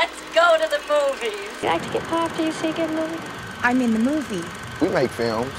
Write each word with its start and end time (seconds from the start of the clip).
Let's 0.00 0.20
go 0.40 0.48
to 0.62 0.66
the 0.74 0.82
movies. 0.94 1.62
You 1.62 1.68
like 1.72 1.82
to 1.86 1.92
get 1.92 2.02
pop? 2.02 2.36
Do 2.36 2.42
you 2.42 2.52
see 2.52 2.68
a 2.68 2.72
good 2.72 2.90
movie? 3.00 3.20
I 3.68 3.74
mean 3.78 3.90
the 3.92 4.02
movie. 4.10 4.44
We 4.82 4.88
make 5.00 5.10
films. 5.10 5.56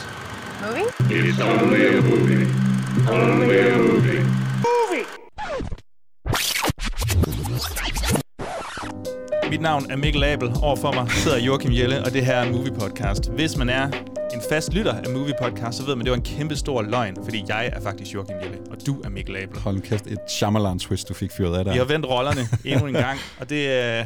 Movie? 0.63 0.87
It's 1.17 1.39
only 1.39 1.81
a 1.87 2.01
movie. 2.11 2.45
Only 3.09 3.59
a 3.59 3.77
movie. 3.77 4.21
Mit 9.49 9.61
navn 9.61 9.91
er 9.91 9.95
Mikkel 9.95 10.23
Abel. 10.23 10.51
Overfor 10.63 10.91
mig 10.91 11.11
sidder 11.11 11.37
Joachim 11.37 11.71
Jelle, 11.71 12.03
og 12.05 12.13
det 12.13 12.25
her 12.25 12.35
er 12.35 12.51
Movie 12.51 12.73
Podcast. 12.79 13.29
Hvis 13.31 13.57
man 13.57 13.69
er 13.69 13.85
en 14.33 14.41
fast 14.49 14.73
lytter 14.73 14.93
af 14.93 15.09
Movie 15.09 15.35
Podcast, 15.41 15.77
så 15.77 15.85
ved 15.85 15.95
man, 15.95 16.01
at 16.01 16.05
det 16.05 16.11
var 16.11 16.17
en 16.17 16.37
kæmpe 16.37 16.55
stor 16.55 16.81
løgn, 16.81 17.17
fordi 17.23 17.43
jeg 17.47 17.71
er 17.73 17.81
faktisk 17.81 18.13
Joachim 18.13 18.37
Jelle, 18.41 18.57
og 18.71 18.77
du 18.87 19.01
er 19.01 19.09
Mikkel 19.09 19.37
Abel. 19.37 19.59
Hold 19.59 19.81
kæft, 19.81 20.07
et 20.07 20.19
Shyamalan-twist, 20.27 21.07
du 21.07 21.13
fik 21.13 21.31
fyret 21.37 21.57
af 21.57 21.65
der. 21.65 21.71
Vi 21.71 21.77
har 21.77 21.85
vendt 21.85 22.05
rollerne 22.05 22.41
endnu 22.65 22.87
en 22.87 22.93
gang, 22.93 23.19
og 23.39 23.49
det 23.49 23.71
er... 23.71 24.05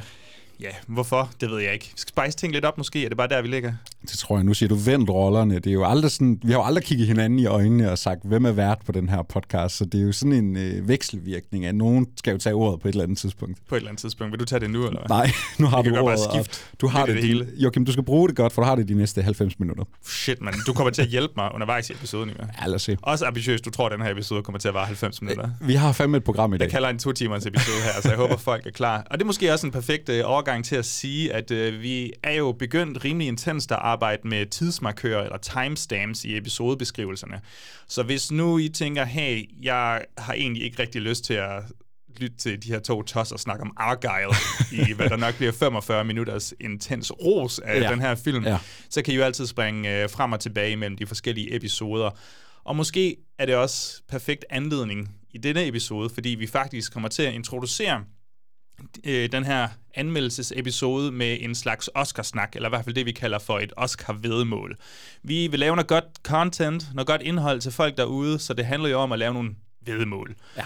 Ja, 0.60 0.72
hvorfor? 0.88 1.32
Det 1.42 1.50
ved 1.50 1.60
jeg 1.60 1.74
ikke. 1.74 1.86
Vi 1.86 1.98
skal 1.98 2.14
spice 2.24 2.38
ting 2.38 2.54
lidt 2.54 2.66
op 2.66 2.78
måske, 2.78 3.06
er 3.06 3.10
det 3.10 3.18
bare 3.18 3.28
der, 3.28 3.42
vi 3.42 3.48
ligger? 3.48 3.74
Det 4.02 4.10
tror 4.10 4.38
jeg. 4.38 4.44
Nu 4.44 4.54
siger 4.54 4.70
du 4.70 4.76
vendt 4.76 5.10
rollerne. 5.10 5.56
Det 5.56 5.68
er 5.68 5.74
jo 5.74 5.86
aldrig 5.86 6.12
sådan, 6.12 6.40
vi 6.44 6.52
har 6.52 6.60
jo 6.60 6.66
aldrig 6.66 6.84
kigget 6.84 7.08
hinanden 7.08 7.40
i 7.40 7.46
øjnene 7.46 7.92
og 7.92 7.98
sagt, 7.98 8.20
hvem 8.26 8.46
er 8.46 8.52
vært 8.52 8.78
på 8.86 8.92
den 8.92 9.10
her 9.10 9.22
podcast. 9.24 9.78
Så 9.78 9.86
det 9.86 10.02
er 10.02 10.06
jo 10.06 10.12
sådan 10.12 10.34
en 10.34 10.58
øh, 10.58 10.88
vekselvirkning 10.88 11.66
af, 11.66 11.76
nogen 11.76 12.08
skal 12.18 12.32
jo 12.32 12.38
tage 12.38 12.54
ordet 12.54 12.80
på 12.82 12.88
et 12.88 12.92
eller 12.92 13.04
andet 13.04 13.18
tidspunkt. 13.18 13.58
På 13.70 13.76
et 13.76 13.80
eller 13.80 13.90
andet 13.90 14.02
tidspunkt. 14.02 14.32
Vil 14.32 14.40
du 14.40 14.46
tage 14.46 14.60
det 14.60 14.70
nu, 14.70 14.88
eller 14.88 15.00
hvad? 15.00 15.18
Nej, 15.18 15.32
nu 15.60 15.68
har 15.68 15.82
du 15.82 15.90
bare 15.90 16.02
ordet. 16.02 16.20
skifte 16.34 16.60
Du 16.82 16.88
har 16.88 17.06
det, 17.06 17.16
det 17.16 17.24
hele. 17.24 17.48
Joachim, 17.58 17.86
du 17.86 17.92
skal 17.92 18.04
bruge 18.04 18.28
det 18.28 18.36
godt, 18.36 18.54
for 18.54 18.62
du 18.62 18.66
har 18.66 18.76
det 18.76 18.88
de 18.88 18.94
næste 18.94 19.22
90 19.22 19.60
minutter. 19.60 19.84
Shit, 20.06 20.42
man. 20.42 20.54
Du 20.68 20.74
kommer 20.74 20.92
til 20.92 21.02
at 21.02 21.08
hjælpe 21.08 21.34
mig 21.38 21.50
undervejs 21.54 21.90
i 21.90 21.94
episoden, 21.94 22.30
jo. 22.30 22.36
Ja, 22.62 22.68
lad 22.68 22.76
os 22.76 22.82
se. 22.82 22.98
Også 23.02 23.26
ambitiøst, 23.26 23.66
du 23.66 23.70
tror, 23.70 23.86
at 23.86 23.92
den 23.92 24.02
her 24.02 24.12
episode 24.12 24.44
kommer 24.44 24.60
til 24.60 24.68
at 24.68 24.74
vare 24.74 24.86
90 24.86 25.22
minutter. 25.22 25.50
Vi 25.62 25.74
har 25.74 25.92
fandme 25.92 26.18
et 26.18 26.24
program 26.24 26.54
i 26.54 26.58
dag. 26.58 26.66
Jeg 26.66 26.72
kalder 26.72 26.90
en 26.90 27.00
to 27.00 27.12
timers 27.12 27.46
episode 27.46 27.78
her, 27.84 28.02
så 28.02 28.10
jeg 28.10 28.18
håber, 28.18 28.38
folk 28.38 28.66
er 28.66 28.72
klar. 28.72 29.08
Og 29.12 29.18
det 29.18 29.22
er 29.22 29.26
måske 29.26 29.54
også 29.54 29.68
en 29.68 29.72
perfekt 29.72 30.10
øh, 30.10 30.22
overgang 30.26 30.66
til 30.66 30.76
at 30.76 30.86
sige, 30.86 31.34
at 31.34 31.52
øh, 31.52 31.82
vi 31.82 32.12
er 32.24 32.34
jo 32.34 32.52
begyndt 32.52 33.06
rimelig 33.06 33.28
intenst 33.28 33.72
at 33.72 33.78
arbejde 33.92 34.28
med 34.28 34.46
tidsmarkører 34.46 35.24
eller 35.24 35.38
timestamps 35.38 36.26
i 36.26 36.38
episodebeskrivelserne. 36.38 37.42
Så 37.88 38.04
hvis 38.04 38.32
nu 38.32 38.58
I 38.58 38.70
tænker, 38.70 39.06
hey, 39.06 39.50
jeg 39.62 40.06
har 40.18 40.34
egentlig 40.34 40.64
ikke 40.64 40.82
rigtig 40.82 41.02
lyst 41.02 41.24
til 41.24 41.34
at 41.34 41.64
lytte 42.18 42.38
til 42.38 42.64
de 42.64 42.68
her 42.72 42.80
to 42.80 43.02
tosser 43.04 43.38
snakke 43.38 43.62
om 43.64 43.74
Argyle 43.78 44.36
i, 44.72 44.94
hvad 44.96 45.10
der 45.10 45.18
nok 45.18 45.36
bliver 45.38 45.52
45 45.52 46.04
minutters 46.04 46.54
intens 46.60 47.12
ros 47.12 47.60
af 47.60 47.82
ja. 47.82 47.92
Den 47.92 48.02
her 48.02 48.16
film, 48.16 48.44
Ja. 48.44 48.58
så 48.90 49.02
kan 49.02 49.14
I 49.14 49.18
jo 49.18 49.24
altid 49.24 49.48
springe 49.48 50.04
øh, 50.04 50.10
frem 50.10 50.32
og 50.32 50.40
tilbage 50.40 50.76
mellem 50.76 50.98
de 50.98 51.06
forskellige 51.06 51.56
episoder. 51.56 52.10
Og 52.64 52.76
måske 52.76 53.16
er 53.40 53.46
det 53.46 53.56
også 53.56 54.02
perfekt 54.10 54.46
anledning 54.50 55.16
i 55.32 55.38
denne 55.38 55.68
episode, 55.68 56.10
fordi 56.10 56.30
vi 56.30 56.48
faktisk 56.48 56.94
kommer 56.94 57.10
til 57.10 57.24
at 57.24 57.34
introducere 57.34 58.04
øh, 59.04 59.32
den 59.32 59.44
her 59.44 59.68
anmeldelsesepisode 59.96 61.12
med 61.12 61.38
en 61.42 61.56
slags 61.56 61.90
Oscarsnak, 61.96 62.56
eller 62.56 62.70
i 62.70 62.72
hvert 62.72 62.84
fald 62.86 62.96
det, 62.96 63.06
vi 63.06 63.12
kalder 63.12 63.40
for 63.40 63.60
et 63.60 63.74
Oscar-vedmål. 63.78 64.78
Vi 65.24 65.48
vil 65.48 65.60
lave 65.60 65.76
noget 65.76 65.88
godt 65.88 66.06
content, 66.24 66.88
noget 66.94 67.08
godt 67.08 67.22
indhold 67.22 67.62
til 67.62 67.72
folk 67.72 67.98
derude, 67.98 68.40
så 68.40 68.54
det 68.54 68.66
handler 68.66 68.90
jo 68.90 69.00
om 69.00 69.12
at 69.12 69.20
lave 69.20 69.34
nogle 69.34 69.56
vedmål. 69.82 70.36
Ja. 70.58 70.66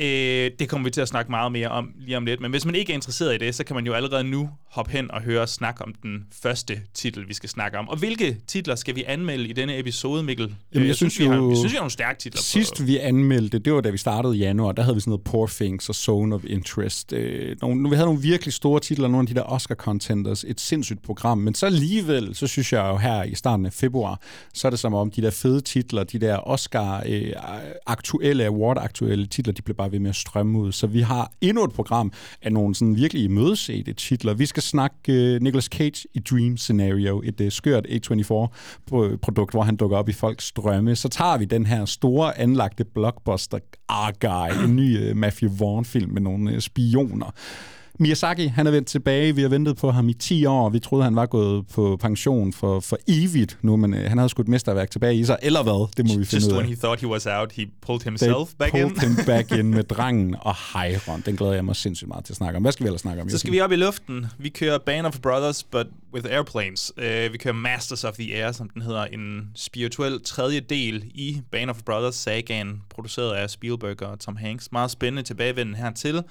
Øh, 0.00 0.50
det 0.58 0.68
kommer 0.68 0.84
vi 0.84 0.90
til 0.90 1.00
at 1.00 1.08
snakke 1.08 1.30
meget 1.30 1.52
mere 1.52 1.68
om 1.68 1.90
lige 2.00 2.16
om 2.16 2.24
lidt. 2.24 2.40
Men 2.40 2.50
hvis 2.50 2.64
man 2.64 2.74
ikke 2.74 2.92
er 2.92 2.94
interesseret 2.94 3.34
i 3.34 3.38
det, 3.38 3.54
så 3.54 3.64
kan 3.64 3.76
man 3.76 3.86
jo 3.86 3.92
allerede 3.92 4.24
nu 4.24 4.50
hoppe 4.70 4.92
hen 4.92 5.10
og 5.10 5.22
høre 5.22 5.40
os 5.42 5.50
snakke 5.50 5.84
om 5.84 5.94
den 6.02 6.24
første 6.42 6.80
titel, 6.94 7.28
vi 7.28 7.34
skal 7.34 7.48
snakke 7.48 7.78
om. 7.78 7.88
Og 7.88 7.96
hvilke 7.98 8.36
titler 8.46 8.74
skal 8.74 8.96
vi 8.96 9.04
anmelde 9.06 9.48
i 9.48 9.52
denne 9.52 9.78
episode, 9.78 10.22
Mikkel? 10.22 10.44
Jamen, 10.74 10.82
Øh, 10.82 10.88
jeg 10.88 10.96
synes 10.96 11.18
vi 11.18 11.24
har, 11.24 11.36
jo- 11.36 11.48
vi 11.48 11.56
synes, 11.56 11.72
vi 11.72 11.76
har 11.76 11.80
nogle 11.80 11.90
stærke 11.90 12.18
titler. 12.18 12.40
Sidst 12.42 12.76
på. 12.78 12.82
vi 12.84 12.96
anmeldte, 12.98 13.58
det 13.58 13.72
var 13.72 13.80
da 13.80 13.90
vi 13.90 13.98
startede 13.98 14.36
i 14.36 14.38
januar, 14.40 14.72
der 14.72 14.82
havde 14.82 14.94
vi 14.96 15.00
sådan 15.00 15.10
noget 15.10 15.24
Poor 15.24 15.46
Things 15.46 15.88
og 15.88 15.94
Zone 15.94 16.34
of 16.34 16.44
Interest. 16.44 17.12
Øh, 17.12 17.56
nogle, 17.62 17.90
vi 17.90 17.94
havde 17.96 18.06
nogle 18.06 18.22
virkelig 18.22 18.54
store 18.54 18.80
titler, 18.80 19.08
nogle 19.08 19.22
af 19.22 19.26
de 19.26 19.34
der 19.34 19.42
Oscar-contenders, 19.52 20.44
et 20.50 20.60
sindssygt 20.60 21.02
program, 21.02 21.38
men 21.38 21.54
så 21.54 21.66
alligevel, 21.66 22.34
så 22.34 22.46
synes 22.46 22.72
jeg 22.72 22.88
jo 22.92 22.96
her 22.96 23.22
i 23.24 23.34
starten 23.34 23.66
af 23.66 23.72
februar, 23.72 24.20
så 24.54 24.68
er 24.68 24.70
det 24.70 24.78
som 24.78 24.94
om 24.94 25.10
de 25.10 25.22
der 25.22 25.30
fede 25.30 25.60
titler, 25.60 26.04
de 26.04 26.18
der 26.18 26.48
Oscar-aktuelle, 26.48 28.44
award-aktuelle 28.46 29.26
titler, 29.26 29.52
de 29.54 29.62
blev 29.62 29.76
bare 29.76 29.87
ved 29.88 29.98
med 29.98 30.10
at 30.10 30.16
strømme 30.16 30.58
ud. 30.58 30.72
Så 30.72 30.86
vi 30.86 31.00
har 31.00 31.32
endnu 31.40 31.64
et 31.64 31.72
program 31.72 32.12
af 32.42 32.52
nogle 32.52 32.74
sådan 32.74 32.96
virkelig 32.96 33.24
imødesete 33.24 33.92
titler. 33.92 34.34
Vi 34.34 34.46
skal 34.46 34.62
snakke 34.62 34.96
uh, 35.08 35.42
Nicolas 35.42 35.64
Cage 35.64 36.08
i 36.14 36.20
Dream 36.20 36.56
Scenario, 36.56 37.22
et 37.24 37.40
uh, 37.40 37.48
skørt 37.48 37.86
A24-produkt, 37.86 39.50
øh, 39.50 39.52
hvor 39.52 39.62
han 39.62 39.76
dukker 39.76 39.96
op 39.96 40.08
i 40.08 40.12
folks 40.12 40.52
drømme. 40.52 40.96
Så 40.96 41.08
tager 41.08 41.38
vi 41.38 41.44
den 41.44 41.66
her 41.66 41.84
store 41.84 42.38
anlagte 42.38 42.84
blockbuster 42.84 43.58
Argyle, 43.88 44.64
en 44.64 44.76
ny 44.76 45.10
uh, 45.10 45.16
Matthew 45.16 45.50
Vaughn-film 45.58 46.12
med 46.12 46.22
nogle 46.22 46.52
uh, 46.52 46.58
spioner. 46.58 47.34
Miyazaki, 48.00 48.46
han 48.46 48.66
er 48.66 48.70
vendt 48.70 48.88
tilbage. 48.88 49.34
Vi 49.34 49.42
har 49.42 49.48
ventet 49.48 49.76
på 49.76 49.90
ham 49.90 50.08
i 50.08 50.12
10 50.14 50.44
år. 50.46 50.68
Vi 50.68 50.78
troede, 50.78 51.04
han 51.04 51.16
var 51.16 51.26
gået 51.26 51.66
på 51.66 51.96
pension 52.00 52.52
for, 52.52 52.80
for 52.80 52.98
evigt 53.08 53.58
nu, 53.62 53.76
men 53.76 53.94
øh, 53.94 54.08
han 54.08 54.18
havde 54.18 54.28
sgu 54.28 54.42
et 54.42 54.48
mesterværk 54.48 54.90
tilbage 54.90 55.14
i 55.16 55.24
sig. 55.24 55.38
Eller 55.42 55.62
hvad? 55.62 55.88
Det 55.96 56.06
må 56.06 56.18
vi 56.18 56.24
finde 56.24 56.34
Just 56.36 56.46
ud 56.46 56.52
af. 56.52 56.56
when 56.58 56.68
he 56.68 56.76
thought 56.76 57.00
he 57.00 57.06
was 57.08 57.26
out, 57.26 57.52
he 57.52 57.66
pulled 57.82 58.00
They 58.00 58.08
himself 58.10 58.48
back 58.58 58.74
in. 58.74 58.80
pulled 58.82 59.00
him 59.16 59.24
back 59.34 59.50
in 59.52 59.70
med 59.74 59.84
drangen 59.84 60.36
og 60.40 60.54
Hyron. 60.54 61.22
Den 61.26 61.36
glæder 61.36 61.52
jeg 61.52 61.64
mig 61.64 61.76
sindssygt 61.76 62.08
meget 62.08 62.24
til 62.24 62.32
at 62.32 62.36
snakke 62.36 62.56
om. 62.56 62.62
Hvad 62.62 62.72
skal 62.72 62.84
vi 62.84 62.88
ellers 62.88 63.00
snakke 63.00 63.22
om? 63.22 63.28
Så 63.28 63.38
skal 63.38 63.52
vi 63.52 63.60
op 63.60 63.72
i 63.72 63.76
luften. 63.76 64.26
Vi 64.38 64.48
kører 64.48 64.78
Band 64.78 65.06
of 65.06 65.18
Brothers, 65.22 65.62
but 65.64 65.86
with 66.14 66.26
airplanes. 66.30 66.92
Uh, 66.96 67.32
vi 67.32 67.38
kører 67.38 67.54
Masters 67.54 68.04
of 68.04 68.14
the 68.14 68.34
Air, 68.44 68.52
som 68.52 68.68
den 68.68 68.82
hedder. 68.82 69.04
En 69.04 69.50
spirituel 69.54 70.20
tredje 70.24 70.60
del 70.60 71.04
i 71.14 71.40
Band 71.52 71.70
of 71.70 71.76
Brothers 71.86 72.14
sagaen, 72.14 72.82
produceret 72.90 73.32
af 73.34 73.50
Spielberg 73.50 74.02
og 74.02 74.20
Tom 74.20 74.36
Hanks. 74.36 74.68
Meget 74.72 74.90
spændende 74.90 75.22
tilbagevenden 75.22 75.74
hertil. 75.74 76.22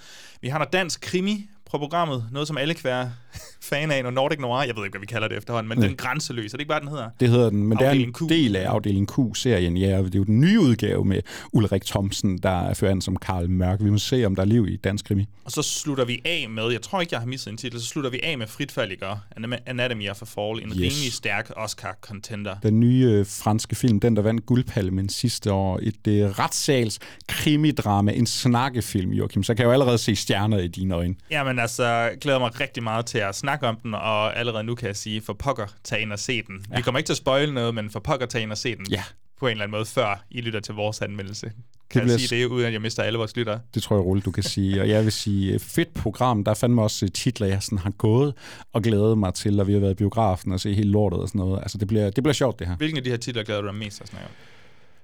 Vi 0.41 0.47
har 0.47 0.57
noget 0.57 0.73
dansk 0.73 1.01
krimi 1.01 1.49
programmet. 1.69 2.23
Noget, 2.31 2.47
som 2.47 2.57
alle 2.57 2.73
kan 2.73 2.83
være 2.83 3.11
fan 3.69 3.91
af. 3.91 4.01
Noget 4.03 4.13
Nordic 4.13 4.39
Noir. 4.39 4.63
Jeg 4.63 4.75
ved 4.75 4.83
ikke, 4.85 4.93
hvad 4.93 4.99
vi 4.99 5.05
kalder 5.05 5.27
det 5.27 5.37
efterhånden, 5.37 5.69
men 5.69 5.77
Nej. 5.77 5.87
den 5.87 5.95
grænseløs. 5.97 6.53
Er 6.53 6.57
det 6.57 6.61
ikke 6.61 6.69
bare, 6.69 6.79
den 6.79 6.87
hedder? 6.87 7.09
Det 7.19 7.29
hedder 7.29 7.49
den, 7.49 7.63
men 7.67 7.77
Afdeling 7.77 8.13
det 8.15 8.21
er 8.21 8.27
Q. 8.27 8.29
en 8.29 8.29
del 8.29 8.55
af 8.55 8.69
afdeling 8.69 9.07
Q-serien. 9.11 9.77
Ja, 9.77 9.97
og 9.97 10.05
det 10.05 10.15
er 10.15 10.19
jo 10.19 10.23
den 10.23 10.39
nye 10.39 10.59
udgave 10.59 11.05
med 11.05 11.21
Ulrik 11.53 11.85
Thomsen, 11.85 12.37
der 12.37 12.49
er 12.69 12.73
ført 12.73 12.91
an 12.91 13.01
som 13.01 13.15
Karl 13.15 13.49
Mørk. 13.49 13.79
Vi 13.81 13.89
må 13.89 13.97
se, 13.97 14.25
om 14.25 14.35
der 14.35 14.41
er 14.41 14.47
liv 14.47 14.67
i 14.67 14.75
dansk 14.75 15.05
krimi. 15.05 15.25
Og 15.45 15.51
så 15.51 15.61
slutter 15.61 16.05
vi 16.05 16.21
af 16.25 16.45
med, 16.49 16.71
jeg 16.71 16.81
tror 16.81 17.01
ikke, 17.01 17.13
jeg 17.13 17.19
har 17.21 17.27
misset 17.27 17.51
en 17.51 17.57
titel, 17.57 17.79
så 17.81 17.85
slutter 17.85 18.09
vi 18.09 18.19
af 18.23 18.37
med 18.37 18.47
Fritfaldiger, 18.47 19.17
Anatomy 19.65 20.09
of 20.09 20.21
a 20.21 20.25
Fall, 20.25 20.63
en 20.63 20.69
Yes. 20.69 20.75
rimelig 20.75 21.13
stærk 21.13 21.51
Oscar-contender. 21.57 22.55
Den 22.63 22.79
nye 22.79 23.05
øh, 23.05 23.25
franske 23.25 23.75
film, 23.75 23.99
den 23.99 24.15
der 24.15 24.21
vandt 24.21 24.45
guldpalmen 24.45 25.09
sidste 25.09 25.51
år. 25.51 25.79
Et 25.81 26.07
øh, 26.07 26.29
retssals 26.29 26.99
krimidrama, 27.27 28.11
en 28.11 28.25
snakkefilm, 28.25 29.11
Joachim. 29.11 29.43
Så 29.43 29.53
kan 29.53 29.61
jeg 29.63 29.67
jo 29.67 29.71
allerede 29.73 29.97
se 29.97 30.15
stjerner 30.15 30.57
i 30.59 30.67
dine 30.67 30.93
øjne. 30.93 31.15
Jamen 31.31 31.56
altså, 31.59 31.85
jeg 31.85 32.17
glæder 32.21 32.39
mig 32.39 32.59
rigtig 32.59 32.83
meget 32.83 33.05
til 33.05 33.17
at 33.17 33.35
snakke 33.35 33.67
om 33.67 33.75
den, 33.83 33.93
og 33.93 34.37
allerede 34.37 34.63
nu 34.63 34.75
kan 34.75 34.87
jeg 34.87 34.95
sige, 34.95 35.21
for 35.21 35.33
pokker, 35.33 35.67
tag 35.83 36.01
ind 36.01 36.13
og 36.13 36.19
se 36.19 36.41
den. 36.41 36.65
Ja. 36.71 36.75
Vi 36.75 36.81
kommer 36.81 36.99
ikke 36.99 37.07
til 37.07 37.13
at 37.13 37.17
spoile 37.17 37.53
noget, 37.53 37.75
men 37.75 37.89
for 37.89 37.99
pokker, 37.99 38.25
tag 38.25 38.41
ind 38.41 38.51
og 38.51 38.57
se 38.57 38.75
den. 38.75 38.85
Ja. 38.89 39.03
På 39.39 39.47
en 39.47 39.51
eller 39.51 39.63
anden 39.63 39.77
måde, 39.77 39.85
før 39.85 40.23
I 40.31 40.41
lytter 40.41 40.59
til 40.59 40.73
vores 40.73 41.01
anmeldelse. 41.01 41.51
Kan 41.89 42.03
Det 42.03 42.11
jeg 42.11 42.19
sige 42.19 42.41
det, 42.41 42.45
uden 42.45 42.65
at 42.65 42.73
jeg 42.73 42.81
mister 42.81 43.03
alle 43.03 43.17
vores 43.17 43.35
lyttere? 43.35 43.59
Det 43.73 43.83
tror 43.83 43.95
jeg 43.95 44.05
roligt, 44.05 44.25
du 44.25 44.31
kan 44.31 44.43
sige. 44.43 44.81
Og 44.81 44.89
jeg 44.89 45.03
vil 45.03 45.11
sige, 45.11 45.53
øh, 45.53 45.59
fedt 45.59 45.93
program. 45.93 46.43
Der 46.43 46.51
er 46.51 46.55
fandme 46.55 46.81
også 46.81 47.05
øh, 47.05 47.11
titler, 47.11 47.47
jeg 47.47 47.63
sådan 47.63 47.77
har 47.77 47.89
gået 47.91 48.33
og 48.73 48.81
glædet 48.81 49.17
mig 49.17 49.33
til, 49.33 49.59
og 49.59 49.67
vi 49.67 49.73
har 49.73 49.79
været 49.79 49.91
i 49.91 49.95
biografen 49.95 50.51
og 50.51 50.59
se 50.59 50.73
hele 50.73 50.91
lortet 50.91 51.19
og 51.19 51.27
sådan 51.27 51.39
noget. 51.39 51.59
Altså, 51.61 51.77
det 51.77 51.87
bliver, 51.87 52.09
det 52.09 52.23
bliver 52.23 52.33
sjovt, 52.33 52.59
det 52.59 52.67
her. 52.67 52.75
Hvilken 52.75 52.97
af 52.97 53.03
de 53.03 53.09
her 53.09 53.17
titler 53.17 53.43
glæder 53.43 53.61
du 53.61 53.67
dig 53.67 53.75
mest 53.75 53.95
til 53.95 54.03
at 54.03 54.09
snakke 54.09 54.27
om? 54.27 54.33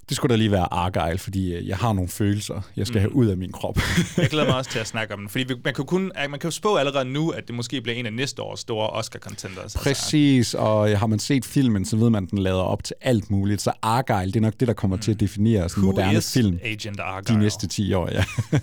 Det 0.10 0.18
skulle 0.18 0.32
da 0.32 0.38
lige 0.38 0.52
være 0.52 0.74
Argyle, 0.74 1.18
fordi 1.18 1.54
øh, 1.54 1.68
jeg 1.68 1.78
har 1.78 1.94
nogle 1.94 2.10
følelser, 2.10 2.62
jeg 2.76 2.88
skal 2.88 2.98
mm. 2.98 3.02
have 3.02 3.16
ud 3.16 3.28
af 3.28 3.38
min 3.38 3.52
krop. 3.52 3.80
Jeg 4.18 4.30
glæder 4.30 4.48
mig 4.48 4.56
også 4.56 4.72
til 4.72 4.80
at 4.80 4.88
snakke 4.94 5.14
om 5.14 5.20
den, 5.20 5.30
fordi 5.30 5.46
man 5.64 5.74
kan, 5.74 5.86
kun, 5.86 6.12
man 6.30 6.40
kan 6.40 6.48
jo 6.48 6.52
spå 6.52 6.76
allerede 6.76 7.06
nu, 7.06 7.30
at 7.30 7.48
det 7.48 7.56
måske 7.56 7.82
bliver 7.82 7.96
en 7.96 8.06
af 8.06 8.14
næste 8.14 8.42
års 8.42 8.60
store 8.60 8.90
Oscar-contenders. 8.90 9.62
Altså, 9.64 9.80
Præcis, 9.80 10.54
og 10.54 11.00
har 11.00 11.08
man 11.08 11.20
set 11.20 11.46
filmen, 11.46 11.86
så 11.86 11.98
ved 11.98 12.10
man, 12.10 12.24
at 12.24 12.32
den 12.32 12.40
lader 12.40 12.56
op 12.56 12.84
til 12.84 12.96
alt 13.02 13.32
muligt. 13.32 13.62
Så 13.62 13.72
Argyle, 13.82 14.26
det 14.26 14.36
er 14.36 14.42
nok 14.42 14.54
det, 14.60 14.68
der 14.68 14.74
kommer 14.74 14.98
mm. 14.98 15.02
til 15.02 15.12
at 15.12 15.20
definere 15.20 15.70
sådan 15.70 15.84
Who 15.84 15.92
moderne 15.92 16.22
film 16.22 16.60
Agent 16.64 17.00
de 17.28 17.40
næste 17.40 17.68
10 17.68 17.94
år. 17.94 18.10
Ja. 18.12 18.24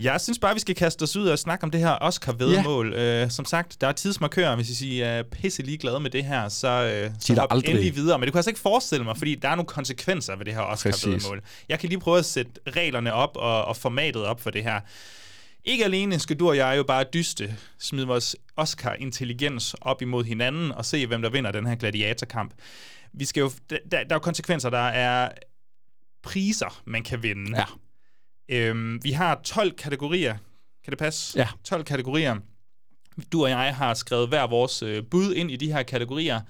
Jeg 0.00 0.20
synes 0.20 0.38
bare, 0.38 0.54
vi 0.54 0.60
skal 0.60 0.74
kaste 0.74 1.02
os 1.02 1.16
ud 1.16 1.26
og 1.28 1.38
snakke 1.38 1.64
om 1.64 1.70
det 1.70 1.80
her 1.80 1.98
Oscar-vedmål. 2.00 2.92
Yeah. 2.92 3.24
Uh, 3.26 3.30
som 3.30 3.44
sagt, 3.44 3.80
der 3.80 3.86
er 3.86 3.92
tidsmarkører. 3.92 4.56
Hvis 4.56 4.80
I 4.80 5.00
er 5.00 5.22
pisse 5.22 5.62
ligeglade 5.62 6.00
med 6.00 6.10
det 6.10 6.24
her, 6.24 6.48
så, 6.48 7.04
uh, 7.06 7.14
så 7.20 7.34
hop 7.34 7.52
aldrig. 7.52 7.70
endelig 7.70 7.96
videre. 7.96 8.18
Men 8.18 8.26
det 8.26 8.32
kunne 8.32 8.38
jeg 8.38 8.40
altså 8.40 8.50
ikke 8.50 8.60
forestille 8.60 9.04
mig, 9.04 9.16
fordi 9.16 9.34
der 9.34 9.48
er 9.48 9.54
nogle 9.54 9.66
konsekvenser 9.66 10.36
ved 10.36 10.44
det 10.44 10.54
her 10.54 10.60
Oscar-vedmål. 10.60 11.42
Jeg 11.68 11.78
kan 11.78 11.88
lige 11.88 12.00
prøve 12.00 12.18
at 12.18 12.24
sætte 12.24 12.52
reglerne 12.68 13.12
op 13.12 13.36
og, 13.36 13.64
og 13.64 13.76
formatet 13.76 14.24
op 14.24 14.40
for 14.40 14.50
det 14.50 14.62
her. 14.62 14.80
Ikke 15.64 15.84
alene 15.84 16.18
skal 16.18 16.36
du 16.36 16.48
og 16.48 16.56
jeg 16.56 16.76
jo 16.76 16.82
bare 16.82 17.04
dyste, 17.14 17.56
smide 17.78 18.06
vores 18.06 18.36
Oscar-intelligens 18.56 19.74
op 19.80 20.02
imod 20.02 20.24
hinanden 20.24 20.72
og 20.72 20.84
se, 20.84 21.06
hvem 21.06 21.22
der 21.22 21.30
vinder 21.30 21.52
den 21.52 21.66
her 21.66 21.74
gladiatorkamp. 21.74 22.54
Vi 23.12 23.24
skal 23.24 23.40
jo, 23.40 23.50
der, 23.70 23.78
der 23.90 23.98
er 23.98 24.04
jo 24.12 24.18
konsekvenser, 24.18 24.70
der 24.70 24.78
er 24.78 25.28
priser, 26.22 26.82
man 26.84 27.02
kan 27.02 27.22
vinde. 27.22 27.58
ja. 27.58 27.64
Øhm, 28.48 29.04
vi 29.04 29.12
har 29.12 29.40
12 29.44 29.76
kategorier. 29.76 30.36
Kan 30.84 30.90
det 30.90 30.98
passe? 30.98 31.38
Ja. 31.38 31.48
12 31.64 31.84
kategorier. 31.84 32.36
Du 33.32 33.42
og 33.42 33.50
jeg 33.50 33.76
har 33.76 33.94
skrevet 33.94 34.28
hver 34.28 34.46
vores 34.46 34.82
øh, 34.82 35.04
bud 35.10 35.34
ind 35.34 35.50
i 35.50 35.56
de 35.56 35.72
her 35.72 35.82
kategorier. 35.82 36.40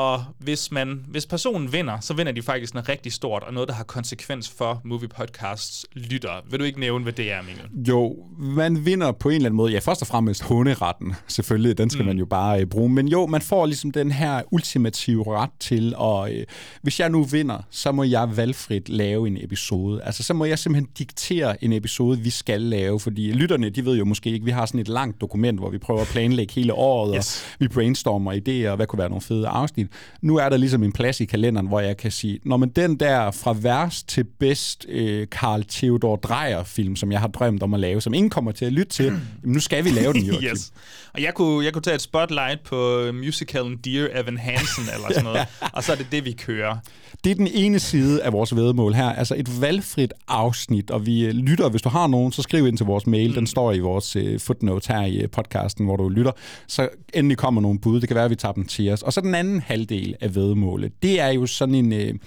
Og 0.00 0.24
hvis, 0.38 0.72
man, 0.72 1.04
hvis 1.08 1.26
personen 1.26 1.72
vinder, 1.72 2.00
så 2.00 2.14
vinder 2.14 2.32
de 2.32 2.42
faktisk 2.42 2.74
noget 2.74 2.88
rigtig 2.88 3.12
stort, 3.12 3.42
og 3.42 3.54
noget, 3.54 3.68
der 3.68 3.74
har 3.74 3.84
konsekvens 3.84 4.48
for 4.48 4.80
Movie 4.84 5.08
Podcasts 5.08 5.86
lytter. 5.92 6.30
Vil 6.50 6.60
du 6.60 6.64
ikke 6.64 6.80
nævne, 6.80 7.02
hvad 7.02 7.12
det 7.12 7.32
er, 7.32 7.42
Mikkel? 7.42 7.88
Jo, 7.88 8.16
man 8.38 8.86
vinder 8.86 9.12
på 9.12 9.28
en 9.28 9.34
eller 9.34 9.46
anden 9.46 9.56
måde. 9.56 9.72
Ja, 9.72 9.78
først 9.78 10.02
og 10.02 10.08
fremmest 10.08 10.42
hunderetten, 10.42 11.14
selvfølgelig. 11.28 11.78
Den 11.78 11.90
skal 11.90 12.02
mm. 12.02 12.06
man 12.06 12.18
jo 12.18 12.24
bare 12.24 12.60
øh, 12.60 12.66
bruge. 12.66 12.88
Men 12.88 13.08
jo, 13.08 13.26
man 13.26 13.40
får 13.40 13.66
ligesom 13.66 13.90
den 13.90 14.10
her 14.10 14.42
ultimative 14.50 15.36
ret 15.36 15.50
til, 15.60 15.94
og 15.96 16.32
øh, 16.32 16.46
hvis 16.82 17.00
jeg 17.00 17.10
nu 17.10 17.22
vinder, 17.22 17.58
så 17.70 17.92
må 17.92 18.02
jeg 18.02 18.36
valgfrit 18.36 18.88
lave 18.88 19.26
en 19.26 19.38
episode. 19.40 20.02
Altså, 20.02 20.22
så 20.22 20.34
må 20.34 20.44
jeg 20.44 20.58
simpelthen 20.58 20.92
diktere 20.98 21.64
en 21.64 21.72
episode, 21.72 22.18
vi 22.18 22.30
skal 22.30 22.60
lave, 22.60 23.00
fordi 23.00 23.32
lytterne, 23.32 23.70
de 23.70 23.84
ved 23.84 23.96
jo 23.96 24.04
måske 24.04 24.30
ikke, 24.30 24.44
vi 24.44 24.50
har 24.50 24.66
sådan 24.66 24.80
et 24.80 24.88
langt 24.88 25.20
dokument, 25.20 25.58
hvor 25.58 25.70
vi 25.70 25.78
prøver 25.78 26.00
at 26.00 26.06
planlægge 26.06 26.54
hele 26.54 26.74
året, 26.74 27.14
yes. 27.16 27.46
og 27.52 27.56
vi 27.60 27.68
brainstormer 27.68 28.32
idéer, 28.32 28.70
og 28.70 28.76
hvad 28.76 28.86
kunne 28.86 28.98
være 28.98 29.08
nogle 29.08 29.22
fede 29.22 29.48
afsnit. 29.48 29.89
Nu 30.20 30.36
er 30.36 30.48
der 30.48 30.56
ligesom 30.56 30.82
en 30.82 30.92
plads 30.92 31.20
i 31.20 31.24
kalenderen, 31.24 31.66
hvor 31.66 31.80
jeg 31.80 31.96
kan 31.96 32.10
sige, 32.10 32.38
når 32.44 32.56
man 32.56 32.68
den 32.68 32.96
der 33.00 33.30
fra 33.30 33.52
værst 33.52 34.08
til 34.08 34.24
bedst 34.24 34.86
øh, 34.88 35.26
Carl 35.26 35.64
Theodor 35.68 36.16
Dreyer 36.16 36.64
film, 36.64 36.96
som 36.96 37.12
jeg 37.12 37.20
har 37.20 37.28
drømt 37.28 37.62
om 37.62 37.74
at 37.74 37.80
lave, 37.80 38.00
som 38.00 38.14
ingen 38.14 38.30
kommer 38.30 38.52
til 38.52 38.64
at 38.64 38.72
lytte 38.72 38.92
til, 38.92 39.04
jamen, 39.06 39.22
nu 39.42 39.60
skal 39.60 39.84
vi 39.84 39.90
lave 39.90 40.12
den 40.12 40.22
jo. 40.22 40.34
yes. 40.50 40.72
Og 41.14 41.22
jeg 41.22 41.34
kunne, 41.34 41.64
jeg 41.64 41.72
kunne 41.72 41.82
tage 41.82 41.94
et 41.94 42.02
spotlight 42.02 42.62
på 42.62 43.10
musicalen 43.12 43.76
Dear 43.76 44.08
Evan 44.14 44.36
Hansen, 44.36 44.84
eller 44.94 45.08
sådan 45.08 45.24
noget, 45.24 45.46
og 45.76 45.84
så 45.84 45.92
er 45.92 45.96
det 45.96 46.06
det, 46.12 46.24
vi 46.24 46.32
kører. 46.32 46.76
Det 47.24 47.30
er 47.30 47.34
den 47.34 47.48
ene 47.54 47.78
side 47.78 48.22
af 48.22 48.32
vores 48.32 48.56
vedmål 48.56 48.94
her, 48.94 49.08
altså 49.08 49.34
et 49.38 49.60
valgfrit 49.60 50.12
afsnit, 50.28 50.90
og 50.90 51.06
vi 51.06 51.26
øh, 51.26 51.34
lytter, 51.34 51.68
hvis 51.68 51.82
du 51.82 51.88
har 51.88 52.06
nogen, 52.06 52.32
så 52.32 52.42
skriv 52.42 52.66
ind 52.66 52.76
til 52.76 52.86
vores 52.86 53.06
mail, 53.06 53.28
mm. 53.28 53.34
den 53.34 53.46
står 53.46 53.72
i 53.72 53.78
vores 53.78 54.16
uh, 54.16 54.22
footnote 54.38 54.92
her 54.92 55.06
i 55.06 55.26
podcasten, 55.26 55.86
hvor 55.86 55.96
du 55.96 56.08
lytter, 56.08 56.32
så 56.66 56.88
endelig 57.14 57.38
kommer 57.38 57.60
nogle 57.60 57.78
bud, 57.78 58.00
det 58.00 58.08
kan 58.08 58.14
være, 58.14 58.24
at 58.24 58.30
vi 58.30 58.36
tager 58.36 58.52
dem 58.52 58.66
til 58.66 58.90
os. 58.92 59.02
Og 59.02 59.12
så 59.12 59.20
den 59.20 59.34
anden 59.34 59.60
halvdel 59.70 60.14
af 60.20 60.34
vedmålet, 60.34 60.92
det 61.02 61.20
er 61.20 61.28
jo 61.28 61.46
sådan 61.46 61.74
en... 61.74 61.92
Uh, 61.92 62.20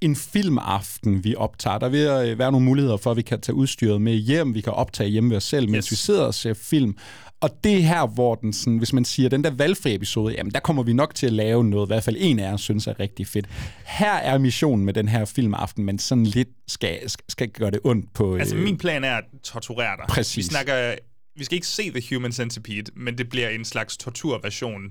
en 0.00 0.16
filmaften, 0.16 1.24
vi 1.24 1.34
optager. 1.34 1.78
Der 1.78 1.88
vil 1.88 2.38
være 2.38 2.52
nogle 2.52 2.64
muligheder 2.64 2.96
for, 2.96 3.10
at 3.10 3.16
vi 3.16 3.22
kan 3.22 3.40
tage 3.40 3.56
udstyret 3.56 4.02
med 4.02 4.14
hjem, 4.14 4.54
vi 4.54 4.60
kan 4.60 4.72
optage 4.72 5.10
hjemme 5.10 5.30
ved 5.30 5.36
os 5.36 5.44
selv, 5.44 5.68
mens 5.68 5.86
yes. 5.86 5.90
vi 5.90 5.96
sidder 5.96 6.24
og 6.24 6.34
ser 6.34 6.54
film. 6.54 6.96
Og 7.40 7.50
det 7.64 7.84
her, 7.84 8.06
hvor 8.06 8.34
den 8.34 8.52
sådan, 8.52 8.78
hvis 8.78 8.92
man 8.92 9.04
siger, 9.04 9.28
den 9.28 9.44
der 9.44 9.50
valgfri 9.50 9.94
episode, 9.94 10.34
jamen 10.34 10.52
der 10.52 10.60
kommer 10.60 10.82
vi 10.82 10.92
nok 10.92 11.14
til 11.14 11.26
at 11.26 11.32
lave 11.32 11.64
noget, 11.64 11.86
i 11.86 11.90
hvert 11.90 12.04
fald 12.04 12.16
en 12.18 12.38
af 12.38 12.52
os 12.52 12.60
synes 12.60 12.86
er 12.86 13.00
rigtig 13.00 13.26
fedt. 13.26 13.46
Her 13.86 14.12
er 14.12 14.38
missionen 14.38 14.84
med 14.84 14.94
den 14.94 15.08
her 15.08 15.24
filmaften, 15.24 15.84
men 15.84 15.98
sådan 15.98 16.24
lidt 16.24 16.48
skal, 16.68 16.98
skal 17.28 17.48
gøre 17.48 17.70
det 17.70 17.80
ondt 17.84 18.14
på... 18.14 18.36
Altså 18.36 18.56
min 18.56 18.78
plan 18.78 19.04
er 19.04 19.16
at 19.16 19.24
torturere 19.42 19.96
dig. 19.96 20.04
Præcis. 20.08 20.36
Vi 20.36 20.42
snakker, 20.42 20.94
vi 21.36 21.44
skal 21.44 21.54
ikke 21.54 21.66
se 21.66 21.90
The 21.90 22.14
Human 22.14 22.32
Centipede, 22.32 22.90
men 22.96 23.18
det 23.18 23.28
bliver 23.28 23.48
en 23.48 23.64
slags 23.64 23.96
torturversion 23.96 24.82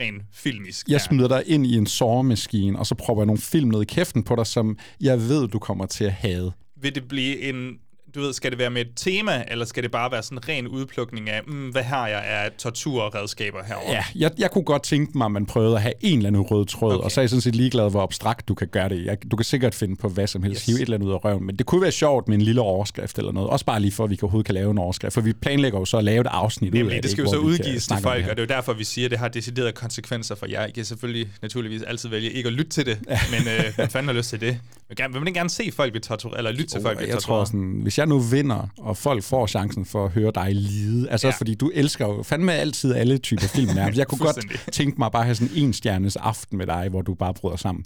rent 0.00 0.22
filmisk. 0.32 0.88
Jeg 0.88 1.00
smider 1.00 1.28
dig 1.28 1.42
ind 1.46 1.66
i 1.66 1.76
en 1.76 1.86
såremaskine, 1.86 2.78
og 2.78 2.86
så 2.86 2.94
prøver 2.94 3.20
jeg 3.20 3.26
nogle 3.26 3.40
film 3.40 3.70
ned 3.70 3.82
i 3.82 3.84
kæften 3.84 4.22
på 4.22 4.36
dig, 4.36 4.46
som 4.46 4.78
jeg 5.00 5.18
ved, 5.18 5.48
du 5.48 5.58
kommer 5.58 5.86
til 5.86 6.04
at 6.04 6.12
have. 6.12 6.52
Vil 6.80 6.94
det 6.94 7.08
blive 7.08 7.40
en 7.40 7.78
du 8.14 8.20
ved, 8.20 8.32
skal 8.32 8.50
det 8.50 8.58
være 8.58 8.70
med 8.70 8.80
et 8.80 8.92
tema, 8.96 9.44
eller 9.48 9.64
skal 9.64 9.82
det 9.82 9.90
bare 9.90 10.12
være 10.12 10.22
sådan 10.22 10.38
en 10.38 10.48
ren 10.48 10.68
udplukning 10.68 11.30
af, 11.30 11.40
mm, 11.46 11.68
hvad 11.68 11.82
har 11.82 12.08
jeg 12.08 12.24
af 12.24 12.50
torturredskaber 12.58 13.58
herovre? 13.66 13.92
Ja, 13.92 14.04
jeg, 14.14 14.30
jeg 14.38 14.50
kunne 14.50 14.64
godt 14.64 14.82
tænke 14.82 15.18
mig, 15.18 15.24
at 15.24 15.30
man 15.30 15.46
prøvede 15.46 15.74
at 15.74 15.82
have 15.82 15.92
en 16.00 16.18
eller 16.18 16.26
anden 16.26 16.42
rød 16.42 16.66
tråd, 16.66 16.94
okay. 16.94 17.04
og 17.04 17.10
så 17.10 17.20
er 17.20 17.22
jeg 17.22 17.30
sådan 17.30 17.40
set 17.40 17.56
ligeglad, 17.56 17.90
hvor 17.90 18.02
abstrakt 18.02 18.48
du 18.48 18.54
kan 18.54 18.68
gøre 18.68 18.88
det. 18.88 19.04
Jeg, 19.04 19.30
du 19.30 19.36
kan 19.36 19.44
sikkert 19.44 19.74
finde 19.74 19.96
på 19.96 20.08
hvad 20.08 20.26
som 20.26 20.42
helst, 20.42 20.60
yes. 20.60 20.66
hive 20.66 20.76
et 20.76 20.82
eller 20.82 20.94
andet 20.94 21.06
ud 21.06 21.12
af 21.12 21.24
røven, 21.24 21.46
men 21.46 21.56
det 21.56 21.66
kunne 21.66 21.82
være 21.82 21.92
sjovt 21.92 22.28
med 22.28 22.36
en 22.36 22.42
lille 22.42 22.60
overskrift 22.60 23.18
eller 23.18 23.32
noget. 23.32 23.50
Også 23.50 23.64
bare 23.64 23.80
lige 23.80 23.92
for, 23.92 24.04
at 24.04 24.10
vi 24.10 24.16
kan 24.16 24.24
overhovedet 24.24 24.46
kan 24.46 24.54
lave 24.54 24.70
en 24.70 24.78
overskrift, 24.78 25.14
for 25.14 25.20
vi 25.20 25.32
planlægger 25.32 25.78
jo 25.78 25.84
så 25.84 25.96
at 25.96 26.04
lave 26.04 26.20
et 26.20 26.26
afsnit 26.26 26.72
Nemlig, 26.72 26.92
ud 26.92 26.96
af 26.96 27.02
det. 27.02 27.10
skal 27.10 27.24
jo 27.24 27.30
så 27.30 27.36
udgives 27.38 27.86
til 27.86 27.96
folk, 28.02 28.24
og 28.24 28.30
det 28.30 28.38
er 28.38 28.42
jo 28.42 28.56
derfor, 28.56 28.72
vi 28.72 28.84
siger, 28.84 29.06
at 29.06 29.10
det 29.10 29.18
har 29.18 29.28
deciderede 29.28 29.72
konsekvenser 29.72 30.34
for 30.34 30.46
jer. 30.46 30.66
I 30.66 30.70
kan 30.70 30.84
selvfølgelig 30.84 31.28
naturligvis 31.42 31.82
altid 31.82 32.08
vælge 32.08 32.30
ikke 32.30 32.46
at 32.46 32.52
lytte 32.52 32.70
til 32.70 32.86
det, 32.86 32.98
ja. 33.08 33.18
men 33.30 33.48
øh, 33.48 33.64
man 33.78 33.88
fanden 33.88 34.08
har 34.08 34.14
lyst 34.14 34.30
til 34.30 34.40
det. 34.40 34.60
Vil, 34.96 35.06
vil 35.12 35.20
man 35.20 35.26
ikke 35.26 35.38
gerne 35.38 35.50
se 35.50 35.72
folk 35.72 35.92
blive 35.92 36.00
tortureret, 36.00 36.38
eller 36.38 36.50
lytte 36.50 36.66
til 36.66 36.82
folk 36.82 36.98
blive 36.98 37.12
tortureret? 37.12 37.14
Jeg 37.14 37.22
tror 37.22 37.44
sådan, 37.44 37.80
hvis 37.82 37.98
jeg 37.98 38.06
nu 38.06 38.18
vinder, 38.18 38.68
og 38.78 38.96
folk 38.96 39.22
får 39.22 39.46
chancen 39.46 39.84
for 39.84 40.04
at 40.04 40.10
høre 40.10 40.32
dig 40.34 40.48
lide. 40.54 41.10
Altså, 41.10 41.26
ja. 41.26 41.32
fordi 41.38 41.54
du 41.54 41.70
elsker 41.74 42.06
jo 42.06 42.22
fandme 42.22 42.52
altid 42.52 42.94
alle 42.94 43.18
typer 43.18 43.46
film 43.46 43.74
nærmest. 43.74 43.98
Jeg 43.98 44.06
kunne 44.06 44.18
godt 44.28 44.46
tænke 44.72 44.98
mig 44.98 45.12
bare 45.12 45.22
at 45.22 45.26
have 45.26 45.34
sådan 45.34 45.50
en 45.56 45.72
stjernes 45.72 46.16
aften 46.16 46.58
med 46.58 46.66
dig, 46.66 46.88
hvor 46.90 47.02
du 47.02 47.14
bare 47.14 47.34
bryder 47.34 47.56
sammen. 47.56 47.84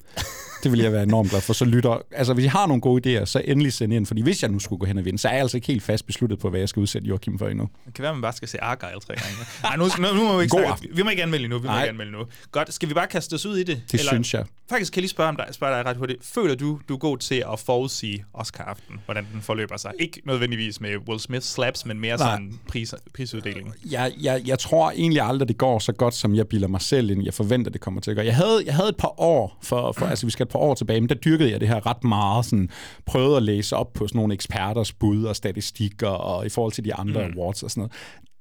Det 0.62 0.73
vil 0.73 0.81
jeg 0.81 0.93
være 0.93 1.03
enormt 1.03 1.31
glad 1.31 1.41
for. 1.41 1.53
Så 1.53 1.65
lytter, 1.65 1.99
altså 2.11 2.35
hvis 2.35 2.45
I 2.45 2.49
har 2.49 2.67
nogle 2.67 2.81
gode 2.81 3.21
idéer, 3.21 3.25
så 3.25 3.43
endelig 3.45 3.73
send 3.73 3.93
ind, 3.93 4.07
fordi 4.07 4.23
hvis 4.23 4.43
jeg 4.43 4.50
nu 4.50 4.59
skulle 4.59 4.81
gå 4.81 4.87
hen 4.87 4.99
og 4.99 5.05
vinde, 5.05 5.19
så 5.19 5.29
er 5.29 5.33
jeg 5.33 5.41
altså 5.41 5.57
ikke 5.57 5.67
helt 5.67 5.83
fast 5.83 6.07
besluttet 6.07 6.39
på, 6.39 6.50
hvad 6.50 6.61
jeg 6.61 6.69
skal 6.69 6.81
udsætte 6.81 7.09
Joachim 7.09 7.39
for 7.39 7.49
endnu. 7.49 7.69
Det 7.87 7.95
kan 7.95 8.03
være, 8.03 8.11
at 8.11 8.17
man 8.17 8.23
bare 8.23 8.33
skal 8.33 8.49
se 8.49 8.61
Argyle 8.62 9.00
tre 9.07 9.15
gange. 9.15 9.37
Nej, 9.62 9.77
nu, 9.77 9.85
nu, 9.99 10.15
nu 10.15 10.29
må 10.29 10.37
vi 10.37 10.43
ikke 10.43 10.57
snakke. 10.65 10.89
Vi 10.95 11.03
må 11.03 11.11
ikke 11.11 11.23
anmelde 11.23 11.49
nu. 11.49 11.59
Vi 11.59 11.62
må 11.67 11.73
Nej. 11.73 11.83
ikke 11.83 11.91
anmelde 11.91 12.12
nu. 12.12 12.25
Godt, 12.53 12.75
skal 12.75 12.89
vi 12.89 12.95
bare 12.95 13.07
kaste 13.07 13.35
os 13.35 13.47
ud 13.47 13.57
i 13.57 13.62
det? 13.62 13.83
Det 13.93 13.99
Eller, 14.00 14.12
synes 14.12 14.35
jeg. 14.35 14.45
Faktisk 14.71 14.93
kan 14.93 14.99
jeg 14.99 15.03
lige 15.03 15.11
spørge, 15.11 15.29
om 15.29 15.37
dig, 15.37 15.47
spørge 15.53 15.77
dig 15.77 15.87
ret 15.87 15.97
hurtigt. 15.97 16.25
Føler 16.25 16.55
du, 16.55 16.81
du 16.89 16.94
er 16.94 16.99
god 16.99 17.19
til 17.19 17.44
at 17.52 17.58
forudsige 17.58 18.25
Oscar-aften, 18.35 19.00
hvordan 19.05 19.26
den 19.32 19.41
forløber 19.41 19.76
sig? 19.76 19.93
Ikke 20.00 20.20
nødvendigvis 20.25 20.81
med 20.81 20.91
Will 21.08 21.20
Smith 21.20 21.43
slaps, 21.43 21.87
men 21.87 22.00
mere 22.00 22.17
Nej. 22.17 22.31
sådan 22.31 22.58
pris, 22.69 22.94
prisuddeling. 23.14 23.75
Jeg, 23.91 24.12
jeg, 24.20 24.43
jeg 24.46 24.58
tror 24.58 24.91
egentlig 24.91 25.23
aldrig, 25.23 25.49
det 25.49 25.58
går 25.58 25.79
så 25.79 25.93
godt, 25.93 26.14
som 26.14 26.35
jeg 26.35 26.49
bilder 26.49 26.69
mig 26.69 26.81
selv 26.81 27.11
ind. 27.11 27.25
Jeg 27.25 27.35
forventer, 27.35 27.70
det 27.70 27.81
kommer 27.81 28.00
til 28.00 28.11
at 28.11 28.17
gøre. 28.17 28.26
Jeg 28.26 28.37
havde, 28.37 28.62
jeg 28.67 28.75
havde 28.75 28.88
et 28.88 28.96
par 28.96 29.20
år, 29.20 29.58
for, 29.62 29.93
for 29.93 30.06
altså 30.06 30.26
vi 30.26 30.31
skal 30.31 30.44
et 30.44 30.50
par 30.50 30.58
år 30.58 30.75
tilbage, 30.75 31.00
men 31.00 31.08
der 31.08 31.14
dyrkede 31.14 31.50
jeg 31.50 31.61
det 31.61 31.69
her 31.69 31.87
ret 31.87 32.05
meget. 32.05 32.44
Sådan, 32.44 32.70
prøvede 33.06 33.37
at 33.37 33.43
læse 33.43 33.76
op 33.76 33.93
på 33.93 34.08
sådan 34.08 34.19
nogle 34.19 34.35
eksperters 34.35 34.93
bud 34.93 35.25
og 35.25 35.37
statistikker, 35.37 36.08
og 36.08 36.47
i 36.47 36.49
forhold 36.49 36.73
til 36.73 36.85
de 36.85 36.94
andre 36.94 37.29
mm. 37.29 37.38
awards 37.38 37.62
og 37.62 37.70
sådan 37.70 37.81
noget 37.81 37.93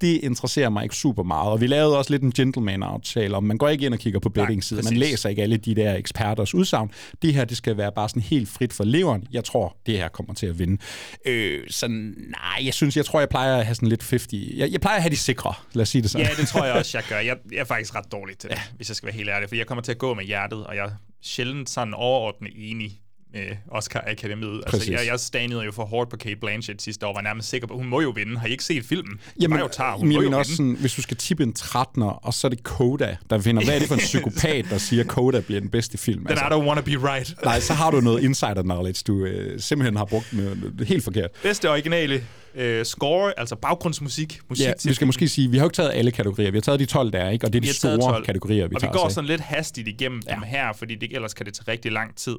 det 0.02 0.20
interesserer 0.24 0.70
mig 0.70 0.84
ikke 0.84 0.96
super 0.96 1.24
meget. 1.24 1.52
Og 1.52 1.62
vi 1.62 1.68
lavede 1.68 1.98
også 1.98 2.12
lidt 2.12 2.22
en 2.24 2.32
gentleman-aftale 2.32 3.36
om, 3.38 3.44
man 3.44 3.58
går 3.58 3.70
ikke 3.70 3.86
ind 3.86 3.94
og 3.94 4.00
kigger 4.00 4.20
på 4.20 4.30
betting-siden. 4.30 4.84
Man 4.86 4.98
læser 4.98 5.30
ikke 5.30 5.42
alle 5.42 5.58
de 5.58 5.76
der 5.76 5.96
eksperters 5.96 6.54
udsagn. 6.54 6.92
Det 7.22 7.34
her, 7.34 7.46
det 7.46 7.58
skal 7.58 7.78
være 7.78 7.92
bare 7.92 8.10
sådan 8.10 8.22
helt 8.22 8.50
frit 8.50 8.74
for 8.74 8.84
leveren. 8.84 9.28
Jeg 9.32 9.44
tror, 9.44 9.78
det 9.86 9.98
her 9.98 10.08
kommer 10.08 10.34
til 10.34 10.46
at 10.46 10.60
vinde. 10.60 10.82
Øh, 11.26 11.62
så 11.70 11.88
nej, 11.88 12.66
jeg 12.66 12.74
synes, 12.74 12.98
jeg 12.98 13.06
tror, 13.06 13.20
jeg 13.20 13.30
plejer 13.30 13.58
at 13.58 13.66
have 13.66 13.76
sådan 13.76 13.90
lidt 13.90 14.10
50. 14.10 14.34
Jeg, 14.34 14.72
jeg 14.72 14.82
plejer 14.82 14.96
at 14.96 15.04
have 15.04 15.12
de 15.12 15.18
sikre, 15.18 15.54
lad 15.74 15.82
os 15.82 15.90
sige 15.90 16.02
det 16.02 16.12
sådan. 16.12 16.28
Ja, 16.28 16.42
det 16.42 16.48
tror 16.48 16.66
jeg 16.66 16.74
også, 16.80 16.98
jeg 16.98 17.06
gør. 17.10 17.20
Jeg, 17.20 17.38
jeg 17.52 17.60
er 17.60 17.66
faktisk 17.66 17.96
ret 17.96 18.12
dårlig 18.12 18.38
til 18.38 18.50
det, 18.50 18.56
ja. 18.56 18.62
hvis 18.76 18.90
jeg 18.90 18.96
skal 18.96 19.08
være 19.08 19.16
helt 19.16 19.30
ærlig. 19.30 19.50
For 19.50 19.56
jeg 19.56 19.68
kommer 19.68 19.82
til 19.82 19.92
at 19.92 19.98
gå 19.98 20.14
med 20.14 20.24
hjertet, 20.24 20.66
og 20.66 20.76
jeg 20.76 20.86
er 20.86 20.92
sjældent 21.22 21.70
sådan 21.70 21.94
overordnet 21.94 22.52
enig 22.56 23.00
med 23.34 23.58
Oscar 23.72 24.04
Akademiet. 24.08 24.64
Altså, 24.74 24.92
jeg, 24.92 25.00
jeg 25.08 25.20
stanede 25.20 25.62
jo 25.62 25.72
for 25.72 25.86
hårdt 25.86 26.10
på 26.10 26.18
Kate 26.18 26.36
Blanchett 26.36 26.82
sidste 26.82 27.08
år, 27.08 27.14
var 27.14 27.22
nærmest 27.22 27.50
sikker 27.50 27.68
på, 27.68 27.78
hun 27.78 27.88
må 27.88 28.02
jo 28.02 28.10
vinde. 28.10 28.38
Har 28.40 28.48
I 28.48 28.52
ikke 28.52 28.64
set 28.64 28.86
filmen? 28.86 29.20
Jamen, 29.42 29.60
jo 29.60 29.68
tager, 29.72 29.92
hun 29.92 30.08
men, 30.08 30.16
må 30.16 30.22
jo 30.22 30.38
også 30.38 30.56
sådan, 30.56 30.78
hvis 30.80 30.94
du 30.94 31.02
skal 31.02 31.18
tippe 31.18 31.44
en 31.44 31.54
13'er, 31.60 32.04
og 32.04 32.34
så 32.34 32.48
er 32.48 32.50
det 32.50 32.60
Coda, 32.60 33.18
der 33.30 33.38
vinder. 33.38 33.64
Hvad 33.64 33.76
er 33.76 33.80
det 33.80 33.88
for 33.88 33.96
en 33.96 34.02
psykopat, 34.12 34.66
der 34.70 34.78
siger, 34.78 35.04
at 35.04 35.10
Coda 35.10 35.40
bliver 35.40 35.60
den 35.60 35.70
bedste 35.70 35.98
film? 35.98 36.26
Then 36.26 36.30
altså, 36.32 36.46
I 36.46 36.50
don't 36.50 36.68
want 36.68 36.78
to 36.78 36.86
be 36.86 37.14
right. 37.14 37.36
nej, 37.46 37.60
så 37.60 37.74
har 37.74 37.92
du 37.92 38.02
noget 38.02 38.24
insider 38.28 38.62
knowledge, 38.62 39.04
du 39.08 39.26
øh, 39.26 39.60
simpelthen 39.60 39.96
har 39.98 40.06
brugt 40.06 40.34
med, 40.34 40.86
helt 40.86 41.04
forkert. 41.04 41.32
Bedste 41.44 41.70
originale 41.70 42.24
øh, 42.56 42.86
score, 42.86 43.40
altså 43.40 43.56
baggrundsmusik. 43.56 44.40
Musik 44.50 44.66
ja, 44.66 44.74
vi 44.84 44.94
skal 44.94 45.08
måske 45.08 45.28
sige, 45.28 45.52
vi 45.52 45.58
har 45.58 45.66
jo 45.66 45.68
ikke 45.68 45.76
taget 45.76 45.92
alle 45.94 46.12
kategorier. 46.12 46.52
Vi 46.52 46.58
har 46.58 46.62
taget 46.62 46.80
de 46.80 46.86
12 46.86 47.12
der, 47.12 47.30
ikke? 47.30 47.46
Og 47.46 47.54
det 47.54 47.60
er 47.60 47.62
de 47.62 47.74
store 47.74 48.22
kategorier, 48.22 48.68
vi 48.68 48.76
og 48.76 48.82
tager 48.82 48.92
Og 48.92 48.96
vi 48.96 49.00
går 49.00 49.10
sådan 49.10 49.28
lidt 49.28 49.42
hastigt 49.42 49.88
igennem 49.88 50.22
ja. 50.28 50.34
dem 50.34 50.42
her, 50.42 50.74
fordi 50.74 50.96
det, 50.96 51.16
ellers 51.16 51.34
kan 51.34 51.46
det 51.46 51.54
tage 51.54 51.72
rigtig 51.72 51.92
lang 51.92 52.16
tid. 52.16 52.36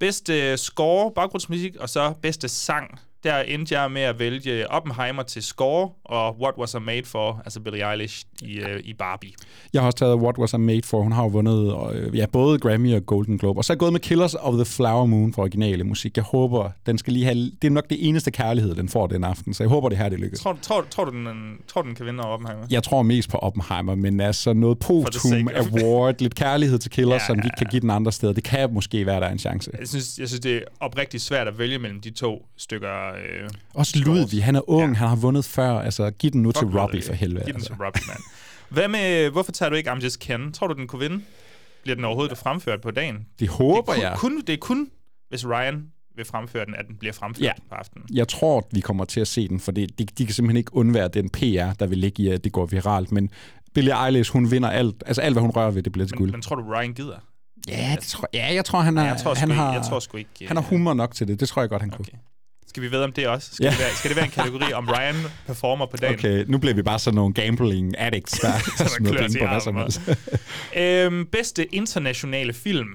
Bedste 0.00 0.50
øh, 0.50 0.58
score, 0.58 1.12
baggrundsmusik, 1.14 1.76
og 1.76 1.88
så 1.88 2.14
bedste 2.22 2.48
sang 2.48 3.00
der 3.24 3.38
endte 3.38 3.80
jeg 3.80 3.90
med 3.90 4.02
at 4.02 4.18
vælge 4.18 4.70
Oppenheimer 4.70 5.22
til 5.22 5.42
score, 5.42 5.90
og 6.04 6.40
What 6.40 6.54
Was 6.58 6.74
I 6.74 6.78
Made 6.78 7.04
For, 7.04 7.42
altså 7.44 7.60
Billie 7.60 7.90
Eilish 7.90 8.24
i, 8.42 8.58
øh, 8.58 8.80
i 8.84 8.94
Barbie. 8.94 9.30
Jeg 9.72 9.82
har 9.82 9.86
også 9.86 9.98
taget 9.98 10.16
What 10.16 10.38
Was 10.38 10.52
I 10.52 10.56
Made 10.56 10.82
For. 10.84 11.02
Hun 11.02 11.12
har 11.12 11.22
jo 11.22 11.28
vundet 11.28 11.76
øh, 11.92 12.16
ja, 12.16 12.26
både 12.26 12.58
Grammy 12.58 12.94
og 12.94 13.06
Golden 13.06 13.38
Globe. 13.38 13.60
Og 13.60 13.64
så 13.64 13.72
er 13.72 13.74
jeg 13.74 13.78
gået 13.78 13.92
med 13.92 14.00
Killers 14.00 14.34
of 14.34 14.54
the 14.54 14.64
Flower 14.64 15.06
Moon 15.06 15.32
for 15.32 15.42
originale 15.42 15.84
musik. 15.84 16.16
Jeg 16.16 16.24
håber, 16.24 16.70
den 16.86 16.98
skal 16.98 17.12
lige 17.12 17.24
have... 17.24 17.36
Det 17.36 17.64
er 17.64 17.70
nok 17.70 17.90
det 17.90 18.08
eneste 18.08 18.30
kærlighed, 18.30 18.74
den 18.74 18.88
får 18.88 19.06
den 19.06 19.24
aften, 19.24 19.54
så 19.54 19.62
jeg 19.62 19.68
håber, 19.68 19.88
det 19.88 19.98
her 19.98 20.08
det 20.08 20.20
lykkes. 20.20 20.40
Tror, 20.40 20.58
tror, 20.62 20.86
tror, 20.90 21.04
du, 21.04 21.10
den, 21.10 21.58
tror 21.66 21.82
den 21.82 21.94
kan 21.94 22.06
vinde 22.06 22.24
over 22.24 22.32
Oppenheimer? 22.32 22.66
Jeg 22.70 22.82
tror 22.82 23.02
mest 23.02 23.30
på 23.30 23.36
Oppenheimer, 23.36 23.94
men 23.94 24.20
altså 24.20 24.52
noget 24.52 24.78
Potum 24.78 25.48
Award, 25.54 26.14
lidt 26.20 26.34
kærlighed 26.34 26.78
til 26.78 26.90
Killers, 26.90 27.20
ja, 27.20 27.26
som 27.26 27.36
vi 27.36 27.42
ja. 27.44 27.58
kan 27.58 27.66
give 27.70 27.80
den 27.80 27.90
andre 27.90 28.12
steder, 28.12 28.32
det 28.32 28.44
kan 28.44 28.74
måske 28.74 29.06
være, 29.06 29.20
der 29.20 29.26
er 29.26 29.32
en 29.32 29.38
chance. 29.38 29.70
Jeg 29.78 29.88
synes, 29.88 30.18
jeg 30.18 30.28
synes 30.28 30.40
det 30.40 30.56
er 30.56 30.62
oprigtigt 30.80 31.22
svært 31.22 31.48
at 31.48 31.58
vælge 31.58 31.78
mellem 31.78 32.00
de 32.00 32.10
to 32.10 32.46
stykker 32.56 33.09
øh, 33.12 33.50
også 33.74 33.98
Ludvig, 33.98 34.44
han 34.44 34.56
er 34.56 34.70
ung, 34.70 34.92
ja. 34.92 34.98
han 34.98 35.08
har 35.08 35.16
vundet 35.16 35.44
før. 35.44 35.80
Altså, 35.80 36.10
giv 36.10 36.30
den 36.30 36.42
nu 36.42 36.48
Fuck 36.48 36.58
til 36.58 36.78
Robbie 36.78 37.02
for 37.02 37.12
helvede. 37.12 37.44
Giv 37.44 37.52
den 37.52 37.56
altså. 37.56 37.74
til 37.74 37.84
Robbie, 37.84 38.02
mand. 38.08 38.20
Hvad 38.68 38.88
med, 38.88 39.30
hvorfor 39.30 39.52
tager 39.52 39.70
du 39.70 39.76
ikke 39.76 39.90
I'm 39.90 40.04
Just 40.04 40.18
Ken? 40.18 40.52
Tror 40.52 40.66
du, 40.66 40.74
den 40.74 40.86
kunne 40.86 41.00
vinde? 41.00 41.24
Bliver 41.82 41.96
den 41.96 42.04
overhovedet 42.04 42.38
fremført 42.38 42.80
på 42.80 42.90
dagen? 42.90 43.26
Det 43.38 43.48
håber 43.48 43.92
det 43.92 44.02
jeg. 44.02 44.14
Kun, 44.16 44.40
det 44.40 44.52
er 44.52 44.56
kun, 44.56 44.90
hvis 45.28 45.46
Ryan 45.46 45.86
vil 46.16 46.24
fremføre 46.24 46.66
den, 46.66 46.74
at 46.74 46.84
den 46.88 46.96
bliver 46.96 47.12
fremført 47.12 47.44
ja. 47.44 47.52
på 47.68 47.74
aftenen. 47.74 48.06
Jeg 48.12 48.28
tror, 48.28 48.68
vi 48.72 48.80
kommer 48.80 49.04
til 49.04 49.20
at 49.20 49.28
se 49.28 49.48
den, 49.48 49.60
for 49.60 49.72
det, 49.72 49.98
de, 49.98 50.04
de 50.04 50.26
kan 50.26 50.34
simpelthen 50.34 50.56
ikke 50.56 50.76
undvære 50.76 51.08
den 51.08 51.30
PR, 51.30 51.72
der 51.78 51.86
vil 51.86 51.98
ligge 51.98 52.22
i, 52.22 52.28
at 52.28 52.44
det 52.44 52.52
går 52.52 52.66
viralt. 52.66 53.12
Men 53.12 53.30
Billie 53.74 54.06
Eilish, 54.06 54.32
hun 54.32 54.50
vinder 54.50 54.70
alt. 54.70 55.02
Altså 55.06 55.22
alt, 55.22 55.34
hvad 55.34 55.40
hun 55.40 55.50
rører 55.50 55.70
ved, 55.70 55.82
det 55.82 55.92
bliver 55.92 56.06
til 56.06 56.16
guld. 56.16 56.30
Men 56.30 56.42
tror 56.42 56.56
du, 56.56 56.62
Ryan 56.62 56.92
gider? 56.92 57.18
Ja, 57.68 57.96
det 58.00 58.04
tror, 58.04 58.28
ja 58.34 58.54
jeg 58.54 58.64
tror, 58.64 58.80
han, 58.80 58.98
er, 58.98 59.02
ja, 59.02 59.08
jeg 59.08 59.20
tror 59.20 59.34
han, 59.34 59.48
ikke, 59.48 59.60
har, 59.60 59.72
jeg 59.72 59.82
tror 59.82 60.18
ikke, 60.18 60.46
han 60.46 60.56
har 60.56 60.64
humor 60.64 60.94
nok 60.94 61.14
til 61.14 61.28
det. 61.28 61.40
Det 61.40 61.48
tror 61.48 61.62
jeg 61.62 61.68
godt, 61.68 61.82
han 61.82 61.94
okay. 61.94 61.96
kunne. 61.96 62.20
Skal 62.70 62.82
vi 62.82 62.90
ved 62.90 63.02
om 63.02 63.12
det 63.12 63.26
også? 63.28 63.50
Skal, 63.52 63.64
Ja. 63.64 63.70
det, 63.70 63.78
være, 63.78 63.90
skal 63.90 64.08
det 64.08 64.16
være 64.16 64.24
en 64.24 64.30
kategori 64.30 64.72
om 64.72 64.88
Ryan 64.88 65.16
performer 65.46 65.86
på 65.86 65.96
dagen? 65.96 66.14
Okay, 66.14 66.44
nu 66.48 66.58
bliver 66.58 66.74
vi 66.74 66.82
bare 66.82 66.98
sådan 66.98 67.14
nogle 67.14 67.34
gambling 67.34 67.98
addicts, 67.98 68.38
der, 68.40 68.52
der 68.78 68.88
smider 68.88 69.18
penge 69.22 69.38
på 69.40 69.46
hvad 69.46 69.60
som 69.60 69.76
helst. 69.76 70.00
Øhm, 70.76 71.26
bedste 71.32 71.74
internationale 71.74 72.52
film. 72.52 72.88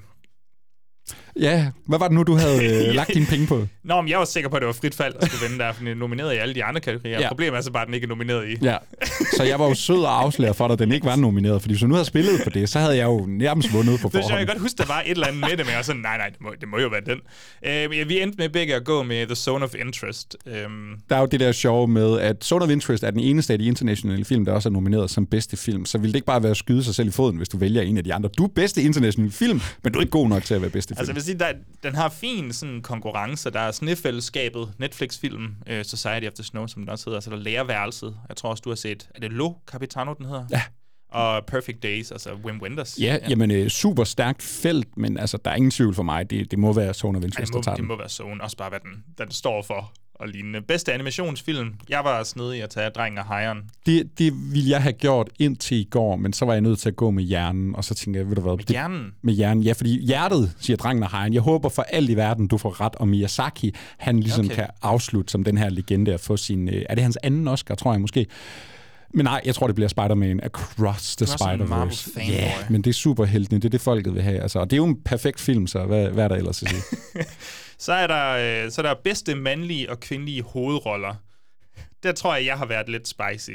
Ja, 1.40 1.66
hvad 1.86 1.98
var 1.98 2.08
det 2.08 2.14
nu, 2.14 2.22
du 2.22 2.34
havde 2.36 2.86
øh, 2.88 2.94
lagt 3.00 3.14
dine 3.14 3.26
penge 3.26 3.46
på? 3.46 3.66
Nå, 3.84 4.00
men 4.00 4.10
jeg 4.10 4.18
var 4.18 4.24
sikker 4.24 4.50
på, 4.50 4.56
at 4.56 4.60
det 4.60 4.66
var 4.66 4.72
frit 4.72 4.94
fald 4.94 5.14
at 5.20 5.28
skulle 5.28 5.48
vinde 5.48 5.64
der, 5.64 5.72
for 5.72 5.78
den 5.80 5.88
er 5.88 5.94
nomineret 5.94 6.34
i 6.34 6.36
alle 6.36 6.54
de 6.54 6.64
andre 6.64 6.80
kategorier. 6.80 7.20
Ja. 7.20 7.28
Problemet 7.28 7.56
er 7.58 7.62
så 7.62 7.70
bare, 7.72 7.82
at 7.82 7.86
den 7.86 7.94
ikke 7.94 8.04
er 8.04 8.08
nomineret 8.08 8.48
i. 8.48 8.56
Ja, 8.64 8.76
så 9.36 9.42
jeg 9.42 9.58
var 9.58 9.68
jo 9.68 9.74
sød 9.74 9.98
og 10.02 10.22
afsløre 10.22 10.54
for 10.54 10.66
dig, 10.68 10.72
at 10.72 10.78
den 10.78 10.92
ikke 10.92 11.06
var 11.06 11.16
nomineret, 11.16 11.60
fordi 11.62 11.72
hvis 11.74 11.80
du 11.80 11.86
nu 11.86 11.94
havde 11.94 12.04
spillet 12.04 12.40
på 12.44 12.50
det, 12.50 12.68
så 12.68 12.78
havde 12.78 12.96
jeg 12.96 13.04
jo 13.04 13.26
nærmest 13.28 13.72
vundet 13.72 14.00
på 14.00 14.08
Det 14.08 14.12
synes 14.12 14.14
jeg, 14.14 14.22
forhånd. 14.30 14.38
kan 14.46 14.54
godt 14.54 14.62
huske, 14.62 14.76
der 14.78 14.86
var 14.86 15.00
et 15.00 15.10
eller 15.10 15.26
andet 15.26 15.40
med 15.40 15.48
det, 15.50 15.58
men 15.58 15.66
jeg 15.68 15.76
var 15.76 15.82
sådan, 15.82 16.02
nej, 16.02 16.16
nej, 16.16 16.28
det 16.28 16.40
må, 16.40 16.54
det 16.60 16.68
må 16.68 16.78
jo 16.78 16.88
være 16.88 17.00
den. 17.06 17.18
Ja, 17.64 17.86
vi 18.04 18.20
endte 18.22 18.36
med 18.38 18.48
begge 18.48 18.74
at 18.74 18.84
gå 18.84 19.02
med 19.02 19.26
The 19.26 19.34
Zone 19.34 19.64
of 19.64 19.74
Interest. 19.74 20.36
Øhm, 20.46 20.70
Der 21.08 21.16
er 21.16 21.20
jo 21.20 21.26
det 21.26 21.40
der 21.40 21.52
sjove 21.52 21.88
med, 21.88 22.20
at 22.20 22.44
Zone 22.44 22.64
of 22.64 22.70
Interest 22.70 23.02
er 23.04 23.10
den 23.10 23.20
eneste 23.20 23.52
af 23.52 23.58
de 23.58 23.64
internationale 23.66 24.24
film, 24.24 24.44
der 24.44 24.52
også 24.52 24.68
er 24.68 24.72
nomineret 24.72 25.10
som 25.10 25.26
bedste 25.26 25.56
film. 25.56 25.84
Så 25.86 25.98
ville 25.98 26.12
det 26.12 26.16
ikke 26.16 26.26
bare 26.26 26.42
være 26.42 26.50
at 26.50 26.56
skyde 26.56 26.84
sig 26.84 26.94
selv 26.94 27.08
i 27.08 27.12
foden, 27.12 27.36
hvis 27.36 27.48
du 27.48 27.58
vælger 27.58 27.82
en 27.82 27.98
af 27.98 28.04
de 28.04 28.14
andre. 28.14 28.28
Du 28.38 28.44
er 28.44 28.48
bedste 28.48 28.82
internationale 28.82 29.32
film, 29.32 29.60
men 29.84 29.92
du 29.92 29.98
er 29.98 30.02
ikke 30.02 30.10
god 30.10 30.28
nok 30.28 30.44
til 30.44 30.54
at 30.54 30.60
være 30.62 30.70
bedste 30.70 30.94
film. 30.94 31.08
Altså, 31.08 31.25
sige, 31.26 31.38
der, 31.38 31.52
den 31.82 31.94
har 31.94 32.08
fin 32.08 32.52
sådan, 32.52 32.82
konkurrence. 32.82 33.50
Der 33.50 33.60
er 33.60 33.70
Snefællesskabet, 33.70 34.72
Netflix-film, 34.78 35.54
uh, 35.70 35.82
Society 35.82 36.26
of 36.26 36.32
the 36.32 36.44
Snow, 36.44 36.66
som 36.66 36.82
den 36.82 36.88
også 36.88 37.04
hedder. 37.10 37.20
Så 37.20 37.30
der 37.30 37.36
er 37.36 37.40
Lærerværelset. 37.40 38.16
Jeg 38.28 38.36
tror 38.36 38.50
også, 38.50 38.60
du 38.60 38.70
har 38.70 38.76
set, 38.76 39.08
er 39.14 39.20
det 39.20 39.32
Lo 39.32 39.54
Capitano, 39.66 40.14
den 40.14 40.26
hedder? 40.26 40.46
Ja. 40.50 40.62
Og 41.08 41.46
Perfect 41.46 41.82
Days, 41.82 42.10
altså 42.12 42.34
Wim 42.44 42.62
Wenders. 42.62 42.98
Ja, 43.00 43.18
ja. 43.22 43.28
jamen 43.28 43.50
øh, 43.50 43.68
super 43.68 44.04
stærkt 44.04 44.42
felt, 44.42 44.96
men 44.96 45.18
altså, 45.18 45.38
der 45.44 45.50
er 45.50 45.54
ingen 45.54 45.70
tvivl 45.70 45.94
for 45.94 46.02
mig. 46.02 46.30
Det, 46.30 46.50
det 46.50 46.58
må 46.58 46.72
være 46.72 46.94
Zone 46.94 47.18
of 47.18 47.22
Ej, 47.22 47.26
Interest, 47.26 47.52
det, 47.52 47.56
der 47.56 47.62
tager 47.62 47.76
det 47.76 47.84
må 47.84 47.96
være 47.96 48.08
Zone. 48.08 48.42
Også 48.42 48.56
bare, 48.56 48.68
hvad 48.68 48.80
den, 48.80 49.04
den 49.18 49.30
står 49.30 49.62
for 49.62 49.92
og 50.20 50.28
lignende. 50.28 50.60
Bedste 50.60 50.92
animationsfilm. 50.92 51.74
Jeg 51.88 52.00
var 52.04 52.22
snedig 52.22 52.62
at 52.62 52.70
tage 52.70 52.90
Drengen 52.90 53.18
og 53.18 53.26
Hejren. 53.28 53.58
Det, 53.86 54.18
det 54.18 54.32
ville 54.52 54.70
jeg 54.70 54.82
have 54.82 54.92
gjort 54.92 55.28
indtil 55.38 55.76
i 55.76 55.84
går, 55.90 56.16
men 56.16 56.32
så 56.32 56.44
var 56.44 56.52
jeg 56.52 56.60
nødt 56.62 56.78
til 56.78 56.88
at 56.88 56.96
gå 56.96 57.10
med 57.10 57.24
hjernen, 57.24 57.74
og 57.76 57.84
så 57.84 57.94
tænkte 57.94 58.20
jeg, 58.20 58.28
ved 58.28 58.36
du 58.36 58.40
hvad? 58.40 58.56
Det, 58.58 58.68
Hjernen. 58.68 59.12
med 59.22 59.34
hjernen. 59.34 59.62
Ja, 59.62 59.72
fordi 59.72 60.00
hjertet, 60.06 60.52
siger 60.60 60.76
drengen 60.76 61.02
og 61.02 61.10
hegn. 61.10 61.34
Jeg 61.34 61.42
håber 61.42 61.68
for 61.68 61.82
alt 61.82 62.10
i 62.10 62.16
verden, 62.16 62.46
du 62.48 62.58
får 62.58 62.80
ret, 62.80 62.94
og 62.94 63.08
Miyazaki, 63.08 63.74
han 63.98 64.20
ligesom 64.20 64.44
Okay. 64.44 64.54
kan 64.54 64.66
afslutte 64.82 65.30
som 65.32 65.44
den 65.44 65.58
her 65.58 65.68
legende 65.68 66.14
og 66.14 66.20
få 66.20 66.36
sin... 66.36 66.68
Øh, 66.68 66.82
er 66.88 66.94
det 66.94 67.02
hans 67.02 67.18
anden 67.22 67.48
Oscar, 67.48 67.74
tror 67.74 67.92
jeg 67.92 68.00
måske? 68.00 68.26
Men 69.14 69.24
nej, 69.24 69.40
jeg 69.44 69.54
tror, 69.54 69.66
det 69.66 69.74
bliver 69.76 69.88
Spider-Man 69.88 70.40
Across 70.42 71.16
the 71.16 71.24
er 71.24 71.36
Spider-Verse. 71.36 72.20
Ja, 72.20 72.32
yeah, 72.32 72.72
men 72.72 72.82
det 72.82 72.90
er 72.90 72.94
superheltene, 72.94 73.58
det 73.60 73.64
er 73.64 73.70
det, 73.70 73.80
folket 73.80 74.14
vil 74.14 74.22
have. 74.22 74.40
Altså, 74.40 74.58
og 74.58 74.70
det 74.70 74.72
er 74.72 74.78
jo 74.78 74.84
en 74.84 75.00
perfekt 75.04 75.40
film, 75.40 75.66
så 75.66 75.84
hvad, 75.84 76.08
hvad 76.08 76.24
er 76.24 76.28
der 76.28 76.36
ellers 76.36 76.62
at 76.62 76.68
sige? 76.68 76.82
Så 77.78 77.92
er, 77.92 78.06
der, 78.06 78.64
øh, 78.64 78.70
så 78.70 78.80
er 78.80 78.86
der 78.86 78.94
bedste 79.04 79.34
mandlige 79.34 79.90
og 79.90 80.00
kvindelige 80.00 80.42
hovedroller. 80.42 81.14
Der 82.02 82.12
tror 82.12 82.34
jeg, 82.34 82.44
jeg 82.44 82.58
har 82.58 82.66
været 82.66 82.88
lidt 82.88 83.08
spicy. 83.08 83.50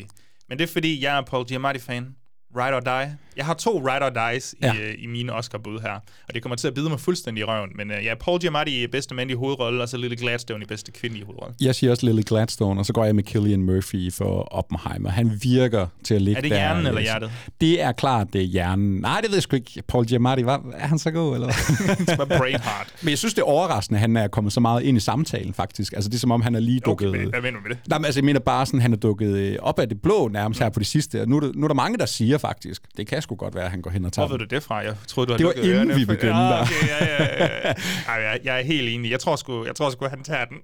Men 0.50 0.60
det 0.60 0.64
er 0.64 0.74
fordi, 0.74 1.04
jeg 1.04 1.18
er 1.18 1.22
Paul 1.22 1.46
Giamatti-fan. 1.46 2.16
Ride 2.56 2.76
or 2.76 2.80
Die. 2.80 3.16
Jeg 3.38 3.46
har 3.46 3.54
to 3.54 3.78
Ride 3.78 4.06
or 4.06 4.30
Dies 4.32 4.56
ja. 4.62 4.74
I, 4.74 4.78
øh, 4.78 4.94
i 5.00 5.08
mine 5.08 5.34
Oscar-bud 5.34 5.80
her. 5.82 5.92
Og 6.28 6.34
det 6.34 6.42
kommer 6.42 6.56
til 6.56 6.68
at 6.68 6.74
bide 6.74 6.90
mig 6.90 7.00
fuldstændig 7.00 7.42
i 7.42 7.44
røven. 7.46 7.70
Men 7.76 7.92
uh, 7.92 8.06
ja, 8.06 8.16
Paul 8.16 8.40
Giamatti 8.40 8.84
i 8.84 8.88
bedste 8.88 9.16
mandlige 9.16 9.38
hovedrolle, 9.38 9.82
og 9.84 9.90
så 9.90 9.98
Lily 9.98 10.16
Gladstone 10.16 10.64
i 10.64 10.68
bedste 10.68 10.92
kvindelige 10.92 11.26
hovedrolle. 11.26 11.56
Jeg 11.62 11.76
siger 11.76 11.92
også 11.92 12.06
Lily 12.06 12.22
Gladstone, 12.26 12.80
og 12.82 12.86
så 12.86 12.94
går 12.94 13.06
jeg 13.06 13.16
med 13.16 13.24
Killian 13.24 13.62
Murphy 13.64 14.14
for 14.14 14.42
Oppenheimer. 14.54 15.10
Han 15.10 15.40
virker 15.44 15.88
til 16.04 16.14
at 16.14 16.22
ligge 16.22 16.38
Er 16.38 16.42
det 16.42 16.52
der. 16.52 16.58
hjernen 16.58 16.88
eller 16.88 17.02
hjertet? 17.02 17.32
Det 17.62 17.82
er 17.82 17.92
klart, 17.92 18.28
det 18.34 18.42
er 18.42 18.46
hjernen. 18.46 19.00
Nej, 19.02 19.22
det 19.22 19.30
ved 19.30 19.36
jeg 19.36 19.44
sgu 19.44 19.56
ikke. 19.56 19.84
Paul 19.88 20.06
Giamatti, 20.06 20.46
var, 20.46 20.64
er 20.74 20.88
han 20.88 21.00
så 21.00 21.12
god, 21.12 21.34
eller 21.36 21.48
hvad? 21.48 21.96
Det 22.06 22.18
var 22.18 22.26
Brainheart. 22.26 22.88
Men 23.02 23.10
jeg 23.10 23.18
synes, 23.18 23.34
det 23.34 23.42
er 23.42 23.46
overraskende, 23.46 23.98
at 23.98 24.02
han 24.02 24.18
er 24.18 24.28
kommet 24.28 24.54
så 24.54 24.60
meget 24.60 24.84
ind 24.84 24.98
i 24.98 25.00
samtalen, 25.00 25.54
faktisk. 25.54 25.94
Altså, 25.94 26.10
det 26.10 26.16
er 26.16 26.20
som 26.20 26.32
om, 26.32 26.42
han 26.42 26.56
er 26.56 26.60
lige 26.60 26.82
Okay, 26.88 27.06
dukket... 27.06 27.20
hvad, 27.22 27.30
hvad 27.30 27.42
mener 27.42 27.58
du 27.58 27.64
med 27.68 27.76
det? 27.76 27.90
Nej, 27.90 27.98
men 28.00 28.06
altså, 28.06 28.20
jeg 28.20 28.26
mener 28.26 28.40
bare 28.40 28.66
sådan, 28.66 28.82
han 28.82 28.94
er 28.94 28.98
dukket 28.98 29.36
øh, 29.36 29.56
op 29.62 29.80
af 29.80 29.90
det 29.90 30.02
blå 30.02 30.28
nærmest 30.28 30.60
her 30.60 30.70
på 30.70 30.80
det 30.80 30.88
sidste. 30.88 31.22
Og 31.22 31.28
nu 31.28 31.40
der, 31.40 31.52
nu 31.56 31.64
er 31.64 31.68
der 31.68 31.76
mange, 31.76 31.98
der 31.98 32.06
siger 32.06 32.38
faktisk, 32.42 32.82
det 32.98 33.08
kan 33.08 33.22
sgu 33.22 33.36
godt 33.36 33.56
være, 33.56 33.66
at 33.66 33.72
han 33.72 33.82
går 33.82 33.92
hen 33.92 34.06
og 34.06 34.14
tager 34.14 34.28
Hvor 34.28 34.38
ved 34.38 34.46
du 34.48 34.56
det 34.56 34.64
fra? 34.64 34.76
Jeg 34.76 34.96
troede, 35.08 35.28
du 35.28 35.34
havde 35.34 35.44
Det 35.44 35.58
var 35.58 35.64
inden 35.64 35.76
ørerne 35.76 35.96
vi 35.96 36.06
begyndte 36.06 36.38
ja, 36.38 36.44
der. 36.44 36.62
okay, 36.62 36.88
ja, 36.88 37.06
ja, 37.06 37.68
ja. 37.68 37.74
Ej, 38.08 38.16
jeg, 38.16 38.40
jeg 38.44 38.60
er 38.60 38.64
helt 38.64 38.90
enig. 38.90 39.12
Jeg 39.12 39.20
tror 39.20 39.36
sgu, 39.36 39.66
jeg 39.66 39.76
tror 39.76 39.90
sgu 39.90 40.08
han 40.08 40.24
tager 40.24 40.46
den. 40.46 40.58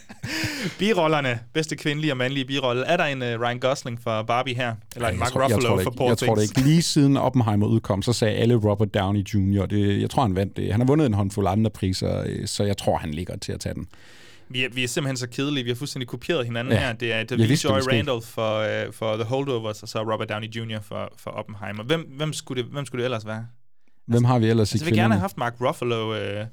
birollerne. 0.78 1.40
Bedste 1.52 1.76
kvindelige 1.76 2.12
og 2.12 2.16
mandlige 2.16 2.44
birolle. 2.44 2.84
Er 2.84 2.96
der 2.96 3.04
en 3.04 3.22
uh, 3.22 3.28
Ryan 3.28 3.58
Gosling 3.58 4.02
for 4.02 4.22
Barbie 4.22 4.54
her? 4.54 4.74
Eller 4.94 5.08
en 5.08 5.12
jeg 5.12 5.18
Mark 5.18 5.32
tror, 5.32 5.40
jeg, 5.40 5.56
Ruffalo 5.56 5.76
tror 5.76 5.82
for 5.82 5.90
Poor 5.90 6.08
jeg 6.08 6.18
tror 6.18 6.34
det 6.34 6.42
ikke. 6.42 6.60
Lige 6.60 6.82
siden 6.82 7.16
Oppenheimer 7.16 7.66
udkom, 7.66 8.02
så 8.02 8.12
sagde 8.12 8.34
alle 8.34 8.54
Robert 8.54 8.94
Downey 8.94 9.20
Jr. 9.20 9.66
Det, 9.66 10.00
jeg 10.00 10.10
tror, 10.10 10.22
han 10.22 10.36
vandt 10.36 10.56
det. 10.56 10.70
Han 10.70 10.80
har 10.80 10.86
vundet 10.86 11.06
en 11.06 11.14
håndfuld 11.14 11.46
andre 11.46 11.70
priser, 11.70 12.24
øh, 12.26 12.46
så 12.46 12.64
jeg 12.64 12.76
tror, 12.76 12.96
han 12.96 13.10
ligger 13.10 13.36
til 13.36 13.52
at 13.52 13.60
tage 13.60 13.74
den. 13.74 13.86
Vi 14.50 14.64
er, 14.64 14.68
vi 14.72 14.84
er 14.84 14.88
simpelthen 14.88 15.16
så 15.16 15.28
kedelige. 15.28 15.64
Vi 15.64 15.70
har 15.70 15.74
fuldstændig 15.74 16.08
kopieret 16.08 16.44
hinanden 16.46 16.72
Ja. 16.74 16.78
her. 16.80 16.92
Det 16.92 17.12
er 17.12 17.24
David 17.24 17.46
vidste, 17.46 17.68
Joy. 17.68 17.78
Randolph 17.80 18.26
for, 18.26 18.86
uh, 18.86 18.92
for 18.92 19.14
The 19.14 19.24
Holdovers, 19.24 19.82
og 19.82 19.88
så 19.88 19.98
Robert 20.12 20.28
Downey 20.28 20.48
Jr. 20.48 20.80
for, 20.80 21.12
for 21.16 21.30
Oppenheimer. 21.30 21.82
Hvem, 21.84 22.00
hvem, 22.16 22.32
skulle 22.32 22.62
det, 22.62 22.70
hvem 22.72 22.84
skulle 22.86 23.00
det 23.02 23.04
ellers 23.04 23.26
være? 23.26 23.46
Hvem 24.06 24.24
har 24.24 24.38
vi 24.38 24.46
ellers 24.50 24.72
i 24.72 24.74
Altså, 24.74 24.84
jeg 24.84 24.90
vil 24.90 24.98
gerne 24.98 25.14
have 25.14 25.20
haft 25.20 25.36
Mark 25.38 25.54
Ruffalo. 25.60 26.10
Uh, 26.40 26.46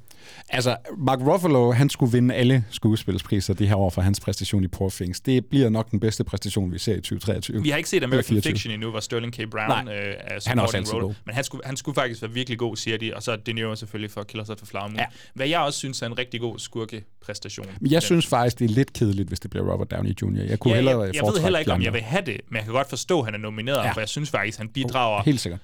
Altså, 0.49 0.75
Mark 0.97 1.19
Ruffalo, 1.21 1.71
han 1.71 1.89
skulle 1.89 2.11
vinde 2.11 2.35
alle 2.35 2.63
skuespilspriser 2.69 3.53
det 3.53 3.67
her 3.67 3.75
år 3.75 3.89
for 3.89 4.01
hans 4.01 4.19
præstation 4.19 4.63
i 4.63 4.67
Poor 4.67 4.89
Things. 4.89 5.19
Det 5.19 5.45
bliver 5.45 5.69
nok 5.69 5.91
den 5.91 5.99
bedste 5.99 6.23
præstation, 6.23 6.71
vi 6.71 6.79
ser 6.79 6.93
i 6.93 6.95
2023. 6.95 7.63
Vi 7.63 7.69
har 7.69 7.77
ikke 7.77 7.89
set 7.89 8.03
American 8.03 8.23
24. 8.29 8.51
Fiction 8.51 8.73
endnu, 8.73 8.89
hvor 8.89 8.99
Sterling 8.99 9.33
K. 9.33 9.37
Brown 9.51 9.85
Nej. 9.85 9.93
øh, 9.95 10.15
er 10.19 10.39
Han 10.49 10.57
er 10.59 10.63
også 10.63 10.77
altid 10.77 10.93
role. 10.93 11.05
god. 11.05 11.13
Men 11.25 11.35
han 11.35 11.43
skulle, 11.43 11.61
han 11.65 11.77
skulle 11.77 11.95
faktisk 11.95 12.21
være 12.21 12.31
virkelig 12.31 12.59
god, 12.59 12.75
siger 12.75 12.97
de. 12.97 13.13
Og 13.15 13.23
så 13.23 13.35
De 13.35 13.53
Niro 13.53 13.75
selvfølgelig 13.75 14.11
for 14.11 14.23
Killers 14.23 14.49
of 14.49 14.57
the 14.57 14.65
Flower 14.67 14.87
Moon. 14.87 14.95
Ja. 14.99 15.05
Hvad 15.33 15.47
jeg 15.47 15.59
også 15.59 15.79
synes 15.79 16.01
er 16.01 16.05
en 16.05 16.17
rigtig 16.17 16.39
god 16.41 16.59
skurkepræstation. 16.59 17.65
Men 17.81 17.91
jeg 17.91 17.95
Den- 17.95 18.01
synes 18.01 18.27
faktisk, 18.27 18.59
det 18.59 18.65
er 18.65 18.73
lidt 18.73 18.93
kedeligt, 18.93 19.27
hvis 19.27 19.39
det 19.39 19.49
bliver 19.51 19.71
Robert 19.71 19.91
Downey 19.91 20.09
Jr. 20.21 20.41
Jeg 20.49 20.59
kunne 20.59 20.71
ja, 20.71 20.75
hellere 20.75 21.01
jeg, 21.01 21.15
jeg 21.15 21.23
ved 21.23 21.41
heller 21.41 21.59
ikke, 21.59 21.71
om 21.71 21.81
jeg 21.81 21.93
vil 21.93 22.01
have 22.01 22.25
det, 22.25 22.37
men 22.49 22.55
jeg 22.55 22.63
kan 22.63 22.73
godt 22.73 22.89
forstå, 22.89 23.19
at 23.19 23.25
han 23.25 23.33
er 23.33 23.37
nomineret, 23.37 23.83
ja. 23.83 23.91
For 23.91 24.01
jeg 24.01 24.09
synes 24.09 24.29
faktisk, 24.29 24.57
han 24.57 24.67
bidrager 24.69 25.23
Helt 25.23 25.39
sikkert. 25.39 25.59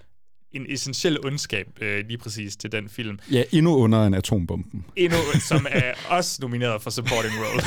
En 0.54 0.66
essentiel 0.70 1.26
ondskab 1.26 1.68
øh, 1.82 2.06
lige 2.08 2.18
præcis 2.18 2.56
til 2.56 2.72
den 2.72 2.90
film. 2.90 3.20
Ja, 3.32 3.44
endnu 3.52 3.76
under 3.76 4.06
en 4.06 4.14
atombomben. 4.14 4.86
Endnu, 4.96 5.18
som 5.50 5.66
er 5.70 5.94
også 6.10 6.38
nomineret 6.42 6.82
for 6.82 6.90
supporting 6.90 7.34
role. 7.40 7.64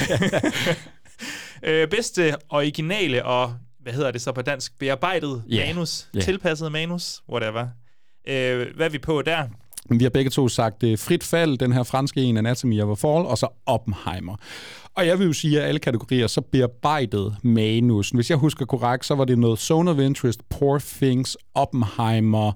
øh, 1.82 1.88
bedste 1.88 2.34
originale 2.48 3.24
og, 3.24 3.54
hvad 3.80 3.92
hedder 3.92 4.10
det 4.10 4.20
så 4.22 4.32
på 4.32 4.42
dansk, 4.42 4.78
bearbejdet 4.78 5.42
Ja. 5.48 5.66
manus, 5.66 6.08
Ja. 6.14 6.20
tilpasset 6.20 6.72
manus, 6.72 7.22
whatever. 7.28 7.68
Øh, 8.28 8.66
hvad 8.76 8.86
er 8.86 8.90
vi 8.90 8.98
på 8.98 9.22
der? 9.22 9.48
Vi 9.90 10.04
har 10.04 10.10
begge 10.10 10.30
to 10.30 10.48
sagt 10.48 10.82
uh, 10.82 10.98
frit 10.98 11.24
fald, 11.24 11.58
den 11.58 11.72
her 11.72 11.82
franske 11.82 12.20
en, 12.22 12.36
Anatomy 12.36 12.80
of 12.82 13.04
a 13.04 13.08
Fall, 13.08 13.26
og 13.26 13.38
så 13.38 13.48
Oppenheimer. 13.66 14.36
Og 14.96 15.06
jeg 15.06 15.18
vil 15.18 15.26
jo 15.26 15.32
sige, 15.32 15.60
at 15.60 15.68
alle 15.68 15.80
kategorier 15.80 16.26
så 16.26 16.40
bearbejdet 16.40 17.36
manus. 17.42 18.10
Hvis 18.10 18.30
jeg 18.30 18.38
husker 18.38 18.64
korrekt, 18.64 19.06
så 19.06 19.14
var 19.14 19.24
det 19.24 19.38
noget 19.38 19.58
Zone 19.58 19.90
of 19.90 19.98
Interest, 19.98 20.48
Poor 20.48 20.78
Things, 20.78 21.36
Oppenheimer, 21.54 22.52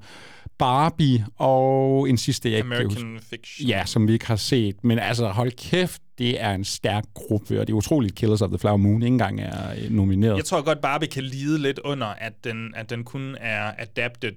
Barbie 0.59 1.27
og 1.37 2.09
en 2.09 2.19
sidste, 2.19 2.51
jeg 2.51 2.59
ikke. 2.59 2.67
American 2.67 3.19
Fiction. 3.31 3.69
Ja, 3.69 3.83
som 3.87 4.09
vi 4.09 4.13
ikke 4.13 4.27
har 4.27 4.37
set. 4.37 4.85
Men 4.85 4.99
altså, 4.99 5.29
hold 5.29 5.53
kæft, 5.53 6.03
det 6.19 6.43
er 6.43 6.55
en 6.55 6.65
stærk 6.65 7.05
gruppe, 7.15 7.61
og 7.61 7.67
det 7.67 7.73
er 7.73 7.77
utroligt, 7.77 8.15
Killers 8.15 8.43
of 8.43 8.49
the 8.49 8.59
Flower 8.59 8.77
Moon 8.77 9.03
ikke 9.03 9.07
engang 9.07 9.41
er 9.41 9.71
øh, 9.85 9.91
nomineret. 9.91 10.37
Jeg 10.37 10.45
tror 10.45 10.63
godt, 10.63 10.81
Barbie 10.81 11.09
kan 11.09 11.23
lide 11.23 11.59
lidt 11.59 11.79
under, 11.79 12.07
at 12.07 12.33
den, 12.45 12.75
at 12.77 12.91
den 12.91 13.05
kun 13.05 13.37
er 13.41 13.73
adapted 13.79 14.33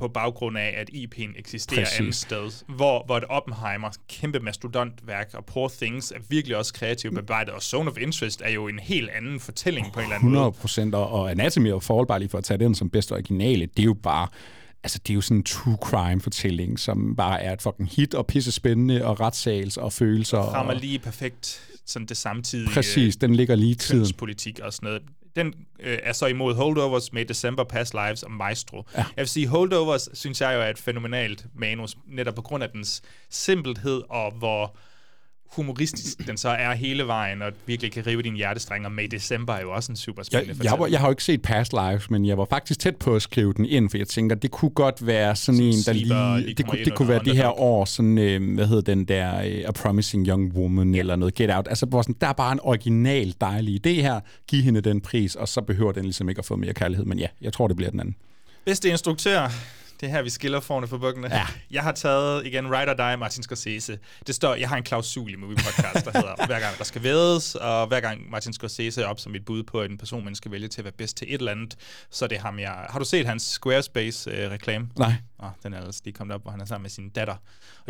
på 0.00 0.08
baggrund 0.08 0.58
af, 0.58 0.74
at 0.76 0.90
IP'en 0.94 1.38
eksisterer 1.38 1.84
Præcis. 1.84 2.00
andet 2.00 2.14
sted. 2.14 2.64
Hvor, 2.68 3.02
hvor 3.06 3.16
et 3.16 3.24
Oppenheimer, 3.24 3.90
kæmpe 4.08 4.40
mastodontværk, 4.40 5.30
og 5.34 5.44
Poor 5.44 5.68
Things 5.68 6.10
er 6.10 6.18
virkelig 6.28 6.56
også 6.56 6.74
kreativt 6.74 7.14
bearbejdet, 7.14 7.54
og 7.54 7.62
Zone 7.62 7.90
of 7.90 7.98
Interest 7.98 8.42
er 8.44 8.50
jo 8.50 8.68
en 8.68 8.78
helt 8.78 9.10
anden 9.10 9.40
fortælling 9.40 9.86
på 9.92 10.00
en 10.00 10.04
eller 10.04 10.16
anden 10.16 10.28
100 10.28 10.44
måde. 10.44 10.52
procent, 10.52 10.94
og, 10.94 11.10
og 11.10 11.30
Anatomy 11.30 11.72
of 11.72 11.82
Fall, 11.82 12.06
bare 12.06 12.18
lige 12.18 12.28
for 12.28 12.38
at 12.38 12.44
tage 12.44 12.58
den 12.58 12.74
som 12.74 12.90
bedste 12.90 13.12
originale, 13.12 13.66
det 13.66 13.78
er 13.78 13.84
jo 13.84 13.94
bare, 13.94 14.28
altså 14.82 14.98
det 14.98 15.10
er 15.10 15.14
jo 15.14 15.20
sådan 15.20 15.36
en 15.36 15.44
true 15.44 15.76
crime 15.82 16.20
fortælling, 16.20 16.78
som 16.78 17.16
bare 17.16 17.42
er 17.42 17.52
et 17.52 17.62
fucking 17.62 17.88
hit, 17.88 18.14
og 18.14 18.26
pisse 18.26 18.52
spændende, 18.52 19.04
og 19.04 19.20
retssals, 19.20 19.76
og 19.76 19.92
følelser. 19.92 20.38
Rammer 20.38 20.74
og, 20.74 20.80
lige 20.80 20.98
perfekt 20.98 21.66
sådan 21.86 22.06
det 22.06 22.16
samtidige 22.16 22.70
præcis, 22.74 23.16
den 23.16 23.34
ligger 23.34 23.54
lige 23.54 23.70
i 23.70 23.74
tiden. 23.74 24.00
kønspolitik 24.00 24.60
og 24.62 24.72
sådan 24.72 24.86
noget. 24.86 25.02
Den 25.36 25.54
øh, 25.80 25.98
er 26.02 26.12
så 26.12 26.26
imod 26.26 26.54
Holdovers 26.54 27.12
med 27.12 27.24
December, 27.24 27.64
Past 27.64 27.94
Lives 27.94 28.22
og 28.22 28.30
Maestro. 28.30 28.76
Ja. 28.96 28.98
Jeg 28.98 29.22
vil 29.22 29.28
sige, 29.28 29.46
Holdovers 29.46 30.08
synes 30.14 30.40
jeg 30.40 30.54
jo 30.54 30.60
er 30.60 30.66
et 30.66 30.78
fænomenalt 30.78 31.46
manus, 31.54 31.96
netop 32.06 32.34
på 32.34 32.42
grund 32.42 32.62
af 32.62 32.70
dens 32.70 33.02
simpelhed 33.30 34.02
og 34.08 34.32
hvor 34.32 34.76
humoristisk 35.52 36.26
den 36.26 36.36
så 36.36 36.48
er 36.48 36.74
hele 36.74 37.06
vejen, 37.06 37.42
og 37.42 37.52
virkelig 37.66 37.92
kan 37.92 38.06
rive 38.06 38.22
din 38.22 38.34
hjertestreng, 38.34 38.86
og 38.86 38.92
May 38.92 39.06
December 39.10 39.52
er 39.52 39.60
jo 39.60 39.72
også 39.72 39.92
en 39.92 39.96
super 39.96 40.22
Jeg, 40.22 40.26
spændende 40.26 40.64
jeg, 40.64 40.78
var, 40.78 40.86
jeg 40.86 41.00
har 41.00 41.06
jo 41.06 41.12
ikke 41.12 41.24
set 41.24 41.42
Past 41.42 41.72
Lives, 41.72 42.10
men 42.10 42.26
jeg 42.26 42.38
var 42.38 42.44
faktisk 42.50 42.80
tæt 42.80 42.96
på 42.96 43.14
at 43.14 43.22
skrive 43.22 43.52
den 43.52 43.64
ind, 43.64 43.90
for 43.90 43.98
jeg 43.98 44.08
tænker, 44.08 44.36
det 44.36 44.50
kunne 44.50 44.70
godt 44.70 45.06
være 45.06 45.36
sådan, 45.36 45.56
Sådan 45.56 45.66
en, 45.66 45.72
der 45.72 45.80
sleeper, 45.80 46.36
lige... 46.36 46.46
lige 46.46 46.54
det 46.54 46.66
kunne, 46.66 46.84
det 46.84 46.94
kunne 46.94 47.08
være 47.08 47.24
det 47.24 47.36
her 47.36 47.60
år, 47.60 47.84
sådan, 47.84 48.18
øh, 48.18 48.54
hvad 48.54 48.66
hedder 48.66 48.82
den 48.82 49.04
der, 49.04 49.40
øh, 49.40 49.64
A 49.66 49.72
Promising 49.72 50.26
Young 50.26 50.52
Woman, 50.54 50.94
eller 50.94 51.16
noget 51.16 51.34
Get 51.34 51.50
Out. 51.50 51.66
Altså, 51.68 51.86
hvor 51.86 52.02
sådan, 52.02 52.16
der 52.20 52.26
er 52.26 52.32
bare 52.32 52.52
en 52.52 52.60
original 52.62 53.34
dejlig 53.40 53.86
idé 53.86 53.90
her. 53.90 54.20
Giv 54.48 54.62
hende 54.62 54.80
den 54.80 55.00
pris, 55.00 55.34
og 55.34 55.48
så 55.48 55.60
behøver 55.60 55.92
den 55.92 56.04
ligesom 56.04 56.28
ikke 56.28 56.38
at 56.38 56.44
få 56.44 56.56
mere 56.56 56.74
kærlighed. 56.74 57.04
Men 57.04 57.18
ja, 57.18 57.26
jeg 57.40 57.52
tror, 57.52 57.68
det 57.68 57.76
bliver 57.76 57.90
den 57.90 58.00
anden. 58.00 58.16
Bedste 58.64 58.88
instruktør, 58.88 59.48
Det 60.00 60.06
er 60.06 60.10
her, 60.10 60.22
vi 60.22 60.30
skiller 60.30 60.60
forne 60.60 60.86
for 60.86 60.98
bukkene. 60.98 61.28
Ja. 61.30 61.46
Jeg 61.70 61.82
har 61.82 61.92
taget, 61.92 62.46
igen, 62.46 62.74
Ride 62.74 62.90
or 62.90 62.94
Die, 62.94 63.16
Martin 63.16 63.42
Scorsese. 63.42 63.98
Det 64.26 64.34
står, 64.34 64.54
jeg 64.54 64.68
har 64.68 64.76
en 64.76 64.82
klausul 64.82 65.32
i 65.32 65.36
Movie 65.36 65.56
Podcast, 65.56 66.06
der 66.06 66.12
hedder, 66.14 66.34
hver 66.46 66.60
gang 66.60 66.78
der 66.78 66.84
skal 66.84 67.02
vædes, 67.02 67.54
og 67.54 67.86
hver 67.86 68.00
gang 68.00 68.30
Martin 68.30 68.52
Scorsese 68.52 69.02
er 69.02 69.06
op 69.06 69.20
som 69.20 69.34
et 69.34 69.44
bud 69.44 69.62
på 69.62 69.82
en 69.82 69.98
person, 69.98 70.24
man 70.24 70.34
skal 70.34 70.50
vælge 70.50 70.68
til 70.68 70.80
at 70.80 70.84
være 70.84 70.92
bedst 70.98 71.16
til 71.16 71.34
et 71.34 71.38
eller 71.38 71.52
andet, 71.52 71.76
så 72.10 72.24
er 72.24 72.28
det 72.28 72.38
ham, 72.38 72.58
jeg... 72.58 72.86
Har 72.90 72.98
du 72.98 73.04
set 73.04 73.26
hans 73.26 73.42
Squarespace-reklame? 73.42 74.88
Nej, 74.98 75.14
Oh, 75.42 75.48
den 75.62 75.74
er 75.74 75.80
altså 75.80 76.00
lige 76.04 76.14
kommet 76.14 76.34
op, 76.34 76.42
hvor 76.42 76.50
han 76.50 76.60
er 76.60 76.64
sammen 76.64 76.82
med 76.82 76.90
sin 76.90 77.08
datter. 77.08 77.32
Og 77.34 77.38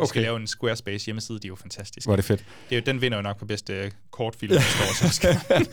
de 0.03 0.07
skal 0.07 0.19
Okay. 0.19 0.27
lave 0.27 0.39
en 0.39 0.47
Squarespace 0.47 1.05
hjemmeside, 1.05 1.39
de 1.39 1.47
er 1.47 1.49
jo 1.49 1.55
fantastiske. 1.55 2.07
hvor 2.07 2.13
er 2.13 2.15
det 2.15 2.25
fedt. 2.25 2.43
Det 2.69 2.75
er 2.75 2.79
jo, 2.79 2.83
den 2.85 3.01
vinder 3.01 3.17
jo 3.17 3.21
nok 3.21 3.37
på 3.39 3.45
bedste 3.45 3.73
øh, 3.73 3.91
kortfilm, 4.11 4.53
der 4.53 4.59
står 4.61 5.07
så 5.07 5.13
skal. 5.15 5.37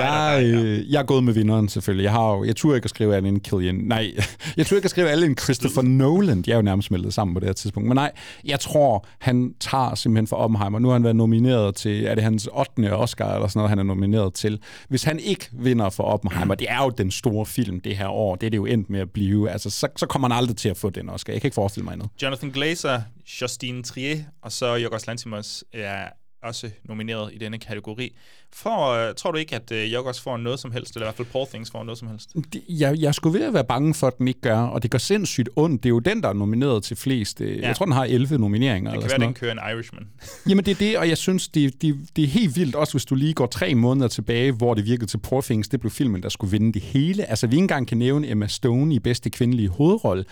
Jeg, 0.00 0.42
øh, 0.44 0.90
jeg 0.92 0.98
er 0.98 1.02
gået 1.06 1.24
med 1.24 1.32
vinderen 1.34 1.68
selvfølgelig. 1.68 2.04
Jeg 2.04 2.12
har 2.12 2.30
jo, 2.34 2.44
jeg 2.44 2.56
turde 2.56 2.76
ikke 2.76 2.84
at 2.86 2.90
skrive 2.90 3.16
alle 3.16 3.28
en 3.28 3.40
Killian. 3.40 3.74
Nej, 3.74 4.14
jeg 4.56 4.66
turde 4.66 4.78
ikke 4.78 4.86
at 4.86 4.90
skrive 4.90 5.08
alle 5.08 5.26
en 5.26 5.36
Christopher 5.38 5.82
Nolan. 5.82 6.42
De 6.42 6.52
er 6.52 6.56
jo 6.56 6.62
nærmest 6.62 6.86
smeltet 6.88 7.14
sammen 7.14 7.34
på 7.34 7.40
det 7.40 7.48
her 7.48 7.52
tidspunkt. 7.52 7.88
Men 7.88 7.94
nej, 7.94 8.12
jeg 8.44 8.60
tror, 8.60 9.06
han 9.18 9.54
tager 9.60 9.94
simpelthen 9.94 10.26
for 10.26 10.36
Oppenheimer. 10.36 10.78
Nu 10.78 10.88
har 10.88 10.92
han 10.92 11.04
været 11.04 11.16
nomineret 11.16 11.74
til, 11.74 12.04
er 12.04 12.14
det 12.14 12.24
hans 12.24 12.48
8. 12.52 12.92
Oscar 12.96 13.34
eller 13.34 13.48
sådan 13.48 13.58
noget, 13.58 13.68
han 13.68 13.78
er 13.78 13.82
nomineret 13.82 14.34
til. 14.34 14.58
Hvis 14.88 15.04
han 15.04 15.18
ikke 15.18 15.48
vinder 15.52 15.90
for 15.90 16.02
Oppenheimer, 16.04 16.54
det 16.54 16.66
er 16.70 16.82
jo 16.84 16.90
den 16.90 17.10
store 17.10 17.46
film 17.46 17.80
det 17.80 17.96
her 17.96 18.08
år, 18.08 18.34
det 18.34 18.46
er 18.46 18.50
det 18.50 18.56
jo 18.56 18.66
endt 18.66 18.90
med 18.90 19.00
at 19.00 19.10
blive, 19.10 19.50
altså 19.50 19.70
så, 19.70 19.88
så 19.96 20.06
kommer 20.06 20.28
han 20.28 20.36
aldrig 20.38 20.56
til 20.56 20.68
at 20.68 20.76
få 20.76 20.90
den 20.90 21.09
Oscar. 21.10 21.32
Jeg 21.32 21.40
kan 21.40 21.48
ikke 21.48 21.54
forestille 21.54 21.84
mig 21.84 21.96
noget. 21.96 22.10
Jonathan 22.22 22.50
Glazer, 22.50 23.02
Justine 23.40 23.82
Trier 23.82 24.24
og 24.42 24.52
så 24.52 24.78
Yorgos 24.78 25.06
Lanthimos 25.06 25.64
er 25.72 26.08
også 26.42 26.70
nomineret 26.84 27.34
i 27.34 27.38
denne 27.38 27.58
kategori. 27.58 28.16
For, 28.52 29.08
øh, 29.08 29.14
tror 29.14 29.30
du 29.30 29.38
ikke, 29.38 29.54
at 29.56 29.72
øh, 29.72 29.90
får 30.22 30.36
noget 30.36 30.60
som 30.60 30.72
helst, 30.72 30.94
eller 30.94 31.06
i 31.06 31.06
hvert 31.06 31.14
fald 31.16 31.28
Poor 31.32 31.46
Things 31.46 31.70
får 31.70 31.84
noget 31.84 31.98
som 31.98 32.08
helst? 32.08 32.30
Det- 32.52 32.62
Jeg, 32.68 32.96
jeg 32.98 33.14
skulle 33.14 33.38
ved 33.38 33.46
at 33.46 33.54
være 33.54 33.64
bange 33.64 33.94
for, 33.94 34.06
at 34.06 34.18
den 34.18 34.28
ikke 34.28 34.40
gør, 34.40 34.58
og 34.58 34.82
det 34.82 34.90
gør 34.90 34.98
sindssygt 34.98 35.48
ondt. 35.56 35.82
Det 35.82 35.88
er 35.88 35.90
jo 35.90 35.98
den, 35.98 36.22
der 36.22 36.28
er 36.28 36.32
nomineret 36.32 36.82
til 36.82 36.96
flest. 36.96 37.40
Ja. 37.40 37.46
Ja. 37.46 37.66
Jeg 37.66 37.76
tror, 37.76 37.84
den 37.86 37.92
har 37.92 38.04
11 38.04 38.38
nomineringer. 38.38 38.90
Det 38.90 38.96
eller 38.96 39.02
kan 39.02 39.10
sådan 39.10 39.20
være, 39.20 39.26
den 39.28 39.34
kører 39.34 39.52
en 39.52 39.76
Irishman. 39.76 40.06
Jamen 40.48 40.64
det 40.64 40.70
er 40.70 40.74
det, 40.78 40.98
og 40.98 41.08
jeg 41.08 41.18
synes, 41.18 41.48
det, 41.48 41.82
det, 41.82 41.96
det 42.16 42.24
er 42.24 42.28
helt 42.28 42.56
vildt, 42.56 42.74
også 42.74 42.92
hvis 42.92 43.04
du 43.04 43.14
lige 43.14 43.34
går 43.34 43.46
tre 43.46 43.74
måneder 43.74 44.08
tilbage, 44.08 44.52
hvor 44.52 44.74
det 44.74 44.84
virkede 44.84 45.06
til 45.06 45.18
Poor 45.18 45.40
Things, 45.40 45.68
det 45.68 45.80
blev 45.80 45.90
filmen, 45.90 46.22
der 46.22 46.28
skulle 46.28 46.50
vinde 46.50 46.72
det 46.72 46.82
hele. 46.82 47.24
Altså 47.30 47.46
vi 47.46 47.54
ikke 47.56 47.62
engang 47.62 47.88
kan 47.88 47.98
nævne 47.98 48.28
Emma 48.30 48.46
Stone 48.46 48.94
i 48.94 48.98
bedste 48.98 49.30
kvindelige 49.30 49.68
hovedrolle. 49.68 50.24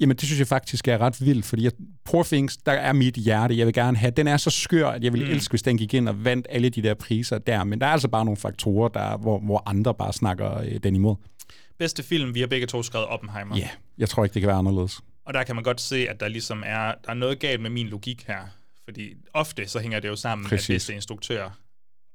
Jamen 0.00 0.16
det 0.16 0.24
synes 0.24 0.38
jeg 0.38 0.46
faktisk 0.46 0.88
er 0.88 0.98
ret 0.98 1.26
vildt, 1.26 1.44
fordi 1.44 1.64
jeg, 1.64 1.72
Poor 2.04 2.22
Things, 2.22 2.56
der 2.56 2.72
er 2.72 2.92
mit 2.92 3.14
hjerte, 3.14 3.58
jeg 3.58 3.66
vil 3.66 3.74
gerne 3.74 3.96
have. 3.96 4.10
Den 4.16 4.26
er 4.28 4.36
så 4.36 4.50
skør, 4.50 4.88
at 4.88 5.04
jeg 5.04 5.12
ville 5.12 5.26
mm. 5.26 5.32
elske, 5.32 5.52
hvis 5.52 5.62
den 5.62 5.78
gik 5.78 5.94
ind 5.94 6.08
og 6.08 6.24
vandt 6.24 6.46
alle 6.50 6.68
de 6.68 6.82
der 6.82 6.94
priser 6.94 7.38
der, 7.38 7.61
men 7.64 7.80
der 7.80 7.86
er 7.86 7.90
altså 7.90 8.08
bare 8.08 8.24
nogle 8.24 8.36
faktorer, 8.36 8.88
der, 8.88 9.16
hvor, 9.16 9.38
hvor 9.38 9.62
andre 9.66 9.94
bare 9.94 10.12
snakker 10.12 10.58
øh, 10.58 10.76
den 10.82 10.94
imod. 10.94 11.16
Bedste 11.78 12.02
film, 12.02 12.34
vi 12.34 12.40
har 12.40 12.46
begge 12.46 12.66
to 12.66 12.82
skrevet 12.82 13.06
Oppenheimer. 13.06 13.56
Ja, 13.56 13.68
jeg 13.98 14.08
tror 14.08 14.24
ikke, 14.24 14.34
det 14.34 14.42
kan 14.42 14.48
være 14.48 14.56
anderledes. 14.56 15.00
Og 15.24 15.34
der 15.34 15.44
kan 15.44 15.54
man 15.54 15.64
godt 15.64 15.80
se, 15.80 16.08
at 16.08 16.20
der 16.20 16.28
ligesom 16.28 16.62
er, 16.66 16.94
der 17.04 17.10
er 17.10 17.14
noget 17.14 17.38
galt 17.38 17.60
med 17.60 17.70
min 17.70 17.86
logik 17.86 18.24
her. 18.26 18.40
Fordi 18.84 19.14
ofte 19.34 19.68
så 19.68 19.78
hænger 19.78 20.00
det 20.00 20.08
jo 20.08 20.16
sammen, 20.16 20.48
Præcis. 20.48 20.70
at 20.70 20.74
bedste 20.74 20.94
instruktør 20.94 21.50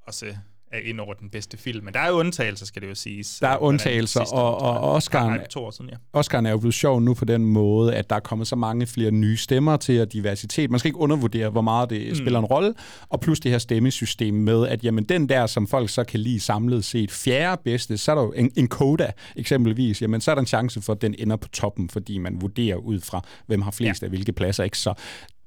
også 0.07 0.35
er 0.71 0.79
ind 0.89 0.99
over 0.99 1.13
den 1.13 1.29
bedste 1.29 1.57
film. 1.57 1.85
Men 1.85 1.93
der 1.93 1.99
er 1.99 2.07
jo 2.09 2.13
undtagelser, 2.19 2.65
skal 2.65 2.81
det 2.81 2.89
jo 2.89 2.95
siges. 2.95 3.37
Der 3.41 3.47
er 3.47 3.51
andet 3.51 3.63
undtagelser, 3.67 4.19
sidste 4.19 4.33
og- 4.33 4.61
og 4.61 5.01
jeg. 5.13 5.41
Oscar'en- 5.41 5.47
to 5.47 5.65
år 5.65 5.71
siden, 5.71 5.89
ja. 5.91 6.19
Oscar'en 6.19 6.47
er 6.47 6.51
jo 6.51 6.57
blevet 6.57 6.73
sjov 6.73 6.99
nu 7.01 7.13
på 7.13 7.25
den 7.25 7.45
måde, 7.45 7.95
at 7.95 8.09
der 8.09 8.15
er 8.15 8.19
kommet 8.19 8.47
så 8.47 8.55
mange 8.55 8.87
flere 8.87 9.11
nye 9.11 9.37
stemmer 9.37 9.77
til 9.77 10.01
og 10.01 10.13
diversitet. 10.13 10.71
Man 10.71 10.79
skal 10.79 10.89
ikke 10.89 10.99
undervurdere, 10.99 11.49
hvor 11.49 11.61
meget 11.61 11.89
det 11.89 12.09
mm. 12.09 12.15
spiller 12.15 12.39
en 12.39 12.45
rolle. 12.45 12.73
Og 13.09 13.19
plus 13.19 13.39
det 13.39 13.51
her 13.51 13.57
stemmesystem 13.57 14.33
med, 14.33 14.67
at 14.67 14.83
jamen, 14.83 15.03
den 15.03 15.29
der, 15.29 15.47
som 15.47 15.67
folk 15.67 15.89
så 15.89 16.03
kan 16.03 16.19
lide 16.19 16.39
samlet 16.39 16.85
set, 16.85 17.11
fjerde 17.11 17.61
bedste, 17.65 17.97
så 17.97 18.11
er 18.11 18.15
der 18.15 18.21
jo 18.23 18.33
en, 18.35 18.51
en 18.55 18.67
koda 18.67 19.11
eksempelvis, 19.35 20.01
jamen 20.01 20.21
så 20.21 20.31
er 20.31 20.35
der 20.35 20.39
en 20.39 20.47
chance 20.47 20.81
for, 20.81 20.93
at 20.93 21.01
den 21.01 21.15
ender 21.19 21.35
på 21.35 21.47
toppen, 21.47 21.89
fordi 21.89 22.17
man 22.17 22.41
vurderer 22.41 22.75
ud 22.75 23.01
fra, 23.01 23.21
hvem 23.45 23.61
har 23.61 23.71
flest 23.71 24.01
ja. 24.01 24.05
af 24.05 24.09
hvilke 24.09 24.31
pladser. 24.33 24.63
Ikke? 24.63 24.77
Så 24.77 24.93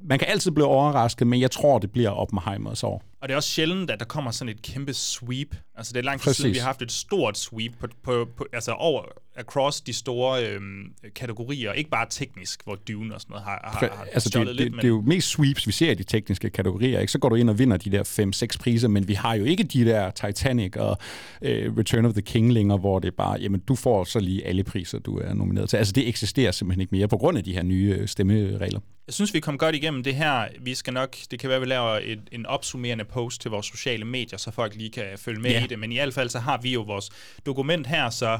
man 0.04 0.18
kan 0.18 0.28
altid 0.30 0.50
blive 0.50 0.66
overrasket, 0.66 1.26
men 1.26 1.40
jeg 1.40 1.50
tror, 1.50 1.78
det 1.78 1.90
bliver 1.90 2.10
Oppenheimers 2.10 2.84
år. 2.84 3.02
Og 3.20 3.28
det 3.28 3.32
er 3.32 3.36
også 3.36 3.48
sjældent, 3.48 3.90
at 3.90 3.98
der 4.00 4.06
kommer 4.06 4.30
sådan 4.30 4.48
et 4.54 4.62
kæmpe 4.62 4.94
sweep. 4.94 5.56
Altså 5.76 5.92
det 5.92 5.98
er 5.98 6.04
lang 6.04 6.20
tid 6.20 6.24
Præcis. 6.24 6.36
siden, 6.36 6.54
vi 6.54 6.58
har 6.58 6.66
haft 6.66 6.82
et 6.82 6.92
stort 6.92 7.38
sweep 7.38 7.72
på, 7.80 7.86
på, 8.02 8.28
på, 8.36 8.46
altså 8.52 8.72
over 8.72 9.02
across 9.36 9.80
de 9.80 9.92
store 9.92 10.46
øhm, 10.46 10.94
kategorier. 11.14 11.72
Ikke 11.72 11.90
bare 11.90 12.06
teknisk, 12.10 12.64
hvor 12.64 12.74
Dune 12.74 13.14
og 13.14 13.20
sådan 13.20 13.32
noget 13.32 13.44
har, 13.44 13.78
har, 13.80 13.96
har 13.96 14.04
altså, 14.04 14.28
det, 14.28 14.32
stjålet 14.32 14.58
det, 14.58 14.64
lidt, 14.64 14.74
det, 14.74 14.84
er 14.84 14.88
jo 14.88 15.00
mest 15.00 15.28
sweeps, 15.28 15.66
vi 15.66 15.72
ser 15.72 15.90
i 15.90 15.94
de 15.94 16.02
tekniske 16.02 16.50
kategorier. 16.50 17.00
Ikke? 17.00 17.12
Så 17.12 17.18
går 17.18 17.28
du 17.28 17.34
ind 17.34 17.50
og 17.50 17.58
vinder 17.58 17.76
de 17.76 17.90
der 17.90 18.52
5-6 18.54 18.62
priser, 18.62 18.88
men 18.88 19.08
vi 19.08 19.14
har 19.14 19.34
jo 19.34 19.44
ikke 19.44 19.64
de 19.64 19.84
der 19.84 20.10
Titanic 20.10 20.76
og 20.76 20.98
øh, 21.42 21.76
Return 21.76 22.04
of 22.04 22.12
the 22.12 22.22
King 22.22 22.52
længere, 22.52 22.78
hvor 22.78 22.98
det 22.98 23.08
er 23.08 23.16
bare, 23.16 23.38
jamen 23.40 23.60
du 23.60 23.74
får 23.74 24.04
så 24.04 24.20
lige 24.20 24.46
alle 24.46 24.64
priser, 24.64 24.98
du 24.98 25.18
er 25.18 25.34
nomineret 25.34 25.70
til. 25.70 25.76
Altså 25.76 25.92
det 25.92 26.08
eksisterer 26.08 26.52
simpelthen 26.52 26.80
ikke 26.80 26.94
mere 26.94 27.08
på 27.08 27.16
grund 27.16 27.38
af 27.38 27.44
de 27.44 27.52
her 27.52 27.62
nye 27.62 27.96
øh, 27.98 28.08
stemmeregler. 28.08 28.80
Jeg 29.06 29.14
synes, 29.14 29.34
vi 29.34 29.40
kom 29.40 29.58
godt 29.58 29.74
igennem 29.74 30.02
det 30.02 30.14
her. 30.14 30.48
Vi 30.60 30.74
skal 30.74 30.92
nok, 30.92 31.16
det 31.30 31.38
kan 31.38 31.50
være, 31.50 31.60
vi 31.60 31.66
laver 31.66 32.00
et, 32.02 32.20
en 32.32 32.46
opsummerende 32.46 33.04
post 33.10 33.40
til 33.40 33.50
vores 33.50 33.66
sociale 33.66 34.04
medier, 34.04 34.38
så 34.38 34.50
folk 34.50 34.74
lige 34.74 34.90
kan 34.90 35.04
følge 35.18 35.40
med 35.40 35.50
Ja. 35.50 35.64
i 35.64 35.66
det. 35.66 35.78
Men 35.78 35.92
i 35.92 35.96
hvert 35.96 36.14
fald, 36.14 36.28
så 36.28 36.38
har 36.38 36.58
vi 36.58 36.72
jo 36.72 36.80
vores 36.82 37.10
dokument 37.46 37.86
her, 37.86 38.10
så 38.10 38.38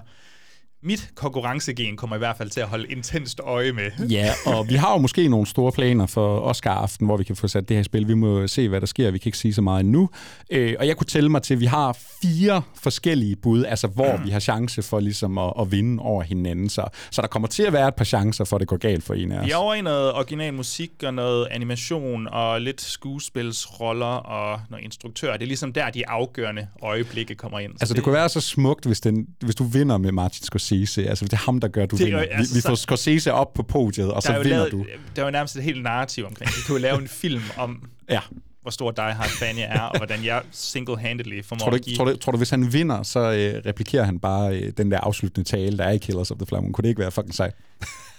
mit 0.83 1.11
konkurrencegen 1.15 1.97
kommer 1.97 2.17
i 2.17 2.19
hvert 2.19 2.37
fald 2.37 2.51
til 2.51 2.61
at 2.61 2.69
holde 2.69 2.87
intenst 2.89 3.41
øje 3.41 3.73
med. 3.73 3.91
Ja, 4.11 4.33
og 4.47 4.69
vi 4.69 4.75
har 4.75 4.93
jo 4.93 4.99
måske 4.99 5.29
nogle 5.29 5.47
store 5.47 5.73
planer 5.73 6.07
for 6.07 6.41
Oscar-aften, 6.41 7.07
hvor 7.07 7.17
vi 7.17 7.25
kan 7.25 7.37
få 7.37 7.49
sat 7.49 7.69
det 7.69 7.77
her 7.77 7.85
spil. 7.85 8.09
Vi 8.09 8.15
må 8.15 8.47
se, 8.47 8.69
hvad 8.69 8.81
der 8.81 8.87
sker. 8.87 9.11
Vi 9.11 9.19
kan 9.19 9.29
ikke 9.29 9.39
sige 9.39 9.55
så 9.55 9.63
meget 9.63 9.81
endnu. 9.81 10.11
Øh, 10.51 10.75
og 10.79 10.87
jeg 10.87 10.97
kunne 10.97 11.07
tælle 11.07 11.29
mig 11.29 11.43
til, 11.43 11.55
at 11.55 11.61
vi 11.61 11.67
har 11.67 11.99
fire 12.23 12.63
forskellige 12.83 13.37
bud, 13.37 13.65
altså 13.65 13.87
hvor 13.87 14.21
vi 14.25 14.31
har 14.31 14.41
chance 14.41 14.83
for 14.83 15.01
ligesom 15.01 15.39
at, 15.39 15.53
at 15.61 15.73
vinde 15.73 16.03
over 16.03 16.23
hinanden. 16.23 16.69
Så, 16.69 16.85
så 17.11 17.23
der 17.23 17.29
kommer 17.29 17.49
til 17.49 17.63
at 17.63 17.73
være 17.73 17.89
et 17.89 17.95
par 17.95 18.05
chancer 18.05 18.45
for, 18.45 18.57
at 18.57 18.61
det 18.61 18.69
går 18.69 18.77
galt 18.77 19.05
for 19.05 19.15
en 19.15 19.33
af 19.33 19.39
os. 19.41 19.47
Vi 19.47 19.51
er 19.51 19.57
over 19.57 19.75
i 19.75 19.81
noget 19.81 20.13
original 20.13 20.55
musik 20.55 20.91
og 21.07 21.15
noget 21.15 21.47
animation 21.51 22.29
og 22.33 22.61
lidt 22.61 22.81
skuespilsroller 22.81 24.07
og 24.07 24.61
noget 24.71 24.85
instruktør. 24.85 25.33
Det 25.33 25.43
er 25.43 25.47
ligesom 25.47 25.73
der, 25.73 25.91
de 25.91 26.09
afgørende 26.09 26.67
øjeblikke 26.83 27.35
kommer 27.35 27.59
ind. 27.59 27.73
Så 27.73 27.77
Altså, 27.81 27.95
det 27.95 28.03
kunne 28.05 28.15
være 28.15 28.29
så 28.29 28.41
smukt, 28.41 28.87
hvis, 28.87 29.01
den, 29.01 29.27
hvis 29.41 29.55
du 29.55 29.65
vinder 29.65 29.99
med 29.99 30.13
Martin 30.13 30.43
Scorsese. 30.45 30.70
Altså, 30.73 31.25
det 31.25 31.33
er 31.33 31.37
ham, 31.37 31.61
der 31.61 31.69
gør, 31.69 31.87
du 31.87 31.97
Det 31.97 32.03
er 32.03 32.07
vinder. 32.07 32.19
altså, 32.21 32.55
vi, 32.55 32.57
vi 32.57 32.61
så- 32.61 32.69
får 32.69 32.75
Scorsese 32.75 33.33
op 33.33 33.55
på 33.55 33.63
podiet, 33.63 34.13
og 34.13 34.23
så 34.23 34.33
vinder 34.33 34.49
lavet, 34.49 34.73
du. 34.73 34.87
Der 35.17 35.23
er 35.23 35.27
jo 35.27 35.31
nærmest 35.31 35.57
et 35.57 35.63
helt 35.63 35.83
narrativ 35.83 36.27
omkring 36.27 36.49
det. 36.51 36.57
Vi 36.57 36.63
kunne 36.67 36.77
jo 36.79 36.83
lave 36.83 36.99
en 37.03 37.09
film 37.09 37.43
om, 37.57 37.89
Ja. 38.11 38.21
hvor 38.63 38.71
stor 38.71 38.91
Die 38.91 39.05
Hard 39.05 39.29
fan 39.29 39.59
jeg 39.59 39.69
er, 39.71 39.81
og 39.81 39.97
hvordan 39.99 40.25
jeg 40.25 40.43
single-handedly 40.53 41.43
formår 41.45 41.59
Tror 41.61 41.71
du, 41.71 41.77
at 41.77 41.83
give... 41.83 41.97
tror, 41.97 42.05
du, 42.05 42.17
tror 42.17 42.33
du, 42.33 42.39
hvis 42.39 42.51
han 42.51 42.73
vinder, 42.73 43.03
så 43.03 43.19
øh, 43.21 43.63
replikerer 43.67 44.05
han 44.05 44.19
bare 44.19 44.57
øh, 44.59 44.73
den 44.77 44.91
der 44.91 44.99
afsluttende 45.01 45.49
tale, 45.49 45.79
der 45.79 45.85
er 45.85 45.91
i 45.91 45.99
Killers 45.99 46.31
of 46.31 46.37
the 46.39 46.47
Flower 46.47 46.63
Moon. 46.63 46.73
Kunne 46.73 46.83
det 46.83 46.89
ikke 46.89 47.01
være 47.01 47.11
fucking 47.11 47.35
sejt? 47.35 47.55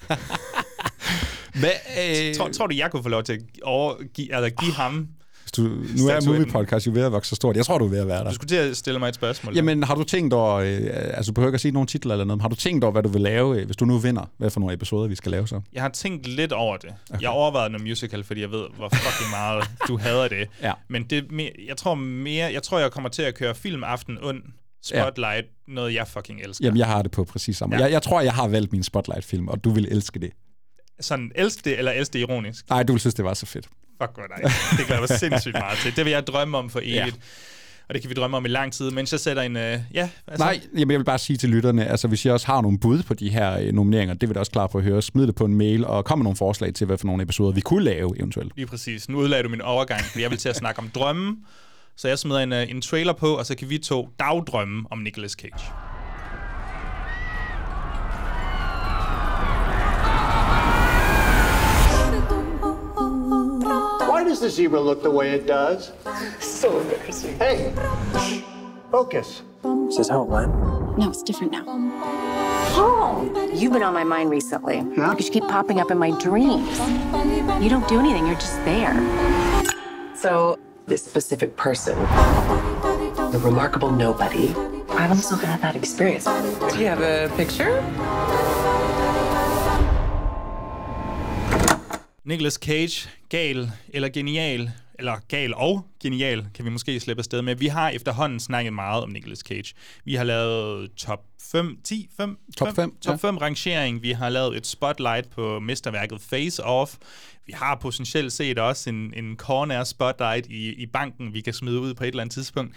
Hvad, 1.59 1.69
øh, 2.29 2.35
Tror, 2.35 2.49
tror 2.49 2.67
du, 2.67 2.75
jeg 2.75 2.91
kunne 2.91 3.03
få 3.03 3.09
lov 3.09 3.23
til 3.23 3.33
at 3.33 3.39
overgive, 3.63 4.35
altså 4.35 4.49
give 4.63 4.73
ham... 4.73 5.07
du, 5.57 5.61
nu 5.61 6.07
er. 6.07 6.25
Movie 6.25 6.45
Podcast 6.45 6.87
jo 6.87 6.91
ved 6.91 7.01
at 7.01 7.11
vokse 7.11 7.29
så 7.29 7.35
stort. 7.35 7.55
Jeg 7.55 7.65
tror, 7.65 7.77
du 7.77 7.85
er 7.85 7.89
ved 7.89 7.99
at 7.99 8.07
være 8.07 8.23
der. 8.23 8.29
Du 8.29 8.35
skulle 8.35 8.49
til 8.49 8.55
at 8.55 8.77
stille 8.77 8.99
mig 8.99 9.09
et 9.09 9.15
spørgsmål. 9.15 9.55
Jamen, 9.55 9.83
har 9.83 9.95
du 9.95 10.03
tænkt 10.03 10.33
over, 10.33 10.55
øh, 10.55 10.79
altså 10.93 11.31
du 11.31 11.33
behøver 11.33 11.49
ikke 11.49 11.55
at 11.55 11.61
sige 11.61 11.71
nogen 11.71 11.87
titler 11.87 12.13
eller 12.13 12.25
noget, 12.25 12.41
har 12.41 12.49
du 12.49 12.55
tænkt 12.55 12.83
over, 12.83 12.91
hvad 12.91 13.03
du 13.03 13.09
vil 13.09 13.21
lave, 13.21 13.59
øh, 13.59 13.65
hvis 13.65 13.75
du 13.75 13.85
nu 13.85 13.97
vinder? 13.97 14.29
Hvad 14.37 14.49
for 14.49 14.59
nogle 14.59 14.73
episoder, 14.73 15.07
vi 15.07 15.15
skal 15.15 15.31
lave 15.31 15.47
så? 15.47 15.61
Jeg 15.73 15.81
har 15.81 15.89
tænkt 15.89 16.27
lidt 16.27 16.51
over 16.51 16.77
det. 16.77 16.89
Okay. 17.09 17.21
Jeg 17.21 17.29
overvejede 17.29 17.69
noget 17.69 17.87
musical, 17.87 18.23
fordi 18.23 18.41
jeg 18.41 18.51
ved, 18.51 18.65
hvor 18.77 18.89
fucking 18.89 19.29
meget 19.29 19.63
du 19.87 19.97
hader 19.97 20.27
det. 20.27 20.47
Ja. 20.61 20.73
Men 20.89 21.03
det, 21.03 21.25
jeg 21.67 21.77
tror 21.77 21.95
mere, 21.95 22.53
jeg 22.53 22.63
tror, 22.63 22.79
jeg 22.79 22.91
kommer 22.91 23.09
til 23.09 23.21
at 23.21 23.35
køre 23.35 23.55
filmaften 23.55 24.17
und, 24.21 24.41
Spotlight, 24.83 25.45
ja. 25.67 25.73
noget 25.73 25.93
jeg 25.93 26.07
fucking 26.07 26.41
elsker. 26.41 26.65
Jamen, 26.65 26.77
jeg 26.77 26.87
har 26.87 27.01
det 27.01 27.11
på 27.11 27.23
præcis 27.23 27.57
samme. 27.57 27.75
Ja. 27.75 27.81
Jeg, 27.81 27.91
jeg 27.91 28.01
tror, 28.01 28.21
jeg 28.21 28.33
har 28.33 28.47
valgt 28.47 28.71
min 28.71 28.83
Spotlight-film, 28.83 29.47
og 29.47 29.63
du 29.63 29.69
vil 29.69 29.87
elske 29.91 30.19
det. 30.19 30.31
Sådan, 30.99 31.31
elsk 31.35 31.65
det, 31.65 31.77
eller 31.77 31.91
elsk 31.91 32.13
det 32.13 32.19
ironisk. 32.19 32.69
Nej, 32.69 32.83
du 32.83 32.93
vil 32.93 32.99
synes, 32.99 33.13
det 33.13 33.25
var 33.25 33.33
så 33.33 33.45
fedt. 33.45 33.69
Fuck 34.01 34.13
godt, 34.13 34.29
nej. 34.29 34.51
Det 34.77 34.85
glæder 34.85 35.01
jeg 35.01 35.07
mig 35.09 35.19
sindssygt 35.19 35.53
meget 35.53 35.77
til. 35.77 35.95
Det 35.95 36.05
vil 36.05 36.11
jeg 36.11 36.27
drømme 36.27 36.57
om 36.57 36.69
for 36.69 36.79
evigt. 36.79 36.95
Ja. 36.95 37.11
Og 37.89 37.93
det 37.93 38.01
kan 38.01 38.09
vi 38.09 38.13
drømme 38.13 38.37
om 38.37 38.45
i 38.45 38.47
lang 38.47 38.73
tid, 38.73 38.91
mens 38.91 39.11
jeg 39.11 39.19
sætter 39.19 39.43
en... 39.43 39.57
Øh, 39.57 39.79
ja, 39.93 40.09
altså, 40.27 40.45
Nej, 40.45 40.61
jamen, 40.73 40.91
jeg 40.91 40.99
vil 40.99 41.05
bare 41.05 41.19
sige 41.19 41.37
til 41.37 41.49
lytterne, 41.49 41.85
altså 41.85 42.07
hvis 42.07 42.25
I 42.25 42.29
også 42.29 42.47
har 42.47 42.61
nogle 42.61 42.79
bud 42.79 43.03
på 43.03 43.13
de 43.13 43.29
her 43.29 43.59
øh, 43.59 43.71
nomineringer, 43.71 44.13
det 44.13 44.29
vil 44.29 44.33
jeg 44.33 44.39
også 44.39 44.51
klar 44.51 44.67
på 44.67 44.77
at 44.77 44.83
høre. 44.83 45.01
Smid 45.01 45.27
det 45.27 45.35
på 45.35 45.45
en 45.45 45.55
mail, 45.55 45.85
og 45.85 46.05
kom 46.05 46.19
med 46.19 46.23
nogle 46.23 46.37
forslag 46.37 46.73
til, 46.73 46.87
hvad 46.87 46.97
for 46.97 47.05
nogle 47.05 47.23
episoder 47.23 47.51
vi 47.51 47.61
kunne 47.61 47.83
lave 47.83 48.19
eventuelt. 48.19 48.55
Lige 48.55 48.65
præcis. 48.65 49.09
Nu 49.09 49.17
udlagde 49.17 49.43
du 49.43 49.49
min 49.49 49.61
overgang, 49.61 50.01
fordi 50.01 50.21
jeg 50.21 50.29
vil 50.29 50.39
til 50.39 50.49
at 50.49 50.55
snakke 50.55 50.79
om 50.79 50.89
drømme. 50.89 51.37
Så 51.97 52.07
jeg 52.07 52.19
smider 52.19 52.39
en, 52.39 52.53
øh, 52.53 52.69
en 52.69 52.81
trailer 52.81 53.13
på, 53.13 53.27
og 53.27 53.45
så 53.45 53.55
kan 53.55 53.69
vi 53.69 53.77
to 53.77 54.09
dagdrømme 54.19 54.85
om 54.91 54.99
Nicolas 54.99 55.31
Cage. 55.31 55.90
The 64.41 64.49
zebra 64.49 64.79
look 64.79 65.03
the 65.03 65.11
way 65.11 65.31
it 65.31 65.45
does? 65.45 65.91
So 66.39 66.79
embarrassing. 66.79 67.37
Hey, 67.37 67.71
shh, 68.19 68.41
focus. 68.89 69.43
Is 69.87 69.97
this 69.97 70.09
how 70.09 70.23
it 70.23 70.29
went? 70.29 70.51
No, 70.97 71.09
it's 71.09 71.21
different 71.21 71.51
now. 71.51 71.63
You've 73.53 73.73
been 73.73 73.83
on 73.83 73.93
my 73.93 74.03
mind 74.03 74.31
recently. 74.31 74.77
Yeah? 74.77 75.11
Because 75.11 75.27
you 75.27 75.31
keep 75.31 75.43
popping 75.43 75.79
up 75.79 75.91
in 75.91 75.99
my 75.99 76.09
dreams. 76.19 76.79
You 77.63 77.69
don't 77.69 77.87
do 77.87 77.99
anything, 77.99 78.25
you're 78.25 78.35
just 78.35 78.55
there. 78.65 78.95
So, 80.15 80.57
this 80.87 81.05
specific 81.05 81.55
person, 81.55 81.97
the 83.31 83.39
remarkable 83.43 83.91
nobody, 83.91 84.55
I've 84.89 85.11
also 85.11 85.35
had 85.35 85.61
that 85.61 85.75
experience. 85.75 86.25
Do 86.25 86.79
you 86.79 86.87
have 86.87 87.01
a 87.01 87.31
picture? 87.35 87.81
Nicolas 92.25 92.57
Cage, 92.57 93.07
gal 93.31 93.71
eller 93.89 94.09
genial, 94.09 94.71
eller 94.99 95.15
gal 95.27 95.53
og 95.53 95.87
genial, 96.03 96.47
kan 96.53 96.65
vi 96.65 96.69
måske 96.69 96.99
slippe 96.99 97.21
afsted 97.21 97.41
med. 97.41 97.55
Vi 97.55 97.67
har 97.67 97.89
efterhånden 97.89 98.39
snakket 98.39 98.73
meget 98.73 99.03
om 99.03 99.09
Nicolas 99.09 99.39
Cage. 99.39 99.73
Vi 100.05 100.15
har 100.15 100.23
lavet 100.23 100.91
top 100.91 101.23
5, 101.51 101.79
10, 101.83 102.09
5, 102.17 102.37
Top 102.57 102.75
fem, 102.75 102.95
top 103.01 103.23
ja. 103.23 103.27
5 103.27 103.37
rangering. 103.37 104.01
Vi 104.01 104.11
har 104.11 104.29
lavet 104.29 104.57
et 104.57 104.67
spotlight 104.67 105.29
på 105.29 105.59
mesterværket 105.59 106.21
Face 106.21 106.63
Off. 106.63 106.95
Vi 107.45 107.53
har 107.53 107.75
potentielt 107.75 108.33
set 108.33 108.59
også 108.59 108.89
en, 108.89 109.13
en 109.15 109.37
corner 109.37 109.83
spotlight 109.83 110.47
i, 110.47 110.73
i 110.73 110.85
banken, 110.85 111.33
vi 111.33 111.41
kan 111.41 111.53
smide 111.53 111.79
ud 111.79 111.93
på 111.93 112.03
et 112.03 112.07
eller 112.07 112.21
andet 112.21 112.33
tidspunkt. 112.33 112.75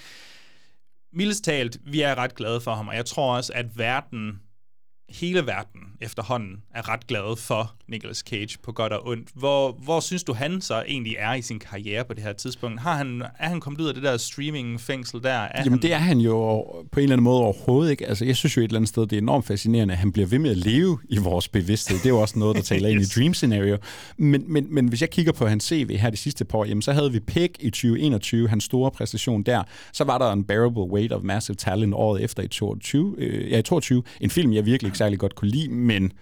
Mildest 1.13 1.45
talt, 1.45 1.79
vi 1.87 2.01
er 2.01 2.15
ret 2.15 2.35
glade 2.35 2.61
for 2.61 2.75
ham, 2.75 2.89
og 2.89 2.95
jeg 2.97 3.07
tror 3.07 3.37
også, 3.37 3.53
at 3.55 3.79
verden, 3.79 4.41
hele 5.09 5.47
verden 5.47 5.81
efterhånden, 6.01 6.63
er 6.75 6.89
ret 6.89 7.07
glade 7.07 7.37
for 7.37 7.75
Nicolas 7.89 8.19
Cage 8.19 8.59
på 8.63 8.73
godt 8.73 8.93
og 8.93 9.07
ondt. 9.09 9.29
Hvor, 9.35 9.73
hvor 9.73 10.01
synes 10.01 10.25
du, 10.25 10.33
han 10.33 10.61
så 10.61 10.83
egentlig 10.89 11.17
er 11.19 11.35
i 11.35 11.43
sin 11.43 11.59
karriere 11.59 12.05
på 12.05 12.15
det 12.15 12.23
her 12.23 12.33
tidspunkt? 12.33 12.81
Har 12.81 12.97
han, 12.97 13.23
er 13.39 13.49
han 13.49 13.61
kommet 13.61 13.81
ud 13.81 13.87
af 13.87 13.95
det 13.95 14.03
der 14.03 14.17
streaming-fængsel 14.17 15.23
der? 15.23 15.31
Er 15.31 15.49
Jamen 15.59 15.73
han, 15.73 15.83
det 15.83 15.93
er 15.93 15.99
han 15.99 16.19
jo 16.19 16.63
på 16.93 17.01
en 17.01 17.03
eller 17.03 17.13
anden 17.13 17.25
måde 17.25 17.41
overhovedet 17.41 17.91
ikke. 17.91 18.07
Altså 18.07 18.25
jeg 18.25 18.37
synes 18.37 18.57
jo 18.57 18.63
et 18.63 18.65
eller 18.65 18.79
andet 18.79 18.89
sted, 18.89 19.03
det 19.03 19.13
er 19.13 19.21
enormt 19.21 19.47
fascinerende, 19.47 19.95
at 19.95 19.99
han 19.99 20.13
bliver 20.13 20.27
ved 20.27 20.39
med 20.39 20.51
at 20.51 20.57
leve 20.57 20.99
i 21.09 21.19
vores 21.19 21.49
bevidsthed. 21.49 21.99
Det 21.99 22.07
er 22.07 22.11
jo 22.11 22.21
også 22.21 22.39
noget, 22.39 22.57
der 22.57 22.63
taler 22.63 22.89
ind 22.89 23.01
i 23.01 23.05
Dream 23.05 23.35
Scenario. 23.35 23.77
Men, 24.17 24.53
men, 24.53 24.75
men 24.75 24.89
hvis 24.89 25.01
jeg 25.01 25.11
kigger 25.11 25.33
på 25.33 25.47
hans 25.47 25.65
CV 25.65 25.97
her 25.97 26.11
de 26.11 26.17
sidste 26.17 26.45
par 26.45 26.59
år, 26.59 26.65
jamen 26.65 26.83
så 26.83 26.93
havde 26.93 27.13
vi 27.13 27.21
Pig 27.21 27.51
i 27.61 27.71
2021, 27.71 28.49
hans 28.49 28.65
store 28.65 28.91
præstation 28.91 29.43
der. 29.43 29.63
Så 29.93 30.05
var 30.05 30.19
der 30.19 30.33
Unbearable 30.33 30.83
Weight 30.83 31.13
of 31.13 31.23
Massive 31.23 31.57
Talent 31.57 31.95
året 31.95 32.23
efter 32.23 32.43
i 32.43 32.49
22, 32.49 33.15
øh, 33.19 33.51
ja, 33.51 33.59
i 33.59 33.63
22. 33.63 34.03
En 34.21 34.31
film, 34.31 34.53
jeg 34.53 34.67
virkelig 34.67 34.94
ikke 34.95 34.99
særlig 34.99 35.19
godt 35.19 35.35
kunne 35.35 35.51
lide, 35.51 35.69
men 35.69 36.13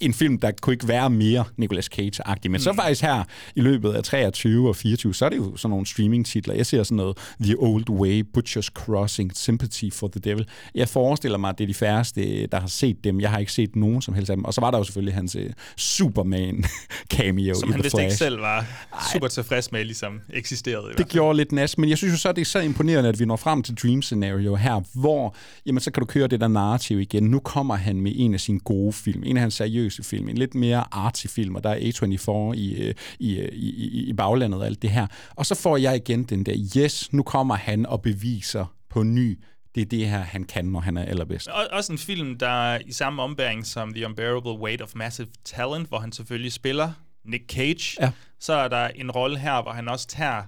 en 0.00 0.14
film, 0.14 0.38
der 0.38 0.50
kunne 0.62 0.74
ikke 0.74 0.88
være 0.88 1.10
mere 1.10 1.44
Nicolas 1.56 1.88
Cage-agtig. 1.94 2.50
Men 2.50 2.52
mm. 2.52 2.58
så 2.58 2.72
faktisk 2.72 3.02
her 3.02 3.24
i 3.54 3.60
løbet 3.60 3.92
af 3.92 4.04
23 4.04 4.68
og 4.68 4.76
24, 4.76 5.14
så 5.14 5.24
er 5.24 5.28
det 5.28 5.36
jo 5.36 5.56
sådan 5.56 5.70
nogle 5.70 5.86
streaming-titler. 5.86 6.54
Jeg 6.54 6.66
ser 6.66 6.82
sådan 6.82 6.96
noget 6.96 7.16
The 7.42 7.54
Old 7.58 7.90
Way, 7.90 8.24
Butcher's 8.38 8.68
Crossing, 8.74 9.36
Sympathy 9.36 9.92
for 9.92 10.08
the 10.08 10.20
Devil. 10.20 10.46
Jeg 10.74 10.88
forestiller 10.88 11.38
mig, 11.38 11.48
at 11.48 11.58
det 11.58 11.64
er 11.64 11.68
de 11.68 11.74
færreste, 11.74 12.46
der 12.46 12.60
har 12.60 12.66
set 12.66 13.04
dem. 13.04 13.20
Jeg 13.20 13.30
har 13.30 13.38
ikke 13.38 13.52
set 13.52 13.76
nogen 13.76 14.02
som 14.02 14.14
helst 14.14 14.30
af 14.30 14.36
dem. 14.36 14.44
Og 14.44 14.54
så 14.54 14.60
var 14.60 14.70
der 14.70 14.78
jo 14.78 14.84
selvfølgelig 14.84 15.14
hans 15.14 15.36
uh, 15.36 15.42
Superman-cameo 15.76 17.54
som 17.60 17.72
han 17.72 17.84
vist 17.84 17.98
ikke 17.98 18.14
selv 18.14 18.40
var 18.40 18.66
super 19.12 19.28
tilfreds 19.28 19.72
med, 19.72 19.84
ligesom 19.84 20.20
eksisterede. 20.32 20.82
i 20.82 20.86
hvert 20.86 20.98
Det 20.98 21.08
gjorde 21.08 21.36
lidt 21.36 21.52
nas, 21.52 21.78
men 21.78 21.90
jeg 21.90 21.98
synes 21.98 22.12
jo 22.12 22.18
så, 22.18 22.32
det 22.32 22.40
er 22.40 22.44
så 22.44 22.60
imponerende, 22.60 23.08
at 23.08 23.20
vi 23.20 23.24
når 23.24 23.36
frem 23.36 23.62
til 23.62 23.74
Dream 23.74 24.02
Scenario 24.02 24.54
her, 24.54 24.80
hvor 24.94 25.34
jamen, 25.66 25.80
så 25.80 25.90
kan 25.90 26.00
du 26.00 26.06
køre 26.06 26.26
det 26.26 26.40
der 26.40 26.48
narrativ 26.48 27.00
igen. 27.00 27.22
Nu 27.22 27.38
kommer 27.38 27.74
han 27.74 28.00
med 28.00 28.12
en 28.14 28.34
af 28.34 28.40
sine 28.40 28.58
gode 28.58 28.92
film, 28.92 29.22
en 29.26 29.36
af 29.36 29.40
hans 29.40 29.54
seriøse 29.54 29.89
film, 30.02 30.28
en 30.28 30.38
lidt 30.38 30.54
mere 30.54 30.84
artsy 30.90 31.26
film, 31.26 31.54
og 31.54 31.64
der 31.64 31.70
er 31.70 31.76
A24 31.76 32.58
i, 32.58 32.74
øh, 32.74 32.94
i, 33.18 33.38
øh, 33.38 33.48
i, 33.52 33.68
i, 33.68 34.08
i 34.08 34.12
baglandet 34.12 34.60
og 34.60 34.66
alt 34.66 34.82
det 34.82 34.90
her. 34.90 35.06
Og 35.36 35.46
så 35.46 35.54
får 35.54 35.76
jeg 35.76 35.96
igen 35.96 36.24
den 36.24 36.46
der, 36.46 36.54
yes, 36.76 37.12
nu 37.12 37.22
kommer 37.22 37.54
han 37.54 37.86
og 37.86 38.02
beviser 38.02 38.74
på 38.90 39.02
ny, 39.02 39.38
det 39.74 39.80
er 39.80 39.86
det 39.86 40.08
her, 40.08 40.18
han 40.18 40.44
kan, 40.44 40.64
når 40.64 40.80
han 40.80 40.96
er 40.96 41.04
allerbedst. 41.04 41.48
Og, 41.48 41.66
også 41.70 41.92
en 41.92 41.98
film, 41.98 42.38
der 42.38 42.72
er 42.72 42.78
i 42.86 42.92
samme 42.92 43.22
ombæring 43.22 43.66
som 43.66 43.94
The 43.94 44.06
Unbearable 44.06 44.52
Weight 44.52 44.82
of 44.82 44.94
Massive 44.94 45.28
Talent, 45.44 45.88
hvor 45.88 45.98
han 45.98 46.12
selvfølgelig 46.12 46.52
spiller 46.52 46.92
Nick 47.24 47.44
Cage. 47.52 47.96
Ja. 48.00 48.12
Så 48.40 48.52
er 48.52 48.68
der 48.68 48.88
en 48.88 49.10
rolle 49.10 49.38
her, 49.38 49.62
hvor 49.62 49.72
han 49.72 49.88
også 49.88 50.06
tager 50.06 50.42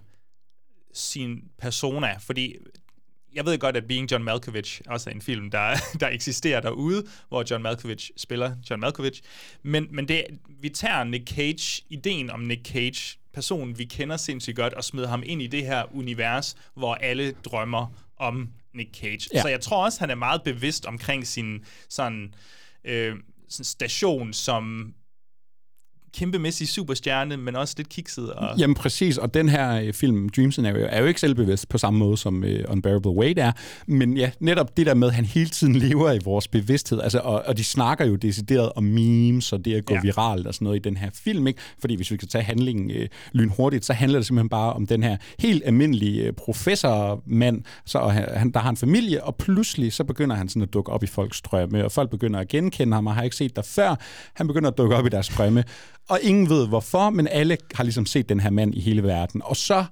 sin 0.94 1.42
persona, 1.58 2.16
fordi 2.18 2.56
jeg 3.34 3.44
ved 3.44 3.58
godt, 3.58 3.76
at 3.76 3.84
Being 3.84 4.12
John 4.12 4.24
Malkovich 4.24 4.80
også 4.86 5.10
er 5.10 5.14
en 5.14 5.22
film, 5.22 5.50
der, 5.50 5.76
der 6.00 6.08
eksisterer 6.08 6.60
derude, 6.60 7.06
hvor 7.28 7.44
John 7.50 7.62
Malkovich 7.62 8.10
spiller 8.16 8.56
John 8.70 8.80
Malkovich. 8.80 9.22
Men, 9.62 9.86
men 9.90 10.08
det, 10.08 10.24
vi 10.60 10.68
tager 10.68 11.04
Nick 11.04 11.30
Cage, 11.30 11.82
ideen 11.88 12.30
om 12.30 12.40
Nick 12.40 12.66
Cage, 12.66 13.18
personen 13.34 13.78
vi 13.78 13.84
kender 13.84 14.16
sindssygt 14.16 14.56
godt, 14.56 14.74
og 14.74 14.84
smider 14.84 15.08
ham 15.08 15.22
ind 15.26 15.42
i 15.42 15.46
det 15.46 15.66
her 15.66 15.94
univers, 15.94 16.56
hvor 16.74 16.94
alle 16.94 17.32
drømmer 17.44 17.86
om 18.18 18.48
Nick 18.74 18.96
Cage. 18.96 19.28
Ja. 19.34 19.42
Så 19.42 19.48
jeg 19.48 19.60
tror 19.60 19.84
også, 19.84 20.00
han 20.00 20.10
er 20.10 20.14
meget 20.14 20.42
bevidst 20.42 20.86
omkring 20.86 21.26
sin 21.26 21.64
sådan, 21.88 22.34
øh, 22.84 23.16
sådan 23.48 23.64
station 23.64 24.32
som 24.32 24.94
kæmpemæssig 26.14 26.68
superstjerne, 26.68 27.36
men 27.36 27.56
også 27.56 27.74
lidt 27.76 27.88
kikset. 27.88 28.30
Og... 28.32 28.58
Jamen 28.58 28.74
præcis, 28.74 29.18
og 29.18 29.34
den 29.34 29.48
her 29.48 29.80
øh, 29.80 29.92
film, 29.92 30.28
Dream 30.28 30.52
Scenario, 30.52 30.86
er 30.90 31.00
jo 31.00 31.06
ikke 31.06 31.20
selvbevidst 31.20 31.68
på 31.68 31.78
samme 31.78 31.98
måde 31.98 32.16
som 32.16 32.44
øh, 32.44 32.64
Unbearable 32.68 33.10
Weight 33.10 33.38
er, 33.38 33.52
men 33.86 34.16
ja, 34.16 34.30
netop 34.40 34.76
det 34.76 34.86
der 34.86 34.94
med, 34.94 35.08
at 35.08 35.14
han 35.14 35.24
hele 35.24 35.50
tiden 35.50 35.76
lever 35.86 36.12
i 36.12 36.18
vores 36.24 36.48
bevidsthed, 36.48 37.00
altså, 37.00 37.18
og, 37.18 37.42
og 37.46 37.56
de 37.58 37.64
snakker 37.64 38.04
jo 38.04 38.16
decideret 38.16 38.72
om 38.76 38.84
memes, 38.84 39.52
og 39.52 39.64
det 39.64 39.74
at 39.74 39.84
gå 39.84 39.94
Ja. 39.94 40.00
viralt 40.02 40.46
og 40.46 40.54
sådan 40.54 40.64
noget 40.64 40.76
i 40.78 40.82
den 40.82 40.96
her 40.96 41.10
film, 41.14 41.46
ikke? 41.46 41.60
fordi 41.80 41.94
hvis 41.96 42.10
vi 42.10 42.16
kan 42.16 42.28
tage 42.28 42.44
handlingen 42.44 42.90
øh, 42.90 43.08
lynhurtigt, 43.32 43.84
så 43.84 43.92
handler 43.92 44.18
det 44.18 44.26
simpelthen 44.26 44.48
bare 44.48 44.72
om 44.72 44.86
den 44.86 45.02
her 45.02 45.16
helt 45.38 45.62
almindelige 45.66 46.22
øh, 46.22 46.32
professormand, 46.32 47.62
så 47.86 47.98
og 47.98 48.12
han, 48.12 48.24
han- 48.36 48.50
der 48.50 48.60
har 48.60 48.70
en 48.70 48.76
familie, 48.76 49.24
og 49.24 49.36
pludselig 49.36 49.92
så 49.92 50.04
begynder 50.04 50.36
han 50.36 50.48
sådan 50.48 50.62
at 50.62 50.72
dukke 50.72 50.92
op 50.92 51.02
i 51.02 51.06
folks 51.06 51.40
drømme, 51.40 51.84
og 51.84 51.92
folk 51.92 52.10
begynder 52.10 52.40
at 52.40 52.48
genkende 52.48 52.94
ham, 52.94 53.06
og 53.06 53.14
har 53.14 53.22
ikke 53.22 53.36
set 53.36 53.56
dig 53.56 53.64
før, 53.64 53.94
han 54.34 54.46
begynder 54.46 54.70
at 54.70 54.78
dukke 54.78 54.96
op 54.96 55.06
i 55.06 55.08
deres 55.08 55.28
drømme, 55.28 55.64
og 56.08 56.18
ingen 56.22 56.48
ved 56.48 56.68
hvorfor, 56.68 57.10
men 57.10 57.28
alle 57.28 57.58
har 57.74 57.84
ligesom 57.84 58.06
set 58.06 58.28
den 58.28 58.40
her 58.40 58.50
mand 58.50 58.74
i 58.74 58.80
hele 58.80 59.02
verden. 59.02 59.42
Og 59.44 59.56
så 59.56 59.84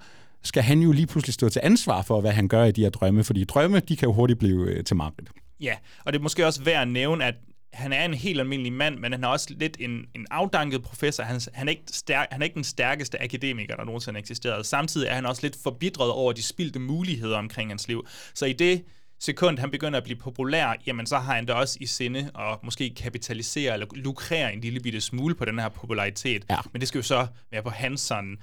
skal 0.43 0.63
han 0.63 0.81
jo 0.81 0.93
lige 0.93 1.07
pludselig 1.07 1.35
stå 1.35 1.49
til 1.49 1.61
ansvar 1.65 2.03
for, 2.03 2.21
hvad 2.21 2.33
han 2.33 2.49
gør 2.49 2.65
i 2.65 2.73
de 2.73 2.83
her 2.83 2.91
drømme, 2.91 3.25
fordi 3.25 3.45
drømme, 3.45 3.81
de 3.81 3.97
kan 3.97 4.09
jo 4.09 4.13
hurtigt 4.13 4.39
blive 4.39 4.67
øh, 4.67 4.85
til 4.85 4.97
mareridt. 4.97 5.31
Ja, 5.61 5.75
og 6.05 6.13
det 6.13 6.19
er 6.19 6.23
måske 6.23 6.47
også 6.47 6.63
værd 6.63 6.83
at 6.83 6.89
nævne, 6.89 7.25
at 7.25 7.35
han 7.73 7.93
er 7.93 8.05
en 8.05 8.15
helt 8.15 8.41
almindelig 8.41 8.73
mand, 8.73 8.99
men 8.99 9.13
han 9.13 9.25
er 9.25 9.29
også 9.29 9.47
lidt 9.51 9.77
en, 9.81 9.91
en 9.91 10.27
afdanket 10.31 10.83
professor. 10.83 11.23
Han, 11.23 11.41
han, 11.53 11.69
er 11.69 11.71
ikke 11.71 11.83
stærk, 11.91 12.29
han 12.31 12.43
er 12.43 12.45
ikke 12.45 12.55
den 12.55 12.65
stærkeste 12.65 13.23
akademiker, 13.23 13.77
der 13.77 13.85
nogensinde 13.85 14.17
har 14.17 14.21
eksisteret. 14.21 14.67
Samtidig 14.67 15.09
er 15.09 15.15
han 15.15 15.27
også 15.27 15.43
lidt 15.43 15.57
forbitret 15.63 16.11
over 16.11 16.33
de 16.33 16.43
spildte 16.43 16.79
muligheder 16.79 17.39
omkring 17.39 17.71
hans 17.71 17.89
liv. 17.89 18.07
Så 18.35 18.47
i 18.47 18.53
det 18.53 18.85
sekund, 19.21 19.59
han 19.59 19.71
begynder 19.71 19.99
at 19.99 20.05
blive 20.05 20.19
populær, 20.19 20.75
jamen 20.87 21.07
så 21.07 21.19
har 21.19 21.35
han 21.35 21.47
da 21.47 21.53
også 21.53 21.79
i 21.81 21.87
sinde 21.87 22.31
at 22.39 22.59
måske 22.63 22.95
kapitalisere 22.97 23.73
eller 23.73 23.87
lukrere 23.95 24.53
en 24.53 24.61
lille 24.61 24.81
bitte 24.81 25.01
smule 25.01 25.35
på 25.35 25.45
den 25.45 25.59
her 25.59 25.69
popularitet. 25.69 26.45
Ja. 26.51 26.57
Men 26.73 26.81
det 26.81 26.89
skal 26.89 26.99
jo 26.99 27.03
så 27.03 27.27
være 27.51 27.63
på 27.63 27.71
hans 27.71 28.01
sådan 28.01 28.39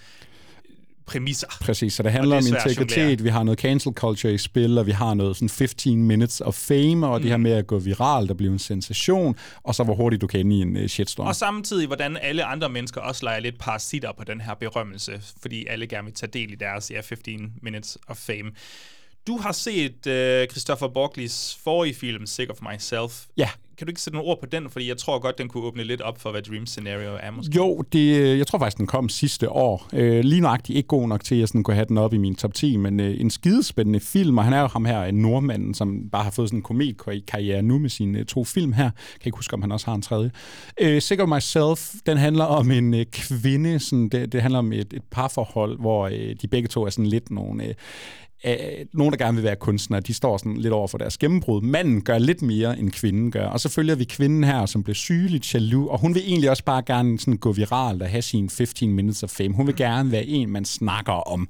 præmisser. 1.07 1.47
Præcis, 1.61 1.93
så 1.93 2.03
det 2.03 2.11
handler 2.11 2.37
om 2.37 2.43
det 2.43 2.55
at 2.55 2.65
integritet, 2.65 3.23
vi 3.23 3.29
har 3.29 3.43
noget 3.43 3.59
cancel 3.59 3.93
culture 3.93 4.33
i 4.33 4.37
spil, 4.37 4.77
og 4.77 4.85
vi 4.85 4.91
har 4.91 5.13
noget 5.13 5.35
sådan 5.35 5.49
15 5.49 6.03
minutes 6.03 6.41
of 6.41 6.53
fame, 6.53 7.07
og 7.07 7.17
mm. 7.17 7.21
det 7.21 7.31
her 7.31 7.37
med 7.37 7.51
at 7.51 7.67
gå 7.67 7.79
viralt 7.79 8.31
og 8.31 8.37
blive 8.37 8.51
en 8.51 8.59
sensation, 8.59 9.35
og 9.63 9.75
så 9.75 9.83
hvor 9.83 9.95
hurtigt 9.95 10.21
du 10.21 10.27
kan 10.27 10.39
ende 10.39 10.57
i 10.57 10.61
en 10.61 10.77
uh, 10.77 10.85
shitstorm. 10.85 11.27
Og 11.27 11.35
samtidig, 11.35 11.87
hvordan 11.87 12.17
alle 12.21 12.43
andre 12.43 12.69
mennesker 12.69 13.01
også 13.01 13.25
leger 13.25 13.39
lidt 13.39 13.59
parasitter 13.59 14.11
på 14.17 14.23
den 14.23 14.41
her 14.41 14.53
berømmelse, 14.53 15.21
fordi 15.41 15.65
alle 15.65 15.87
gerne 15.87 16.05
vil 16.05 16.13
tage 16.13 16.29
del 16.33 16.51
i 16.51 16.55
deres 16.55 16.91
ja, 16.91 17.01
15 17.01 17.53
minutes 17.61 17.97
of 18.07 18.17
fame. 18.17 18.51
Du 19.27 19.37
har 19.37 19.51
set 19.51 19.91
uh, 20.07 20.51
Christopher 20.51 20.87
Borglis 20.87 21.59
forrige 21.63 21.93
film, 21.93 22.25
Sick 22.25 22.49
of 22.49 22.57
Myself. 22.71 23.25
Ja. 23.37 23.49
Kan 23.77 23.87
du 23.87 23.91
ikke 23.91 24.01
sætte 24.01 24.17
nogle 24.17 24.29
ord 24.29 24.39
på 24.39 24.45
den? 24.45 24.69
Fordi 24.69 24.89
jeg 24.89 24.97
tror 24.97 25.19
godt, 25.19 25.37
den 25.37 25.47
kunne 25.47 25.63
åbne 25.63 25.83
lidt 25.83 26.01
op 26.01 26.21
for, 26.21 26.31
hvad 26.31 26.41
Dream 26.41 26.65
Scenario 26.65 27.17
er 27.21 27.31
måske. 27.31 27.55
Jo, 27.55 27.83
det, 27.93 28.17
øh, 28.17 28.37
jeg 28.37 28.47
tror 28.47 28.59
faktisk, 28.59 28.77
den 28.77 28.87
kom 28.87 29.09
sidste 29.09 29.49
år. 29.49 29.87
Øh, 29.93 30.23
lige 30.23 30.41
nøjagtigt 30.41 30.77
ikke 30.77 30.87
god 30.87 31.07
nok 31.07 31.23
til, 31.23 31.35
at 31.35 31.39
jeg 31.39 31.47
sådan 31.47 31.63
kunne 31.63 31.75
have 31.75 31.85
den 31.85 31.97
op 31.97 32.13
i 32.13 32.17
min 32.17 32.35
top 32.35 32.53
10, 32.53 32.77
men 32.77 32.99
øh, 32.99 33.21
en 33.21 33.29
skidespændende 33.29 33.99
film, 33.99 34.37
og 34.37 34.43
han 34.43 34.53
er 34.53 34.61
jo 34.61 34.67
ham 34.67 34.85
her, 34.85 35.03
en 35.03 35.15
nordmand, 35.15 35.75
som 35.75 36.09
bare 36.11 36.23
har 36.23 36.31
fået 36.31 36.49
sådan 36.49 36.59
en 36.59 36.63
kometkarriere 36.63 37.61
nu 37.61 37.79
med 37.79 37.89
sine 37.89 38.19
øh, 38.19 38.25
to 38.25 38.43
film 38.43 38.73
her. 38.73 38.83
Jeg 38.83 38.93
kan 39.21 39.27
ikke 39.27 39.37
huske, 39.37 39.53
om 39.53 39.61
han 39.61 39.71
også 39.71 39.85
har 39.85 39.95
en 39.95 40.01
tredje. 40.01 40.31
Øh, 40.81 41.01
Sick 41.01 41.21
of 41.21 41.27
Myself, 41.27 41.93
den 42.05 42.17
handler 42.17 42.45
om 42.45 42.71
en 42.71 42.93
øh, 42.93 43.05
kvinde, 43.05 43.79
sådan, 43.79 44.09
det, 44.09 44.31
det 44.31 44.41
handler 44.41 44.59
om 44.59 44.73
et, 44.73 44.93
et 44.93 45.03
parforhold, 45.11 45.79
hvor 45.79 46.07
øh, 46.07 46.35
de 46.41 46.47
begge 46.47 46.67
to 46.67 46.85
er 46.85 46.89
sådan 46.89 47.07
lidt 47.07 47.31
nogle... 47.31 47.63
Øh, 47.63 47.73
øh, 48.47 48.85
nogen, 48.93 49.11
der 49.11 49.17
gerne 49.17 49.35
vil 49.35 49.43
være 49.43 49.55
kunstnere, 49.55 50.01
de 50.01 50.13
står 50.13 50.37
sådan 50.37 50.57
lidt 50.57 50.73
over 50.73 50.87
for 50.87 50.97
deres 50.97 51.17
gennembrud. 51.17 51.61
Manden 51.61 52.01
gør 52.01 52.17
lidt 52.17 52.41
mere, 52.41 52.79
end 52.79 52.91
kvinden 52.91 53.31
gør. 53.31 53.45
Og 53.45 53.59
så 53.59 53.69
følger 53.69 53.95
vi 53.95 54.03
kvinden 54.03 54.43
her, 54.43 54.65
som 54.65 54.83
bliver 54.83 54.95
sygeligt 54.95 55.53
jaloux, 55.53 55.91
og 55.91 55.99
hun 55.99 56.15
vil 56.15 56.23
egentlig 56.27 56.49
også 56.49 56.63
bare 56.63 56.83
gerne 56.85 57.19
sådan 57.19 57.37
gå 57.37 57.51
viralt 57.51 58.01
og 58.01 58.09
have 58.09 58.21
sine 58.21 58.49
15 58.49 58.93
minutes 58.93 59.23
of 59.23 59.29
fame. 59.29 59.53
Hun 59.53 59.67
vil 59.67 59.75
gerne 59.75 60.11
være 60.11 60.25
en, 60.25 60.49
man 60.49 60.65
snakker 60.65 61.13
om. 61.13 61.49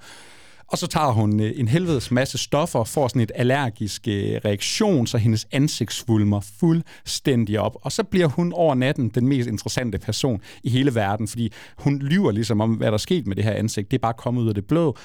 Og 0.67 0.77
så 0.77 0.87
tager 0.87 1.11
hun 1.11 1.39
øh, 1.39 1.51
en 1.55 1.67
helvedes 1.67 2.11
masse 2.11 2.37
stoffer, 2.37 2.83
får 2.83 3.07
sådan 3.07 3.21
et 3.21 3.31
allergisk 3.35 4.07
øh, 4.07 4.41
reaktion, 4.45 5.07
så 5.07 5.17
hendes 5.17 5.47
ansigt 5.51 5.93
svulmer 5.93 6.39
fuldstændig 6.59 7.59
op. 7.59 7.77
Og 7.81 7.91
så 7.91 8.03
bliver 8.03 8.27
hun 8.27 8.53
over 8.53 8.75
natten 8.75 9.09
den 9.09 9.27
mest 9.27 9.49
interessante 9.49 9.97
person 9.97 10.41
i 10.63 10.69
hele 10.69 10.95
verden, 10.95 11.27
fordi 11.27 11.51
hun 11.77 11.99
lyver 11.99 12.31
ligesom 12.31 12.61
om, 12.61 12.73
hvad 12.73 12.87
der 12.87 12.93
er 12.93 12.97
sket 12.97 13.27
med 13.27 13.35
det 13.35 13.43
her 13.43 13.53
ansigt. 13.53 13.91
Det 13.91 13.97
er 13.97 14.01
bare 14.01 14.13
kommet 14.13 14.41
ud 14.41 14.47
af 14.47 14.55
det 14.55 14.65
blå 14.65 14.97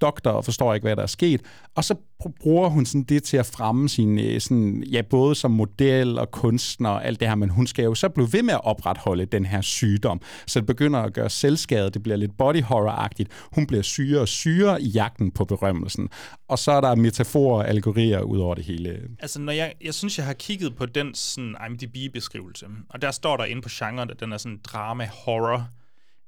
doktor 0.00 0.40
forstår 0.40 0.74
ikke, 0.74 0.84
hvad 0.84 0.96
der 0.96 1.02
er 1.02 1.06
sket. 1.06 1.40
Og 1.74 1.84
så 1.84 1.94
bruger 2.40 2.68
hun 2.68 2.86
sådan 2.86 3.02
det 3.02 3.22
til 3.22 3.36
at 3.36 3.46
fremme 3.46 3.88
sin, 3.88 4.18
øh, 4.18 4.40
sådan, 4.40 4.84
ja, 4.92 5.02
både 5.02 5.34
som 5.34 5.50
model 5.50 6.18
og 6.18 6.30
kunstner 6.30 6.88
og 6.88 7.04
alt 7.04 7.20
det 7.20 7.28
her, 7.28 7.34
men 7.34 7.50
hun 7.50 7.66
skal 7.66 7.84
jo 7.84 7.94
så 7.94 8.08
blive 8.08 8.32
ved 8.32 8.42
med 8.42 8.54
at 8.54 8.64
opretholde 8.64 9.26
den 9.26 9.46
her 9.46 9.60
sygdom. 9.60 10.20
Så 10.46 10.60
det 10.60 10.66
begynder 10.66 11.00
at 11.00 11.12
gøre 11.12 11.30
selvskade, 11.30 11.90
det 11.90 12.02
bliver 12.02 12.16
lidt 12.16 12.38
body 12.38 12.62
horror-agtigt. 12.62 13.28
Hun 13.52 13.66
bliver 13.66 13.82
syre 13.82 14.20
og 14.20 14.28
syre 14.28 14.82
i 14.82 14.88
jagten 14.88 15.30
på 15.30 15.44
berømmelsen. 15.44 16.08
Og 16.48 16.58
så 16.58 16.72
er 16.72 16.80
der 16.80 16.94
metaforer 16.94 17.56
og 17.56 17.68
algorier 17.68 18.20
ud 18.20 18.38
over 18.38 18.54
det 18.54 18.64
hele. 18.64 19.00
Altså, 19.18 19.40
når 19.40 19.52
jeg, 19.52 19.74
jeg 19.84 19.94
synes, 19.94 20.18
jeg 20.18 20.26
har 20.26 20.32
kigget 20.32 20.76
på 20.76 20.86
den 20.86 21.14
sådan 21.14 21.56
IMDb-beskrivelse, 21.68 22.66
og 22.88 23.02
der 23.02 23.10
står 23.10 23.36
der 23.36 23.44
inde 23.44 23.62
på 23.62 23.68
genren, 23.72 24.10
at 24.10 24.20
den 24.20 24.32
er 24.32 24.36
sådan 24.36 24.60
drama-horror. 24.64 25.68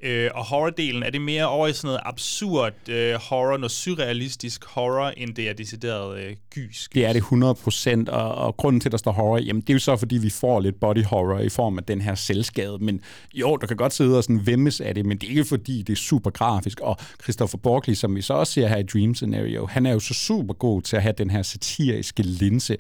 Øh, 0.05 0.31
og 0.35 0.45
horror-delen, 0.45 1.03
er 1.03 1.11
det 1.11 1.21
mere 1.21 1.49
over 1.49 1.69
i 1.69 1.73
sådan 1.73 1.89
noget 1.89 2.01
absurd 2.05 2.89
øh, 2.89 3.15
horror, 3.15 3.57
noget 3.57 3.71
surrealistisk 3.71 4.65
horror, 4.65 5.13
end 5.17 5.35
det 5.35 5.49
er 5.49 5.53
decideret 5.53 6.19
øh, 6.19 6.37
gys? 6.51 6.89
Det 6.95 7.07
er 7.07 7.13
det 7.13 7.23
100%, 7.23 8.11
og, 8.13 8.35
og 8.35 8.57
grunden 8.57 8.81
til, 8.81 8.89
at 8.89 8.93
der 8.93 8.99
står 8.99 9.13
horror, 9.13 9.39
jamen 9.39 9.61
det 9.61 9.71
er 9.71 9.75
jo 9.75 9.79
så, 9.79 9.97
fordi 9.97 10.17
vi 10.17 10.31
får 10.31 10.61
lidt 10.61 10.81
body 10.81 11.05
horror 11.05 11.39
i 11.39 11.49
form 11.49 11.79
af 11.79 11.85
den 11.85 12.01
her 12.01 12.15
selvskade. 12.15 12.79
Men 12.81 13.01
jo, 13.35 13.57
der 13.57 13.67
kan 13.67 13.77
godt 13.77 13.93
sidde 13.93 14.19
og 14.19 14.25
sådan 14.25 14.47
vemmes 14.47 14.81
af 14.81 14.95
det, 14.95 15.07
men 15.07 15.19
det 15.19 15.27
er 15.27 15.31
ikke 15.31 15.45
fordi, 15.45 15.83
det 15.83 15.93
er 15.93 15.97
super 15.97 16.31
grafisk. 16.31 16.81
Og 16.81 16.97
Christopher 17.23 17.59
Borgley, 17.59 17.95
som 17.95 18.17
vi 18.17 18.23
så 18.23 18.35
også 18.35 18.53
ser 18.53 18.69
her 18.69 18.77
i 18.77 18.83
Dream 18.83 19.15
Scenario, 19.15 19.67
han 19.67 19.87
er 19.87 19.93
jo 19.93 20.01
så 20.01 20.15
super 20.15 20.55
god 20.55 20.83
til 20.83 20.97
at 20.97 21.03
have 21.03 21.15
den 21.19 21.31
her 21.31 21.43
satiriske 21.43 22.23
linse 22.23 22.77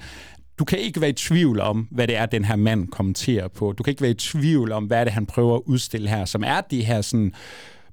du 0.59 0.64
kan 0.64 0.79
ikke 0.79 1.01
være 1.01 1.11
i 1.11 1.12
tvivl 1.12 1.61
om, 1.61 1.88
hvad 1.90 2.07
det 2.07 2.17
er, 2.17 2.27
den 2.27 2.45
her 2.45 2.57
mand 2.57 2.88
kommenterer 2.88 3.49
på. 3.49 3.73
Du 3.73 3.83
kan 3.83 3.90
ikke 3.90 4.03
være 4.03 4.11
i 4.11 4.14
tvivl 4.14 4.73
om, 4.73 4.85
hvad 4.85 5.01
det 5.01 5.07
er, 5.11 5.14
han 5.14 5.27
prøver 5.27 5.57
at 5.57 5.62
udstille 5.67 6.09
her, 6.09 6.25
som 6.25 6.45
er 6.47 6.61
det 6.61 6.87
her 6.87 7.01
sådan 7.01 7.33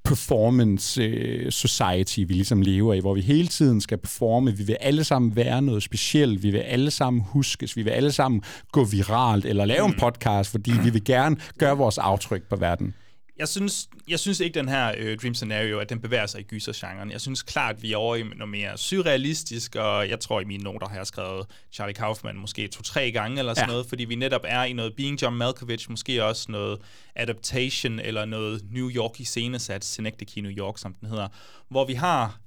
performance 0.04 1.02
øh, 1.02 1.52
society, 1.52 2.19
vi 2.19 2.34
ligesom 2.34 2.62
lever 2.62 2.93
i, 2.93 3.00
hvor 3.00 3.13
vi 3.13 3.21
hele 3.21 3.47
tiden 3.47 3.82
skal 3.82 3.97
performe. 3.97 4.58
Vi 4.58 4.63
vil 4.63 4.78
alle 4.80 5.04
sammen 5.04 5.36
være 5.36 5.62
noget 5.62 5.84
specielt. 5.84 6.43
Vi 6.43 6.52
vil 6.52 6.60
alle 6.60 6.91
sammen 6.91 7.24
huskes. 7.26 7.78
Vi 7.78 7.82
vil 7.82 7.91
alle 7.91 8.12
sammen 8.12 8.41
gå 8.71 8.84
viralt 8.84 9.45
eller 9.45 9.65
lave 9.65 9.86
en 9.86 9.91
mm. 9.91 10.00
podcast, 10.00 10.52
fordi 10.52 10.71
vi 10.84 10.89
vil 10.89 11.04
gerne 11.04 11.38
gøre 11.58 11.78
vores 11.78 11.97
aftryk 11.97 12.43
på 12.50 12.56
verden 12.56 12.93
jeg 13.41 13.49
synes, 13.49 13.89
jeg 14.08 14.19
synes 14.19 14.39
ikke, 14.39 14.54
den 14.54 14.69
her 14.69 14.93
øh, 14.97 15.17
Dream 15.17 15.34
Scenario, 15.34 15.80
at 15.80 15.89
den 15.89 16.01
bevæger 16.01 16.25
sig 16.25 16.41
i 16.41 16.43
gysergenren. 16.43 17.12
Jeg 17.12 17.21
synes 17.21 17.43
klart, 17.43 17.75
at 17.75 17.82
vi 17.82 17.93
er 17.93 17.97
over 17.97 18.15
i 18.15 18.23
noget 18.23 18.49
mere 18.49 18.77
surrealistisk, 18.77 19.75
og 19.75 20.10
jeg 20.10 20.19
tror 20.19 20.41
i 20.41 20.43
mine 20.43 20.63
noter 20.63 20.88
har 20.88 20.95
jeg 20.95 21.08
skrevet 21.08 21.45
Charlie 21.71 21.93
Kaufman 21.93 22.36
måske 22.36 22.67
to-tre 22.67 23.12
gange 23.12 23.39
eller 23.39 23.54
sådan 23.54 23.69
ja. 23.69 23.71
noget, 23.71 23.86
fordi 23.86 24.06
vi 24.06 24.15
netop 24.15 24.41
er 24.43 24.63
i 24.63 24.73
noget 24.73 24.95
Being 24.95 25.21
John 25.21 25.36
Malkovich, 25.36 25.89
måske 25.89 26.23
også 26.23 26.51
noget 26.51 26.80
adaptation 27.15 27.99
eller 27.99 28.25
noget 28.25 28.62
New 28.71 28.89
York 28.89 29.19
i 29.19 29.23
scenesat, 29.23 29.86
Synecdoche 29.86 30.41
New 30.41 30.51
York, 30.51 30.77
som 30.77 30.93
den 30.93 31.10
hedder, 31.10 31.27
hvor 31.69 31.86
vi 31.86 31.93
har 31.93 32.39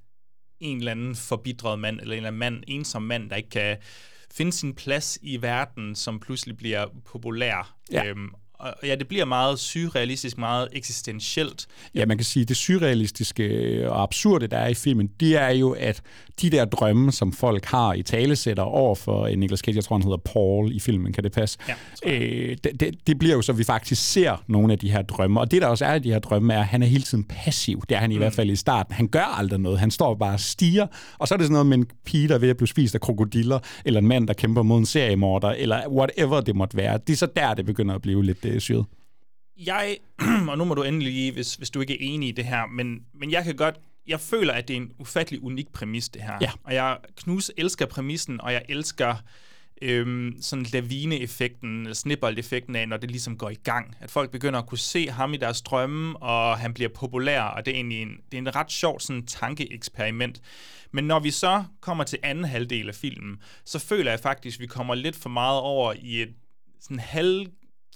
en 0.60 0.78
eller 0.78 0.90
anden 0.90 1.16
forbitret 1.16 1.78
mand, 1.78 2.00
eller 2.00 2.12
en 2.12 2.16
eller 2.16 2.28
anden 2.28 2.38
mand, 2.38 2.62
ensom 2.66 3.02
mand, 3.02 3.30
der 3.30 3.36
ikke 3.36 3.50
kan 3.50 3.76
finde 4.34 4.52
sin 4.52 4.74
plads 4.74 5.18
i 5.22 5.42
verden, 5.42 5.94
som 5.94 6.20
pludselig 6.20 6.56
bliver 6.56 6.86
populær. 7.04 7.76
Ja. 7.92 8.04
Øhm, 8.04 8.30
og 8.58 8.74
ja, 8.82 8.94
det 8.94 9.08
bliver 9.08 9.24
meget 9.24 9.58
surrealistisk, 9.58 10.38
meget 10.38 10.68
eksistentielt. 10.72 11.66
Ja, 11.94 12.06
man 12.06 12.18
kan 12.18 12.24
sige, 12.24 12.44
det 12.44 12.56
surrealistiske 12.56 13.90
og 13.90 14.02
absurde, 14.02 14.46
der 14.46 14.56
er 14.56 14.68
i 14.68 14.74
filmen, 14.74 15.10
det 15.20 15.36
er 15.36 15.50
jo, 15.50 15.70
at 15.70 16.02
de 16.40 16.50
der 16.50 16.64
drømme, 16.64 17.12
som 17.12 17.32
folk 17.32 17.64
har 17.64 17.94
i 17.94 18.02
talesætter 18.02 18.62
over 18.62 18.94
for 18.94 19.26
en 19.26 19.38
Nicolas 19.38 19.60
Cage, 19.60 19.76
jeg 19.76 19.84
tror, 19.84 19.96
han 19.96 20.02
hedder 20.02 20.16
Paul 20.16 20.72
i 20.72 20.80
filmen, 20.80 21.12
kan 21.12 21.24
det 21.24 21.32
passe? 21.32 21.58
Ja, 21.68 21.74
øh, 22.12 22.56
det, 22.64 22.80
det, 22.80 22.94
det 23.06 23.18
bliver 23.18 23.34
jo 23.34 23.42
så, 23.42 23.52
at 23.52 23.58
vi 23.58 23.64
faktisk 23.64 24.12
ser 24.12 24.42
nogle 24.46 24.72
af 24.72 24.78
de 24.78 24.90
her 24.90 25.02
drømme. 25.02 25.40
Og 25.40 25.50
det, 25.50 25.62
der 25.62 25.68
også 25.68 25.84
er 25.84 25.94
i 25.94 25.98
de 25.98 26.12
her 26.12 26.18
drømme, 26.18 26.54
er, 26.54 26.60
at 26.60 26.66
han 26.66 26.82
er 26.82 26.86
hele 26.86 27.02
tiden 27.02 27.24
passiv. 27.24 27.82
Det 27.88 27.94
er 27.94 28.00
han 28.00 28.12
i 28.12 28.14
mm. 28.14 28.18
hvert 28.18 28.34
fald 28.34 28.50
i 28.50 28.56
starten. 28.56 28.94
Han 28.94 29.08
gør 29.08 29.38
aldrig 29.38 29.60
noget. 29.60 29.78
Han 29.78 29.90
står 29.90 30.14
bare 30.14 30.34
og 30.34 30.40
stiger. 30.40 30.86
Og 31.18 31.28
så 31.28 31.34
er 31.34 31.36
det 31.36 31.44
sådan 31.44 31.52
noget 31.52 31.66
med 31.66 31.78
en 31.78 31.86
pige, 32.04 32.28
der 32.28 32.34
er 32.34 32.38
ved 32.38 32.48
at 32.48 32.56
blive 32.56 32.68
spist 32.68 32.94
af 32.94 33.00
krokodiller, 33.00 33.58
eller 33.84 34.00
en 34.00 34.08
mand, 34.08 34.28
der 34.28 34.34
kæmper 34.34 34.62
mod 34.62 34.78
en 34.78 34.86
seriemorder, 34.86 35.48
eller 35.48 35.88
whatever 35.88 36.40
det 36.40 36.56
måtte 36.56 36.76
være. 36.76 36.98
Det 37.06 37.12
er 37.12 37.16
så 37.16 37.26
der, 37.36 37.54
det 37.54 37.66
begynder 37.66 37.94
at 37.94 38.02
blive 38.02 38.24
lidt 38.24 38.43
øh, 38.44 38.60
syret. 38.60 38.86
Jeg, 39.56 39.96
og 40.48 40.58
nu 40.58 40.64
må 40.64 40.74
du 40.74 40.82
endelig 40.82 41.32
hvis, 41.32 41.54
hvis 41.54 41.70
du 41.70 41.80
ikke 41.80 41.92
er 41.92 41.98
enig 42.00 42.28
i 42.28 42.32
det 42.32 42.44
her, 42.44 42.66
men, 42.66 43.00
men 43.14 43.30
jeg 43.30 43.44
kan 43.44 43.56
godt 43.56 43.80
jeg 44.06 44.20
føler, 44.20 44.52
at 44.52 44.68
det 44.68 44.76
er 44.76 44.80
en 44.80 44.92
ufattelig 44.98 45.42
unik 45.42 45.72
præmis, 45.72 46.08
det 46.08 46.22
her. 46.22 46.38
Ja. 46.40 46.50
Og 46.64 46.74
jeg 46.74 46.98
knus 47.16 47.50
elsker 47.56 47.86
præmissen, 47.86 48.40
og 48.40 48.52
jeg 48.52 48.62
elsker 48.68 49.14
øhm, 49.82 50.36
sådan 50.40 50.66
lavine-effekten, 50.72 51.94
snibbold-effekten 51.94 52.76
af, 52.76 52.88
når 52.88 52.96
det 52.96 53.10
ligesom 53.10 53.38
går 53.38 53.50
i 53.50 53.54
gang. 53.54 53.96
At 54.00 54.10
folk 54.10 54.30
begynder 54.30 54.58
at 54.58 54.66
kunne 54.66 54.78
se 54.78 55.10
ham 55.10 55.34
i 55.34 55.36
deres 55.36 55.62
drømme, 55.62 56.16
og 56.16 56.58
han 56.58 56.74
bliver 56.74 56.88
populær, 56.88 57.42
og 57.42 57.66
det 57.66 57.72
er 57.72 57.76
egentlig 57.76 58.02
en, 58.02 58.08
det 58.08 58.34
er 58.34 58.38
en 58.38 58.56
ret 58.56 58.72
sjov 58.72 59.00
sådan 59.00 59.26
tankeeksperiment. 59.26 60.40
Men 60.92 61.04
når 61.04 61.20
vi 61.20 61.30
så 61.30 61.64
kommer 61.80 62.04
til 62.04 62.18
anden 62.22 62.44
halvdel 62.44 62.88
af 62.88 62.94
filmen, 62.94 63.36
så 63.64 63.78
føler 63.78 64.10
jeg 64.10 64.20
faktisk, 64.20 64.56
at 64.56 64.60
vi 64.60 64.66
kommer 64.66 64.94
lidt 64.94 65.16
for 65.16 65.28
meget 65.28 65.60
over 65.60 65.94
i 66.02 66.22
et 66.22 66.34
sådan 66.80 66.98
halv 66.98 67.46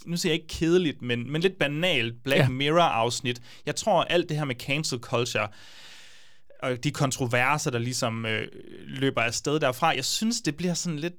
nu 0.07 0.17
siger 0.17 0.33
jeg 0.33 0.35
ikke 0.43 0.55
kedeligt, 0.55 1.03
men, 1.03 1.33
men 1.33 1.43
lidt 1.43 1.59
banalt 1.59 2.23
Black 2.25 2.43
ja. 2.43 2.49
Mirror-afsnit. 2.49 3.43
Jeg 3.67 3.77
tror, 3.77 4.05
alt 4.05 4.29
det 4.29 4.37
her 4.37 4.45
med 4.45 4.55
cancel 4.55 4.99
culture, 4.99 5.49
og 6.63 6.85
de 6.85 6.91
kontroverser, 6.91 7.71
der 7.71 7.79
ligesom 7.79 8.27
øh, 8.27 8.47
løber 8.87 9.21
afsted 9.21 9.61
derfra, 9.61 9.89
jeg 9.89 10.05
synes, 10.05 10.41
det 10.41 10.57
bliver 10.57 10.75
sådan 10.75 10.99
lidt 10.99 11.15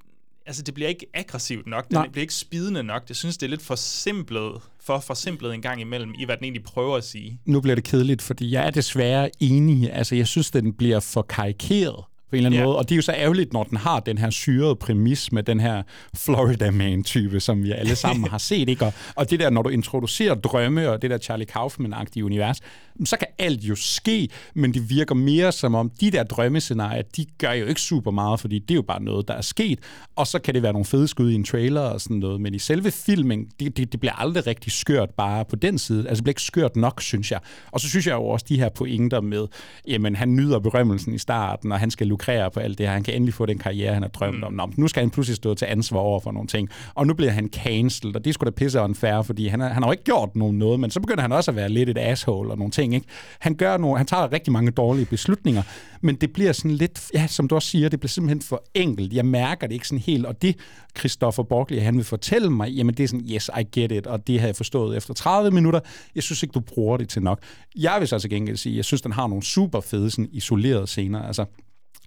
altså 0.46 0.62
det 0.62 0.74
bliver 0.74 0.89
ikke 0.89 1.06
aggressivt 1.13 1.68
nok, 1.68 1.89
det 1.89 2.12
bliver 2.12 2.22
ikke 2.22 2.34
spidende 2.34 2.84
nok. 2.84 3.04
Jeg 3.10 3.15
synes, 3.15 3.38
det 3.38 3.46
er 3.46 3.50
lidt 3.50 3.62
for 3.62 3.76
simplet, 3.76 4.62
for 4.80 5.00
forsimplet 5.00 5.54
en 5.54 5.62
gang 5.62 5.82
imellem, 5.82 6.13
i 6.20 6.26
hvad 6.26 6.38
den 6.38 6.44
egentlig 6.44 6.63
prøver 6.63 6.98
at 6.98 7.04
sige. 7.04 7.39
Nu 7.46 7.62
bliver 7.62 7.76
det 7.76 7.84
kedeligt, 7.84 8.22
fordi 8.22 8.52
jeg 8.52 8.68
er 8.68 8.70
desværre 8.70 9.30
enig. 9.39 9.94
Altså, 9.94 10.15
jeg 10.15 10.28
synes, 10.28 10.52
den 10.52 10.74
bliver 10.74 11.00
for 11.00 11.22
karikeret 11.22 12.04
på 12.30 12.36
en 12.36 12.38
eller 12.38 12.48
anden 12.50 12.60
ja. 12.60 12.65
måde. 12.65 12.78
Og 12.78 12.84
det 12.84 12.92
er 12.92 12.96
jo 12.96 13.02
så 13.02 13.13
ærgerligt, 13.13 13.54
når 13.54 13.63
den 13.63 13.78
har 13.78 14.00
den 14.00 14.18
her 14.18 14.30
syrede 14.30 14.76
præmis 14.76 15.32
med 15.32 15.44
den 15.44 15.60
her 15.60 15.84
Florida 16.15 16.72
Man-type, 16.72 17.39
som 17.39 17.63
vi 17.63 17.72
alle 17.72 17.96
sammen 17.96 18.30
har 18.30 18.38
set. 18.38 18.70
Ikke? 18.70 18.86
Og, 18.86 18.94
og 19.15 19.30
det 19.30 19.39
der, 19.39 19.50
når 19.50 19.62
du 19.62 19.70
introducerer 19.70 20.36
drømme 20.36 20.89
og 20.89 21.02
det 21.02 21.10
der 21.10 21.18
Charlie 21.18 21.48
Kaufman-agtige 21.58 22.24
univers, 22.24 22.60
så 23.06 23.18
kan 23.18 23.28
alt 23.40 23.62
jo 23.62 23.76
ske, 23.76 24.30
men 24.54 24.74
det 24.74 24.90
virker 24.90 25.16
mere 25.16 25.52
som 25.52 25.76
om, 25.76 25.92
de 26.02 26.12
der 26.12 26.24
drømmescenarier, 26.24 27.02
de 27.18 27.26
gør 27.38 27.52
jo 27.52 27.66
ikke 27.66 27.82
super 27.82 28.12
meget, 28.12 28.40
fordi 28.40 28.60
det 28.60 28.72
er 28.72 28.76
jo 28.76 28.82
bare 28.82 29.04
noget, 29.04 29.28
der 29.28 29.34
er 29.34 29.42
sket. 29.42 29.80
Og 30.16 30.28
så 30.28 30.40
kan 30.40 30.54
det 30.54 30.64
være 30.64 30.74
nogle 30.74 30.86
fede 30.86 31.08
skud 31.08 31.32
i 31.32 31.36
en 31.36 31.44
trailer 31.44 31.82
og 31.82 32.02
sådan 32.02 32.18
noget, 32.18 32.42
men 32.42 32.56
i 32.56 32.60
selve 32.60 32.92
filmen, 32.92 33.48
det, 33.60 33.78
det, 33.78 33.92
det 33.92 34.00
bliver 34.00 34.14
aldrig 34.14 34.48
rigtig 34.48 34.72
skørt 34.72 35.10
bare 35.10 35.46
på 35.46 35.56
den 35.56 35.78
side. 35.78 36.00
Altså 36.00 36.16
det 36.16 36.24
bliver 36.24 36.32
ikke 36.32 36.42
skørt 36.42 36.76
nok, 36.76 37.02
synes 37.02 37.32
jeg. 37.32 37.40
Og 37.72 37.80
så 37.80 37.90
synes 37.90 38.08
jeg 38.08 38.14
jo 38.14 38.26
også 38.26 38.46
de 38.50 38.60
her 38.60 38.70
pointer 38.70 39.22
med, 39.22 39.48
jamen 39.88 40.16
han 40.16 40.36
nyder 40.36 40.60
berømmelsen 40.60 41.14
i 41.14 41.18
starten, 41.18 41.72
og 41.72 41.80
han 41.80 41.92
skal 41.92 42.08
lukrere 42.08 42.52
på 42.52 42.60
alt 42.60 42.78
det 42.78 42.86
her. 42.86 42.94
Han 42.94 43.04
kan 43.04 43.14
endelig 43.14 43.34
få 43.34 43.46
den 43.46 43.58
karriere, 43.58 43.94
han 43.94 44.02
har 44.02 44.10
drømt 44.10 44.38
mm. 44.38 44.44
om. 44.44 44.54
Nå, 44.54 44.70
nu 44.78 44.88
skal 44.88 45.02
han 45.02 45.10
pludselig 45.10 45.36
stå 45.36 45.54
til 45.54 45.66
ansvar 45.66 46.00
over 46.00 46.20
for 46.20 46.32
nogle 46.32 46.48
ting. 46.48 46.70
Og 46.96 47.08
nu 47.08 47.14
bliver 47.14 47.32
han 47.32 47.50
cancelled, 47.54 48.16
og 48.16 48.26
det 48.26 48.34
skulle 48.34 48.52
da 48.52 48.56
pisse 48.56 48.80
unfair, 48.80 49.22
fordi 49.22 49.48
han, 49.48 49.60
han 49.60 49.84
har 49.84 49.86
jo 49.86 49.92
ikke 49.92 50.04
gjort 50.04 50.36
nogen 50.36 50.58
noget, 50.58 50.80
men 50.80 50.92
så 50.92 51.00
begynder 51.00 51.22
han 51.22 51.32
også 51.32 51.52
at 51.52 51.56
være 51.56 51.70
lidt 51.70 51.90
et 51.90 51.98
asshole 51.98 52.52
og 52.52 52.58
nogle 52.58 52.72
ting. 52.72 52.88
Ikke? 52.93 53.08
Han, 53.39 53.56
gør 53.56 53.78
nogle, 53.78 53.97
han 53.97 54.06
tager 54.06 54.32
rigtig 54.32 54.54
mange 54.54 54.71
dårlige 54.71 55.06
beslutninger, 55.06 55.63
men 56.02 56.15
det 56.15 56.34
bliver 56.34 56.52
sådan 56.52 56.71
lidt, 56.71 57.12
ja, 57.13 57.28
som 57.28 57.47
du 57.47 57.56
også 57.56 57.67
siger, 57.67 57.89
det 57.89 57.99
bliver 57.99 58.10
simpelthen 58.10 58.41
for 58.41 58.63
enkelt. 58.73 59.13
Jeg 59.13 59.25
mærker 59.25 59.67
det 59.67 59.73
ikke 59.73 59.88
sådan 59.88 59.99
helt, 59.99 60.25
og 60.25 60.41
det 60.41 60.56
Christoffer 60.97 61.43
Borgli, 61.43 61.78
han 61.78 61.95
vil 61.95 62.06
fortælle 62.06 62.49
mig, 62.49 62.69
jamen 62.69 62.95
det 62.95 63.04
er 63.04 63.08
sådan, 63.08 63.28
yes, 63.32 63.49
I 63.60 63.80
get 63.80 63.91
it, 63.91 64.08
og 64.08 64.28
det 64.28 64.39
har 64.39 64.47
jeg 64.47 64.56
forstået 64.56 64.97
efter 64.97 65.13
30 65.13 65.52
minutter. 65.52 65.80
Jeg 66.15 66.23
synes 66.23 66.43
ikke, 66.43 66.54
du 66.54 66.60
bruger 66.60 66.97
det 66.97 67.10
til 67.10 67.21
nok. 67.21 67.39
Jeg 67.75 67.97
vil 67.99 68.08
så 68.08 68.19
til 68.19 68.30
gengæld 68.30 68.58
sige, 68.58 68.78
jeg 68.78 68.86
synes, 68.86 69.02
den 69.02 69.12
har 69.12 69.28
nogle 69.28 69.43
super 69.43 69.82
fede, 69.82 70.12
sådan 70.12 70.30
isolerede 70.32 70.88
scener. 70.88 71.21
Altså, 71.21 71.45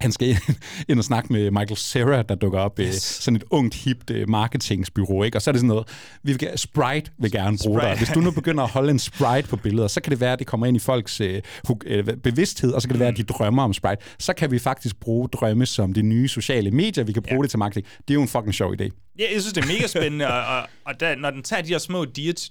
han 0.03 0.13
skal 0.13 0.29
ind 0.89 0.99
og 0.99 1.05
snakke 1.05 1.33
med 1.33 1.51
Michael 1.51 1.77
Cera, 1.77 2.23
der 2.23 2.35
dukker 2.35 2.59
op. 2.59 2.79
Yes. 2.81 3.03
Sådan 3.03 3.37
et 3.37 3.45
ungt, 3.51 3.75
hipt 3.75 4.11
uh, 4.11 4.29
marketingsbyrå. 4.29 5.23
Ikke? 5.23 5.39
Og 5.39 5.43
så 5.43 5.51
er 5.51 5.53
det 5.53 5.61
sådan 5.61 5.69
noget, 5.69 5.89
vi 6.23 6.33
vil, 6.33 6.49
Sprite 6.57 7.11
vil 7.19 7.33
gerne 7.33 7.59
bruge 7.65 7.81
Sprite. 7.81 7.91
dig. 7.91 7.99
Hvis 7.99 8.09
du 8.09 8.21
nu 8.21 8.31
begynder 8.31 8.65
at 8.65 8.71
holde 8.71 8.91
en 8.91 8.99
Sprite 8.99 9.49
på 9.49 9.57
billeder, 9.57 9.89
så 9.89 10.01
kan 10.01 10.11
det 10.11 10.21
være, 10.21 10.33
at 10.33 10.39
det 10.39 10.47
kommer 10.47 10.67
ind 10.67 10.77
i 10.77 10.81
folks 10.81 11.21
uh, 11.21 11.27
uh, 11.71 12.15
bevidsthed, 12.23 12.73
og 12.73 12.83
så 12.83 12.89
kan 12.89 12.93
det 12.93 13.01
være, 13.01 13.09
at 13.09 13.17
de 13.17 13.23
drømmer 13.23 13.63
om 13.63 13.73
Sprite. 13.73 14.03
Så 14.19 14.33
kan 14.33 14.51
vi 14.51 14.59
faktisk 14.59 15.01
bruge 15.01 15.29
drømme 15.29 15.67
som 15.67 15.93
de 15.93 16.03
nye 16.03 16.29
sociale 16.29 16.71
medier. 16.71 17.05
Vi 17.05 17.13
kan 17.13 17.23
bruge 17.23 17.39
ja. 17.39 17.43
det 17.43 17.51
til 17.51 17.59
marketing. 17.59 17.87
Det 17.99 18.11
er 18.11 18.15
jo 18.15 18.23
en 18.23 18.29
fucking 18.29 18.55
sjov 18.55 18.75
idé. 18.81 18.89
Ja, 19.19 19.25
jeg 19.33 19.41
synes, 19.41 19.53
det 19.53 19.65
er 19.65 19.69
mega 19.69 19.87
spændende, 19.87 20.27
og, 20.27 20.57
og, 20.57 20.69
og 20.85 21.01
da, 21.01 21.15
når 21.15 21.31
den 21.31 21.43
tager 21.43 21.63
de 21.63 21.69
her 21.69 21.79
små 21.79 22.05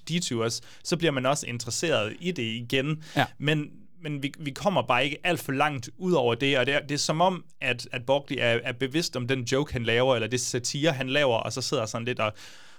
detours, 0.08 0.60
så 0.84 0.96
bliver 0.96 1.12
man 1.12 1.26
også 1.26 1.46
interesseret 1.46 2.12
i 2.20 2.30
det 2.30 2.42
igen. 2.42 3.02
Ja. 3.16 3.24
Men 3.38 3.66
men 4.02 4.22
vi, 4.22 4.32
vi 4.38 4.50
kommer 4.50 4.82
bare 4.82 5.04
ikke 5.04 5.18
alt 5.24 5.40
for 5.40 5.52
langt 5.52 5.90
ud 5.98 6.12
over 6.12 6.34
det, 6.34 6.58
og 6.58 6.66
det 6.66 6.74
er, 6.74 6.80
det 6.80 6.94
er 6.94 6.98
som 6.98 7.20
om, 7.20 7.44
at, 7.60 7.88
at 7.92 8.06
Borgley 8.06 8.36
er, 8.40 8.58
er 8.64 8.72
bevidst 8.72 9.16
om 9.16 9.28
den 9.28 9.42
joke, 9.42 9.72
han 9.72 9.84
laver, 9.84 10.14
eller 10.14 10.28
det 10.28 10.40
satire, 10.40 10.92
han 10.92 11.08
laver, 11.08 11.36
og 11.36 11.52
så 11.52 11.62
sidder 11.62 11.86
sådan 11.86 12.04
lidt 12.04 12.20
og, 12.20 12.32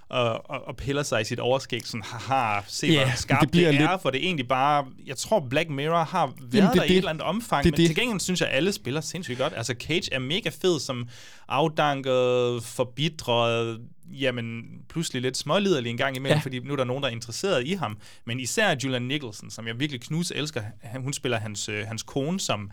og, 0.10 0.50
og, 0.50 0.68
og 0.68 0.76
piller 0.76 1.04
sig 1.04 1.22
i 1.22 1.24
sit 1.24 1.40
overskæg, 1.40 1.86
sådan, 1.86 2.04
haha, 2.04 2.62
se 2.68 2.88
yeah, 2.88 3.08
hvor 3.08 3.16
skarpt 3.16 3.42
det, 3.42 3.54
det 3.54 3.68
er, 3.68 3.72
lidt... 3.72 4.02
for 4.02 4.10
det 4.10 4.22
er 4.22 4.26
egentlig 4.26 4.48
bare, 4.48 4.86
jeg 5.06 5.18
tror 5.18 5.40
Black 5.50 5.70
Mirror 5.70 6.04
har 6.04 6.26
været 6.26 6.54
Jamen, 6.54 6.70
det, 6.70 6.76
der 6.76 6.82
det, 6.82 6.90
i 6.90 6.94
et 6.94 6.98
eller 6.98 7.10
andet 7.10 7.24
omfang, 7.24 7.64
det, 7.64 7.72
men 7.72 7.78
det. 7.78 7.88
til 7.88 7.96
gengæld 7.96 8.20
synes 8.20 8.42
jeg, 8.42 8.50
at 8.50 8.56
alle 8.56 8.74
spiller 8.74 9.02
sindssygt 9.02 9.38
godt. 9.38 9.54
Altså 9.56 9.76
Cage 9.80 10.14
er 10.14 10.20
mega 10.20 10.50
fed 10.62 10.80
som 10.80 11.08
afdanket, 11.48 12.64
forbitret, 12.64 13.80
jamen, 14.12 14.64
pludselig 14.90 15.22
lidt 15.22 15.38
småliderlig 15.38 15.90
en 15.90 15.98
gang 15.98 16.16
imellem, 16.16 16.38
ja. 16.38 16.42
fordi 16.44 16.60
nu 16.60 16.72
er 16.72 16.78
der 16.78 16.84
nogen, 16.84 17.04
der 17.04 17.10
er 17.10 17.14
interesseret 17.14 17.68
i 17.68 17.74
ham. 17.74 17.98
Men 18.26 18.40
især 18.40 18.76
Julian 18.84 19.02
Nicholson, 19.02 19.50
som 19.50 19.68
jeg 19.68 19.80
virkelig 19.80 20.02
knus 20.02 20.32
elsker, 20.36 20.64
hun 21.00 21.14
spiller 21.14 21.38
hans, 21.38 21.70
øh, 21.70 21.88
hans 21.88 22.04
kone, 22.04 22.40
som 22.40 22.72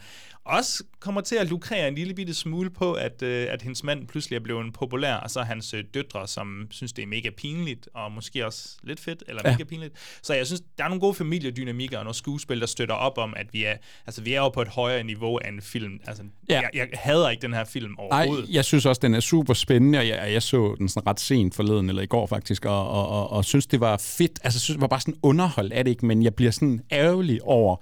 også 0.51 0.85
kommer 1.01 1.21
til 1.21 1.37
at 1.37 1.49
lukrere 1.49 1.89
en 1.89 1.95
lille 1.95 2.15
bitte 2.15 2.35
smule 2.35 2.71
på, 2.71 2.93
at, 2.93 3.23
øh, 3.23 3.47
at 3.51 3.63
hendes 3.63 3.85
mand 3.85 4.07
pludselig 4.07 4.37
er 4.37 4.41
blevet 4.41 4.73
populær, 4.73 5.15
og 5.15 5.31
så 5.31 5.43
hans 5.43 5.75
øh, 5.75 5.85
døtre, 5.95 6.29
som 6.29 6.67
synes, 6.71 6.93
det 6.93 7.03
er 7.03 7.07
mega 7.07 7.31
pinligt, 7.37 7.89
og 7.95 8.13
måske 8.13 8.47
også 8.47 8.77
lidt 8.83 9.01
fedt, 9.01 9.23
eller 9.29 9.43
ja. 9.45 9.53
mega 9.53 9.65
pinligt. 9.65 9.95
Så 10.23 10.35
jeg 10.35 10.47
synes, 10.47 10.63
der 10.79 10.85
er 10.85 10.89
nogle 10.89 11.01
gode 11.01 11.15
familiedynamikker, 11.15 11.99
og 11.99 12.05
nogle 12.05 12.15
skuespil, 12.15 12.61
der 12.61 12.67
støtter 12.67 12.95
op 12.95 13.19
om, 13.19 13.35
at 13.37 13.47
vi 13.53 13.65
er, 13.65 13.77
altså, 14.07 14.23
vi 14.23 14.33
er 14.33 14.41
jo 14.41 14.49
på 14.49 14.63
et 14.63 14.69
højere 14.69 15.05
niveau 15.05 15.39
af 15.45 15.49
en 15.49 15.63
film. 15.63 16.01
Altså, 16.07 16.23
ja. 16.49 16.61
jeg, 16.61 16.71
jeg 16.75 16.89
hader 16.95 17.31
ikke 17.31 17.43
den 17.43 17.55
her 17.55 17.65
film 17.65 17.95
overhovedet. 17.99 18.45
Nej, 18.45 18.55
jeg 18.55 18.65
synes 18.65 18.87
også, 18.87 19.01
den 19.03 19.15
er 19.15 19.21
super 19.21 19.55
spændende, 19.55 19.99
og 19.99 20.09
jeg, 20.09 20.33
jeg 20.33 20.43
så 20.43 20.75
den 20.79 20.89
sådan 20.89 21.07
ret 21.07 21.21
ret 21.21 21.21
sent 21.21 21.55
forleden, 21.55 21.89
eller 21.89 22.03
i 22.03 22.07
går 22.07 22.27
faktisk, 22.27 22.65
og, 22.65 22.91
og, 22.91 23.09
og, 23.09 23.33
og 23.33 23.45
synes, 23.45 23.67
det 23.67 23.81
var 23.81 23.97
fedt. 23.97 24.41
Altså, 24.45 24.61
synes, 24.61 24.77
det 24.77 24.81
var 24.81 24.87
bare 24.87 25.01
sådan 25.01 25.19
underhold 25.23 25.73
af 25.73 25.85
det, 25.85 25.91
ikke? 25.91 26.07
Men 26.07 26.23
jeg 26.23 26.35
bliver 26.35 26.51
sådan 26.51 26.81
ærgerlig 26.93 27.43
over, 27.43 27.77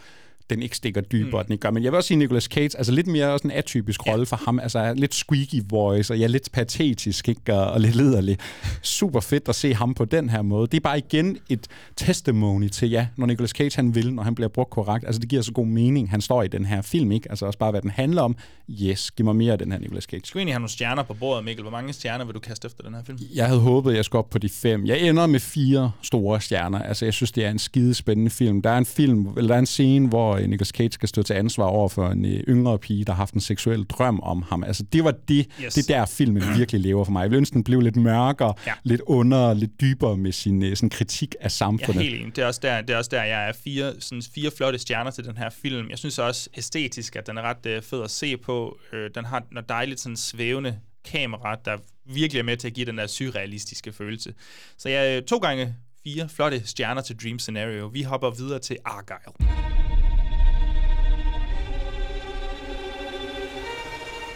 den 0.50 0.62
ikke 0.62 0.76
stikker 0.76 1.00
dybere, 1.00 1.42
mm. 1.42 1.46
den 1.46 1.52
ikke 1.52 1.62
gør. 1.62 1.70
Men 1.70 1.82
jeg 1.82 1.92
vil 1.92 1.96
også 1.96 2.08
sige, 2.08 2.18
Nicolas 2.18 2.44
Cage, 2.44 2.78
altså 2.78 2.92
lidt 2.92 3.06
mere 3.06 3.32
også 3.32 3.46
en 3.46 3.50
atypisk 3.50 4.06
rolle 4.06 4.26
for 4.26 4.40
ham. 4.44 4.58
Altså 4.58 4.94
lidt 4.94 5.14
squeaky 5.14 5.62
voice, 5.70 6.12
og 6.12 6.18
er 6.28 6.28
lidt 6.28 6.52
patetisk, 6.52 7.28
ikke? 7.28 7.54
Og, 7.54 7.70
og 7.70 7.80
lidt 7.80 7.94
liderlig. 7.94 8.38
Super 8.82 9.20
fedt 9.20 9.48
at 9.48 9.54
se 9.54 9.74
ham 9.74 9.94
på 9.94 10.04
den 10.04 10.28
her 10.28 10.42
måde. 10.42 10.66
Det 10.66 10.76
er 10.76 10.80
bare 10.80 10.98
igen 10.98 11.38
et 11.48 11.66
testimony 11.96 12.68
til, 12.68 12.90
ja, 12.90 13.06
når 13.16 13.26
Nicolas 13.26 13.50
Cage 13.50 13.76
han 13.76 13.94
vil, 13.94 14.14
når 14.14 14.22
han 14.22 14.34
bliver 14.34 14.48
brugt 14.48 14.70
korrekt. 14.70 15.06
Altså 15.06 15.20
det 15.20 15.28
giver 15.28 15.42
så 15.42 15.52
god 15.52 15.66
mening, 15.66 16.10
han 16.10 16.20
står 16.20 16.42
i 16.42 16.48
den 16.48 16.64
her 16.64 16.82
film, 16.82 17.12
ikke? 17.12 17.30
Altså 17.30 17.46
også 17.46 17.58
bare, 17.58 17.70
hvad 17.70 17.82
den 17.82 17.90
handler 17.90 18.22
om. 18.22 18.36
Yes, 18.70 19.10
giv 19.10 19.24
mig 19.24 19.36
mere 19.36 19.52
af 19.52 19.58
den 19.58 19.72
her 19.72 19.78
Nicolas 19.78 20.04
Cage. 20.04 20.22
Skal 20.24 20.38
vi 20.38 20.40
egentlig 20.40 20.54
have 20.54 20.60
nogle 20.60 20.70
stjerner 20.70 21.02
på 21.02 21.14
bordet, 21.14 21.44
Mikkel? 21.44 21.62
Hvor 21.62 21.70
mange 21.70 21.92
stjerner 21.92 22.24
vil 22.24 22.34
du 22.34 22.40
kaste 22.40 22.66
efter 22.66 22.82
den 22.84 22.94
her 22.94 23.02
film? 23.06 23.18
Jeg 23.34 23.46
havde 23.46 23.60
håbet, 23.60 23.94
jeg 23.94 24.04
skulle 24.04 24.18
op 24.18 24.30
på 24.30 24.38
de 24.38 24.48
fem. 24.48 24.86
Jeg 24.86 25.00
ender 25.00 25.26
med 25.26 25.40
fire 25.40 25.92
store 26.02 26.40
stjerner. 26.40 26.78
Altså 26.82 27.04
jeg 27.04 27.14
synes, 27.14 27.32
det 27.32 27.44
er 27.44 27.50
en 27.50 27.58
skide 27.58 27.94
spændende 27.94 28.30
film. 28.30 28.62
Der 28.62 28.70
er 28.70 28.78
en 28.78 28.86
film, 28.86 29.28
eller 29.36 29.48
der 29.48 29.54
er 29.54 29.58
en 29.58 29.66
scene, 29.66 30.08
hvor 30.08 30.37
Nicolas 30.46 30.68
Cage 30.68 30.92
skal 30.92 31.08
stå 31.08 31.22
til 31.22 31.34
ansvar 31.34 31.64
over 31.64 31.88
for 31.88 32.08
en 32.08 32.24
øh, 32.24 32.40
yngre 32.48 32.78
pige, 32.78 33.04
der 33.04 33.12
har 33.12 33.16
haft 33.16 33.34
en 33.34 33.40
seksuel 33.40 33.84
drøm 33.84 34.20
om 34.20 34.42
ham. 34.42 34.64
Altså, 34.64 34.82
det 34.82 35.04
var 35.04 35.14
det, 35.28 35.46
yes. 35.64 35.74
det 35.74 35.88
der 35.88 36.06
filmen 36.06 36.42
virkelig 36.58 36.80
lever 36.80 37.04
for 37.04 37.12
mig. 37.12 37.22
Jeg 37.22 37.30
ville 37.30 37.38
ønske, 37.38 37.54
den 37.54 37.64
blev 37.64 37.80
lidt 37.80 37.96
mørkere, 37.96 38.54
ja. 38.66 38.72
lidt 38.82 39.00
under, 39.06 39.54
lidt 39.54 39.80
dybere 39.80 40.16
med 40.16 40.32
sin 40.32 40.62
øh, 40.62 40.76
sådan 40.76 40.90
kritik 40.90 41.34
af 41.40 41.50
samfundet. 41.50 41.96
Er 41.96 42.00
helt 42.00 42.20
enig. 42.20 42.36
Det 42.36 42.42
er 42.42 42.46
også 42.46 42.60
der, 42.62 42.80
det 42.80 42.90
er 42.90 42.98
også 42.98 43.10
der 43.12 43.22
jeg 43.22 43.48
er 43.48 43.52
fire, 43.64 43.92
sådan 44.00 44.22
fire 44.34 44.50
flotte 44.56 44.78
stjerner 44.78 45.10
til 45.10 45.24
den 45.24 45.36
her 45.36 45.50
film. 45.50 45.90
Jeg 45.90 45.98
synes 45.98 46.18
også 46.18 46.48
æstetisk, 46.56 47.16
at 47.16 47.26
den 47.26 47.38
er 47.38 47.42
ret 47.42 47.66
øh, 47.66 47.82
fed 47.82 48.02
at 48.02 48.10
se 48.10 48.36
på. 48.36 48.78
Øh, 48.92 49.10
den 49.14 49.24
har 49.24 49.42
noget 49.52 49.68
dejligt 49.68 50.00
sådan 50.00 50.16
svævende 50.16 50.78
kamera, 51.04 51.56
der 51.64 51.76
virkelig 52.14 52.40
er 52.40 52.44
med 52.44 52.56
til 52.56 52.66
at 52.68 52.74
give 52.74 52.86
den 52.86 52.98
der 52.98 53.06
surrealistiske 53.06 53.92
følelse. 53.92 54.34
Så 54.78 54.88
jeg 54.88 55.26
to 55.26 55.38
gange 55.38 55.74
fire 56.04 56.28
flotte 56.28 56.66
stjerner 56.66 57.02
til 57.02 57.16
Dream 57.16 57.38
Scenario. 57.38 57.86
Vi 57.86 58.02
hopper 58.02 58.30
videre 58.30 58.58
til 58.58 58.76
Argyle. 58.84 60.07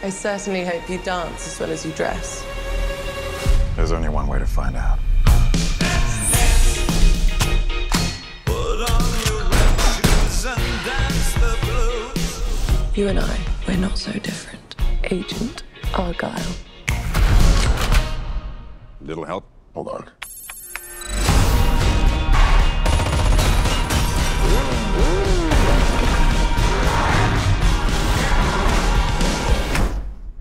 I 0.03 0.09
certainly 0.09 0.65
hope 0.65 0.89
you 0.89 0.97
dance 0.97 1.47
as 1.47 1.57
well 1.57 1.71
as 1.71 1.85
you 1.85 1.93
dress. 1.93 2.45
There's 3.77 3.93
only 3.93 4.09
one 4.09 4.27
way 4.27 4.37
to 4.37 4.45
find 4.45 4.75
out. 4.75 4.99
You 12.93 13.07
and 13.07 13.17
I, 13.17 13.39
we're 13.65 13.77
not 13.77 13.97
so 13.97 14.11
different. 14.11 14.75
Agent 15.05 15.63
Argyle. 15.93 16.53
Little 18.99 19.23
help? 19.23 19.45
Hold 19.73 19.87
on. 19.87 20.09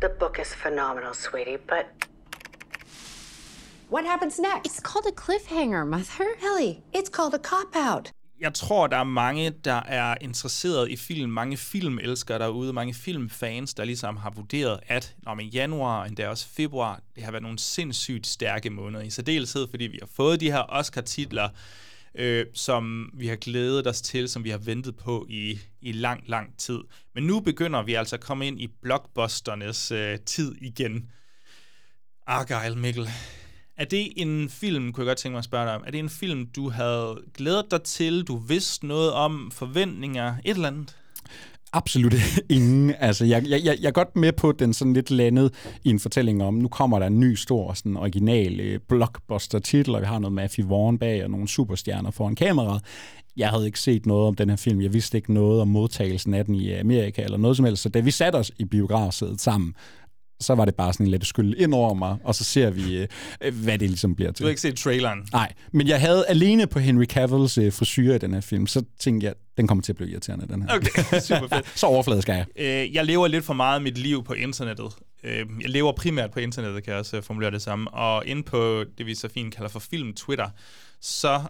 The 0.03 0.09
book 0.19 0.39
is 0.43 0.55
phenomenal, 0.55 1.15
sweetie, 1.15 1.59
but 1.69 1.87
what 3.91 4.05
happens 4.05 4.39
next? 4.39 4.67
It's 4.67 4.81
called 4.81 5.07
a 5.07 5.15
cliffhanger, 5.23 5.87
mother. 5.87 6.27
Ellie, 6.49 6.83
it's 6.93 7.11
called 7.17 7.35
a 7.35 7.39
cop-out. 7.39 8.11
Jeg 8.41 8.55
tror, 8.55 8.87
der 8.87 8.97
er 8.97 9.05
mange, 9.05 9.51
der 9.51 9.83
er 9.83 10.15
interesseret 10.21 10.91
i 10.91 10.97
film. 10.97 11.31
Mange 11.31 11.57
filmelskere 11.57 12.39
derude, 12.39 12.73
mange 12.73 12.95
filmfans, 12.95 13.75
der 13.75 13.85
ligesom 13.85 14.17
har 14.17 14.31
vurderet, 14.31 14.81
at 14.87 15.15
når 15.23 15.35
man 15.35 15.47
januar, 15.47 16.05
endda 16.05 16.29
også 16.29 16.47
februar, 16.49 17.01
det 17.17 17.25
har 17.25 17.31
været 17.31 17.43
nogle 17.43 17.59
sindssygt 17.59 18.27
stærke 18.27 18.71
måneder. 18.71 19.05
I 19.05 19.11
særdeleshed, 19.11 19.69
fordi 19.71 19.85
vi 19.85 19.99
har 20.03 20.09
fået 20.17 20.41
de 20.41 20.51
her 20.51 20.65
Oscar-titler, 20.69 21.49
øh, 22.15 22.47
som 22.55 23.11
vi 23.15 23.27
har 23.27 23.37
glædet 23.37 23.87
os 23.87 24.03
til, 24.03 24.29
som 24.29 24.45
vi 24.45 24.51
har 24.51 24.59
ventet 24.59 24.97
på 24.97 25.27
i, 25.29 25.59
i 25.81 25.93
lang, 25.93 26.25
lang 26.27 26.59
tid. 26.59 26.79
Men 27.15 27.25
nu 27.27 27.41
begynder 27.41 27.83
vi 27.83 27.95
altså 27.95 28.17
at 28.17 28.21
komme 28.21 28.47
ind 28.47 28.61
i 28.61 28.67
blockbusternes 28.83 29.91
øh, 29.91 30.19
tid 30.27 30.55
igen. 30.61 31.11
Argyle, 32.27 32.77
Mikkel. 32.77 33.09
Er 33.77 33.85
det 33.85 34.13
en 34.17 34.51
film, 34.51 34.93
kunne 34.93 35.05
jeg 35.05 35.11
godt 35.11 35.19
tænke 35.19 35.33
mig 35.33 35.39
at 35.39 35.45
spørge 35.45 35.67
dig 35.67 35.75
om, 35.75 35.83
er 35.87 35.91
det 35.91 35.99
en 35.99 36.11
film, 36.11 36.47
du 36.47 36.69
havde 36.71 37.23
glædet 37.35 37.71
dig 37.71 37.83
til, 37.83 38.23
du 38.23 38.37
vidste 38.37 38.87
noget 38.87 39.13
om, 39.13 39.51
forventninger, 39.51 40.37
et 40.45 40.55
eller 40.55 40.69
andet? 40.69 40.97
Absolut 41.73 42.15
ingen. 42.49 42.95
Altså, 42.99 43.25
jeg, 43.25 43.49
jeg, 43.49 43.65
jeg, 43.65 43.77
jeg 43.81 43.89
er 43.89 43.93
godt 43.93 44.17
med 44.17 44.33
på 44.33 44.53
den 44.53 44.75
sådan 44.75 44.93
lidt 44.93 45.11
landet 45.11 45.55
i 45.85 45.91
en 45.91 46.01
fortælling 46.01 46.43
om, 46.43 46.55
nu 46.55 46.69
kommer 46.69 46.99
der 46.99 47.07
en 47.07 47.21
ny 47.21 47.35
stor 47.35 47.73
sådan 47.73 47.97
original 47.97 48.61
øh, 48.61 48.81
blockbuster-titel, 48.89 49.95
og 49.95 50.01
vi 50.01 50.07
har 50.07 50.19
noget 50.19 50.33
Matthew 50.33 50.69
Vaughn 50.69 50.99
bag 50.99 51.25
og 51.25 51.31
nogle 51.31 51.49
superstjerner 51.49 52.11
foran 52.11 52.35
kameraet. 52.35 52.83
Jeg 53.37 53.49
havde 53.49 53.67
ikke 53.67 53.81
set 53.81 54.07
noget 54.07 54.27
om 54.29 54.35
den 54.35 54.49
her 54.49 54.57
film. 54.57 54.81
Jeg 54.81 54.93
vidste 54.93 55.19
ikke 55.19 55.35
noget 55.35 55.61
om 55.61 55.69
modtagelsen 55.69 56.35
af 56.35 56.45
den 56.45 56.55
i 56.55 56.73
Amerika 56.73 57.23
eller 57.23 57.39
noget 57.39 57.57
som 57.57 57.67
helst. 57.67 57.83
Så 57.83 57.89
da 57.89 58.01
vi 58.01 58.11
satte 58.11 58.37
os 58.37 58.51
i 58.59 58.65
biografsædet 58.65 59.41
sammen, 59.41 59.75
så 60.43 60.55
var 60.55 60.65
det 60.65 60.75
bare 60.75 60.93
sådan 60.93 61.07
lidt 61.07 61.27
skyld 61.27 61.55
ind 61.57 61.75
over 61.75 61.95
mig, 61.95 62.17
og 62.25 62.35
så 62.35 62.45
ser 62.45 62.71
vi, 62.71 62.97
øh, 63.43 63.55
hvad 63.65 63.79
det 63.79 63.89
ligesom 63.89 64.15
bliver 64.15 64.33
til. 64.33 64.43
Du 64.43 64.47
har 64.47 64.51
ikke 64.51 64.61
set 64.61 64.77
traileren? 64.77 65.19
Nej, 65.33 65.53
men 65.73 65.89
jeg 65.89 66.01
havde 66.01 66.27
alene 66.27 66.67
på 66.67 66.79
Henry 66.79 67.05
Cavills 67.05 67.59
øh, 67.59 67.73
frisyr 67.73 68.15
i 68.15 68.19
den 68.19 68.35
her 68.35 68.41
film, 68.41 68.67
så 68.67 68.85
tænkte 69.01 69.27
jeg, 69.27 69.35
den 69.57 69.67
kommer 69.67 69.83
til 69.83 69.93
at 69.93 69.97
blive 69.97 70.11
irriterende, 70.11 70.49
den 70.49 70.63
her. 70.63 70.77
Okay, 70.77 71.21
super 71.29 71.49
fedt. 71.49 71.73
så 71.81 71.87
overfladisk 71.87 72.29
er 72.29 72.35
jeg. 72.35 72.47
Øh, 72.57 72.95
jeg 72.95 73.05
lever 73.05 73.29
lidt 73.29 73.45
for 73.45 73.55
meget 73.55 73.75
af 73.75 73.83
mit 73.83 73.99
liv 73.99 74.25
på 74.25 74.33
internettet. 74.33 74.93
Øh, 75.25 75.47
jeg 75.61 75.71
lever 75.71 75.93
primært 75.93 76.31
på 76.31 76.41
internettet, 76.41 76.85
kan 76.85 76.91
jeg 76.91 77.01
også 77.01 77.21
formulere 77.21 77.51
det 77.51 77.63
samme. 77.63 77.91
Og 77.91 78.27
inde 78.27 78.43
på 78.43 78.85
det, 78.99 79.07
vi 79.07 79.15
så 79.15 79.29
fint 79.29 79.55
kalder 79.55 79.69
for 79.69 79.81
film 79.81 80.13
Twitter, 80.15 80.49
så 81.01 81.41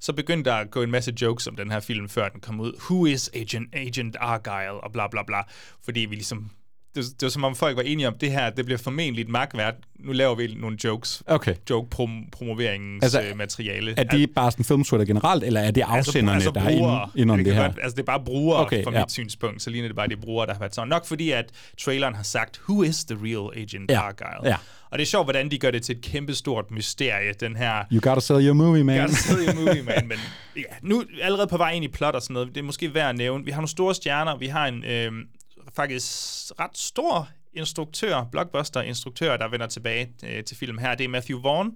så 0.00 0.12
begyndte 0.12 0.50
der 0.50 0.56
at 0.56 0.70
gå 0.70 0.82
en 0.82 0.90
masse 0.90 1.12
jokes 1.22 1.46
om 1.46 1.56
den 1.56 1.70
her 1.70 1.80
film, 1.80 2.08
før 2.08 2.28
den 2.28 2.40
kom 2.40 2.60
ud. 2.60 2.72
Who 2.90 3.06
is 3.06 3.30
Agent, 3.34 3.74
Agent 3.74 4.16
Argyle? 4.20 4.80
Og 4.84 4.92
bla 4.92 5.08
bla 5.08 5.22
bla. 5.22 5.42
Fordi 5.84 6.00
vi 6.00 6.14
ligesom 6.14 6.50
det, 6.94 7.04
det 7.04 7.22
var 7.22 7.28
som 7.28 7.44
om 7.44 7.54
folk 7.54 7.76
var 7.76 7.82
enige 7.82 8.08
om, 8.08 8.14
det 8.20 8.30
her, 8.30 8.50
det 8.50 8.64
bliver 8.64 8.78
formentlig 8.78 9.22
et 9.22 9.28
magtværd. 9.28 9.74
Nu 9.98 10.12
laver 10.12 10.34
vi 10.34 10.54
nogle 10.60 10.78
jokes. 10.84 11.22
Okay. 11.26 11.54
Joke-promoveringens 11.70 13.02
altså, 13.02 13.22
øh, 13.22 13.36
materiale. 13.36 13.94
Er 13.96 14.04
det 14.04 14.30
bare 14.34 14.50
sådan 14.50 14.64
filmsweater 14.64 15.04
generelt, 15.04 15.44
eller 15.44 15.60
er 15.60 15.70
det 15.70 15.80
altså, 15.80 16.10
afsenderne, 16.10 16.34
altså, 16.34 16.48
altså 16.48 16.60
der 16.60 16.66
er 16.66 17.10
inde, 17.16 17.36
det, 17.36 17.46
det 17.46 17.54
her? 17.54 17.62
Godt, 17.62 17.78
altså, 17.82 17.96
det 17.96 18.02
er 18.02 18.06
bare 18.06 18.24
brugere 18.24 18.60
okay, 18.60 18.84
fra 18.84 18.92
ja. 18.92 19.00
mit 19.00 19.12
synspunkt, 19.12 19.62
så 19.62 19.70
ligner 19.70 19.88
det 19.88 19.96
bare 19.96 20.08
de 20.08 20.16
brugere, 20.16 20.46
der 20.46 20.52
har 20.52 20.60
været 20.60 20.74
sådan. 20.74 20.88
Nok 20.88 21.06
fordi, 21.06 21.30
at 21.30 21.50
traileren 21.80 22.14
har 22.14 22.22
sagt, 22.22 22.60
who 22.68 22.82
is 22.82 23.04
the 23.04 23.18
real 23.22 23.62
Agent 23.62 23.90
ja. 23.90 24.00
Argyle? 24.00 24.48
Ja. 24.50 24.56
Og 24.90 24.98
det 24.98 25.04
er 25.04 25.06
sjovt, 25.06 25.26
hvordan 25.26 25.50
de 25.50 25.58
gør 25.58 25.70
det 25.70 25.82
til 25.82 25.96
et 25.96 26.02
kæmpestort 26.02 26.70
mysterie, 26.70 27.32
den 27.40 27.56
her... 27.56 27.84
You 27.92 28.00
gotta 28.00 28.20
sell 28.20 28.46
your 28.46 28.54
movie, 28.54 28.84
man. 28.84 28.96
You 28.96 29.02
gotta 29.02 29.14
sell 29.14 29.46
your 29.46 29.54
movie, 29.54 29.82
man. 29.82 30.08
Men 30.08 30.18
ja, 30.56 30.62
nu 30.82 31.04
allerede 31.22 31.46
på 31.46 31.56
vej 31.56 31.70
ind 31.70 31.84
i 31.84 31.88
plot 31.88 32.14
og 32.14 32.22
sådan 32.22 32.34
noget, 32.34 32.48
det 32.48 32.56
er 32.56 32.62
måske 32.62 32.94
værd 32.94 33.08
at 33.08 33.16
nævne. 33.16 33.44
Vi 33.44 33.50
har 33.50 33.60
nogle 33.60 33.68
store 33.68 33.94
stjerner, 33.94 34.36
vi 34.36 34.46
har 34.46 34.66
en... 34.66 34.84
Øh, 34.84 35.12
faktisk 35.76 36.06
ret 36.60 36.78
stor 36.78 37.28
instruktør, 37.52 38.24
blockbuster-instruktør, 38.32 39.36
der 39.36 39.48
vender 39.48 39.66
tilbage 39.66 40.14
øh, 40.24 40.44
til 40.44 40.56
film 40.56 40.78
her. 40.78 40.94
Det 40.94 41.04
er 41.04 41.08
Matthew 41.08 41.42
Vaughn. 41.42 41.72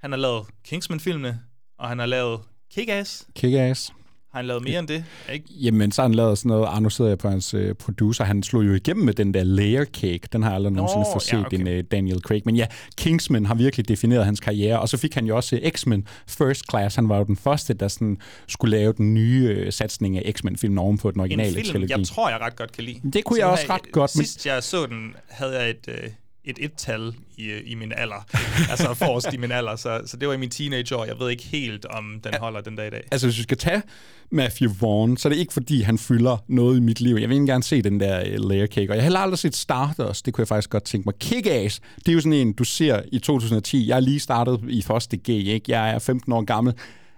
Han 0.00 0.12
har 0.12 0.18
lavet 0.18 0.46
Kingsman-filmene, 0.64 1.40
og 1.78 1.88
han 1.88 1.98
har 1.98 2.06
lavet 2.06 2.40
Kick-Ass. 2.74 3.26
Kick-Ass. 3.38 4.01
Har 4.32 4.38
han 4.38 4.46
lavet 4.46 4.64
mere 4.64 4.78
end 4.78 4.88
det? 4.88 5.04
Ikke? 5.32 5.46
Jamen, 5.50 5.92
så 5.92 6.02
har 6.02 6.08
han 6.08 6.14
lavet 6.14 6.38
sådan 6.38 6.48
noget, 6.48 6.66
Arno 6.66 6.88
sidder 6.88 7.16
på 7.16 7.28
hans 7.28 7.54
uh, 7.54 7.72
producer, 7.72 8.24
han 8.24 8.42
slog 8.42 8.66
jo 8.66 8.74
igennem 8.74 9.04
med 9.04 9.14
den 9.14 9.34
der 9.34 9.44
layer 9.44 9.84
cake, 9.84 10.20
den 10.32 10.42
har 10.42 10.50
jeg 10.50 10.56
aldrig 10.56 10.72
nogensinde 10.72 11.06
fået 11.12 11.22
set, 11.22 11.32
ja, 11.32 11.46
okay. 11.46 11.58
en 11.58 11.78
uh, 11.78 11.84
Daniel 11.90 12.20
Craig. 12.20 12.42
Men 12.44 12.56
ja, 12.56 12.66
Kingsman 12.96 13.46
har 13.46 13.54
virkelig 13.54 13.88
defineret 13.88 14.24
hans 14.24 14.40
karriere, 14.40 14.80
og 14.80 14.88
så 14.88 14.96
fik 14.96 15.14
han 15.14 15.26
jo 15.26 15.36
også 15.36 15.56
uh, 15.56 15.70
X-Men 15.70 16.06
First 16.26 16.64
Class, 16.70 16.96
han 16.96 17.08
var 17.08 17.18
jo 17.18 17.24
den 17.24 17.36
første, 17.36 17.74
der 17.74 17.88
sådan 17.88 18.18
skulle 18.48 18.76
lave 18.76 18.92
den 18.92 19.14
nye 19.14 19.64
uh, 19.66 19.72
satsning 19.72 20.18
af 20.18 20.32
X-Men-filmen 20.32 20.78
oven 20.78 20.98
på 20.98 21.10
den 21.10 21.20
originale 21.20 21.48
en 21.48 21.54
film, 21.54 21.72
trilogi. 21.72 21.92
jeg 21.92 22.06
tror, 22.06 22.28
jeg 22.28 22.40
ret 22.40 22.56
godt 22.56 22.72
kan 22.72 22.84
lide. 22.84 23.00
Det 23.12 23.24
kunne 23.24 23.36
så 23.36 23.42
jeg 23.42 23.46
også 23.46 23.66
ret 23.68 23.92
godt. 23.92 24.10
Sidst 24.10 24.46
jeg 24.46 24.62
så 24.62 24.86
den, 24.86 25.14
havde 25.28 25.60
jeg 25.60 25.70
et... 25.70 25.88
Uh 25.88 26.21
et 26.44 26.58
et-tal 26.60 27.14
i, 27.36 27.50
i 27.64 27.74
min 27.74 27.92
alder. 27.96 28.26
altså 28.70 28.94
forrest 28.94 29.32
i 29.32 29.36
min 29.36 29.52
alder. 29.52 29.76
Så, 29.76 30.00
så 30.06 30.16
det 30.16 30.28
var 30.28 30.34
i 30.34 30.36
min 30.36 30.50
teenageår. 30.50 31.04
Jeg 31.04 31.18
ved 31.18 31.30
ikke 31.30 31.42
helt, 31.42 31.84
om 31.84 32.20
den 32.24 32.34
holder 32.40 32.60
den 32.60 32.76
dag 32.76 32.86
i 32.86 32.90
dag. 32.90 33.02
Altså, 33.12 33.26
hvis 33.26 33.38
vi 33.38 33.42
skal 33.42 33.56
tage 33.56 33.82
Matthew 34.30 34.70
Vaughn, 34.80 35.16
så 35.16 35.28
er 35.28 35.32
det 35.32 35.40
ikke 35.40 35.52
fordi, 35.52 35.82
han 35.82 35.98
fylder 35.98 36.44
noget 36.48 36.76
i 36.76 36.80
mit 36.80 37.00
liv. 37.00 37.16
Jeg 37.16 37.28
vil 37.28 37.34
ikke 37.34 37.46
gerne 37.46 37.62
se 37.62 37.82
den 37.82 38.00
der 38.00 38.38
uh, 38.38 38.50
layer 38.50 38.66
cake. 38.66 38.90
Og 38.90 38.94
jeg 38.94 39.02
har 39.02 39.02
heller 39.02 39.20
aldrig 39.20 39.38
set 39.38 39.56
Stardust. 39.56 40.26
Det 40.26 40.34
kunne 40.34 40.42
jeg 40.42 40.48
faktisk 40.48 40.70
godt 40.70 40.84
tænke 40.84 41.08
mig. 41.08 41.14
Kick-Ass, 41.24 41.80
det 41.96 42.08
er 42.08 42.12
jo 42.12 42.20
sådan 42.20 42.32
en, 42.32 42.52
du 42.52 42.64
ser 42.64 43.02
i 43.12 43.18
2010. 43.18 43.88
Jeg 43.88 43.96
er 43.96 44.00
lige 44.00 44.20
startet 44.20 44.60
i 44.68 44.82
første 44.82 45.16
G, 45.16 45.28
ikke? 45.28 45.72
Jeg 45.72 45.90
er 45.90 45.98
15 45.98 46.32
år 46.32 46.44
gammel 46.44 46.74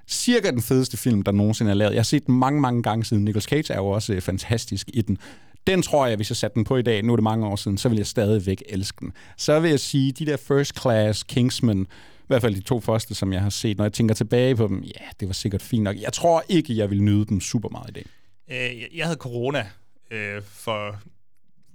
cirka 0.09 0.51
den 0.51 0.63
fedeste 0.63 0.97
film, 0.97 1.23
der 1.23 1.33
nogensinde 1.33 1.71
er 1.71 1.75
lavet. 1.75 1.93
Jeg 1.93 1.99
har 1.99 2.05
set 2.05 2.27
den 2.27 2.39
mange, 2.39 2.61
mange 2.61 2.83
gange 2.83 3.05
siden. 3.05 3.25
Nicolas 3.25 3.45
Cage 3.45 3.73
er 3.73 3.77
jo 3.77 3.87
også 3.87 4.13
øh, 4.13 4.21
fantastisk 4.21 4.91
i 4.93 5.03
den. 5.03 5.19
Den 5.67 5.83
tror 5.83 6.07
jeg, 6.07 6.17
hvis 6.17 6.31
jeg 6.31 6.37
satte 6.37 6.55
den 6.55 6.65
på 6.65 6.77
i 6.77 6.83
dag, 6.83 7.03
nu 7.03 7.13
er 7.13 7.17
det 7.17 7.23
mange 7.23 7.47
år 7.47 7.57
siden, 7.57 7.79
så 7.79 7.89
vil 7.89 7.97
jeg 7.97 8.07
stadigvæk 8.07 8.63
elske 8.69 8.97
den. 9.01 9.13
Så 9.37 9.61
vil 9.61 9.71
jeg 9.71 9.81
sige, 9.81 10.13
de 10.13 10.27
der 10.27 10.37
First 10.37 10.81
Class, 10.81 11.23
Kingsman, 11.23 11.81
i 11.81 12.27
hvert 12.27 12.43
fald 12.43 12.55
de 12.55 12.61
to 12.61 12.81
første, 12.81 13.15
som 13.15 13.33
jeg 13.33 13.41
har 13.41 13.51
set, 13.51 13.77
når 13.77 13.85
jeg 13.85 13.93
tænker 13.93 14.15
tilbage 14.15 14.57
på 14.57 14.67
dem, 14.67 14.83
ja, 14.83 15.05
det 15.21 15.29
var 15.29 15.35
sikkert 15.35 15.63
fint 15.63 15.83
nok. 15.83 15.97
Jeg 16.01 16.13
tror 16.13 16.45
ikke, 16.49 16.77
jeg 16.77 16.91
vil 16.91 17.03
nyde 17.03 17.27
dem 17.27 17.41
super 17.41 17.69
meget 17.69 17.91
i 17.91 17.93
dag. 17.93 18.07
Øh, 18.51 18.97
jeg 18.99 19.07
havde 19.07 19.19
corona 19.19 19.67
øh, 20.11 20.43
for 20.51 20.97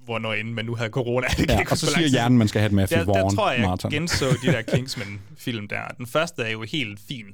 hvornår 0.06 0.34
inden 0.34 0.54
man 0.54 0.66
nu 0.66 0.76
havde 0.76 0.90
corona. 0.90 1.28
Det 1.38 1.50
Ja, 1.50 1.60
ikke 1.60 1.72
og 1.72 1.78
så 1.78 1.86
siger 1.86 1.98
tid 1.98 2.10
hjernen, 2.10 2.38
man 2.38 2.48
skal 2.48 2.60
have 2.62 2.68
et 2.68 2.74
Matthew 2.74 3.00
der, 3.00 3.06
der 3.06 3.14
Vaughn 3.14 3.36
tror 3.36 3.52
jeg, 3.52 3.78
jeg 3.84 3.92
genså 3.92 4.26
de 4.44 4.48
der 4.48 4.62
Kingsman-film 4.62 5.68
der. 5.68 5.88
Den 5.98 6.08
første 6.08 6.42
er 6.44 6.50
jo 6.50 6.62
helt 6.62 7.00
fin. 7.08 7.26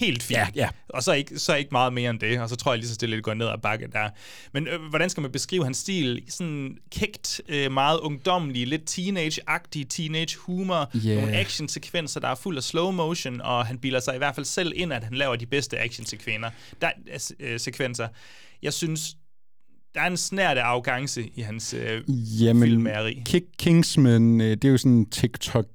Helt 0.00 0.22
fin. 0.22 0.36
Ja, 0.36 0.48
ja. 0.54 0.68
Og 0.88 1.02
så 1.02 1.12
ikke, 1.12 1.38
så 1.38 1.54
ikke 1.54 1.68
meget 1.72 1.92
mere 1.92 2.10
end 2.10 2.20
det. 2.20 2.40
Og 2.40 2.48
så 2.48 2.56
tror 2.56 2.72
jeg 2.72 2.78
lige 2.78 2.88
så 2.88 2.94
stille, 2.94 3.16
det 3.16 3.24
går 3.24 3.34
ned 3.34 3.46
ad 3.46 3.58
bakke 3.62 3.88
der. 3.92 4.08
Men 4.52 4.68
øh, 4.68 4.80
hvordan 4.90 5.10
skal 5.10 5.20
man 5.20 5.32
beskrive 5.32 5.64
hans 5.64 5.76
stil? 5.76 6.22
Sådan 6.28 6.76
kægt, 6.90 7.40
øh, 7.48 7.72
meget 7.72 7.98
ungdommelig, 7.98 8.66
lidt 8.66 8.90
teenage-agtig 8.90 9.86
teenage-humor. 9.88 10.90
Yeah. 11.06 11.16
Nogle 11.16 11.36
action-sekvenser, 11.36 12.20
der 12.20 12.28
er 12.28 12.34
fuld 12.34 12.56
af 12.56 12.62
slow 12.62 12.90
motion, 12.90 13.40
og 13.40 13.66
han 13.66 13.78
bilder 13.78 14.00
sig 14.00 14.14
i 14.14 14.18
hvert 14.18 14.34
fald 14.34 14.46
selv 14.46 14.72
ind, 14.76 14.92
at 14.92 15.04
han 15.04 15.14
laver 15.14 15.36
de 15.36 15.46
bedste 15.46 15.78
action-sekvenser. 15.78 16.50
Der, 16.80 16.90
øh, 17.40 17.60
sekvenser. 17.60 18.08
Jeg 18.62 18.72
synes, 18.72 19.16
der 19.94 20.00
er 20.00 20.06
en 20.06 20.16
snært 20.16 20.58
af 20.58 20.64
arrogance 20.64 21.30
i 21.34 21.40
hans 21.40 21.74
øh, 21.74 22.02
Jamen, 22.42 22.62
filmageri. 22.62 23.22
Kick 23.26 23.44
Kingsman, 23.58 24.40
øh, 24.40 24.50
det 24.50 24.64
er 24.64 24.68
jo 24.68 24.78
sådan 24.78 24.92
en 24.92 25.10
TikTok 25.10 25.66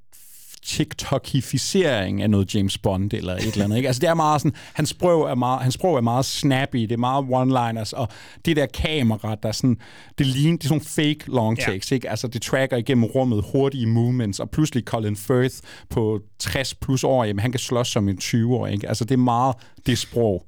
TikTokificering 0.66 2.22
af 2.22 2.30
noget 2.30 2.56
James 2.56 2.78
Bond 2.78 3.14
eller 3.14 3.36
et 3.36 3.46
eller 3.46 3.64
andet. 3.64 3.78
Ikke? 3.78 3.88
Altså 3.88 4.00
det 4.00 4.10
er 4.10 4.14
meget 4.14 4.42
sådan, 4.42 4.58
hans 4.74 4.90
sprog 4.90 5.30
er 5.30 5.36
meget, 5.36 5.62
hans 5.62 5.74
sprog 5.74 5.98
er 5.98 6.02
meget 6.02 6.26
snappy, 6.26 6.78
det 6.78 6.92
er 6.92 6.98
meget 6.98 7.26
one-liners, 7.26 7.94
og 7.94 8.10
det 8.46 8.56
der 8.56 8.66
kamera, 8.66 9.36
der 9.44 9.50
er 9.50 9.54
sådan, 9.54 9.78
det 10.18 10.26
ligner, 10.26 10.58
det 10.58 10.64
er 10.64 10.68
sådan 10.68 10.86
fake 10.86 11.32
long 11.32 11.60
takes, 11.60 11.92
ja. 11.92 11.96
ikke? 11.96 12.10
Altså 12.10 12.28
det 12.28 12.42
tracker 12.42 12.78
igennem 12.78 13.04
rummet 13.04 13.46
hurtige 13.52 13.86
movements, 13.86 14.40
og 14.40 14.50
pludselig 14.50 14.84
Colin 14.84 15.16
Firth 15.16 15.56
på 15.90 16.22
60 16.40 16.74
plus 16.74 17.04
år, 17.04 17.24
jamen 17.24 17.40
han 17.40 17.52
kan 17.52 17.60
slås 17.60 17.88
som 17.88 18.10
en 18.10 18.18
20-år, 18.24 18.68
ikke? 18.68 18.88
Altså 18.88 19.06
det 19.06 19.14
er 19.14 19.18
meget 19.18 19.56
det 19.86 19.98
sprog. 19.98 20.46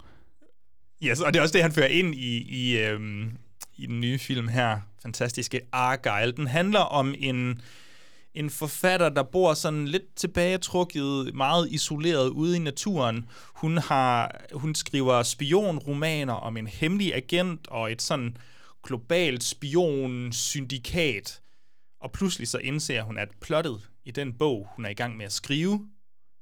Yes, 1.03 1.19
og 1.19 1.33
det 1.33 1.39
er 1.39 1.43
også 1.43 1.53
det, 1.53 1.61
han 1.61 1.71
fører 1.71 1.87
ind 1.87 2.15
i, 2.15 2.37
i, 2.37 2.77
øhm, 2.77 3.31
i 3.77 3.85
den 3.85 4.01
nye 4.01 4.19
film 4.19 4.47
her, 4.47 4.77
fantastiske 5.03 5.61
Argyle. 5.71 6.31
Den 6.31 6.47
handler 6.47 6.79
om 6.79 7.15
en, 7.19 7.61
en 8.37 8.49
forfatter, 8.49 9.09
der 9.09 9.23
bor 9.23 9.53
sådan 9.53 9.87
lidt 9.87 10.15
tilbagetrukket, 10.15 11.35
meget 11.35 11.71
isoleret 11.71 12.29
ude 12.29 12.55
i 12.55 12.59
naturen. 12.59 13.25
Hun, 13.55 13.77
har, 13.77 14.41
hun 14.53 14.75
skriver 14.75 15.23
spionromaner 15.23 16.33
om 16.33 16.57
en 16.57 16.67
hemmelig 16.67 17.15
agent 17.15 17.67
og 17.67 17.91
et 17.91 18.01
sådan 18.01 18.37
globalt 18.83 19.43
spionsyndikat. 19.43 21.41
Og 22.01 22.11
pludselig 22.11 22.47
så 22.47 22.57
indser 22.57 23.01
hun, 23.01 23.17
at 23.17 23.29
plottet 23.41 23.81
i 24.05 24.11
den 24.11 24.33
bog, 24.33 24.67
hun 24.75 24.85
er 24.85 24.89
i 24.89 24.93
gang 24.93 25.17
med 25.17 25.25
at 25.25 25.33
skrive, 25.33 25.87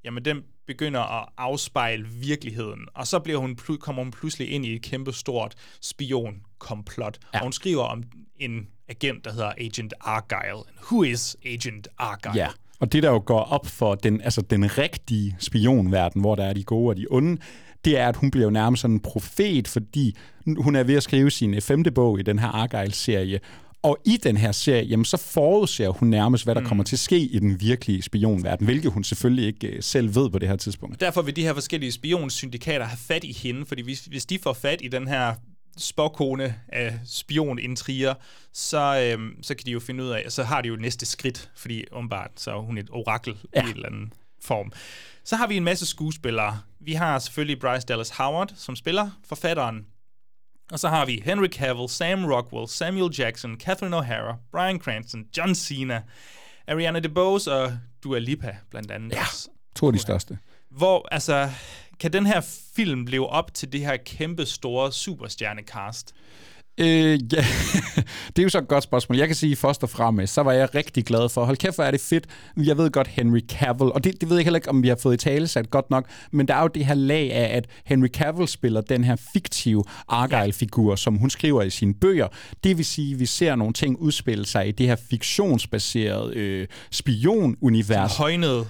jamen 0.03 0.25
den 0.25 0.43
begynder 0.67 1.21
at 1.21 1.29
afspejle 1.37 2.07
virkeligheden. 2.07 2.87
Og 2.95 3.07
så 3.07 3.19
bliver 3.19 3.39
hun, 3.39 3.55
kommer 3.79 4.03
hun 4.03 4.11
pludselig 4.11 4.51
ind 4.51 4.65
i 4.65 4.75
et 4.75 4.81
kæmpe 4.81 5.13
stort 5.13 5.55
spionkomplot. 5.81 7.17
Ja. 7.33 7.39
Og 7.39 7.43
hun 7.43 7.53
skriver 7.53 7.83
om 7.83 8.03
en 8.35 8.67
agent, 8.89 9.25
der 9.25 9.31
hedder 9.31 9.51
Agent 9.57 9.93
Argyle. 10.01 10.63
Who 10.91 11.03
is 11.03 11.37
Agent 11.45 11.87
Argyle? 11.97 12.35
Ja, 12.35 12.47
og 12.79 12.93
det 12.93 13.03
der 13.03 13.09
jo 13.09 13.23
går 13.25 13.39
op 13.39 13.67
for 13.67 13.95
den, 13.95 14.21
altså 14.21 14.41
den 14.41 14.77
rigtige 14.77 15.35
spionverden, 15.39 16.21
hvor 16.21 16.35
der 16.35 16.45
er 16.45 16.53
de 16.53 16.63
gode 16.63 16.89
og 16.89 16.97
de 16.97 17.05
onde, 17.09 17.41
det 17.85 17.99
er, 17.99 18.07
at 18.07 18.15
hun 18.15 18.31
bliver 18.31 18.45
jo 18.45 18.51
nærmest 18.51 18.81
sådan 18.81 18.95
en 18.95 18.99
profet, 18.99 19.67
fordi 19.67 20.17
hun 20.57 20.75
er 20.75 20.83
ved 20.83 20.95
at 20.95 21.03
skrive 21.03 21.31
sin 21.31 21.61
femte 21.61 21.91
bog 21.91 22.19
i 22.19 22.23
den 22.23 22.39
her 22.39 22.47
Argyle-serie, 22.47 23.39
og 23.85 23.97
i 24.05 24.17
den 24.23 24.37
her 24.37 24.51
serie, 24.51 24.83
jamen, 24.83 25.05
så 25.05 25.17
forudser 25.17 25.89
hun 25.89 26.07
nærmest, 26.09 26.43
hvad 26.43 26.55
der 26.55 26.61
mm. 26.61 26.67
kommer 26.67 26.83
til 26.83 26.95
at 26.95 26.99
ske 26.99 27.19
i 27.19 27.39
den 27.39 27.61
virkelige 27.61 28.01
spionverden, 28.01 28.65
hvilket 28.65 28.91
hun 28.91 29.03
selvfølgelig 29.03 29.45
ikke 29.45 29.73
uh, 29.73 29.75
selv 29.81 30.15
ved 30.15 30.29
på 30.29 30.39
det 30.39 30.49
her 30.49 30.55
tidspunkt. 30.55 31.01
Derfor 31.01 31.21
vil 31.21 31.35
de 31.35 31.41
her 31.41 31.53
forskellige 31.53 31.91
spionsyndikater 31.91 32.85
have 32.85 32.97
fat 32.97 33.23
i 33.23 33.31
hende, 33.31 33.65
fordi 33.65 33.81
hvis, 33.81 34.05
hvis 34.05 34.25
de 34.25 34.39
får 34.39 34.53
fat 34.53 34.79
i 34.83 34.87
den 34.87 35.07
her 35.07 35.33
spåkone 35.77 36.55
af 36.67 36.99
spionintriger, 37.05 38.13
så, 38.53 39.11
øhm, 39.11 39.43
så 39.43 39.55
kan 39.55 39.65
de 39.65 39.71
jo 39.71 39.79
finde 39.79 40.03
ud 40.03 40.09
af, 40.09 40.25
så 40.29 40.43
har 40.43 40.61
de 40.61 40.67
jo 40.67 40.75
næste 40.75 41.05
skridt, 41.05 41.51
fordi 41.55 41.85
åbenbart 41.91 42.31
så 42.35 42.51
er 42.51 42.61
hun 42.61 42.77
et 42.77 42.89
orakel 42.91 43.37
ja. 43.55 43.61
i 43.61 43.63
en 43.63 43.75
eller 43.75 43.87
anden 43.87 44.13
form. 44.41 44.71
Så 45.23 45.35
har 45.35 45.47
vi 45.47 45.57
en 45.57 45.63
masse 45.63 45.85
skuespillere. 45.85 46.59
Vi 46.79 46.93
har 46.93 47.19
selvfølgelig 47.19 47.59
Bryce 47.59 47.87
Dallas 47.87 48.09
Howard, 48.09 48.51
som 48.55 48.75
spiller 48.75 49.09
forfatteren. 49.27 49.85
Og 50.71 50.79
så 50.79 50.89
har 50.89 51.05
vi 51.05 51.21
Henry 51.25 51.47
Cavill, 51.47 51.89
Sam 51.89 52.25
Rockwell, 52.25 52.67
Samuel 52.67 53.19
Jackson, 53.19 53.59
Catherine 53.59 53.97
O'Hara, 53.97 54.35
Bryan 54.51 54.79
Cranston, 54.79 55.25
John 55.37 55.55
Cena, 55.55 56.01
Ariana 56.67 56.99
DeBose 56.99 57.53
og 57.53 57.77
Dua 58.03 58.19
Lipa 58.19 58.57
blandt 58.69 58.91
andet. 58.91 59.15
Ja, 59.15 59.25
to 59.75 59.87
af 59.87 59.93
de 59.93 59.99
største. 59.99 60.37
Hvor, 60.69 61.07
altså, 61.11 61.49
kan 61.99 62.13
den 62.13 62.25
her 62.25 62.41
film 62.75 63.05
leve 63.05 63.27
op 63.27 63.53
til 63.53 63.73
det 63.73 63.81
her 63.81 63.97
kæmpe 63.97 64.45
store 64.45 64.91
superstjernecast? 64.91 66.13
Øh, 66.77 67.33
ja, 67.33 67.45
det 68.27 68.39
er 68.39 68.43
jo 68.43 68.49
så 68.49 68.57
et 68.57 68.67
godt 68.67 68.83
spørgsmål. 68.83 69.17
Jeg 69.17 69.27
kan 69.27 69.35
sige 69.35 69.55
først 69.55 69.83
og 69.83 69.89
fremmest, 69.89 70.33
så 70.33 70.41
var 70.43 70.51
jeg 70.51 70.75
rigtig 70.75 71.05
glad 71.05 71.29
for. 71.29 71.45
Hold 71.45 71.57
kæft, 71.57 71.75
hvor 71.75 71.83
er 71.83 71.91
det 71.91 72.01
fedt. 72.01 72.25
Jeg 72.57 72.77
ved 72.77 72.91
godt 72.91 73.07
Henry 73.07 73.39
Cavill, 73.39 73.91
og 73.91 74.03
det, 74.03 74.21
det 74.21 74.29
ved 74.29 74.37
jeg 74.37 74.43
heller 74.43 74.57
ikke, 74.57 74.69
om 74.69 74.83
vi 74.83 74.87
har 74.87 74.95
fået 74.95 75.13
i 75.13 75.17
tale 75.17 75.47
sat 75.47 75.69
godt 75.69 75.89
nok, 75.89 76.09
men 76.31 76.47
der 76.47 76.55
er 76.55 76.61
jo 76.61 76.67
det 76.67 76.85
her 76.85 76.93
lag 76.93 77.33
af, 77.33 77.57
at 77.57 77.67
Henry 77.85 78.07
Cavill 78.07 78.47
spiller 78.47 78.81
den 78.81 79.03
her 79.03 79.15
fiktive 79.33 79.83
Argyle-figur, 80.07 80.95
som 80.95 81.15
hun 81.15 81.29
skriver 81.29 81.61
i 81.61 81.69
sine 81.69 81.93
bøger. 81.93 82.27
Det 82.63 82.77
vil 82.77 82.85
sige, 82.85 83.13
at 83.13 83.19
vi 83.19 83.25
ser 83.25 83.55
nogle 83.55 83.73
ting 83.73 83.99
udspille 83.99 84.45
sig 84.45 84.67
i 84.67 84.71
det 84.71 84.87
her 84.87 84.95
fiktionsbaserede 85.09 86.35
øh, 86.35 86.67
spionunivers. 86.91 88.17
Højnet 88.17 88.67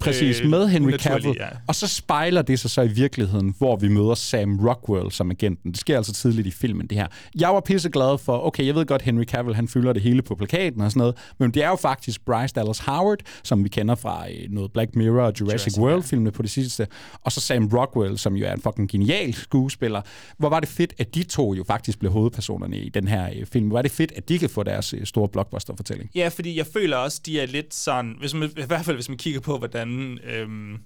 Præcis, 0.00 0.42
med 0.44 0.68
Henry 0.68 0.92
Cavill. 0.92 1.36
Ja. 1.38 1.48
Og 1.66 1.74
så 1.74 1.86
spejler 1.86 2.42
det 2.42 2.60
sig 2.60 2.70
så 2.70 2.82
i 2.82 2.88
virkeligheden, 2.88 3.54
hvor 3.58 3.76
vi 3.76 3.88
møder 3.88 4.14
Sam 4.14 4.66
Rockwell 4.66 5.12
som 5.12 5.30
agenten. 5.30 5.70
Det 5.70 5.80
sker 5.80 5.96
altså 5.96 6.12
tidligt 6.12 6.46
i 6.46 6.50
filmen, 6.50 6.86
det 6.86 6.98
her. 6.98 7.06
Jeg 7.40 7.48
var 7.48 7.60
pisseglad 7.60 8.18
for, 8.18 8.46
okay, 8.46 8.66
jeg 8.66 8.74
ved 8.74 8.86
godt, 8.86 9.02
Henry 9.02 9.24
Cavill, 9.24 9.56
han 9.56 9.68
fylder 9.68 9.92
det 9.92 10.02
hele 10.02 10.22
på 10.22 10.34
plakaten 10.34 10.80
og 10.80 10.90
sådan 10.90 10.98
noget, 10.98 11.16
men 11.38 11.50
det 11.50 11.64
er 11.64 11.68
jo 11.68 11.76
faktisk 11.76 12.24
Bryce 12.24 12.54
Dallas 12.54 12.78
Howard, 12.78 13.18
som 13.44 13.64
vi 13.64 13.68
kender 13.68 13.94
fra 13.94 14.24
noget 14.50 14.72
Black 14.72 14.96
Mirror 14.96 15.22
og 15.22 15.32
Jurassic, 15.40 15.40
Jurassic 15.40 15.78
World-filmene 15.78 16.30
på 16.30 16.42
det 16.42 16.50
sidste, 16.50 16.86
og 17.24 17.32
så 17.32 17.40
Sam 17.40 17.68
Rockwell, 17.68 18.18
som 18.18 18.36
jo 18.36 18.46
er 18.46 18.52
en 18.52 18.60
fucking 18.60 18.90
genial 18.90 19.34
skuespiller. 19.34 20.02
Hvor 20.38 20.48
var 20.48 20.60
det 20.60 20.68
fedt, 20.68 20.94
at 20.98 21.14
de 21.14 21.22
to 21.22 21.54
jo 21.54 21.64
faktisk 21.64 21.98
blev 21.98 22.12
hovedpersonerne 22.12 22.78
i 22.78 22.88
den 22.88 23.08
her 23.08 23.30
film. 23.52 23.66
Hvor 23.66 23.76
var 23.76 23.82
det 23.82 23.90
fedt, 23.90 24.12
at 24.16 24.28
de 24.28 24.38
kan 24.38 24.50
få 24.50 24.62
deres 24.62 24.94
store 25.04 25.28
blockbuster-fortælling. 25.28 26.10
Ja, 26.14 26.28
fordi 26.28 26.56
jeg 26.58 26.66
føler 26.66 26.96
også, 26.96 27.20
de 27.26 27.40
er 27.40 27.46
lidt 27.46 27.74
sådan, 27.74 28.16
hvis 28.20 28.34
man, 28.34 28.50
i 28.56 28.66
hvert 28.66 28.84
fald 28.84 28.96
hvis 28.96 29.08
man 29.08 29.18
kigger 29.18 29.40
på, 29.40 29.58
hvordan 29.58 29.88
øhm, 30.24 30.78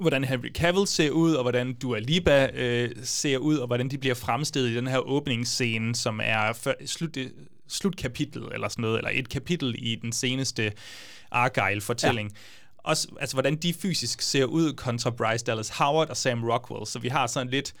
hvordan 0.00 0.24
Henry 0.24 0.52
Cavill 0.52 0.86
ser 0.86 1.10
ud, 1.10 1.34
og 1.34 1.42
hvordan 1.42 1.74
Dua 1.74 1.98
Lipa 1.98 2.50
øh, 2.54 2.90
ser 3.02 3.38
ud, 3.38 3.56
og 3.56 3.66
hvordan 3.66 3.88
de 3.88 3.98
bliver 3.98 4.14
fremstillet 4.14 4.70
i 4.70 4.74
den 4.74 4.86
her 4.86 4.98
åbningsscene, 4.98 5.94
som 5.94 6.20
er 6.22 6.52
for, 6.52 6.74
slut, 6.86 7.18
slutkapitel 7.68 8.42
eller 8.52 8.68
sådan 8.68 8.82
noget, 8.82 8.98
eller 8.98 9.10
et 9.14 9.28
kapitel 9.28 9.74
i 9.78 9.94
den 9.94 10.12
seneste 10.12 10.72
Argyle-fortælling. 11.30 12.30
Ja. 12.32 12.38
Også, 12.78 13.08
altså, 13.20 13.34
hvordan 13.34 13.56
de 13.56 13.74
fysisk 13.74 14.20
ser 14.20 14.44
ud 14.44 14.72
kontra 14.72 15.10
Bryce 15.10 15.44
Dallas 15.44 15.68
Howard 15.68 16.10
og 16.10 16.16
Sam 16.16 16.44
Rockwell. 16.44 16.86
Så 16.86 16.98
vi 16.98 17.08
har 17.08 17.26
sådan 17.26 17.48
lidt 17.50 17.74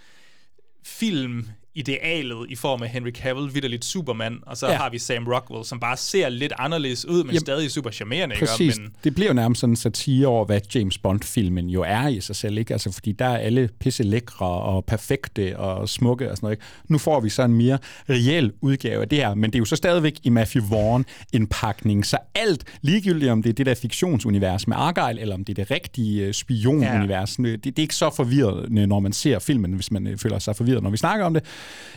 film 0.84 1.48
idealet 1.76 2.46
i 2.48 2.54
form 2.54 2.82
af 2.82 2.88
Henry 2.88 3.10
Cavill, 3.10 3.54
vidderligt 3.54 3.84
Superman, 3.84 4.38
og 4.46 4.56
så 4.56 4.66
ja. 4.66 4.76
har 4.76 4.90
vi 4.90 4.98
Sam 4.98 5.26
Rockwell, 5.26 5.64
som 5.64 5.80
bare 5.80 5.96
ser 5.96 6.28
lidt 6.28 6.52
anderledes 6.58 7.08
ud, 7.08 7.24
men 7.24 7.26
Jamen, 7.26 7.40
stadig 7.40 7.70
super 7.70 7.90
charmerende. 7.90 8.36
Præcis. 8.38 8.60
Ikke? 8.60 8.80
Men... 8.80 8.92
Det 9.04 9.14
bliver 9.14 9.28
jo 9.28 9.34
nærmest 9.34 9.60
sådan 9.60 9.72
en 9.72 9.76
satire 9.76 10.26
over, 10.26 10.44
hvad 10.44 10.60
James 10.74 10.98
Bond-filmen 10.98 11.70
jo 11.70 11.82
er 11.86 12.08
i 12.08 12.20
sig 12.20 12.36
selv, 12.36 12.58
ikke? 12.58 12.72
Altså, 12.72 12.92
fordi 12.92 13.12
der 13.12 13.24
er 13.24 13.38
alle 13.38 13.68
pisse 13.80 14.02
lækre 14.02 14.46
og 14.46 14.84
perfekte 14.84 15.58
og 15.58 15.88
smukke 15.88 16.30
og 16.30 16.36
sådan 16.36 16.46
noget, 16.46 16.56
ikke? 16.56 16.64
Nu 16.88 16.98
får 16.98 17.20
vi 17.20 17.28
så 17.28 17.42
en 17.42 17.54
mere 17.54 17.78
reel 18.10 18.52
udgave 18.60 19.02
af 19.02 19.08
det 19.08 19.18
her, 19.18 19.34
men 19.34 19.50
det 19.50 19.54
er 19.54 19.58
jo 19.58 19.64
så 19.64 19.76
stadigvæk 19.76 20.14
i 20.22 20.28
Matthew 20.28 20.64
Vaughn-indpakning, 20.64 22.06
så 22.06 22.18
alt, 22.34 22.64
ligegyldigt 22.82 23.30
om 23.30 23.42
det 23.42 23.50
er 23.50 23.54
det 23.54 23.66
der 23.66 23.74
fiktionsunivers 23.74 24.68
med 24.68 24.76
Argyle, 24.76 25.20
eller 25.20 25.34
om 25.34 25.44
det 25.44 25.58
er 25.58 25.64
det 25.64 25.70
rigtige 25.70 26.32
spionunivers, 26.32 27.38
ja. 27.38 27.42
det, 27.42 27.64
det 27.64 27.78
er 27.78 27.82
ikke 27.82 27.94
så 27.94 28.10
forvirrende, 28.10 28.86
når 28.86 29.00
man 29.00 29.12
ser 29.12 29.38
filmen, 29.38 29.72
hvis 29.72 29.90
man 29.90 30.18
føler 30.18 30.38
sig 30.38 30.56
forvirret, 30.56 30.82
når 30.82 30.90
vi 30.90 30.96
snakker 30.96 31.26
om 31.26 31.34
det, 31.34 31.44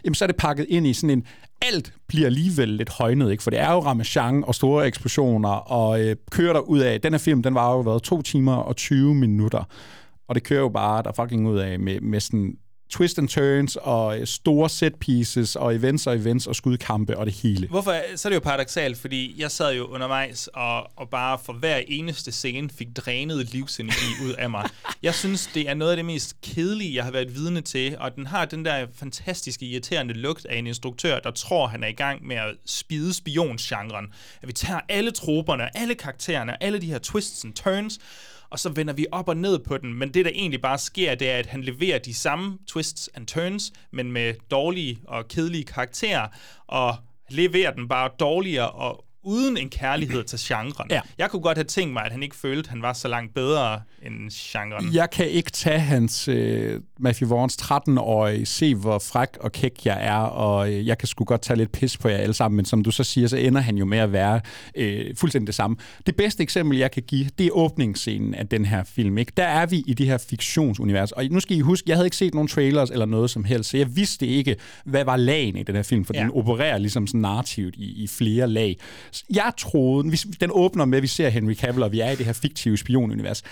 jamen 0.05 0.15
så 0.15 0.25
er 0.25 0.27
det 0.27 0.35
pakket 0.35 0.65
ind 0.69 0.87
i 0.87 0.93
sådan 0.93 1.09
en, 1.09 1.23
alt 1.61 1.93
bliver 2.07 2.25
alligevel 2.25 2.69
lidt 2.69 2.89
højnet, 2.89 3.31
ikke? 3.31 3.43
for 3.43 3.49
det 3.49 3.59
er 3.59 3.71
jo 3.71 3.79
Ramachan 3.79 4.43
og 4.43 4.55
store 4.55 4.87
eksplosioner, 4.87 5.49
og 5.49 6.01
øh, 6.01 6.15
kører 6.31 6.53
der 6.53 6.59
ud 6.59 6.79
af, 6.79 7.01
den 7.01 7.13
her 7.13 7.17
film, 7.17 7.43
den 7.43 7.55
var 7.55 7.71
jo 7.71 7.79
været 7.79 8.03
to 8.03 8.21
timer 8.21 8.55
og 8.55 8.75
20 8.75 9.15
minutter, 9.15 9.63
og 10.27 10.35
det 10.35 10.43
kører 10.43 10.61
jo 10.61 10.69
bare 10.69 11.03
der 11.03 11.11
fucking 11.11 11.47
ud 11.47 11.57
af 11.57 11.79
med, 11.79 12.01
med 12.01 12.19
sådan 12.19 12.57
twist 12.89 13.19
and 13.19 13.27
turns 13.27 13.75
og 13.75 14.17
store 14.25 14.69
set 14.69 14.95
pieces 14.95 15.55
og 15.55 15.75
events 15.75 16.07
og 16.07 16.15
events 16.15 16.47
og 16.47 16.55
skudkampe 16.55 17.17
og 17.17 17.25
det 17.25 17.33
hele. 17.33 17.67
Hvorfor? 17.67 17.95
Så 18.15 18.27
er 18.27 18.29
det 18.29 18.35
jo 18.35 18.39
paradoxalt, 18.39 18.97
fordi 18.97 19.35
jeg 19.37 19.51
sad 19.51 19.75
jo 19.75 19.85
undervejs 19.85 20.49
og, 20.53 20.97
og 20.97 21.09
bare 21.09 21.39
for 21.45 21.53
hver 21.53 21.81
eneste 21.87 22.31
scene 22.31 22.69
fik 22.69 22.87
drænet 22.95 23.53
livsenergi 23.53 24.11
ud 24.25 24.33
af 24.37 24.49
mig. 24.49 24.69
Jeg 25.03 25.15
synes, 25.15 25.49
det 25.53 25.69
er 25.69 25.73
noget 25.73 25.91
af 25.91 25.97
det 25.97 26.05
mest 26.05 26.41
kedelige, 26.41 26.95
jeg 26.95 27.03
har 27.03 27.11
været 27.11 27.35
vidne 27.35 27.61
til, 27.61 27.97
og 27.99 28.15
den 28.15 28.27
har 28.27 28.45
den 28.45 28.65
der 28.65 28.87
fantastiske, 28.95 29.65
irriterende 29.65 30.13
lugt 30.13 30.45
af 30.45 30.57
en 30.57 30.67
instruktør, 30.67 31.19
der 31.19 31.31
tror, 31.31 31.67
han 31.67 31.83
er 31.83 31.87
i 31.87 31.93
gang 31.93 32.27
med 32.27 32.35
at 32.35 32.55
spide 32.65 33.13
spionsgenren. 33.13 34.05
At 34.41 34.47
vi 34.47 34.53
tager 34.53 34.79
alle 34.89 35.11
troberne, 35.11 35.77
alle 35.77 35.95
karaktererne, 35.95 36.63
alle 36.63 36.81
de 36.81 36.85
her 36.85 36.99
twists 36.99 37.43
and 37.45 37.53
turns, 37.53 37.99
og 38.49 38.59
så 38.59 38.69
vender 38.69 38.93
vi 38.93 39.05
op 39.11 39.29
og 39.29 39.37
ned 39.37 39.59
på 39.59 39.77
den. 39.77 39.93
Men 39.93 40.13
det, 40.13 40.25
der 40.25 40.31
egentlig 40.35 40.61
bare 40.61 40.77
sker, 40.77 41.15
det 41.15 41.29
er, 41.29 41.37
at 41.37 41.45
han 41.45 41.61
leverer 41.61 41.99
de 41.99 42.13
samme 42.13 42.57
twists 42.67 43.09
and 43.13 43.27
turns, 43.27 43.73
men 43.91 44.11
med 44.11 44.33
dårlige 44.51 44.99
og 45.07 45.27
kedelige 45.27 45.63
karakterer, 45.63 46.27
og 46.67 46.95
leverer 47.29 47.71
den 47.71 47.87
bare 47.87 48.09
dårligere 48.19 48.69
og 48.71 49.05
uden 49.23 49.57
en 49.57 49.69
kærlighed 49.69 50.23
til 50.23 50.39
genren. 50.41 50.87
Ja. 50.89 51.01
Jeg 51.17 51.29
kunne 51.29 51.41
godt 51.41 51.57
have 51.57 51.65
tænkt 51.65 51.93
mig, 51.93 52.05
at 52.05 52.11
han 52.11 52.23
ikke 52.23 52.35
følte, 52.35 52.59
at 52.59 52.67
han 52.67 52.81
var 52.81 52.93
så 52.93 53.07
langt 53.07 53.33
bedre 53.33 53.81
end 54.01 54.31
genren. 54.31 54.93
Jeg 54.93 55.09
kan 55.09 55.29
ikke 55.29 55.51
tage 55.51 55.79
hans 55.79 56.27
øh, 56.27 56.81
Matthew 56.99 57.29
Vaughns 57.29 57.57
13-årige, 57.61 58.45
se 58.45 58.75
hvor 58.75 58.99
fræk 58.99 59.37
og 59.39 59.51
kæk 59.51 59.85
jeg 59.85 59.97
er, 60.05 60.17
og 60.17 60.73
øh, 60.73 60.87
jeg 60.87 60.97
kan 60.97 61.07
sgu 61.07 61.23
godt 61.23 61.41
tage 61.41 61.57
lidt 61.57 61.71
pis 61.71 61.97
på 61.97 62.09
jer 62.09 62.17
alle 62.17 62.33
sammen, 62.33 62.55
men 62.55 62.65
som 62.65 62.83
du 62.83 62.91
så 62.91 63.03
siger, 63.03 63.27
så 63.27 63.37
ender 63.37 63.61
han 63.61 63.77
jo 63.77 63.85
med 63.85 63.97
at 63.97 64.11
være 64.11 64.41
øh, 64.75 65.15
fuldstændig 65.15 65.47
det 65.47 65.55
samme. 65.55 65.77
Det 66.05 66.15
bedste 66.15 66.43
eksempel, 66.43 66.77
jeg 66.77 66.91
kan 66.91 67.03
give, 67.03 67.29
det 67.37 67.45
er 67.45 67.51
åbningsscenen 67.51 68.35
af 68.35 68.47
den 68.47 68.65
her 68.65 68.83
film. 68.83 69.17
Ikke? 69.17 69.31
Der 69.37 69.45
er 69.45 69.65
vi 69.65 69.83
i 69.87 69.93
det 69.93 70.05
her 70.05 70.17
fiktionsunivers, 70.17 71.11
og 71.11 71.25
nu 71.31 71.39
skal 71.39 71.57
I 71.57 71.59
huske, 71.59 71.89
jeg 71.89 71.97
havde 71.97 72.07
ikke 72.07 72.17
set 72.17 72.33
nogen 72.33 72.47
trailers 72.47 72.89
eller 72.89 73.05
noget 73.05 73.29
som 73.29 73.43
helst, 73.43 73.69
så 73.69 73.77
jeg 73.77 73.95
vidste 73.95 74.27
ikke, 74.27 74.55
hvad 74.85 75.05
var 75.05 75.17
lagen 75.17 75.57
i 75.57 75.63
den 75.63 75.75
her 75.75 75.83
film, 75.83 76.05
for 76.05 76.13
ja. 76.13 76.21
den 76.21 76.31
opererer 76.31 76.77
ligesom 76.77 77.07
sådan 77.07 77.21
narrativt 77.21 77.75
i, 77.75 78.03
i 78.03 78.07
flere 78.07 78.47
lag. 78.47 78.77
Jeg 79.33 79.53
troede, 79.57 80.17
den 80.41 80.49
åbner 80.53 80.85
med, 80.85 80.97
at 80.97 81.01
vi 81.01 81.07
ser 81.07 81.29
Henry 81.29 81.53
Cavill, 81.55 81.83
og 81.83 81.91
vi 81.91 81.99
er 81.99 82.11
i 82.11 82.15
det 82.15 82.25
her 82.25 82.33
fiktive 82.33 82.77
spionunivers, 82.77 83.43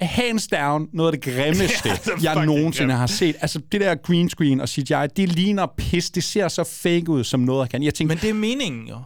hands 0.00 0.46
down 0.48 0.88
noget 0.92 1.12
af 1.12 1.20
det 1.20 1.34
grimmeste, 1.34 1.88
ja, 2.22 2.32
jeg 2.34 2.46
nogensinde 2.46 2.88
grim. 2.88 2.98
har 2.98 3.06
set. 3.06 3.36
Altså, 3.40 3.60
det 3.72 3.80
der 3.80 3.94
green 3.94 4.28
screen 4.28 4.60
og 4.60 4.68
CGI, 4.68 5.06
det 5.16 5.28
ligner 5.28 5.66
pis. 5.76 6.10
Det 6.10 6.24
ser 6.24 6.48
så 6.48 6.64
fake 6.64 7.08
ud, 7.08 7.24
som 7.24 7.40
noget 7.40 7.70
kan. 7.70 7.82
Jeg 7.82 7.94
tænkte, 7.94 8.14
Men 8.14 8.22
det 8.22 8.30
er 8.30 8.34
meningen 8.34 8.88
jo. 8.88 8.96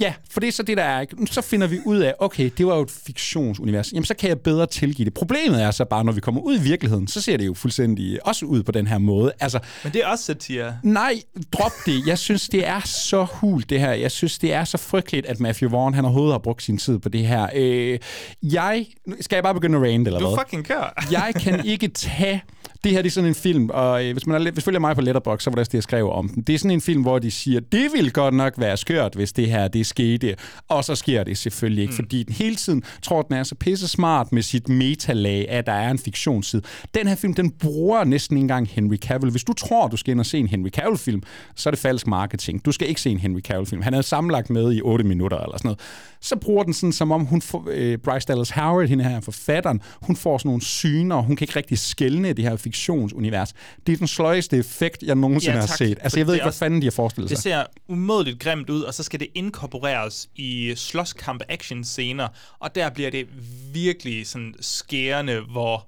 Ja, 0.00 0.14
for 0.30 0.40
det 0.40 0.48
er 0.48 0.52
så 0.52 0.62
det, 0.62 0.76
der 0.76 0.82
er. 0.82 1.00
Ikke? 1.00 1.16
Så 1.26 1.40
finder 1.40 1.66
vi 1.66 1.78
ud 1.84 1.98
af, 1.98 2.14
okay, 2.18 2.50
det 2.58 2.66
var 2.66 2.76
jo 2.76 2.82
et 2.82 2.90
fiktionsunivers. 2.90 3.92
Jamen, 3.92 4.04
så 4.04 4.14
kan 4.14 4.28
jeg 4.28 4.40
bedre 4.40 4.66
tilgive 4.66 5.04
det. 5.04 5.14
Problemet 5.14 5.62
er 5.62 5.70
så 5.70 5.84
bare, 5.84 6.04
når 6.04 6.12
vi 6.12 6.20
kommer 6.20 6.40
ud 6.40 6.56
i 6.56 6.60
virkeligheden, 6.60 7.08
så 7.08 7.20
ser 7.20 7.36
det 7.36 7.46
jo 7.46 7.54
fuldstændig 7.54 8.26
også 8.26 8.46
ud 8.46 8.62
på 8.62 8.72
den 8.72 8.86
her 8.86 8.98
måde. 8.98 9.32
Altså, 9.40 9.58
Men 9.82 9.92
det 9.92 10.02
er 10.04 10.06
også 10.06 10.24
satire. 10.24 10.78
Nej, 10.82 11.20
drop 11.52 11.72
det. 11.86 12.06
Jeg 12.06 12.18
synes, 12.18 12.48
det 12.48 12.66
er 12.66 12.80
så 12.80 13.24
hult, 13.24 13.70
det 13.70 13.80
her. 13.80 13.92
Jeg 13.92 14.10
synes, 14.10 14.38
det 14.38 14.52
er 14.52 14.64
så 14.64 14.78
frygteligt, 14.78 15.26
at 15.26 15.40
Matthew 15.40 15.70
Vaughn, 15.70 15.94
han 15.94 16.04
overhovedet 16.04 16.34
har 16.34 16.38
brugt 16.38 16.62
sin 16.62 16.78
tid 16.78 16.98
på 16.98 17.08
det 17.08 17.26
her. 17.26 17.48
Øh, 17.54 17.98
jeg... 18.42 18.86
Skal 19.20 19.36
jeg 19.36 19.42
bare 19.42 19.54
begynde 19.54 19.78
at 19.78 19.84
rant, 19.84 20.06
eller 20.06 20.20
du 20.20 20.26
hvad? 20.26 20.36
Du 20.36 20.42
fucking 20.42 20.66
kør. 20.66 20.94
jeg 21.10 21.34
kan 21.34 21.66
ikke 21.66 21.88
tage 21.88 22.42
det 22.84 22.92
her 22.92 23.02
det 23.02 23.08
er 23.08 23.12
sådan 23.12 23.28
en 23.28 23.34
film, 23.34 23.70
og 23.70 24.04
øh, 24.04 24.12
hvis 24.12 24.26
man 24.26 24.46
er, 24.46 24.50
hvis 24.50 24.64
følger 24.64 24.80
mig 24.80 24.94
på 24.94 25.00
Letterboxd, 25.00 25.44
så 25.44 25.50
var 25.50 25.54
det 25.54 25.60
også 25.60 25.70
det, 25.70 25.74
jeg 25.74 25.82
skrev 25.82 26.10
om 26.10 26.28
den. 26.28 26.42
Det 26.42 26.54
er 26.54 26.58
sådan 26.58 26.70
en 26.70 26.80
film, 26.80 27.02
hvor 27.02 27.18
de 27.18 27.30
siger, 27.30 27.60
det 27.60 27.90
ville 27.92 28.10
godt 28.10 28.34
nok 28.34 28.52
være 28.56 28.76
skørt, 28.76 29.14
hvis 29.14 29.32
det 29.32 29.48
her 29.48 29.68
det 29.68 29.86
skete. 29.88 30.36
Og 30.68 30.84
så 30.84 30.94
sker 30.94 31.24
det 31.24 31.38
selvfølgelig 31.38 31.82
ikke, 31.82 31.92
mm. 31.92 31.96
fordi 31.96 32.22
den 32.22 32.34
hele 32.34 32.56
tiden 32.56 32.82
tror, 33.02 33.22
den 33.22 33.36
er 33.36 33.42
så 33.42 33.54
pisse 33.54 33.88
smart 33.88 34.32
med 34.32 34.42
sit 34.42 34.68
metalag, 34.68 35.50
at 35.50 35.66
der 35.66 35.72
er 35.72 35.90
en 35.90 35.98
fiktionsside. 35.98 36.62
Den 36.94 37.08
her 37.08 37.14
film, 37.14 37.34
den 37.34 37.50
bruger 37.50 38.04
næsten 38.04 38.36
ikke 38.36 38.42
engang 38.44 38.68
Henry 38.68 38.96
Cavill. 38.96 39.30
Hvis 39.30 39.44
du 39.44 39.52
tror, 39.52 39.88
du 39.88 39.96
skal 39.96 40.10
ind 40.10 40.20
og 40.20 40.26
se 40.26 40.38
en 40.38 40.46
Henry 40.46 40.70
Cavill-film, 40.70 41.22
så 41.54 41.68
er 41.68 41.70
det 41.70 41.80
falsk 41.80 42.06
marketing. 42.06 42.64
Du 42.64 42.72
skal 42.72 42.88
ikke 42.88 43.00
se 43.00 43.10
en 43.10 43.18
Henry 43.18 43.40
Cavill-film. 43.40 43.82
Han 43.82 43.94
er 43.94 44.02
sammenlagt 44.02 44.50
med 44.50 44.72
i 44.72 44.80
8 44.82 45.04
minutter 45.04 45.38
eller 45.38 45.58
sådan 45.58 45.68
noget. 45.68 45.80
Så 46.20 46.36
bruger 46.36 46.64
den 46.64 46.74
sådan, 46.74 46.92
som 46.92 47.12
om 47.12 47.24
hun 47.24 47.42
får, 47.42 47.68
øh, 47.70 47.98
Bryce 47.98 48.26
Dallas 48.26 48.50
Howard, 48.50 48.88
hende 48.88 49.04
her 49.04 49.20
forfatteren, 49.20 49.80
hun 50.02 50.16
får 50.16 50.38
sådan 50.38 50.48
nogle 50.48 50.62
syner, 50.62 51.16
hun 51.16 51.36
kan 51.36 51.44
ikke 51.44 51.56
rigtig 51.56 51.78
skælne 51.78 52.32
det 52.32 52.44
her 52.44 52.56
fiktionsunivers. 52.56 53.54
Det 53.86 53.92
er 53.92 53.96
den 53.96 54.08
sløjeste 54.08 54.56
effekt, 54.56 55.02
jeg 55.02 55.14
nogensinde 55.14 55.56
ja, 55.56 55.60
har 55.60 55.76
set. 55.76 55.98
Altså, 56.00 56.18
jeg 56.18 56.26
ved 56.26 56.34
ikke, 56.34 56.44
hvad 56.44 56.52
fanden 56.52 56.80
de 56.82 56.86
har 56.86 56.90
forestillet 56.90 57.30
sig. 57.30 57.36
Det 57.36 57.42
ser 57.42 57.64
umådeligt 57.88 58.40
grimt 58.40 58.70
ud, 58.70 58.82
og 58.82 58.94
så 58.94 59.02
skal 59.02 59.20
det 59.20 59.28
inkorporeres 59.34 60.28
i 60.36 60.72
slåskamp 60.76 61.42
action 61.48 61.84
scener, 61.84 62.28
og 62.58 62.74
der 62.74 62.90
bliver 62.90 63.10
det 63.10 63.26
virkelig 63.72 64.26
sådan 64.26 64.54
skærende, 64.60 65.40
hvor 65.40 65.86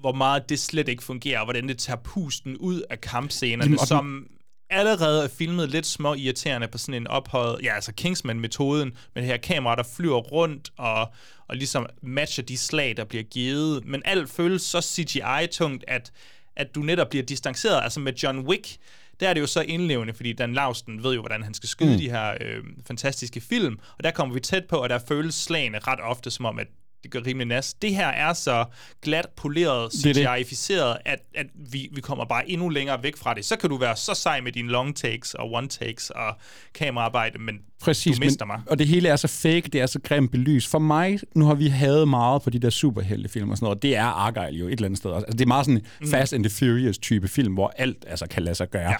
hvor 0.00 0.12
meget 0.12 0.48
det 0.48 0.60
slet 0.60 0.88
ikke 0.88 1.02
fungerer, 1.02 1.38
og 1.38 1.46
hvordan 1.46 1.68
det 1.68 1.78
tager 1.78 1.96
pusten 1.96 2.56
ud 2.56 2.82
af 2.90 3.00
kampscenerne, 3.00 3.64
Jamen, 3.64 3.86
som 3.86 4.26
allerede 4.70 5.24
er 5.24 5.28
filmet 5.28 5.68
lidt 5.68 5.86
små 5.86 6.14
irriterende 6.14 6.68
på 6.68 6.78
sådan 6.78 6.94
en 6.94 7.06
ophøjet, 7.06 7.60
ja 7.62 7.74
altså 7.74 7.92
Kingsman-metoden, 7.92 8.96
med 9.14 9.22
det 9.22 9.30
her 9.30 9.36
kamera, 9.36 9.76
der 9.76 9.82
flyver 9.96 10.18
rundt 10.18 10.70
og, 10.76 11.12
og 11.48 11.56
ligesom 11.56 11.86
matcher 12.02 12.44
de 12.44 12.58
slag, 12.58 12.96
der 12.96 13.04
bliver 13.04 13.24
givet. 13.24 13.84
Men 13.84 14.02
alt 14.04 14.30
føles 14.30 14.62
så 14.62 14.80
CGI-tungt, 14.80 15.84
at, 15.88 16.12
at 16.56 16.74
du 16.74 16.80
netop 16.80 17.08
bliver 17.08 17.24
distanceret. 17.24 17.82
Altså 17.82 18.00
med 18.00 18.12
John 18.12 18.38
Wick, 18.38 18.76
der 19.20 19.28
er 19.28 19.34
det 19.34 19.40
jo 19.40 19.46
så 19.46 19.60
indlevende, 19.60 20.14
fordi 20.14 20.32
Dan 20.32 20.54
Lausten 20.54 21.02
ved 21.02 21.14
jo, 21.14 21.20
hvordan 21.20 21.42
han 21.42 21.54
skal 21.54 21.68
skyde 21.68 21.92
mm. 21.92 21.98
de 21.98 22.10
her 22.10 22.34
øh, 22.40 22.64
fantastiske 22.86 23.40
film, 23.40 23.78
og 23.98 24.04
der 24.04 24.10
kommer 24.10 24.34
vi 24.34 24.40
tæt 24.40 24.64
på, 24.64 24.76
og 24.76 24.88
der 24.88 24.98
føles 25.08 25.34
slagene 25.34 25.78
ret 25.78 26.00
ofte 26.02 26.30
som 26.30 26.44
om, 26.44 26.58
at 26.58 26.66
det 27.02 27.10
gør 27.10 27.20
rimelig 27.26 27.46
nas. 27.46 27.74
Det 27.74 27.94
her 27.94 28.06
er 28.06 28.32
så 28.32 28.64
glat 29.02 29.26
poleret, 29.36 29.92
CGI-ficeret, 29.92 30.96
at, 31.04 31.18
at 31.34 31.46
vi, 31.54 31.88
vi 31.92 32.00
kommer 32.00 32.24
bare 32.24 32.50
endnu 32.50 32.68
længere 32.68 33.02
væk 33.02 33.16
fra 33.16 33.34
det. 33.34 33.44
Så 33.44 33.56
kan 33.56 33.70
du 33.70 33.76
være 33.76 33.96
så 33.96 34.14
sej 34.14 34.40
med 34.40 34.52
dine 34.52 34.68
long 34.68 34.96
takes 34.96 35.34
og 35.34 35.52
one 35.52 35.68
takes 35.68 36.10
og 36.10 36.36
kameraarbejde, 36.74 37.38
men 37.38 37.54
Præcis, 37.80 38.18
du 38.18 38.24
mister 38.24 38.44
men, 38.44 38.52
mig. 38.52 38.60
Og 38.66 38.78
det 38.78 38.86
hele 38.86 39.08
er 39.08 39.16
så 39.16 39.28
fake, 39.28 39.60
det 39.60 39.80
er 39.80 39.86
så 39.86 40.00
grimt 40.00 40.30
belys. 40.30 40.66
For 40.66 40.78
mig, 40.78 41.18
nu 41.34 41.44
har 41.46 41.54
vi 41.54 41.68
havet 41.68 42.08
meget 42.08 42.42
på 42.42 42.50
de 42.50 42.58
der 42.58 42.70
superheltefilm 42.70 43.50
og 43.50 43.56
sådan 43.56 43.66
noget, 43.66 43.82
det 43.82 43.96
er 43.96 44.04
Argyle 44.04 44.58
jo 44.58 44.66
et 44.66 44.72
eller 44.72 44.84
andet 44.84 44.98
sted. 44.98 45.12
Altså, 45.14 45.32
det 45.32 45.40
er 45.40 45.46
meget 45.46 45.66
sådan 45.66 45.82
mm. 46.00 46.10
Fast 46.10 46.32
and 46.32 46.44
the 46.44 46.50
Furious 46.50 46.98
type 46.98 47.28
film, 47.28 47.54
hvor 47.54 47.72
alt 47.76 48.04
altså, 48.08 48.26
kan 48.26 48.42
lade 48.42 48.54
sig 48.54 48.70
gøre. 48.70 48.90
Ja. 48.90 48.96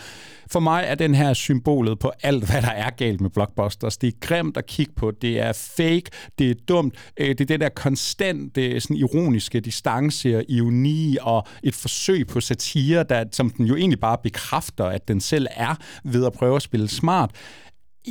For 0.50 0.60
mig 0.60 0.84
er 0.86 0.94
den 0.94 1.14
her 1.14 1.32
symbolet 1.32 1.98
på 1.98 2.12
alt, 2.22 2.50
hvad 2.50 2.62
der 2.62 2.70
er 2.70 2.90
galt 2.90 3.20
med 3.20 3.30
blockbusters. 3.30 3.96
Det 3.96 4.06
er 4.06 4.18
grimt 4.20 4.56
at 4.56 4.66
kigge 4.66 4.92
på, 4.96 5.10
det 5.10 5.40
er 5.40 5.52
fake, 5.52 6.10
det 6.38 6.50
er 6.50 6.54
dumt, 6.68 6.94
øh, 7.16 7.28
det 7.28 7.40
er 7.40 7.44
det 7.44 7.60
der 7.60 7.68
konstante, 7.68 8.66
øh, 8.66 8.80
sådan 8.80 8.96
ironiske 8.96 9.60
distance 9.60 10.36
og 10.36 10.44
ironi 10.48 11.16
og 11.20 11.46
et 11.62 11.74
forsøg 11.74 12.26
på 12.26 12.40
satire, 12.40 13.02
der, 13.02 13.24
som 13.32 13.50
den 13.50 13.66
jo 13.66 13.76
egentlig 13.76 14.00
bare 14.00 14.18
bekræfter, 14.22 14.84
at 14.84 15.08
den 15.08 15.20
selv 15.20 15.46
er 15.50 15.74
ved 16.04 16.26
at 16.26 16.32
prøve 16.32 16.56
at 16.56 16.62
spille 16.62 16.88
smart 16.88 17.30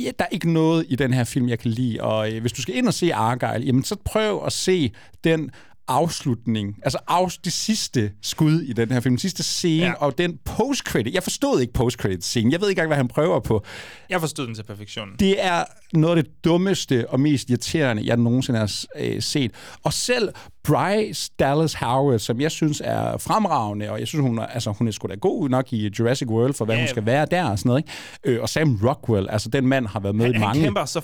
ja, 0.04 0.10
der 0.18 0.24
er 0.24 0.28
ikke 0.28 0.52
noget 0.52 0.86
i 0.88 0.96
den 0.96 1.12
her 1.12 1.24
film, 1.24 1.48
jeg 1.48 1.58
kan 1.58 1.70
lide. 1.70 2.00
Og 2.00 2.32
øh, 2.32 2.40
hvis 2.40 2.52
du 2.52 2.62
skal 2.62 2.76
ind 2.76 2.86
og 2.86 2.94
se 2.94 3.14
Argyle, 3.14 3.64
jamen 3.66 3.84
så 3.84 3.96
prøv 4.04 4.42
at 4.46 4.52
se 4.52 4.92
den 5.24 5.50
afslutning, 5.88 6.76
altså 6.82 6.98
af, 7.08 7.32
det 7.44 7.52
sidste 7.52 8.12
skud 8.22 8.60
i 8.60 8.72
den 8.72 8.90
her 8.90 9.00
film, 9.00 9.12
den 9.12 9.18
sidste 9.18 9.42
scene, 9.42 9.86
ja. 9.86 9.92
og 9.92 10.18
den 10.18 10.38
post-credit. 10.44 11.14
Jeg 11.14 11.22
forstod 11.22 11.60
ikke 11.60 11.72
post-credit-scene. 11.72 12.52
Jeg 12.52 12.60
ved 12.60 12.68
ikke 12.68 12.78
engang, 12.78 12.88
hvad 12.88 12.96
han 12.96 13.08
prøver 13.08 13.40
på. 13.40 13.64
Jeg 14.10 14.20
forstod 14.20 14.46
den 14.46 14.54
til 14.54 14.62
perfektion. 14.62 15.08
Det 15.18 15.44
er 15.44 15.64
noget 15.92 16.16
af 16.16 16.24
det 16.24 16.44
dummeste 16.44 17.10
og 17.10 17.20
mest 17.20 17.50
irriterende, 17.50 18.06
jeg 18.06 18.16
nogensinde 18.16 18.58
har 18.58 18.84
øh, 18.96 19.22
set. 19.22 19.50
Og 19.84 19.92
selv 19.92 20.28
Bryce 20.64 21.30
Dallas 21.38 21.74
Howard, 21.74 22.18
som 22.18 22.40
jeg 22.40 22.50
synes 22.50 22.82
er 22.84 23.18
fremragende, 23.18 23.90
og 23.90 24.00
jeg 24.00 24.08
synes, 24.08 24.22
hun 24.22 24.38
er, 24.38 24.46
altså, 24.46 24.70
hun 24.70 24.88
er 24.88 24.92
sgu 24.92 25.08
da 25.08 25.14
god 25.14 25.48
nok 25.48 25.72
i 25.72 25.90
Jurassic 25.98 26.28
World, 26.28 26.54
for 26.54 26.64
hvad 26.64 26.74
ja. 26.74 26.80
hun 26.80 26.88
skal 26.88 27.06
være 27.06 27.26
der 27.30 27.44
og 27.44 27.58
sådan 27.58 27.68
noget. 27.68 27.84
Ikke? 28.24 28.36
Øh, 28.38 28.42
og 28.42 28.48
Sam 28.48 28.80
Rockwell, 28.84 29.28
altså 29.30 29.48
den 29.48 29.66
mand 29.66 29.86
har 29.86 30.00
været 30.00 30.14
med 30.14 30.26
han, 30.26 30.34
i 30.34 30.38
mange... 30.38 30.60
Han 30.60 30.66
kæmper 30.66 30.84
så 30.84 31.00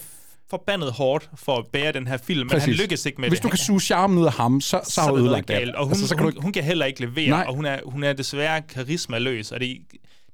forbandet 0.50 0.92
hårdt 0.92 1.30
for 1.36 1.56
at 1.58 1.66
bære 1.72 1.92
den 1.92 2.06
her 2.06 2.16
film, 2.16 2.48
Præcis. 2.48 2.66
men 2.66 2.74
han 2.74 2.82
lykkes 2.82 3.06
ikke 3.06 3.20
med 3.20 3.28
Hvis 3.28 3.38
det. 3.38 3.44
du 3.44 3.48
kan 3.48 3.58
suge 3.58 3.80
charmen 3.80 4.18
ud 4.18 4.26
af 4.26 4.32
ham, 4.32 4.60
så, 4.60 4.80
så, 4.84 4.90
så 4.92 5.00
har 5.00 5.10
du 5.10 5.16
ødelagt 5.18 5.48
det. 5.48 5.74
Og 5.74 5.84
hun, 5.84 5.92
altså, 5.92 6.08
så 6.08 6.16
kan 6.16 6.24
hun, 6.24 6.34
du... 6.34 6.40
hun 6.40 6.52
kan 6.52 6.64
heller 6.64 6.86
ikke 6.86 7.00
levere, 7.00 7.28
Nej. 7.30 7.44
og 7.48 7.54
hun 7.54 7.64
er, 7.64 7.78
hun 7.84 8.04
er 8.04 8.12
desværre 8.12 8.62
karismaløs, 8.62 9.52
og 9.52 9.60
det, 9.60 9.78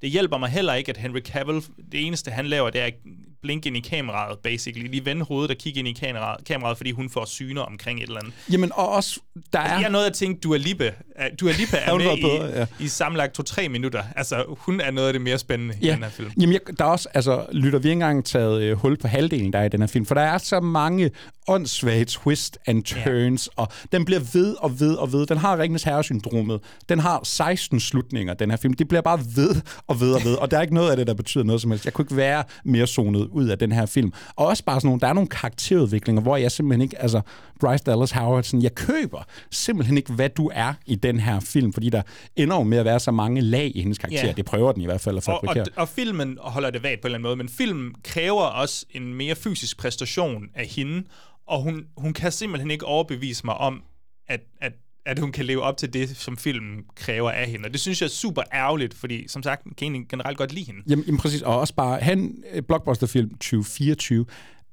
det 0.03 0.11
hjælper 0.11 0.39
mig 0.39 0.49
heller 0.49 0.75
ikke, 0.75 0.91
at 0.91 0.97
Henry 0.97 1.21
Cavill, 1.21 1.63
det 1.93 2.07
eneste 2.07 2.31
han 2.31 2.47
laver, 2.47 2.71
det 2.71 2.81
er 2.81 2.85
at 2.85 2.95
blinke 3.43 3.67
ind 3.67 3.77
i 3.77 3.81
kameraet, 3.81 4.39
basically. 4.39 4.89
Lige 4.89 5.05
vende 5.05 5.25
hovedet 5.25 5.51
og 5.51 5.57
kigge 5.57 5.79
ind 5.79 5.89
i 5.89 5.93
kameraet, 5.93 6.45
kameraet, 6.45 6.77
fordi 6.77 6.91
hun 6.91 7.11
får 7.11 7.25
syner 7.25 7.63
omkring 7.63 7.99
et 7.99 8.07
eller 8.07 8.21
andet. 8.21 8.35
Jamen, 8.53 8.71
og 8.75 8.89
også, 8.89 9.21
der 9.53 9.59
er... 9.59 9.79
Jeg 9.79 9.83
er 9.83 9.89
noget 9.89 10.07
at 10.07 10.13
tænke, 10.13 10.41
Dua 10.41 10.57
Lipa, 10.57 10.93
Dua 11.41 11.53
Lipa 11.53 11.77
er 11.77 11.95
med 11.99 12.19
i, 12.19 12.23
bedre, 12.23 12.59
ja. 12.59 12.67
i 12.81 12.89
sammenlagt 12.89 13.35
to-tre 13.35 13.69
minutter. 13.69 14.03
Altså, 14.17 14.45
hun 14.49 14.81
er 14.81 14.91
noget 14.91 15.07
af 15.07 15.13
det 15.13 15.23
mere 15.23 15.39
spændende 15.39 15.75
ja. 15.83 15.93
i 15.93 15.95
den 15.95 16.03
her 16.03 16.11
film. 16.11 16.31
Jamen, 16.41 16.53
jeg, 16.53 16.61
der 16.79 16.85
er 16.85 16.89
også, 16.89 17.09
altså, 17.15 17.47
lytter 17.53 17.79
vi 17.79 17.89
ikke 17.89 17.93
engang 17.93 18.25
taget 18.25 18.63
øh, 18.63 18.77
hul 18.77 18.97
på 18.97 19.09
halvdelen, 19.09 19.53
der 19.53 19.59
er 19.59 19.65
i 19.65 19.69
den 19.69 19.81
her 19.81 19.87
film, 19.87 20.07
for 20.07 20.15
der 20.15 20.23
er 20.23 20.39
så 20.39 20.61
mange 20.61 21.11
åndssvage 21.49 22.05
twist 22.05 22.59
and 22.67 22.85
turns, 22.85 23.49
ja. 23.59 23.63
og 23.63 23.69
den 23.93 24.05
bliver 24.05 24.21
ved 24.33 24.57
og 24.59 24.81
ved 24.81 24.95
og 24.95 25.13
ved. 25.13 25.27
Den 25.27 25.39
har 25.39 25.59
Ringens 25.59 25.83
Herre-syndromet. 25.83 26.61
Den 26.89 26.99
har 26.99 27.21
16 27.25 27.81
slutninger, 27.81 28.35
den 28.35 28.51
her 28.51 28.57
film. 28.57 28.75
Det 28.75 28.89
bliver 28.89 29.03
bare 29.03 29.19
ved 29.37 29.61
og 29.87 30.01
ved 30.01 30.13
og 30.13 30.25
ved, 30.25 30.35
og 30.35 30.51
der 30.51 30.57
er 30.57 30.63
ikke 30.63 30.75
noget 30.75 30.91
af 30.91 30.97
det, 30.97 31.07
der 31.07 31.15
betyder 31.15 31.45
noget 31.45 31.63
som 31.63 31.71
helst. 31.71 31.85
Jeg 31.85 31.93
kunne 31.93 32.03
ikke 32.03 32.17
være 32.17 32.45
mere 32.65 32.87
zonet 32.87 33.29
ud 33.33 33.49
af 33.49 33.59
den 33.59 33.73
her 33.73 33.87
film. 33.87 34.13
Og 34.37 34.47
også 34.47 34.65
bare 34.65 34.81
sådan 34.81 34.89
nogle, 34.89 35.01
der 35.01 35.07
er 35.07 35.13
nogle 35.13 35.29
karakterudviklinger, 35.29 36.23
hvor 36.23 36.37
jeg 36.37 36.53
simpelthen 36.53 36.83
ikke, 36.83 37.03
altså 37.03 37.21
Bryce 37.61 37.85
Dallas 37.85 38.11
Howard, 38.11 38.43
sådan, 38.43 38.63
jeg 38.63 38.75
køber 38.75 39.23
simpelthen 39.51 39.97
ikke, 39.97 40.13
hvad 40.13 40.29
du 40.29 40.51
er 40.55 40.75
i 40.87 40.95
den 40.95 41.21
her 41.21 41.41
film, 41.41 41.73
fordi 41.73 41.91
der 41.91 42.03
ender 42.37 42.57
jo 42.57 42.63
med 42.63 42.79
at 42.79 42.85
være 42.85 43.01
så 43.01 43.11
mange 43.11 43.41
lag 43.41 43.73
i 43.75 43.81
hendes 43.81 43.99
karakter. 43.99 44.25
Yeah. 44.25 44.37
Det 44.37 44.45
prøver 44.45 44.73
den 44.73 44.83
i 44.83 44.85
hvert 44.85 45.01
fald 45.01 45.17
at 45.17 45.23
fabrikere. 45.23 45.63
Og, 45.63 45.67
og, 45.77 45.83
og 45.83 45.89
filmen 45.89 46.39
holder 46.41 46.71
det 46.71 46.83
vagt 46.83 47.01
på 47.01 47.07
en 47.07 47.15
eller 47.15 47.19
anden 47.19 47.29
måde, 47.29 47.37
men 47.37 47.49
filmen 47.49 47.95
kræver 48.05 48.43
også 48.43 48.87
en 48.91 49.15
mere 49.15 49.35
fysisk 49.35 49.79
præstation 49.79 50.49
af 50.55 50.67
hende, 50.67 51.05
og 51.47 51.63
hun, 51.63 51.85
hun 51.97 52.13
kan 52.13 52.33
simpelthen 52.33 52.71
ikke 52.71 52.87
overbevise 52.87 53.47
mig 53.47 53.55
om, 53.55 53.83
at, 54.29 54.41
at 54.61 54.73
at 55.07 55.19
hun 55.19 55.33
kan 55.33 55.45
leve 55.45 55.63
op 55.63 55.77
til 55.77 55.93
det, 55.93 56.17
som 56.17 56.37
filmen 56.37 56.85
kræver 56.97 57.31
af 57.31 57.47
hende. 57.47 57.67
Og 57.67 57.73
det 57.73 57.81
synes 57.81 58.01
jeg 58.01 58.07
er 58.07 58.11
super 58.11 58.43
ærgerligt, 58.53 58.95
fordi 58.95 59.29
som 59.29 59.43
sagt, 59.43 59.77
kan 59.77 59.95
jeg 59.95 60.05
generelt 60.09 60.39
godt 60.39 60.53
lide 60.53 60.67
hende. 60.67 60.81
Jamen, 60.89 61.05
jamen 61.05 61.19
præcis, 61.19 61.43
og 61.43 61.61
også 61.61 61.75
bare, 61.75 62.01
han, 62.01 62.43
eh, 62.53 62.63
blockbusterfilm 62.63 63.31
2024, 63.31 64.27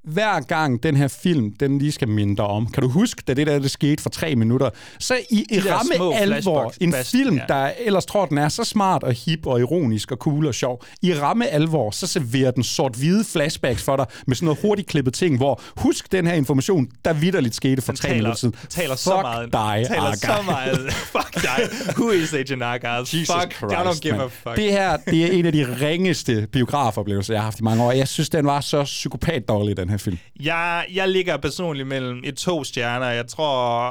hver 0.07 0.39
gang 0.39 0.83
den 0.83 0.95
her 0.97 1.07
film, 1.07 1.51
den 1.59 1.77
lige 1.79 1.91
skal 1.91 2.07
minde 2.07 2.35
dig 2.35 2.45
om, 2.45 2.67
kan 2.67 2.83
du 2.83 2.89
huske, 2.89 3.23
da 3.27 3.33
det 3.33 3.47
der 3.47 3.59
det 3.59 3.71
skete 3.71 4.03
for 4.03 4.09
tre 4.09 4.35
minutter, 4.35 4.69
så 4.99 5.15
i, 5.29 5.45
i 5.51 5.59
ramme 5.59 6.15
alvor, 6.15 6.73
en 6.81 6.93
fast- 6.93 7.11
film, 7.11 7.35
ja. 7.37 7.43
der 7.47 7.71
ellers 7.79 8.05
tror, 8.05 8.25
den 8.25 8.37
er 8.37 8.49
så 8.49 8.63
smart 8.63 9.03
og 9.03 9.13
hip 9.13 9.45
og 9.47 9.59
ironisk 9.59 10.11
og 10.11 10.17
cool 10.17 10.47
og 10.47 10.53
sjov, 10.55 10.83
i 11.01 11.13
ramme 11.13 11.47
alvor, 11.47 11.91
så 11.91 12.07
serverer 12.07 12.51
den 12.51 12.63
sort-hvide 12.63 13.23
flashbacks 13.23 13.83
for 13.83 13.95
dig 13.95 14.05
med 14.27 14.35
sådan 14.35 14.45
noget 14.45 14.59
hurtigt 14.61 14.87
klippet 14.87 15.13
ting, 15.13 15.37
hvor 15.37 15.61
husk 15.77 16.11
den 16.11 16.27
her 16.27 16.33
information, 16.33 16.87
der 17.05 17.13
vidderligt 17.13 17.55
skete 17.55 17.81
for 17.81 17.91
Den 17.91 17.97
tre 17.99 18.07
taler, 18.07 18.15
minutter 18.17 18.37
siden. 18.37 18.55
taler 18.69 18.89
Fuck 18.95 18.99
så 18.99 19.19
meget. 19.21 19.53
dig, 19.53 19.85
taler 19.87 20.01
Argyle. 20.01 20.17
så 20.17 20.41
meget. 20.45 20.93
Fuck 20.93 21.33
dig. 21.43 21.69
Who 21.97 22.11
is 22.11 22.33
Agent 22.33 22.63
Argyle? 22.63 22.99
Jesus 22.99 23.27
fuck, 23.41 23.53
Christ, 23.57 23.73
I 23.73 23.75
don't 23.75 23.99
give 23.99 24.13
man. 24.13 24.21
a 24.21 24.27
fuck. 24.27 24.55
Det 24.55 24.71
her, 24.71 24.97
det 24.97 25.23
er 25.23 25.31
en 25.31 25.45
af 25.45 25.51
de 25.51 25.77
ringeste 25.81 26.47
biografoplevelser, 26.51 27.33
jeg 27.33 27.41
har 27.41 27.43
haft 27.45 27.59
i 27.59 27.63
mange 27.63 27.83
år. 27.83 27.91
Jeg 27.91 28.07
synes, 28.07 28.29
den 28.29 28.45
var 28.45 28.61
så 28.61 28.83
psykopat 28.83 29.47
dårlig, 29.47 29.77
den 29.77 29.89
her 29.89 29.96
film. 29.99 30.17
Jeg, 30.39 30.85
jeg 30.93 31.09
ligger 31.09 31.37
personligt 31.37 31.87
mellem 31.87 32.21
et 32.23 32.35
to 32.37 32.63
stjerner. 32.63 33.05
Jeg 33.07 33.27
tror, 33.27 33.89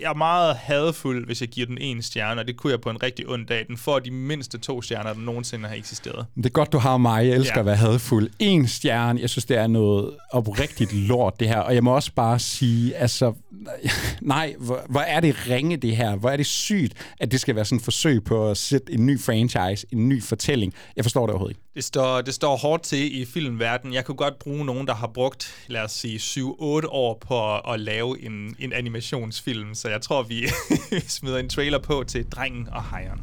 jeg 0.00 0.10
er 0.10 0.14
meget 0.14 0.56
hadfuld, 0.56 1.26
hvis 1.26 1.40
jeg 1.40 1.48
giver 1.48 1.66
den 1.66 1.78
en 1.80 2.02
stjerne, 2.02 2.40
og 2.40 2.46
det 2.46 2.56
kunne 2.56 2.70
jeg 2.70 2.80
på 2.80 2.90
en 2.90 3.02
rigtig 3.02 3.28
ond 3.28 3.46
dag. 3.46 3.64
Den 3.68 3.76
får 3.76 3.98
de 3.98 4.10
mindste 4.10 4.58
to 4.58 4.82
stjerner, 4.82 5.12
der 5.12 5.20
nogensinde 5.20 5.68
har 5.68 5.76
eksisteret. 5.76 6.26
Det 6.36 6.46
er 6.46 6.50
godt, 6.50 6.72
du 6.72 6.78
har 6.78 6.96
mig. 6.96 7.26
Jeg 7.26 7.34
elsker 7.34 7.54
Ja. 7.56 7.60
at 7.60 7.66
være 7.66 7.76
hadfuld. 7.76 8.30
En 8.38 8.68
stjerne. 8.68 9.20
Jeg 9.20 9.30
synes, 9.30 9.44
det 9.44 9.56
er 9.56 9.66
noget 9.66 10.10
oprigtigt 10.32 10.92
lort, 10.92 11.40
det 11.40 11.48
her. 11.48 11.58
Og 11.58 11.74
jeg 11.74 11.84
må 11.84 11.94
også 11.94 12.12
bare 12.12 12.38
sige, 12.38 12.96
altså... 12.96 13.32
Nej, 14.20 14.54
hvor, 14.58 14.80
hvor 14.88 15.00
er 15.00 15.20
det 15.20 15.48
ringe, 15.50 15.76
det 15.76 15.96
her. 15.96 16.16
Hvor 16.16 16.30
er 16.30 16.36
det 16.36 16.46
sygt, 16.46 16.92
at 17.20 17.32
det 17.32 17.40
skal 17.40 17.54
være 17.56 17.64
sådan 17.64 17.78
et 17.78 17.84
forsøg 17.84 18.24
på 18.24 18.50
at 18.50 18.56
sætte 18.56 18.92
en 18.92 19.06
ny 19.06 19.20
franchise, 19.20 19.86
en 19.92 20.08
ny 20.08 20.22
fortælling. 20.22 20.74
Jeg 20.96 21.04
forstår 21.04 21.26
det 21.26 21.30
overhovedet 21.30 21.56
ikke. 21.56 21.63
Det 21.74 21.84
står, 21.84 22.20
det 22.20 22.34
står 22.34 22.56
hårdt 22.56 22.82
til 22.82 23.20
i 23.20 23.24
filmverdenen. 23.24 23.94
Jeg 23.94 24.04
kunne 24.04 24.16
godt 24.16 24.38
bruge 24.38 24.64
nogen, 24.64 24.86
der 24.86 24.94
har 24.94 25.06
brugt, 25.06 25.64
lad 25.66 25.82
os 25.82 25.92
sige, 25.92 26.18
7-8 26.18 26.42
år 26.88 27.18
på 27.28 27.54
at, 27.54 27.60
at 27.68 27.80
lave 27.80 28.22
en, 28.22 28.56
en 28.58 28.72
animationsfilm. 28.72 29.74
Så 29.74 29.88
jeg 29.88 30.00
tror, 30.00 30.22
vi 30.22 30.46
smider 31.08 31.38
en 31.38 31.48
trailer 31.48 31.78
på 31.78 32.04
til 32.08 32.30
Drengen 32.30 32.68
og 32.68 32.84
Hejren. 32.84 33.20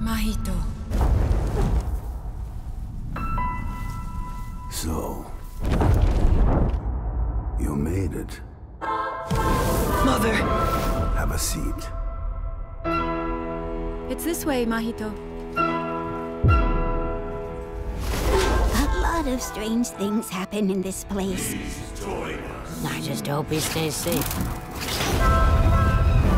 Mahito. 0.00 0.52
So, 4.72 5.24
you 7.60 7.74
made 7.74 8.12
it. 8.24 8.42
Mother! 10.04 10.34
Have 11.16 11.34
a 11.34 11.38
seat. 11.38 11.92
It's 14.10 14.24
this 14.24 14.46
way, 14.46 14.64
Mahito. 14.64 15.35
Lot 19.26 19.34
of 19.34 19.42
strange 19.42 19.88
things 19.88 20.28
happen 20.28 20.70
in 20.70 20.82
this 20.82 21.04
place. 21.04 21.54
I 22.84 23.00
just 23.02 23.26
hope 23.26 23.50
he 23.50 23.60
stays 23.60 23.94
safe. 23.94 24.24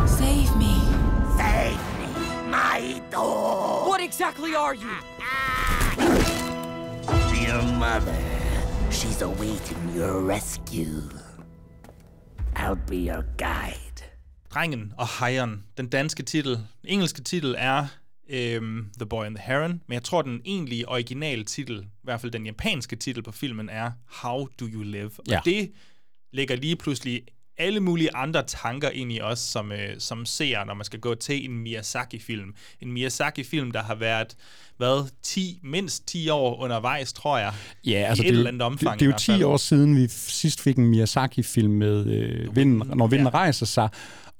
Save 0.08 0.56
me. 0.56 0.74
Save 1.36 1.80
me, 1.98 2.08
my 2.50 3.02
Maito! 3.10 3.88
What 3.88 4.00
exactly 4.00 4.54
are 4.54 4.74
you? 4.74 4.94
Your 7.46 7.62
mother. 7.78 8.16
She's 8.90 9.22
awaiting 9.22 9.94
your 9.94 10.20
rescue. 10.20 11.02
I'll 12.56 12.76
be 12.86 12.98
your 13.10 13.24
guide. 13.36 14.02
Drengen 14.50 14.92
og 14.98 15.08
Hejren. 15.08 15.64
Den 15.76 15.88
danske 15.88 16.22
titel, 16.22 16.50
den 16.52 16.88
engelske 16.88 17.22
titel 17.22 17.54
er 17.58 17.86
øhm, 18.28 18.86
The 18.98 19.06
Boy 19.06 19.24
and 19.26 19.36
the 19.36 19.44
Heron, 19.46 19.70
men 19.70 19.92
jeg 19.94 20.02
tror, 20.02 20.22
den 20.22 20.40
egentlige 20.44 20.88
originale 20.88 21.44
titel, 21.44 21.78
i 21.80 21.86
hvert 22.04 22.20
fald 22.20 22.32
den 22.32 22.46
japanske 22.46 22.96
titel 22.96 23.22
på 23.22 23.32
filmen, 23.32 23.68
er 23.68 23.90
How 24.22 24.46
Do 24.60 24.66
You 24.72 24.82
Live? 24.82 25.10
Og 25.18 25.24
Ja. 25.30 25.40
det 25.44 25.70
lægger 26.32 26.56
lige 26.56 26.76
pludselig 26.76 27.22
alle 27.60 27.80
mulige 27.80 28.16
andre 28.16 28.42
tanker 28.46 28.88
ind 28.90 29.12
i 29.12 29.20
os 29.20 29.38
som, 29.38 29.72
øh, 29.72 29.78
som 29.98 30.26
seere, 30.26 30.66
når 30.66 30.74
man 30.74 30.84
skal 30.84 31.00
gå 31.00 31.14
til 31.14 31.44
en 31.44 31.58
Miyazaki-film. 31.58 32.54
En 32.80 32.92
Miyazaki-film, 32.92 33.70
der 33.70 33.82
har 33.82 33.94
været, 33.94 34.36
hvad, 34.76 35.08
10, 35.22 35.60
mindst 35.62 36.08
10 36.08 36.28
år 36.28 36.56
undervejs, 36.62 37.12
tror 37.12 37.38
jeg. 37.38 37.52
Ja, 37.86 37.90
altså 38.08 38.22
I 38.22 38.26
det, 38.26 38.30
et 38.32 38.34
jo- 38.34 38.38
eller 38.38 38.50
andet 38.50 38.62
omfang. 38.62 38.92
det, 38.92 39.00
det 39.00 39.04
er 39.04 39.06
jo 39.06 39.10
hvert 39.10 39.20
10 39.20 39.26
fald. 39.32 39.42
år 39.44 39.56
siden, 39.56 39.96
vi 39.96 40.08
sidst 40.08 40.60
fik 40.60 40.76
en 40.78 40.86
Miyazaki-film 40.86 41.72
med 41.72 42.06
øh, 42.06 42.56
vinden, 42.56 42.82
Når 42.96 43.06
vinden 43.06 43.26
ja. 43.26 43.30
rejser 43.34 43.66
sig. 43.66 43.88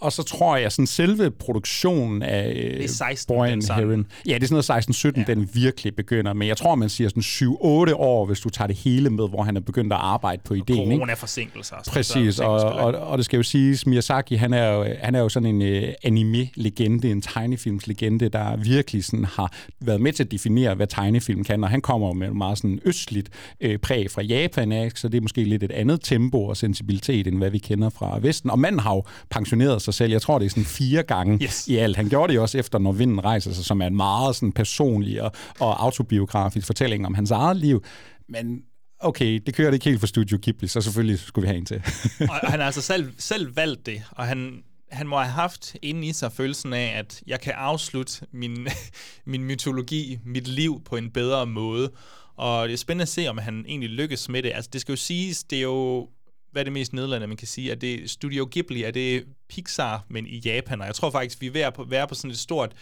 Og 0.01 0.12
så 0.12 0.22
tror 0.22 0.57
jeg, 0.57 0.72
sådan 0.72 0.86
selve 0.86 1.30
produktionen 1.30 2.22
af 2.22 2.49
øh, 2.49 2.76
Det 2.76 2.84
er 2.84 2.88
16, 2.88 3.36
Boy 3.36 3.44
den 3.44 3.53
and 3.53 3.62
sådan. 3.62 3.88
Heron, 3.88 4.07
ja, 4.26 4.34
det 4.34 4.42
er 4.42 4.46
sådan 4.46 4.74
noget 5.05 5.16
16-17, 5.16 5.20
ja. 5.28 5.34
den 5.34 5.51
virkelig 5.53 5.96
begynder. 5.96 6.32
Men 6.32 6.49
jeg 6.49 6.57
tror, 6.57 6.74
man 6.74 6.88
siger 6.88 7.09
sådan 7.09 7.22
7-8 7.22 7.94
år, 7.94 8.26
hvis 8.26 8.40
du 8.40 8.49
tager 8.49 8.66
det 8.66 8.76
hele 8.76 9.11
med, 9.11 9.28
hvor 9.28 9.42
han 9.42 9.57
er 9.57 9.61
begyndt 9.61 9.92
at 9.92 9.99
arbejde 10.03 10.42
på 10.44 10.55
ideen. 10.55 10.99
Corona-forsinkelser. 10.99 11.76
og 11.76 11.84
sådan 11.84 11.92
Præcis, 11.92 12.38
og, 12.38 12.55
og, 12.55 12.94
og 12.94 13.18
det 13.18 13.24
skal 13.24 13.36
jo 13.36 13.42
siges, 13.42 13.86
Miyazaki, 13.86 14.34
han 14.34 14.53
er 14.53 14.70
jo, 14.70 14.86
han 15.01 15.14
er 15.14 15.20
jo 15.20 15.28
sådan 15.28 15.62
en 15.62 15.84
uh, 15.84 15.88
anime-legende, 16.03 17.11
en 17.11 17.22
tegnefilmslegende, 17.22 18.28
der 18.28 18.57
virkelig 18.57 19.05
sådan 19.05 19.24
har 19.24 19.53
været 19.80 20.01
med 20.01 20.12
til 20.12 20.24
at 20.24 20.30
definere, 20.30 20.74
hvad 20.74 20.86
tegnefilm 20.86 21.44
kan, 21.44 21.64
og 21.64 21.70
han 21.70 21.80
kommer 21.80 22.12
med 22.12 22.30
meget 22.30 22.59
sådan 22.59 22.80
østligt 22.84 23.30
øh, 23.61 23.78
præg 23.78 24.11
fra 24.11 24.22
Japan, 24.22 24.72
ikke? 24.72 25.01
så 25.01 25.09
det 25.09 25.16
er 25.16 25.22
måske 25.22 25.44
lidt 25.44 25.62
et 25.62 25.72
andet 25.72 26.01
tempo 26.03 26.46
og 26.46 26.57
sensibilitet, 26.57 27.26
end 27.26 27.38
hvad 27.38 27.51
vi 27.51 27.59
kender 27.59 27.90
fra 27.90 28.18
Vesten. 28.22 28.51
Og 28.51 28.59
manden 28.59 28.80
har 28.80 28.94
jo 28.94 29.03
pensioneret 29.30 29.82
sig 29.93 29.99
selv, 29.99 30.12
jeg 30.12 30.22
tror, 30.22 30.39
det 30.39 30.47
er 30.47 30.51
sådan 30.51 30.64
fire 30.64 31.03
gange 31.03 31.39
Yes. 31.43 31.68
i 31.68 31.76
alt. 31.76 31.97
Han 31.97 32.09
gjorde 32.09 32.32
det 32.32 32.41
også 32.41 32.59
efter, 32.59 32.78
når 32.78 32.93
vinden 32.93 33.24
rejser 33.24 33.53
sig, 33.53 33.64
som 33.64 33.82
er 33.82 33.86
en 33.86 33.97
meget 33.97 34.36
sådan 34.36 34.53
personlig 34.53 35.22
og, 35.22 35.32
og 35.61 35.82
autobiografisk 35.84 36.66
fortælling 36.66 37.07
om 37.07 37.14
hans 37.14 37.30
eget 37.30 37.57
liv. 37.57 37.84
Men 38.28 38.62
okay, 39.01 39.41
det 39.47 39.55
kører 39.55 39.70
det 39.70 39.74
ikke 39.74 39.84
helt 39.84 40.01
for 40.01 40.07
Studio 40.07 40.39
Ghibli, 40.43 40.68
så 40.68 40.80
selvfølgelig 40.80 41.18
skulle 41.18 41.43
vi 41.43 41.49
have 41.49 41.59
en 41.59 41.66
til. 41.66 41.82
og 42.30 42.51
han 42.51 42.59
har 42.61 42.66
altså 42.66 42.82
selv, 42.82 43.12
selv 43.18 43.57
valgt 43.57 43.86
det, 43.86 44.03
og 44.11 44.26
han, 44.26 44.62
han 44.91 45.09
må 45.09 45.16
have 45.16 45.32
haft 45.32 45.76
inde 45.82 46.09
i 46.09 46.12
sig 46.12 46.32
følelsen 46.32 46.72
af, 46.72 46.93
at 46.99 47.22
jeg 47.26 47.41
kan 47.41 47.53
afslutte 47.57 48.26
min, 48.32 48.68
min 49.26 49.45
mytologi, 49.45 50.18
mit 50.26 50.49
liv 50.49 50.82
på 50.84 50.97
en 50.97 51.11
bedre 51.11 51.47
måde. 51.47 51.91
Og 52.36 52.68
det 52.68 52.72
er 52.72 52.78
spændende 52.78 53.03
at 53.03 53.09
se, 53.09 53.28
om 53.28 53.39
han 53.39 53.64
egentlig 53.68 53.91
lykkes 53.91 54.28
med 54.28 54.43
det. 54.43 54.53
Altså, 54.55 54.70
det 54.72 54.80
skal 54.80 54.93
jo 54.93 54.97
siges, 54.97 55.45
det 55.45 55.59
er 55.59 55.62
jo 55.62 56.09
hvad 56.59 56.62
er 56.62 56.64
det 56.64 56.72
mest 56.72 56.92
nedladende, 56.92 57.26
man 57.26 57.36
kan 57.36 57.48
sige? 57.48 57.70
Er 57.70 57.74
det 57.74 58.11
Studio 58.11 58.48
Ghibli? 58.50 58.82
Er 58.82 58.90
det 58.90 59.24
Pixar, 59.48 60.04
men 60.09 60.26
i 60.26 60.38
Japan? 60.44 60.80
Og 60.80 60.86
jeg 60.86 60.94
tror 60.94 61.11
faktisk, 61.11 61.40
vi 61.40 61.46
er 61.46 61.50
ved 61.50 61.61
at 61.61 61.74
på- 61.74 61.84
være 61.84 62.09
på 62.09 62.14
sådan 62.14 62.30
et 62.30 62.38
stort 62.38 62.72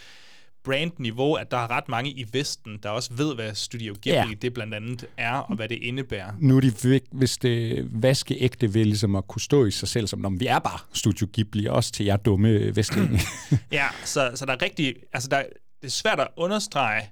brandniveau, 0.64 1.34
at 1.34 1.50
der 1.50 1.56
er 1.56 1.70
ret 1.70 1.88
mange 1.88 2.10
i 2.10 2.26
Vesten, 2.32 2.78
der 2.82 2.88
også 2.90 3.14
ved, 3.14 3.34
hvad 3.34 3.54
Studio 3.54 3.92
Ghibli 4.02 4.10
Ja. 4.10 4.26
det 4.42 4.54
blandt 4.54 4.74
andet 4.74 5.04
er, 5.16 5.32
og 5.32 5.56
hvad 5.56 5.68
det 5.68 5.74
indebærer. 5.82 6.32
nu 6.38 6.56
er 6.56 6.60
de 6.60 7.00
hvis 7.12 7.36
det 7.36 7.88
vaskeægte 8.02 8.74
ved 8.74 8.84
ligesom 8.84 9.16
at 9.16 9.28
kunne 9.28 9.40
stå 9.42 9.64
i 9.66 9.70
sig 9.70 9.88
selv, 9.88 10.06
som 10.06 10.24
om 10.24 10.40
vi 10.40 10.46
er 10.46 10.58
bare 10.58 10.78
Studio 10.92 11.26
Ghibli, 11.32 11.66
også 11.66 11.92
til 11.92 12.06
jer 12.06 12.16
dumme 12.16 12.76
vestlændinge. 12.76 13.20
Ja, 13.72 13.86
så, 14.04 14.32
så 14.34 14.46
der 14.46 14.52
er 14.52 14.62
rigtig... 14.62 14.94
Altså, 15.12 15.28
der, 15.28 15.42
det 15.82 15.86
er 15.86 15.90
svært 15.90 16.20
at 16.20 16.28
understrege, 16.36 17.02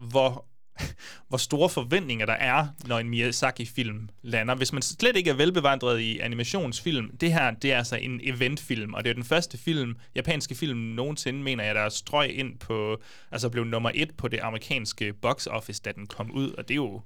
hvor, 0.00 0.44
hvor 1.28 1.38
store 1.38 1.68
forventninger 1.68 2.26
der 2.26 2.32
er, 2.32 2.66
når 2.86 2.98
en 2.98 3.08
Miyazaki-film 3.08 4.08
lander. 4.22 4.54
Hvis 4.54 4.72
man 4.72 4.82
slet 4.82 5.16
ikke 5.16 5.30
er 5.30 5.34
velbevandret 5.34 6.00
i 6.00 6.18
animationsfilm, 6.18 7.16
det 7.16 7.32
her, 7.32 7.50
det 7.50 7.72
er 7.72 7.78
altså 7.78 7.96
en 7.96 8.20
eventfilm, 8.22 8.94
og 8.94 9.04
det 9.04 9.10
er 9.10 9.14
den 9.14 9.24
første 9.24 9.58
film, 9.58 9.96
japanske 10.14 10.54
film 10.54 10.78
nogensinde, 10.78 11.42
mener 11.42 11.64
jeg, 11.64 11.74
der 11.74 11.88
strøg 11.88 12.38
ind 12.38 12.58
på, 12.58 13.02
altså 13.30 13.48
blev 13.48 13.64
nummer 13.64 13.90
et 13.94 14.10
på 14.16 14.28
det 14.28 14.40
amerikanske 14.40 15.12
box 15.12 15.46
office, 15.46 15.82
da 15.82 15.92
den 15.92 16.06
kom 16.06 16.30
ud, 16.30 16.52
og 16.52 16.68
det 16.68 16.74
er 16.74 16.76
jo, 16.76 17.02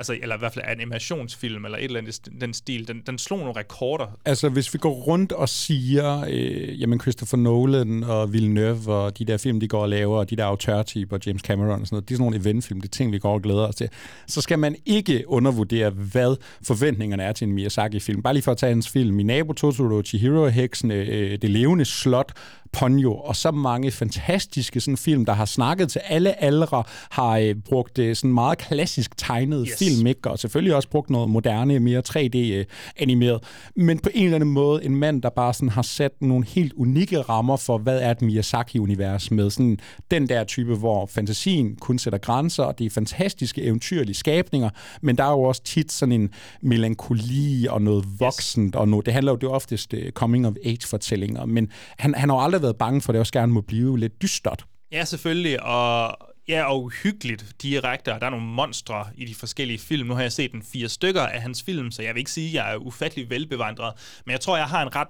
altså, 0.00 0.18
eller 0.22 0.36
i 0.36 0.38
hvert 0.38 0.54
fald 0.54 0.64
animationsfilm, 0.68 1.64
eller 1.64 1.78
et 1.78 1.84
eller 1.84 1.98
andet 1.98 2.28
den 2.40 2.54
stil, 2.54 2.88
den, 2.88 3.02
den 3.06 3.18
slog 3.18 3.38
nogle 3.38 3.52
rekorder. 3.56 4.06
altså, 4.24 4.48
hvis 4.48 4.74
vi 4.74 4.78
går 4.78 4.92
rundt 4.92 5.32
og 5.32 5.48
siger, 5.48 6.24
øh, 6.30 6.80
jamen 6.80 7.00
Christopher 7.00 7.38
Nolan 7.38 8.04
og 8.04 8.32
Villeneuve 8.32 8.94
og 8.94 9.18
de 9.18 9.24
der 9.24 9.36
film, 9.36 9.60
de 9.60 9.68
går 9.68 9.82
og 9.82 9.88
laver, 9.88 10.18
og 10.18 10.30
de 10.30 10.36
der 10.36 10.44
autørtyper, 10.44 11.18
James 11.26 11.42
Cameron 11.42 11.80
og 11.80 11.86
sådan 11.86 11.94
noget, 11.96 12.08
de 12.08 12.14
er 12.14 12.16
sådan 12.16 12.30
nogle 12.30 12.40
eventfilm, 12.40 12.80
det 12.80 12.88
er 12.88 12.90
ting, 12.90 13.12
vi 13.12 13.18
går 13.18 13.34
og 13.34 13.42
glæder 13.42 13.68
os 13.68 13.74
til. 13.74 13.88
Så 14.26 14.40
skal 14.40 14.58
man 14.58 14.76
ikke 14.86 15.24
undervurdere, 15.26 15.90
hvad 15.90 16.36
forventningerne 16.62 17.22
er 17.22 17.32
til 17.32 17.48
en 17.48 17.54
Miyazaki-film. 17.54 18.22
Bare 18.22 18.34
lige 18.34 18.42
for 18.42 18.52
at 18.52 18.58
tage 18.58 18.70
hans 18.70 18.88
film, 18.88 19.16
Min 19.16 19.26
nabo 19.26 19.52
Totoro, 19.52 20.02
Chihiro-heksene, 20.02 20.94
øh, 20.94 21.32
øh, 21.32 21.38
Det 21.42 21.50
levende 21.50 21.84
slot, 21.84 22.32
Ponyo, 22.72 23.14
og 23.14 23.36
så 23.36 23.50
mange 23.50 23.90
fantastiske 23.90 24.80
sådan 24.80 24.96
film, 24.96 25.24
der 25.24 25.32
har 25.32 25.44
snakket 25.44 25.90
til 25.90 26.00
alle 26.04 26.42
aldre, 26.42 26.82
har 27.10 27.38
øh, 27.38 27.54
brugt 27.54 27.98
øh, 27.98 28.16
sådan 28.16 28.32
meget 28.32 28.58
klassisk 28.58 29.16
tegnet 29.16 29.66
yes. 29.68 29.78
film, 29.78 30.06
ikke? 30.06 30.30
og 30.30 30.38
selvfølgelig 30.38 30.74
også 30.74 30.88
brugt 30.88 31.10
noget 31.10 31.30
moderne, 31.30 31.80
mere 31.80 32.02
3D-animeret, 32.08 33.40
men 33.76 33.98
på 33.98 34.08
en 34.14 34.24
eller 34.24 34.34
anden 34.34 34.52
måde 34.52 34.84
en 34.84 34.96
mand, 34.96 35.22
der 35.22 35.30
bare 35.30 35.54
sådan 35.54 35.68
har 35.68 35.82
sat 35.82 36.12
nogle 36.20 36.46
helt 36.46 36.72
unikke 36.72 37.20
rammer 37.20 37.56
for, 37.56 37.78
hvad 37.78 38.00
er 38.00 38.10
et 38.10 38.22
Miyazaki-univers 38.22 39.30
med 39.30 39.50
sådan 39.50 39.78
den 40.10 40.28
der 40.28 40.44
type, 40.44 40.74
hvor 40.74 41.06
fantasien 41.06 41.76
kun 41.76 41.98
sætter 41.98 42.18
grænser, 42.18 42.64
og 42.64 42.78
det 42.78 42.86
er 42.86 42.90
fantastiske 42.90 43.62
eventyrlige 43.62 44.14
skabninger, 44.14 44.70
men 45.02 45.18
der 45.18 45.24
er 45.24 45.30
jo 45.30 45.42
også 45.42 45.62
tit 45.62 45.92
sådan 45.92 46.12
en 46.12 46.30
melankoli 46.62 47.66
og 47.70 47.82
noget 47.82 48.04
voksent, 48.18 48.76
og 48.76 48.88
noget, 48.88 49.06
det 49.06 49.14
handler 49.14 49.32
jo 49.32 49.36
det 49.36 49.48
oftest 49.48 49.92
uh, 49.92 50.00
coming-of-age-fortællinger, 50.10 51.46
men 51.46 51.68
han, 51.98 52.14
han 52.14 52.28
har 52.28 52.36
jo 52.36 52.42
aldrig 52.42 52.59
været 52.62 52.76
bange 52.76 53.00
for, 53.00 53.12
at 53.12 53.14
det 53.14 53.20
også 53.20 53.32
gerne 53.32 53.52
må 53.52 53.60
blive 53.60 53.98
lidt 53.98 54.22
dystert. 54.22 54.64
Ja, 54.92 55.04
selvfølgelig, 55.04 55.62
og 55.62 56.16
Ja, 56.50 56.64
og 56.64 56.84
uhyggeligt 56.84 57.54
direkte, 57.62 58.14
og 58.14 58.20
der 58.20 58.26
er 58.26 58.30
nogle 58.30 58.46
monstre 58.46 59.06
i 59.14 59.24
de 59.24 59.34
forskellige 59.34 59.78
film. 59.78 60.08
Nu 60.08 60.14
har 60.14 60.22
jeg 60.22 60.32
set 60.32 60.52
en 60.52 60.62
fire 60.62 60.88
stykker 60.88 61.22
af 61.22 61.42
hans 61.42 61.62
film, 61.62 61.90
så 61.90 62.02
jeg 62.02 62.14
vil 62.14 62.18
ikke 62.18 62.30
sige, 62.30 62.48
at 62.48 62.54
jeg 62.54 62.72
er 62.72 62.76
ufattelig 62.76 63.30
velbevandret. 63.30 63.92
Men 64.26 64.32
jeg 64.32 64.40
tror, 64.40 64.56
jeg 64.56 64.66
har 64.66 64.82
en 64.82 64.96
ret 64.96 65.08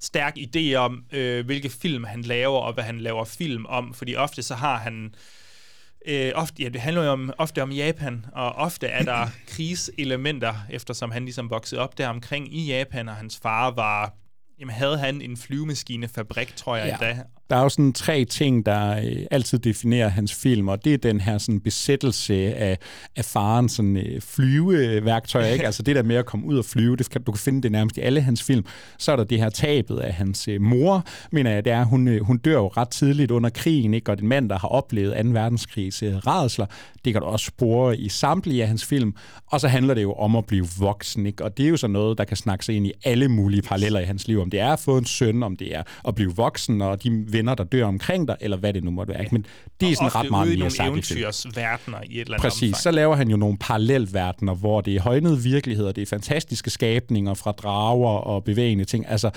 stærk 0.00 0.38
idé 0.38 0.74
om, 0.74 1.04
øh, 1.12 1.46
hvilke 1.46 1.70
film 1.70 2.04
han 2.04 2.22
laver, 2.22 2.58
og 2.58 2.72
hvad 2.72 2.84
han 2.84 3.00
laver 3.00 3.24
film 3.24 3.66
om. 3.66 3.94
Fordi 3.94 4.16
ofte 4.16 4.42
så 4.42 4.54
har 4.54 4.78
han... 4.78 5.14
Øh, 6.06 6.32
ofte, 6.34 6.62
ja, 6.62 6.68
det 6.68 6.80
handler 6.80 7.04
jo 7.04 7.10
om, 7.10 7.32
ofte 7.38 7.62
om 7.62 7.72
Japan, 7.72 8.26
og 8.32 8.52
ofte 8.52 8.86
er 8.86 9.02
der 9.02 9.26
kriselementer, 9.52 10.54
eftersom 10.70 11.10
han 11.10 11.24
ligesom 11.24 11.50
voksede 11.50 11.80
op 11.80 11.98
der 11.98 12.08
omkring 12.08 12.54
i 12.54 12.66
Japan, 12.66 13.08
og 13.08 13.14
hans 13.14 13.38
far 13.42 13.70
var 13.70 14.14
Jamen, 14.60 14.74
havde 14.74 14.98
han 14.98 15.22
en 15.22 15.36
flyvemaskinefabrik, 15.36 16.56
tror 16.56 16.76
jeg, 16.76 16.86
ja. 16.86 16.92
endda? 16.92 17.24
Der 17.50 17.56
er 17.56 17.62
jo 17.62 17.68
sådan 17.68 17.92
tre 17.92 18.24
ting, 18.24 18.66
der 18.66 18.96
øh, 18.96 19.26
altid 19.30 19.58
definerer 19.58 20.08
hans 20.08 20.34
film, 20.34 20.68
og 20.68 20.84
det 20.84 20.94
er 20.94 20.98
den 20.98 21.20
her 21.20 21.38
sådan 21.38 21.60
besættelse 21.60 22.34
af, 22.54 22.78
af 23.16 23.24
faren 23.24 23.68
sådan 23.68 23.96
øh, 23.96 24.20
flyveværktøj, 24.20 25.48
ikke? 25.48 25.66
altså 25.70 25.82
det 25.82 25.96
der 25.96 26.02
med 26.02 26.16
at 26.16 26.26
komme 26.26 26.46
ud 26.46 26.58
og 26.58 26.64
flyve, 26.64 26.96
det 26.96 27.10
kan, 27.10 27.22
du 27.22 27.32
kan 27.32 27.38
finde 27.38 27.62
det 27.62 27.72
nærmest 27.72 27.96
i 27.96 28.00
alle 28.00 28.20
hans 28.20 28.42
film. 28.42 28.64
Så 28.98 29.12
er 29.12 29.16
der 29.16 29.24
det 29.24 29.38
her 29.38 29.48
tabet 29.48 29.98
af 29.98 30.12
hans 30.14 30.48
øh, 30.48 30.60
mor, 30.60 31.04
mener 31.32 31.50
jeg, 31.50 31.64
det 31.64 31.72
er, 31.72 31.84
hun, 31.84 32.08
øh, 32.08 32.24
hun 32.24 32.38
dør 32.38 32.52
jo 32.52 32.68
ret 32.68 32.88
tidligt 32.88 33.30
under 33.30 33.50
krigen, 33.50 33.94
ikke? 33.94 34.10
og 34.10 34.18
den 34.18 34.28
mand, 34.28 34.48
der 34.48 34.58
har 34.58 34.68
oplevet 34.68 35.24
2. 35.24 35.30
verdenskrigs 35.30 36.02
øh, 36.02 36.16
redsler, 36.16 36.66
det 37.04 37.12
kan 37.12 37.22
du 37.22 37.28
også 37.28 37.46
spore 37.46 37.96
i 37.96 38.08
samtlige 38.08 38.62
af 38.62 38.68
hans 38.68 38.84
film, 38.84 39.14
og 39.46 39.60
så 39.60 39.68
handler 39.68 39.94
det 39.94 40.02
jo 40.02 40.12
om 40.12 40.36
at 40.36 40.46
blive 40.46 40.66
voksen, 40.78 41.26
ikke? 41.26 41.44
og 41.44 41.56
det 41.56 41.64
er 41.64 41.68
jo 41.70 41.76
så 41.76 41.86
noget, 41.86 42.18
der 42.18 42.24
kan 42.24 42.36
snakke 42.36 42.64
sig 42.64 42.76
ind 42.76 42.86
i 42.86 42.92
alle 43.04 43.28
mulige 43.28 43.62
paralleller 43.62 44.00
i 44.00 44.04
hans 44.04 44.28
liv, 44.28 44.40
om 44.40 44.50
det 44.50 44.60
er 44.60 44.72
at 44.72 44.78
få 44.78 44.98
en 44.98 45.04
søn, 45.04 45.42
om 45.42 45.56
det 45.56 45.76
er 45.76 45.82
at 46.08 46.14
blive 46.14 46.36
voksen, 46.36 46.82
og 46.82 47.02
de 47.02 47.10
venner, 47.40 47.54
der 47.54 47.64
dør 47.64 47.86
omkring 47.86 48.28
dig, 48.28 48.36
eller 48.40 48.56
hvad 48.56 48.72
det 48.74 48.84
nu 48.84 48.90
måtte 48.90 49.12
være. 49.14 49.26
Men 49.32 49.46
det 49.80 49.90
er 49.90 49.94
sådan 49.94 50.14
ret 50.14 50.30
meget 50.30 50.58
mere 50.58 50.70
sagt. 50.70 50.86
nogle 50.88 51.02
verdener 51.54 51.98
i 52.02 52.14
et 52.14 52.20
eller 52.20 52.34
andet 52.34 52.40
Præcis, 52.40 52.62
omfang. 52.62 52.82
så 52.82 52.90
laver 52.90 53.16
han 53.16 53.30
jo 53.30 53.36
nogle 53.36 53.58
parallelverdener, 53.58 54.54
hvor 54.54 54.80
det 54.80 54.96
er 54.96 55.00
højnede 55.00 55.38
virkeligheder, 55.42 55.92
det 55.92 56.02
er 56.02 56.06
fantastiske 56.06 56.70
skabninger 56.70 57.34
fra 57.34 57.52
drager 57.52 58.18
og 58.18 58.44
bevægende 58.44 58.84
ting. 58.84 59.08
Altså, 59.08 59.30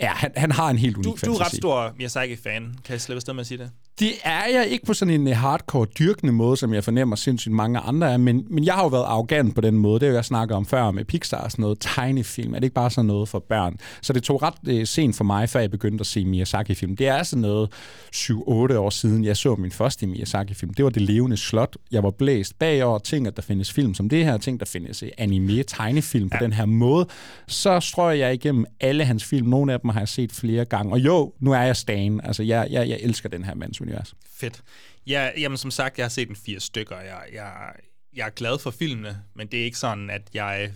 Ja, 0.00 0.08
han, 0.08 0.32
han 0.36 0.52
har 0.52 0.70
en 0.70 0.78
helt 0.78 0.96
unik 0.96 1.06
du, 1.06 1.16
fantasi. 1.16 1.26
Du 1.26 1.40
er 1.40 1.44
ret 1.44 1.52
stor 1.52 1.92
Miyazaki-fan. 1.96 2.62
Kan 2.84 2.92
jeg 2.92 3.00
slippe 3.00 3.16
afsted 3.18 3.32
med 3.32 3.40
at 3.40 3.46
sige 3.46 3.58
det? 3.58 3.70
Det 4.00 4.12
er 4.24 4.46
jeg 4.46 4.66
ikke 4.68 4.86
på 4.86 4.94
sådan 4.94 5.20
en 5.20 5.26
hardcore 5.26 5.86
dyrkende 5.98 6.32
måde, 6.32 6.56
som 6.56 6.74
jeg 6.74 6.84
fornemmer 6.84 7.16
sindssygt 7.16 7.54
mange 7.54 7.78
andre 7.78 8.12
er, 8.12 8.16
men, 8.16 8.46
men 8.50 8.64
jeg 8.64 8.74
har 8.74 8.82
jo 8.82 8.88
været 8.88 9.04
arrogant 9.04 9.54
på 9.54 9.60
den 9.60 9.78
måde. 9.78 10.00
Det 10.00 10.06
er 10.06 10.10
jo, 10.10 10.14
jeg 10.14 10.24
snakker 10.24 10.56
om 10.56 10.66
før 10.66 10.90
med 10.90 11.04
Pixar 11.04 11.36
og 11.36 11.50
sådan 11.50 11.62
noget. 11.62 11.78
Tegnefilm, 11.80 12.54
er 12.54 12.58
det 12.58 12.64
ikke 12.64 12.74
bare 12.74 12.90
sådan 12.90 13.06
noget 13.06 13.28
for 13.28 13.38
børn? 13.48 13.76
Så 14.02 14.12
det 14.12 14.22
tog 14.22 14.42
ret 14.42 14.54
øh, 14.68 14.86
sent 14.86 15.16
for 15.16 15.24
mig, 15.24 15.48
før 15.48 15.60
jeg 15.60 15.70
begyndte 15.70 16.02
at 16.02 16.06
se 16.06 16.24
Miyazaki-film. 16.24 16.96
Det 16.96 17.08
er 17.08 17.22
sådan 17.22 17.42
noget 17.42 17.72
7-8 18.14 18.32
år 18.76 18.90
siden, 18.90 19.24
jeg 19.24 19.36
så 19.36 19.54
min 19.54 19.70
første 19.70 20.06
Miyazaki-film. 20.06 20.74
Det 20.74 20.84
var 20.84 20.90
Det 20.90 21.02
levende 21.02 21.36
slot. 21.36 21.76
Jeg 21.92 22.02
var 22.02 22.10
blæst 22.10 22.58
bagover, 22.58 22.98
ting, 22.98 23.26
at 23.26 23.36
der 23.36 23.42
findes 23.42 23.72
film 23.72 23.94
som 23.94 24.08
det 24.08 24.24
her, 24.24 24.38
ting, 24.38 24.60
der 24.60 24.66
findes 24.66 25.04
anime, 25.18 25.62
tegnefilm 25.62 26.30
på 26.30 26.36
ja. 26.40 26.44
den 26.44 26.52
her 26.52 26.66
måde. 26.66 27.06
Så 27.46 27.80
strøg 27.80 28.18
jeg 28.18 28.34
igennem 28.34 28.64
alle 28.80 29.04
hans 29.04 29.24
film. 29.24 29.48
Nogle 29.48 29.72
af 29.72 29.80
dem 29.80 29.90
har 29.90 30.00
jeg 30.00 30.08
set 30.08 30.32
flere 30.32 30.64
gange. 30.64 30.92
Og 30.92 30.98
jo, 30.98 31.32
nu 31.40 31.52
er 31.52 31.60
jeg 31.60 31.76
Stan. 31.76 32.20
Altså, 32.24 32.42
jeg, 32.42 32.66
jeg, 32.70 32.88
jeg 32.88 32.98
elsker 33.02 33.28
den 33.28 33.44
her 33.44 33.54
mands 33.54 33.80
univers. 33.86 34.14
Fedt. 34.30 34.62
Ja, 35.06 35.30
jamen, 35.38 35.58
som 35.58 35.70
sagt, 35.70 35.98
jeg 35.98 36.04
har 36.04 36.08
set 36.10 36.28
en 36.28 36.36
fire 36.36 36.60
stykker. 36.60 37.00
Jeg, 37.00 37.22
jeg, 37.32 37.72
jeg 38.16 38.26
er 38.26 38.30
glad 38.30 38.58
for 38.58 38.70
filmene, 38.70 39.22
men 39.34 39.46
det 39.46 39.60
er 39.60 39.64
ikke 39.64 39.78
sådan, 39.78 40.10
at 40.10 40.22
jeg... 40.34 40.72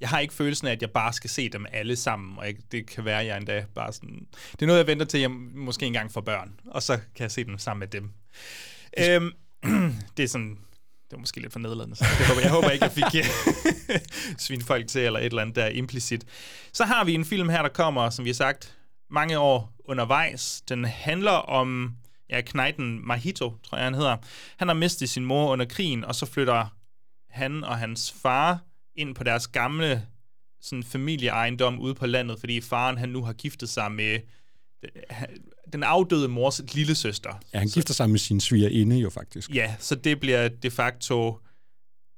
Jeg 0.00 0.08
har 0.08 0.18
ikke 0.18 0.34
følelsen 0.34 0.66
af, 0.66 0.72
at 0.72 0.82
jeg 0.82 0.90
bare 0.90 1.12
skal 1.12 1.30
se 1.30 1.48
dem 1.48 1.66
alle 1.72 1.96
sammen, 1.96 2.38
og 2.38 2.46
jeg, 2.46 2.54
det 2.72 2.86
kan 2.86 3.04
være, 3.04 3.20
at 3.20 3.26
jeg 3.26 3.36
endda 3.36 3.64
bare 3.74 3.92
sådan... 3.92 4.26
Det 4.52 4.62
er 4.62 4.66
noget, 4.66 4.78
jeg 4.78 4.86
venter 4.86 5.06
til, 5.06 5.20
jeg 5.20 5.30
måske 5.30 5.86
engang 5.86 6.12
får 6.12 6.20
børn, 6.20 6.60
og 6.66 6.82
så 6.82 6.96
kan 6.96 7.22
jeg 7.22 7.30
se 7.30 7.44
dem 7.44 7.58
sammen 7.58 7.78
med 7.80 7.88
dem. 7.88 8.10
Øhm, 8.98 9.32
det 10.16 10.22
er 10.22 10.28
sådan 10.28 10.58
det 11.10 11.16
var 11.16 11.20
måske 11.20 11.40
lidt 11.40 11.52
for 11.52 11.58
nedladende. 11.58 11.96
Så 11.96 12.04
det 12.18 12.26
håber, 12.26 12.40
jeg 12.40 12.50
håber 12.50 12.70
ikke, 12.70 12.84
jeg 12.84 12.92
fik 12.92 13.24
svin 14.44 14.62
folk 14.62 14.88
til, 14.88 15.00
eller 15.00 15.18
et 15.18 15.24
eller 15.24 15.42
andet 15.42 15.56
der 15.56 15.66
implicit. 15.66 16.24
Så 16.72 16.84
har 16.84 17.04
vi 17.04 17.14
en 17.14 17.24
film 17.24 17.48
her, 17.48 17.62
der 17.62 17.68
kommer, 17.68 18.10
som 18.10 18.24
vi 18.24 18.30
har 18.30 18.34
sagt, 18.34 18.76
mange 19.10 19.38
år 19.38 19.72
undervejs. 19.84 20.62
Den 20.68 20.84
handler 20.84 21.30
om 21.30 21.94
ja, 22.30 22.40
knejten 22.40 23.06
Mahito, 23.06 23.54
tror 23.62 23.78
jeg 23.78 23.86
han 23.86 23.94
hedder. 23.94 24.16
Han 24.56 24.68
har 24.68 24.74
mistet 24.74 25.10
sin 25.10 25.24
mor 25.24 25.52
under 25.52 25.64
krigen, 25.64 26.04
og 26.04 26.14
så 26.14 26.26
flytter 26.26 26.76
han 27.30 27.64
og 27.64 27.78
hans 27.78 28.14
far 28.22 28.58
ind 28.96 29.14
på 29.14 29.24
deres 29.24 29.48
gamle 29.48 30.06
sådan 30.60 30.82
familieejendom 30.82 31.80
ude 31.80 31.94
på 31.94 32.06
landet, 32.06 32.40
fordi 32.40 32.60
faren 32.60 32.98
han 32.98 33.08
nu 33.08 33.24
har 33.24 33.32
giftet 33.32 33.68
sig 33.68 33.92
med 33.92 34.18
den 35.72 35.82
afdøde 35.82 36.28
mors 36.28 36.74
lille 36.74 36.94
søster. 36.94 37.40
Ja, 37.54 37.58
han 37.58 37.68
gifter 37.68 37.94
sig 37.94 38.10
med 38.10 38.18
sin 38.18 38.40
svigerinde 38.40 38.96
jo 38.96 39.10
faktisk. 39.10 39.50
Ja, 39.54 39.74
så 39.78 39.94
det 39.94 40.20
bliver 40.20 40.48
de 40.48 40.70
facto 40.70 41.38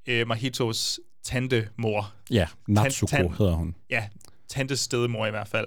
øh, 0.09 0.27
Mahitos 0.27 1.01
tante 1.25 1.69
mor. 1.77 2.15
Ja, 2.31 2.47
Natsuko 2.69 3.11
tan, 3.11 3.29
tan, 3.29 3.35
hedder 3.39 3.53
hun. 3.53 3.75
Ja, 3.91 4.09
tantes 4.49 4.81
stedmor 4.81 5.27
i 5.27 5.31
hvert 5.31 5.49
fald. 5.49 5.67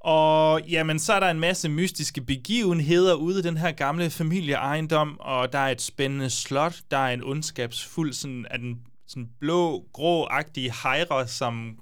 Og 0.00 0.62
jamen, 0.62 0.98
så 0.98 1.12
er 1.12 1.20
der 1.20 1.30
en 1.30 1.40
masse 1.40 1.68
mystiske 1.68 2.20
begivenheder 2.20 3.14
ude 3.14 3.38
i 3.38 3.42
den 3.42 3.56
her 3.56 3.72
gamle 3.72 4.10
familieejendom, 4.10 5.20
og 5.20 5.52
der 5.52 5.58
er 5.58 5.68
et 5.68 5.82
spændende 5.82 6.30
slot, 6.30 6.76
der 6.90 6.96
er 6.96 7.14
en 7.14 7.24
ondskabsfuld, 7.24 8.12
sådan, 8.12 8.46
af 8.50 8.58
den 8.58 8.78
sådan 9.06 9.28
blå, 9.40 9.84
grå-agtige 9.92 10.72
hejre, 10.82 11.28
som 11.28 11.78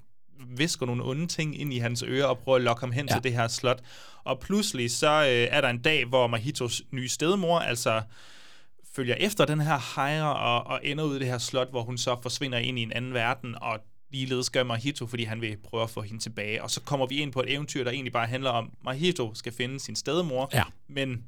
visker 0.57 0.85
nogle 0.85 1.03
onde 1.03 1.27
ting 1.27 1.61
ind 1.61 1.73
i 1.73 1.77
hans 1.77 2.03
ører 2.03 2.25
og 2.25 2.37
prøver 2.37 2.55
at 2.55 2.63
lokke 2.63 2.79
ham 2.79 2.91
hen 2.91 3.07
ja. 3.09 3.13
til 3.13 3.23
det 3.23 3.33
her 3.33 3.47
slot. 3.47 3.81
Og 4.23 4.39
pludselig 4.39 4.91
så 4.91 5.07
øh, 5.07 5.47
er 5.57 5.61
der 5.61 5.69
en 5.69 5.81
dag, 5.81 6.05
hvor 6.05 6.27
Mahitos 6.27 6.83
nye 6.91 7.09
stedmor, 7.09 7.59
altså 7.59 8.01
følger 8.95 9.15
efter 9.15 9.45
den 9.45 9.61
her 9.61 9.95
hejre 9.95 10.35
og, 10.35 10.67
og 10.67 10.79
ender 10.83 11.03
ud 11.03 11.15
i 11.15 11.19
det 11.19 11.27
her 11.27 11.37
slot, 11.37 11.69
hvor 11.69 11.83
hun 11.83 11.97
så 11.97 12.17
forsvinder 12.21 12.57
ind 12.57 12.79
i 12.79 12.81
en 12.81 12.91
anden 12.91 13.13
verden, 13.13 13.55
og 13.61 13.79
ligeledes 14.09 14.49
gør 14.49 14.63
Mahito, 14.63 15.07
fordi 15.07 15.23
han 15.23 15.41
vil 15.41 15.57
prøve 15.57 15.83
at 15.83 15.89
få 15.89 16.01
hende 16.01 16.23
tilbage. 16.23 16.63
Og 16.63 16.71
så 16.71 16.81
kommer 16.81 17.05
vi 17.05 17.15
ind 17.15 17.31
på 17.31 17.39
et 17.41 17.53
eventyr, 17.53 17.83
der 17.83 17.91
egentlig 17.91 18.13
bare 18.13 18.27
handler 18.27 18.49
om, 18.49 18.71
Mahito 18.83 19.33
skal 19.35 19.53
finde 19.53 19.79
sin 19.79 19.95
stedmor, 19.95 20.49
ja. 20.53 20.63
men 20.87 21.23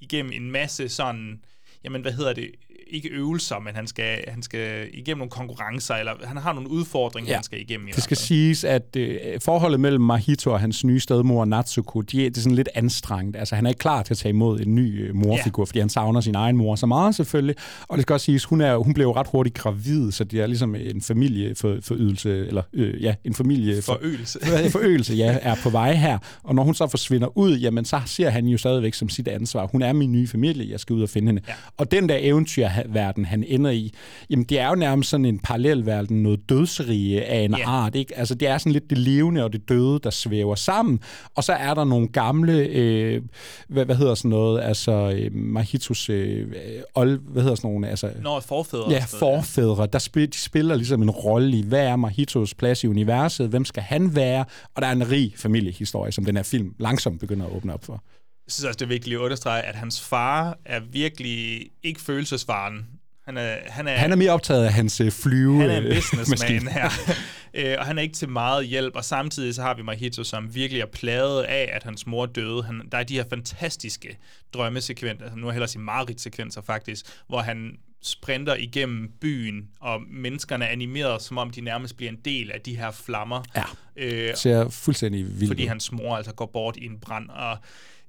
igennem 0.00 0.32
en 0.32 0.50
masse 0.50 0.88
sådan, 0.88 1.44
jamen 1.84 2.02
hvad 2.02 2.12
hedder 2.12 2.32
det, 2.32 2.50
ikke 2.90 3.08
øvelser, 3.08 3.58
men 3.58 3.74
han 3.74 3.86
skal, 3.86 4.18
han 4.28 4.42
skal 4.42 4.88
igennem 4.92 5.18
nogle 5.18 5.30
konkurrencer, 5.30 5.94
eller 5.94 6.12
han 6.24 6.36
har 6.36 6.52
nogle 6.52 6.70
udfordringer, 6.70 7.30
ja. 7.30 7.36
han 7.36 7.44
skal 7.44 7.60
igennem. 7.60 7.88
I 7.88 7.90
det 7.90 8.02
skal 8.02 8.16
siges, 8.16 8.64
at 8.64 8.96
øh, 8.96 9.18
forholdet 9.40 9.80
mellem 9.80 10.02
Mahito 10.04 10.52
og 10.52 10.60
hans 10.60 10.84
nye 10.84 11.00
stedmor 11.00 11.44
Natsuko, 11.44 12.00
de, 12.00 12.18
det 12.18 12.36
er 12.36 12.40
sådan 12.40 12.56
lidt 12.56 12.68
anstrengt. 12.74 13.36
Altså, 13.36 13.54
han 13.54 13.66
er 13.66 13.70
ikke 13.70 13.78
klar 13.78 14.02
til 14.02 14.14
at 14.14 14.18
tage 14.18 14.30
imod 14.30 14.60
en 14.60 14.74
ny 14.74 15.08
øh, 15.08 15.14
morfigur, 15.14 15.62
ja. 15.62 15.66
fordi 15.66 15.78
han 15.78 15.88
savner 15.88 16.20
sin 16.20 16.34
egen 16.34 16.56
mor 16.56 16.74
så 16.74 16.86
meget 16.86 17.14
selvfølgelig. 17.14 17.56
Og 17.88 17.96
det 17.96 18.02
skal 18.02 18.12
også 18.12 18.24
siges, 18.24 18.44
hun, 18.44 18.60
er, 18.60 18.76
hun 18.76 18.94
blev 18.94 19.10
ret 19.10 19.26
hurtigt 19.32 19.56
gravid, 19.56 20.12
så 20.12 20.24
det 20.24 20.40
er 20.40 20.46
ligesom 20.46 20.74
en 20.74 21.02
familieforydelse, 21.02 22.46
eller 22.46 22.62
øh, 22.72 23.02
ja, 23.02 23.14
en 23.24 23.34
familie... 23.34 23.82
Forøgelse. 23.82 24.38
For, 24.42 24.68
forøgelse, 24.68 25.14
ja, 25.14 25.38
er 25.42 25.54
på 25.62 25.70
vej 25.70 25.94
her. 25.94 26.18
Og 26.42 26.54
når 26.54 26.62
hun 26.62 26.74
så 26.74 26.86
forsvinder 26.86 27.38
ud, 27.38 27.56
jamen 27.56 27.84
så 27.84 28.00
ser 28.06 28.30
han 28.30 28.46
jo 28.46 28.58
stadigvæk 28.58 28.94
som 28.94 29.08
sit 29.08 29.28
ansvar. 29.28 29.66
Hun 29.66 29.82
er 29.82 29.92
min 29.92 30.12
nye 30.12 30.28
familie, 30.28 30.70
jeg 30.70 30.80
skal 30.80 30.94
ud 30.94 31.02
og 31.02 31.08
finde 31.08 31.28
hende. 31.28 31.42
Ja. 31.48 31.54
Og 31.76 31.90
den 31.90 32.08
der 32.08 32.16
eventyr 32.20 32.66
verden, 32.86 33.24
han 33.24 33.44
ender 33.48 33.70
i, 33.70 33.92
jamen 34.30 34.44
det 34.44 34.60
er 34.60 34.68
jo 34.68 34.74
nærmest 34.74 35.10
sådan 35.10 35.26
en 35.26 35.38
parallelverden, 35.38 36.22
noget 36.22 36.48
dødsrige 36.48 37.24
af 37.24 37.40
en 37.40 37.50
yeah. 37.52 37.84
art. 37.84 37.94
Ikke? 37.94 38.18
Altså 38.18 38.34
det 38.34 38.48
er 38.48 38.58
sådan 38.58 38.72
lidt 38.72 38.90
det 38.90 38.98
levende 38.98 39.44
og 39.44 39.52
det 39.52 39.68
døde, 39.68 39.98
der 39.98 40.10
svæver 40.10 40.54
sammen. 40.54 41.00
Og 41.34 41.44
så 41.44 41.52
er 41.52 41.74
der 41.74 41.84
nogle 41.84 42.08
gamle, 42.08 42.52
øh, 42.52 43.22
hvad, 43.68 43.84
hvad 43.84 43.96
hedder 43.96 44.14
sådan 44.14 44.28
noget, 44.28 44.62
altså 44.62 44.92
øh, 44.92 45.34
Mahitos, 45.34 46.10
øh, 46.10 46.46
old, 46.94 47.20
hvad 47.32 47.42
hedder 47.42 47.56
sådan 47.56 47.70
nogle, 47.70 47.88
altså... 47.88 48.10
Nå, 48.22 48.40
forfædre. 48.40 48.90
Ja, 48.90 49.04
forfædre. 49.06 49.86
Der 49.92 49.98
spiller, 49.98 50.30
de 50.30 50.38
spiller 50.38 50.74
ligesom 50.74 51.02
en 51.02 51.10
rolle 51.10 51.58
i, 51.58 51.62
hvad 51.62 51.86
er 51.86 51.96
Mahitos 51.96 52.54
plads 52.54 52.84
i 52.84 52.86
universet, 52.86 53.48
hvem 53.48 53.64
skal 53.64 53.82
han 53.82 54.16
være, 54.16 54.44
og 54.74 54.82
der 54.82 54.88
er 54.88 54.92
en 54.92 55.10
rig 55.10 55.32
familiehistorie, 55.36 56.12
som 56.12 56.24
den 56.24 56.36
her 56.36 56.42
film 56.42 56.74
langsomt 56.78 57.20
begynder 57.20 57.46
at 57.46 57.52
åbne 57.52 57.74
op 57.74 57.84
for 57.84 58.02
jeg 58.46 58.52
synes 58.52 58.64
også, 58.64 58.76
det 58.76 58.82
er 58.82 58.88
vigtigt 58.88 59.14
at 59.14 59.20
understrege, 59.20 59.62
at 59.62 59.74
hans 59.74 60.00
far 60.00 60.58
er 60.64 60.80
virkelig 60.80 61.70
ikke 61.82 62.00
følelsesfaren. 62.00 62.86
Han 63.24 63.36
er, 63.36 63.56
han 63.66 63.88
er, 63.88 63.92
han 63.92 64.12
er 64.12 64.16
mere 64.16 64.30
optaget 64.30 64.64
af 64.64 64.72
hans 64.72 65.00
øh, 65.00 65.12
flyve 65.12 65.60
Han 65.60 65.70
er 65.70 65.76
en 65.76 65.94
businessman 65.94 66.68
her, 66.68 66.90
øh, 67.54 67.76
og 67.78 67.86
han 67.86 67.98
er 67.98 68.02
ikke 68.02 68.14
til 68.14 68.28
meget 68.28 68.66
hjælp, 68.66 68.96
og 68.96 69.04
samtidig 69.04 69.54
så 69.54 69.62
har 69.62 69.74
vi 69.74 69.82
Mahito, 69.82 70.24
som 70.24 70.54
virkelig 70.54 70.80
er 70.80 70.86
plaget 70.86 71.42
af, 71.42 71.70
at 71.72 71.82
hans 71.82 72.06
mor 72.06 72.26
døde. 72.26 72.62
Han, 72.62 72.82
der 72.92 72.98
er 72.98 73.02
de 73.02 73.14
her 73.14 73.24
fantastiske 73.30 74.18
drømmesekvenser, 74.54 75.26
nu 75.36 75.42
har 75.42 75.46
jeg 75.46 75.52
hellere 75.52 75.68
sige 75.68 75.82
mareridtsekvenser 75.82 76.60
faktisk, 76.62 77.06
hvor 77.28 77.40
han 77.40 77.76
sprinter 78.02 78.54
igennem 78.54 79.10
byen, 79.20 79.68
og 79.80 80.00
menneskerne 80.10 80.64
er 80.64 80.68
animeret, 80.68 81.22
som 81.22 81.38
om 81.38 81.50
de 81.50 81.60
nærmest 81.60 81.96
bliver 81.96 82.12
en 82.12 82.18
del 82.24 82.50
af 82.50 82.60
de 82.60 82.76
her 82.76 82.90
flammer. 82.90 83.42
Ja, 83.56 83.64
øh, 83.96 84.36
ser 84.36 84.68
fuldstændig 84.68 85.24
vildt 85.24 85.48
Fordi 85.48 85.66
hans 85.66 85.92
mor 85.92 86.16
altså 86.16 86.32
går 86.32 86.46
bort 86.46 86.76
i 86.76 86.84
en 86.84 87.00
brand, 87.00 87.30
og 87.30 87.58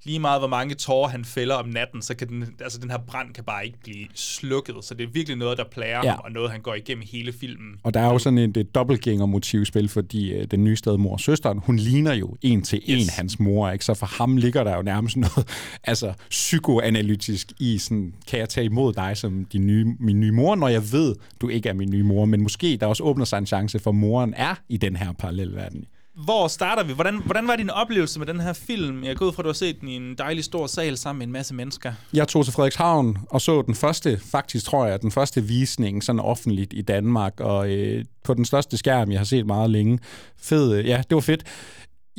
lige 0.04 0.18
meget 0.18 0.40
hvor 0.40 0.48
mange 0.48 0.74
tårer 0.74 1.08
han 1.08 1.24
fælder 1.24 1.54
om 1.54 1.68
natten, 1.68 2.02
så 2.02 2.14
kan 2.14 2.28
den, 2.28 2.44
altså 2.60 2.78
den 2.78 2.90
her 2.90 2.98
brand 2.98 3.34
kan 3.34 3.44
bare 3.44 3.66
ikke 3.66 3.78
blive 3.82 4.06
slukket. 4.14 4.74
Så 4.82 4.94
det 4.94 5.04
er 5.04 5.10
virkelig 5.12 5.36
noget, 5.38 5.58
der 5.58 5.64
plager 5.72 6.00
Ja. 6.04 6.10
ham, 6.10 6.20
og 6.24 6.32
noget, 6.32 6.50
han 6.50 6.60
går 6.60 6.74
igennem 6.74 7.04
hele 7.12 7.32
filmen. 7.32 7.74
Og 7.82 7.94
der 7.94 8.00
er 8.00 8.06
jo 8.12 8.18
sådan 8.18 8.38
et, 8.38 8.56
et 8.56 8.74
dobbeltgænger-motivspil, 8.74 9.88
fordi 9.88 10.32
øh, 10.32 10.46
den 10.50 10.64
nye 10.64 10.76
stedmor, 10.76 11.16
søsteren, 11.16 11.58
hun 11.58 11.76
ligner 11.76 12.14
jo 12.14 12.36
en 12.42 12.62
til 12.62 12.80
en 12.84 12.98
Yes. 12.98 13.08
hans 13.16 13.40
mor, 13.40 13.70
ikke? 13.70 13.84
Så 13.84 13.94
for 13.94 14.06
ham 14.06 14.36
ligger 14.36 14.64
der 14.64 14.76
jo 14.76 14.82
nærmest 14.82 15.16
noget 15.16 15.48
altså, 15.84 16.12
psykoanalytisk 16.30 17.52
i 17.60 17.78
sådan, 17.78 18.14
kan 18.28 18.38
jeg 18.38 18.48
tage 18.48 18.64
imod 18.64 18.92
dig 18.92 19.16
som 19.16 19.44
din 19.44 19.66
nye, 19.66 19.86
min 20.00 20.20
nye 20.20 20.32
mor, 20.32 20.54
når 20.54 20.68
jeg 20.68 20.92
ved, 20.92 21.14
du 21.40 21.48
ikke 21.48 21.68
er 21.68 21.72
min 21.72 21.90
nye 21.90 22.02
mor, 22.02 22.24
men 22.24 22.42
måske 22.42 22.76
der 22.76 22.86
også 22.86 23.02
åbner 23.02 23.24
sig 23.24 23.38
en 23.38 23.46
chance 23.46 23.78
for, 23.78 23.90
at 23.90 23.94
moren 23.96 24.34
er 24.36 24.54
i 24.68 24.76
den 24.76 24.96
her 24.96 25.12
parallelverden. 25.12 25.84
Hvor 26.24 26.48
starter 26.48 26.82
vi? 26.84 26.92
Hvordan, 26.92 27.22
hvordan 27.24 27.48
var 27.48 27.56
din 27.56 27.70
oplevelse 27.70 28.18
med 28.18 28.26
den 28.26 28.40
her 28.40 28.52
film? 28.52 29.04
Jeg 29.04 29.16
går 29.16 29.26
ud 29.26 29.32
fra, 29.32 29.40
at 29.40 29.44
du 29.44 29.48
har 29.48 29.54
set 29.54 29.80
den 29.80 29.88
i 29.88 29.96
en 29.96 30.14
dejlig 30.14 30.44
stor 30.44 30.66
sal 30.66 30.96
sammen 30.96 31.18
med 31.18 31.26
en 31.26 31.32
masse 31.32 31.54
mennesker. 31.54 31.92
Jeg 32.14 32.28
tog 32.28 32.44
til 32.44 32.54
Frederikshavn 32.54 33.18
og 33.30 33.40
så 33.40 33.62
den 33.62 33.74
første, 33.74 34.20
faktisk 34.32 34.64
tror 34.64 34.86
jeg, 34.86 35.02
den 35.02 35.10
første 35.10 35.42
visning 35.44 36.04
sådan 36.04 36.20
offentligt 36.20 36.72
i 36.72 36.82
Danmark, 36.82 37.40
og 37.40 37.70
øh, 37.70 38.04
på 38.24 38.34
den 38.34 38.44
største 38.44 38.76
skærm, 38.76 39.10
jeg 39.10 39.20
har 39.20 39.24
set 39.24 39.46
meget 39.46 39.70
længe. 39.70 39.98
Fed, 40.36 40.72
øh, 40.74 40.86
ja, 40.86 41.02
det 41.08 41.14
var 41.14 41.20
fedt. 41.20 41.44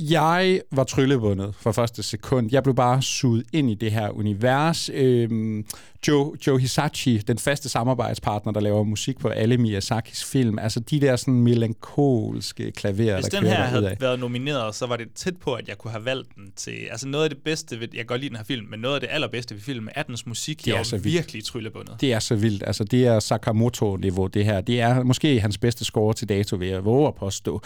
Jeg 0.02 0.62
var 0.72 0.84
tryllebundet 0.84 1.56
fra 1.60 1.72
første 1.72 2.04
sekund. 2.04 2.50
Jeg 2.52 2.64
blev 2.64 2.76
bare 2.76 3.02
suget 3.02 3.43
ind 3.54 3.70
i 3.72 3.74
det 3.76 3.91
her 3.91 4.10
univers. 4.10 4.89
Øhm, 4.93 5.66
Joe, 6.08 6.36
Joe 6.47 6.60
Hisachi, 6.60 7.18
den 7.18 7.38
faste 7.38 7.70
samarbejdspartner, 7.70 8.52
der 8.54 8.60
laver 8.60 8.84
musik 8.84 9.20
på 9.20 9.28
alle 9.28 9.58
Miyazakis 9.58 10.24
film, 10.24 10.60
altså 10.60 10.80
de 10.80 11.02
der 11.02 11.16
sådan 11.16 11.34
melankolske 11.34 12.72
klaverer, 12.72 13.16
Hvis 13.16 13.26
der 13.26 13.39
den 13.39 13.50
her 13.50 13.56
havde 13.56 13.82
derudad. 13.82 13.97
været 14.00 14.20
nomineret, 14.20 14.76
så 14.76 14.86
var 14.88 14.95
det 14.97 15.08
tæt 15.16 15.38
på, 15.38 15.54
at 15.54 15.68
jeg 15.68 15.78
kunne 15.78 15.91
have 15.91 16.06
valgt 16.06 16.36
den 16.36 16.43
til... 16.56 16.76
Altså 16.91 17.08
noget 17.08 17.24
af 17.24 17.30
det 17.30 17.39
bedste 17.45 17.80
ved... 17.80 17.88
Jeg 17.91 17.97
kan 17.97 18.06
godt 18.06 18.22
lide 18.22 18.30
den 18.30 18.38
her 18.38 18.43
film, 18.43 18.68
men 18.70 18.80
noget 18.80 18.95
af 18.95 19.02
det 19.02 19.08
allerbedste 19.12 19.56
ved 19.56 19.62
filmen 19.62 19.89
er 19.95 20.04
dens 20.04 20.26
musik. 20.26 20.66
Det 20.66 20.74
er 20.74 20.84
så 20.84 20.95
er 20.95 21.00
vildt. 21.00 21.14
virkelig 21.16 21.43
tryllebundet. 21.45 21.95
Det 22.02 22.14
er 22.14 22.20
så 22.20 22.36
vildt. 22.36 22.64
Altså, 22.68 22.84
det 22.84 23.08
er 23.08 23.20
Sakamoto-niveau, 23.20 24.28
det 24.28 24.45
her. 24.45 24.62
Det 24.62 24.82
er 24.82 25.04
måske 25.04 25.39
hans 25.39 25.58
bedste 25.58 25.86
score 25.86 26.14
til 26.14 26.30
dato, 26.30 26.56
vil 26.56 26.68
jeg 26.68 26.86
våge 26.86 27.08
at 27.08 27.16
påstå. 27.16 27.62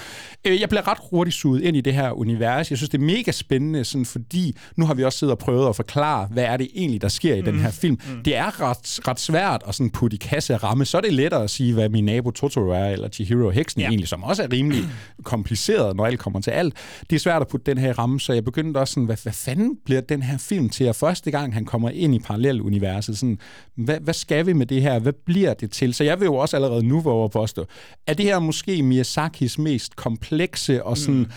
Øh, 0.45 0.59
Jeg 0.61 0.69
bliver 0.69 0.87
ret 0.87 0.97
hurtigt 1.09 1.35
suget 1.35 1.61
ind 1.61 1.77
i 1.77 1.81
det 1.81 1.93
her 1.93 2.11
univers. 2.23 2.69
Jeg 2.69 2.77
synes, 2.77 2.89
det 2.89 2.97
er 2.97 3.03
mega 3.03 3.31
spændende, 3.31 3.83
sådan, 3.83 4.05
fordi 4.05 4.57
nu 4.75 4.85
har 4.85 4.93
vi 4.93 5.03
også 5.03 5.19
siddet 5.19 5.31
og 5.31 5.37
prøvet 5.37 5.69
at 5.69 5.75
forklare, 5.75 6.27
hvad 6.31 6.43
er 6.43 6.57
det 6.57 6.67
egentlig, 6.75 7.01
der 7.01 7.07
sker 7.07 7.35
i 7.35 7.39
mm. 7.39 7.45
den 7.45 7.59
her 7.59 7.71
film. 7.71 7.99
Mm. 8.07 8.23
Det 8.23 8.35
er 8.35 8.61
ret, 8.61 9.07
ret 9.07 9.19
svært 9.19 9.63
at 9.67 9.75
sådan 9.75 9.89
putte 9.89 10.15
i 10.15 10.17
kasse 10.17 10.55
ramme. 10.55 10.85
Så 10.85 10.97
er 10.97 11.01
det 11.01 11.13
lettere 11.13 11.43
at 11.43 11.49
sige, 11.49 11.73
hvad 11.73 11.89
min 11.89 12.05
nabo 12.05 12.31
Totoro 12.31 12.69
er, 12.69 12.85
eller 12.85 13.09
Chihiro 13.09 13.49
Heksen 13.49 13.81
ja. 13.81 13.87
egentlig, 13.87 14.07
som 14.07 14.23
også 14.23 14.43
er 14.43 14.51
rimelig 14.51 14.83
kompliceret, 15.23 15.95
når 15.95 16.05
alt 16.05 16.19
kommer 16.19 16.41
til 16.41 16.51
alt. 16.51 16.73
Det 17.09 17.15
er 17.15 17.19
svært 17.19 17.41
at 17.41 17.47
putte 17.47 17.71
den 17.71 17.77
her 17.77 17.99
ramme, 17.99 18.19
så 18.19 18.33
jeg 18.33 18.43
begyndte 18.43 18.77
også 18.77 18.93
sådan, 18.93 19.05
hvad, 19.05 19.17
hvad 19.23 19.33
fanden 19.33 19.77
bliver 19.85 20.01
den 20.01 20.21
her 20.21 20.37
film 20.37 20.69
til? 20.69 20.89
Og 20.89 20.95
første 20.95 21.31
gang, 21.31 21.53
han 21.53 21.65
kommer 21.65 21.89
ind 21.89 22.15
i 22.15 22.19
paralleluniverset, 22.19 23.17
sådan, 23.17 23.37
hvad, 23.75 23.99
hvad 23.99 24.13
skal 24.13 24.45
vi 24.45 24.53
med 24.53 24.65
det 24.65 24.81
her? 24.81 24.99
Hvad 24.99 25.13
bliver 25.25 25.53
det 25.53 25.71
til? 25.71 25.93
Så 25.93 26.03
jeg 26.03 26.19
vil 26.19 26.25
jo 26.25 26.35
også 26.35 26.57
allerede 26.57 26.83
nu 26.83 26.99
våge 26.99 27.25
at 27.25 27.31
påstå, 27.31 27.65
er 28.07 28.13
det 28.13 28.25
her 28.25 28.39
måske 28.39 28.83
Miyazakis 28.83 29.57
mest 29.59 29.95
komplekse 29.95 30.83
og 30.83 30.97
sådan 30.97 31.19
mm 31.19 31.31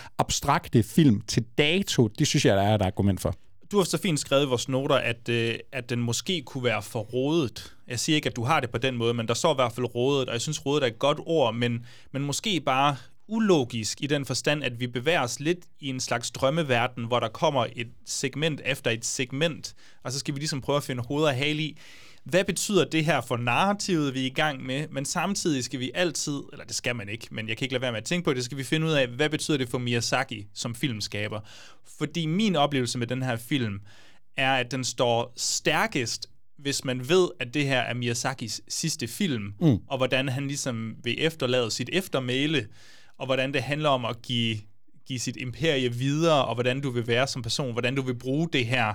abstrakte 0.66 0.82
film 0.94 1.20
til 1.20 1.44
dato? 1.58 2.08
Det 2.08 2.26
synes 2.26 2.44
jeg, 2.44 2.56
der 2.56 2.62
er 2.62 2.74
et 2.74 2.82
argument 2.82 3.20
for. 3.20 3.34
Du 3.70 3.76
har 3.76 3.84
så 3.84 3.98
fint 3.98 4.20
skrevet 4.20 4.44
i 4.44 4.48
vores 4.48 4.68
noter, 4.68 4.96
at, 4.96 5.28
øh, 5.28 5.54
at 5.72 5.90
den 5.90 6.00
måske 6.00 6.42
kunne 6.42 6.64
være 6.64 6.82
for 6.82 7.00
rodet. 7.00 7.74
Jeg 7.88 8.00
siger 8.00 8.16
ikke, 8.16 8.28
at 8.28 8.36
du 8.36 8.44
har 8.44 8.60
det 8.60 8.70
på 8.70 8.78
den 8.78 8.96
måde, 8.96 9.14
men 9.14 9.28
der 9.28 9.34
står 9.34 9.52
i 9.52 9.54
hvert 9.54 9.72
fald 9.72 9.94
rodet, 9.94 10.28
og 10.28 10.32
jeg 10.32 10.40
synes, 10.40 10.66
rodet 10.66 10.82
er 10.82 10.86
et 10.86 10.98
godt 10.98 11.18
ord, 11.26 11.54
men, 11.54 11.86
men 12.12 12.22
måske 12.22 12.60
bare 12.60 12.96
ulogisk 13.28 14.02
i 14.02 14.06
den 14.06 14.24
forstand, 14.24 14.64
at 14.64 14.80
vi 14.80 14.86
bevæger 14.86 15.20
os 15.20 15.40
lidt 15.40 15.58
i 15.80 15.88
en 15.88 16.00
slags 16.00 16.30
drømmeverden, 16.30 17.04
hvor 17.04 17.20
der 17.20 17.28
kommer 17.28 17.66
et 17.76 17.88
segment 18.04 18.60
efter 18.64 18.90
et 18.90 19.04
segment, 19.04 19.74
og 20.04 20.12
så 20.12 20.18
skal 20.18 20.34
vi 20.34 20.40
ligesom 20.40 20.60
prøve 20.60 20.76
at 20.76 20.84
finde 20.84 21.02
hoved 21.08 21.24
og 21.24 21.34
hale 21.34 21.62
i, 21.62 21.78
hvad 22.26 22.44
betyder 22.44 22.84
det 22.84 23.04
her 23.04 23.20
for 23.20 23.36
narrativet, 23.36 24.14
vi 24.14 24.20
er 24.22 24.26
i 24.26 24.28
gang 24.34 24.66
med, 24.66 24.88
men 24.88 25.04
samtidig 25.04 25.64
skal 25.64 25.80
vi 25.80 25.90
altid, 25.94 26.40
eller 26.52 26.64
det 26.64 26.76
skal 26.76 26.96
man 26.96 27.08
ikke, 27.08 27.28
men 27.30 27.48
jeg 27.48 27.56
kan 27.56 27.64
ikke 27.64 27.72
lade 27.72 27.82
være 27.82 27.92
med 27.92 27.98
at 27.98 28.04
tænke 28.04 28.24
på 28.24 28.34
det, 28.34 28.44
skal 28.44 28.58
vi 28.58 28.64
finde 28.64 28.86
ud 28.86 28.92
af, 28.92 29.06
hvad 29.08 29.30
betyder 29.30 29.58
det 29.58 29.68
for 29.68 29.78
Miyazaki 29.78 30.46
som 30.54 30.74
filmskaber. 30.74 31.40
Fordi 31.98 32.26
min 32.26 32.56
oplevelse 32.56 32.98
med 32.98 33.06
den 33.06 33.22
her 33.22 33.36
film 33.36 33.80
er, 34.36 34.54
at 34.54 34.70
den 34.70 34.84
står 34.84 35.32
stærkest, 35.36 36.26
hvis 36.58 36.84
man 36.84 37.08
ved, 37.08 37.28
at 37.40 37.54
det 37.54 37.64
her 37.66 37.80
er 37.80 37.94
Miyazakis 37.94 38.60
sidste 38.68 39.08
film, 39.08 39.54
Mm. 39.60 39.78
og 39.88 39.96
hvordan 39.96 40.28
han 40.28 40.46
ligesom 40.46 40.94
vil 41.04 41.14
efterlade 41.18 41.70
sit 41.70 41.90
eftermæle, 41.92 42.66
og 43.18 43.26
hvordan 43.26 43.52
det 43.54 43.62
handler 43.62 43.88
om 43.88 44.04
at 44.04 44.22
give, 44.22 44.58
give 45.06 45.18
sit 45.18 45.36
imperie 45.36 45.92
videre, 45.94 46.44
og 46.44 46.54
hvordan 46.54 46.80
du 46.80 46.90
vil 46.90 47.06
være 47.06 47.26
som 47.26 47.42
person, 47.42 47.72
hvordan 47.72 47.94
du 47.94 48.02
vil 48.02 48.14
bruge 48.18 48.48
det 48.52 48.66
her 48.66 48.94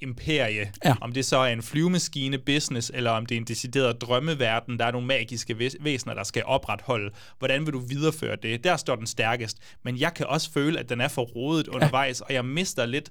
imperie. 0.00 0.72
Ja. 0.84 0.94
Om 1.00 1.12
det 1.12 1.24
så 1.24 1.36
er 1.36 1.52
en 1.52 1.62
flyvemaskine 1.62 2.38
business, 2.38 2.90
eller 2.94 3.10
om 3.10 3.26
det 3.26 3.34
er 3.34 3.40
en 3.40 3.46
decideret 3.46 4.00
drømmeverden, 4.00 4.78
der 4.78 4.84
er 4.84 4.90
nogle 4.90 5.06
magiske 5.06 5.54
væs- 5.58 5.76
væsener, 5.80 6.14
der 6.14 6.24
skal 6.24 6.42
opretholde. 6.44 7.10
Hvordan 7.38 7.66
vil 7.66 7.72
du 7.72 7.78
videreføre 7.78 8.36
det? 8.36 8.64
Der 8.64 8.76
står 8.76 8.96
den 8.96 9.06
stærkest. 9.06 9.58
Men 9.82 9.98
jeg 9.98 10.14
kan 10.14 10.26
også 10.26 10.52
føle, 10.52 10.78
at 10.78 10.88
den 10.88 11.00
er 11.00 11.08
for 11.08 11.22
rodet 11.22 11.68
undervejs, 11.68 12.20
og 12.20 12.32
jeg 12.34 12.44
mister 12.44 12.86
lidt... 12.86 13.10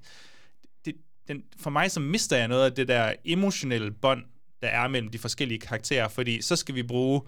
Det, 0.85 0.95
den, 1.27 1.43
for 1.59 1.69
mig 1.69 1.91
så 1.91 1.99
mister 1.99 2.37
jeg 2.37 2.47
noget 2.47 2.65
af 2.65 2.71
det 2.71 2.87
der 2.87 3.13
emotionelle 3.25 3.91
bånd, 3.91 4.23
der 4.61 4.67
er 4.67 4.87
mellem 4.87 5.09
de 5.11 5.19
forskellige 5.19 5.59
karakterer, 5.59 6.07
fordi 6.07 6.41
så 6.41 6.55
skal 6.55 6.75
vi 6.75 6.83
bruge 6.83 7.21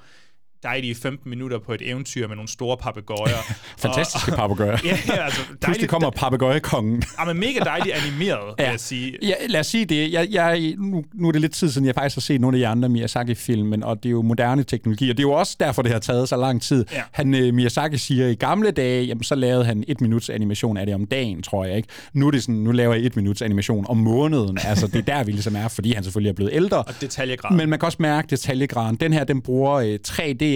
dejlige 0.63 0.95
15 0.95 1.29
minutter 1.29 1.59
på 1.59 1.73
et 1.73 1.89
eventyr 1.89 2.27
med 2.27 2.35
nogle 2.35 2.49
store 2.49 2.77
papegøjer. 2.77 3.53
Fantastiske 3.77 4.31
papegøjer. 4.41 4.77
ja, 4.85 4.89
altså 4.91 5.41
Pludselig 5.45 5.61
dejligt. 5.61 5.89
kommer 5.89 6.09
papegøjekongen. 6.09 7.03
Ja, 7.19 7.25
men 7.25 7.39
mega 7.39 7.59
dejligt 7.59 7.95
animeret, 7.95 8.39
vil 8.57 8.63
jeg 8.63 8.79
sige. 8.79 9.17
Ja, 9.21 9.33
lad 9.49 9.59
os 9.59 9.67
sige 9.67 9.85
det. 9.85 10.11
Jeg, 10.11 10.27
jeg, 10.31 10.75
nu, 10.77 11.03
nu 11.13 11.27
er 11.27 11.31
det 11.31 11.41
lidt 11.41 11.53
tid 11.53 11.69
siden, 11.69 11.87
jeg 11.87 11.95
faktisk 11.95 12.15
har 12.15 12.21
set 12.21 12.41
nogle 12.41 12.57
af 12.57 12.59
de 12.59 12.67
andre 12.67 12.89
Miyazaki-film, 12.89 13.81
og 13.83 14.03
det 14.03 14.09
er 14.09 14.11
jo 14.11 14.21
moderne 14.21 14.63
teknologi, 14.63 15.09
og 15.09 15.17
det 15.17 15.23
er 15.23 15.27
jo 15.27 15.33
også 15.33 15.55
derfor, 15.59 15.81
det 15.81 15.91
har 15.91 15.99
taget 15.99 16.29
så 16.29 16.37
lang 16.37 16.61
tid. 16.61 16.85
Ja. 16.93 17.01
Han, 17.11 17.33
uh, 17.33 17.53
Miyazaki 17.53 17.97
siger, 17.97 18.25
at 18.25 18.31
i 18.31 18.35
gamle 18.35 18.71
dage, 18.71 19.03
jamen, 19.03 19.23
så 19.23 19.35
lavede 19.35 19.65
han 19.65 19.83
et 19.87 20.01
minuts 20.01 20.29
animation 20.29 20.77
af 20.77 20.85
det 20.85 20.95
om 20.95 21.05
dagen, 21.05 21.41
tror 21.41 21.65
jeg 21.65 21.77
ikke. 21.77 21.89
Nu 22.13 22.27
er 22.27 22.31
det 22.31 22.41
sådan, 22.43 22.55
nu 22.55 22.71
laver 22.71 22.93
jeg 22.93 23.03
et 23.05 23.15
minuts 23.15 23.41
animation 23.41 23.85
om 23.89 23.97
måneden. 23.97 24.57
altså, 24.65 24.87
det 24.87 24.95
er 24.95 25.01
der, 25.17 25.23
vi 25.23 25.31
ligesom 25.31 25.55
er, 25.55 25.67
fordi 25.67 25.93
han 25.93 26.03
selvfølgelig 26.03 26.29
er 26.29 26.33
blevet 26.33 26.51
ældre. 26.53 26.77
Og 26.77 26.93
detaljegrad. 27.01 27.55
Men 27.57 27.69
man 27.69 27.79
kan 27.79 27.85
også 27.85 27.97
mærke 28.01 28.27
detaljegraden. 28.29 28.95
Den 28.95 29.13
her, 29.13 29.23
den 29.23 29.41
bruger 29.41 29.73
øh, 29.73 29.99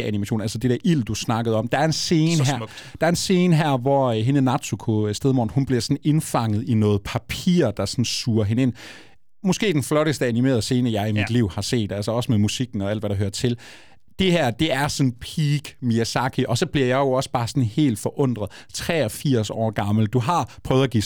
3D-animation, 0.03 0.41
altså 0.41 0.57
det 0.57 0.69
der 0.69 0.77
ild, 0.83 1.03
du 1.03 1.15
snakkede 1.15 1.55
om. 1.55 1.67
Der 1.67 1.77
er 1.77 1.85
en 1.85 1.93
scene 1.93 2.45
her, 2.45 2.59
der 3.01 3.07
er 3.07 3.09
en 3.09 3.15
scene 3.15 3.55
her, 3.55 3.77
hvor 3.77 4.07
øh, 4.11 4.17
hende 4.17 4.41
Natsuko, 4.41 5.07
øh, 5.07 5.15
stedmoren, 5.15 5.49
hun 5.53 5.65
bliver 5.65 5.81
sådan 5.81 5.97
indfanget 6.03 6.69
i 6.69 6.73
noget 6.73 7.01
papir, 7.01 7.71
der 7.71 7.85
sådan 7.85 8.05
suger 8.05 8.43
hende 8.43 8.63
ind. 8.63 8.73
Måske 9.43 9.73
den 9.73 9.83
flotteste 9.83 10.25
animerede 10.27 10.61
scene, 10.61 10.91
jeg 10.91 11.09
i 11.09 11.11
mit 11.11 11.19
Ja. 11.19 11.25
liv 11.29 11.49
har 11.51 11.61
set, 11.61 11.91
altså 11.91 12.11
også 12.11 12.31
med 12.31 12.39
musikken 12.39 12.81
og 12.81 12.91
alt, 12.91 12.99
hvad 13.01 13.09
der 13.09 13.15
hører 13.15 13.29
til. 13.29 13.57
Det 14.19 14.31
her, 14.31 14.51
det 14.51 14.73
er 14.73 14.87
sådan 14.87 15.11
peak 15.11 15.61
Miyazaki, 15.81 16.45
og 16.47 16.57
så 16.57 16.65
bliver 16.65 16.87
jeg 16.87 16.97
jo 16.97 17.11
også 17.11 17.29
bare 17.31 17.47
sådan 17.47 17.63
helt 17.63 17.99
forundret. 17.99 18.49
83 18.73 19.49
år 19.49 19.71
gammel. 19.71 20.07
Du 20.07 20.19
har 20.19 20.57
prøvet 20.63 20.83
at 20.83 20.89
give 20.89 21.01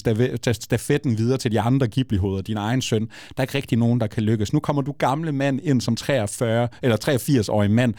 stafetten 0.53 1.17
videre 1.17 1.37
til 1.37 1.51
de 1.51 1.61
andre 1.61 1.87
Ghibli-hoveder, 1.87 2.41
din 2.41 2.57
egen 2.57 2.81
søn. 2.81 3.01
Der 3.01 3.07
er 3.37 3.41
ikke 3.41 3.55
rigtig 3.55 3.77
nogen, 3.77 3.99
der 3.99 4.07
kan 4.07 4.23
lykkes. 4.23 4.53
Nu 4.53 4.59
kommer 4.59 4.81
du 4.81 4.91
gamle 4.99 5.31
mand 5.31 5.59
ind 5.63 5.81
som 5.81 5.95
43, 5.95 6.67
eller 6.81 6.97
83-årig 7.09 7.71
mand, 7.71 7.93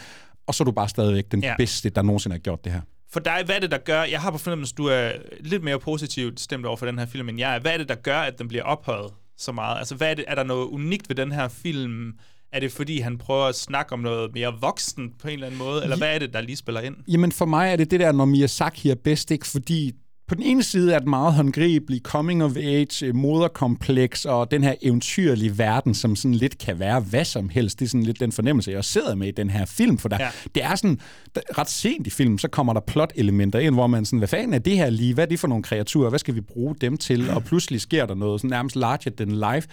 og 0.50 0.54
så 0.54 0.62
er 0.62 0.64
du 0.64 0.72
bare 0.72 0.88
stadigvæk 0.88 1.24
den 1.32 1.42
Ja. 1.42 1.54
bedste, 1.58 1.90
der 1.90 2.02
nogensinde 2.02 2.34
har 2.34 2.38
gjort 2.38 2.64
det 2.64 2.72
her. 2.72 2.80
For 3.12 3.20
dig, 3.20 3.42
hvad 3.44 3.54
er 3.56 3.60
det, 3.60 3.70
der 3.70 3.78
gør... 3.78 4.02
Jeg 4.02 4.20
har 4.20 4.30
på 4.30 4.38
fornemmelsen, 4.38 4.76
du 4.76 4.86
er 4.86 5.12
lidt 5.40 5.62
mere 5.64 5.78
positivt 5.80 6.40
stemt 6.40 6.66
over 6.66 6.76
for 6.76 6.86
den 6.86 6.98
her 6.98 7.06
film, 7.06 7.28
end 7.28 7.38
jeg 7.38 7.54
er. 7.54 7.58
Hvad 7.60 7.72
er 7.72 7.78
det, 7.78 7.88
der 7.88 7.94
gør, 7.94 8.18
at 8.18 8.38
den 8.38 8.48
bliver 8.48 8.62
ophøjet 8.62 9.12
så 9.38 9.52
meget? 9.52 9.78
Altså, 9.78 9.94
hvad 9.94 10.10
er, 10.10 10.14
det, 10.14 10.24
er 10.28 10.34
der 10.34 10.42
noget 10.42 10.64
unikt 10.66 11.08
ved 11.08 11.16
den 11.16 11.32
her 11.32 11.48
film? 11.48 12.12
Er 12.52 12.60
det, 12.60 12.72
fordi 12.72 13.00
han 13.00 13.18
prøver 13.18 13.44
at 13.44 13.54
snakke 13.54 13.92
om 13.92 13.98
noget 14.00 14.30
mere 14.34 14.54
voksen 14.60 15.10
på 15.18 15.28
en 15.28 15.34
eller 15.34 15.46
anden 15.46 15.58
måde? 15.58 15.82
Eller 15.82 15.96
hvad 15.96 16.14
er 16.14 16.18
det, 16.18 16.32
der 16.32 16.40
lige 16.40 16.56
spiller 16.56 16.80
ind? 16.80 16.96
Jamen 17.08 17.32
for 17.32 17.44
mig 17.46 17.72
er 17.72 17.76
det 17.76 17.90
det 17.90 18.00
der, 18.00 18.12
når 18.12 18.24
Miyazaki 18.24 18.90
er 18.90 18.94
bedst, 19.04 19.30
ikke? 19.30 19.46
Fordi 19.46 19.92
på 20.30 20.34
den 20.34 20.42
ene 20.42 20.62
side 20.62 20.92
er 20.94 20.98
det 20.98 21.08
meget 21.08 21.34
håndgribelig, 21.34 22.00
coming 22.02 22.44
of 22.44 22.56
age, 22.56 23.06
øh, 23.06 23.14
moderkompleks 23.14 24.24
og 24.24 24.50
den 24.50 24.64
her 24.64 24.74
eventyrlige 24.82 25.58
verden, 25.58 25.94
som 25.94 26.16
sådan 26.16 26.34
lidt 26.34 26.58
kan 26.58 26.78
være 26.78 27.00
hvad 27.00 27.24
som 27.24 27.48
helst. 27.48 27.78
Det 27.78 27.84
er 27.84 27.88
sådan 27.88 28.02
lidt 28.02 28.20
den 28.20 28.32
fornemmelse, 28.32 28.70
jeg 28.70 28.84
sidder 28.84 29.14
med 29.14 29.28
i 29.28 29.30
den 29.30 29.50
her 29.50 29.64
film, 29.64 29.98
for 29.98 30.08
der, 30.08 30.16
Ja. 30.20 30.24
ja. 30.24 30.30
det 30.54 30.64
er 30.64 30.74
sådan, 30.74 30.98
der, 31.34 31.40
ret 31.58 31.70
sent 31.70 32.06
i 32.06 32.10
filmen, 32.10 32.38
så 32.38 32.48
kommer 32.48 32.72
der 32.72 32.80
plot-elementer 32.80 33.58
ind, 33.58 33.74
hvor 33.74 33.86
man 33.86 34.04
sådan, 34.04 34.18
hvad 34.18 34.28
fanden 34.28 34.54
er 34.54 34.58
det 34.58 34.76
her 34.76 34.90
lige? 34.90 35.14
Hvad 35.14 35.24
er 35.24 35.28
det 35.28 35.40
for 35.40 35.48
nogle 35.48 35.62
kreaturer? 35.62 36.08
Hvad 36.08 36.18
skal 36.18 36.34
vi 36.34 36.40
bruge 36.40 36.74
dem 36.80 36.96
til? 36.96 37.30
Og 37.30 37.44
pludselig 37.44 37.80
sker 37.80 38.06
der 38.06 38.14
noget 38.14 38.40
sådan 38.40 38.50
nærmest 38.50 38.76
larger 38.76 39.10
than 39.16 39.30
life. 39.54 39.68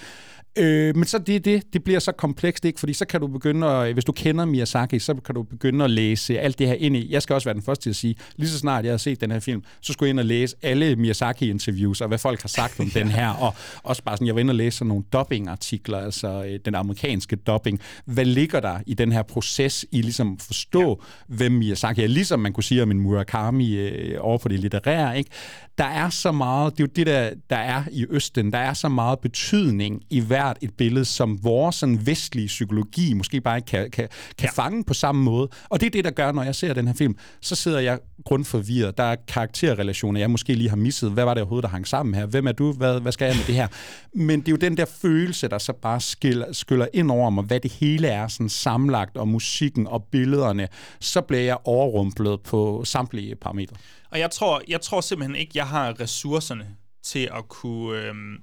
Øh, 0.59 0.95
men 0.95 1.05
så 1.05 1.17
det, 1.17 1.45
det, 1.45 1.73
det 1.73 1.83
bliver 1.83 1.99
så 1.99 2.11
komplekst, 2.11 2.65
ikke? 2.65 2.79
Fordi 2.79 2.93
så 2.93 3.05
kan 3.05 3.21
du 3.21 3.27
begynde 3.27 3.67
at, 3.67 3.93
hvis 3.93 4.05
du 4.05 4.11
kender 4.11 4.45
Miyazaki, 4.45 4.99
så 4.99 5.13
kan 5.25 5.35
du 5.35 5.43
begynde 5.43 5.83
at 5.83 5.91
læse 5.91 6.39
alt 6.39 6.59
det 6.59 6.67
her 6.67 6.73
ind 6.73 6.97
i. 6.97 7.11
Jeg 7.11 7.21
skal 7.21 7.33
også 7.33 7.45
være 7.45 7.53
den 7.53 7.61
første 7.63 7.83
til 7.83 7.89
at 7.89 7.95
sige, 7.95 8.15
lige 8.35 8.49
så 8.49 8.59
snart 8.59 8.85
jeg 8.85 8.93
har 8.93 8.97
set 8.97 9.21
den 9.21 9.31
her 9.31 9.39
film, 9.39 9.63
så 9.81 9.93
skulle 9.93 10.07
jeg 10.07 10.09
ind 10.09 10.19
og 10.19 10.25
læse 10.25 10.55
alle 10.61 10.95
Miyazaki-interviews, 10.95 12.01
og 12.01 12.07
hvad 12.07 12.17
folk 12.17 12.41
har 12.41 12.47
sagt 12.47 12.79
om 12.79 12.89
den 12.99 13.07
her, 13.07 13.29
og 13.29 13.53
også 13.83 14.03
bare 14.03 14.17
sådan, 14.17 14.27
jeg 14.27 14.35
var 14.35 14.41
inde 14.41 14.51
og 14.51 14.55
læse 14.55 14.77
sådan 14.77 14.87
nogle 14.87 15.03
dubbing-artikler, 15.13 15.97
altså 15.97 16.43
øh, 16.43 16.59
den 16.65 16.75
amerikanske 16.75 17.35
dubbing. 17.35 17.79
Hvad 18.05 18.25
ligger 18.25 18.59
der 18.59 18.79
i 18.85 18.93
den 18.93 19.11
her 19.11 19.23
proces 19.23 19.85
i 19.91 20.01
ligesom 20.01 20.37
forstå, 20.37 21.01
ja. 21.29 21.35
hvem 21.35 21.51
Miyazaki 21.51 22.03
er? 22.03 22.07
Ligesom 22.07 22.39
man 22.39 22.53
kunne 22.53 22.63
sige 22.63 22.83
om 22.83 22.91
en 22.91 22.99
Murakami 22.99 23.75
øh, 23.75 24.17
over 24.19 24.37
på 24.37 24.47
det 24.47 24.59
litterære, 24.59 25.17
ikke? 25.17 25.31
Der 25.77 25.85
er 25.85 26.09
så 26.09 26.31
meget, 26.31 26.77
det 26.77 26.83
er 26.83 26.87
jo 26.87 26.91
det, 26.95 27.07
der, 27.07 27.29
der 27.49 27.55
er 27.55 27.83
i 27.91 28.05
Østen, 28.09 28.51
der 28.51 28.57
er 28.57 28.73
så 28.73 28.89
meget 28.89 29.19
betydning 29.19 30.03
i 30.09 30.19
hvert 30.19 30.57
et 30.61 30.73
billede, 30.77 31.05
som 31.05 31.43
vores 31.43 31.75
sådan 31.75 32.05
vestlige 32.05 32.47
psykologi 32.47 33.13
måske 33.13 33.41
bare 33.41 33.57
ikke 33.57 33.65
kan, 33.65 33.91
kan, 33.91 34.07
kan 34.37 34.49
ja. 34.57 34.63
fange 34.63 34.83
på 34.83 34.93
samme 34.93 35.23
måde. 35.23 35.49
Og 35.69 35.79
det 35.79 35.85
er 35.85 35.89
det, 35.89 36.03
der 36.03 36.11
gør, 36.11 36.31
når 36.31 36.43
jeg 36.43 36.55
ser 36.55 36.73
den 36.73 36.87
her 36.87 36.93
film, 36.93 37.15
så 37.41 37.55
sidder 37.55 37.79
jeg 37.79 37.99
grundforvirret. 38.25 38.97
Der 38.97 39.03
er 39.03 39.15
karakterrelationer, 39.27 40.19
jeg 40.19 40.31
måske 40.31 40.53
lige 40.53 40.69
har 40.69 40.75
misset. 40.75 41.11
Hvad 41.11 41.23
var 41.23 41.33
det 41.33 41.41
overhovedet, 41.41 41.63
der 41.63 41.69
hang 41.69 41.87
sammen 41.87 42.15
her? 42.15 42.25
Hvem 42.25 42.47
er 42.47 42.51
du? 42.51 42.73
Hvad, 42.73 42.99
hvad 42.99 43.11
skal 43.11 43.25
jeg 43.25 43.35
med 43.35 43.45
det 43.45 43.55
her? 43.55 43.67
Men 44.13 44.39
det 44.39 44.47
er 44.47 44.51
jo 44.51 44.57
den 44.57 44.77
der 44.77 44.85
følelse, 44.85 45.47
der 45.47 45.57
så 45.57 45.73
bare 45.73 46.01
skyller, 46.01 46.53
skyller 46.53 46.87
ind 46.93 47.11
over 47.11 47.29
mig, 47.29 47.43
hvad 47.43 47.59
det 47.59 47.71
hele 47.71 48.07
er 48.07 48.27
sådan 48.27 48.49
samlagt, 48.49 49.17
og 49.17 49.27
musikken 49.27 49.87
og 49.87 50.03
billederne. 50.03 50.67
Så 50.99 51.21
bliver 51.21 51.43
jeg 51.43 51.57
overrumplet 51.63 52.41
på 52.41 52.81
samtlige 52.85 53.35
parametre. 53.35 53.75
Og 54.17 54.21
jeg 54.21 54.31
tror, 54.31 54.61
jeg 54.67 54.81
tror 54.81 55.01
simpelthen 55.01 55.35
ikke, 55.35 55.51
jeg 55.55 55.67
har 55.67 55.99
ressourcerne 55.99 56.75
til 57.03 57.29
at 57.33 57.47
kunne 57.47 58.01
øhm, 58.01 58.41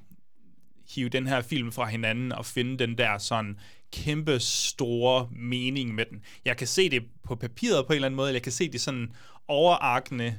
hive 0.95 1.09
den 1.09 1.27
her 1.27 1.43
film 1.43 1.72
fra 1.72 1.87
hinanden 1.87 2.33
og 2.33 2.47
finde 2.47 2.79
den 2.79 2.99
der 2.99 3.18
sådan 3.18 3.59
kæmpe 3.93 4.41
store 4.41 5.29
mening 5.33 5.95
med 5.95 6.05
den. 6.05 6.22
Jeg 6.45 6.57
kan 6.57 6.66
se 6.66 6.91
det 6.91 7.03
på 7.25 7.35
papiret 7.35 7.87
på 7.87 7.93
en 7.93 7.95
eller 7.95 8.07
anden 8.07 8.16
måde, 8.16 8.29
eller 8.29 8.37
jeg 8.37 8.43
kan 8.43 8.53
se 8.53 8.72
det 8.72 8.81
sådan 8.81 9.12
overarkende 9.49 10.39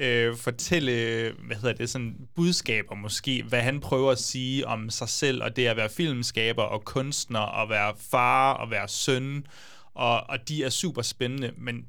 øh, 0.00 0.36
fortælle, 0.36 1.32
hvad 1.46 1.56
hedder 1.56 1.74
det, 1.74 1.90
sådan 1.90 2.28
budskaber 2.34 2.94
måske, 2.94 3.42
hvad 3.42 3.60
han 3.60 3.80
prøver 3.80 4.12
at 4.12 4.20
sige 4.20 4.66
om 4.66 4.90
sig 4.90 5.08
selv, 5.08 5.42
og 5.42 5.56
det 5.56 5.66
at 5.66 5.76
være 5.76 5.90
filmskaber 5.90 6.62
og 6.62 6.84
kunstner, 6.84 7.40
og 7.40 7.68
være 7.68 7.94
far 8.10 8.52
og 8.52 8.70
være 8.70 8.88
søn, 8.88 9.46
og, 9.94 10.30
og 10.30 10.48
de 10.48 10.64
er 10.64 10.70
super 10.70 11.02
spændende, 11.02 11.52
men 11.56 11.86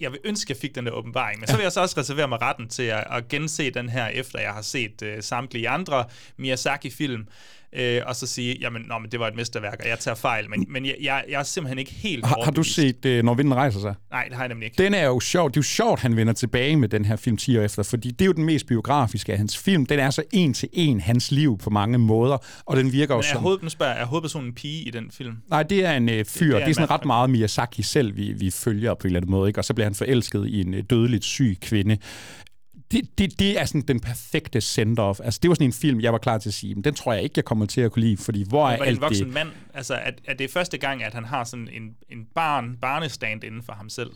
jeg 0.00 0.12
vil 0.12 0.20
ønske, 0.24 0.46
at 0.46 0.48
jeg 0.48 0.60
fik 0.60 0.74
den 0.74 0.86
der 0.86 0.92
åbenbaring, 0.92 1.40
men 1.40 1.48
så 1.48 1.56
vil 1.56 1.62
jeg 1.62 1.72
så 1.72 1.80
også 1.80 2.00
reservere 2.00 2.28
mig 2.28 2.42
retten 2.42 2.68
til 2.68 2.82
at, 2.82 3.04
at 3.10 3.28
gense 3.28 3.70
den 3.70 3.88
her, 3.88 4.06
efter 4.06 4.40
jeg 4.40 4.52
har 4.52 4.62
set 4.62 5.02
uh, 5.02 5.08
samtlige 5.20 5.68
andre 5.68 6.04
Miyazaki-film, 6.36 7.28
øh, 7.72 8.02
og 8.06 8.16
så 8.16 8.26
sige, 8.26 8.56
jamen, 8.60 8.82
nå, 8.82 8.98
men 8.98 9.10
det 9.10 9.20
var 9.20 9.28
et 9.28 9.36
mesterværk, 9.36 9.76
og 9.82 9.88
jeg 9.88 9.98
tager 9.98 10.14
fejl, 10.14 10.50
men, 10.50 10.66
men 10.68 10.86
jeg, 10.86 10.96
jeg, 11.02 11.24
jeg 11.28 11.38
er 11.38 11.42
simpelthen 11.42 11.78
ikke 11.78 11.92
helt 11.92 12.26
har, 12.26 12.36
har 12.44 12.50
du 12.50 12.62
set 12.62 13.06
uh, 13.06 13.24
Når 13.24 13.34
vinden 13.34 13.54
rejser 13.54 13.80
sig? 13.80 13.94
Nej, 14.10 14.24
det 14.24 14.36
har 14.36 14.42
jeg 14.42 14.48
nemlig 14.48 14.66
ikke. 14.66 14.82
Den 14.82 14.94
er 14.94 15.06
jo 15.06 15.20
sjov. 15.20 15.50
Det 15.50 15.56
er 15.56 15.58
jo 15.58 15.62
sjovt, 15.62 16.00
han 16.00 16.16
vender 16.16 16.32
tilbage 16.32 16.76
med 16.76 16.88
den 16.88 17.04
her 17.04 17.16
film 17.16 17.36
10 17.36 17.58
år 17.58 17.62
efter, 17.62 17.82
fordi 17.82 18.10
det 18.10 18.20
er 18.20 18.26
jo 18.26 18.32
den 18.32 18.44
mest 18.44 18.66
biografiske 18.66 19.32
af 19.32 19.38
hans 19.38 19.58
film. 19.58 19.86
Den 19.86 19.98
er 19.98 20.10
så 20.10 20.22
en 20.32 20.54
til 20.54 20.68
en 20.72 21.00
hans 21.00 21.30
liv 21.30 21.58
på 21.58 21.70
mange 21.70 21.98
måder, 21.98 22.38
og 22.64 22.76
den 22.76 22.92
virker 22.92 23.14
men 23.14 23.24
jo 23.24 23.28
som... 23.28 23.42
Hoved, 23.42 23.70
spørger, 23.70 23.92
er 23.92 24.04
hovedpersonen 24.04 24.48
en 24.48 24.54
pige 24.54 24.82
i 24.82 24.90
den 24.90 25.10
film? 25.10 25.36
Nej, 25.50 25.62
det 25.62 25.84
er 25.84 25.92
en 25.92 26.08
uh, 26.08 26.14
fyr. 26.14 26.20
Det, 26.20 26.28
det, 26.38 26.46
er, 26.46 26.58
det 26.58 26.68
er 26.68 26.74
sådan 26.74 26.82
mand. 26.82 26.90
ret 26.90 27.04
meget 27.04 27.30
Miyazaki 27.30 27.82
selv, 27.82 28.16
vi, 28.16 28.32
vi 28.32 28.50
følger 28.50 28.94
på 28.94 29.00
en 29.02 29.06
eller 29.06 29.20
anden 29.20 29.30
måde, 29.30 29.48
ikke? 29.48 29.60
og 29.60 29.64
så 29.64 29.74
bliver 29.74 29.86
han 29.86 29.94
forelsket 29.94 30.46
i 30.46 30.60
en 30.60 30.74
uh, 30.74 30.80
dødeligt 30.90 31.24
syg 31.24 31.58
kvinde 31.60 31.96
det, 32.92 33.18
det, 33.18 33.38
det 33.38 33.60
er 33.60 33.64
sådan 33.64 33.80
den 33.80 34.00
perfekte 34.00 34.58
send-off. 34.58 35.24
Altså, 35.24 35.38
det 35.42 35.48
var 35.48 35.54
sådan 35.54 35.66
en 35.66 35.72
film, 35.72 36.00
jeg 36.00 36.12
var 36.12 36.18
klar 36.18 36.38
til 36.38 36.50
at 36.50 36.54
sige, 36.54 36.74
men 36.74 36.84
den 36.84 36.94
tror 36.94 37.12
jeg 37.12 37.22
ikke, 37.22 37.34
jeg 37.36 37.44
kommer 37.44 37.66
til 37.66 37.80
at 37.80 37.92
kunne 37.92 38.02
lide, 38.02 38.16
fordi 38.16 38.44
hvor 38.48 38.68
er 38.68 38.76
alt 38.76 38.80
det... 38.80 38.94
en 38.94 39.00
voksen 39.00 39.24
det... 39.24 39.34
mand, 39.34 39.48
altså, 39.74 39.94
er, 39.94 40.10
er 40.24 40.34
det 40.34 40.50
første 40.50 40.78
gang, 40.78 41.04
at 41.04 41.14
han 41.14 41.24
har 41.24 41.44
sådan 41.44 41.68
en, 41.72 41.82
en 42.08 42.26
barn, 42.34 42.76
barnestand 42.80 43.44
inden 43.44 43.62
for 43.62 43.72
ham 43.72 43.88
selv? 43.88 44.10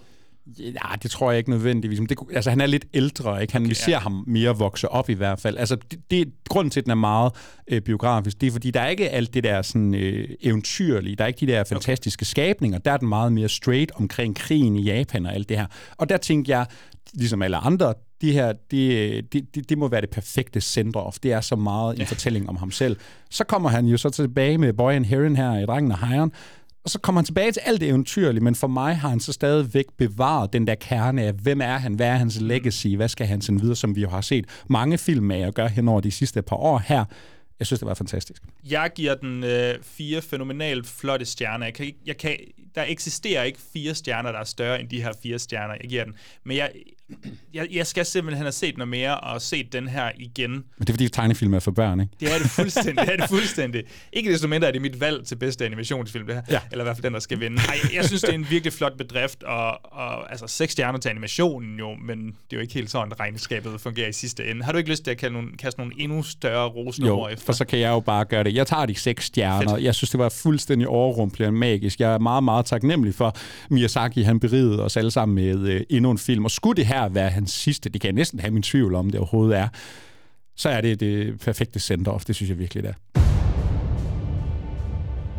Ja, 0.58 0.96
det 1.02 1.10
tror 1.10 1.30
jeg 1.30 1.38
ikke 1.38 1.50
nødvendigvis. 1.50 1.98
Det, 2.08 2.18
altså, 2.34 2.50
han 2.50 2.60
er 2.60 2.66
lidt 2.66 2.84
ældre, 2.94 3.42
ikke? 3.42 3.52
Han, 3.52 3.62
okay, 3.62 3.68
vi 3.68 3.74
ser 3.74 3.92
ja. 3.92 3.98
ham 3.98 4.24
mere 4.26 4.58
vokse 4.58 4.88
op 4.88 5.10
i 5.10 5.12
hvert 5.12 5.40
fald. 5.40 5.56
Altså, 5.58 5.76
det, 5.90 6.10
det, 6.10 6.32
grunden 6.48 6.70
til, 6.70 6.80
at 6.80 6.84
den 6.84 6.90
er 6.90 6.94
meget 6.94 7.32
øh, 7.68 7.80
biografisk, 7.80 8.40
det 8.40 8.46
er, 8.46 8.50
fordi 8.50 8.70
der 8.70 8.80
er 8.80 8.88
ikke 8.88 9.10
alt 9.10 9.34
det 9.34 9.44
der 9.44 9.62
sådan, 9.62 9.94
øh, 9.94 10.28
eventyrlige, 10.40 11.16
der 11.16 11.24
er 11.24 11.28
ikke 11.28 11.46
de 11.46 11.52
der 11.52 11.64
fantastiske 11.64 12.22
okay. 12.22 12.26
skabninger. 12.26 12.78
Der 12.78 12.92
er 12.92 12.96
den 12.96 13.08
meget 13.08 13.32
mere 13.32 13.48
straight 13.48 13.92
omkring 13.94 14.36
krigen 14.36 14.76
i 14.76 14.82
Japan 14.82 15.26
og 15.26 15.34
alt 15.34 15.48
det 15.48 15.56
her. 15.56 15.66
Og 15.96 16.08
der 16.08 16.16
tænkte 16.16 16.50
jeg, 16.50 16.66
ligesom 17.14 17.42
alle 17.42 17.56
andre, 17.56 17.94
de 18.24 18.32
her, 18.32 18.52
det, 18.70 19.32
det, 19.32 19.54
det, 19.54 19.68
det 19.68 19.78
må 19.78 19.88
være 19.88 20.00
det 20.00 20.10
perfekte 20.10 20.60
send-off. 20.60 21.16
Det 21.22 21.32
er 21.32 21.40
så 21.40 21.56
meget 21.56 21.96
ja. 21.96 22.02
en 22.02 22.06
fortælling 22.06 22.48
om 22.48 22.56
ham 22.56 22.70
selv. 22.70 22.96
Så 23.30 23.44
kommer 23.44 23.68
han 23.68 23.86
jo 23.86 23.96
så 23.96 24.10
tilbage 24.10 24.58
med 24.58 24.72
Boy 24.72 24.92
and 24.92 25.04
Heron 25.04 25.36
her 25.36 25.58
i 25.58 25.66
Drengen 25.66 25.92
og 25.92 25.98
Hejren, 25.98 26.32
og 26.84 26.90
så 26.90 26.98
kommer 26.98 27.20
han 27.20 27.24
tilbage 27.24 27.52
til 27.52 27.60
alt 27.64 27.80
det 27.80 27.88
eventyrlige, 27.88 28.44
men 28.44 28.54
for 28.54 28.66
mig 28.66 28.96
har 28.96 29.08
han 29.08 29.20
så 29.20 29.32
stadigvæk 29.32 29.84
bevaret 29.98 30.52
den 30.52 30.66
der 30.66 30.74
kerne 30.74 31.22
af, 31.22 31.32
hvem 31.32 31.60
er 31.60 31.78
han, 31.78 31.94
hvad 31.94 32.06
er 32.06 32.16
hans 32.16 32.40
legacy, 32.40 32.86
hvad 32.86 33.08
skal 33.08 33.26
han 33.26 33.40
sende 33.40 33.60
videre, 33.60 33.76
som 33.76 33.96
vi 33.96 34.00
jo 34.00 34.08
har 34.08 34.20
set 34.20 34.44
mange 34.68 34.98
film 34.98 35.30
af 35.30 35.46
at 35.46 35.54
gøre 35.54 35.68
hen 35.68 35.88
over 35.88 36.00
de 36.00 36.10
sidste 36.10 36.42
par 36.42 36.56
år 36.56 36.78
her. 36.78 37.04
Jeg 37.58 37.66
synes, 37.66 37.80
det 37.80 37.86
var 37.86 37.94
fantastisk. 37.94 38.42
Jeg 38.70 38.90
giver 38.94 39.14
den 39.14 39.44
øh, 39.44 39.74
fire 39.82 40.22
fænomenalt 40.22 40.86
flotte 40.86 41.24
stjerner. 41.24 41.66
Jeg 41.66 41.74
kan, 41.74 41.92
jeg 42.06 42.16
kan, 42.16 42.36
der 42.74 42.84
eksisterer 42.88 43.42
ikke 43.42 43.58
fire 43.72 43.94
stjerner, 43.94 44.32
der 44.32 44.38
er 44.38 44.44
større 44.44 44.80
end 44.80 44.88
de 44.88 45.02
her 45.02 45.12
fire 45.22 45.38
stjerner, 45.38 45.74
jeg 45.80 45.90
giver 45.90 46.04
den. 46.04 46.14
Men 46.44 46.56
jeg, 46.56 46.72
jeg, 47.54 47.68
jeg 47.72 47.86
skal 47.86 48.04
simpelthen 48.04 48.44
have 48.44 48.52
set 48.52 48.78
noget 48.78 48.88
mere 48.88 49.20
og 49.20 49.42
set 49.42 49.72
den 49.72 49.88
her 49.88 50.10
igen. 50.18 50.50
Men 50.50 50.62
det 50.80 50.88
er 50.88 50.92
fordi 50.92 51.08
tegnefilm 51.08 51.54
er 51.54 51.58
for 51.58 51.70
børn, 51.70 52.00
ikke? 52.00 52.12
Det 52.20 52.34
er 52.34 52.38
det 52.38 52.50
fuldstændig. 52.50 53.06
det 53.06 53.12
er 53.12 53.16
det 53.16 53.28
fuldstændig. 53.28 53.84
Ikke 54.12 54.32
desto 54.32 54.48
mindre 54.48 54.68
er 54.68 54.72
det 54.72 54.82
mit 54.82 55.00
valg 55.00 55.26
til 55.26 55.36
bedste 55.36 55.66
animationsfilm, 55.66 56.26
det 56.26 56.34
her. 56.34 56.42
Ja. 56.50 56.60
Eller 56.72 56.84
i 56.84 56.86
hvert 56.86 56.96
fald 56.96 57.04
den, 57.04 57.14
der 57.14 57.20
skal 57.20 57.40
vinde. 57.40 57.56
Ej, 57.68 57.78
jeg 57.94 58.04
synes, 58.04 58.20
det 58.20 58.30
er 58.30 58.34
en 58.34 58.46
virkelig 58.50 58.72
flot 58.72 58.96
bedrift, 58.98 59.42
og, 59.42 59.92
og 59.92 60.30
altså 60.30 60.46
seks 60.46 60.72
stjerner 60.72 60.98
til 60.98 61.08
animationen 61.08 61.78
jo, 61.78 61.94
men 61.94 62.26
det 62.26 62.32
er 62.52 62.56
jo 62.56 62.60
ikke 62.60 62.74
helt 62.74 62.90
sådan, 62.90 63.20
regnskabet 63.20 63.80
fungerer 63.80 64.08
i 64.08 64.12
sidste 64.12 64.50
ende. 64.50 64.64
Har 64.64 64.72
du 64.72 64.78
ikke 64.78 64.90
lyst 64.90 65.04
til 65.04 65.10
at 65.10 65.16
kalde 65.16 65.32
nogle, 65.32 65.56
kaste 65.56 65.80
nogle 65.80 65.92
endnu 65.98 66.22
større 66.22 66.72
jo, 66.98 67.28
efter? 67.28 67.44
for 67.44 67.52
så 67.52 67.64
kan 67.64 67.78
jeg 67.78 67.90
jo 67.90 68.00
bare 68.00 68.24
gøre 68.24 68.44
det. 68.44 68.54
Jeg 68.54 68.66
tager 68.66 68.86
de 68.86 68.94
seks 68.94 69.24
stjerner. 69.24 69.70
Fedt. 69.70 69.84
Jeg 69.84 69.94
synes, 69.94 70.10
det 70.10 70.18
var 70.18 70.28
fuldstændig 70.28 70.88
overrumplende 70.88 71.52
magisk. 71.52 72.00
Jeg 72.00 72.14
er 72.14 72.18
meget, 72.18 72.44
meget 72.44 72.66
taknemmelig 72.66 73.14
for 73.14 73.36
Miyazaki. 73.70 74.22
Han 74.22 74.40
berigede 74.40 74.82
os 74.84 74.96
alle 74.96 75.10
sammen 75.10 75.34
med 75.34 75.68
øh, 75.68 75.80
endnu 75.90 76.10
en 76.10 76.18
film. 76.18 76.44
Og 76.44 76.50
skulle 76.50 76.76
det 76.76 76.86
her 76.86 77.03
være 77.10 77.30
hans 77.30 77.50
sidste, 77.50 77.88
det 77.90 78.00
kan 78.00 78.08
jeg 78.08 78.14
næsten 78.14 78.40
have 78.40 78.50
min 78.50 78.62
tvivl 78.62 78.94
om, 78.94 79.10
det 79.10 79.20
overhovedet 79.20 79.58
er, 79.58 79.68
så 80.56 80.68
er 80.68 80.80
det 80.80 81.00
det 81.00 81.40
perfekte 81.40 81.80
send-off. 81.80 82.24
Det 82.26 82.34
synes 82.34 82.50
jeg 82.50 82.58
virkelig, 82.58 82.82
det 82.82 82.90
er. 82.90 83.20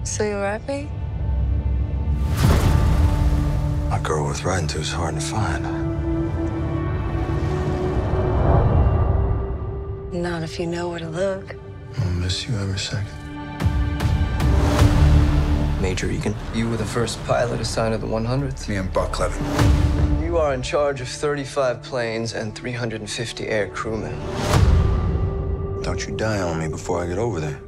So 0.06 0.24
you're 0.24 0.52
happy? 0.52 0.88
A 3.92 4.00
girl 4.04 4.22
worth 4.22 4.46
riding 4.46 4.70
to 4.70 4.80
is 4.80 4.92
hard 4.92 5.14
to 5.14 5.22
find. 5.22 5.66
Not 10.14 10.44
if 10.44 10.60
you 10.60 10.66
know 10.66 10.90
where 10.90 11.00
to 11.00 11.10
look. 11.10 11.56
I'll 11.98 12.24
miss 12.24 12.48
you 12.48 12.56
every 12.56 12.78
second. 12.78 13.25
Major 15.86 16.10
Egan, 16.10 16.34
you 16.56 16.68
were 16.68 16.78
the 16.78 16.84
first 16.84 17.24
pilot 17.26 17.62
assigned 17.62 17.94
to 17.94 18.00
the 18.00 18.08
100th? 18.08 18.68
Me 18.68 18.78
and 18.78 18.92
Buck 18.92 19.20
Levin. 19.20 20.24
You 20.24 20.38
are 20.38 20.52
in 20.56 20.64
charge 20.64 21.00
of 21.00 21.08
35 21.08 21.84
planes 21.84 22.34
and 22.34 22.56
350 22.56 23.48
air 23.48 23.68
crewmen. 23.68 24.20
Don't 25.84 26.04
you 26.08 26.18
die 26.18 26.42
on 26.42 26.58
me 26.58 26.70
before 26.70 27.04
I 27.04 27.08
get 27.08 27.20
over 27.20 27.40
there. 27.40 27.62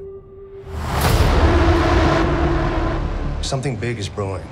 Something 3.43 3.75
big 3.75 3.99
is 3.99 4.09
brewing. 4.09 4.43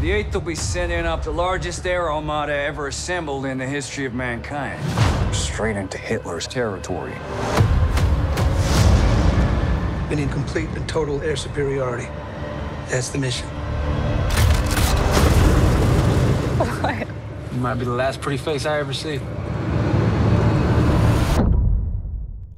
The 0.00 0.10
8th 0.10 0.34
will 0.34 0.40
be 0.40 0.56
sending 0.56 1.06
up 1.06 1.22
the 1.22 1.30
largest 1.30 1.86
air 1.86 2.10
armada 2.10 2.52
ever 2.52 2.88
assembled 2.88 3.46
in 3.46 3.58
the 3.58 3.66
history 3.66 4.04
of 4.04 4.14
mankind. 4.14 4.82
Straight 5.32 5.76
into 5.76 5.96
Hitler's 5.96 6.48
territory. 6.48 7.14
We 10.10 10.16
need 10.16 10.32
complete 10.32 10.68
and 10.70 10.88
total 10.88 11.22
air 11.22 11.36
superiority. 11.36 12.08
That's 12.90 13.08
the 13.10 13.18
mission. 13.18 13.46
What? 16.58 17.06
You 17.54 17.60
might 17.60 17.78
be 17.78 17.84
the 17.84 17.96
last 17.96 18.20
pretty 18.20 18.38
face 18.38 18.64
I 18.66 18.80
ever 18.80 18.92
see. 18.92 19.20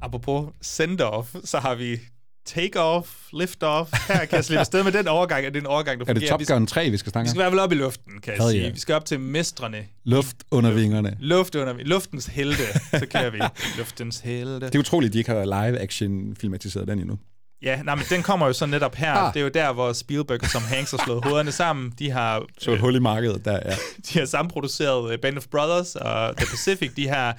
Apropos 0.01 0.49
send-off, 0.61 1.35
så 1.43 1.57
har 1.57 1.75
vi 1.75 1.99
take-off, 2.45 3.07
lift-off. 3.33 3.89
Her 4.07 4.25
kan 4.25 4.35
jeg 4.35 4.45
slippe 4.45 4.59
afsted 4.59 4.83
med 4.83 4.91
den 4.91 5.07
overgang, 5.07 5.45
og 5.47 5.53
det 5.53 5.59
er 5.59 5.63
en 5.63 5.67
overgang, 5.67 5.99
der 5.99 6.05
fungerer. 6.05 6.33
Er 6.33 6.37
det 6.37 6.47
Top 6.47 6.57
Gun 6.57 6.67
3, 6.67 6.89
vi 6.89 6.97
skal 6.97 7.11
snakke 7.11 7.23
om? 7.23 7.25
Vi 7.25 7.29
skal 7.29 7.39
i 7.39 7.43
hvert 7.43 7.51
fald 7.51 7.59
op 7.59 7.71
i 7.71 7.75
luften, 7.75 8.21
kan 8.23 8.33
jeg 8.33 8.51
sige. 8.51 8.73
Vi 8.73 8.79
skal 8.79 8.95
op 8.95 9.05
til 9.05 9.19
mestrene. 9.19 9.85
Luft 10.03 10.35
under 10.51 10.71
vingerne. 10.71 11.17
Luft 11.19 11.55
under 11.55 11.73
Luftens 11.79 12.25
helte, 12.25 12.63
så 12.99 13.05
kan 13.11 13.33
vi. 13.33 13.39
Luftens 13.77 14.19
helte. 14.19 14.65
Det 14.65 14.75
er 14.75 14.79
utroligt, 14.79 15.13
de 15.13 15.17
ikke 15.17 15.31
har 15.31 15.45
live-action 15.45 16.35
filmatiseret 16.35 16.87
den 16.87 16.99
endnu. 16.99 17.17
Ja, 17.63 17.81
nej, 17.83 17.95
men 17.95 18.05
den 18.09 18.23
kommer 18.23 18.47
jo 18.47 18.53
så 18.53 18.65
netop 18.65 18.95
her. 18.95 19.13
Ah. 19.13 19.33
Det 19.33 19.39
er 19.39 19.43
jo 19.43 19.49
der, 19.49 19.73
hvor 19.73 19.93
Spielberg 19.93 20.43
og 20.43 20.49
Tom 20.49 20.61
Hanks 20.61 20.91
har 20.91 21.01
slået 21.05 21.23
hovederne 21.23 21.51
sammen. 21.51 21.93
De 21.99 22.11
har... 22.11 22.45
Så 22.57 22.71
et 22.71 22.75
øh, 22.75 22.81
hul 22.81 22.95
i 22.95 22.99
markedet 22.99 23.45
der, 23.45 23.59
ja. 23.65 23.75
De 24.09 24.19
har 24.19 24.25
samproduceret 24.25 25.13
uh, 25.13 25.19
Band 25.19 25.37
of 25.37 25.47
Brothers 25.47 25.95
og 25.95 26.37
The 26.37 26.45
Pacific. 26.45 26.93
De 26.95 27.07
har 27.07 27.37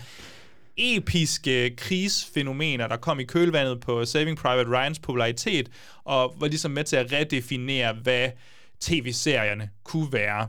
episke 0.76 1.76
krigsfænomener, 1.76 2.86
der 2.86 2.96
kom 2.96 3.20
i 3.20 3.24
kølvandet 3.24 3.80
på 3.80 4.04
Saving 4.04 4.38
Private 4.38 4.70
Ryans 4.70 4.98
popularitet, 4.98 5.70
og 6.04 6.34
var 6.38 6.46
ligesom 6.46 6.70
med 6.70 6.84
til 6.84 6.96
at 6.96 7.12
redefinere, 7.12 7.92
hvad 8.02 8.30
tv-serierne 8.80 9.70
kunne 9.84 10.12
være. 10.12 10.48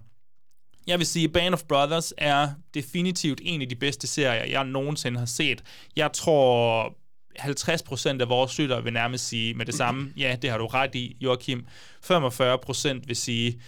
Jeg 0.88 1.00
vil 1.00 1.08
sige, 1.08 1.30
Band 1.30 1.54
of 1.54 1.64
Brothers 1.64 2.14
er 2.18 2.50
definitivt 2.74 3.42
en 3.44 3.62
af 3.62 3.70
de 3.70 3.76
bedste 3.76 4.08
serier, 4.08 4.46
jeg 4.46 4.64
nogensinde 4.64 5.20
har 5.20 5.26
set. 5.26 5.64
Jeg 5.96 6.10
tror, 6.14 6.94
50% 7.40 8.22
af 8.22 8.30
vores 8.30 8.60
lyttere 8.60 8.84
vil 8.84 8.94
nærmest 8.94 9.28
sige 9.28 9.54
med 9.54 9.66
det 9.66 9.76
samme, 9.76 10.14
ja, 10.18 10.36
det 10.42 10.50
har 10.50 10.58
du 10.58 10.66
ret 10.68 10.96
i, 10.96 11.18
Joachim. 11.22 11.66
45% 12.12 13.00
vil 13.08 13.16
sige, 13.16 13.62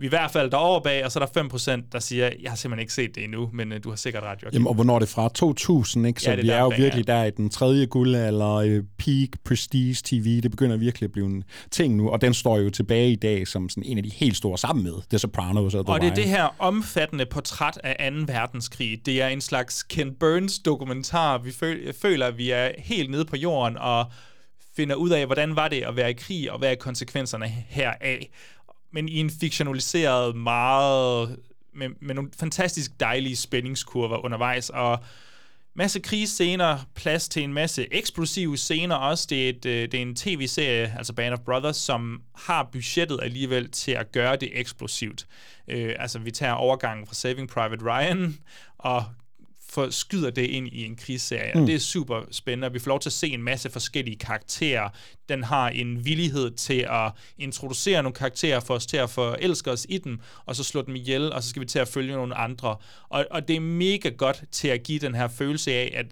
vi 0.00 0.06
er 0.06 0.08
i 0.08 0.16
hvert 0.18 0.30
fald 0.30 0.50
derovre 0.50 0.82
bag, 0.82 1.04
og 1.04 1.12
så 1.12 1.20
er 1.20 1.26
der 1.26 1.78
5%, 1.80 1.88
der 1.92 1.98
siger, 1.98 2.30
jeg 2.42 2.50
har 2.50 2.56
simpelthen 2.56 2.80
ikke 2.80 2.92
set 2.92 3.14
det 3.14 3.24
endnu, 3.24 3.50
men 3.52 3.72
uh, 3.72 3.78
du 3.84 3.88
har 3.88 3.96
sikkert 3.96 4.22
ret, 4.22 4.42
Joachim. 4.42 4.52
Jamen, 4.52 4.66
og 4.66 4.74
hvornår 4.74 4.94
er 4.94 4.98
det 4.98 5.08
fra? 5.08 5.28
2000, 5.34 6.06
ikke? 6.06 6.22
Så 6.22 6.30
Ja, 6.30 6.36
det 6.36 6.40
er 6.40 6.42
vi 6.42 6.50
er 6.50 6.54
der 6.54 6.62
jo 6.62 6.72
virkelig 6.76 7.06
der 7.06 7.24
i 7.24 7.30
den 7.30 7.50
tredje 7.50 7.86
guldalder, 7.86 8.54
øh, 8.54 8.82
peak 8.98 9.28
prestige 9.44 9.96
TV. 10.04 10.40
Det 10.40 10.50
begynder 10.50 10.76
virkelig 10.76 11.06
at 11.06 11.12
blive 11.12 11.26
en 11.26 11.44
ting 11.70 11.96
nu, 11.96 12.10
og 12.10 12.20
den 12.20 12.34
står 12.34 12.58
jo 12.58 12.70
tilbage 12.70 13.12
i 13.12 13.16
dag 13.16 13.48
som 13.48 13.68
sådan 13.68 13.84
en 13.84 13.98
af 13.98 14.04
de 14.04 14.10
helt 14.10 14.36
store 14.36 14.58
sammen 14.58 14.84
med 14.84 14.94
The 15.10 15.18
Sopranos 15.18 15.74
og 15.74 15.86
The 15.86 15.94
Og 15.94 16.00
det 16.00 16.10
er 16.10 16.14
det 16.14 16.28
her 16.28 16.54
omfattende 16.58 17.26
portræt 17.26 17.80
af 17.84 18.12
2. 18.12 18.32
verdenskrig. 18.32 19.06
Det 19.06 19.22
er 19.22 19.28
en 19.28 19.40
slags 19.40 19.82
Ken 19.82 20.14
Burns 20.14 20.58
dokumentar. 20.58 21.38
Vi 21.38 21.52
føler, 22.02 22.26
at 22.26 22.38
vi 22.38 22.50
er 22.50 22.70
helt 22.78 23.10
nede 23.10 23.24
på 23.24 23.36
jorden 23.36 23.78
og 23.78 24.06
finder 24.76 24.94
ud 24.94 25.10
af, 25.10 25.26
hvordan 25.26 25.56
var 25.56 25.68
det 25.68 25.82
at 25.82 25.96
være 25.96 26.10
i 26.10 26.14
krig, 26.14 26.52
og 26.52 26.58
hvad 26.58 26.70
er 26.70 26.74
konsekvenserne 26.74 27.46
heraf. 27.68 28.26
Men 28.92 29.08
i 29.08 29.16
en 29.16 29.30
fiktionaliseret 29.30 30.36
meget, 30.36 31.36
med, 31.74 31.88
med 32.00 32.14
nogle 32.14 32.30
fantastisk 32.40 33.00
dejlige 33.00 33.36
spændingskurver 33.36 34.24
undervejs, 34.24 34.70
og 34.70 34.98
masse 35.74 36.00
krigsscener, 36.00 36.78
plads 36.94 37.28
til 37.28 37.42
en 37.42 37.52
masse 37.52 37.94
eksplosive 37.94 38.56
scener 38.56 38.96
også. 38.96 39.26
Det 39.30 39.44
er, 39.44 39.48
et, 39.48 39.66
øh, 39.66 39.82
det 39.82 39.94
er 39.94 40.02
en 40.02 40.16
tv-serie, 40.16 40.94
altså 40.98 41.12
Band 41.12 41.34
of 41.34 41.40
Brothers, 41.40 41.76
som 41.76 42.22
har 42.34 42.68
budgettet 42.72 43.20
alligevel 43.22 43.70
til 43.70 43.92
at 43.92 44.12
gøre 44.12 44.36
det 44.36 44.48
eksplosivt. 44.52 45.26
Øh, 45.68 45.94
altså 45.98 46.18
vi 46.18 46.30
tager 46.30 46.52
overgangen 46.52 47.06
fra 47.06 47.14
Saving 47.14 47.48
Private 47.48 47.84
Ryan 47.84 48.38
og 48.78 49.04
for, 49.72 49.90
skyder 49.90 50.30
det 50.30 50.42
ind 50.42 50.68
i 50.68 50.84
en 50.84 50.96
krigsserie. 50.96 51.52
Mm. 51.54 51.60
Mm. 51.60 51.66
Det 51.66 51.74
er 51.74 51.78
super 51.78 52.22
spændende, 52.30 52.66
og 52.66 52.74
vi 52.74 52.78
får 52.78 52.88
lov 52.88 53.00
til 53.00 53.08
at 53.08 53.12
se 53.12 53.28
en 53.28 53.42
masse 53.42 53.70
forskellige 53.70 54.16
karakterer. 54.16 54.88
Den 55.28 55.44
har 55.44 55.68
en 55.68 56.04
villighed 56.04 56.50
til 56.50 56.86
at 56.90 57.12
introducere 57.38 58.02
nogle 58.02 58.14
karakterer 58.14 58.60
for 58.60 58.74
os 58.74 58.86
til 58.86 58.96
at 58.96 59.10
forelske 59.10 59.70
os 59.70 59.86
i 59.88 59.98
dem, 59.98 60.20
og 60.46 60.56
så 60.56 60.64
slå 60.64 60.82
dem 60.82 60.96
ihjel, 60.96 61.32
og 61.32 61.42
så 61.42 61.48
skal 61.48 61.60
vi 61.60 61.66
til 61.66 61.78
at 61.78 61.88
følge 61.88 62.12
nogle 62.12 62.34
andre. 62.34 62.76
Og, 63.08 63.26
og 63.30 63.48
det 63.48 63.56
er 63.56 63.60
mega 63.60 64.08
godt 64.08 64.44
til 64.52 64.68
at 64.68 64.82
give 64.82 64.98
den 64.98 65.14
her 65.14 65.28
følelse 65.28 65.72
af, 65.72 65.92
at 65.96 66.06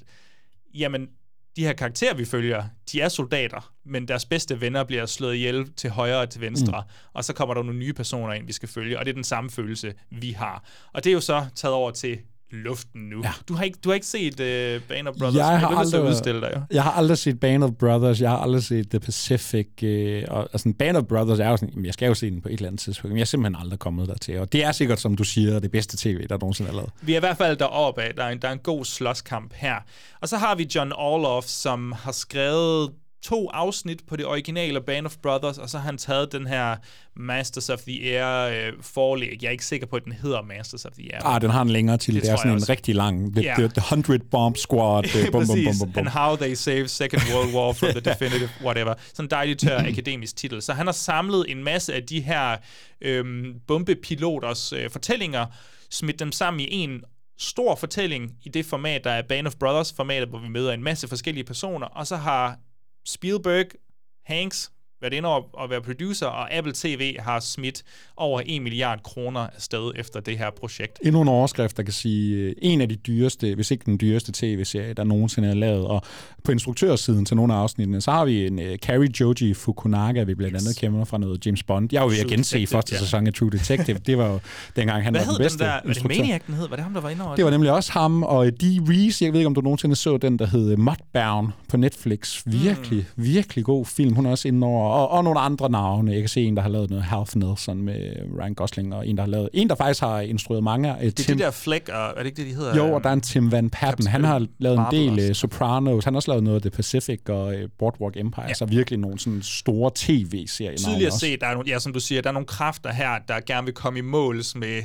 jamen, 0.74 1.08
de 1.56 1.64
her 1.64 1.72
karakterer, 1.72 2.14
vi 2.14 2.24
følger, 2.24 2.64
de 2.92 3.00
er 3.00 3.08
soldater, 3.08 3.72
men 3.84 4.08
deres 4.08 4.24
bedste 4.24 4.60
venner 4.60 4.84
bliver 4.84 5.06
slået 5.06 5.34
ihjel 5.34 5.72
til 5.72 5.90
højre 5.90 6.20
og 6.20 6.30
til 6.30 6.40
venstre, 6.40 6.80
mm. 6.86 7.08
og 7.12 7.24
så 7.24 7.32
kommer 7.32 7.54
der 7.54 7.62
nogle 7.62 7.78
nye 7.78 7.92
personer 7.92 8.32
ind, 8.32 8.46
vi 8.46 8.52
skal 8.52 8.68
følge, 8.68 8.98
og 8.98 9.04
det 9.04 9.10
er 9.10 9.14
den 9.14 9.24
samme 9.24 9.50
følelse, 9.50 9.94
vi 10.10 10.30
har. 10.30 10.64
Og 10.92 11.04
det 11.04 11.10
er 11.10 11.14
jo 11.14 11.20
så 11.20 11.46
taget 11.54 11.74
over 11.74 11.90
til 11.90 12.18
luften 12.50 13.00
nu. 13.00 13.20
Ja. 13.24 13.32
Du, 13.48 13.54
har 13.54 13.64
ikke, 13.64 13.78
du 13.84 13.88
har 13.88 13.94
ikke 13.94 14.06
set 14.06 14.32
uh, 14.32 14.82
Band 14.88 15.08
of 15.08 15.14
Brothers, 15.18 15.36
jeg 15.36 15.60
har, 15.60 15.68
aldrig, 15.68 16.02
udstille 16.02 16.40
dig 16.40 16.52
jo. 16.56 16.60
jeg 16.70 16.82
har 16.82 16.90
aldrig 16.90 17.18
set 17.18 17.40
Band 17.40 17.64
of 17.64 17.70
Brothers, 17.78 18.20
jeg 18.20 18.30
har 18.30 18.38
aldrig 18.38 18.62
set 18.62 18.90
The 18.90 19.00
Pacific, 19.00 19.82
øh, 19.82 20.24
og 20.28 20.48
altså, 20.52 20.72
Band 20.78 20.96
of 20.96 21.04
Brothers 21.04 21.38
er 21.38 21.48
jo 21.48 21.56
sådan, 21.56 21.68
jamen, 21.68 21.86
jeg 21.86 21.94
skal 21.94 22.06
jo 22.06 22.14
se 22.14 22.30
den 22.30 22.40
på 22.40 22.48
et 22.48 22.52
eller 22.52 22.66
andet 22.66 22.80
tidspunkt, 22.80 23.12
men 23.12 23.16
jeg 23.16 23.22
er 23.22 23.26
simpelthen 23.26 23.62
aldrig 23.62 23.78
kommet 23.78 24.08
dertil, 24.08 24.38
og 24.38 24.52
det 24.52 24.64
er 24.64 24.72
sikkert, 24.72 25.00
som 25.00 25.16
du 25.16 25.24
siger, 25.24 25.58
det 25.58 25.70
bedste 25.70 25.96
tv, 25.96 26.26
der 26.28 26.38
nogensinde 26.40 26.70
er 26.70 26.74
lavet. 26.74 26.90
Vi 27.02 27.12
er 27.12 27.16
i 27.16 27.20
hvert 27.20 27.36
fald 27.36 27.56
deroppe 27.56 28.02
af. 28.02 28.14
Der 28.14 28.24
er 28.24 28.28
en, 28.28 28.42
der 28.42 28.48
er 28.48 28.52
en 28.52 28.58
god 28.58 28.84
slåskamp 28.84 29.52
her. 29.54 29.74
Og 30.20 30.28
så 30.28 30.36
har 30.36 30.54
vi 30.54 30.70
John 30.74 30.92
Orloff, 30.92 31.46
som 31.46 31.92
har 31.92 32.12
skrevet 32.12 32.90
to 33.22 33.48
afsnit 33.50 34.02
på 34.08 34.16
det 34.16 34.26
originale 34.26 34.80
Band 34.80 35.06
of 35.06 35.16
Brothers, 35.22 35.58
og 35.58 35.70
så 35.70 35.78
har 35.78 35.84
han 35.84 35.98
taget 35.98 36.32
den 36.32 36.46
her 36.46 36.76
Masters 37.16 37.68
of 37.70 37.78
the 37.78 38.18
Air 38.20 38.66
øh, 38.68 38.72
forlæg. 38.82 39.38
Jeg 39.42 39.48
er 39.48 39.52
ikke 39.52 39.64
sikker 39.64 39.86
på, 39.86 39.96
at 39.96 40.04
den 40.04 40.12
hedder 40.12 40.42
Masters 40.42 40.84
of 40.84 40.92
the 40.92 41.14
Air. 41.14 41.22
Ah, 41.26 41.40
den 41.40 41.50
har 41.50 41.62
en 41.62 41.70
længere 41.70 41.96
til, 41.96 42.14
Det 42.14 42.22
det, 42.22 42.30
er 42.32 42.36
sådan 42.36 42.50
en 42.50 42.54
også. 42.56 42.72
rigtig 42.72 42.94
lang, 42.94 43.32
the, 43.36 43.42
Ja. 43.44 43.54
the, 43.54 43.68
the 43.68 43.78
100 43.80 44.18
Bomb 44.30 44.56
Squad, 44.56 45.04
øh, 45.16 45.32
bum, 45.32 45.46
bum, 45.46 45.56
bum, 45.64 45.78
bum, 45.80 45.92
bum. 45.92 45.98
and 46.00 46.08
how 46.08 46.36
they 46.36 46.54
saved 46.54 46.88
Second 46.88 47.22
World 47.34 47.54
War 47.54 47.72
from 47.72 47.90
the 47.90 48.00
definitive 48.00 48.48
whatever. 48.64 48.94
Sådan 49.14 49.24
en 49.24 49.30
dejlig 49.30 49.58
tør 49.58 49.78
akademisk 49.92 50.36
titel. 50.36 50.62
Så 50.62 50.72
han 50.72 50.86
har 50.86 50.92
samlet 50.92 51.44
en 51.48 51.64
masse 51.64 51.94
af 51.94 52.02
de 52.02 52.20
her 52.20 52.56
øhm, 53.00 53.54
bombepiloters 53.66 54.72
øh, 54.72 54.90
fortællinger, 54.90 55.46
smidt 55.90 56.18
dem 56.18 56.32
sammen 56.32 56.60
i 56.60 56.68
en 56.70 57.00
stor 57.38 57.74
fortælling 57.74 58.30
i 58.44 58.48
det 58.48 58.66
format, 58.66 59.04
der 59.04 59.10
er 59.10 59.22
Band 59.22 59.46
of 59.46 59.54
Brothers-formatet, 59.54 60.28
hvor 60.28 60.38
vi 60.38 60.48
møder 60.48 60.72
en 60.72 60.82
masse 60.84 61.08
forskellige 61.08 61.44
personer, 61.44 61.86
og 61.86 62.06
så 62.06 62.16
har 62.16 62.56
Spielberg, 63.04 63.78
Hanks, 64.22 64.70
været 65.00 65.12
inde 65.12 65.28
over 65.28 65.42
og 65.52 65.70
være 65.70 65.82
producer, 65.82 66.26
og 66.26 66.54
Apple 66.54 66.72
TV 66.76 67.16
har 67.18 67.40
smidt 67.40 67.82
over 68.16 68.42
1 68.46 68.62
milliard 68.62 69.02
kroner 69.02 69.40
afsted 69.40 69.92
efter 69.96 70.20
det 70.20 70.38
her 70.38 70.50
projekt. 70.60 70.98
Endnu 71.04 71.22
en 71.22 71.28
overskrift, 71.28 71.76
der 71.76 71.82
kan 71.82 71.92
sige, 71.92 72.36
øh, 72.36 72.54
en 72.62 72.80
af 72.80 72.88
de 72.88 72.96
dyreste, 72.96 73.54
hvis 73.54 73.70
ikke 73.70 73.84
den 73.86 74.00
dyreste 74.00 74.32
tv-serie, 74.34 74.92
der 74.92 75.04
nogensinde 75.04 75.48
er 75.48 75.54
lavet. 75.54 75.86
Og 75.86 76.02
på 76.44 76.52
instruktørsiden 76.52 77.24
til 77.24 77.36
nogle 77.36 77.54
af 77.54 77.58
afsnittene, 77.58 78.00
så 78.00 78.10
har 78.10 78.24
vi 78.24 78.46
en 78.46 78.58
uh, 78.58 78.76
Carrie 78.76 79.10
Joji 79.20 79.54
Fukunaga, 79.54 80.22
vi 80.22 80.34
blandt 80.34 80.56
andet 80.56 80.76
kender 80.76 81.04
fra 81.04 81.18
noget 81.18 81.46
James 81.46 81.62
Bond. 81.62 81.88
Jeg 81.92 82.02
var 82.02 82.08
ved 82.08 82.18
at 82.18 82.26
gense 82.26 82.66
første 82.66 82.94
ja. 82.94 82.98
sæson 82.98 83.26
af 83.26 83.34
True 83.34 83.50
Detective. 83.50 83.98
Det 83.98 84.18
var 84.18 84.28
jo 84.28 84.38
dengang, 84.76 85.04
han 85.04 85.14
Hvad 85.14 85.26
var 85.26 85.32
den 85.32 85.34
den 85.34 85.44
bedste 85.44 85.64
der? 85.64 85.70
Var 85.70 85.80
det 85.80 85.88
instruktør. 85.88 86.22
Maniac, 86.22 86.40
den 86.46 86.54
hed? 86.54 86.68
Var 86.68 86.76
det 86.76 86.82
ham, 86.82 86.94
der 86.94 87.00
var 87.00 87.08
inde 87.10 87.24
over 87.24 87.36
Det 87.36 87.44
var 87.44 87.50
nemlig 87.50 87.72
også 87.72 87.92
ham, 87.92 88.22
og 88.22 88.46
øh, 88.46 88.52
Dee 88.60 88.80
Reese, 88.88 89.24
jeg 89.24 89.32
ved 89.32 89.40
ikke, 89.40 89.46
om 89.46 89.54
du 89.54 89.60
nogensinde 89.60 89.96
så 89.96 90.16
den, 90.16 90.38
der 90.38 90.46
hed 90.46 90.76
Mudbound 90.76 91.48
på 91.68 91.76
Netflix. 91.76 92.42
Virkelig, 92.46 93.06
mm. 93.16 93.24
virkelig 93.24 93.64
god 93.64 93.86
film. 93.86 94.14
Hun 94.14 94.26
er 94.26 94.30
også 94.30 94.48
inde 94.48 94.66
over, 94.66 94.87
og, 94.88 95.10
og 95.10 95.24
nogle 95.24 95.40
andre 95.40 95.70
navne. 95.70 96.12
Jeg 96.12 96.20
kan 96.20 96.28
se 96.28 96.42
en, 96.42 96.56
der 96.56 96.62
har 96.62 96.68
lavet 96.68 96.90
noget 96.90 97.04
Half 97.04 97.36
Nelson 97.36 97.82
med 97.82 98.16
Ryan 98.40 98.54
Gosling, 98.54 98.94
og 98.94 99.08
en, 99.08 99.16
der 99.16 99.22
har 99.22 99.30
lavet, 99.30 99.48
en, 99.52 99.68
der 99.68 99.74
faktisk 99.74 100.00
har 100.00 100.20
instrueret 100.20 100.64
mange. 100.64 100.96
Øh, 100.96 101.04
Det 101.04 101.30
er 101.30 101.34
de 101.34 101.38
der 101.38 101.50
Fleck, 101.50 101.88
og 101.88 101.94
er 101.94 102.14
det 102.18 102.26
ikke 102.26 102.36
det, 102.36 102.46
de 102.46 102.54
hedder? 102.54 102.76
Jo, 102.76 102.94
og 102.94 103.02
der 103.04 103.08
er 103.08 103.12
en 103.12 103.20
Tim 103.20 103.52
Van 103.52 103.70
Patten. 103.70 104.06
Han 104.06 104.24
har 104.24 104.46
lavet 104.58 104.76
en 104.76 104.82
Marvel 104.82 105.00
del 105.00 105.12
også. 105.12 105.30
uh, 105.30 105.34
Sopranos. 105.34 106.04
Han 106.04 106.14
har 106.14 106.16
også 106.16 106.30
lavet 106.30 106.44
noget 106.44 106.56
af 106.56 106.62
The 106.62 106.70
Pacific 106.70 107.20
og 107.28 107.46
uh, 107.46 107.54
Boardwalk 107.78 108.16
Empire. 108.16 108.44
Ja. 108.48 108.54
Så 108.54 108.64
virkelig 108.64 108.98
nogle 108.98 109.18
sådan 109.18 109.42
store 109.42 109.90
tv-serier. 109.94 110.76
Tydeligt 110.76 111.06
at 111.06 111.12
se, 111.12 111.36
der 111.36 111.46
er 111.46 111.54
nogle, 111.54 111.70
ja, 111.70 111.78
som 111.78 111.92
du 111.92 112.00
siger, 112.00 112.22
der 112.22 112.28
er 112.28 112.32
nogle 112.32 112.46
kræfter 112.46 112.92
her, 112.92 113.10
der 113.28 113.40
gerne 113.46 113.64
vil 113.64 113.74
komme 113.74 113.98
i 113.98 114.02
måls 114.02 114.56
med 114.56 114.82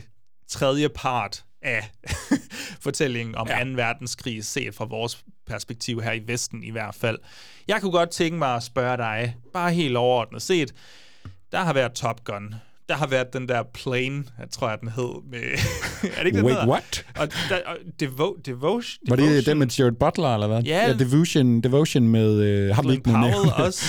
tredje 0.50 0.90
part 0.90 1.44
af 1.64 1.92
fortællingen 2.86 3.36
om 3.36 3.48
ja. 3.48 3.64
2. 3.64 3.70
verdenskrig, 3.70 4.46
set 4.46 4.76
fra 4.76 4.86
vores 4.86 5.24
perspektiv 5.46 6.02
her 6.02 6.12
i 6.12 6.22
Vesten 6.28 6.64
i 6.64 6.72
hvert 6.72 6.96
fald. 6.96 7.20
Jeg 7.68 7.82
kunne 7.82 7.92
godt 7.92 8.10
tænke 8.10 8.38
mig 8.38 8.56
at 8.56 8.64
spørge 8.64 8.98
dig, 8.98 9.36
bare 9.54 9.74
helt 9.74 9.98
overordnet 9.98 10.42
set, 10.42 10.74
der 11.52 11.60
har 11.60 11.74
været 11.74 11.94
Top 11.94 12.24
Gun, 12.24 12.56
der 12.94 13.00
har 13.00 13.08
været 13.08 13.34
den 13.34 13.48
der 13.48 13.64
plane, 13.74 14.24
jeg 14.40 14.48
tror 14.52 14.70
jeg, 14.70 14.78
den 14.82 14.90
hed. 14.90 15.32
Med, 15.32 15.40
er 16.18 16.20
det 16.20 16.26
ikke 16.26 16.38
den 16.38 16.46
Wait, 16.46 16.56
hedder? 16.56 16.68
what? 16.68 17.06
Og, 17.20 17.28
der, 17.50 17.56
og 17.66 17.76
Devo, 18.00 18.34
Devotion, 18.46 19.00
Var 19.10 19.16
det 19.16 19.46
den 19.46 19.60
med 19.60 19.68
Jared 19.68 19.92
Butler, 19.92 20.34
eller 20.34 20.48
hvad? 20.48 20.64
Ja. 20.64 20.88
ja 20.88 20.94
Devotion, 20.94 21.62
Devotion 21.62 22.08
med... 22.08 22.70
Uh, 22.70 22.76
ham 22.76 22.86
Glenn 22.86 22.98
ikke 22.98 23.10
Powell 23.10 23.52
også. 23.66 23.86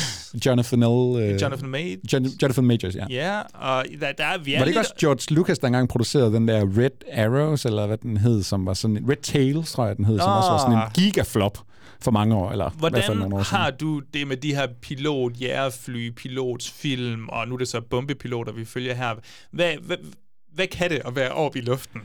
Jonathan 0.46 0.80
L. 0.80 0.84
Uh, 0.84 1.42
Jonathan 1.42 1.68
Majors. 1.68 1.98
Jon- 2.12 2.36
Jonathan 2.42 2.64
Majors, 2.64 2.94
ja. 2.94 3.06
Ja, 3.10 3.40
og 3.40 3.84
der, 4.00 4.12
der 4.12 4.24
er, 4.24 4.38
vi 4.38 4.54
er 4.54 4.58
Var 4.58 4.64
det 4.64 4.70
ikke 4.70 4.80
også 4.80 4.94
George 5.00 5.34
Lucas, 5.34 5.58
der 5.58 5.66
engang 5.66 5.88
producerede 5.88 6.32
den 6.32 6.48
der 6.48 6.64
Red 6.78 6.90
Arrows, 7.12 7.64
eller 7.64 7.86
hvad 7.86 7.98
den 7.98 8.16
hed, 8.16 8.42
som 8.42 8.66
var 8.66 8.74
sådan... 8.74 9.04
Red 9.08 9.22
Tails, 9.22 9.72
tror 9.72 9.86
jeg, 9.86 9.96
den 9.96 10.04
hed, 10.04 10.18
som 10.18 10.32
også 10.32 10.50
var 10.50 10.58
sådan 10.58 10.76
en 10.76 10.82
gigaflop 10.94 11.58
for 12.04 12.10
mange 12.10 12.34
år, 12.34 12.50
eller 12.50 12.70
i 12.70 12.74
hvert 12.78 12.92
fald 12.92 13.04
Hvordan 13.04 13.16
nogle 13.16 13.36
år 13.36 13.42
siden. 13.42 13.58
har 13.58 13.70
du 13.70 14.02
det 14.14 14.26
med 14.26 14.36
de 14.36 14.54
her 14.54 14.66
pilot, 14.82 15.32
jægerfly, 15.40 16.10
pilotsfilm, 16.10 17.28
og 17.28 17.48
nu 17.48 17.54
er 17.54 17.58
det 17.58 17.68
så 17.68 17.80
bombepiloter, 17.80 18.52
vi 18.52 18.64
følger 18.64 18.94
her. 18.94 19.14
Hvad, 19.50 19.74
hvad, 19.82 19.96
hvad 20.54 20.66
kan 20.66 20.90
det 20.90 21.02
at 21.04 21.16
være 21.16 21.30
oppe 21.30 21.58
i 21.58 21.62
luften? 21.62 22.00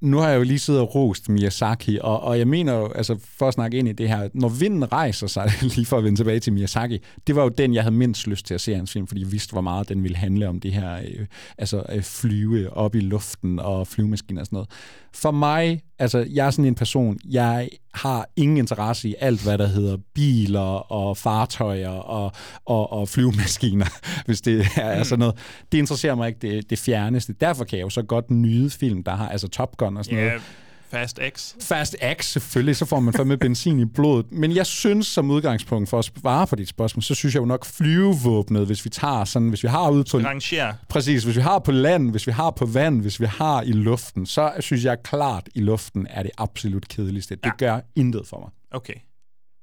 nu 0.00 0.18
har 0.18 0.28
jeg 0.28 0.38
jo 0.38 0.42
lige 0.42 0.58
siddet 0.58 0.82
og 0.82 0.94
rost 0.94 1.28
Miyazaki, 1.28 1.98
og, 2.02 2.20
og 2.20 2.38
jeg 2.38 2.48
mener 2.48 2.72
jo, 2.72 2.92
altså 2.92 3.18
for 3.38 3.48
at 3.48 3.54
snakke 3.54 3.78
ind 3.78 3.88
i 3.88 3.92
det 3.92 4.08
her, 4.08 4.28
når 4.34 4.48
vinden 4.48 4.92
rejser 4.92 5.26
sig, 5.26 5.52
lige 5.76 5.86
for 5.86 5.98
at 5.98 6.04
vende 6.04 6.18
tilbage 6.18 6.40
til 6.40 6.52
Miyazaki, 6.52 6.98
det 7.26 7.36
var 7.36 7.42
jo 7.42 7.48
den, 7.48 7.74
jeg 7.74 7.82
havde 7.82 7.94
mindst 7.94 8.26
lyst 8.26 8.46
til 8.46 8.54
at 8.54 8.60
se 8.60 8.74
hans 8.74 8.92
film, 8.92 9.06
fordi 9.06 9.20
jeg 9.20 9.32
vidste, 9.32 9.52
hvor 9.52 9.60
meget 9.60 9.88
den 9.88 10.02
ville 10.02 10.16
handle 10.16 10.48
om 10.48 10.60
det 10.60 10.72
her, 10.72 10.96
øh, 10.96 11.26
altså 11.58 11.82
øh, 11.88 12.02
flyve 12.02 12.72
op 12.76 12.94
i 12.94 13.00
luften 13.00 13.58
og 13.58 13.86
flyvemaskiner 13.86 14.40
og 14.40 14.46
sådan 14.46 14.56
noget. 14.56 14.70
For 15.14 15.30
mig, 15.30 15.80
altså 15.98 16.26
jeg 16.32 16.46
er 16.46 16.50
sådan 16.50 16.64
en 16.64 16.74
person, 16.74 17.18
jeg 17.24 17.68
har 17.94 18.28
ingen 18.36 18.56
interesse 18.56 19.08
i 19.08 19.14
alt, 19.20 19.42
hvad 19.42 19.58
der 19.58 19.66
hedder 19.66 19.96
biler 20.14 20.92
og 20.92 21.16
fartøjer 21.16 21.88
og, 21.88 22.32
og, 22.64 22.92
og 22.92 23.08
flyvemaskiner, 23.08 23.86
hvis 24.26 24.40
det 24.40 24.66
er 24.76 25.02
sådan 25.02 25.18
noget. 25.18 25.34
Det 25.72 25.78
interesserer 25.78 26.14
mig 26.14 26.28
ikke 26.28 26.38
det, 26.42 26.70
det 26.70 26.78
fjerneste. 26.78 27.32
Derfor 27.40 27.64
kan 27.64 27.78
jeg 27.78 27.84
jo 27.84 27.90
så 27.90 28.02
godt 28.02 28.30
nyde 28.30 28.70
film, 28.70 29.02
der 29.02 29.14
har, 29.16 29.28
altså 29.28 29.48
Top 29.48 29.76
Gun 29.76 29.96
og 29.96 30.04
sådan 30.04 30.18
Ja, 30.18 30.24
noget. 30.26 30.42
Fast 30.90 31.18
X. 31.36 31.54
Fast 31.60 31.96
X, 32.20 32.24
selvfølgelig, 32.32 32.76
så 32.76 32.84
får 32.84 33.00
man 33.00 33.14
fandme 33.14 33.36
benzin 33.46 33.78
i 33.80 33.84
blodet. 33.84 34.26
Men 34.32 34.56
jeg 34.56 34.66
synes 34.66 35.06
som 35.06 35.30
udgangspunkt, 35.30 35.88
for 35.88 35.98
at 35.98 36.04
svare 36.04 36.46
på 36.46 36.56
dit 36.56 36.68
spørgsmål, 36.68 37.02
så 37.02 37.14
synes 37.14 37.34
jeg 37.34 37.40
jo 37.40 37.46
nok 37.46 37.64
flyvevåbnet, 37.64 38.66
hvis 38.66 38.84
vi 38.84 38.90
tager 38.90 39.24
sådan, 39.24 39.48
hvis 39.48 39.62
vi 39.62 39.68
har 39.68 39.90
ud 39.90 40.04
på... 40.04 40.18
Ranger. 40.18 40.72
Præcis, 40.88 41.24
hvis 41.24 41.36
vi 41.36 41.40
har 41.40 41.58
på 41.58 41.72
land, 41.72 42.10
hvis 42.10 42.26
vi 42.26 42.32
har 42.32 42.50
på 42.50 42.66
vand, 42.66 43.00
hvis 43.00 43.20
vi 43.20 43.26
har 43.26 43.62
i 43.62 43.72
luften, 43.72 44.26
så 44.26 44.52
synes 44.60 44.84
jeg 44.84 45.02
klart, 45.02 45.48
i 45.54 45.60
luften 45.60 46.06
er 46.10 46.22
det 46.22 46.30
absolut 46.38 46.88
kedeligste. 46.88 47.34
Det 47.34 47.44
Ja. 47.46 47.50
gør 47.58 47.80
intet 47.96 48.22
for 48.26 48.38
mig. 48.40 48.50
Okay. 48.70 48.94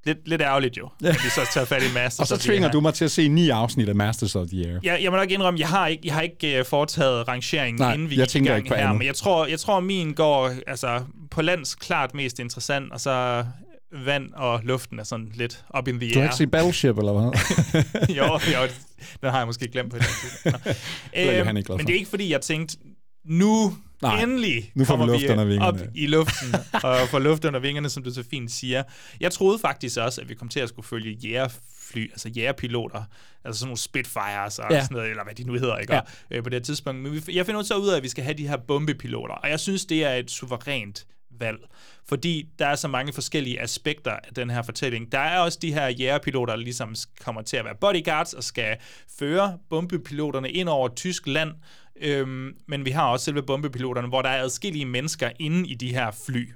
Lidt, 0.05 0.17
lidt 0.27 0.41
ærgerligt 0.41 0.77
jo, 0.77 0.89
at 1.05 1.13
vi 1.23 1.29
så 1.29 1.41
tager 1.53 1.65
fat 1.65 1.83
i 1.83 1.93
Masters 1.93 2.31
Og 2.31 2.39
så 2.39 2.45
tvinger 2.45 2.67
Air. 2.67 2.71
du 2.71 2.79
mig 2.81 2.93
til 2.93 3.05
at 3.05 3.11
se 3.11 3.27
ni 3.27 3.49
afsnit 3.49 3.89
af 3.89 3.95
Masters 3.95 4.35
of 4.35 4.47
the 4.47 4.67
Air. 4.69 4.79
Jeg, 4.83 4.99
jeg 5.03 5.11
må 5.11 5.17
nok 5.17 5.31
indrømme, 5.31 5.59
jeg 5.59 5.67
har 5.69 5.87
ikke, 5.87 6.01
jeg 6.05 6.13
har 6.13 6.21
ikke 6.21 6.59
uh, 6.59 6.65
foretaget 6.65 7.27
rangeringen, 7.27 7.81
Nej, 7.81 7.93
inden 7.93 8.09
vi 8.09 8.15
jeg 8.15 8.25
gik 8.27 8.29
i 8.29 8.33
tænker 8.33 8.51
gang 8.51 8.57
ikke 8.57 8.69
på 8.69 8.75
her, 8.75 8.83
andet. 8.83 8.97
men 8.97 9.07
jeg 9.07 9.15
tror, 9.15 9.45
jeg 9.45 9.59
tror, 9.59 9.79
min 9.79 10.13
går 10.13 10.51
altså, 10.67 10.99
på 11.31 11.41
lands 11.41 11.75
klart 11.75 12.13
mest 12.13 12.39
interessant, 12.39 12.91
og 12.93 12.99
så 13.01 13.45
vand 14.05 14.33
og 14.33 14.59
luften 14.63 14.99
er 14.99 15.03
sådan 15.03 15.31
lidt 15.35 15.63
up 15.79 15.87
in 15.87 15.99
the 15.99 16.09
Du 16.09 16.19
har 16.19 16.21
air. 16.21 16.25
ikke 16.25 16.35
set 16.35 16.51
Battleship, 16.51 16.97
eller 16.97 17.13
hvad? 17.13 17.31
jo, 18.17 18.23
jo, 18.23 18.67
den 19.21 19.29
har 19.29 19.37
jeg 19.37 19.47
måske 19.47 19.67
glemt 19.67 19.91
på 19.91 19.97
et 19.97 20.03
tidspunkt. 20.03 20.67
Øhm, 21.17 21.45
Men 21.69 21.87
det 21.87 21.89
er 21.89 21.93
ikke, 21.97 22.09
fordi 22.09 22.31
jeg 22.31 22.41
tænkte, 22.41 22.77
nu 23.25 23.75
Nej, 24.01 24.21
endelig 24.23 24.71
nu 24.75 24.85
får 24.85 24.97
vi 24.97 25.11
luft 25.11 25.25
under 25.29 25.43
vingerne. 25.45 25.67
op 25.67 25.79
i 25.95 26.07
luften 26.07 26.55
og 26.83 26.97
får 27.09 27.19
luft 27.19 27.45
under 27.45 27.59
vingerne, 27.59 27.89
som 27.89 28.03
du 28.03 28.13
så 28.13 28.23
fint 28.31 28.51
siger. 28.51 28.83
Jeg 29.19 29.31
troede 29.31 29.59
faktisk 29.59 29.97
også, 29.97 30.21
at 30.21 30.29
vi 30.29 30.33
kom 30.35 30.47
til 30.49 30.59
at 30.59 30.69
skulle 30.69 30.87
følge 30.87 31.11
jægerfly, 31.11 32.11
altså 32.11 32.29
jægerpiloter, 32.29 33.03
altså 33.45 33.59
sådan 33.59 33.67
nogle 33.67 33.77
Spitfires 33.77 34.59
og 34.59 34.65
Ja. 34.71 34.81
sådan 34.83 34.95
noget, 34.95 35.09
eller 35.09 35.23
hvad 35.23 35.35
de 35.35 35.43
nu 35.43 35.53
hedder, 35.53 35.77
ikke? 35.77 35.93
Ja. 35.93 35.99
Øh, 36.31 36.43
på 36.43 36.49
det 36.49 36.63
tidspunkt. 36.63 37.01
Men 37.01 37.13
vi, 37.13 37.21
jeg 37.35 37.45
finder 37.45 37.61
så 37.63 37.75
ud 37.75 37.87
af, 37.89 37.97
at 37.97 38.03
vi 38.03 38.09
skal 38.09 38.23
have 38.23 38.37
de 38.37 38.47
her 38.47 38.57
bombepiloter, 38.57 39.33
og 39.35 39.49
jeg 39.49 39.59
synes, 39.59 39.85
det 39.85 40.03
er 40.03 40.13
et 40.13 40.31
suverænt 40.31 41.05
valg, 41.39 41.57
fordi 42.09 42.49
der 42.59 42.67
er 42.67 42.75
så 42.75 42.87
mange 42.87 43.13
forskellige 43.13 43.61
aspekter 43.61 44.11
af 44.11 44.33
den 44.35 44.49
her 44.49 44.61
fortælling. 44.61 45.11
Der 45.11 45.19
er 45.19 45.39
også 45.39 45.59
de 45.61 45.73
her 45.73 45.87
jægerpiloter, 45.87 46.53
der 46.55 46.61
ligesom 46.63 46.95
kommer 47.19 47.41
til 47.41 47.57
at 47.57 47.65
være 47.65 47.75
bodyguards 47.81 48.33
og 48.33 48.43
skal 48.43 48.77
føre 49.19 49.57
bombepiloterne 49.69 50.51
ind 50.51 50.69
over 50.69 50.89
tysk 50.95 51.27
land, 51.27 51.51
øhm, 52.03 52.51
men 52.67 52.85
vi 52.85 52.91
har 52.91 53.07
også 53.07 53.25
selve 53.25 53.43
bombepiloterne, 53.43 54.07
hvor 54.07 54.21
der 54.21 54.29
er 54.29 54.41
adskillige 54.43 54.85
mennesker 54.85 55.29
inde 55.39 55.69
i 55.69 55.73
de 55.75 55.93
her 55.93 56.11
fly. 56.27 56.49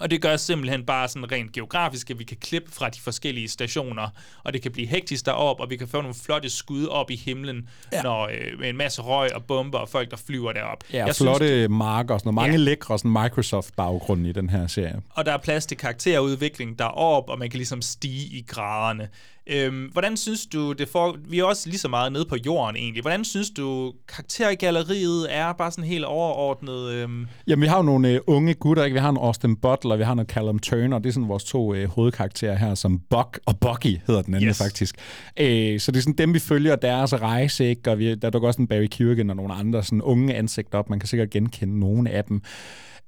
Og 0.00 0.10
det 0.10 0.22
gør 0.22 0.36
simpelthen 0.36 0.86
bare 0.86 1.08
sådan 1.08 1.32
rent 1.32 1.52
geografisk, 1.52 2.10
at 2.10 2.18
vi 2.18 2.24
kan 2.24 2.36
klippe 2.36 2.72
fra 2.72 2.88
de 2.88 3.00
forskellige 3.00 3.48
stationer, 3.48 4.08
og 4.44 4.52
det 4.52 4.62
kan 4.62 4.72
blive 4.72 4.86
hektisk 4.86 5.26
derop, 5.26 5.60
og 5.60 5.70
vi 5.70 5.76
kan 5.76 5.88
få 5.88 6.00
nogle 6.00 6.14
flotte 6.14 6.50
skud 6.50 6.86
op 6.86 7.10
i 7.10 7.16
himlen, 7.16 7.68
ja. 7.92 8.02
når, 8.02 8.22
øh, 8.28 8.58
med 8.60 8.68
en 8.68 8.76
masse 8.76 9.02
røg 9.02 9.34
og 9.34 9.44
bomber 9.44 9.78
og 9.78 9.88
folk, 9.88 10.10
der 10.10 10.16
flyver 10.16 10.52
derop. 10.52 10.84
Ja, 10.92 11.06
Jeg 11.06 11.14
flotte 11.16 11.46
Synes, 11.46 11.58
synes, 11.58 11.70
marker 11.78 12.14
og 12.14 12.20
sådan 12.20 12.34
noget. 12.34 12.48
Mange 12.48 12.58
ja. 12.58 12.64
lækre 12.64 12.98
sådan 12.98 13.10
Microsoft-baggrunde 13.22 14.28
i 14.30 14.32
den 14.32 14.50
her 14.50 14.66
serie. 14.66 15.00
og 15.10 15.26
der 15.26 15.32
er 15.32 15.38
plads 15.38 15.66
til 15.66 15.76
karakterudvikling 15.76 16.78
derop, 16.78 17.28
og 17.28 17.38
man 17.38 17.50
kan 17.50 17.58
ligesom 17.58 17.82
stige 17.82 18.26
i 18.38 18.44
graderne. 18.48 19.08
Øhm, 19.46 19.84
hvordan 19.92 20.16
synes 20.16 20.46
du, 20.46 20.72
det 20.72 20.88
får, 20.88 21.16
vi 21.28 21.38
er 21.38 21.44
også 21.44 21.68
lige 21.68 21.78
så 21.78 21.88
meget 21.88 22.12
nede 22.12 22.24
på 22.24 22.36
jorden 22.46 22.76
egentlig, 22.76 23.02
hvordan 23.02 23.24
synes 23.24 23.50
du, 23.50 23.92
karaktergalleriet 24.08 25.26
er 25.36 25.52
bare 25.52 25.70
sådan 25.70 25.84
helt 25.84 26.04
overordnet? 26.04 26.90
Øhm, 26.90 27.26
Jamen, 27.46 27.62
vi 27.62 27.66
har 27.66 27.76
jo 27.76 27.82
nogle 27.82 28.08
øh, 28.08 28.20
unge 28.26 28.54
gutter, 28.54 28.84
ikke? 28.84 28.94
Vi 28.94 29.00
har 29.00 29.10
en 29.10 29.16
Austin 29.16 29.56
Butler, 29.56 29.96
vi 29.96 30.04
har 30.04 30.12
en 30.12 30.26
Callum 30.26 30.58
Turner, 30.58 30.98
det 30.98 31.08
er 31.08 31.12
sådan 31.12 31.28
vores 31.28 31.44
to 31.44 31.74
øh, 31.74 31.88
hovedkarakterer 31.88 32.56
her, 32.56 32.74
som 32.74 33.00
Buck 33.10 33.40
og 33.46 33.58
Bucky 33.60 34.00
hedder 34.06 34.22
den 34.22 34.34
anden 34.34 34.48
yes. 34.48 34.58
faktisk. 34.58 34.96
Øh, 35.36 35.80
så 35.80 35.92
det 35.92 35.98
er 35.98 36.02
sådan 36.02 36.18
dem, 36.18 36.34
vi 36.34 36.38
følger 36.38 36.76
deres 36.76 37.14
rejse, 37.14 37.68
ikke? 37.68 37.90
Og 37.90 37.98
vi, 37.98 38.14
der 38.14 38.30
dukker 38.30 38.48
også 38.48 38.62
en 38.62 38.68
Barry 38.68 38.86
Keoghan 38.86 39.30
og 39.30 39.36
nogle 39.36 39.54
andre 39.54 39.82
sådan 39.82 40.02
unge 40.02 40.34
ansigter 40.34 40.78
op. 40.78 40.90
Man 40.90 41.00
kan 41.00 41.08
sikkert 41.08 41.30
genkende 41.30 41.80
nogle 41.80 42.10
af 42.10 42.24
dem. 42.24 42.42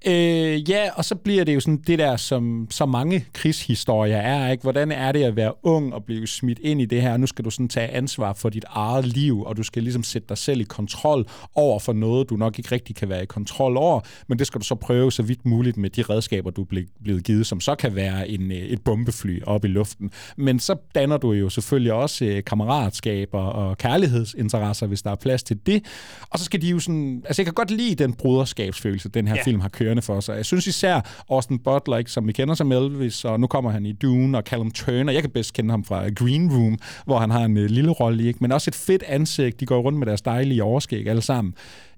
Øh, 0.06 0.70
ja, 0.70 0.89
og 0.94 1.05
så 1.05 1.14
bliver 1.14 1.44
det 1.44 1.55
jo 1.55 1.60
sådan 1.60 1.82
det 1.86 1.98
der, 1.98 2.16
som 2.16 2.66
så 2.70 2.86
mange 2.86 3.24
krigshistorier 3.32 4.16
er, 4.16 4.51
ikke? 4.51 4.62
Hvordan 4.62 4.93
er 4.93 5.12
det 5.12 5.22
at 5.22 5.36
være 5.36 5.52
ung 5.62 5.94
og 5.94 6.05
blive 6.05 6.26
smidt 6.26 6.59
ind 6.62 6.81
i 6.81 6.85
det 6.85 7.02
her? 7.02 7.16
Nu 7.16 7.26
skal 7.26 7.44
du 7.44 7.51
sådan 7.51 7.68
tage 7.68 7.89
ansvar 7.89 8.32
for 8.32 8.48
dit 8.48 8.64
eget 8.68 9.06
liv, 9.06 9.43
og 9.43 9.56
du 9.56 9.62
skal 9.62 9.82
ligesom 9.82 10.02
sætte 10.02 10.28
dig 10.28 10.39
selv 10.39 10.60
i 10.60 10.64
kontrol 10.64 11.26
over 11.55 11.78
for 11.78 11.93
noget, 11.93 12.31
du 12.31 12.36
nok 12.36 12.59
ikke 12.59 12.72
rigtig 12.72 12.97
kan 12.97 13.09
være 13.09 13.22
i 13.22 13.26
kontrol 13.26 13.76
over, 13.76 14.01
men 14.28 14.39
det 14.39 14.47
skal 14.47 14.60
du 14.60 14.64
så 14.64 14.74
prøve 14.74 15.12
så 15.12 15.22
vidt 15.22 15.47
muligt 15.47 15.76
med 15.76 15.90
de 15.90 16.02
redskaber, 16.02 16.51
du 16.51 16.62
er 16.62 16.66
ble- 16.74 17.02
blevet 17.02 17.24
givet, 17.24 17.47
som 17.47 17.60
så 17.60 17.74
kan 17.74 17.94
være 17.94 18.28
en, 18.28 18.52
øh, 18.52 18.59
et 18.59 18.81
bombefly 18.85 19.43
op 19.47 19.64
i 19.64 19.68
luften. 19.68 20.10
Men 20.36 20.59
så 20.60 20.76
danner 20.94 21.16
du 21.16 21.32
jo 21.32 21.48
selvfølgelig 21.48 21.93
også 21.93 22.24
øh, 22.24 22.44
kammeratskaber 22.44 23.40
og 23.40 23.78
kærlighedsinteresser, 23.78 24.86
hvis 24.86 25.02
der 25.02 25.10
er 25.10 25.14
plads 25.16 25.43
til 25.43 25.59
det. 25.66 25.85
Og 26.31 26.39
så 26.39 26.44
skal 26.44 26.62
de 26.62 26.68
jo 26.68 26.78
sådan... 26.78 27.22
Altså, 27.26 27.43
jeg 27.43 27.47
kan 27.47 27.55
godt 27.55 27.70
lide 27.70 27.94
den 27.94 28.12
broderskabsfølelse, 28.12 29.09
den 29.09 29.28
her 29.28 29.35
Ja. 29.35 29.43
film 29.43 29.60
har 29.60 29.68
kørende 29.95 30.03
for 30.03 30.21
sig. 30.21 30.37
Jeg 30.37 30.47
synes 30.47 30.66
især 30.66 31.25
Austin 31.31 31.59
Butler, 31.59 31.97
ikke, 31.97 32.11
som 32.11 32.27
vi 32.27 32.33
kender 32.33 32.55
som 32.55 32.73
Elvis, 32.73 33.25
og 33.25 33.41
nu 33.41 33.47
kommer 33.47 33.71
han 33.71 33.87
i 33.87 33.93
Dune, 33.93 34.39
og 34.39 34.45
Callum 34.47 34.71
Turner. 34.71 35.12
Jeg 35.12 35.23
kan 35.23 35.31
bedst 35.31 35.53
kende 35.53 35.71
ham 35.71 35.85
fra 35.85 36.09
Green 36.09 36.51
Room, 36.51 36.79
hvor 37.05 37.19
han 37.19 37.31
har 37.31 37.45
en 37.45 37.57
øh, 37.57 37.71
lille 37.71 37.91
rolle 37.91 38.23
i, 38.23 38.27
ikke? 38.27 38.39
men 38.41 38.53
også 38.53 38.71
et 38.71 38.75
fedt 38.75 39.03
ansigt. 39.03 39.61
De 39.61 39.66
går 39.66 39.81
rundt 39.81 39.99
med 39.99 40.07
deres 40.07 40.23
dejlige 40.23 40.62
overskæg 40.62 41.09
alle 41.09 41.23
sammen. 41.23 41.55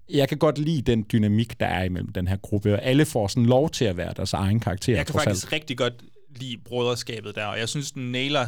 Jeg 0.09 0.28
kan 0.28 0.39
godt 0.39 0.59
lide 0.59 0.82
den 0.82 1.06
dynamik, 1.12 1.60
der 1.60 1.66
er 1.66 1.85
imellem 1.85 2.12
den 2.12 2.28
her 2.28 2.36
gruppe, 2.36 2.74
og 2.74 2.82
alle 2.82 3.05
får 3.05 3.28
sådan 3.28 3.47
lov 3.47 3.70
til 3.70 3.85
at 3.85 3.97
være 3.97 4.12
deres 4.16 4.32
egen 4.32 4.60
karakter. 4.60 4.97
jeg 4.97 5.06
kan 5.06 5.12
faktisk 5.12 5.47
alt. 5.47 5.52
rigtig 5.52 5.78
godt 5.78 5.94
lide 6.40 6.56
brøderskabet 6.64 7.35
der, 7.35 7.47
og 7.47 7.59
jeg 7.59 7.68
synes, 7.68 7.93
den 7.93 8.12
nailer 8.12 8.47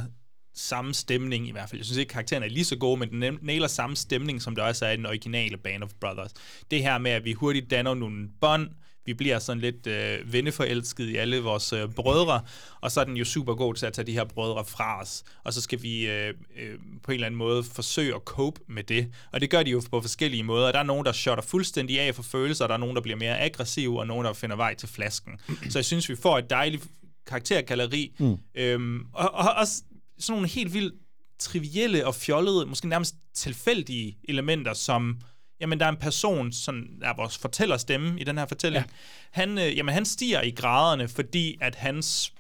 samme 0.59 0.95
stemning 0.95 1.49
i 1.49 1.53
hvert 1.53 1.69
fald. 1.69 1.79
Jeg 1.79 1.87
synes 1.87 1.99
ikke, 1.99 2.11
karakteren 2.11 2.43
er 2.43 2.49
lige 2.49 2.65
så 2.65 2.77
god, 2.77 2.99
men 2.99 3.23
den 3.23 3.39
nailer 3.43 3.67
samme 3.67 3.97
stemning, 3.97 4.43
som 4.43 4.55
der 4.55 4.63
også 4.63 4.87
er 4.87 4.91
i 4.91 4.97
den 4.97 5.07
originale 5.07 5.57
Band 5.57 5.83
of 5.83 5.91
Brothers. 6.01 6.31
Det 6.71 6.83
her 6.83 6.99
med, 6.99 7.11
at 7.11 7.25
vi 7.25 7.33
hurtigt 7.33 7.71
danner 7.71 7.95
nogle 7.95 8.29
bånd, 8.41 8.69
vi 9.09 9.15
bliver 9.15 9.39
sådan 9.39 9.61
lidt 9.61 9.87
øh, 9.87 10.33
venneforelsket 10.33 11.09
i 11.09 11.17
alle 11.17 11.39
vores 11.41 11.73
øh, 11.73 11.89
brødre, 11.89 12.41
og 12.81 12.91
så 12.93 13.01
er 13.01 13.05
den 13.05 13.17
jo 13.17 13.25
super 13.25 13.55
god 13.55 13.75
til 13.75 13.87
at 13.87 13.93
tage 13.93 14.07
de 14.07 14.13
her 14.13 14.25
brødre 14.25 14.65
fra 14.65 15.01
os, 15.03 15.25
og 15.45 15.53
så 15.53 15.61
skal 15.61 15.83
vi 15.83 16.07
øh, 16.09 16.35
øh, 16.57 16.79
på 17.03 17.11
en 17.11 17.15
eller 17.15 17.27
anden 17.27 17.39
måde 17.39 17.63
forsøge 17.65 18.15
at 18.15 18.21
cope 18.25 18.61
med 18.69 18.83
det, 18.85 19.09
og 19.33 19.41
det 19.41 19.51
gør 19.51 19.63
de 19.63 19.71
jo 19.71 19.83
på 19.91 20.01
forskellige 20.01 20.43
måder. 20.43 20.73
Der 20.73 20.79
er 20.79 20.83
nogen, 20.83 21.07
der 21.07 21.13
shotter 21.13 21.45
fuldstændig 21.45 22.01
af 22.01 22.15
for 22.15 22.23
følelser, 22.23 22.67
der 22.67 22.75
er 22.75 22.79
nogen, 22.79 22.97
der 22.97 23.03
bliver 23.03 23.19
mere 23.19 23.41
aggressive, 23.41 24.01
og 24.01 24.07
nogen, 24.07 24.25
der 24.27 24.33
finder 24.33 24.57
vej 24.57 24.75
til 24.75 24.89
flasken. 24.89 25.33
så 25.71 25.79
jeg 25.79 25.85
synes, 25.85 26.09
vi 26.09 26.17
får 26.17 26.39
et 26.39 26.51
dejligt 26.51 26.85
karaktergalleri, 27.27 28.15
Mm. 28.19 28.37
øhm, 28.55 29.07
og, 29.13 29.35
og 29.35 29.55
også 29.57 29.83
sådan 30.19 30.33
nogle 30.37 30.49
helt 30.49 30.75
vildt 30.75 30.95
trivielle 31.39 32.07
og 32.07 32.15
fjollede, 32.15 32.67
måske 32.67 32.89
nærmest 32.89 33.15
tilfældige 33.35 34.17
elementer, 34.29 34.73
som 34.75 35.21
jamen 35.61 35.81
der 35.81 35.87
er 35.87 35.91
en 35.91 35.97
person, 35.97 36.53
som 36.53 36.87
er 37.03 37.17
vores 37.17 37.39
fortællerstemme 37.39 38.21
i 38.21 38.25
den 38.25 38.39
her 38.39 38.47
fortælling, 38.47 38.85
ja. 38.85 38.95
han, 39.31 39.59
øh, 39.59 39.77
jamen, 39.77 39.95
han 39.95 40.05
stiger 40.05 40.43
i 40.43 40.51
graderne, 40.51 41.09
fordi 41.09 41.59
at 41.61 41.75
hans 41.75 42.33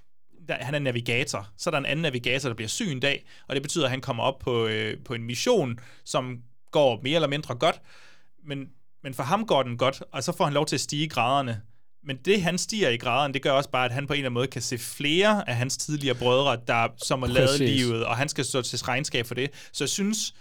der, 0.48 0.54
han 0.54 0.74
er 0.74 0.78
navigator. 0.78 1.48
Så 1.56 1.70
er 1.70 1.72
der 1.72 1.78
en 1.78 1.86
anden 1.86 2.02
navigator, 2.02 2.48
der 2.48 2.54
bliver 2.54 2.68
syg 2.68 2.92
en 2.92 3.00
dag, 3.00 3.24
og 3.48 3.54
det 3.54 3.62
betyder, 3.62 3.84
at 3.84 3.90
han 3.90 4.00
kommer 4.00 4.22
op 4.22 4.38
på, 4.38 4.66
øh, 4.66 4.98
på 5.04 5.14
en 5.14 5.22
mission, 5.22 5.78
som 6.04 6.38
går 6.70 7.00
mere 7.02 7.14
eller 7.14 7.28
mindre 7.28 7.54
godt, 7.54 7.80
men, 8.44 8.68
men 9.02 9.14
for 9.14 9.22
ham 9.22 9.46
går 9.46 9.62
den 9.62 9.78
godt, 9.78 10.02
og 10.12 10.24
så 10.24 10.32
får 10.32 10.44
han 10.44 10.54
lov 10.54 10.66
til 10.66 10.76
at 10.76 10.80
stige 10.80 11.04
i 11.04 11.08
graderne. 11.08 11.62
Men 12.04 12.16
det, 12.16 12.42
han 12.42 12.58
stiger 12.58 12.88
i 12.88 12.96
graderne, 12.96 13.34
det 13.34 13.42
gør 13.42 13.50
også 13.50 13.70
bare, 13.70 13.84
at 13.84 13.92
han 13.92 14.06
på 14.06 14.12
en 14.12 14.16
eller 14.16 14.28
anden 14.28 14.34
måde 14.34 14.46
kan 14.46 14.62
se 14.62 14.78
flere 14.78 15.48
af 15.48 15.56
hans 15.56 15.76
tidligere 15.76 16.14
brødre, 16.14 16.60
der 16.66 16.88
som 16.96 17.22
har 17.22 17.28
lavet 17.28 17.60
livet, 17.60 18.04
og 18.04 18.16
han 18.16 18.28
skal 18.28 18.44
stå 18.44 18.62
til 18.62 18.78
regnskab 18.78 19.26
for 19.26 19.34
det. 19.34 19.50
Så 19.72 19.84
jeg 19.84 19.88
synes, 19.88 20.34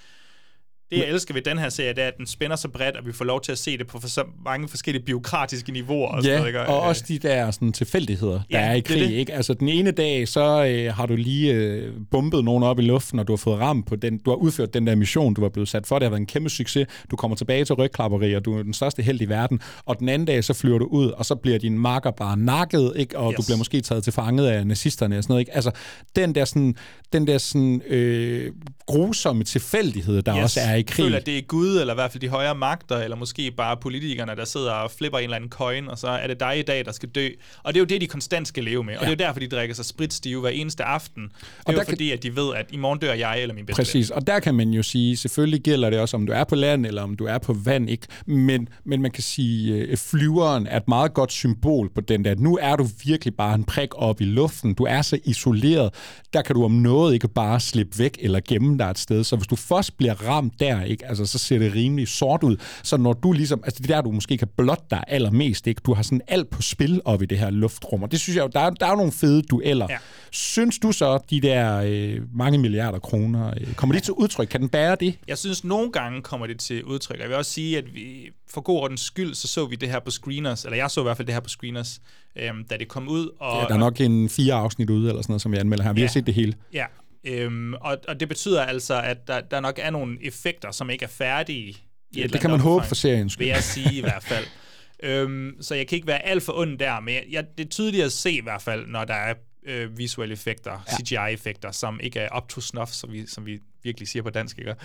det 0.92 0.98
jeg 0.98 1.08
elsker 1.08 1.34
ved 1.34 1.42
den 1.42 1.58
her 1.58 1.70
serie, 1.70 1.94
det 1.94 2.04
er, 2.04 2.08
at 2.08 2.14
den 2.18 2.28
spænder 2.28 2.56
så 2.56 2.68
bredt, 2.68 2.96
at 2.98 3.06
vi 3.06 3.12
får 3.14 3.26
lov 3.26 3.42
til 3.42 3.52
at 3.52 3.58
se 3.58 3.78
det 3.78 3.88
på 3.88 4.00
for 4.00 4.08
så 4.08 4.24
mange 4.46 4.68
forskellige 4.68 5.06
biokratiske 5.06 5.72
niveauer. 5.72 6.08
Og 6.08 6.24
sådan 6.24 6.34
Ja, 6.34 6.38
noget, 6.40 6.50
ikke? 6.50 6.60
og 6.68 6.82
også 6.82 7.04
de 7.08 7.20
der 7.20 7.52
sådan, 7.52 7.72
tilfældigheder, 7.72 8.34
der 8.34 8.42
Ja, 8.52 8.60
er 8.60 8.74
i 8.74 8.76
det 8.76 8.86
krig. 8.86 9.02
det. 9.02 9.12
Ikke? 9.12 9.34
Altså 9.34 9.54
den 9.54 9.70
ene 9.70 9.92
dag, 9.92 10.28
så 10.28 10.66
øh, 10.66 10.94
har 10.94 11.06
du 11.06 11.16
lige 11.16 11.54
øh, 11.54 11.94
bumpet 12.12 12.44
nogen 12.46 12.64
op 12.64 12.80
i 12.80 12.82
luften, 12.82 13.20
og 13.20 13.28
du 13.28 13.32
har 13.34 13.38
fået 13.38 13.60
ram 13.60 13.84
på 13.84 13.96
den, 13.96 14.18
du 14.18 14.30
har 14.30 14.38
udført 14.38 14.74
den 14.74 14.88
der 14.88 14.96
mission, 14.96 15.34
du 15.34 15.42
var 15.42 15.50
blevet 15.50 15.70
sat 15.70 15.88
for. 15.88 16.00
Det 16.00 16.06
har 16.06 16.10
været 16.10 16.20
en 16.22 16.26
kæmpe 16.28 16.50
succes. 16.50 16.88
Du 17.12 17.16
kommer 17.16 17.38
tilbage 17.38 17.66
til 17.66 17.76
rygklapperi, 17.76 18.34
og 18.36 18.46
du 18.46 18.58
er 18.60 18.64
den 18.64 18.74
største 18.74 19.02
held 19.04 19.22
i 19.22 19.26
verden. 19.26 19.60
Og 19.86 20.00
den 20.00 20.10
anden 20.10 20.26
dag, 20.26 20.44
så 20.44 20.54
flyver 20.54 20.78
du 20.80 20.86
ud, 20.86 21.08
og 21.12 21.26
så 21.26 21.36
bliver 21.36 21.58
din 21.58 21.80
marker 21.80 22.12
bare 22.12 22.38
nakket, 22.38 22.94
ikke? 22.96 23.18
og 23.20 23.32
Yes. 23.32 23.38
du 23.38 23.44
bliver 23.44 23.58
måske 23.58 23.82
taget 23.82 24.04
til 24.04 24.14
fanget 24.14 24.48
af 24.48 24.68
nazisterne 24.68 25.18
og 25.18 25.24
sådan 25.24 25.32
noget. 25.32 25.42
Ikke? 25.42 25.56
Altså 25.56 25.72
den 26.16 26.36
der, 26.36 26.46
sådan, 26.46 26.76
den 27.14 27.28
der 27.28 27.38
sådan, 27.38 27.82
øh, 27.88 28.52
grusomme 28.86 29.44
tilfældighed, 29.44 30.22
der 30.22 30.36
yes. 30.38 30.44
også 30.44 30.60
er 30.64 30.76
i 30.80 30.82
krig. 30.82 31.06
føler, 31.06 31.18
at 31.18 31.26
det 31.26 31.38
er 31.38 31.42
Gud, 31.42 31.78
eller 31.80 31.94
i 31.94 31.96
hvert 31.96 32.12
fald 32.12 32.22
de 32.22 32.28
højere 32.30 32.56
magter, 32.56 32.98
eller 32.98 33.18
måske 33.18 33.52
bare 33.52 33.78
politikerne, 33.78 34.36
der 34.36 34.46
sidder 34.46 34.72
og 34.72 34.92
flipper 34.92 35.18
en 35.20 35.24
eller 35.24 35.36
anden 35.36 35.50
coin, 35.50 35.88
og 35.88 35.98
så 35.98 36.08
er 36.08 36.28
det 36.28 36.40
dig 36.40 36.60
i 36.60 36.62
dag, 36.62 36.86
der 36.86 36.92
skal 36.92 37.10
dø. 37.10 37.28
Og 37.64 37.74
det 37.74 37.80
er 37.80 37.82
jo 37.82 37.86
det, 37.86 38.02
de 38.02 38.08
konstant 38.08 38.48
skal 38.48 38.64
leve 38.64 38.84
med. 38.84 38.94
Og 38.98 39.04
Ja. 39.04 39.10
det 39.10 39.22
er 39.22 39.26
jo 39.26 39.28
derfor, 39.28 39.40
de 39.40 39.48
drikker 39.48 39.76
sig 39.76 39.86
spritstive 39.86 40.42
hver 40.42 40.50
eneste 40.50 40.84
aften. 40.84 41.24
Det 41.24 41.32
Og 41.66 41.74
er 41.74 41.74
jo 41.74 41.80
kan- 41.80 41.88
fordi, 41.92 42.12
at 42.12 42.24
de 42.24 42.36
ved, 42.36 42.54
at 42.56 42.66
i 42.72 42.78
morgen 42.78 43.00
dør 43.00 43.14
jeg 43.14 43.42
eller 43.42 43.56
min 43.56 43.66
bedste 43.66 43.80
Præcis, 43.80 44.10
og 44.10 44.28
der 44.28 44.40
kan 44.40 44.56
man 44.56 44.70
jo 44.70 44.84
sige, 44.84 45.18
selvfølgelig 45.18 45.62
gælder 45.62 45.90
det 45.90 46.00
også, 46.00 46.18
om 46.18 46.26
du 46.28 46.34
er 46.34 46.44
på 46.44 46.56
land 46.56 46.86
eller 46.86 47.02
om 47.02 47.16
du 47.16 47.26
er 47.26 47.38
på 47.38 47.54
vand, 47.54 47.90
ikke? 47.90 48.08
Men, 48.26 48.70
men 48.86 49.02
man 49.02 49.12
kan 49.12 49.24
sige, 49.24 49.92
at 49.92 50.00
flyveren 50.00 50.68
er 50.68 50.78
et 50.78 50.88
meget 50.88 51.14
godt 51.14 51.32
symbol 51.32 51.90
på 51.96 52.02
den 52.02 52.26
der. 52.26 52.36
Nu 52.36 52.58
er 52.62 52.76
du 52.76 52.88
virkelig 53.06 53.36
bare 53.36 53.56
en 53.56 53.64
prik 53.64 53.90
op 53.96 54.22
i 54.22 54.26
luften. 54.26 54.74
Du 54.74 54.84
er 54.84 55.02
så 55.02 55.20
isoleret. 55.26 55.94
Der 56.34 56.42
kan 56.42 56.56
du 56.56 56.64
om 56.66 56.72
noget 56.72 57.14
ikke 57.14 57.28
bare 57.28 57.60
slippe 57.60 58.00
væk 58.00 58.18
eller 58.22 58.40
gemme 58.48 58.68
standard 58.78 58.96
sted, 58.96 59.24
så 59.24 59.36
hvis 59.36 59.48
du 59.48 59.56
først 59.56 59.98
bliver 59.98 60.14
ramt 60.28 60.60
der, 60.60 60.67
ikke, 60.84 61.06
altså, 61.06 61.26
så 61.26 61.38
ser 61.38 61.60
det 61.60 61.76
rimelig 61.76 62.08
sort 62.08 62.44
ud. 62.44 62.58
Så 62.84 62.98
når 62.98 63.14
du 63.14 63.32
ligesom, 63.32 63.62
altså 63.64 63.84
det 63.84 63.92
er 63.92 63.96
der, 63.96 64.02
du 64.02 64.12
måske 64.12 64.38
kan 64.38 64.48
blotte 64.58 64.84
dig 64.92 65.04
allermest, 65.08 65.68
ikke? 65.68 65.82
Du 65.86 65.94
har 65.94 66.04
sådan 66.04 66.22
alt 66.28 66.50
på 66.50 66.62
spil 66.62 67.02
op 67.06 67.22
i 67.22 67.26
det 67.26 67.40
her 67.40 67.50
luftrum, 67.50 68.04
og 68.04 68.12
det 68.12 68.20
synes 68.20 68.36
jeg 68.36 68.44
jo, 68.44 68.50
der 68.54 68.60
er, 68.60 68.70
der 68.70 68.86
er 68.86 68.96
nogle 68.96 69.12
fede 69.12 69.42
dueller. 69.42 69.88
Ja. 69.90 69.98
Synes 70.32 70.80
du 70.80 70.92
så, 70.92 71.20
de 71.30 71.42
der 71.42 71.82
øh, 71.86 72.22
mange 72.34 72.58
milliarder 72.58 73.00
kroner, 73.00 73.54
øh, 73.62 73.74
kommer 73.74 73.96
de 73.96 74.02
til 74.02 74.14
udtryk? 74.14 74.48
Kan 74.48 74.62
den 74.62 74.70
bære 74.70 74.98
det? 75.00 75.20
Jeg 75.28 75.38
synes, 75.38 75.64
nogle 75.64 75.92
gange 75.92 76.22
kommer 76.22 76.48
det 76.48 76.60
til 76.60 76.84
udtryk. 76.84 77.20
Jeg 77.20 77.30
vil 77.30 77.38
også 77.38 77.52
sige, 77.52 77.78
at 77.78 77.94
vi, 77.94 78.32
for 78.50 78.62
god 78.62 78.80
ordens 78.80 79.02
skyld, 79.02 79.34
så 79.36 79.48
så 79.48 79.66
vi 79.66 79.76
det 79.76 79.90
her 79.90 80.00
på 80.00 80.12
screeners, 80.12 80.66
eller 80.66 80.78
jeg 80.78 80.92
så 80.92 81.02
i 81.02 81.04
hvert 81.04 81.18
fald 81.18 81.26
det 81.26 81.36
her 81.36 81.40
på 81.40 81.50
screeners, 81.50 82.02
øhm, 82.36 82.64
da 82.64 82.78
det 82.78 82.88
kom 82.88 83.08
ud. 83.08 83.30
Og, 83.40 83.62
ja, 83.62 83.68
der 83.68 83.74
er 83.74 83.78
nok 83.78 84.02
en 84.02 84.30
fire 84.30 84.54
afsnit 84.54 84.90
ude, 84.90 85.10
eller 85.10 85.22
sådan 85.22 85.32
noget, 85.32 85.42
som 85.42 85.52
vi 85.52 85.58
anmelder 85.58 85.84
her. 85.84 85.94
Vi 85.94 86.02
ja, 86.02 86.08
har 86.08 86.12
set 86.12 86.26
det 86.26 86.34
hele. 86.34 86.54
Ja, 86.74 86.86
øhm, 87.24 87.74
og, 87.74 87.98
og 88.08 88.20
det 88.20 88.30
betyder 88.30 88.62
altså, 88.66 89.02
at 89.02 89.28
der, 89.28 89.42
der 89.42 89.60
nok 89.60 89.80
er 89.82 89.90
nogle 89.90 90.18
effekter, 90.22 90.72
som 90.72 90.90
ikke 90.90 91.06
er 91.06 91.10
færdige. 91.10 91.78
I 92.12 92.20
ja, 92.20 92.28
det 92.28 92.42
kan 92.42 92.50
man 92.50 92.60
håbe 92.60 92.86
for 92.86 92.96
serien. 92.96 93.32
Vil 93.38 93.48
jeg 93.48 93.64
sige 93.64 93.98
i 93.98 94.02
hvert 94.02 94.24
fald. 94.24 94.46
Øhm, 95.04 95.58
så 95.62 95.76
jeg 95.76 95.88
kan 95.88 95.96
ikke 95.96 96.08
være 96.08 96.26
alt 96.26 96.44
for 96.44 96.54
ond 96.54 96.80
der, 96.80 97.00
men 97.00 97.16
jeg, 97.30 97.46
det 97.58 97.66
er 97.66 97.70
tydeligt 97.70 98.04
at 98.04 98.12
se 98.12 98.32
i 98.32 98.42
hvert 98.42 98.62
fald, 98.62 98.88
når 98.88 99.06
der 99.06 99.14
er 99.14 99.34
øh, 99.68 99.98
visuelle 99.98 100.34
effekter, 100.34 100.72
ja. 100.72 100.96
CGI-effekter, 100.96 101.72
som 101.72 102.00
ikke 102.04 102.20
er 102.20 102.38
up 102.38 102.50
to 102.50 102.62
snuff, 102.62 102.92
som 102.92 103.12
vi, 103.12 103.28
som 103.28 103.46
vi 103.46 103.60
virkelig 103.84 104.08
siger 104.08 104.24
på 104.24 104.30
dansk. 104.30 104.60
Ikke? 104.60 104.76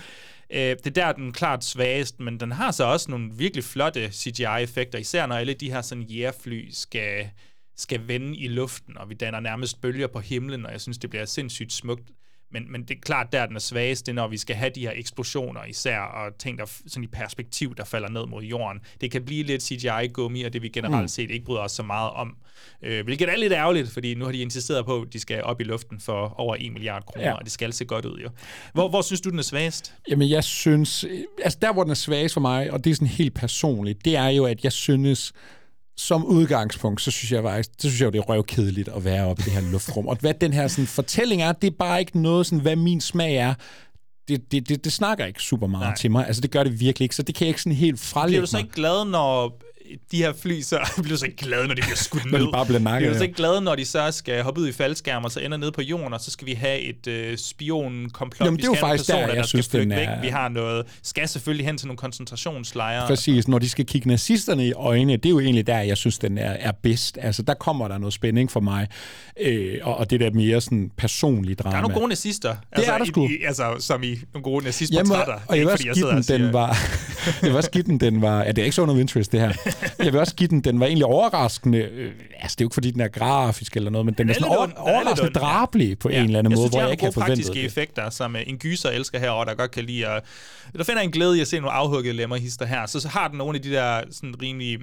Øh, 0.49 0.59
det 0.59 0.87
er 0.87 0.91
der, 0.91 1.11
den 1.11 1.31
klart 1.31 1.65
svagest, 1.65 2.19
men 2.19 2.39
den 2.39 2.51
har 2.51 2.71
så 2.71 2.83
også 2.83 3.11
nogle 3.11 3.31
virkelig 3.33 3.63
flotte 3.63 4.11
CGI-effekter, 4.11 4.99
især 4.99 5.25
når 5.25 5.35
alle 5.35 5.53
de 5.53 5.71
her 5.71 5.81
sådan 5.81 6.03
jægerfly 6.03 6.69
skal, 6.71 7.29
skal 7.77 8.07
vende 8.07 8.37
i 8.37 8.47
luften, 8.47 8.97
og 8.97 9.09
vi 9.09 9.13
danner 9.13 9.39
nærmest 9.39 9.81
bølger 9.81 10.07
på 10.07 10.19
himlen, 10.19 10.65
og 10.65 10.71
jeg 10.71 10.81
synes, 10.81 10.97
det 10.97 11.09
bliver 11.09 11.25
sindssygt 11.25 11.73
smukt. 11.73 12.09
Men, 12.53 12.71
men 12.71 12.81
det 12.81 12.91
er 12.97 13.01
klart, 13.01 13.31
der 13.31 13.45
den 13.45 13.55
er 13.55 13.59
svagest, 13.59 14.05
det 14.05 14.11
er, 14.11 14.15
når 14.15 14.27
vi 14.27 14.37
skal 14.37 14.55
have 14.55 14.71
de 14.75 14.81
her 14.81 14.91
eksplosioner 14.95 15.65
især, 15.65 15.99
og 15.99 16.37
ting, 16.37 16.57
der 16.57 16.65
sådan 16.87 17.03
i 17.03 17.07
perspektiv, 17.07 17.75
der 17.75 17.83
falder 17.83 18.09
ned 18.09 18.25
mod 18.25 18.43
jorden. 18.43 18.81
Det 19.01 19.11
kan 19.11 19.25
blive 19.25 19.43
lidt 19.43 19.63
CGI-gummi, 19.63 20.43
og 20.43 20.53
det 20.53 20.61
vi 20.61 20.69
generelt 20.69 21.01
mm. 21.01 21.07
set 21.07 21.31
ikke 21.31 21.45
bryder 21.45 21.61
os 21.61 21.71
så 21.71 21.83
meget 21.83 22.11
om. 22.11 22.35
Øh, 22.81 23.03
hvilket 23.03 23.29
er 23.29 23.37
lidt 23.37 23.53
ærgerligt, 23.53 23.89
fordi 23.89 24.15
nu 24.15 24.25
har 24.25 24.31
de 24.31 24.37
insisteret 24.37 24.85
på, 24.85 25.01
at 25.01 25.13
de 25.13 25.19
skal 25.19 25.43
op 25.43 25.61
i 25.61 25.63
luften 25.63 25.99
for 25.99 26.39
over 26.39 26.55
1 26.59 26.73
milliard 26.73 27.05
kroner, 27.05 27.27
ja. 27.27 27.33
og 27.33 27.43
det 27.43 27.51
skal 27.51 27.73
se 27.73 27.85
godt 27.85 28.05
ud 28.05 28.19
jo. 28.19 28.29
Hvor, 28.73 28.89
hvor 28.89 29.01
synes 29.01 29.21
du, 29.21 29.29
den 29.29 29.39
er 29.39 29.43
svagest? 29.43 29.95
Jamen, 30.09 30.29
jeg 30.29 30.43
synes... 30.43 31.05
Altså, 31.43 31.59
der, 31.61 31.73
hvor 31.73 31.83
den 31.83 31.91
er 31.91 31.95
svagest 31.95 32.33
for 32.33 32.41
mig, 32.41 32.71
og 32.71 32.83
det 32.83 32.91
er 32.91 32.95
sådan 32.95 33.07
helt 33.07 33.33
personligt, 33.33 34.05
det 34.05 34.15
er 34.15 34.27
jo, 34.27 34.45
at 34.45 34.63
jeg 34.63 34.71
synes 34.71 35.33
som 35.97 36.25
udgangspunkt, 36.25 37.01
så 37.01 37.11
synes 37.11 37.31
jeg 37.31 37.43
faktisk, 37.43 37.69
så 37.79 37.87
synes 37.89 38.01
jeg 38.01 38.13
det 38.13 38.19
er 38.19 38.23
røvkedeligt 38.23 38.89
at 38.89 39.05
være 39.05 39.25
oppe 39.25 39.41
i 39.41 39.45
det 39.45 39.53
her 39.53 39.71
luftrum. 39.71 40.07
Og 40.07 40.17
hvad 40.19 40.33
den 40.33 40.53
her 40.53 40.67
sådan, 40.67 40.87
fortælling 40.87 41.41
er, 41.41 41.51
det 41.51 41.67
er 41.67 41.75
bare 41.79 41.99
ikke 41.99 42.21
noget, 42.21 42.45
sådan, 42.45 42.59
hvad 42.59 42.75
min 42.75 43.01
smag 43.01 43.35
er. 43.35 43.53
Det, 44.27 44.51
det, 44.51 44.69
det, 44.69 44.83
det 44.83 44.93
snakker 44.93 45.25
ikke 45.25 45.41
super 45.41 45.67
meget 45.67 45.87
Nej. 45.87 45.95
til 45.95 46.11
mig. 46.11 46.27
Altså, 46.27 46.41
det 46.41 46.51
gør 46.51 46.63
det 46.63 46.79
virkelig 46.79 47.05
ikke, 47.05 47.15
så 47.15 47.23
det 47.23 47.35
kan 47.35 47.45
jeg 47.45 47.49
ikke 47.49 47.61
sådan 47.61 47.75
helt 47.75 47.99
frelægge 47.99 48.29
Bliver 48.29 48.41
du 48.41 48.47
så 48.47 48.57
ikke 48.57 48.69
glad, 48.69 49.05
når 49.05 49.59
de 50.11 50.17
her 50.17 50.33
fly, 50.33 50.61
så 50.61 50.79
bliver 51.03 51.17
så 51.17 51.25
ikke 51.25 51.37
glade, 51.37 51.67
når 51.67 51.75
de 51.75 51.81
bliver 51.81 51.95
skudt 51.95 52.25
ned. 52.25 52.31
når 52.39 52.45
de 52.45 52.51
bare 52.51 52.65
bliver 52.65 52.79
nakket. 52.79 53.07
Bliver 53.07 53.17
så 53.17 53.23
ikke 53.23 53.35
glade, 53.35 53.61
når 53.61 53.75
de 53.75 53.85
så 53.85 54.11
skal 54.11 54.43
hoppe 54.43 54.61
ud 54.61 54.67
i 54.67 54.71
faldskærm, 54.71 55.23
og 55.23 55.31
så 55.31 55.39
ender 55.39 55.57
nede 55.57 55.71
på 55.71 55.81
jorden, 55.81 56.13
og 56.13 56.21
så 56.21 56.31
skal 56.31 56.47
vi 56.47 56.53
have 56.53 56.79
et 56.79 57.07
øh, 57.07 57.37
spionkomplot. 57.37 58.45
Jamen, 58.45 58.57
det 58.57 58.65
er 58.65 58.67
jo 58.67 58.75
faktisk 58.79 59.09
personer, 59.09 59.27
der, 59.27 59.33
jeg 59.33 59.41
der 59.41 59.47
synes, 59.47 59.65
skal 59.65 59.79
den 59.79 59.91
er... 59.91 59.95
væk. 59.95 60.07
Vi 60.21 60.27
har 60.27 60.49
noget, 60.49 60.85
skal 61.03 61.27
selvfølgelig 61.27 61.65
hen 61.65 61.77
til 61.77 61.87
nogle 61.87 61.97
koncentrationslejre. 61.97 63.07
Præcis, 63.07 63.47
når 63.47 63.59
de 63.59 63.69
skal 63.69 63.85
kigge 63.85 64.07
nazisterne 64.07 64.67
i 64.67 64.73
øjnene, 64.73 65.17
det 65.17 65.25
er 65.25 65.29
jo 65.29 65.39
egentlig 65.39 65.67
der, 65.67 65.79
jeg 65.79 65.97
synes, 65.97 66.19
den 66.19 66.37
er, 66.37 66.51
er 66.51 66.71
bedst. 66.71 67.17
Altså, 67.21 67.41
der 67.41 67.53
kommer 67.53 67.87
der 67.87 67.97
noget 67.97 68.13
spænding 68.13 68.51
for 68.51 68.59
mig, 68.59 68.87
øh, 69.39 69.77
og, 69.81 69.97
og 69.97 70.09
det 70.09 70.19
der 70.19 70.31
mere 70.31 70.61
sådan 70.61 70.91
personlige 70.97 71.55
drama. 71.55 71.71
Der 71.71 71.77
er 71.77 71.81
nogle 71.81 71.99
gode 71.99 72.09
nazister. 72.09 72.49
Det 72.49 72.57
altså, 72.71 72.91
er 72.91 72.97
der 72.97 73.05
sgu. 73.05 73.27
I, 73.27 73.43
altså, 73.43 73.75
som 73.79 74.03
i 74.03 74.19
nogle 74.33 74.43
gode 74.43 74.65
nazistportrætter. 74.65 75.39
Og 75.47 75.57
jeg 75.57 75.65
vil 75.65 75.71
også 75.71 75.91
give 75.93 76.07
den, 76.07 76.23
den 76.23 76.53
var... 76.53 76.77
jeg 77.41 77.49
vil 77.49 77.55
også 77.55 77.71
give 77.71 77.83
den, 77.83 77.99
den 77.99 78.21
var... 78.21 78.43
Ja, 78.43 78.47
det 78.47 78.57
er 78.57 78.63
ikke 78.63 78.75
Zone 78.75 78.91
of 78.91 78.97
Interest, 78.97 79.31
det 79.31 79.39
her. 79.39 79.53
Jeg 79.99 80.13
vil 80.13 80.19
også 80.19 80.35
give 80.35 80.47
den, 80.47 80.61
den 80.61 80.79
var 80.79 80.85
egentlig 80.85 81.05
overraskende. 81.05 81.77
Øh, 81.77 82.11
altså, 82.39 82.55
det 82.55 82.61
er 82.61 82.65
jo 82.65 82.67
ikke, 82.67 82.73
fordi 82.73 82.91
den 82.91 83.01
er 83.01 83.07
grafisk 83.07 83.75
eller 83.75 83.89
noget, 83.89 84.05
men 84.05 84.15
den 84.17 84.29
er 84.29 84.33
sådan 84.33 84.47
over, 84.47 84.67
overraskende 84.77 85.31
drabelig 85.33 85.99
på 85.99 86.09
ja. 86.09 86.17
en 86.17 86.25
eller 86.25 86.39
anden 86.39 86.51
jeg 86.51 86.57
måde, 86.57 86.67
synes, 86.67 86.73
hvor 86.73 86.81
jeg 86.81 86.91
ikke 86.91 87.03
har 87.03 87.11
forventet 87.11 87.37
praktiske 87.37 87.53
det. 87.53 87.65
effekter, 87.65 88.09
som 88.09 88.35
uh, 88.35 88.41
en 88.47 88.57
gyser 88.57 88.89
elsker 88.89 89.19
herovre, 89.19 89.45
der 89.45 89.53
godt 89.55 89.71
kan 89.71 89.83
lide 89.83 90.07
at... 90.07 90.23
Der 90.77 90.83
finder 90.83 91.01
en 91.01 91.11
glæde 91.11 91.37
i 91.37 91.41
at 91.41 91.47
se 91.47 91.59
nogle 91.59 91.71
afhuggede 91.71 92.13
lemmerhister 92.13 92.65
her. 92.65 92.85
Så, 92.85 92.99
så 92.99 93.07
har 93.07 93.27
den 93.27 93.37
nogle 93.37 93.55
af 93.57 93.61
de 93.61 93.71
der 93.71 94.01
sådan 94.11 94.35
rimelig 94.41 94.79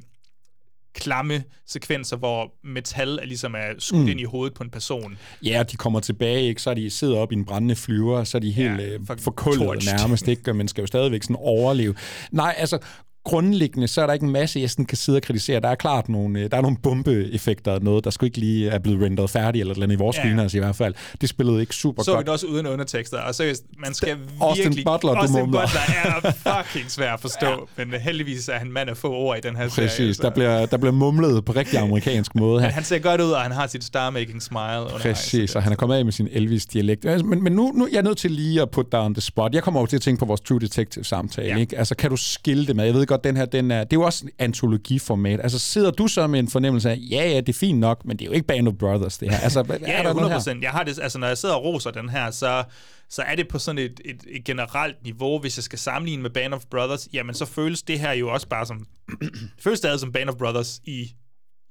klamme 0.94 1.44
sekvenser, 1.66 2.16
hvor 2.16 2.52
metal 2.64 3.18
er 3.18 3.24
ligesom 3.24 3.54
er 3.54 3.74
skudt 3.78 4.00
mm. 4.00 4.08
ind 4.08 4.20
i 4.20 4.24
hovedet 4.24 4.54
på 4.54 4.62
en 4.62 4.70
person. 4.70 5.18
Ja, 5.42 5.62
de 5.62 5.76
kommer 5.76 6.00
tilbage, 6.00 6.48
ikke? 6.48 6.62
så 6.62 6.74
de 6.74 6.90
sidder 6.90 7.18
op 7.18 7.32
i 7.32 7.34
en 7.34 7.44
brændende 7.44 7.76
flyver, 7.76 8.24
så 8.24 8.38
er 8.38 8.40
de 8.40 8.50
helt 8.50 8.80
ja, 8.80 8.86
øh, 8.86 9.00
forkullet 9.18 9.84
nærmest, 9.84 10.28
ikke? 10.28 10.50
og 10.50 10.56
man 10.56 10.68
skal 10.68 10.82
jo 10.82 10.86
stadigvæk 10.86 11.22
sådan 11.22 11.36
overleve. 11.36 11.94
Nej, 12.32 12.54
altså, 12.58 12.78
grundlæggende, 13.24 13.88
så 13.88 14.02
er 14.02 14.06
der 14.06 14.12
ikke 14.12 14.26
en 14.26 14.32
masse, 14.32 14.60
jeg 14.60 14.70
sådan 14.70 14.84
kan 14.84 14.98
sidde 14.98 15.16
og 15.16 15.22
kritisere. 15.22 15.60
Der 15.60 15.68
er 15.68 15.74
klart 15.74 16.08
nogle, 16.08 16.40
øh, 16.40 16.50
der 16.50 16.56
er 16.56 16.60
nogle 16.60 16.76
bombeeffekter, 16.82 17.78
noget, 17.78 18.04
der 18.04 18.10
skulle 18.10 18.28
ikke 18.28 18.38
lige 18.38 18.68
er 18.68 18.78
blevet 18.78 19.02
renderet 19.02 19.30
færdigt, 19.30 19.62
eller 19.62 19.74
noget 19.74 19.92
i 19.92 19.94
vores 19.96 20.16
ja. 20.16 20.22
screeners 20.22 20.54
i 20.54 20.58
hvert 20.58 20.76
fald. 20.76 20.94
Det 21.20 21.28
spillede 21.28 21.60
ikke 21.60 21.74
super 21.74 22.02
så 22.02 22.12
godt. 22.12 22.16
Så 22.16 22.18
vi 22.18 22.24
det 22.24 22.32
også 22.32 22.46
uden 22.46 22.66
undertekster, 22.66 23.18
og 23.18 23.34
seriøst, 23.34 23.64
man 23.78 23.94
skal 23.94 24.16
Austin 24.40 24.64
virkelig... 24.64 24.84
Butler, 24.84 25.14
Austin 25.14 25.36
du 25.36 25.44
mumler. 25.44 25.60
Butler 25.60 25.80
er 26.24 26.62
fucking 26.64 26.90
svær 26.90 27.12
at 27.12 27.20
forstå, 27.20 27.68
ja. 27.78 27.84
men 27.84 28.00
heldigvis 28.00 28.48
er 28.48 28.58
han 28.58 28.72
mand 28.72 28.90
af 28.90 28.96
få 28.96 29.12
ord 29.12 29.38
i 29.38 29.40
den 29.40 29.56
her 29.56 29.62
Præcis, 29.62 29.74
serie. 29.74 29.88
Præcis, 29.88 30.18
der 30.18 30.30
bliver, 30.30 30.66
der 30.66 30.76
bliver 30.76 30.92
mumlet 30.92 31.44
på 31.44 31.52
rigtig 31.52 31.78
amerikansk 31.78 32.34
måde 32.34 32.60
her. 32.60 32.68
Men 32.68 32.74
han 32.74 32.84
ser 32.84 32.98
godt 32.98 33.20
ud, 33.20 33.30
og 33.30 33.40
han 33.40 33.52
har 33.52 33.66
sit 33.66 33.84
star-making 33.84 34.42
smile. 34.42 34.86
Præcis, 35.00 35.56
og 35.56 35.62
han 35.62 35.72
er 35.72 35.76
kommet 35.76 35.96
af 35.96 36.04
med 36.04 36.12
sin 36.12 36.28
Elvis-dialekt. 36.32 37.04
Men, 37.04 37.42
men 37.42 37.52
nu, 37.52 37.72
nu 37.74 37.88
jeg 37.92 37.98
er 37.98 38.02
nødt 38.02 38.18
til 38.18 38.30
lige 38.30 38.62
at 38.62 38.70
putte 38.70 38.90
dig 38.92 39.00
on 39.00 39.14
the 39.14 39.20
spot. 39.20 39.54
Jeg 39.54 39.62
kommer 39.62 39.80
over 39.80 39.86
til 39.86 39.96
at 39.96 40.02
tænke 40.02 40.18
på 40.18 40.24
vores 40.24 40.40
True 40.40 40.60
Detective-samtale. 40.60 41.48
Ja. 41.48 41.56
Ikke? 41.56 41.78
Altså, 41.78 41.94
kan 41.94 42.10
du 42.10 42.16
skille 42.16 42.66
det 42.66 42.76
med? 42.76 42.84
Jeg 42.84 42.94
ved 42.94 43.06
godt, 43.10 43.24
den 43.24 43.36
her, 43.36 43.44
den 43.44 43.70
er, 43.70 43.84
det 43.84 43.92
er 43.92 44.00
jo 44.00 44.02
også 44.02 44.24
antologiformat. 44.38 45.40
Altså 45.42 45.58
sidder 45.58 45.90
du 45.90 46.06
så 46.06 46.26
med 46.26 46.40
en 46.40 46.48
fornemmelse 46.48 46.90
af, 46.90 46.98
ja, 47.10 47.30
ja, 47.30 47.40
det 47.40 47.48
er 47.48 47.58
fint 47.58 47.78
nok, 47.78 48.04
men 48.04 48.16
det 48.16 48.24
er 48.24 48.26
jo 48.26 48.32
ikke 48.32 48.46
Band 48.46 48.68
of 48.68 48.74
Brothers, 48.74 49.18
det 49.18 49.30
her. 49.30 49.38
Altså, 49.50 49.64
ja, 49.68 49.92
er 49.92 50.02
der 50.02 50.10
100 50.10 50.34
procent. 50.34 50.62
Jeg 50.62 50.70
har 50.70 50.84
det, 50.84 50.98
altså, 51.02 51.18
når 51.18 51.26
jeg 51.26 51.38
sidder 51.38 51.54
og 51.54 51.64
roser 51.64 51.90
den 51.90 52.08
her, 52.08 52.30
så, 52.30 52.64
så 53.08 53.22
er 53.22 53.34
det 53.34 53.48
på 53.48 53.58
sådan 53.58 53.78
et, 53.78 54.00
et, 54.04 54.24
et 54.28 54.44
generelt 54.44 55.02
niveau, 55.04 55.38
hvis 55.38 55.58
jeg 55.58 55.64
skal 55.64 55.78
sammenligne 55.78 56.22
med 56.22 56.30
Band 56.30 56.54
of 56.54 56.62
Brothers, 56.70 57.08
jamen 57.12 57.34
så 57.34 57.44
føles 57.44 57.82
det 57.82 57.98
her 57.98 58.12
jo 58.12 58.32
også 58.32 58.48
bare 58.48 58.66
som, 58.66 58.86
føles 59.64 59.78
stadig 59.78 60.00
som 60.00 60.12
Band 60.12 60.28
of 60.28 60.36
Brothers 60.36 60.80
i 60.84 61.12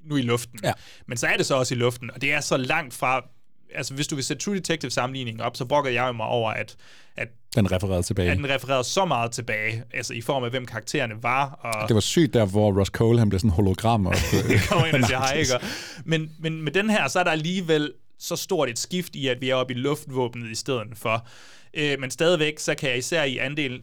nu 0.05 0.15
i 0.15 0.21
luften. 0.21 0.59
Ja. 0.63 0.73
Men 1.07 1.17
så 1.17 1.27
er 1.27 1.37
det 1.37 1.45
så 1.45 1.55
også 1.55 1.75
i 1.75 1.77
luften, 1.77 2.11
og 2.11 2.21
det 2.21 2.33
er 2.33 2.39
så 2.39 2.57
langt 2.57 2.93
fra 2.93 3.21
altså 3.75 3.93
hvis 3.93 4.07
du 4.07 4.15
vil 4.15 4.23
sætte 4.23 4.43
True 4.43 4.55
Detective 4.55 4.91
sammenligningen 4.91 5.41
op, 5.41 5.57
så 5.57 5.65
brokker 5.65 5.91
jeg 5.91 6.15
mig 6.15 6.25
over, 6.25 6.51
at, 6.51 6.75
at 7.17 7.27
den 7.55 7.71
refererede 7.71 8.03
tilbage. 8.03 8.31
At 8.31 8.37
den 8.37 8.49
refererede 8.49 8.83
så 8.83 9.05
meget 9.05 9.31
tilbage, 9.31 9.83
altså 9.93 10.13
i 10.13 10.21
form 10.21 10.43
af, 10.43 10.49
hvem 10.49 10.65
karaktererne 10.65 11.23
var. 11.23 11.59
Og 11.61 11.87
det 11.87 11.93
var 11.93 12.01
sygt 12.01 12.33
der, 12.33 12.45
hvor 12.45 12.79
Ross 12.79 12.91
Cole, 12.91 13.19
han 13.19 13.29
blev 13.29 13.39
sådan 13.39 13.51
hologram. 13.51 14.05
Og, 14.05 14.15
kommer 14.69 14.85
ind 14.85 14.95
og 14.95 15.07
siger 15.07 15.19
hej, 15.19 15.33
ikke? 15.33 15.53
Men, 16.05 16.31
men 16.39 16.61
med 16.61 16.71
den 16.71 16.89
her, 16.89 17.07
så 17.07 17.19
er 17.19 17.23
der 17.23 17.31
alligevel 17.31 17.93
så 18.19 18.35
stort 18.35 18.69
et 18.69 18.79
skift 18.79 19.15
i, 19.15 19.27
at 19.27 19.41
vi 19.41 19.49
er 19.49 19.55
oppe 19.55 19.73
i 19.73 19.77
luftvåbnet 19.77 20.51
i 20.51 20.55
stedet 20.55 20.87
for. 20.95 21.27
Øh, 21.73 21.99
men 21.99 22.11
stadigvæk, 22.11 22.59
så 22.59 22.75
kan 22.75 22.89
jeg 22.89 22.97
især 22.97 23.23
i 23.23 23.37
andel, 23.37 23.81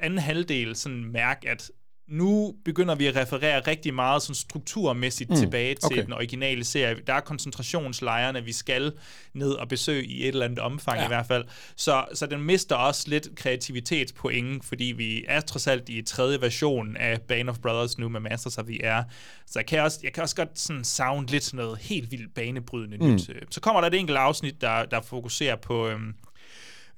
anden 0.00 0.18
halvdel 0.18 0.76
sådan 0.76 1.04
mærke, 1.04 1.50
at 1.50 1.70
nu 2.08 2.54
begynder 2.64 2.94
vi 2.94 3.06
at 3.06 3.16
referere 3.16 3.60
rigtig 3.60 3.94
meget 3.94 4.22
sådan 4.22 4.34
strukturmæssigt 4.34 5.30
mm, 5.30 5.36
tilbage 5.36 5.74
til 5.74 5.84
okay. 5.84 6.04
den 6.04 6.12
originale 6.12 6.64
serie. 6.64 6.96
Der 7.06 7.14
er 7.14 7.20
koncentrationslejrene, 7.20 8.44
vi 8.44 8.52
skal 8.52 8.92
ned 9.34 9.50
og 9.50 9.68
besøge 9.68 10.04
i 10.04 10.22
et 10.22 10.28
eller 10.28 10.44
andet 10.44 10.58
omfang 10.58 10.98
ja. 10.98 11.04
i 11.04 11.08
hvert 11.08 11.26
fald. 11.26 11.44
Så, 11.76 12.04
så 12.14 12.26
den 12.26 12.42
mister 12.42 12.76
også 12.76 13.04
lidt 13.10 13.28
kreativitetspoint, 13.36 14.64
fordi 14.64 14.84
vi 14.84 15.24
er 15.28 15.40
trods 15.40 15.66
alt 15.66 15.88
i 15.88 16.02
tredje 16.02 16.40
version 16.40 16.96
af 16.96 17.20
Bane 17.20 17.50
of 17.50 17.58
Brothers 17.58 17.98
nu 17.98 18.08
med 18.08 18.20
Masters 18.20 18.58
of 18.58 18.64
the 18.64 18.86
Air. 18.86 19.02
Så 19.46 19.58
jeg 19.58 19.66
kan 19.66 19.80
også, 19.80 20.00
jeg 20.02 20.12
kan 20.12 20.22
også 20.22 20.36
godt 20.36 20.58
sådan 20.58 20.84
sound 20.84 21.28
lidt 21.28 21.54
noget 21.54 21.78
helt 21.78 22.10
vildt 22.10 22.34
banebrydende 22.34 22.96
mm. 22.96 23.12
nyt. 23.12 23.30
Så 23.50 23.60
kommer 23.60 23.80
der 23.80 23.88
et 23.88 23.94
enkelt 23.94 24.18
afsnit, 24.18 24.60
der, 24.60 24.84
der 24.84 25.00
fokuserer 25.00 25.56
på... 25.56 25.88
Øhm, 25.88 26.14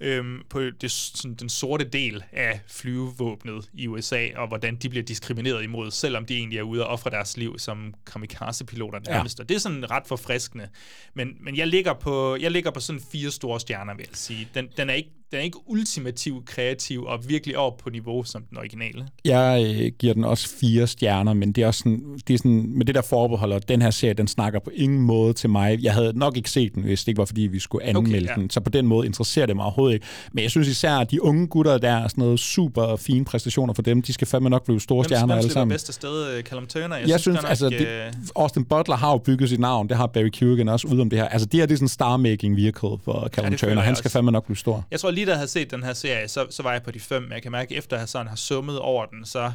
øhm, 0.00 0.42
på 0.50 0.60
det, 0.60 0.90
sådan, 0.90 1.34
den 1.34 1.48
sorte 1.48 1.84
del 1.84 2.24
af 2.32 2.60
flyvevåbnet 2.68 3.70
i 3.74 3.86
USA, 3.86 4.28
og 4.36 4.48
hvordan 4.48 4.76
de 4.76 4.88
bliver 4.88 5.04
diskrimineret 5.04 5.62
imod, 5.62 5.90
selvom 5.90 6.26
de 6.26 6.36
egentlig 6.36 6.58
er 6.58 6.62
ude 6.62 6.86
og 6.86 6.92
ofre 6.92 7.10
deres 7.10 7.36
liv 7.36 7.58
som 7.58 7.94
kamikaze-piloter 8.12 9.00
nærmest. 9.08 9.38
Ja. 9.38 9.42
Og 9.42 9.48
det 9.48 9.54
er 9.54 9.58
sådan 9.58 9.90
ret 9.90 10.06
forfriskende. 10.06 10.68
Men, 11.14 11.36
men 11.40 11.56
jeg, 11.56 11.66
ligger 11.66 11.94
på, 11.94 12.36
jeg 12.40 12.50
ligger 12.50 12.70
på 12.70 12.80
sådan 12.80 13.02
fire 13.12 13.30
store 13.30 13.60
stjerner, 13.60 13.94
vil 13.94 14.06
jeg 14.08 14.16
sige. 14.16 14.48
Den, 14.54 14.68
den 14.76 14.90
er 14.90 14.94
ikke 14.94 15.10
den 15.30 15.38
er 15.38 15.42
ikke 15.42 15.58
ultimativ 15.66 16.42
kreativ 16.46 17.04
og 17.04 17.28
virkelig 17.28 17.56
op 17.56 17.76
på 17.76 17.90
niveau 17.90 18.24
som 18.24 18.42
den 18.42 18.58
originale. 18.58 19.08
Jeg 19.24 19.76
øh, 19.80 19.92
giver 19.98 20.14
den 20.14 20.24
også 20.24 20.48
fire 20.60 20.86
stjerner, 20.86 21.34
men 21.34 21.52
det 21.52 21.62
er 21.62 21.66
også 21.66 21.78
sådan, 21.78 22.20
det 22.28 22.34
er 22.34 22.38
sådan, 22.38 22.72
med 22.76 22.86
det 22.86 22.94
der 22.94 23.02
forbehold, 23.02 23.52
og 23.52 23.68
den 23.68 23.82
her 23.82 23.90
serie, 23.90 24.14
den 24.14 24.28
snakker 24.28 24.58
på 24.58 24.70
ingen 24.74 25.00
måde 25.00 25.32
til 25.32 25.50
mig. 25.50 25.78
Jeg 25.82 25.94
havde 25.94 26.18
nok 26.18 26.36
ikke 26.36 26.50
set 26.50 26.74
den, 26.74 26.82
hvis 26.82 27.00
det 27.00 27.08
ikke 27.08 27.18
var, 27.18 27.24
fordi 27.24 27.40
vi 27.40 27.58
skulle 27.58 27.84
anmelde 27.84 28.16
okay, 28.18 28.26
ja. 28.26 28.40
den. 28.40 28.50
Så 28.50 28.60
på 28.60 28.70
den 28.70 28.86
måde 28.86 29.06
interesserer 29.06 29.46
det 29.46 29.56
mig 29.56 29.64
overhovedet 29.64 29.94
ikke. 29.94 30.06
Men 30.32 30.42
jeg 30.42 30.50
synes 30.50 30.68
især, 30.68 30.92
at 30.92 31.10
de 31.10 31.22
unge 31.22 31.46
gutter 31.46 31.78
der 31.78 31.90
er 31.90 32.08
sådan 32.08 32.22
noget 32.22 32.40
super 32.40 32.96
fine 32.96 33.24
præstationer 33.24 33.74
for 33.74 33.82
dem. 33.82 34.02
De 34.02 34.12
skal 34.12 34.26
fandme 34.26 34.50
nok 34.50 34.64
blive 34.64 34.80
store 34.80 34.96
hvem, 34.96 35.04
stjerner 35.04 35.26
hvem 35.26 35.38
alle 35.38 35.50
sammen. 35.50 35.68
Hvem 35.68 35.74
bedste 35.74 35.92
sted, 35.92 36.36
øh, 36.36 36.42
Callum 36.42 36.66
Turner? 36.66 36.96
Jeg, 36.96 37.08
jeg 37.08 37.20
synes, 37.20 37.38
synes 37.38 37.50
altså, 37.50 37.68
det, 37.68 37.86
øh, 37.86 38.12
Austin 38.36 38.64
Butler 38.64 38.96
har 38.96 39.10
jo 39.10 39.18
bygget 39.18 39.48
sit 39.48 39.60
navn. 39.60 39.88
Det 39.88 39.96
har 39.96 40.06
Barry 40.06 40.28
Keoghan 40.28 40.68
også 40.68 40.88
ud 40.88 41.00
om 41.00 41.10
det 41.10 41.18
her. 41.18 41.28
Altså, 41.28 41.46
det 41.46 41.60
her 41.60 41.66
det 41.66 41.74
er 41.74 41.88
sådan 41.88 41.88
star-making 41.88 42.56
vehicle 42.56 42.98
for 43.04 43.28
Callum 43.28 43.52
ja, 43.52 43.56
Turner. 43.56 43.82
Han 43.82 43.96
skal 43.96 44.10
fandme 44.10 44.30
nok 44.30 44.44
blive 44.44 44.56
stor. 44.56 44.86
Jeg 44.90 45.00
tror 45.00 45.10
lige 45.18 45.26
da 45.26 45.30
jeg 45.30 45.38
havde 45.38 45.48
set 45.48 45.70
den 45.70 45.82
her 45.82 45.92
serie, 45.92 46.28
så, 46.28 46.46
så 46.50 46.62
var 46.62 46.72
jeg 46.72 46.82
på 46.82 46.90
de 46.90 47.00
fem. 47.00 47.22
Men 47.22 47.32
jeg 47.32 47.42
kan 47.42 47.52
mærke, 47.52 47.74
efter 47.74 47.98
jeg 47.98 48.08
sådan 48.08 48.26
har 48.26 48.36
summet 48.36 48.78
over 48.78 49.06
den, 49.06 49.24
så... 49.24 49.52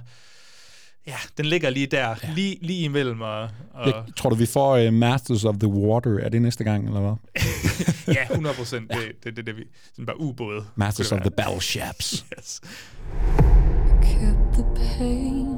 Ja, 1.07 1.15
den 1.37 1.45
ligger 1.45 1.69
lige 1.69 1.87
der, 1.87 2.09
ja. 2.23 2.33
lige, 2.35 2.57
lige 2.61 2.83
imellem. 2.83 3.21
Og, 3.21 3.41
og... 3.73 3.87
Jeg 3.87 4.03
tror 4.15 4.29
du, 4.29 4.35
vi 4.35 4.45
får 4.45 4.87
uh, 4.87 4.93
Masters 4.93 5.45
of 5.45 5.55
the 5.59 5.67
Water? 5.67 6.19
Er 6.19 6.29
det 6.29 6.41
næste 6.41 6.63
gang, 6.63 6.87
eller 6.87 6.99
hvad? 6.99 7.15
ja, 8.15 8.23
100 8.23 8.55
procent. 8.55 8.91
Det 8.91 8.97
er 8.97 9.11
det, 9.23 9.37
det, 9.37 9.45
det, 9.45 9.57
vi... 9.57 9.63
Sådan 9.91 10.05
bare 10.05 10.19
ubåde. 10.19 10.65
Masters 10.75 11.11
of 11.11 11.19
the 11.19 11.31
Battleships. 11.31 12.25
yes. 12.37 12.61
Kept 14.01 14.53
the 14.53 14.65
pain 14.97 15.57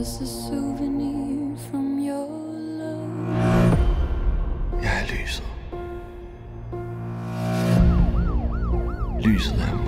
as 0.00 0.20
a 0.20 0.26
souvenir 0.26 1.58
from 1.70 1.98
your 1.98 2.28
love. 2.78 3.78
Jeg 4.82 5.00
er 5.00 5.22
lyset. 5.22 5.53
Lyset 9.24 9.58
er 9.58 9.83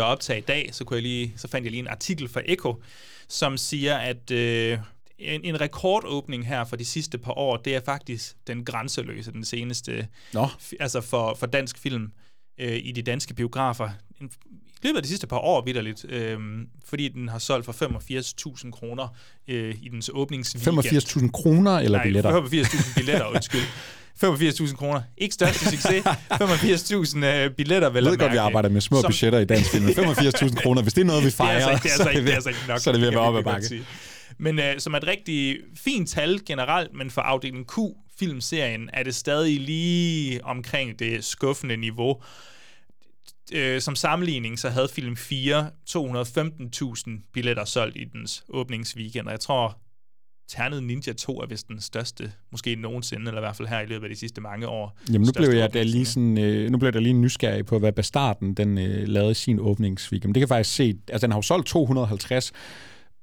begyndte 0.00 0.04
at 0.04 0.12
optage 0.12 0.38
i 0.38 0.42
dag, 0.42 0.70
så, 0.72 0.84
kunne 0.84 0.96
jeg 0.96 1.02
lige, 1.02 1.32
så 1.36 1.48
fandt 1.48 1.64
jeg 1.64 1.70
lige 1.70 1.80
en 1.80 1.88
artikel 1.88 2.28
fra 2.28 2.40
Echo, 2.44 2.82
som 3.28 3.56
siger, 3.56 3.96
at 3.96 4.30
øh, 4.30 4.78
en, 5.18 5.40
en 5.44 5.60
rekordåbning 5.60 6.46
her 6.46 6.64
for 6.64 6.76
de 6.76 6.84
sidste 6.84 7.18
par 7.18 7.38
år, 7.38 7.56
det 7.56 7.74
er 7.74 7.80
faktisk 7.84 8.36
den 8.46 8.64
grænseløse, 8.64 9.32
den 9.32 9.44
seneste, 9.44 10.08
Nå. 10.32 10.48
altså 10.80 11.00
for, 11.00 11.34
for 11.34 11.46
dansk 11.46 11.78
film 11.78 12.12
øh, 12.58 12.80
i 12.82 12.92
de 12.92 13.02
danske 13.02 13.34
biografer. 13.34 13.90
En, 14.20 14.30
I 14.82 14.86
løbet 14.86 14.96
af 14.96 15.02
de 15.02 15.08
sidste 15.08 15.26
par 15.26 15.38
år, 15.38 15.64
vidderligt, 15.64 16.04
øh, 16.08 16.38
fordi 16.84 17.08
den 17.08 17.28
har 17.28 17.38
solgt 17.38 17.64
for 17.64 17.72
85.000 17.72 18.70
kroner 18.70 19.08
øh, 19.48 19.74
i 19.82 19.88
dens 19.88 20.10
åbningsweekend. 20.14 20.78
85.000 20.78 21.30
kroner 21.30 21.78
eller 21.78 21.98
Nej, 21.98 22.04
billetter? 22.04 22.42
85.000 22.42 22.94
billetter, 22.94 23.26
undskyld. 23.26 23.62
85.000 24.24 24.76
kroner. 24.76 25.02
Ikke 25.18 25.34
største 25.34 25.64
succes. 25.70 26.04
85.000 26.06 27.24
øh, 27.24 27.50
billetter, 27.50 27.90
vel 27.90 28.04
Jeg 28.04 28.10
ved 28.10 28.18
godt, 28.18 28.32
vi 28.32 28.36
arbejder 28.36 28.68
med 28.68 28.80
små 28.80 29.00
Som- 29.00 29.08
budgetter 29.08 29.38
i 29.38 29.44
dansk 29.44 29.70
film. 29.70 29.84
men 29.84 29.94
85.000 29.98 30.62
kroner, 30.62 30.82
hvis 30.82 30.92
det 30.94 31.00
er 31.00 31.04
noget, 31.04 31.22
vi 31.22 31.26
Det 31.26 31.32
er 31.34 31.36
fejrer, 31.36 31.66
altså 31.66 31.70
ikke, 31.70 31.82
det 31.82 31.88
er 31.88 31.92
altså 31.92 32.04
så, 32.04 32.10
det 32.10 32.18
er 32.18 32.22
ved- 32.22 32.32
altså 32.32 32.48
ikke 32.48 32.60
nok. 32.68 32.78
så 32.78 32.90
er 32.90 32.94
det 32.94 33.02
kan 33.02 33.10
være 33.12 33.20
op 33.20 33.36
ad 33.36 33.42
bakke. 33.42 33.84
Men 34.38 34.58
øh, 34.58 34.78
som 34.80 34.94
er 34.94 34.98
et 34.98 35.06
rigtig 35.06 35.56
fint 35.84 36.08
tal 36.08 36.40
generelt, 36.46 36.94
men 36.94 37.10
for 37.10 37.20
afdeling 37.20 37.66
Q, 37.66 37.74
filmserien, 38.18 38.90
er 38.92 39.02
det 39.02 39.14
stadig 39.14 39.60
lige 39.60 40.44
omkring 40.44 40.98
det 40.98 41.24
skuffende 41.24 41.76
niveau. 41.76 42.22
Øh, 43.52 43.80
som 43.80 43.96
sammenligning, 43.96 44.58
så 44.58 44.68
havde 44.68 44.88
film 44.94 45.16
4 45.16 45.70
215.000 45.90 47.30
billetter 47.32 47.64
solgt 47.64 47.96
i 47.96 48.04
dens 48.12 48.44
åbningsweekend, 48.48 49.26
og 49.26 49.32
jeg 49.32 49.40
tror, 49.40 49.78
Ternet 50.50 50.82
Ninja 50.82 51.12
2 51.12 51.40
er 51.40 51.46
vist 51.46 51.68
den 51.68 51.80
største, 51.80 52.32
måske 52.50 52.76
nogensinde, 52.76 53.26
eller 53.26 53.40
i 53.40 53.44
hvert 53.44 53.56
fald 53.56 53.68
her 53.68 53.80
i 53.80 53.86
løbet 53.86 54.04
af 54.04 54.10
de 54.10 54.18
sidste 54.18 54.40
mange 54.40 54.68
år. 54.68 54.98
Jamen 55.12 55.26
nu 55.26 55.32
blev 55.32 55.50
jeg 55.50 55.74
da 55.74 55.82
lige 55.82 56.06
sådan, 56.06 56.38
øh, 56.38 56.70
nu 56.70 56.78
blev 56.78 56.92
da 56.92 56.98
lige 56.98 57.12
nysgerrig 57.12 57.66
på, 57.66 57.78
hvad 57.78 57.92
Bastarden 57.92 58.54
den 58.54 58.78
øh, 58.78 59.08
lavede 59.08 59.34
sin 59.34 59.60
åbningsweekend. 59.60 60.34
Det 60.34 60.40
kan 60.40 60.48
faktisk 60.48 60.76
se, 60.76 60.98
altså 61.08 61.26
den 61.26 61.32
har 61.32 61.38
jo 61.38 61.42
solgt 61.42 61.66
250 61.66 62.52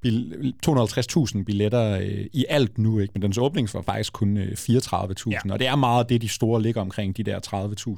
bil, 0.01 0.53
250.000 0.67 1.43
billetter 1.43 1.99
øh, 1.99 2.25
i 2.33 2.45
alt 2.49 2.77
nu, 2.77 2.99
ikke? 2.99 3.11
men 3.13 3.21
dens 3.21 3.37
åbning 3.37 3.69
var 3.73 3.81
faktisk 3.81 4.13
kun 4.13 4.37
øh, 4.37 4.51
34.000, 4.51 5.29
ja. 5.31 5.39
og 5.49 5.59
det 5.59 5.67
er 5.67 5.75
meget 5.75 6.09
det, 6.09 6.21
de 6.21 6.29
store 6.29 6.61
ligger 6.61 6.81
omkring, 6.81 7.17
de 7.17 7.23
der 7.23 7.39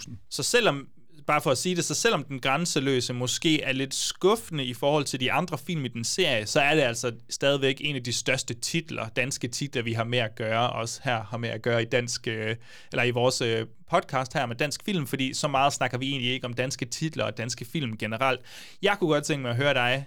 30.000. 0.10 0.28
Så 0.30 0.44
selvom, 0.44 0.88
bare 1.30 1.42
for 1.42 1.52
at 1.52 1.58
sige 1.58 1.76
det, 1.76 1.86
så 1.86 1.94
selvom 1.94 2.24
den 2.24 2.40
grænseløse 2.40 3.14
måske 3.14 3.62
er 3.62 3.72
lidt 3.72 3.96
skuffende 3.96 4.66
i 4.66 4.74
forhold 4.74 5.06
til 5.06 5.20
de 5.20 5.32
andre 5.32 5.58
film 5.58 5.86
i 5.86 5.88
den 5.88 6.04
serie, 6.04 6.46
så 6.46 6.60
er 6.60 6.76
det 6.76 6.82
altså 6.82 7.12
stadigvæk 7.30 7.78
en 7.80 7.96
af 7.96 8.04
de 8.04 8.14
største 8.14 8.54
titler, 8.54 9.10
danske 9.10 9.48
titler, 9.48 9.82
vi 9.82 9.94
har 9.94 10.04
med 10.04 10.20
at 10.20 10.36
gøre, 10.36 10.70
også 10.70 11.02
her 11.04 11.24
har 11.24 11.38
med 11.38 11.50
at 11.50 11.62
gøre 11.62 11.82
i 11.82 11.86
dansk, 11.86 12.28
øh, 12.28 12.56
eller 12.92 13.04
i 13.04 13.12
vores 13.12 13.42
øh, 13.42 13.66
podcast 13.92 14.34
her 14.34 14.46
med 14.46 14.56
dansk 14.56 14.86
film, 14.86 15.08
fordi 15.08 15.34
så 15.34 15.48
meget 15.48 15.74
snakker 15.74 15.98
vi 15.98 16.10
egentlig 16.10 16.32
ikke 16.32 16.46
om 16.46 16.54
danske 16.54 16.86
titler 16.86 17.24
og 17.24 17.38
danske 17.38 17.66
film 17.66 17.98
generelt. 17.98 18.42
Jeg 18.82 18.96
kunne 19.00 19.10
godt 19.14 19.24
tænke 19.24 19.42
mig 19.42 19.52
at 19.52 19.58
høre 19.58 19.74
dig, 19.74 20.06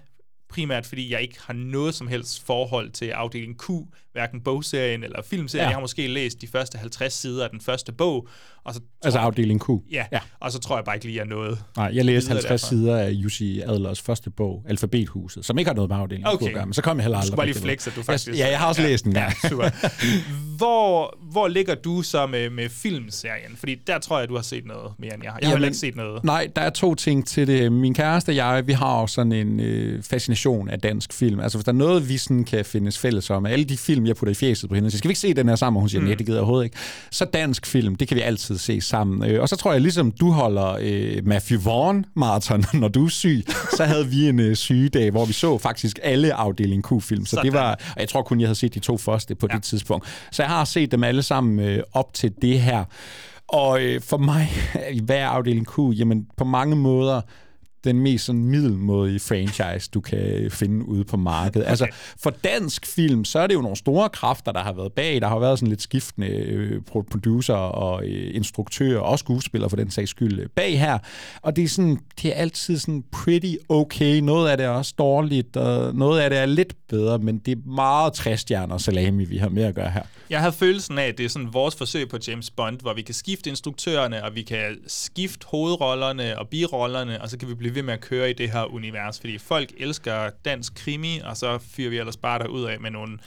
primært 0.49 0.85
fordi 0.85 1.11
jeg 1.11 1.21
ikke 1.21 1.39
har 1.41 1.53
noget 1.53 1.95
som 1.95 2.07
helst 2.07 2.45
forhold 2.45 2.91
til 2.91 3.09
afdeling 3.09 3.59
Q, 3.59 3.69
hverken 4.13 4.41
bogserien 4.41 5.03
eller 5.03 5.21
filmserien. 5.29 5.61
Ja. 5.61 5.63
Ja. 5.63 5.69
Jeg 5.69 5.75
har 5.75 5.81
måske 5.81 6.07
læst 6.07 6.41
de 6.41 6.47
første 6.47 6.77
50 6.77 7.13
sider 7.13 7.43
af 7.43 7.49
den 7.49 7.61
første 7.61 7.91
bog, 7.91 8.27
og 8.65 8.73
så 8.73 8.79
Altså 9.03 9.19
afdeling 9.19 9.61
Q. 9.61 9.69
Ja, 9.69 9.75
Ja. 9.91 10.05
ja, 10.11 10.19
og 10.39 10.51
så 10.51 10.59
tror 10.59 10.75
jeg 10.77 10.85
bare 10.85 10.95
ikke 10.95 11.05
lige, 11.05 11.21
at 11.21 11.27
jeg 11.27 11.35
nåede. 11.35 11.57
Nej, 11.77 11.91
jeg 11.93 12.05
læste 12.05 12.29
videre 12.29 12.33
50 12.41 12.61
derfra. 12.61 12.69
sider 12.75 12.97
af 12.97 13.09
Jussi 13.09 13.61
Adlers 13.61 14.01
første 14.01 14.29
bog, 14.29 14.63
Alfabethuset, 14.69 15.45
som 15.45 15.57
ikke 15.57 15.69
har 15.69 15.75
noget 15.75 15.89
med 15.89 15.97
afdelingen 15.97 16.31
Q 16.31 16.33
Okay. 16.33 16.47
at 16.47 16.53
gøre, 16.53 16.65
men 16.65 16.73
så 16.73 16.81
kom 16.81 16.97
jeg 16.97 17.03
heller 17.03 17.17
Du 17.17 17.19
aldrig. 17.19 17.27
skulle 17.27 17.37
bare 17.37 17.45
lige 17.47 17.61
flexe, 17.61 17.89
at 17.89 17.95
du 17.95 18.03
faktisk... 18.03 18.27
Ja, 18.37 18.47
jeg 18.49 18.59
har 18.59 18.67
også 18.67 18.81
læst 18.81 19.05
den, 19.05 19.13
ja. 19.13 19.23
ja. 19.43 19.49
super. 19.49 19.69
Hvor, 20.57 21.17
hvor 21.31 21.47
ligger 21.47 21.75
du 21.75 22.01
så 22.01 22.27
med, 22.27 22.49
med 22.49 22.69
filmserien? 22.69 23.55
Fordi 23.57 23.75
der 23.87 23.99
tror 23.99 24.19
jeg, 24.19 24.29
du 24.29 24.35
har 24.35 24.41
set 24.41 24.65
noget 24.65 24.91
mere 24.99 25.13
end 25.13 25.23
jeg 25.23 25.31
har. 25.31 25.39
Jeg 25.41 25.49
har 25.49 25.55
heller 25.55 25.67
ikke 25.67 25.77
set 25.77 25.95
noget. 25.95 26.23
Nej, 26.23 26.47
der 26.55 26.61
er 26.61 26.69
to 26.69 26.95
ting 26.95 27.27
til 27.27 27.47
det. 27.47 27.71
Min 27.71 27.93
kæreste 27.93 28.29
og 28.29 28.35
jeg, 28.35 28.67
vi 28.67 28.73
har 28.73 29.01
jo 29.01 29.07
sådan 29.07 29.31
en 29.31 29.59
øh, 29.59 30.03
fascination 30.03 30.69
af 30.69 30.79
dansk 30.79 31.13
film. 31.13 31.39
Altså, 31.39 31.57
hvis 31.57 31.65
der 31.65 31.71
er 31.71 31.75
noget, 31.75 32.09
vi 32.09 32.17
sådan 32.17 32.43
kan 32.43 32.65
findes 32.65 32.99
fælles 32.99 33.29
om, 33.29 33.45
alle 33.45 33.65
de 33.65 33.77
film, 33.77 34.02
jeg 34.07 34.15
putter 34.15 34.31
i 34.31 34.35
fjeset 34.35 34.69
på 34.69 34.75
hende, 34.75 34.91
så 34.91 34.97
skal 34.97 35.07
vi 35.07 35.11
ikke 35.11 35.19
se 35.19 35.33
den 35.33 35.49
her 35.49 35.55
sammen, 35.55 35.77
og 35.77 35.81
hun 35.81 35.89
siger, 35.89 36.01
mm. 36.01 36.07
nej, 36.07 36.15
det 36.15 36.25
gider 36.25 36.37
jeg 36.37 36.41
overhovedet 36.41 36.65
ikke. 36.65 36.77
Så 37.11 37.25
dansk 37.25 37.65
film, 37.65 37.95
det 37.95 38.07
kan 38.07 38.17
vi 38.17 38.21
altid 38.21 38.57
se 38.57 38.81
sammen. 38.81 39.29
Øh, 39.29 39.41
og 39.41 39.49
så 39.49 39.55
tror 39.55 39.71
jeg, 39.71 39.81
ligesom 39.81 40.11
du 40.11 40.31
holder 40.31 40.77
øh, 40.81 41.27
Matthew 41.27 41.61
Vaughn 41.61 42.05
maraton, 42.15 42.63
når 42.81 42.87
du 42.87 43.05
er 43.05 43.09
syg, 43.09 43.43
så 43.77 43.83
havde 43.83 44.07
vi 44.07 44.27
en 44.29 44.39
øh, 44.39 44.55
sygedag, 44.55 45.11
hvor 45.11 45.25
vi 45.25 45.33
så 45.33 45.57
faktisk 45.57 45.99
alle 46.03 46.33
afdeling 46.33 46.83
Q-film. 46.83 47.25
Så 47.25 47.29
Sådan. 47.29 47.45
det 47.45 47.53
var, 47.53 47.71
og 47.71 47.99
jeg 47.99 48.09
tror 48.09 48.21
kun, 48.21 48.39
jeg 48.39 48.47
havde 48.47 48.59
set 48.59 48.73
de 48.73 48.79
to 48.79 48.97
første 48.97 49.35
på 49.35 49.47
ja. 49.51 49.55
det 49.55 49.63
tidspunkt. 49.63 50.27
Så 50.31 50.43
jeg 50.43 50.49
har 50.49 50.65
set 50.65 50.91
dem 50.91 51.03
alle 51.03 51.23
sammen 51.23 51.59
øh, 51.59 51.83
op 51.93 52.13
til 52.13 52.31
det 52.41 52.61
her. 52.61 52.83
Og 53.47 53.81
øh, 53.81 54.01
for 54.01 54.17
mig, 54.17 54.49
hvad 55.05 55.17
er 55.17 55.27
afdeling 55.27 55.67
Q? 55.67 55.79
Jamen, 55.79 56.27
på 56.37 56.43
mange 56.43 56.75
måder 56.75 57.21
den 57.83 57.99
mest 57.99 58.25
sådan 58.25 58.45
middelmådige 58.45 59.19
franchise, 59.19 59.89
du 59.93 60.01
kan 60.01 60.51
finde 60.51 60.85
ude 60.85 61.03
på 61.03 61.17
markedet. 61.17 61.61
Okay. 61.61 61.69
Altså, 61.69 61.87
for 62.23 62.29
dansk 62.29 62.85
film, 62.85 63.25
så 63.25 63.39
er 63.39 63.47
det 63.47 63.53
jo 63.53 63.61
nogle 63.61 63.77
store 63.77 64.09
kræfter, 64.09 64.51
der 64.51 64.59
har 64.59 64.73
været 64.73 64.93
bag. 64.93 65.21
Der 65.21 65.27
har 65.27 65.39
været 65.39 65.59
sådan 65.59 65.69
lidt 65.69 65.81
skiftende 65.81 66.27
øh, 66.27 66.81
pro- 66.91 67.07
producer 67.11 67.53
og 67.53 68.05
øh, 68.05 68.35
instruktører, 68.35 68.99
og 68.99 69.19
skuespillere 69.19 69.69
for 69.69 69.77
den 69.77 69.91
sags 69.91 70.09
skyld, 70.09 70.39
øh, 70.39 70.49
bag 70.55 70.79
her. 70.79 70.97
Og 71.41 71.55
det 71.55 71.63
er, 71.63 71.67
sådan, 71.67 71.97
det 72.21 72.29
er 72.29 72.33
altid 72.33 72.77
sådan 72.77 73.03
pretty 73.11 73.53
okay. 73.69 74.19
Noget 74.19 74.49
af 74.49 74.57
det 74.57 74.65
er 74.65 74.69
også 74.69 74.93
dårligt, 74.97 75.57
og 75.57 75.95
noget 75.95 76.21
af 76.21 76.29
det 76.29 76.39
er 76.39 76.45
lidt 76.45 76.73
bedre, 76.89 77.19
men 77.19 77.37
det 77.37 77.51
er 77.51 77.69
meget 77.69 78.13
træstjerner 78.13 78.73
og 78.73 78.81
salami, 78.81 79.25
vi 79.25 79.37
har 79.37 79.49
med 79.49 79.63
at 79.63 79.75
gøre 79.75 79.89
her. 79.89 80.01
Jeg 80.29 80.39
havde 80.39 80.53
følelsen 80.53 80.97
af, 80.97 81.07
at 81.07 81.17
det 81.17 81.25
er 81.25 81.29
sådan 81.29 81.53
vores 81.53 81.75
forsøg 81.75 82.09
på 82.09 82.17
James 82.27 82.51
Bond, 82.51 82.79
hvor 82.81 82.93
vi 82.93 83.01
kan 83.01 83.15
skifte 83.15 83.49
instruktørerne, 83.49 84.23
og 84.23 84.35
vi 84.35 84.41
kan 84.41 84.77
skifte 84.87 85.45
hovedrollerne 85.49 86.39
og 86.39 86.47
birollerne, 86.47 87.21
og 87.21 87.29
så 87.29 87.37
kan 87.37 87.49
vi 87.49 87.53
blive 87.53 87.72
ved 87.75 87.83
med 87.83 87.93
at 87.93 88.01
køre 88.01 88.29
i 88.29 88.33
det 88.33 88.51
her 88.51 88.73
univers, 88.73 89.19
fordi 89.19 89.37
folk 89.37 89.71
elsker 89.77 90.29
dansk 90.45 90.75
krimi, 90.75 91.19
og 91.23 91.37
så 91.37 91.57
fyrer 91.75 91.89
vi 91.89 91.97
ellers 91.97 92.17
bare 92.17 92.39
derud 92.39 92.63
af 92.63 92.79
med 92.79 92.91
nogle 92.91 93.17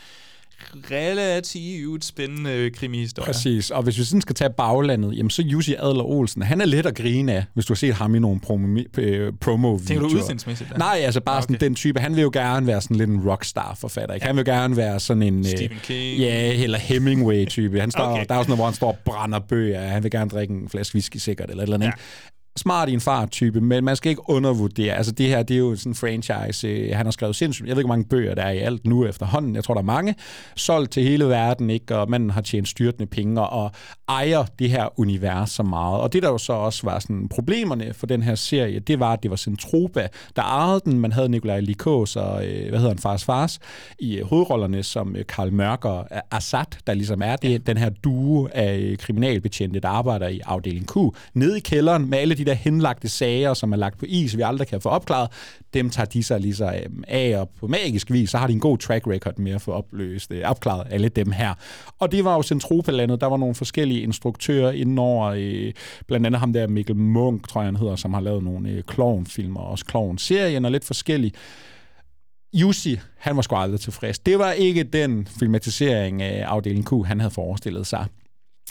relativt 0.91 2.05
spændende 2.05 2.71
krimihistorier. 2.71 3.27
Præcis, 3.27 3.71
og 3.71 3.83
hvis 3.83 3.99
vi 3.99 4.05
sådan 4.05 4.21
skal 4.21 4.35
tage 4.35 4.51
baglandet, 4.51 5.17
jamen 5.17 5.31
så 5.31 5.43
Jussi 5.43 5.75
Adler 5.75 6.05
Olsen, 6.05 6.43
han 6.43 6.61
er 6.61 6.65
let 6.65 6.87
at 6.87 6.95
grine 6.95 7.33
af, 7.33 7.45
hvis 7.55 7.67
du 7.67 7.73
har 7.73 7.77
set 7.77 7.95
ham 7.95 8.15
i 8.15 8.19
nogle 8.19 8.41
promo, 8.41 8.83
øh, 8.99 9.33
promo 9.41 9.79
Tænker 9.79 10.09
du 10.09 10.15
udseendsmæssigt? 10.17 10.71
da? 10.71 10.77
Nej, 10.77 11.01
altså 11.05 11.21
bare 11.21 11.37
okay. 11.37 11.43
sådan 11.43 11.61
den 11.61 11.75
type. 11.75 12.01
Han 12.01 12.17
vil 12.17 12.23
jo 12.23 12.31
gerne 12.33 12.67
være 12.67 12.81
sådan 12.81 12.97
lidt 12.97 13.11
en 13.11 13.29
rockstar-forfatter. 13.29 14.15
Ikke? 14.15 14.27
Han 14.27 14.37
vil 14.37 14.45
gerne 14.45 14.77
være 14.77 15.01
sådan 15.01 15.23
en... 15.23 15.39
øh, 15.39 15.45
Stephen 15.45 15.79
King. 15.83 16.21
Ja, 16.21 16.53
eller 16.63 16.79
Hemingway-type. 16.79 17.81
Han 17.81 17.91
står, 17.91 18.05
Okay. 18.07 18.25
Der 18.29 18.35
er 18.35 18.39
også 18.39 18.49
noget, 18.49 18.59
hvor 18.59 18.65
han 18.65 18.75
står 18.75 18.89
og 18.89 18.99
brænder 19.05 19.39
bøger. 19.39 19.81
Han 19.81 20.03
vil 20.03 20.11
gerne 20.11 20.31
drikke 20.31 20.55
en 20.55 20.69
flaske 20.69 20.95
whisky 20.95 21.17
sikkert, 21.17 21.51
eller 21.51 21.63
et 21.63 21.67
eller 21.67 21.77
andet. 21.77 21.87
Ja 21.87 21.93
smart 22.57 22.89
i 22.89 22.93
en 22.93 23.01
fart-type, 23.01 23.61
men 23.61 23.85
man 23.85 23.97
skal 23.97 24.11
ikke 24.11 24.31
undervurdere. 24.31 24.95
Altså 24.95 25.13
det 25.13 25.29
her, 25.29 25.43
det 25.43 25.55
er 25.55 25.59
jo 25.59 25.77
sådan 25.77 25.91
en 25.91 25.95
franchise, 25.95 26.69
øh, 26.69 26.97
han 26.97 27.07
har 27.07 27.11
skrevet 27.11 27.37
sindssygt. 27.37 27.69
Jeg 27.69 27.77
ved 27.77 27.81
ikke, 27.81 27.89
hvor 27.89 27.97
mange 27.97 28.09
bøger 28.09 28.35
der 28.35 28.43
er 28.43 28.51
i 28.51 28.59
alt 28.59 28.87
nu 28.87 29.07
efterhånden. 29.07 29.55
Jeg 29.55 29.65
tror, 29.65 29.75
der 29.75 29.81
er 29.81 29.85
mange. 29.85 30.15
Solgt 30.57 30.93
til 30.93 31.03
hele 31.03 31.25
verden, 31.29 31.71
ikke? 31.71 31.97
og 31.97 32.11
manden 32.11 32.31
har 32.31 32.41
tjent 32.41 32.69
styrtende 32.69 33.07
penge 33.07 33.41
og 33.41 33.71
ejer 34.09 34.45
det 34.59 34.71
her 34.71 35.01
univers 35.01 35.51
så 35.51 35.63
meget. 35.63 36.01
Og 36.01 36.13
det, 36.13 36.23
der 36.23 36.29
jo 36.29 36.39
så 36.39 36.53
også 36.53 36.81
var 36.85 36.99
sådan 36.99 37.29
problemerne 37.29 37.95
for 37.95 38.07
den 38.07 38.23
her 38.23 38.35
serie, 38.35 38.79
det 38.79 39.01
var, 39.01 39.13
at 39.13 39.23
det 39.23 39.31
var 39.31 39.37
Centropa, 39.37 40.09
der 40.37 40.43
ejede 40.43 40.81
den. 40.85 41.01
Man 41.01 41.13
havde 41.13 41.29
Nikolaj 41.29 41.61
Likos 41.61 42.17
og, 42.17 42.47
øh, 42.47 42.69
hvad 42.69 42.79
hedder 42.79 42.89
han, 42.89 42.99
Fars 42.99 43.25
Fars, 43.25 43.59
i 43.99 44.17
øh, 44.17 44.27
hovedrollerne 44.27 44.83
som 44.83 45.17
Karl 45.29 45.53
Mørker 45.53 45.89
og 45.89 46.07
Assad, 46.31 46.65
der 46.87 46.95
ligesom 46.95 47.23
er 47.23 47.37
det, 47.37 47.67
den 47.67 47.77
her 47.77 47.91
duo 47.91 48.49
af 48.53 48.97
kriminalbetjente, 48.99 49.81
der 49.81 49.89
arbejder 49.89 50.29
i 50.29 50.41
afdeling 50.45 50.87
Q, 50.87 50.97
nede 51.35 51.57
i 51.57 51.61
kælderen 51.61 52.11
med 52.11 52.19
alle 52.19 52.35
de 52.35 52.45
der 52.45 52.55
henlagte 52.55 53.09
sager, 53.09 53.55
som 53.55 53.73
er 53.73 53.77
lagt 53.77 53.99
på 53.99 54.05
is, 54.09 54.37
vi 54.37 54.43
aldrig 54.43 54.69
kan 54.69 54.81
få 54.81 54.89
opklaret, 54.89 55.29
dem 55.75 55.91
tager 55.91 56.07
de 56.07 56.23
sig 56.23 56.41
lige 56.41 56.55
så 56.55 56.65
øhm, 56.65 57.05
af, 57.09 57.39
og 57.41 57.49
på 57.61 57.67
magisk 57.67 58.11
vis, 58.11 58.31
så 58.31 58.39
har 58.39 58.47
de 58.47 58.53
en 58.53 58.61
god 58.61 58.79
track 58.79 59.07
record 59.07 59.39
med 59.39 59.53
at 59.53 59.63
få 59.63 59.73
opløst, 59.73 60.33
øh, 60.33 60.43
opklaret 60.45 60.87
alle 60.91 61.09
dem 61.09 61.33
her. 61.33 61.55
Og 61.99 62.13
det 62.13 62.25
var 62.25 62.35
jo 62.35 62.43
Centropalandet, 62.43 63.21
der 63.21 63.27
var 63.27 63.37
nogle 63.37 63.55
forskellige 63.55 63.96
instruktører 64.03 64.71
indenover, 64.71 65.27
øh, 65.27 65.73
blandt 66.07 66.27
andet 66.27 66.41
ham 66.41 66.53
der 66.53 66.67
Mikkel 66.67 66.97
Munk, 66.97 67.49
tror 67.49 67.61
jeg 67.61 67.67
han 67.67 67.77
hedder, 67.77 67.97
som 67.97 68.15
har 68.15 68.21
lavet 68.21 68.45
nogle 68.45 68.71
øh, 68.71 68.83
klovnfilmer, 68.83 69.61
og 69.61 69.71
også 69.71 69.85
klovn-serien 69.85 70.65
og 70.65 70.73
lidt 70.73 70.85
forskellige. 70.85 71.33
Jussi, 72.55 72.99
han 73.19 73.37
var 73.37 73.43
sgu 73.43 73.57
aldrig 73.57 73.81
tilfreds. 73.81 74.19
Det 74.19 74.39
var 74.39 74.53
ikke 74.53 74.83
den 74.83 75.27
filmatisering 75.39 76.23
af 76.23 76.45
afdeling 76.47 76.87
Q, 76.89 76.93
han 77.07 77.21
havde 77.21 77.35
forestillet 77.35 77.87
sig. 77.87 78.07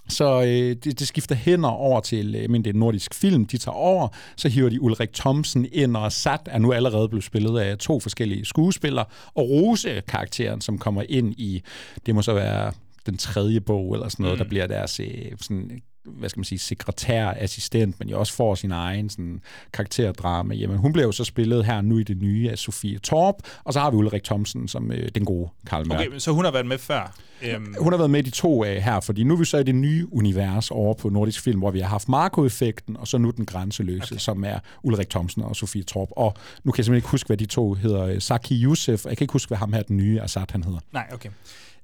Så 0.10 0.42
øh, 0.42 0.76
det, 0.84 1.00
det 1.00 1.08
skifter 1.08 1.36
hænder 1.36 1.70
over 1.70 2.00
til 2.00 2.36
øh, 2.36 2.50
men 2.50 2.64
det 2.64 2.76
er 2.76 2.80
nordisk 2.80 3.14
film. 3.14 3.46
De 3.46 3.58
tager 3.58 3.76
over, 3.76 4.08
så 4.36 4.50
hiver 4.50 4.70
de 4.70 4.82
Ulrik 4.82 5.14
Thomsen 5.14 5.68
ind, 5.72 5.98
og 5.98 6.12
Sat 6.12 6.42
er 6.46 6.60
nu 6.60 6.74
allerede 6.74 7.10
blevet 7.10 7.24
spillet 7.24 7.60
af 7.60 7.78
to 7.78 8.00
forskellige 8.00 8.46
skuespillere, 8.46 9.06
og 9.36 9.50
Rose, 9.50 10.02
karakteren, 10.08 10.62
som 10.62 10.78
kommer 10.78 11.04
ind 11.10 11.34
i, 11.34 11.62
det 12.06 12.16
må 12.16 12.22
så 12.22 12.34
være 12.34 12.72
den 13.06 13.18
tredje 13.18 13.62
bog, 13.62 13.94
eller 13.94 14.10
sådan 14.10 14.24
noget, 14.24 14.38
mm. 14.38 14.44
der 14.44 14.50
bliver 14.50 14.68
deres 14.68 15.00
øh, 15.00 15.32
sådan 15.42 15.82
hvad 16.06 16.30
skal 16.30 16.40
man 16.40 16.46
sige, 16.46 16.60
sekretær, 16.60 17.34
assistent, 17.38 18.00
men 18.00 18.10
jo 18.10 18.20
også 18.20 18.34
får 18.34 18.56
sin 18.56 18.72
egen 18.72 19.10
sådan, 19.10 19.42
karakterdrama. 19.74 20.56
Jamen, 20.56 20.78
hun 20.78 20.94
blev 20.94 21.06
jo 21.06 21.12
så 21.12 21.24
spillet 21.24 21.66
her 21.66 21.82
nu 21.82 21.98
i 21.98 22.04
det 22.04 22.18
nye 22.18 22.50
af 22.52 22.58
Sofie 22.58 23.00
Torp, 23.00 23.36
og 23.64 23.74
så 23.74 23.80
har 23.80 23.92
vi 23.92 23.98
Ulrik 23.98 24.24
Thomsen 24.24 24.68
som 24.68 24.92
øh, 24.92 25.10
den 25.16 25.26
gode 25.26 25.50
Karl 25.68 25.88
Mørk. 25.88 26.00
Okay, 26.00 26.20
så 26.20 26.32
hun 26.32 26.46
har 26.46 26.52
været 26.52 26.66
med 26.66 26.78
før? 26.78 27.16
Um... 27.56 27.76
Hun 27.80 27.94
har 27.94 27.98
været 27.98 28.10
med 28.10 28.24
de 28.24 28.30
to 28.30 28.64
af 28.64 28.84
her, 28.84 29.00
fordi 29.00 29.24
nu 29.24 29.34
er 29.34 29.38
vi 29.38 29.46
så 29.46 29.58
i 29.58 29.64
det 29.64 29.76
nye 29.76 30.08
univers 30.12 30.72
over 30.72 30.94
på 30.94 31.10
Nordisk 31.10 31.42
Film, 31.42 31.60
hvor 31.60 31.72
vi 31.72 31.80
har 31.80 31.88
haft 31.88 32.10
Marco-effekten, 32.10 32.98
og 32.98 33.08
så 33.08 33.18
nu 33.18 33.32
den 33.32 33.46
grænseløse, 33.46 34.14
okay. 34.14 34.20
som 34.20 34.44
er 34.44 34.60
Ulrik 34.84 35.10
Thomsen 35.10 35.42
og 35.42 35.56
Sofie 35.56 35.84
Torp. 35.84 36.10
Og 36.12 36.34
nu 36.64 36.72
kan 36.72 36.80
jeg 36.80 36.86
simpelthen 36.86 36.96
ikke 36.96 37.10
huske, 37.10 37.28
hvad 37.28 37.38
de 37.38 37.46
to 37.46 37.74
hedder. 37.74 38.20
Saki 38.20 38.64
Youssef, 38.64 39.06
og 39.06 39.10
jeg 39.10 39.18
kan 39.18 39.24
ikke 39.26 39.34
huske, 39.34 39.50
hvad 39.50 39.58
ham 39.58 39.74
her 39.74 39.82
den 39.82 39.98
nye 39.98 40.22
Assad 40.22 40.46
han 40.52 40.64
hedder. 40.64 40.80
Nej, 40.92 41.08
okay. 41.14 41.30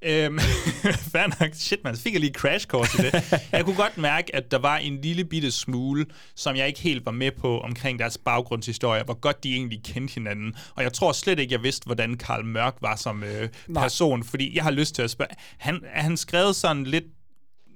Øhm, 0.03 0.39
fair 1.13 1.39
nok. 1.39 1.49
Shit, 1.53 1.83
man. 1.83 1.95
Så 1.95 2.01
fik 2.01 2.13
jeg 2.13 2.21
lige 2.21 2.33
crash 2.33 2.67
course 2.67 2.97
i 2.99 3.01
det. 3.05 3.41
Jeg 3.51 3.65
kunne 3.65 3.75
godt 3.75 3.97
mærke, 3.97 4.35
at 4.35 4.51
der 4.51 4.57
var 4.57 4.77
en 4.77 5.01
lille 5.01 5.25
bitte 5.25 5.51
smule, 5.51 6.05
som 6.35 6.55
jeg 6.55 6.67
ikke 6.67 6.79
helt 6.79 7.05
var 7.05 7.11
med 7.11 7.31
på 7.31 7.59
omkring 7.59 7.99
deres 7.99 8.17
baggrundshistorie, 8.17 9.03
hvor 9.03 9.13
godt 9.13 9.43
de 9.43 9.55
egentlig 9.55 9.81
kendte 9.83 10.13
hinanden. 10.13 10.55
Og 10.75 10.83
jeg 10.83 10.93
tror 10.93 11.11
slet 11.11 11.39
ikke, 11.39 11.53
jeg 11.53 11.63
vidste, 11.63 11.85
hvordan 11.85 12.17
Karl 12.17 12.45
Mørk 12.45 12.75
var 12.81 12.95
som 12.95 13.23
øh, 13.23 13.49
person, 13.75 14.19
Nej. 14.19 14.27
fordi 14.27 14.55
jeg 14.55 14.63
har 14.63 14.71
lyst 14.71 14.95
til 14.95 15.01
at 15.01 15.11
spørge. 15.11 15.31
Han, 15.57 15.81
er 15.93 16.01
han 16.01 16.17
skrevet 16.17 16.55
sådan 16.55 16.83
lidt 16.83 17.05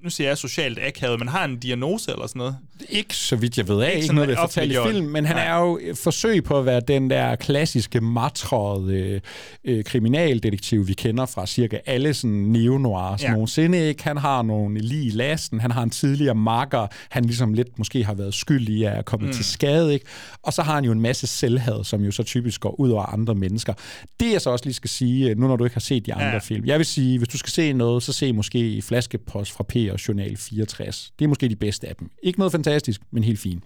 nu 0.03 0.09
siger 0.09 0.27
jeg 0.27 0.37
socialt 0.37 0.79
akavet, 0.81 1.19
men 1.19 1.27
har 1.27 1.45
en 1.45 1.57
diagnose 1.59 2.11
eller 2.11 2.27
sådan 2.27 2.39
noget? 2.39 2.57
Ikke 2.89 3.15
så 3.15 3.35
vidt 3.35 3.57
jeg 3.57 3.67
ved 3.67 3.81
af, 3.81 3.89
ikke, 3.89 4.01
ikke 4.01 4.15
noget, 4.15 4.29
der 4.29 4.35
fortalt 4.35 4.71
i 4.71 4.75
film, 4.91 5.05
men 5.05 5.25
han 5.25 5.35
Nej. 5.35 5.45
er 5.45 5.59
jo 5.59 5.79
forsøg 5.95 6.43
på 6.43 6.59
at 6.59 6.65
være 6.65 6.81
den 6.87 7.09
der 7.09 7.35
klassiske 7.35 8.01
matrede 8.01 9.21
øh, 9.63 9.83
kriminaldetektiv, 9.83 10.87
vi 10.87 10.93
kender 10.93 11.25
fra 11.25 11.45
cirka 11.45 11.77
alle 11.85 12.13
sådan 12.13 12.31
neo-noirs 12.35 13.23
ja. 13.23 13.31
nogensinde. 13.31 13.87
Ikke? 13.87 14.03
Han 14.03 14.17
har 14.17 14.41
nogle 14.41 14.79
lige 14.79 15.05
i 15.05 15.09
lasten, 15.09 15.59
han 15.59 15.71
har 15.71 15.83
en 15.83 15.89
tidligere 15.89 16.35
makker, 16.35 16.87
han 17.09 17.25
ligesom 17.25 17.53
lidt 17.53 17.77
måske 17.77 18.03
har 18.03 18.13
været 18.13 18.33
skyldig 18.33 18.75
i 18.75 18.83
at 18.83 19.05
komme 19.05 19.27
mm. 19.27 19.33
til 19.33 19.45
skade, 19.45 19.93
ikke? 19.93 20.05
og 20.43 20.53
så 20.53 20.61
har 20.61 20.75
han 20.75 20.83
jo 20.83 20.91
en 20.91 21.01
masse 21.01 21.27
selvhad, 21.27 21.83
som 21.83 22.01
jo 22.01 22.11
så 22.11 22.23
typisk 22.23 22.61
går 22.61 22.79
ud 22.79 22.89
over 22.89 23.03
andre 23.03 23.35
mennesker. 23.35 23.73
Det 24.19 24.31
jeg 24.31 24.41
så 24.41 24.49
også 24.49 24.65
lige 24.65 24.73
skal 24.73 24.89
sige, 24.89 25.35
nu 25.35 25.47
når 25.47 25.55
du 25.55 25.63
ikke 25.63 25.75
har 25.75 25.79
set 25.79 26.05
de 26.05 26.13
andre 26.13 26.25
ja. 26.25 26.37
film, 26.37 26.65
jeg 26.65 26.77
vil 26.77 26.85
sige, 26.85 27.17
hvis 27.17 27.29
du 27.29 27.37
skal 27.37 27.51
se 27.51 27.73
noget, 27.73 28.03
så 28.03 28.13
se 28.13 28.33
måske 28.33 28.81
Flaskepost 28.81 29.51
fra 29.51 29.63
P 29.63 29.75
og 29.93 30.07
Journal 30.07 30.37
64. 30.37 31.13
Det 31.19 31.25
er 31.25 31.29
måske 31.29 31.49
de 31.49 31.55
bedste 31.55 31.87
af 31.87 31.95
dem. 31.95 32.09
Ikke 32.23 32.39
noget 32.39 32.51
fantastisk, 32.51 33.01
men 33.11 33.23
helt 33.23 33.39
fint. 33.39 33.63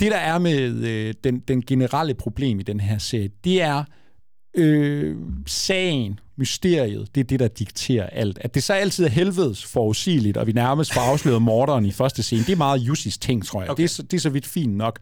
Det, 0.00 0.12
der 0.12 0.18
er 0.18 0.38
med 0.38 0.70
øh, 0.70 1.14
den, 1.24 1.38
den 1.38 1.62
generelle 1.62 2.14
problem 2.14 2.60
i 2.60 2.62
den 2.62 2.80
her 2.80 2.98
serie, 2.98 3.30
det 3.44 3.62
er 3.62 3.84
øh, 4.56 5.16
sagen, 5.46 6.20
mysteriet, 6.38 7.14
det 7.14 7.20
er 7.20 7.24
det, 7.24 7.40
der 7.40 7.48
dikterer 7.48 8.06
alt. 8.06 8.38
At 8.40 8.54
det 8.54 8.62
så 8.62 8.72
altid 8.72 9.04
er 9.04 9.08
helvedes 9.08 9.64
forudsigeligt, 9.64 10.36
og 10.36 10.46
vi 10.46 10.52
nærmest 10.52 10.94
får 10.94 11.00
afsløret 11.00 11.42
morderen 11.42 11.86
i 11.86 11.92
første 11.92 12.22
scene, 12.22 12.42
det 12.42 12.52
er 12.52 12.56
meget 12.56 12.78
Jussis 12.78 13.18
ting, 13.18 13.46
tror 13.46 13.62
jeg. 13.62 13.70
Okay. 13.70 13.82
Det, 13.82 13.98
er, 13.98 14.02
det 14.02 14.16
er 14.16 14.20
så 14.20 14.30
vidt 14.30 14.46
fint 14.46 14.76
nok. 14.76 14.98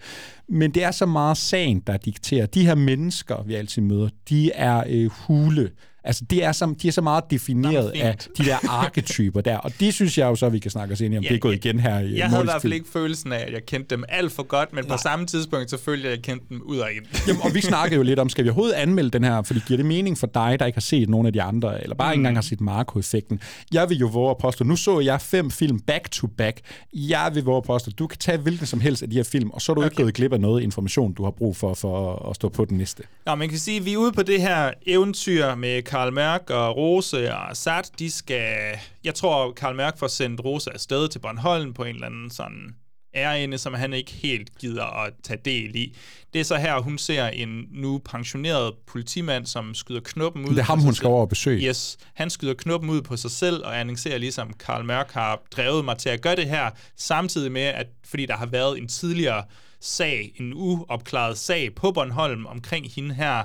Men 0.49 0.71
det 0.71 0.85
er 0.85 0.91
så 0.91 1.07
meget 1.07 1.37
sagen, 1.37 1.81
der 1.87 1.97
dikterer. 1.97 2.47
De 2.47 2.67
her 2.67 2.75
mennesker, 2.75 3.43
vi 3.43 3.55
altid 3.55 3.83
møder, 3.83 4.09
de 4.29 4.53
er 4.53 4.85
øh, 4.89 5.11
hule 5.11 5.71
Altså, 6.05 6.25
det 6.31 6.45
er 6.45 6.53
så, 6.53 6.75
de 6.83 6.89
er 6.89 6.93
så 6.93 7.01
meget 7.01 7.25
defineret 7.31 7.91
af 7.91 8.17
de 8.39 8.45
der 8.45 8.69
arketyper 8.69 9.41
der, 9.41 9.57
og 9.57 9.73
det 9.81 9.95
synes 9.95 10.19
jeg 10.19 10.27
jo 10.27 10.35
så, 10.35 10.49
vi 10.49 10.59
kan 10.59 10.71
snakke 10.71 10.93
os 10.93 11.01
ind 11.01 11.15
i, 11.15 11.17
om 11.17 11.23
ja, 11.23 11.29
det 11.29 11.35
er 11.35 11.39
gået 11.39 11.55
igen 11.55 11.81
her 11.81 11.99
i 11.99 12.17
Jeg 12.17 12.29
havde 12.29 12.43
i 12.43 12.45
hvert 12.45 12.63
fald 12.63 12.73
ikke 12.73 12.89
følelsen 12.93 13.33
af, 13.33 13.45
at 13.47 13.53
jeg 13.53 13.67
kendte 13.67 13.97
dem 13.97 14.05
alt 14.09 14.33
for 14.33 14.43
godt, 14.43 14.73
men 14.73 14.85
Nej. 14.85 14.97
på 14.97 15.03
samme 15.03 15.27
tidspunkt 15.27 15.71
selvfølgelig, 15.71 16.11
at 16.11 16.17
jeg 16.17 16.23
kendte 16.23 16.47
dem 16.49 16.63
ud 16.63 16.79
og 16.79 16.93
ind. 16.97 17.05
Jamen, 17.29 17.43
og 17.43 17.55
vi 17.55 17.61
snakkede 17.61 17.97
jo 17.97 18.03
lidt 18.03 18.19
om, 18.19 18.29
skal 18.29 18.45
vi 18.45 18.49
overhovedet 18.49 18.75
anmelde 18.75 19.11
den 19.11 19.25
her, 19.25 19.43
fordi 19.43 19.61
giver 19.67 19.77
det 19.77 19.87
mening 19.87 20.19
for 20.19 20.27
dig, 20.27 20.57
der 20.59 20.67
ikke 20.67 20.77
har 20.77 20.81
set 20.81 21.09
nogen 21.09 21.27
af 21.27 21.33
de 21.33 21.43
andre, 21.43 21.83
eller 21.83 21.97
bare 21.97 22.09
mm. 22.09 22.13
ikke 22.13 22.21
engang 22.21 22.37
har 22.37 22.43
set 22.43 22.61
Marco-effekten? 22.61 23.41
Jeg 23.73 23.89
vil 23.89 23.99
jo 23.99 24.07
våge 24.07 24.31
at 24.31 24.39
påstå, 24.39 24.65
nu 24.65 24.77
så 24.77 25.01
jeg 25.01 25.21
fem 25.21 25.51
film 25.51 25.81
back-to-back. 25.81 26.61
Jeg 26.93 27.31
vil 27.35 27.45
våge 27.45 27.57
at 27.57 27.63
påstå, 27.63 27.91
du 27.91 28.07
kan 28.07 28.19
tage 28.19 28.39
hvilken 28.39 28.67
som 28.67 28.81
helst 28.81 29.03
af 29.03 29.11
de 29.11 29.17
her 29.17 29.23
film, 29.25 29.51
og 29.51 29.63
så 29.63 29.73
er 29.73 29.75
du 29.75 29.81
okay. 29.81 29.91
ikke 29.91 30.03
gået 30.03 30.15
glip 30.15 30.33
af 30.33 30.41
noget 30.41 30.63
information, 30.63 31.13
du 31.13 31.25
har 31.25 31.31
brug 31.31 31.57
for, 31.57 31.75
for 31.75 32.29
at 32.31 32.37
stå 32.37 32.49
på 32.49 32.65
den 32.65 32.79
næste. 32.79 33.03
Ja, 33.27 33.35
man 33.35 33.49
kan 33.49 33.59
sige, 33.59 33.77
at 33.77 33.85
vi 33.85 33.93
er 33.93 33.97
ude 33.97 34.13
på 34.13 34.23
det 34.23 34.41
her 34.41 34.71
eventyr 34.87 35.55
med 35.55 35.83
Karl 35.95 36.13
Mørk 36.13 36.51
og 36.51 36.77
Rose 36.77 37.35
og 37.35 37.57
Sat, 37.57 37.91
de 37.99 38.11
skal... 38.11 38.79
Jeg 39.05 39.15
tror, 39.15 39.53
Karl 39.53 39.77
Mørk 39.77 39.99
får 39.99 40.07
sendt 40.07 40.45
Rose 40.45 40.73
afsted 40.73 41.09
til 41.09 41.19
Bornholm 41.19 41.75
på 41.75 41.85
en 41.85 41.95
eller 41.95 42.07
anden 42.07 42.31
sådan 42.31 42.75
ærende, 43.15 43.59
som 43.59 43.75
han 43.75 43.93
ikke 43.93 44.13
helt 44.13 44.59
gider 44.59 45.05
at 45.05 45.13
tage 45.23 45.41
del 45.45 45.77
i. 45.77 45.97
Det 46.33 46.41
er 46.41 46.45
så 46.45 46.57
her, 46.57 46.79
hun 46.79 46.99
ser 46.99 47.27
en 47.27 47.65
nu 47.73 48.01
pensioneret 48.05 48.75
politimand, 48.87 49.47
som 49.47 49.75
skyder 49.75 50.01
knuppen 50.05 50.45
ud. 50.45 50.51
Det 50.51 50.59
er 50.59 50.63
ham, 50.63 50.81
hun 50.81 50.95
skal 50.95 51.07
over 51.07 51.21
og 51.21 51.29
besøge. 51.29 51.69
Yes, 51.69 51.97
han 52.15 52.31
skyder 52.31 52.55
knuppen 52.55 52.91
ud 52.91 53.03
på 53.03 53.17
sig 53.17 53.31
selv 53.31 53.65
og 53.65 53.81
annoncerer 53.81 54.19
ligesom, 54.19 54.53
Karl 54.53 54.85
Mørk 54.85 55.13
har 55.13 55.43
drevet 55.57 55.85
mig 55.85 55.99
til 55.99 56.09
at 56.09 56.21
gøre 56.21 56.37
det 56.37 56.47
her, 56.47 56.71
samtidig 56.97 57.53
med, 57.53 57.63
at 57.63 57.87
fordi 58.05 58.27
der 58.27 58.37
har 58.37 58.47
været 58.47 58.79
en 58.79 58.89
tidligere 58.89 59.45
sag, 59.81 60.33
en 60.37 60.53
uopklaret 60.55 61.39
sag 61.39 61.75
på 61.75 61.93
Bornholm 61.93 62.47
omkring 62.47 62.93
hende 62.93 63.15
her, 63.15 63.45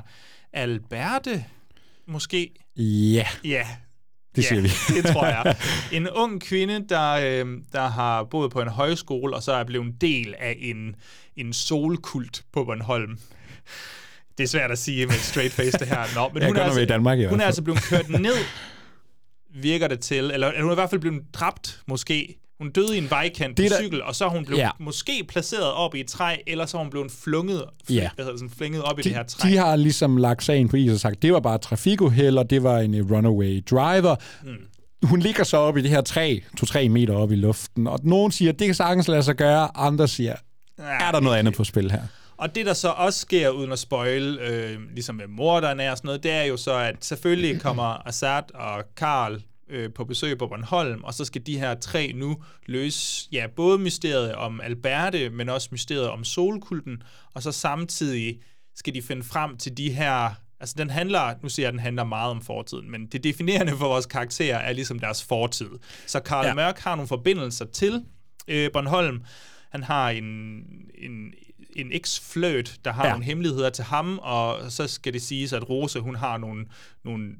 Alberte, 0.54 1.46
måske? 2.10 2.52
Ja. 2.78 3.28
Ja, 3.44 3.68
det 4.36 4.46
siger 4.46 4.62
ja, 4.62 4.62
vi. 4.62 5.02
det 5.02 5.06
tror 5.06 5.26
jeg. 5.26 5.56
En 5.98 6.10
ung 6.10 6.42
kvinde, 6.42 6.86
der, 6.90 7.12
øh, 7.12 7.58
der 7.72 7.88
har 7.88 8.24
boet 8.24 8.52
på 8.52 8.62
en 8.62 8.68
højskole, 8.68 9.36
og 9.36 9.44
så 9.44 9.52
er 9.52 9.64
blevet 9.64 9.86
en 9.86 9.96
del 10.02 10.36
af 10.40 10.58
en, 10.60 10.96
en 11.36 11.54
solkult 11.54 12.44
på 12.54 12.64
Bornholm. 12.64 13.20
Det 14.38 14.44
er 14.44 14.48
svært 14.48 14.72
at 14.72 14.80
sige 14.80 15.06
med 15.06 15.16
straight 15.16 15.54
face, 15.54 15.80
det 15.80 15.88
her. 15.88 16.16
Nå, 16.16 16.30
men 16.34 16.44
hun, 16.44 16.58
er 16.58 16.64
altså, 16.64 16.80
i 16.80 16.86
Danmark, 16.86 17.30
hun 17.30 17.42
er 17.42 17.46
altså 17.46 17.62
blevet 17.62 17.84
kørt 17.84 18.10
ned, 18.10 18.36
virker 19.50 19.88
det 19.88 20.00
til. 20.00 20.32
Eller, 20.32 20.48
eller 20.48 20.62
hun 20.62 20.70
er 20.70 20.74
i 20.74 20.76
hvert 20.76 20.90
fald 20.90 21.02
blevet 21.02 21.24
dræbt, 21.34 21.82
måske, 21.88 22.38
hun 22.60 22.72
døde 22.72 22.96
i 22.96 22.98
en 22.98 23.10
vejkant 23.10 23.56
på 23.56 23.62
der... 23.62 23.82
cykel, 23.82 24.04
og 24.04 24.16
så 24.16 24.28
hun 24.28 24.46
blevet 24.46 24.62
ja. 24.62 24.70
måske 24.80 25.26
placeret 25.28 25.72
op 25.72 25.96
i 25.96 26.00
et 26.00 26.08
træ, 26.08 26.36
eller 26.48 26.66
så 26.66 26.78
hun 26.78 26.90
blevet 26.90 27.12
flunget, 27.12 27.62
fl- 27.62 27.94
ja. 27.94 28.10
hvad 28.16 28.26
hedder 28.26 28.38
sådan, 28.38 28.50
flænget 28.58 28.84
op 28.84 28.98
de, 28.98 29.02
i 29.02 29.04
det 29.04 29.14
her 29.14 29.24
træ. 29.24 29.50
De 29.50 29.58
har 29.58 29.76
ligesom 29.76 30.18
lagt 30.18 30.44
sagen 30.44 30.70
på 30.70 30.76
is 30.76 30.92
og 30.92 31.00
sagt, 31.00 31.22
det 31.22 31.34
var 31.34 31.40
bare 31.40 31.58
trafikuheld, 31.58 32.38
og 32.38 32.50
det 32.50 32.64
var 32.64 32.80
en 32.80 33.02
uh, 33.02 33.12
runaway 33.12 33.64
driver. 33.70 34.16
Hmm. 34.44 34.56
Hun 35.04 35.20
ligger 35.20 35.44
så 35.44 35.58
op 35.58 35.78
i 35.78 35.82
det 35.82 35.90
her 35.90 36.02
træ, 36.02 36.40
to-tre 36.58 36.90
meter 36.90 37.14
op 37.14 37.32
i 37.32 37.36
luften, 37.36 37.88
og 37.88 38.00
nogen 38.04 38.32
siger, 38.32 38.52
det 38.52 38.68
kan 38.68 38.76
sagtens 38.76 39.08
lade 39.08 39.24
sig 39.24 39.36
gøre, 39.36 39.78
andre 39.78 40.08
siger, 40.08 40.36
er 40.78 41.12
der 41.12 41.20
noget 41.20 41.38
andet 41.38 41.54
på 41.54 41.64
spil 41.64 41.92
her? 41.92 42.02
Og 42.38 42.56
det, 42.56 42.66
der 42.66 42.74
så 42.74 42.90
også 42.90 43.20
sker, 43.20 43.50
uden 43.50 43.72
at 43.72 43.80
spoil, 43.80 44.40
øh, 44.40 44.78
ligesom 44.94 45.16
med 45.16 45.28
morderne 45.28 45.92
og 45.92 45.98
sådan 45.98 46.08
noget, 46.08 46.24
det 46.24 46.32
er 46.32 46.44
jo 46.44 46.58
så, 46.58 46.74
at 46.74 46.96
selvfølgelig 47.02 47.62
kommer 47.62 48.08
Assad 48.08 48.56
og 48.56 48.84
Karl 48.98 49.42
øh, 49.70 49.94
på 49.94 50.06
besøg 50.06 50.38
på 50.38 50.48
Bornholm, 50.48 51.04
og 51.04 51.14
så 51.14 51.26
skal 51.26 51.46
de 51.46 51.60
her 51.60 51.76
tre 51.76 52.12
nu 52.16 52.44
løse 52.66 53.28
ja, 53.32 53.48
både 53.56 53.78
mysteriet 53.78 54.36
om 54.36 54.62
Alberte, 54.62 55.30
men 55.30 55.50
også 55.50 55.70
mysteriet 55.72 56.10
om 56.10 56.24
solkulten, 56.24 57.04
og 57.34 57.44
så 57.44 57.52
samtidig 57.52 58.40
skal 58.76 58.94
de 58.94 59.02
finde 59.02 59.24
frem 59.24 59.58
til 59.58 59.78
de 59.78 59.92
her 59.92 60.36
Altså, 60.62 60.76
den 60.78 60.90
handler, 60.90 61.34
nu 61.44 61.50
siger 61.50 61.66
jeg, 61.66 61.74
den 61.74 61.80
handler 61.80 62.04
meget 62.04 62.32
om 62.32 62.42
fortiden, 62.42 62.92
men 62.92 63.06
det 63.06 63.24
definerende 63.24 63.72
for 63.78 63.88
vores 63.88 64.06
karakterer 64.06 64.58
er 64.58 64.74
ligesom 64.74 65.00
deres 65.00 65.24
fortid. 65.24 65.70
Så 66.08 66.20
Karl 66.20 66.46
ja. 66.46 66.54
Mørk 66.54 66.80
har 66.80 66.96
nogle 66.96 67.08
forbindelser 67.08 67.66
til 67.66 68.06
øh, 68.48 68.72
Bornholm, 68.72 69.24
Han 69.70 69.84
har 69.84 70.10
en, 70.10 70.26
en, 70.96 71.34
en 71.76 71.92
eks-fløt, 71.92 72.80
der 72.86 72.92
har 72.92 73.06
ja. 73.06 73.12
nogle 73.12 73.26
hemmeligheder 73.26 73.70
til 73.70 73.84
ham, 73.84 74.20
og 74.22 74.72
så 74.72 74.88
skal 74.88 75.14
det 75.14 75.22
siges, 75.22 75.54
at 75.54 75.70
Rose, 75.70 76.00
hun 76.00 76.16
har 76.16 76.38
nogle, 76.38 76.66
nogle 77.04 77.36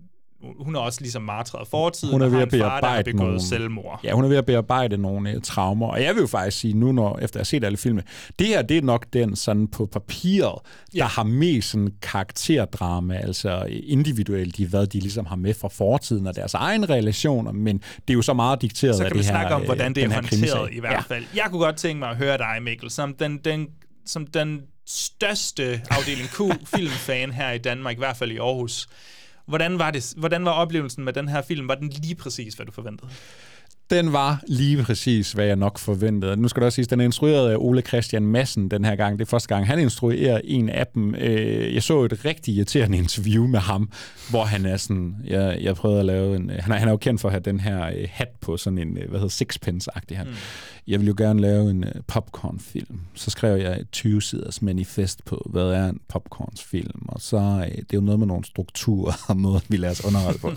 hun 0.60 0.76
er 0.76 0.80
også 0.80 1.02
ligesom 1.02 1.22
martret 1.22 1.68
fortiden, 1.68 2.14
Hun 2.14 2.22
er 2.22 2.26
ved 2.26 2.38
har 2.38 2.46
at 2.46 2.54
en 2.54 2.60
far, 2.60 2.70
har 2.70 2.80
bearbejde 2.80 3.12
begået 3.12 3.28
nogle, 3.28 3.42
selvmord. 3.42 4.00
Ja, 4.04 4.14
hun 4.14 4.24
er 4.24 4.28
ved 4.28 4.38
at 4.38 4.46
bearbejde 4.46 4.98
nogle 4.98 5.36
uh, 5.36 5.42
traumer. 5.42 5.88
Og 5.88 6.04
jeg 6.04 6.16
vil 6.16 6.22
jo 6.22 6.28
faktisk 6.28 6.58
sige, 6.58 6.74
nu 6.74 6.92
når, 6.92 7.20
efter 7.22 7.40
at 7.40 7.40
have 7.40 7.46
set 7.46 7.64
alle 7.64 7.78
filmene, 7.78 8.04
det 8.40 8.48
her, 8.48 8.62
det 8.62 8.78
er 8.78 8.82
nok 8.82 9.06
den 9.14 9.36
sådan 9.36 9.68
på 9.68 9.86
papiret, 9.86 10.60
der 10.94 11.04
har 11.04 11.24
mest 11.24 11.70
sådan 11.70 11.94
karakterdrama, 12.02 13.16
altså 13.16 13.66
individuelt 13.70 14.60
i, 14.60 14.64
hvad 14.64 14.88
de 14.88 15.00
ligesom 15.00 15.26
har 15.26 15.36
med 15.36 15.54
fra 15.54 15.68
fortiden 15.68 16.28
og 16.28 16.36
deres 16.36 16.54
egne 16.54 16.86
relationer, 16.86 17.52
men 17.52 17.78
det 17.78 18.10
er 18.10 18.14
jo 18.14 18.22
så 18.22 18.34
meget 18.34 18.62
dikteret 18.62 18.96
så 18.96 19.04
af 19.04 19.12
kan 19.12 19.18
det 19.18 19.20
vi 19.20 19.26
her, 19.26 19.32
snakke 19.32 19.56
om, 19.56 19.62
øh, 19.62 19.66
hvordan 19.66 19.96
det 19.96 20.04
er 20.04 20.14
håndteret 20.14 20.70
i 20.72 20.80
hvert 20.80 21.06
fald. 21.06 21.26
Jeg 21.36 21.46
kunne 21.50 21.64
godt 21.66 21.76
tænke 21.76 22.00
mig 22.00 22.10
at 22.10 22.18
høre 22.18 22.38
dig, 22.38 22.58
Mikkel, 22.62 22.92
som 22.92 23.14
den, 23.14 23.38
den, 23.38 23.68
som 24.06 24.28
den 24.28 24.62
største 24.88 25.82
afdeling 25.90 26.30
Q-filmfan 26.30 27.32
her 27.32 27.52
i 27.52 27.58
Danmark, 27.58 27.96
i 27.96 28.00
hvert 28.00 28.18
fald 28.18 28.32
i 28.32 28.38
Aarhus. 28.38 28.88
Hvordan 29.50 29.80
var, 29.80 29.92
det, 29.92 30.14
hvordan 30.18 30.46
var 30.46 30.52
oplevelsen 30.52 31.04
med 31.04 31.14
den 31.14 31.28
her 31.28 31.42
film? 31.42 31.68
Var 31.68 31.76
den 31.76 31.90
lige 31.90 32.16
præcis, 32.16 32.54
hvad 32.54 32.66
du 32.66 32.72
forventede? 32.72 33.10
Den 33.90 34.14
var 34.14 34.44
lige 34.48 34.84
præcis, 34.84 35.32
hvad 35.32 35.46
jeg 35.46 35.56
nok 35.56 35.80
forventede. 35.80 36.38
Nu 36.38 36.48
skal 36.48 36.60
det 36.62 36.66
også 36.66 36.76
siges, 36.76 36.88
den 36.88 37.00
er 37.00 37.06
instrueret 37.06 37.52
af 37.52 37.56
Ole 37.58 37.82
Christian 37.82 38.24
Madsen 38.24 38.72
den 38.72 38.86
her 38.86 38.96
gang. 38.96 39.20
Det 39.20 39.26
er 39.26 39.30
første 39.30 39.48
gang, 39.56 39.68
han 39.68 39.80
instruerer 39.80 40.42
en 40.44 40.70
af 40.70 40.88
dem. 40.88 41.16
Øh, 41.16 41.74
Jeg 41.74 41.84
så 41.84 42.04
et 42.04 42.26
rigtig 42.26 42.54
irriterende 42.56 42.98
interview 42.98 43.48
med 43.48 43.60
ham, 43.60 43.92
hvor 44.30 44.44
han 44.44 44.66
er 44.66 44.78
sådan... 44.78 45.16
Jeg, 45.26 45.58
jeg 45.62 45.76
prøvede 45.76 46.00
at 46.00 46.06
lave 46.06 46.36
en... 46.36 46.50
Han 46.60 46.72
er, 46.72 46.78
han 46.78 46.88
er 46.88 46.92
jo 46.92 46.98
kendt 46.98 47.22
for 47.22 47.28
at 47.30 47.34
have 47.34 47.42
den 47.42 47.60
her 47.60 47.88
øh, 47.88 48.08
hat 48.12 48.30
på, 48.42 48.58
sådan 48.58 48.78
en, 48.78 48.98
øh, 48.98 49.10
hvad 49.10 49.20
hedder 49.20 49.44
sixpence-agtig 49.46 50.18
hat. 50.18 50.28
Mm. 50.28 50.34
Jeg 50.90 51.00
vil 51.00 51.08
jo 51.08 51.14
gerne 51.18 51.42
lave 51.42 51.72
en 51.72 51.84
øh, 51.84 51.92
popcornfilm. 52.08 53.00
Så 53.14 53.32
skrev 53.32 53.58
jeg 53.58 53.80
et 53.80 53.88
20-siders 53.98 54.62
manifest 54.62 55.26
på, 55.26 55.48
hvad 55.50 55.64
er 55.64 55.90
en 55.90 56.00
popcornsfilm. 56.08 57.06
Og 57.08 57.22
så 57.22 57.38
øh, 57.38 57.78
det 57.78 57.80
er 57.80 57.84
jo 57.94 58.02
noget 58.02 58.20
med 58.20 58.28
nogle 58.28 58.46
strukturer 58.46 59.14
og 59.28 59.38
måden, 59.46 59.62
vi 59.70 59.78
lader 59.78 59.92
os 59.92 60.06
underholde 60.06 60.40
på. 60.40 60.52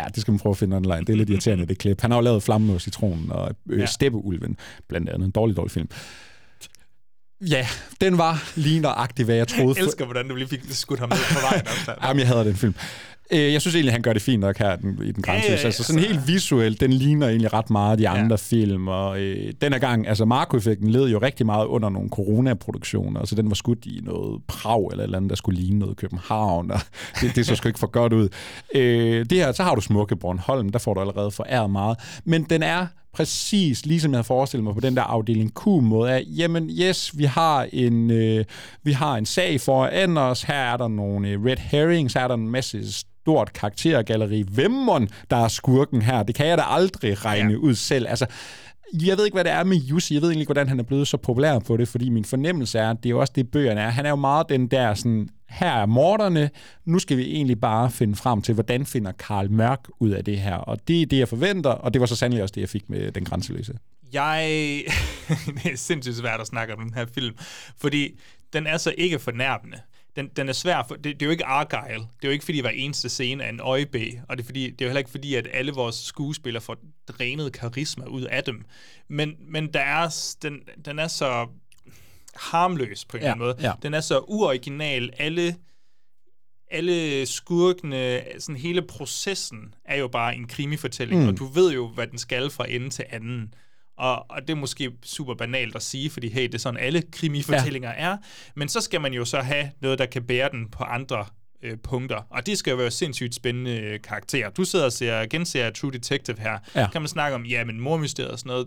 Ja, 0.00 0.04
det 0.14 0.20
skal 0.20 0.32
man 0.32 0.38
prøve 0.38 0.50
at 0.50 0.56
finde 0.56 0.76
online. 0.76 1.00
Det 1.00 1.08
er 1.08 1.16
lidt 1.16 1.30
irriterende, 1.30 1.66
det 1.66 1.78
klip. 1.78 2.00
Han 2.00 2.10
har 2.10 2.18
jo 2.18 2.22
lavet 2.22 2.42
Flamme 2.42 2.72
og 2.72 2.80
Citronen 2.80 3.32
og 3.32 3.54
øh, 3.70 3.80
Ja. 3.80 3.86
Steppeulven, 3.86 4.56
blandt 4.88 5.08
andet. 5.08 5.24
En 5.26 5.30
dårlig, 5.30 5.56
dårlig 5.56 5.70
film. 5.70 5.88
Ja, 7.40 7.66
den 8.00 8.18
var 8.18 8.52
lige 8.56 8.80
nøjagtig, 8.80 9.24
hvad 9.24 9.34
jeg 9.34 9.48
troede. 9.48 9.74
Jeg 9.78 9.84
elsker, 9.84 10.04
hvordan 10.04 10.28
du 10.28 10.34
lige 10.34 10.48
fik 10.48 10.60
skudt 10.70 11.00
ham 11.00 11.08
ned 11.08 11.18
på 11.32 11.38
vejen. 11.50 11.62
Jamen, 12.02 12.20
jeg 12.20 12.28
hader 12.28 12.44
den 12.44 12.54
film. 12.54 12.74
Øh, 13.32 13.52
Jeg 13.52 13.60
synes 13.60 13.74
egentlig, 13.74 13.92
han 13.92 14.02
gør 14.02 14.12
det 14.12 14.22
fint 14.22 14.40
nok 14.40 14.58
her 14.58 14.76
den, 14.76 14.98
i 15.04 15.12
den 15.12 15.22
grænseløse. 15.22 15.50
ja, 15.50 15.56
Ja, 15.56 15.60
ja, 15.60 15.66
altså 15.66 15.82
sådan 15.84 16.02
helt 16.02 16.28
visuelt, 16.28 16.80
den 16.80 16.92
ligner 16.92 17.28
egentlig 17.28 17.52
ret 17.52 17.70
meget 17.70 17.98
de 17.98 18.08
andre 18.08 18.38
film. 18.38 18.88
Og 18.88 19.20
øh, 19.20 19.52
den 19.60 19.72
her 19.72 19.80
gang, 19.80 20.08
altså 20.08 20.24
Marco-effekten 20.24 20.88
led 20.90 21.08
jo 21.08 21.18
rigtig 21.18 21.46
meget 21.46 21.66
under 21.66 21.88
nogle 21.88 22.08
coronaproduktioner. 22.08 23.20
Altså 23.20 23.34
den 23.34 23.48
var 23.48 23.54
skudt 23.54 23.86
i 23.86 24.00
noget 24.04 24.42
Prag 24.48 24.88
eller 24.90 25.04
eller 25.04 25.16
andet, 25.16 25.30
der 25.30 25.36
skulle 25.36 25.60
ligne 25.60 25.78
noget 25.78 25.96
København. 25.96 26.70
Og 26.70 26.80
det, 27.20 27.36
det 27.36 27.46
så 27.46 27.54
sgu 27.56 27.68
ikke 27.68 27.78
for 27.78 27.86
godt 27.90 28.12
ud. 28.12 28.28
Øh, 28.74 29.26
det 29.30 29.38
her, 29.38 29.52
så 29.52 29.62
har 29.62 29.74
du 29.74 29.80
smukke 29.80 30.16
Bornholm, 30.16 30.68
der 30.68 30.78
får 30.78 30.94
du 30.94 31.00
allerede 31.00 31.30
foræret 31.30 31.70
meget. 31.70 31.96
Men 32.24 32.42
den 32.50 32.62
er 32.62 32.86
præcis 33.16 33.86
ligesom 33.86 34.12
jeg 34.12 34.16
havde 34.16 34.24
forestillet 34.24 34.64
mig 34.64 34.74
på 34.74 34.80
den 34.80 34.96
der 34.96 35.02
afdeling 35.02 35.52
Q-måde 35.54 36.12
af, 36.12 36.24
jamen 36.26 36.70
yes, 36.70 37.18
vi 37.18 37.24
har 37.24 37.68
en, 37.72 38.10
øh, 38.10 38.44
vi 38.82 38.92
har 38.92 39.14
en 39.16 39.26
sag 39.26 39.60
foran 39.60 40.18
os, 40.18 40.42
her 40.42 40.54
er 40.54 40.76
der 40.76 40.88
nogle 40.88 41.28
øh, 41.28 41.44
red 41.44 41.56
herrings, 41.56 42.14
her 42.14 42.20
er 42.20 42.28
der 42.28 42.34
en 42.34 42.48
masse 42.48 42.92
stort 42.92 43.52
karaktergalleri. 43.52 44.44
Hvem 44.48 44.88
der 45.30 45.36
er 45.36 45.48
skurken 45.48 46.02
her? 46.02 46.22
Det 46.22 46.34
kan 46.34 46.46
jeg 46.46 46.58
da 46.58 46.62
aldrig 46.66 47.24
regne 47.24 47.52
ja. 47.52 47.58
ud 47.58 47.74
selv. 47.74 48.06
Altså, 48.08 48.26
jeg 48.92 49.16
ved 49.16 49.24
ikke, 49.24 49.34
hvad 49.34 49.44
det 49.44 49.52
er 49.52 49.64
med 49.64 49.76
Jussi. 49.76 50.14
Jeg 50.14 50.22
ved 50.22 50.28
egentlig 50.28 50.42
ikke, 50.42 50.48
hvordan 50.48 50.68
han 50.68 50.78
er 50.78 50.84
blevet 50.84 51.08
så 51.08 51.16
populær 51.16 51.58
på 51.58 51.76
det, 51.76 51.88
fordi 51.88 52.08
min 52.08 52.24
fornemmelse 52.24 52.78
er, 52.78 52.90
at 52.90 52.96
det 53.02 53.06
er 53.06 53.10
jo 53.10 53.20
også 53.20 53.32
det, 53.36 53.50
bøgerne 53.50 53.80
er. 53.80 53.88
Han 53.88 54.06
er 54.06 54.10
jo 54.10 54.16
meget 54.16 54.48
den 54.48 54.66
der 54.66 54.94
sådan, 54.94 55.28
her 55.48 55.72
er 55.72 55.86
morderne, 55.86 56.50
nu 56.84 56.98
skal 56.98 57.16
vi 57.16 57.22
egentlig 57.22 57.60
bare 57.60 57.90
finde 57.90 58.16
frem 58.16 58.42
til, 58.42 58.54
hvordan 58.54 58.86
finder 58.86 59.12
Karl 59.12 59.50
Mørk 59.50 59.88
ud 60.00 60.10
af 60.10 60.24
det 60.24 60.38
her. 60.38 60.56
Og 60.56 60.88
det 60.88 61.02
er 61.02 61.06
det, 61.06 61.18
jeg 61.18 61.28
forventer, 61.28 61.70
og 61.70 61.94
det 61.94 62.00
var 62.00 62.06
så 62.06 62.16
sandelig 62.16 62.42
også 62.42 62.52
det, 62.52 62.60
jeg 62.60 62.68
fik 62.68 62.90
med 62.90 63.12
Den 63.12 63.24
Grænseløse. 63.24 63.78
Jeg... 64.12 64.42
det 65.62 65.72
er 65.72 65.76
sindssygt 65.76 66.16
svært 66.16 66.40
at 66.40 66.46
snakke 66.46 66.74
om 66.74 66.80
den 66.80 66.94
her 66.94 67.06
film, 67.14 67.34
fordi 67.78 68.20
den 68.52 68.66
er 68.66 68.76
så 68.76 68.94
ikke 68.98 69.18
fornærmende. 69.18 69.78
Den, 70.16 70.28
den 70.36 70.48
er 70.48 70.52
svær, 70.52 70.82
for, 70.88 70.94
det, 70.94 71.04
det 71.04 71.22
er 71.22 71.26
jo 71.26 71.30
ikke 71.30 71.44
Argyle. 71.44 71.94
Det 71.98 72.24
er 72.24 72.28
jo 72.28 72.30
ikke, 72.30 72.44
fordi 72.44 72.60
hver 72.60 72.70
eneste 72.70 73.08
scene 73.08 73.44
er 73.44 73.48
en 73.48 73.60
øjebæ, 73.60 74.10
og 74.28 74.36
det 74.36 74.42
er, 74.42 74.46
fordi, 74.46 74.70
det 74.70 74.80
er 74.80 74.84
jo 74.84 74.88
heller 74.88 74.98
ikke 74.98 75.10
fordi, 75.10 75.34
at 75.34 75.48
alle 75.52 75.72
vores 75.72 75.96
skuespillere 75.96 76.60
får 76.62 76.76
drænet 77.08 77.52
karisma 77.52 78.04
ud 78.04 78.22
af 78.22 78.44
dem. 78.44 78.64
Men, 79.08 79.34
men 79.40 79.72
der 79.74 79.80
er, 79.80 80.34
den, 80.42 80.60
den 80.84 80.98
er 80.98 81.08
så 81.08 81.46
harmløs 82.36 83.04
på 83.04 83.16
en 83.16 83.22
Ja, 83.22 83.26
eller 83.32 83.44
anden 83.46 83.56
måde. 83.62 83.68
ja. 83.68 83.72
Den 83.82 83.94
er 83.94 84.00
så 84.00 84.18
uoriginal. 84.18 85.10
Alle, 85.18 85.56
alle 86.70 87.26
skurkene, 87.26 88.22
sådan 88.38 88.56
hele 88.56 88.82
processen 88.82 89.74
er 89.84 89.96
jo 89.96 90.08
bare 90.08 90.36
en 90.36 90.46
krimifortælling, 90.48 91.22
mm. 91.22 91.28
og 91.28 91.38
du 91.38 91.46
ved 91.46 91.72
jo, 91.72 91.88
hvad 91.88 92.06
den 92.06 92.18
skal 92.18 92.50
fra 92.50 92.70
ende 92.70 92.90
til 92.90 93.04
anden. 93.10 93.54
Og, 93.98 94.30
og 94.30 94.40
det 94.40 94.50
er 94.50 94.54
måske 94.54 94.90
super 95.02 95.34
banalt 95.34 95.76
at 95.76 95.82
sige, 95.82 96.10
fordi 96.10 96.28
hey, 96.28 96.42
det 96.42 96.54
er 96.54 96.58
sådan, 96.58 96.80
alle 96.80 97.02
krimifortællinger 97.12 97.88
ja. 97.88 98.04
er. 98.04 98.16
Men 98.56 98.68
så 98.68 98.80
skal 98.80 99.00
man 99.00 99.12
jo 99.12 99.24
så 99.24 99.40
have 99.40 99.70
noget, 99.80 99.98
der 99.98 100.06
kan 100.06 100.22
bære 100.22 100.48
den 100.52 100.68
på 100.70 100.84
andre 100.84 101.24
øh, 101.62 101.76
punkter. 101.82 102.16
Og 102.30 102.46
det 102.46 102.58
skal 102.58 102.70
jo 102.70 102.76
være 102.76 102.90
sindssygt 102.90 103.34
spændende 103.34 103.80
øh, 103.80 104.00
karakterer. 104.00 104.50
Du 104.50 104.64
sidder 104.64 104.84
og 104.84 104.92
ser, 104.92 105.26
genser 105.26 105.70
True 105.70 105.92
Detective 105.92 106.36
her. 106.40 106.58
Ja. 106.74 106.88
Kan 106.92 107.02
man 107.02 107.08
snakke 107.08 107.34
om, 107.34 107.44
ja, 107.44 107.64
men 107.64 107.80
mormysteriet 107.80 108.32
og 108.32 108.38
sådan 108.38 108.50
noget. 108.50 108.66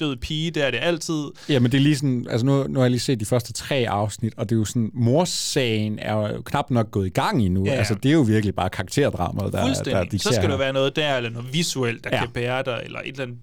Død 0.00 0.16
pige, 0.16 0.50
det 0.50 0.66
er 0.66 0.70
det 0.70 0.78
altid. 0.82 1.24
Ja, 1.48 1.58
men 1.58 1.72
det 1.72 1.78
er 1.78 1.82
lige 1.82 1.96
sådan, 1.96 2.26
altså 2.30 2.46
nu, 2.46 2.66
nu 2.68 2.78
har 2.78 2.84
jeg 2.84 2.90
lige 2.90 3.00
set 3.00 3.20
de 3.20 3.24
første 3.24 3.52
tre 3.52 3.86
afsnit, 3.88 4.34
og 4.36 4.48
det 4.48 4.54
er 4.54 4.58
jo 4.58 4.64
sådan, 4.64 4.90
morsagen 4.94 5.98
er 5.98 6.12
jo 6.14 6.42
knap 6.42 6.70
nok 6.70 6.90
gået 6.90 7.06
i 7.06 7.10
gang 7.10 7.42
endnu. 7.42 7.66
Ja. 7.66 7.72
Altså, 7.72 7.94
det 7.94 8.08
er 8.08 8.12
jo 8.12 8.20
virkelig 8.20 8.54
bare 8.54 8.70
karakterdramaet, 8.70 9.52
der, 9.52 9.74
der 9.84 10.04
dikterer 10.04 10.18
så 10.18 10.32
skal 10.32 10.50
der 10.50 10.56
være 10.56 10.72
noget 10.72 10.96
der, 10.96 11.16
eller 11.16 11.30
noget 11.30 11.54
visuelt, 11.54 12.04
der 12.04 12.10
ja. 12.12 12.18
kan 12.18 12.32
bære 12.32 12.62
dig, 12.62 12.82
eller 12.84 12.98
et 12.98 13.08
eller 13.08 13.22
andet 13.22 13.38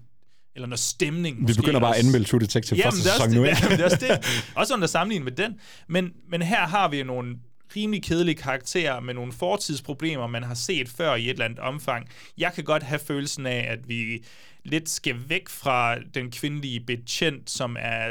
eller 0.54 0.66
noget 0.68 0.80
stemning. 0.80 1.48
Vi 1.48 1.52
begynder 1.52 1.80
bare 1.80 1.90
at 1.90 1.98
også. 1.98 2.06
anmelde 2.06 2.26
True 2.28 2.40
Detective 2.40 2.78
Jamen, 2.78 2.92
første 2.92 3.02
sæson 3.02 3.30
nu, 3.30 3.44
ikke? 3.44 3.58
Jamen, 3.62 3.70
det 3.78 3.80
er 3.80 3.84
også 3.84 3.96
det. 3.96 4.26
Også 4.60 4.74
under 4.74 4.86
sammenligning 4.86 5.24
med 5.24 5.32
den. 5.32 5.60
Men, 5.88 6.12
men 6.28 6.42
her 6.42 6.66
har 6.66 6.88
vi 6.88 7.02
nogle 7.02 7.36
rimelig 7.76 8.02
kedelige 8.02 8.34
karakterer 8.34 9.00
med 9.00 9.14
nogle 9.14 9.32
fortidsproblemer, 9.32 10.26
man 10.26 10.42
har 10.42 10.54
set 10.54 10.88
før 10.88 11.14
i 11.14 11.24
et 11.24 11.30
eller 11.30 11.44
andet 11.44 11.58
omfang. 11.58 12.08
Jeg 12.38 12.52
kan 12.54 12.64
godt 12.64 12.82
have 12.82 12.98
følelsen 12.98 13.46
af, 13.46 13.66
at 13.68 13.88
vi 13.88 14.24
lidt 14.64 14.88
skal 14.88 15.16
væk 15.28 15.48
fra 15.48 15.98
den 16.14 16.30
kvindelige 16.30 16.80
betjent, 16.80 17.50
som 17.50 17.76
er, 17.80 18.10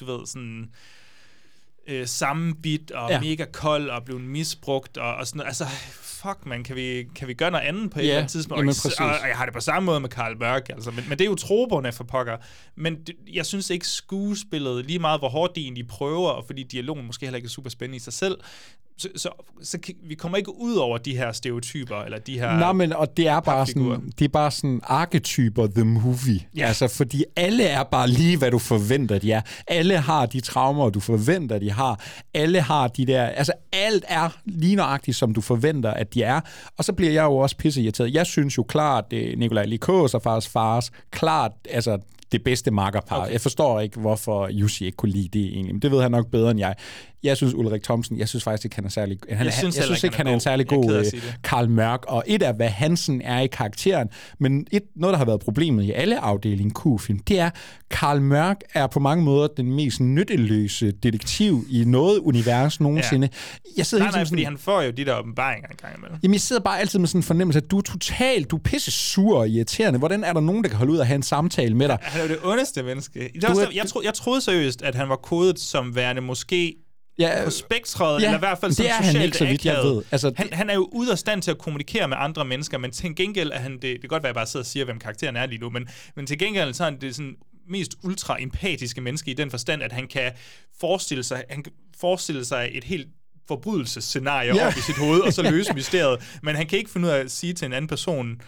du 0.00 0.04
ved, 0.04 0.26
sådan 0.26 0.70
øh, 1.86 2.06
sammenbit 2.06 2.90
og 2.90 3.10
Ja. 3.10 3.14
ja. 3.14 3.20
mega 3.20 3.44
kold 3.52 3.90
og 3.90 4.04
blevet 4.04 4.22
misbrugt 4.22 4.98
og, 4.98 5.14
og 5.14 5.26
sådan 5.26 5.38
noget. 5.38 5.48
Altså, 5.48 5.64
fuck 6.26 6.46
man, 6.46 6.64
kan 6.64 6.76
vi, 6.76 7.04
kan 7.14 7.28
vi 7.28 7.34
gøre 7.34 7.50
noget 7.50 7.64
andet 7.64 7.90
på 7.90 7.98
et 7.98 8.02
Ja, 8.02 8.08
eller 8.08 8.18
andet 8.18 8.30
tidspunkt? 8.30 8.58
jamen 8.58 8.74
Og, 8.98 9.06
og, 9.06 9.20
og 9.22 9.28
jeg 9.28 9.36
har 9.36 9.44
det 9.44 9.54
på 9.54 9.60
samme 9.60 9.86
måde 9.86 10.00
med 10.00 10.08
Karl 10.08 10.38
Mørk, 10.38 10.68
altså. 10.68 10.90
Men, 10.90 11.04
men 11.08 11.18
det 11.18 11.24
er 11.24 11.28
jo 11.28 11.34
troberne 11.34 11.92
for 11.92 12.04
pokker. 12.04 12.36
Men 12.76 13.02
det, 13.02 13.14
jeg 13.32 13.46
synes 13.46 13.70
ikke 13.70 13.88
skuespillet, 13.88 14.86
lige 14.86 14.98
meget 14.98 15.20
hvor 15.20 15.28
hårdt 15.28 15.56
de 15.56 15.60
egentlig 15.60 15.86
prøver, 15.86 16.30
og 16.30 16.44
fordi 16.46 16.62
dialogen 16.62 17.06
måske 17.06 17.26
heller 17.26 17.36
ikke 17.36 17.46
er 17.46 17.50
super 17.50 17.70
spændende 17.70 17.96
i 17.96 18.00
sig 18.00 18.12
selv, 18.12 18.36
så, 18.96 19.08
så, 19.16 19.28
så 19.62 19.78
vi 20.02 20.14
kommer 20.14 20.38
ikke 20.38 20.60
ud 20.60 20.74
over 20.74 20.98
de 20.98 21.16
her 21.16 21.32
stereotyper, 21.32 21.96
eller 21.96 22.18
de 22.18 22.38
her... 22.38 22.58
Nej, 22.58 22.72
men 22.72 22.92
og 22.92 23.16
det 23.16 23.28
er 23.28 23.40
bare 23.40 23.66
sådan, 23.66 24.12
det 24.18 24.24
er 24.24 24.28
bare 24.28 24.50
sådan 24.50 24.80
arketyper 24.82 25.66
the 25.66 25.84
movie. 25.84 26.40
Ja. 26.56 26.66
Altså, 26.66 26.88
fordi 26.88 27.24
alle 27.36 27.64
er 27.64 27.82
bare 27.82 28.08
lige, 28.08 28.38
hvad 28.38 28.50
du 28.50 28.58
forventer, 28.58 29.18
de 29.18 29.32
er. 29.32 29.40
Alle 29.66 29.96
har 29.98 30.26
de 30.26 30.40
traumer, 30.40 30.90
du 30.90 31.00
forventer, 31.00 31.58
de 31.58 31.70
har. 31.70 32.00
Alle 32.34 32.60
har 32.60 32.88
de 32.88 33.06
der, 33.06 33.24
altså 33.24 33.52
alt 33.72 34.04
er 34.08 34.28
lige 34.44 34.76
nøjagtigt, 34.76 35.16
som 35.16 35.34
du 35.34 35.40
forventer, 35.40 35.90
at 35.90 36.14
de 36.14 36.22
er. 36.22 36.40
Og 36.78 36.84
så 36.84 36.92
bliver 36.92 37.12
jeg 37.12 37.24
jo 37.24 37.36
også 37.36 37.56
pisseirriteret. 37.56 38.14
Jeg 38.14 38.26
synes 38.26 38.58
jo 38.58 38.62
klart, 38.62 39.10
det 39.10 39.38
Nikolaj 39.38 39.64
Likos 39.64 40.14
og 40.14 40.22
Fars 40.22 40.48
Fars, 40.48 40.90
klart, 41.10 41.52
altså 41.70 41.98
det 42.32 42.44
bedste 42.44 42.70
makkerpar. 42.70 43.20
Okay. 43.20 43.32
Jeg 43.32 43.40
forstår 43.40 43.80
ikke, 43.80 44.00
hvorfor 44.00 44.48
Jussi 44.48 44.84
ikke 44.84 44.96
kunne 44.96 45.12
lide 45.12 45.38
det 45.38 45.46
egentlig. 45.46 45.74
Men 45.74 45.82
det 45.82 45.90
ved 45.90 46.02
han 46.02 46.10
nok 46.10 46.30
bedre 46.30 46.50
end 46.50 46.60
jeg. 46.60 46.74
Jeg 47.24 47.36
synes, 47.36 47.54
Ulrik 47.54 47.82
Thomsen, 47.82 48.18
jeg 48.18 48.28
synes 48.28 48.44
faktisk 48.44 48.64
ikke, 48.64 48.76
han 48.76 48.84
er 48.84 48.88
særlig... 48.88 49.18
Han, 49.30 49.46
Jeg 49.46 49.52
synes 49.54 49.76
jeg 49.76 49.84
synes 49.84 50.04
ikke, 50.04 50.16
han 50.16 50.26
han 50.26 50.30
er 50.30 50.30
er 50.30 50.34
en 50.34 50.40
særlig 50.40 50.66
god. 50.66 50.84
Er 50.90 50.98
øh. 51.14 51.22
Karl 51.44 51.68
Mørk, 51.70 52.04
og 52.08 52.24
et 52.26 52.42
af, 52.42 52.54
hvad 52.54 52.68
Hansen 52.68 53.22
er 53.22 53.40
i 53.40 53.46
karakteren, 53.46 54.08
men 54.40 54.66
et, 54.72 54.82
noget, 54.96 55.12
der 55.12 55.18
har 55.18 55.24
været 55.24 55.40
problemet 55.40 55.84
i 55.84 55.92
alle 55.92 56.20
afdeling 56.20 56.72
Q-film, 56.80 57.18
det 57.18 57.38
er, 57.38 57.50
Karl 57.90 58.20
Mørk 58.20 58.56
er 58.74 58.86
på 58.86 59.00
mange 59.00 59.24
måder 59.24 59.48
den 59.56 59.72
mest 59.72 60.00
nytteløse 60.00 60.90
detektiv 60.92 61.66
i 61.70 61.84
noget 61.84 62.18
univers 62.18 62.80
nogensinde. 62.80 63.28
Ja. 63.32 63.70
Jeg 63.76 63.86
sidder 63.86 64.04
Nej, 64.04 64.10
nej, 64.10 64.18
tiden 64.18 64.26
fordi 64.28 64.42
sådan, 64.42 64.52
han 64.52 64.58
får 64.58 64.82
jo 64.82 64.90
de 64.90 65.04
der 65.04 65.18
åbenbaringer 65.18 65.68
en 65.68 65.76
gang 65.82 65.98
imellem. 65.98 66.18
Jamen, 66.22 66.32
jeg 66.34 66.40
sidder 66.40 66.62
bare 66.62 66.80
altid 66.80 66.98
med 66.98 67.08
sådan 67.08 67.18
en 67.18 67.22
fornemmelse, 67.22 67.58
at 67.58 67.70
du 67.70 67.78
er 67.78 67.82
totalt, 67.82 68.50
du 68.50 68.56
er 68.56 68.60
pisse 68.60 68.90
sur 68.90 69.38
og 69.38 69.48
irriterende. 69.48 69.98
Hvordan 69.98 70.24
er 70.24 70.32
der 70.32 70.40
nogen, 70.40 70.62
der 70.62 70.68
kan 70.68 70.78
holde 70.78 70.92
ud 70.92 70.98
og 70.98 71.06
have 71.06 71.16
en 71.16 71.22
samtale 71.22 71.74
med 71.74 71.88
dig? 71.88 71.98
Han 72.02 72.20
er 72.20 72.24
jo 72.24 72.30
det 72.30 72.38
ondeste 72.44 72.82
menneske. 72.82 73.30
Det 73.34 73.44
er, 73.44 73.48
er- 73.48 73.66
jeg, 73.74 73.86
tro, 73.86 74.00
jeg 74.04 74.14
troede 74.14 74.40
seriøst, 74.40 74.82
at 74.82 74.94
han 74.94 75.08
var 75.08 75.16
kodet 75.16 75.58
som 75.58 75.96
værende 75.96 76.20
måske 76.22 76.74
Ja, 77.18 77.44
på 77.44 77.50
spektret, 77.50 78.20
ja, 78.22 78.26
eller 78.26 78.38
i 78.38 78.38
hvert 78.38 78.58
fald 78.58 78.68
det 78.70 78.76
som 78.76 78.86
er 78.86 78.90
han 78.92 79.04
socialt 79.04 79.24
ikke, 79.24 79.36
så 79.38 79.44
vidt 79.44 79.64
jeg 79.64 79.76
ved. 79.84 80.02
Altså, 80.10 80.32
han, 80.36 80.48
han 80.52 80.70
er 80.70 80.74
jo 80.74 80.88
ude 80.92 81.12
af 81.12 81.18
stand 81.18 81.42
til 81.42 81.50
at 81.50 81.58
kommunikere 81.58 82.08
med 82.08 82.16
andre 82.20 82.44
mennesker, 82.44 82.78
men 82.78 82.90
til 82.90 83.16
gengæld 83.16 83.50
er 83.54 83.58
han 83.58 83.72
det, 83.72 83.82
det 83.82 84.00
kan 84.00 84.08
godt 84.08 84.22
være, 84.22 84.30
at 84.30 84.34
jeg 84.34 84.38
bare 84.40 84.46
sidder 84.46 84.62
og 84.64 84.66
siger, 84.66 84.84
hvem 84.84 84.98
karakteren 84.98 85.36
er 85.36 85.46
lige 85.46 85.58
nu, 85.58 85.70
men, 85.70 85.88
men 86.16 86.26
til 86.26 86.38
gengæld 86.38 86.74
så 86.74 86.84
er 86.84 86.90
han 86.90 87.00
det 87.00 87.14
sådan 87.16 87.36
mest 87.68 87.94
ultra-empatiske 88.02 89.00
menneske 89.00 89.30
i 89.30 89.34
den 89.34 89.50
forstand, 89.50 89.82
at 89.82 89.92
han 89.92 90.06
kan 90.06 90.32
forestille 90.80 91.24
sig, 91.24 91.44
han 91.50 91.62
kan 91.62 91.72
forestille 92.00 92.44
sig 92.44 92.68
et 92.72 92.84
helt 92.84 93.08
forbrydelsesscenarie 93.48 94.54
Ja. 94.54 94.66
op 94.66 94.72
i 94.76 94.80
sit 94.80 94.96
hoved, 94.96 95.20
og 95.20 95.32
så 95.32 95.42
løse 95.52 95.74
mysteriet. 95.74 96.38
Men 96.42 96.56
han 96.56 96.66
kan 96.66 96.78
ikke 96.78 96.90
finde 96.90 97.06
ud 97.08 97.12
af 97.12 97.18
at 97.18 97.30
sige 97.30 97.52
til 97.52 97.66
en 97.66 97.72
anden 97.72 97.88
person, 97.88 98.40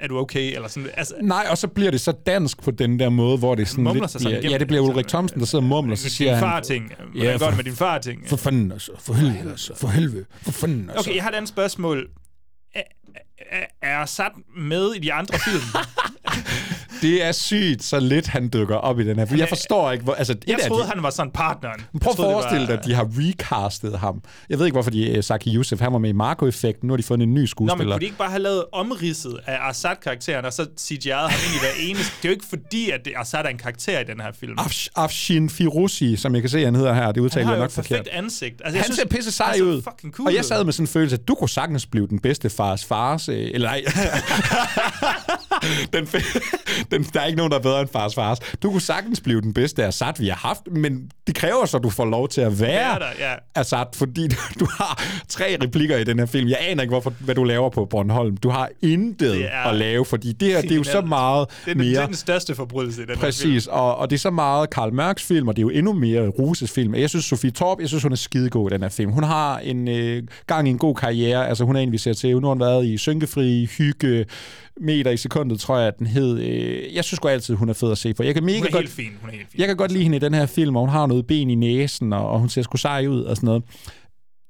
er 0.00 0.08
du 0.08 0.18
okay? 0.18 0.54
Eller 0.54 0.68
sådan, 0.68 0.90
altså, 0.94 1.14
Nej, 1.22 1.46
og 1.50 1.58
så 1.58 1.68
bliver 1.68 1.90
det 1.90 2.00
så 2.00 2.12
dansk 2.12 2.62
på 2.62 2.70
den 2.70 2.98
der 2.98 3.08
måde, 3.08 3.38
hvor 3.38 3.54
det 3.54 3.68
sådan 3.68 3.84
mumler 3.84 4.02
lidt 4.02 4.10
sig 4.10 4.20
sådan 4.20 4.38
bliver, 4.40 4.52
Ja, 4.52 4.58
det 4.58 4.66
bliver 4.66 4.82
det, 4.82 4.90
Ulrik 4.90 5.08
Thomsen, 5.08 5.40
der 5.40 5.46
sidder 5.46 5.64
og 5.64 5.68
mumler, 5.68 5.96
så 5.96 6.10
siger 6.10 6.30
din 6.30 6.34
han... 6.38 6.42
far 6.42 6.60
ting. 6.60 6.92
Hvordan 6.96 7.14
Ja, 7.22 7.36
for- 7.36 7.56
med 7.56 7.64
din 7.64 7.76
far 7.76 7.98
ting? 7.98 8.28
For 8.28 8.36
fanden 8.36 8.72
altså, 8.72 8.92
for 8.98 9.14
helvede 9.14 9.50
altså, 9.50 9.76
for 9.76 9.88
helvede, 9.88 10.24
for 10.42 10.52
fanden 10.52 10.90
altså. 10.90 11.00
Okay, 11.10 11.14
jeg 11.14 11.22
har 11.22 11.30
et 11.30 11.34
andet 11.34 11.48
spørgsmål. 11.48 12.08
Er, 12.74 12.82
er, 13.50 13.64
er 13.82 13.98
Assad 13.98 14.30
med 14.56 14.92
i 14.94 14.98
de 14.98 15.12
andre 15.12 15.38
film? 15.38 15.62
Det 17.04 17.24
er 17.24 17.32
sygt, 17.32 17.82
så 17.84 18.00
lidt 18.00 18.26
han 18.26 18.48
dukker 18.48 18.76
op 18.76 19.00
i 19.00 19.04
den 19.06 19.18
her. 19.18 19.26
For 19.26 19.36
jeg 19.36 19.48
forstår 19.48 19.92
ikke, 19.92 20.04
hvor... 20.04 20.14
Altså, 20.14 20.34
jeg 20.46 20.58
troede, 20.68 20.82
de, 20.84 20.88
han 20.88 21.02
var 21.02 21.10
sådan 21.10 21.30
partneren. 21.32 21.80
Prøv 22.00 22.14
Jeg 22.18 22.26
at 22.26 22.32
forestille 22.32 22.66
dig, 22.66 22.78
at 22.78 22.84
de 22.84 22.94
har 22.94 23.08
recastet 23.18 23.98
ham. 23.98 24.22
Jeg 24.50 24.58
ved 24.58 24.66
ikke, 24.66 24.74
hvorfor 24.74 24.90
de... 24.90 25.14
uh, 25.18 25.24
Saki 25.24 25.54
Youssef, 25.56 25.80
han 25.80 25.92
var 25.92 25.98
med 25.98 26.10
i 26.10 26.12
Marco-effekten. 26.12 26.86
Nu 26.86 26.92
har 26.92 26.96
de 26.96 27.02
fundet 27.02 27.26
en 27.26 27.34
ny 27.34 27.38
Nå, 27.38 27.40
men 27.40 27.46
skuespiller. 27.48 27.92
kunne 27.94 28.00
de 28.00 28.04
ikke 28.04 28.16
bare 28.18 28.30
have 28.30 28.42
lavet 28.42 28.64
omridset 28.72 29.38
af 29.46 29.68
Assad-karakteren, 29.68 30.44
og 30.44 30.52
så 30.52 30.62
CGI'et 30.80 31.12
ham 31.14 31.30
ind 31.30 31.54
i 31.56 31.58
hver 31.60 31.88
eneste... 31.88 32.12
Det 32.22 32.24
er 32.24 32.28
jo 32.28 32.32
ikke 32.34 32.46
fordi, 32.48 32.90
at 32.90 33.00
det 33.04 33.12
Assad 33.16 33.44
er 33.44 33.48
en 33.48 33.58
karakter 33.58 34.00
i 34.00 34.04
den 34.04 34.20
her 34.20 34.32
film. 34.40 34.52
Af- 34.58 34.88
Afshin 34.96 35.50
Firuzi, 35.50 36.16
som 36.16 36.34
jeg 36.34 36.42
kan 36.42 36.50
se, 36.50 36.64
han 36.64 36.74
hedder 36.74 36.94
her. 36.94 37.06
Det 37.06 37.16
han 37.16 37.22
udtaler 37.22 37.46
har 37.46 37.52
jeg 37.52 37.58
jo 37.58 37.62
nok 37.62 37.70
et 37.70 37.74
perfekt 37.74 37.96
forkert. 37.98 38.08
ansigt. 38.24 38.62
Altså, 38.64 38.76
Han 38.78 38.84
synes, 38.84 38.98
ser 38.98 39.06
pisse 39.06 39.30
sej 39.32 39.52
han 39.52 39.62
ud. 39.62 39.82
cool 40.12 40.28
og 40.28 40.34
jeg 40.34 40.44
sad 40.44 40.64
med 40.64 40.72
sådan 40.72 40.82
en 40.82 40.88
følelse, 40.88 41.14
at 41.16 41.28
du 41.28 41.34
kunne 41.34 41.48
sagtens 41.48 41.86
blive 41.86 42.06
den 42.08 42.18
bedste 42.18 42.50
fars 42.50 42.84
fars. 42.84 43.28
øh, 43.28 43.50
Eller 43.54 43.68
nej. 43.68 43.82
den, 45.92 46.04
fe- 46.04 46.63
den, 46.90 47.02
der 47.02 47.20
er 47.20 47.26
ikke 47.26 47.36
nogen, 47.36 47.52
der 47.52 47.58
er 47.58 47.62
bedre 47.62 47.80
end 47.80 47.88
fars 47.88 48.14
fars. 48.14 48.38
Du 48.62 48.70
kunne 48.70 48.80
sagtens 48.80 49.20
blive 49.20 49.40
den 49.40 49.54
bedste 49.54 49.84
Assad, 49.84 50.12
vi 50.18 50.28
har 50.28 50.36
haft, 50.36 50.60
men 50.70 51.10
det 51.26 51.34
kræver 51.34 51.66
så, 51.66 51.76
at 51.76 51.82
du 51.82 51.90
får 51.90 52.04
lov 52.04 52.28
til 52.28 52.40
at 52.40 52.60
være 52.60 52.98
der, 52.98 53.06
ja. 53.18 53.34
Assad, 53.54 53.86
fordi 53.94 54.28
du 54.60 54.66
har 54.78 55.02
tre 55.28 55.56
replikker 55.62 55.96
i 55.96 56.04
den 56.04 56.18
her 56.18 56.26
film. 56.26 56.48
Jeg 56.48 56.58
aner 56.60 56.82
ikke, 56.82 56.92
hvorfor, 56.92 57.12
hvad 57.20 57.34
du 57.34 57.44
laver 57.44 57.70
på 57.70 57.84
Bornholm. 57.84 58.36
Du 58.36 58.48
har 58.48 58.68
intet 58.82 59.44
er 59.44 59.68
at 59.68 59.76
lave, 59.76 60.04
fordi 60.04 60.32
det 60.32 60.48
her, 60.48 60.60
det 60.60 60.72
er 60.72 60.76
jo 60.76 60.84
så 60.84 61.00
meget 61.00 61.48
Det 61.48 61.70
er, 61.70 61.74
den, 61.74 61.82
det 61.82 61.90
mere... 61.92 62.02
er 62.02 62.06
den 62.06 62.14
største 62.14 62.54
forbrydelse 62.54 63.02
i 63.02 63.06
den 63.06 63.08
her 63.08 63.14
film. 63.14 63.20
Præcis, 63.20 63.66
og, 63.66 63.96
og 63.96 64.10
det 64.10 64.16
er 64.16 64.20
så 64.20 64.30
meget 64.30 64.70
Karl 64.70 64.92
Mørks 64.92 65.24
film, 65.24 65.48
og 65.48 65.56
det 65.56 65.60
er 65.60 65.64
jo 65.64 65.70
endnu 65.70 65.92
mere 65.92 66.28
Ruses 66.28 66.70
film. 66.72 66.94
Jeg 66.94 67.10
synes, 67.10 67.24
Sofie 67.24 67.50
Torp, 67.50 67.80
jeg 67.80 67.88
synes, 67.88 68.02
hun 68.02 68.12
er 68.12 68.16
skidegod 68.16 68.70
i 68.70 68.74
den 68.74 68.82
her 68.82 68.88
film. 68.88 69.12
Hun 69.12 69.24
har 69.24 69.58
en 69.58 69.88
øh, 69.88 70.22
gang 70.46 70.68
i 70.68 70.70
en 70.70 70.78
god 70.78 70.94
karriere. 70.94 71.48
Altså, 71.48 71.64
hun 71.64 71.76
er 71.76 71.80
en, 71.80 71.92
vi 71.92 71.98
ser 71.98 72.12
til. 72.12 72.34
Nu 72.34 72.40
har 72.40 72.48
hun 72.48 72.60
været 72.60 72.86
i 72.86 72.98
Synkefri, 72.98 73.68
Hygge, 73.78 74.24
Meter 74.80 75.10
i 75.10 75.16
sekundet, 75.16 75.60
tror 75.60 75.78
jeg, 75.78 75.88
at 75.88 75.98
den 75.98 76.06
hed. 76.06 76.38
Øh, 76.38 76.94
jeg 76.94 77.04
synes 77.04 77.20
godt 77.20 77.32
altid, 77.32 77.54
hun 77.54 77.68
er 77.68 77.72
fed 77.72 77.90
at 77.90 77.98
se 77.98 78.14
på. 78.14 78.22
Jeg 78.22 78.34
kan 78.34 78.44
mega 78.44 78.58
Hun 78.58 78.66
er 78.66 78.70
godt, 78.70 78.82
helt 78.82 78.92
fin. 78.92 79.12
Hun 79.20 79.30
er 79.30 79.34
helt 79.34 79.46
fin. 79.50 79.60
jeg 79.60 79.68
kan 79.68 79.76
godt 79.76 79.92
lide 79.92 80.02
hende 80.02 80.16
i 80.16 80.20
den 80.20 80.34
her 80.34 80.46
film, 80.46 80.76
og 80.76 80.82
hun 80.82 80.88
har 80.88 81.06
noget 81.06 81.26
ben 81.26 81.50
i 81.50 81.54
næsen, 81.54 82.12
og, 82.12 82.28
og 82.30 82.40
hun 82.40 82.48
ser 82.48 82.62
sgu 82.62 82.76
sej 82.76 83.06
ud 83.06 83.22
og 83.22 83.36
sådan 83.36 83.46
noget. 83.46 83.62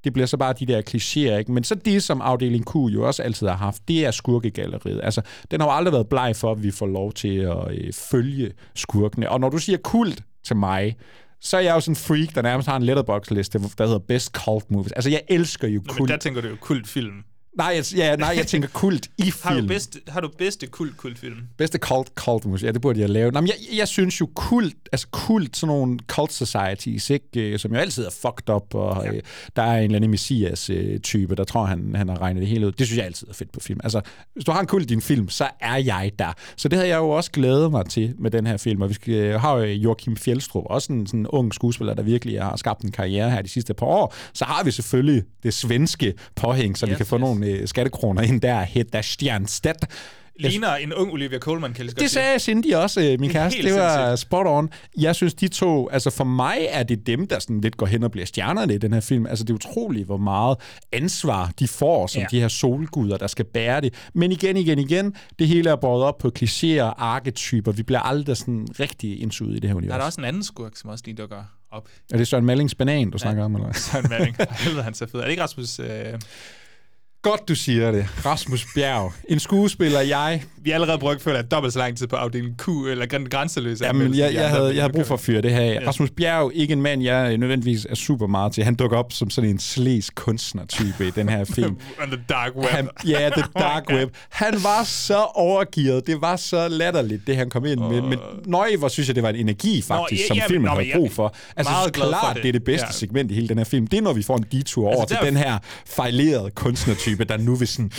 Det 0.04 0.12
bliver 0.12 0.26
så 0.26 0.36
bare 0.36 0.54
de 0.60 0.66
der 0.66 0.82
klichéer, 0.90 1.38
ikke? 1.38 1.52
Men 1.52 1.64
så 1.64 1.74
det, 1.74 2.02
som 2.02 2.20
afdeling 2.20 2.64
Q 2.66 2.74
jo 2.76 3.06
også 3.06 3.22
altid 3.22 3.46
har 3.46 3.56
haft, 3.56 3.88
det 3.88 4.04
er 4.06 4.10
skurkegalleriet. 4.10 5.00
Altså, 5.02 5.22
den 5.50 5.60
har 5.60 5.68
jo 5.68 5.72
aldrig 5.76 5.92
været 5.92 6.08
bleg 6.08 6.36
for, 6.36 6.52
at 6.52 6.62
vi 6.62 6.70
får 6.70 6.86
lov 6.86 7.12
til 7.12 7.36
at 7.38 7.56
øh, 7.70 7.92
følge 7.92 8.52
skurkene. 8.74 9.30
Og 9.30 9.40
når 9.40 9.48
du 9.48 9.58
siger 9.58 9.78
kult 9.78 10.22
til 10.44 10.56
mig, 10.56 10.96
så 11.40 11.56
er 11.56 11.60
jeg 11.60 11.74
jo 11.74 11.80
sådan 11.80 11.92
en 11.92 11.96
freak, 11.96 12.34
der 12.34 12.42
nærmest 12.42 12.68
har 12.68 12.76
en 12.76 12.82
letterbox-liste, 12.82 13.58
der 13.78 13.84
hedder 13.84 13.98
Best 13.98 14.32
Cult 14.32 14.70
Movies. 14.70 14.92
Altså, 14.92 15.10
jeg 15.10 15.22
elsker 15.28 15.68
jo 15.68 15.80
Nå, 15.80 15.92
men 15.92 15.96
kult. 15.96 16.10
der 16.10 16.16
tænker 16.16 16.40
du 16.40 16.48
jo 16.48 16.56
kultfilm. 16.60 17.12
Nej, 17.56 17.66
jeg, 17.66 17.84
ja, 17.96 18.16
nej, 18.16 18.34
jeg 18.36 18.46
tænker 18.46 18.68
kult 18.68 19.10
i 19.18 19.22
film. 19.22 19.34
Har 19.42 19.60
du, 19.60 19.66
bedste, 19.66 20.00
har 20.08 20.20
du 20.20 20.30
bedste 20.38 20.66
kult-kultfilm? 20.66 21.36
Bedste 21.58 21.78
cult, 21.78 22.08
cult 22.14 22.44
musik. 22.44 22.66
Ja, 22.66 22.72
det 22.72 22.80
burde 22.80 23.00
jeg 23.00 23.10
lave. 23.10 23.30
Nå, 23.30 23.40
men 23.40 23.48
jeg, 23.48 23.78
jeg 23.78 23.88
synes 23.88 24.20
jo 24.20 24.28
kult, 24.34 24.76
altså 24.92 25.06
kult, 25.10 25.56
sådan 25.56 25.68
nogle 25.76 25.98
cult 26.06 26.32
societies, 26.32 27.10
ikke, 27.10 27.52
øh, 27.52 27.58
som 27.58 27.72
jo 27.72 27.78
altid 27.78 28.04
er 28.04 28.10
fucked 28.10 28.54
up, 28.54 28.74
og 28.74 29.04
ja. 29.04 29.12
øh, 29.12 29.22
der 29.56 29.62
er 29.62 29.78
en 29.78 29.84
eller 29.84 29.96
anden 29.96 30.10
messias-type, 30.10 31.34
der 31.34 31.44
tror, 31.44 31.64
han, 31.64 31.94
han 31.94 32.08
har 32.08 32.20
regnet 32.20 32.40
det 32.40 32.48
hele 32.48 32.66
ud. 32.66 32.72
Det 32.72 32.86
synes 32.86 32.98
jeg 32.98 33.06
altid 33.06 33.28
er 33.28 33.32
fedt 33.32 33.52
på 33.52 33.60
film. 33.60 33.80
Altså, 33.84 34.00
hvis 34.34 34.44
du 34.44 34.52
har 34.52 34.60
en 34.60 34.66
kult 34.66 34.82
i 34.82 34.86
din 34.86 35.00
film, 35.00 35.28
så 35.28 35.48
er 35.60 35.76
jeg 35.76 36.12
der. 36.18 36.32
Så 36.56 36.68
det 36.68 36.78
havde 36.78 36.88
jeg 36.88 36.98
jo 36.98 37.08
også 37.08 37.30
glædet 37.30 37.70
mig 37.70 37.86
til 37.86 38.14
med 38.18 38.30
den 38.30 38.46
her 38.46 38.56
film, 38.56 38.82
og 38.82 38.88
vi 38.88 38.94
skal, 38.94 39.14
øh, 39.14 39.40
har 39.40 39.56
jo 39.56 39.64
Joachim 39.64 40.16
Fjeldstrup, 40.16 40.64
også 40.66 40.92
en 40.92 41.06
sådan 41.06 41.26
ung 41.26 41.54
skuespiller, 41.54 41.94
der 41.94 42.02
virkelig 42.02 42.42
har 42.42 42.56
skabt 42.56 42.82
en 42.82 42.92
karriere 42.92 43.30
her 43.30 43.42
de 43.42 43.48
sidste 43.48 43.74
par 43.74 43.86
år. 43.86 44.14
Så 44.32 44.44
har 44.44 44.64
vi 44.64 44.70
selvfølgelig 44.70 45.22
det 45.42 45.54
svenske 45.54 46.14
påhæng, 46.36 46.78
så 46.78 46.86
yes, 46.86 46.90
vi 46.90 46.96
kan 46.96 47.06
få 47.06 47.16
yes. 47.16 47.20
nogle 47.20 47.43
øh, 47.48 47.68
skattekroner 47.68 48.22
ind 48.22 48.40
der. 48.40 48.62
Hedda 48.62 49.02
Stjernstedt. 49.02 49.84
Ligner 50.38 50.74
en 50.74 50.92
ung 50.94 51.12
Olivia 51.12 51.38
Colman, 51.38 51.72
kan 51.74 51.84
jeg 51.84 51.90
så 51.90 51.96
Det 52.00 52.10
sagde 52.10 52.38
Cindy 52.38 52.74
også, 52.74 53.00
øh, 53.00 53.20
min 53.20 53.30
kæreste. 53.30 53.56
helt 53.56 53.68
Det 53.68 53.80
var 53.80 54.06
sindssygt. 54.08 54.28
spot 54.28 54.46
on. 54.46 54.70
Jeg 54.98 55.14
synes, 55.14 55.34
de 55.34 55.48
to... 55.48 55.88
Altså 55.88 56.10
for 56.10 56.24
mig 56.24 56.56
er 56.70 56.82
det 56.82 57.06
dem, 57.06 57.26
der 57.26 57.38
sådan 57.38 57.60
lidt 57.60 57.76
går 57.76 57.86
hen 57.86 58.02
og 58.02 58.10
bliver 58.10 58.26
stjernerne 58.26 58.74
i 58.74 58.78
den 58.78 58.92
her 58.92 59.00
film. 59.00 59.26
Altså 59.26 59.44
det 59.44 59.50
er 59.50 59.54
utroligt, 59.54 60.06
hvor 60.06 60.16
meget 60.16 60.56
ansvar 60.92 61.52
de 61.58 61.68
får 61.68 62.06
som 62.06 62.18
Ja. 62.20 62.26
ja. 62.32 62.36
de 62.36 62.40
her 62.40 62.48
solguder, 62.48 63.16
der 63.16 63.26
skal 63.26 63.44
bære 63.44 63.80
det. 63.80 63.94
Men 64.14 64.32
igen, 64.32 64.56
igen, 64.56 64.78
igen, 64.78 65.14
det 65.38 65.48
hele 65.48 65.70
er 65.70 65.76
båret 65.76 66.04
op 66.04 66.18
på 66.18 66.30
klichéer 66.38 66.82
og 66.82 67.06
arketyper. 67.14 67.72
Vi 67.72 67.82
bliver 67.82 68.00
aldrig 68.00 68.36
sådan 68.36 68.66
rigtig 68.80 69.22
indsuget 69.22 69.56
i 69.56 69.58
det 69.58 69.64
her 69.64 69.74
Der 69.74 69.76
univers. 69.76 69.94
er 69.94 69.98
der 69.98 70.04
også 70.06 70.20
en 70.20 70.24
anden 70.24 70.42
skurk, 70.44 70.72
som 70.76 70.90
også 70.90 71.02
lige 71.06 71.16
dukker 71.16 71.44
op. 71.72 71.88
Er 72.12 72.16
det 72.16 72.28
Søren 72.28 72.44
Mallings 72.44 72.74
banan, 72.74 73.10
du 73.10 73.18
snakker 73.18 73.44
om? 73.44 73.54
Eller? 73.54 73.72
Søren 73.72 74.06
Malling. 74.10 74.36
Helvede, 74.50 74.82
han 74.88 74.94
ser 74.94 75.06
fed. 75.06 75.20
Er 75.20 75.24
det 75.24 75.30
ikke 75.30 75.42
Rasmus... 75.42 75.78
Øh... 75.80 75.86
Godt, 77.24 77.48
du 77.48 77.54
siger 77.54 77.90
det. 77.92 78.06
Rasmus 78.26 78.66
Bjerg. 78.74 79.12
En 79.28 79.40
skuespiller, 79.40 80.00
jeg 80.00 80.44
vi 80.64 80.70
allerede 80.70 80.98
brugt 80.98 81.22
føler, 81.22 81.38
at 81.38 81.50
dobbelt 81.50 81.72
så 81.72 81.78
lang 81.78 81.96
tid 81.98 82.06
på 82.06 82.16
afdelingen 82.16 82.56
Q, 82.58 82.68
eller 82.68 83.06
græn- 83.06 83.28
grænseløse. 83.28 83.84
Jamen, 83.86 84.14
jeg, 84.14 84.18
jeg, 84.18 84.28
andre. 84.44 84.48
havde, 84.48 84.74
jeg 84.74 84.82
havde 84.82 84.92
brug 84.92 85.06
for 85.06 85.14
at 85.14 85.20
fyre 85.20 85.42
det 85.42 85.50
her 85.50 85.60
af. 85.60 85.78
Ja. 85.82 85.88
Rasmus 85.88 86.10
Bjerg, 86.10 86.50
ikke 86.54 86.72
en 86.72 86.82
mand, 86.82 87.02
jeg 87.02 87.38
nødvendigvis 87.38 87.86
er 87.90 87.94
super 87.94 88.26
meget 88.26 88.52
til. 88.52 88.64
Han 88.64 88.74
dukker 88.74 88.96
op 88.96 89.12
som 89.12 89.30
sådan 89.30 89.50
en 89.50 89.58
slæs 89.58 90.10
kunstner-type 90.14 91.06
i 91.06 91.10
den 91.10 91.28
her 91.28 91.44
film. 91.44 91.76
On 92.02 92.08
the 92.10 92.20
dark 92.28 92.56
web. 92.56 92.66
Han, 92.66 92.88
ja, 93.06 93.30
the 93.36 93.44
dark 93.58 93.84
web. 93.90 94.08
Han 94.28 94.52
var 94.62 94.82
så 94.84 95.18
overgivet. 95.34 96.06
Det 96.06 96.20
var 96.20 96.36
så 96.36 96.68
latterligt, 96.68 97.26
det 97.26 97.36
han 97.36 97.50
kom 97.50 97.64
ind 97.64 97.80
med. 97.80 98.02
Men 98.02 98.18
nøj, 98.46 98.76
hvor 98.78 98.88
synes 98.88 99.08
jeg, 99.08 99.14
det 99.14 99.22
var 99.22 99.28
en 99.28 99.36
energi 99.36 99.82
faktisk, 99.82 100.22
ja, 100.22 100.26
som 100.26 100.36
filmen 100.48 100.64
nå, 100.70 100.74
havde 100.76 100.90
brug 100.94 101.04
jeg- 101.04 101.12
for. 101.12 101.34
Altså, 101.56 101.72
meget 101.72 101.92
glad 101.92 102.06
for 102.06 102.10
klart, 102.20 102.34
det. 102.36 102.42
det 102.42 102.48
er 102.48 102.52
det 102.52 102.64
bedste 102.64 102.86
Ja. 102.86 102.92
segment 102.92 103.30
i 103.30 103.34
hele 103.34 103.48
den 103.48 103.58
her 103.58 103.64
film. 103.64 103.86
Det 103.86 103.96
er, 103.98 104.02
når 104.02 104.12
vi 104.12 104.22
får 104.22 104.36
en 104.36 104.44
detur 104.52 104.86
over 104.88 105.00
Altså, 105.00 105.16
til 105.20 105.26
den 105.26 105.36
her 105.36 105.58
fejlerede 105.86 106.50
kunstnertype, 106.50 107.24
der 107.24 107.36
nu 107.36 107.54
vil 107.54 107.68
sådan, 107.68 107.90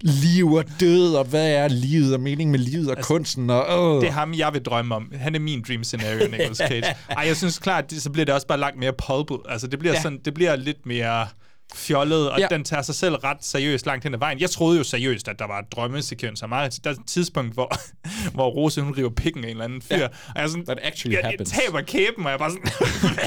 liv 0.00 0.52
og 0.52 0.64
død, 0.80 1.14
og 1.14 1.24
hvad 1.24 1.50
er 1.54 1.68
livet, 1.68 2.13
og 2.14 2.20
mening 2.20 2.50
med 2.50 2.58
livet 2.58 2.90
og 2.90 2.96
kunsten, 3.02 3.50
og... 3.50 3.96
Øh. 3.96 4.00
Det 4.00 4.08
er 4.08 4.12
ham, 4.12 4.34
jeg 4.34 4.52
vil 4.52 4.62
drømme 4.62 4.94
om. 4.94 5.12
Han 5.14 5.34
er 5.34 5.38
min 5.38 5.64
dream 5.68 5.84
scenario, 5.84 6.28
Nicolas 6.28 6.56
Cage. 6.70 6.84
Ej, 7.10 7.26
jeg 7.26 7.36
synes 7.36 7.58
klart, 7.58 7.90
det, 7.90 8.02
så 8.02 8.10
bliver 8.10 8.24
det 8.24 8.34
også 8.34 8.46
bare 8.46 8.58
langt 8.58 8.78
mere 8.78 8.92
pulpet. 9.06 9.38
Altså, 9.48 9.66
det 9.66 9.78
bliver, 9.78 9.94
ja. 9.94 10.02
sådan, 10.02 10.18
det 10.24 10.34
bliver 10.34 10.56
lidt 10.56 10.86
mere 10.86 11.26
fjollet, 11.74 12.30
og 12.30 12.38
Ja. 12.40 12.46
den 12.50 12.64
tager 12.64 12.82
sig 12.82 12.94
selv 12.94 13.14
ret 13.14 13.36
seriøst 13.40 13.86
langt 13.86 14.04
hen 14.04 14.14
ad 14.14 14.18
vejen. 14.18 14.40
Jeg 14.40 14.50
troede 14.50 14.78
jo 14.78 14.84
seriøst, 14.84 15.28
at 15.28 15.38
der 15.38 15.46
var 15.46 15.60
drømmesekvenser. 15.76 16.46
Meget. 16.46 16.78
Der 16.84 16.90
er 16.90 16.94
et 16.94 17.00
tidspunkt, 17.06 17.54
hvor, 17.54 17.72
hvor 18.34 18.48
Rose, 18.48 18.80
hun 18.82 18.94
river 18.98 19.10
pikken 19.10 19.44
af 19.44 19.48
en 19.48 19.50
eller 19.50 19.64
anden 19.64 19.82
fyr. 19.82 19.96
Ja. 19.96 20.04
Og 20.06 20.40
jeg 20.40 20.48
sådan, 20.48 20.66
That 20.66 20.78
actually 20.82 21.14
jeg, 21.16 21.22
jeg 21.22 21.30
happens. 21.30 21.50
taber 21.50 21.80
kæben, 21.80 22.24
og 22.24 22.30
jeg 22.30 22.34
er 22.34 22.38
bare 22.38 22.50
sådan, 22.50 22.68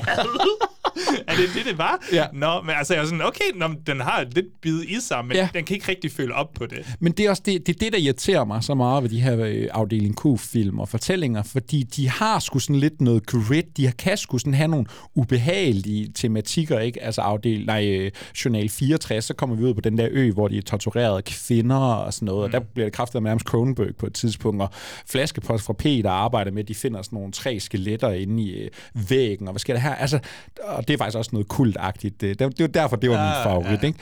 er 1.27 1.35
det 1.35 1.49
det, 1.55 1.65
det 1.65 1.77
var? 1.77 1.99
Ja. 2.13 2.25
Nå, 2.33 2.61
men 2.61 2.75
altså, 2.75 2.93
jeg 2.93 3.01
er 3.01 3.05
sådan, 3.05 3.21
okay, 3.21 3.43
nå, 3.55 3.67
den 3.87 3.99
har 3.99 4.25
lidt 4.31 4.45
bid 4.61 4.81
i 4.83 4.97
sig, 5.01 5.25
men 5.25 5.37
Ja. 5.37 5.49
den 5.53 5.63
kan 5.65 5.73
ikke 5.75 5.87
rigtig 5.89 6.11
følge 6.11 6.33
op 6.33 6.53
på 6.53 6.65
det. 6.65 6.85
Men 6.99 7.11
det 7.11 7.25
er 7.25 7.29
også 7.29 7.41
det, 7.45 7.67
det, 7.67 7.75
er 7.75 7.79
det 7.79 7.93
der 7.93 7.99
irriterer 7.99 8.45
mig 8.45 8.63
så 8.63 8.73
meget 8.75 9.03
ved 9.03 9.09
de 9.09 9.21
her 9.21 9.39
øh, 9.39 9.67
afdeling 9.71 10.15
Q-film 10.21 10.79
og 10.79 10.89
fortællinger, 10.89 11.43
fordi 11.43 11.83
de 11.83 12.09
har 12.09 12.39
sgu 12.39 12.59
sådan 12.59 12.75
lidt 12.75 13.01
noget 13.01 13.25
grit, 13.25 13.77
de 13.77 13.91
kan 13.99 14.17
sgu 14.17 14.37
sådan 14.37 14.53
have 14.53 14.67
nogle 14.67 14.85
ubehagelige 15.15 16.11
tematikker, 16.15 16.79
ikke? 16.79 17.03
Altså 17.03 17.21
afdel, 17.21 17.65
nej, 17.65 17.85
øh, 17.87 18.11
Journal 18.45 18.69
64, 18.69 19.26
så 19.26 19.34
kommer 19.34 19.55
vi 19.55 19.64
ud 19.64 19.73
på 19.73 19.81
den 19.81 19.97
der 19.97 20.07
ø, 20.11 20.31
hvor 20.31 20.47
de 20.47 20.57
er 20.57 20.61
torturerede 20.61 21.22
kvinder 21.22 21.76
og 21.76 22.14
sådan 22.14 22.26
noget, 22.26 22.39
mm. 22.39 22.43
og 22.43 22.51
der 22.51 22.59
bliver 22.73 22.85
det 22.85 22.93
kraftigt 22.93 23.23
nærmest 23.23 23.45
Cronenberg 23.45 23.95
på 23.95 24.05
et 24.05 24.14
tidspunkt, 24.14 24.61
og 24.61 24.69
flaskepost 25.07 25.65
fra 25.65 25.73
P, 25.73 25.84
der 25.84 26.09
arbejder 26.09 26.51
med, 26.51 26.64
de 26.64 26.76
finder 26.76 27.01
sådan 27.01 27.18
nogle 27.18 27.31
tre 27.31 27.59
skeletter 27.59 28.09
inde 28.09 28.43
i 28.43 28.51
øh, 28.53 28.69
væggen, 29.09 29.47
og 29.47 29.51
hvad 29.51 29.59
sker 29.59 29.73
der 29.73 29.80
her? 29.81 29.95
Altså, 29.95 30.19
og 30.64 30.88
det 30.88 30.93
er 30.93 30.97
faktisk 30.97 31.18
også 31.18 31.30
noget 31.34 31.47
kultagtigt. 31.47 32.22
Det, 32.22 32.39
det 32.39 32.59
var 32.59 32.68
derfor, 32.68 32.95
det 32.95 33.09
var 33.09 33.15
Ja, 33.15 33.23
min 33.23 33.43
favorit, 33.43 33.81
ja. 33.81 33.88
ikke? 33.88 33.99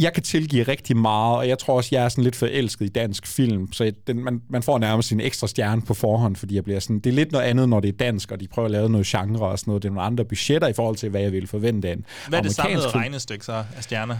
Jeg 0.00 0.12
kan 0.12 0.22
tilgive 0.22 0.62
rigtig 0.62 0.96
meget, 0.96 1.36
og 1.36 1.48
jeg 1.48 1.58
tror 1.58 1.76
også, 1.76 1.88
jeg 1.92 2.04
er 2.04 2.08
sådan 2.08 2.24
lidt 2.24 2.36
forelsket 2.36 2.86
i 2.86 2.88
dansk 2.88 3.26
film, 3.26 3.72
så 3.72 3.84
jeg, 3.84 3.92
den, 4.06 4.24
man, 4.24 4.40
man 4.50 4.62
får 4.62 4.78
nærmest 4.78 5.08
sin 5.08 5.20
ekstra 5.20 5.46
stjerne 5.46 5.82
på 5.82 5.94
forhånd, 5.94 6.36
fordi 6.36 6.54
jeg 6.54 6.64
bliver 6.64 6.80
sådan, 6.80 6.98
det 7.00 7.10
er 7.10 7.14
lidt 7.14 7.32
noget 7.32 7.44
andet, 7.46 7.68
når 7.68 7.80
det 7.80 7.88
er 7.88 7.92
dansk, 7.92 8.32
og 8.32 8.40
de 8.40 8.48
prøver 8.48 8.66
at 8.66 8.72
lave 8.72 8.88
noget 8.90 9.06
genre 9.06 9.46
og 9.48 9.58
sådan 9.58 9.70
noget. 9.70 9.82
Det 9.82 9.88
er 9.88 9.92
nogle 9.92 10.06
andre 10.06 10.24
budgetter 10.24 10.68
i 10.68 10.72
forhold 10.72 10.96
til, 10.96 11.08
hvad 11.08 11.20
jeg 11.20 11.32
ville 11.32 11.48
forvente 11.48 11.88
af 11.88 11.92
en 11.92 12.04
Hvad 12.28 12.38
er 12.38 12.42
det 12.42 12.54
samlede 12.54 12.82
film. 12.82 13.00
regnestykke 13.00 13.44
så 13.44 13.64
af 13.76 13.82
stjerner? 13.82 14.16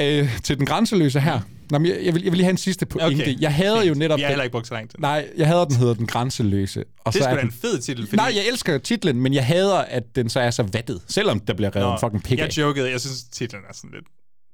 Øh, 0.00 0.40
til 0.42 0.58
den 0.58 0.66
grænseløse 0.66 1.20
her. 1.20 1.40
Nå, 1.70 1.78
men 1.78 1.86
jeg, 1.90 1.98
jeg, 2.04 2.14
vil, 2.14 2.22
jeg 2.22 2.32
vil 2.32 2.36
lige 2.36 2.44
have 2.44 2.50
en 2.50 2.56
sidste 2.56 2.86
pointe. 2.86 3.22
Okay, 3.22 3.40
Jeg 3.40 3.54
havde 3.54 3.86
jo 3.86 3.94
netop... 3.94 4.16
Vi 4.18 4.22
har 4.22 4.28
heller 4.28 4.44
ikke 4.44 4.52
brugt 4.52 4.66
så 4.66 4.74
lang 4.74 4.90
tid. 4.90 4.98
Nej, 4.98 5.28
jeg 5.36 5.46
hader, 5.46 5.64
den 5.64 5.76
hedder 5.76 5.94
Den 5.94 6.06
Grænseløse. 6.06 6.84
Og 7.04 7.12
Det 7.12 7.20
er 7.20 7.22
så 7.22 7.24
sgu 7.24 7.30
er 7.30 7.34
da 7.34 7.40
den, 7.40 7.48
en 7.48 7.52
fed 7.52 7.78
titel, 7.78 8.06
fordi... 8.06 8.16
Nej, 8.16 8.32
jeg 8.34 8.42
elsker 8.50 8.78
titlen, 8.78 9.20
men 9.20 9.34
jeg 9.34 9.46
hader, 9.46 9.76
at 9.78 10.16
den 10.16 10.28
så 10.28 10.40
er 10.40 10.50
så 10.50 10.62
vattet, 10.62 11.00
selvom 11.08 11.40
der 11.40 11.54
bliver 11.54 11.76
revet 11.76 11.92
en 11.92 11.98
fucking 12.00 12.22
pik. 12.22 12.38
Jeg 12.38 12.58
jokede, 12.58 12.90
jeg 12.90 13.00
synes 13.00 13.24
titlen 13.24 13.62
er 13.68 13.74
sådan 13.74 13.90
lidt... 13.94 14.04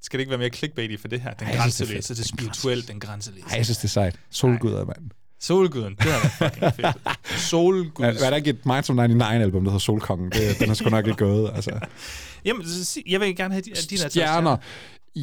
Skal 0.03 0.19
det 0.19 0.23
ikke 0.23 0.31
være 0.31 0.39
mere 0.39 0.51
clickbaity 0.51 0.97
for 1.01 1.09
det 1.09 1.21
her? 1.21 1.33
Den 1.35 1.47
Ej, 1.47 1.53
det 1.53 1.59
er 1.59 1.63
grænseløse, 1.63 2.15
det 2.15 2.21
er 2.21 2.29
spirituelt, 2.29 2.89
den 2.89 3.01
grænseløse. 3.01 3.45
Ej, 3.51 3.57
jeg 3.57 3.65
synes, 3.65 3.79
det 3.79 3.85
er 3.85 3.89
sejt. 3.89 4.17
Solguder, 4.31 4.85
mand. 4.85 5.11
Solguden, 5.41 5.95
det 5.95 6.07
været 6.07 6.33
fucking 6.33 6.75
fedt. 6.75 7.19
Solgud. 7.51 8.05
Er, 8.05 8.09
er 8.09 8.31
der 8.31 8.37
ikke 8.37 8.51
et 8.51 8.67
Minds 8.67 8.91
of 8.91 8.97
99-album, 8.97 9.65
der 9.65 9.71
hedder 9.71 9.79
Solkongen? 9.79 10.31
Det, 10.31 10.59
den 10.61 10.71
er 10.71 10.75
sgu 10.75 10.91
nok 10.91 11.07
ikke 11.07 11.19
gået, 11.19 11.51
altså. 11.55 11.71
Jamen, 12.45 12.67
jeg 13.07 13.21
vil 13.21 13.37
gerne 13.37 13.55
have 13.55 13.63
de, 13.63 13.71
de 13.71 13.97
der 13.97 14.09
Stjerner. 14.09 14.57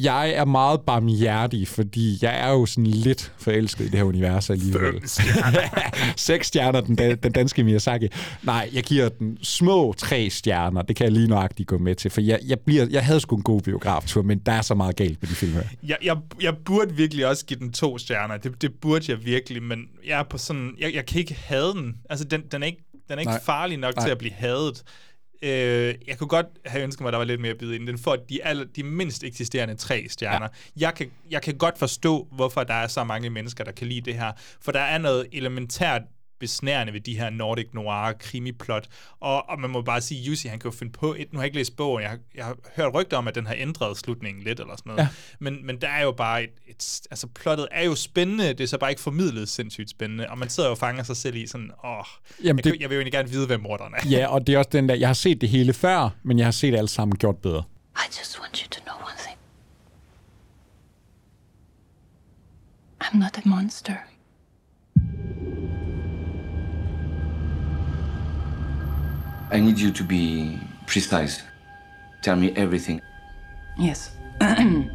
Jeg 0.02 0.30
er 0.30 0.44
meget 0.44 0.80
barmhjertig, 0.80 1.68
fordi 1.68 2.18
jeg 2.22 2.40
er 2.40 2.50
jo 2.50 2.66
sådan 2.66 2.86
lidt 2.86 3.32
forelsket 3.38 3.84
i 3.84 3.88
det 3.88 3.94
her 3.94 4.04
univers 4.04 4.50
alligevel. 4.50 4.92
Fem 4.92 5.06
stjerner. 5.06 5.60
Seks 6.16 6.46
stjerner, 6.46 6.80
den, 6.80 6.96
da, 6.96 7.14
den 7.14 7.32
danske 7.32 7.64
Miyazaki. 7.64 8.08
Nej, 8.42 8.70
jeg 8.72 8.82
giver 8.82 9.08
den 9.08 9.38
små 9.42 9.94
tre 9.98 10.30
stjerner. 10.30 10.82
Det 10.82 10.96
kan 10.96 11.04
jeg 11.04 11.12
lige 11.12 11.28
nøjagtigt 11.28 11.68
gå 11.68 11.78
med 11.78 11.94
til, 11.94 12.10
for 12.10 12.20
jeg, 12.20 12.40
jeg, 12.46 12.60
bliver, 12.60 12.86
jeg 12.90 13.04
havde 13.04 13.20
sgu 13.20 13.36
en 13.36 13.42
god 13.42 13.60
biograftur, 13.60 14.22
men 14.22 14.38
der 14.38 14.52
er 14.52 14.62
så 14.62 14.74
meget 14.74 14.96
galt 14.96 15.22
med 15.22 15.28
de 15.28 15.34
film 15.34 15.52
her. 15.52 15.62
Jeg, 15.82 15.96
jeg, 16.02 16.16
jeg 16.40 16.54
burde 16.64 16.94
virkelig 16.94 17.26
også 17.26 17.46
give 17.46 17.58
den 17.60 17.72
to 17.72 17.98
stjerner. 17.98 18.36
Det, 18.36 18.62
det 18.62 18.74
burde 18.80 19.04
jeg 19.08 19.24
virkelig, 19.24 19.62
men 19.62 19.78
jeg 20.06 20.18
er 20.18 20.24
på 20.30 20.38
sådan... 20.38 20.70
Jeg, 20.78 20.94
jeg 20.94 21.06
kan 21.06 21.20
ikke 21.20 21.34
have 21.34 21.72
den. 21.72 21.94
Altså, 22.10 22.24
den, 22.24 22.42
den 22.52 22.62
er 22.62 22.66
ikke, 22.66 22.84
den 23.08 23.14
er 23.14 23.20
ikke 23.20 23.30
Nej. 23.30 23.42
farlig 23.42 23.78
nok 23.78 23.96
Nej. 23.96 24.04
til 24.04 24.10
at 24.10 24.18
blive 24.18 24.32
hadet. 24.32 24.82
Øh, 25.42 25.94
jeg 26.06 26.18
kunne 26.18 26.28
godt 26.28 26.46
have 26.66 26.84
ønsket 26.84 27.00
mig, 27.00 27.08
at 27.08 27.12
der 27.12 27.18
var 27.18 27.24
lidt 27.24 27.40
mere 27.40 27.54
bid 27.54 27.70
i 27.70 27.78
den. 27.78 27.86
Den 27.86 27.98
får 27.98 28.16
de, 28.16 28.44
aller, 28.44 28.64
de 28.64 28.82
mindst 28.82 29.24
eksisterende 29.24 29.74
tre 29.74 30.06
stjerner. 30.08 30.48
Ja. 30.76 30.86
Jeg, 30.86 30.94
kan, 30.94 31.10
jeg 31.30 31.42
kan 31.42 31.58
godt 31.58 31.78
forstå, 31.78 32.28
hvorfor 32.32 32.64
der 32.64 32.74
er 32.74 32.86
så 32.86 33.04
mange 33.04 33.30
mennesker, 33.30 33.64
der 33.64 33.72
kan 33.72 33.86
lide 33.86 34.00
det 34.00 34.14
her. 34.14 34.32
For 34.60 34.72
der 34.72 34.80
er 34.80 34.98
noget 34.98 35.26
elementært 35.32 36.02
besnærende 36.38 36.92
ved 36.92 37.00
de 37.00 37.18
her 37.18 37.30
Nordic 37.30 37.66
Noir 37.72 38.12
krimiplot. 38.18 38.88
Og, 39.20 39.48
og 39.48 39.60
man 39.60 39.70
må 39.70 39.82
bare 39.82 40.00
sige, 40.00 40.22
Jussi, 40.22 40.48
han 40.48 40.58
kan 40.58 40.70
jo 40.70 40.76
finde 40.76 40.92
på 40.92 41.14
et, 41.18 41.32
nu 41.32 41.38
har 41.38 41.42
jeg 41.42 41.46
ikke 41.46 41.56
læst 41.56 41.76
bogen, 41.76 42.02
jeg 42.02 42.10
har, 42.10 42.18
jeg 42.34 42.44
har 42.44 42.56
hørt 42.76 42.94
rygter 42.94 43.16
om, 43.16 43.28
at 43.28 43.34
den 43.34 43.46
har 43.46 43.54
ændret 43.58 43.96
slutningen 43.96 44.44
lidt 44.44 44.60
eller 44.60 44.76
sådan 44.76 44.90
noget. 44.90 45.02
Ja. 45.02 45.08
Men, 45.38 45.66
men 45.66 45.80
der 45.80 45.88
er 45.88 46.02
jo 46.02 46.12
bare 46.12 46.44
et, 46.44 46.50
et, 46.66 47.00
altså 47.10 47.26
plottet 47.26 47.68
er 47.70 47.84
jo 47.84 47.94
spændende, 47.94 48.48
det 48.48 48.60
er 48.60 48.66
så 48.66 48.78
bare 48.78 48.90
ikke 48.90 49.02
formidlet 49.02 49.48
sindssygt 49.48 49.90
spændende, 49.90 50.30
og 50.30 50.38
man 50.38 50.48
sidder 50.48 50.68
jo 50.68 50.72
og 50.72 50.78
fanger 50.78 51.02
sig 51.02 51.16
selv 51.16 51.36
i 51.36 51.46
sådan, 51.46 51.70
åh, 51.84 52.04
Jamen, 52.44 52.64
jeg, 52.64 52.64
det, 52.64 52.80
jeg 52.80 52.90
vil 52.90 52.94
jo 52.94 53.00
egentlig 53.00 53.12
gerne 53.12 53.28
vide, 53.28 53.46
hvem 53.46 53.60
morderen 53.60 53.94
er. 53.94 54.08
Ja, 54.08 54.26
og 54.26 54.46
det 54.46 54.54
er 54.54 54.58
også 54.58 54.70
den 54.72 54.88
der, 54.88 54.94
jeg 54.94 55.08
har 55.08 55.14
set 55.14 55.40
det 55.40 55.48
hele 55.48 55.72
før, 55.72 56.08
men 56.22 56.38
jeg 56.38 56.46
har 56.46 56.50
set 56.50 56.72
det 56.72 56.78
alt 56.78 56.90
sammen 56.90 57.18
gjort 57.18 57.36
bedre. 57.36 57.62
I 57.96 58.06
just 58.18 58.40
want 58.40 58.58
you 58.58 58.68
to 58.70 58.80
know 58.84 58.96
one 58.96 59.16
thing. 59.18 59.38
I'm 63.00 63.18
not 63.18 63.38
a 63.38 63.48
monster. 63.48 63.96
I 69.50 69.60
need 69.60 69.78
you 69.78 69.92
to 69.92 70.02
be 70.02 70.58
precise. 70.86 71.42
Tell 72.20 72.36
me 72.36 72.52
everything. 72.56 73.00
Yes. 73.78 74.10
I 74.40 74.90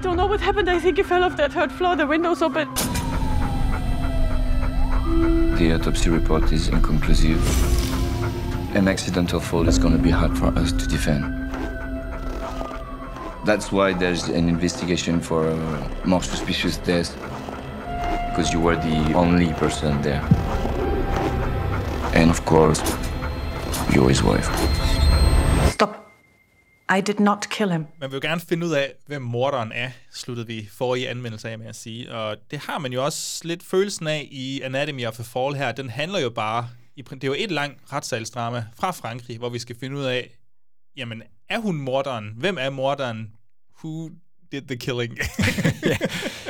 don't 0.00 0.16
know 0.16 0.26
what 0.26 0.40
happened. 0.40 0.70
I 0.70 0.80
think 0.80 0.96
he 0.96 1.02
fell 1.02 1.22
off 1.22 1.36
that 1.36 1.52
third 1.52 1.70
floor. 1.70 1.94
The 1.94 2.06
window's 2.06 2.40
open. 2.40 2.72
The 5.56 5.74
autopsy 5.74 6.08
report 6.08 6.50
is 6.52 6.68
inconclusive. 6.68 7.38
An 8.74 8.88
accidental 8.88 9.40
fall 9.40 9.68
is 9.68 9.78
going 9.78 9.94
to 9.94 10.02
be 10.02 10.10
hard 10.10 10.38
for 10.38 10.46
us 10.58 10.72
to 10.72 10.86
defend. 10.86 11.41
That's 13.44 13.72
why 13.72 13.92
there's 13.92 14.28
an 14.28 14.48
investigation 14.48 15.20
for 15.20 15.50
a 15.50 16.06
more 16.06 16.22
suspicious 16.22 16.78
death. 16.78 17.10
Because 18.28 18.52
you 18.52 18.60
were 18.60 18.76
the 18.76 19.14
only 19.14 19.52
person 19.52 20.02
there. 20.02 20.22
And 22.14 22.30
of 22.30 22.44
course, 22.44 22.80
you're 23.94 24.08
his 24.08 24.22
wife. 24.22 24.48
Stop. 25.70 25.96
I 26.88 27.00
did 27.00 27.20
not 27.20 27.46
kill 27.50 27.70
him. 27.70 27.86
Man 28.00 28.10
vil 28.10 28.16
jo 28.16 28.28
gerne 28.28 28.40
finde 28.40 28.66
ud 28.66 28.72
af, 28.72 28.92
hvem 29.06 29.22
morderen 29.22 29.72
er, 29.72 29.90
sluttede 30.12 30.46
vi 30.46 30.68
forrige 30.72 31.08
anmeldelse 31.08 31.50
af 31.50 31.58
med 31.58 31.66
at 31.66 31.76
sige. 31.76 32.12
Og 32.12 32.36
det 32.50 32.58
har 32.58 32.78
man 32.78 32.92
jo 32.92 33.04
også 33.04 33.40
lidt 33.44 33.62
følelsen 33.62 34.06
af 34.06 34.28
i 34.30 34.60
Anatomy 34.60 35.06
of 35.06 35.20
a 35.20 35.22
Fall 35.22 35.54
her. 35.54 35.72
Den 35.72 35.90
handler 35.90 36.18
jo 36.18 36.30
bare, 36.30 36.68
det 36.96 37.24
er 37.24 37.28
jo 37.28 37.34
et 37.38 37.50
langt 37.50 37.92
retssalsdrama 37.92 38.64
fra 38.76 38.90
Frankrig, 38.90 39.38
hvor 39.38 39.48
vi 39.48 39.58
skal 39.58 39.76
finde 39.80 39.96
ud 39.96 40.04
af, 40.04 40.38
jamen, 40.96 41.22
er 41.52 41.58
hun 41.58 41.76
morderen? 41.76 42.24
Hvem 42.36 42.56
er 42.60 42.70
morderen? 42.70 43.28
Who 43.84 44.10
did 44.52 44.62
the 44.62 44.76
killing? 44.76 45.18
ja. 45.86 45.96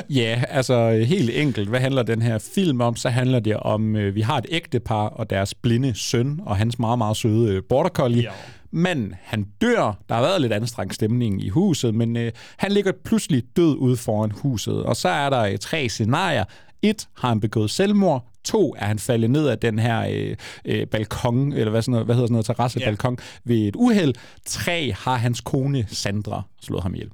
ja, 0.09 0.43
altså 0.49 0.89
helt 1.07 1.29
enkelt. 1.29 1.69
Hvad 1.69 1.79
handler 1.79 2.03
den 2.03 2.21
her 2.21 2.39
film 2.55 2.81
om? 2.81 2.95
Så 2.95 3.09
handler 3.09 3.39
det 3.39 3.57
om, 3.57 3.95
øh, 3.95 4.15
vi 4.15 4.21
har 4.21 4.37
et 4.37 4.45
ægtepar 4.49 5.07
og 5.07 5.29
deres 5.29 5.53
blinde 5.53 5.93
søn 5.95 6.39
og 6.45 6.57
hans 6.57 6.79
meget, 6.79 6.97
meget 6.97 7.17
søde 7.17 7.55
øh, 7.55 7.63
border 7.69 7.89
collie. 7.89 8.23
Ja. 8.23 8.31
Men 8.71 9.13
han 9.21 9.45
dør. 9.61 10.03
Der 10.09 10.15
har 10.15 10.21
været 10.21 10.41
lidt 10.41 10.53
anstrengt 10.53 10.95
stemning 10.95 11.43
i 11.43 11.49
huset, 11.49 11.95
men 11.95 12.17
øh, 12.17 12.31
han 12.57 12.71
ligger 12.71 12.91
pludselig 13.05 13.43
død 13.55 13.75
ude 13.75 13.97
foran 13.97 14.31
huset. 14.31 14.83
Og 14.83 14.95
så 14.95 15.09
er 15.09 15.29
der 15.29 15.41
øh, 15.41 15.57
tre 15.57 15.89
scenarier. 15.89 16.43
Et, 16.81 17.07
har 17.17 17.27
han 17.27 17.39
begået 17.39 17.69
selvmord? 17.69 18.32
To, 18.43 18.75
er 18.77 18.85
han 18.85 18.99
faldet 18.99 19.29
ned 19.31 19.47
af 19.47 19.59
den 19.59 19.79
her 19.79 20.07
øh, 20.11 20.35
øh, 20.65 20.87
balkon, 20.87 21.53
eller 21.53 21.69
hvad, 21.69 21.81
sådan 21.81 21.91
noget, 21.91 22.05
hvad 22.05 22.15
hedder 22.15 22.27
sådan 22.27 22.33
noget, 22.33 22.45
terrassebalkon, 22.45 23.13
yeah. 23.13 23.27
ved 23.43 23.67
et 23.67 23.75
uheld. 23.75 24.13
Tre, 24.45 24.93
har 24.93 25.15
hans 25.15 25.41
kone 25.41 25.85
Sandra 25.89 26.41
slået 26.61 26.83
ham 26.83 26.93
ihjel. 26.93 27.09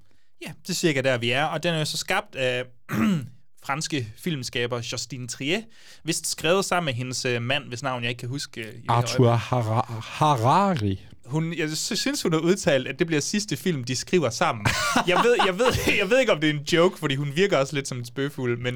Ja, 0.47 0.51
det 0.61 0.69
er 0.69 0.73
cirka 0.73 1.01
der, 1.01 1.17
vi 1.17 1.31
er. 1.31 1.43
Og 1.43 1.63
den 1.63 1.73
er 1.73 1.79
jo 1.79 1.85
så 1.85 1.97
skabt 1.97 2.35
af 2.35 2.63
franske 3.65 4.07
filmskaber 4.17 4.81
Justine 4.91 5.27
Trier, 5.27 5.61
vist 6.03 6.27
skrevet 6.27 6.65
sammen 6.65 6.85
med 6.85 6.93
hendes 6.93 7.25
øh, 7.25 7.41
mand, 7.41 7.63
hvis 7.63 7.83
navn 7.83 8.01
jeg 8.03 8.09
ikke 8.09 8.19
kan 8.19 8.29
huske. 8.29 8.61
I 8.61 8.85
Arthur 8.87 9.31
Har- 9.31 10.01
Harari. 10.03 10.99
Hun, 11.25 11.53
jeg 11.57 11.69
synes, 11.77 12.21
hun 12.21 12.33
har 12.33 12.39
udtalt, 12.39 12.87
at 12.87 12.99
det 12.99 13.07
bliver 13.07 13.21
sidste 13.21 13.57
film, 13.57 13.83
de 13.83 13.95
skriver 13.95 14.29
sammen. 14.29 14.65
jeg, 15.07 15.17
ved, 15.23 15.35
jeg, 15.45 15.59
ved, 15.59 15.65
jeg 15.99 16.09
ved 16.09 16.19
ikke, 16.19 16.31
om 16.31 16.39
det 16.39 16.49
er 16.49 16.53
en 16.53 16.63
joke, 16.73 16.99
fordi 16.99 17.15
hun 17.15 17.31
virker 17.35 17.57
også 17.57 17.75
lidt 17.75 17.87
som 17.87 17.97
en 17.97 18.05
spøgfuld, 18.05 18.57
men 18.59 18.75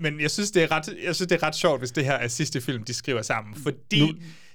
men 0.00 0.20
jeg 0.20 0.30
synes, 0.30 0.50
det 0.50 0.62
er 0.62 0.70
ret, 0.70 0.96
jeg 1.04 1.14
synes, 1.14 1.28
det 1.28 1.42
er 1.42 1.46
ret 1.46 1.54
sjovt, 1.54 1.80
hvis 1.80 1.90
det 1.90 2.04
her 2.04 2.12
er 2.12 2.28
sidste 2.28 2.60
film, 2.60 2.84
de 2.84 2.94
skriver 2.94 3.22
sammen. 3.22 3.54
Fordi 3.54 4.00
nu, 4.00 4.12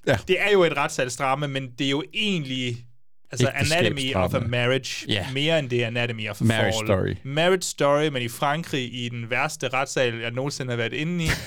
ja. 0.08 0.18
det 0.28 0.42
er 0.42 0.52
jo 0.52 0.64
et 0.64 0.78
retssalsdrama, 0.78 1.48
men 1.48 1.72
det 1.80 1.86
er 1.86 1.90
jo 1.90 2.04
egentlig 2.14 2.86
Altså 3.32 3.52
Anatomy 3.56 4.16
of 4.16 4.34
a 4.34 4.40
Marriage, 4.40 5.12
yeah. 5.12 5.34
mere 5.34 5.60
end 5.60 5.70
det 5.70 5.84
Anatomy 5.84 6.30
of 6.30 6.42
a 6.42 6.44
Marriage 6.44 6.74
Fall. 6.78 6.88
Story. 6.88 7.16
Marriage 7.24 7.62
Story, 7.62 8.08
men 8.08 8.22
i 8.22 8.28
Frankrig 8.28 8.94
i 8.94 9.10
den 9.10 9.30
værste 9.30 9.68
retssal, 9.68 10.20
jeg 10.20 10.32
nogensinde 10.32 10.72
har 10.72 10.78
været 10.78 10.94
inde 10.94 11.24
i. 11.24 11.28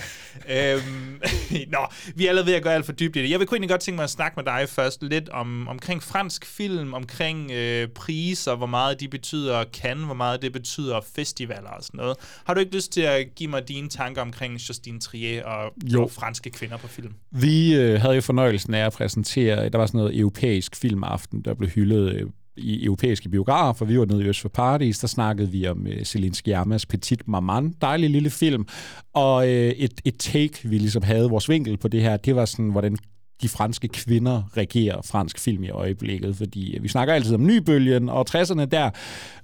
øhm, 0.48 1.20
nå, 1.74 1.78
vi 2.14 2.24
er 2.24 2.28
allerede 2.28 2.46
ved 2.46 2.54
at 2.54 2.62
gå 2.62 2.68
alt 2.68 2.86
for 2.86 2.92
dybt 2.92 3.16
i 3.16 3.22
det. 3.22 3.30
Jeg 3.30 3.38
vil 3.38 3.46
kunne 3.46 3.56
egentlig 3.56 3.70
godt 3.70 3.80
tænke 3.80 3.96
mig 3.96 4.04
at 4.04 4.10
snakke 4.10 4.34
med 4.36 4.44
dig 4.44 4.68
først 4.68 5.02
lidt 5.02 5.28
om, 5.28 5.68
omkring 5.68 6.02
fransk 6.02 6.46
film, 6.46 6.94
omkring 6.94 7.50
øh, 7.50 7.88
priser, 7.88 8.54
hvor 8.54 8.66
meget 8.66 9.00
de 9.00 9.08
betyder 9.08 9.64
kan, 9.64 9.98
hvor 9.98 10.14
meget 10.14 10.42
det 10.42 10.52
betyder 10.52 11.00
festivaler 11.16 11.70
og 11.70 11.84
sådan 11.84 11.98
noget. 11.98 12.16
Har 12.44 12.54
du 12.54 12.60
ikke 12.60 12.74
lyst 12.74 12.92
til 12.92 13.00
at 13.00 13.34
give 13.36 13.50
mig 13.50 13.68
dine 13.68 13.88
tanker 13.88 14.22
omkring 14.22 14.68
Justine 14.68 15.00
Trier 15.00 15.44
og, 15.44 15.72
og 15.98 16.10
franske 16.10 16.50
kvinder 16.50 16.76
på 16.76 16.88
film? 16.88 17.12
Vi 17.30 17.74
øh, 17.74 18.00
havde 18.00 18.14
jo 18.14 18.20
fornøjelsen 18.20 18.74
af 18.74 18.86
at 18.86 18.92
præsentere, 18.92 19.68
der 19.68 19.78
var 19.78 19.86
sådan 19.86 19.98
noget 19.98 20.18
europæisk 20.18 20.76
filmaften, 20.76 21.42
der 21.42 21.54
blev 21.54 21.70
hyldet 21.74 22.14
øh, 22.14 22.30
i 22.56 22.84
europæiske 22.84 23.28
biografer. 23.28 23.86
Vi 23.86 23.98
var 23.98 24.04
nede 24.04 24.24
i 24.24 24.28
Øst 24.28 24.40
for 24.40 24.48
Paradis, 24.48 24.98
der 24.98 25.06
snakkede 25.06 25.50
vi 25.50 25.66
om 25.66 25.86
øh, 25.86 26.04
Celine 26.04 26.34
Sciammas 26.34 26.86
Petit 26.86 27.28
Maman, 27.28 27.74
dejlig 27.80 28.10
lille 28.10 28.30
film. 28.30 28.66
Og 29.14 29.48
øh, 29.48 29.70
et, 29.70 30.00
et 30.04 30.14
take, 30.18 30.68
vi 30.68 30.78
ligesom 30.78 31.02
havde, 31.02 31.30
vores 31.30 31.48
vinkel 31.48 31.76
på 31.76 31.88
det 31.88 32.02
her, 32.02 32.16
det 32.16 32.36
var 32.36 32.44
sådan, 32.44 32.70
hvordan 32.70 32.96
de 33.42 33.48
franske 33.48 33.88
kvinder 33.88 34.42
regerer 34.56 35.02
fransk 35.04 35.38
film 35.38 35.64
i 35.64 35.70
øjeblikket, 35.70 36.36
fordi 36.36 36.78
vi 36.80 36.88
snakker 36.88 37.14
altid 37.14 37.34
om 37.34 37.46
nybølgen 37.46 38.08
og 38.08 38.26
60'erne 38.30 38.64
der, 38.64 38.90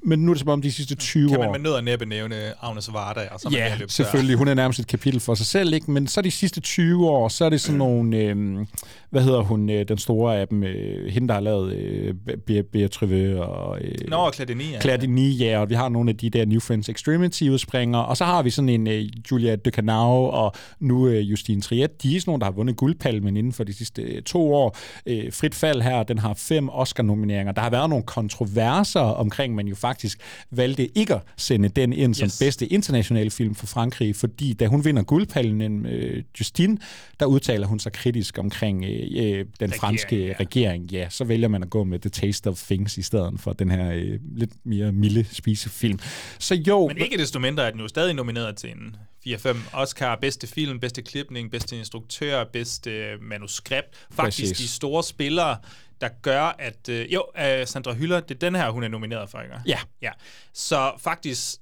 men 0.03 0.19
nu 0.19 0.31
er 0.31 0.35
det 0.35 0.41
som 0.41 0.49
om 0.49 0.63
de 0.63 0.73
sidste 0.73 0.95
20 0.95 1.27
år... 1.27 1.31
Kan 1.31 1.41
man 1.41 1.51
med 1.51 1.61
nød 1.61 1.73
og 1.73 1.85
næppe 1.85 2.07
nævne 2.07 2.65
Agnes 2.65 2.93
Varda? 2.93 3.21
Og 3.31 3.41
så 3.41 3.49
ja, 3.53 3.79
selvfølgelig. 3.89 4.37
Hun 4.37 4.49
er 4.49 4.55
nærmest 4.55 4.81
et 4.81 4.87
kapitel 4.87 5.21
for 5.21 5.35
sig 5.35 5.47
selv, 5.47 5.75
ikke? 5.75 5.91
men 5.91 6.07
så 6.07 6.23
de 6.23 6.31
sidste 6.31 6.61
20 6.61 7.09
år, 7.09 7.29
så 7.29 7.45
er 7.45 7.49
det 7.49 7.61
sådan 7.61 7.79
nogle... 7.79 8.17
Øh, 8.17 8.67
hvad 9.11 9.23
hedder 9.23 9.41
hun, 9.41 9.71
øh, 9.71 9.89
den 9.89 9.99
store 9.99 10.39
af 10.39 10.49
dem? 10.49 10.63
Øh, 10.65 11.13
hende, 11.13 11.29
der 11.29 11.35
har 11.35 11.41
lavet 11.41 11.73
øh, 11.73 12.15
Beatrice 12.73 13.43
og... 13.43 13.81
Øh, 13.81 13.95
Nå. 14.09 14.33
Claire 14.81 15.01
Denis, 15.01 15.41
ja, 15.41 15.61
og 15.61 15.71
vi 15.71 15.75
har 15.75 15.89
nogle 15.89 16.11
af 16.11 16.17
de 16.17 16.31
der 16.31 16.45
New 16.45 16.61
Friends 16.61 16.89
Extremity-udspringer, 16.89 17.99
og 17.99 18.17
så 18.17 18.25
har 18.25 18.43
vi 18.43 18.51
sådan 18.51 18.69
en 18.69 18.87
øh, 18.87 19.05
Julia 19.31 19.57
Ducanau 19.57 20.27
og 20.27 20.53
nu 20.81 21.09
øh, 21.09 21.31
Justine 21.31 21.61
Triet. 21.61 22.03
De 22.03 22.17
er 22.17 22.21
sådan 22.21 22.31
nogle, 22.31 22.41
der 22.41 22.45
har 22.45 22.53
vundet 22.53 22.77
guldpalmen 22.77 23.37
inden 23.37 23.53
for 23.53 23.65
de 23.65 23.73
sidste 23.81 24.03
øh, 24.03 24.23
to 24.23 24.55
år. 24.55 24.77
Øh, 25.07 25.33
Frit 25.33 25.55
Fald 25.55 25.83
her, 25.83 26.03
den 26.03 26.19
har 26.19 26.35
fem 26.35 26.69
Oscar-nomineringer. 26.69 27.53
Der 27.53 27.63
har 27.63 27.71
været 27.71 27.91
nogle 27.91 28.05
kontroverser 28.05 29.01
omkring, 29.01 29.55
man 29.55 29.67
jo 29.67 29.75
faktisk 29.75 30.21
valgte 30.51 30.99
ikke 30.99 31.15
at 31.15 31.21
sende 31.37 31.69
den 31.69 31.93
ind 31.93 32.15
som 32.15 32.27
yes. 32.27 32.39
bedste 32.39 32.67
internationale 32.67 33.31
film 33.31 33.55
for 33.55 33.67
Frankrig, 33.67 34.17
fordi 34.17 34.53
da 34.53 34.67
hun 34.67 34.85
vinder 34.85 35.03
guldpalmen, 35.03 35.87
øh, 35.87 36.23
Justine, 36.41 36.79
der 37.21 37.27
udtaler 37.27 37.67
hun 37.67 37.79
sig 37.79 37.93
kritisk 37.93 38.39
omkring 38.39 38.85
øh, 38.85 38.91
øh, 38.91 38.99
den 39.01 39.47
regering, 39.61 39.75
franske 39.75 40.27
ja. 40.27 40.35
regering. 40.41 40.91
Ja, 40.91 41.07
så 41.11 41.25
vælger 41.25 41.49
man 41.49 41.63
at 41.63 41.71
gå 41.71 41.85
med 41.85 41.99
The 41.99 42.11
Taste 42.11 42.49
of 42.49 42.63
Things 42.63 42.99
i 42.99 43.03
stedet 43.03 43.41
for 43.41 43.53
den 43.53 43.71
her 43.71 43.93
øh, 43.93 44.19
lidt 44.37 44.53
mere 44.65 44.93
milde 44.93 45.25
spisefilm. 45.33 45.99
Så 46.39 46.55
jo... 46.55 46.89
Men 46.89 46.99
ikke 46.99 47.19
desto 47.19 47.39
mindre 47.39 47.67
er 47.67 47.71
den 47.71 47.81
jo 47.81 47.89
stadig 47.89 48.15
nomineret 48.15 48.57
til 48.57 48.71
en 48.71 48.97
4-5 49.27 49.57
Oscar, 49.73 50.17
bedste 50.17 50.47
film, 50.47 50.81
bedste 50.81 51.03
klipning, 51.03 51.51
bedste 51.51 51.79
instruktør, 51.79 52.45
bedste 52.45 53.17
manuskript. 53.21 54.07
Faktisk 54.13 54.49
Præcis. 54.51 54.59
de 54.59 54.69
store 54.69 55.05
spillere, 55.05 55.59
der 56.01 56.09
gør, 56.23 56.43
at... 56.59 56.89
Øh, 56.89 57.13
jo, 57.15 57.25
øh, 57.39 57.67
Sandra 57.67 57.93
Hyller, 57.95 58.21
det 58.21 58.35
er 58.35 58.39
den 58.39 58.55
her, 58.55 58.71
hun 58.71 58.83
er 58.85 58.89
nomineret 58.89 59.31
for, 59.31 59.41
ikke? 59.41 59.55
Ja. 59.67 59.79
ja. 60.03 60.11
Så 60.55 60.93
faktisk 60.99 61.57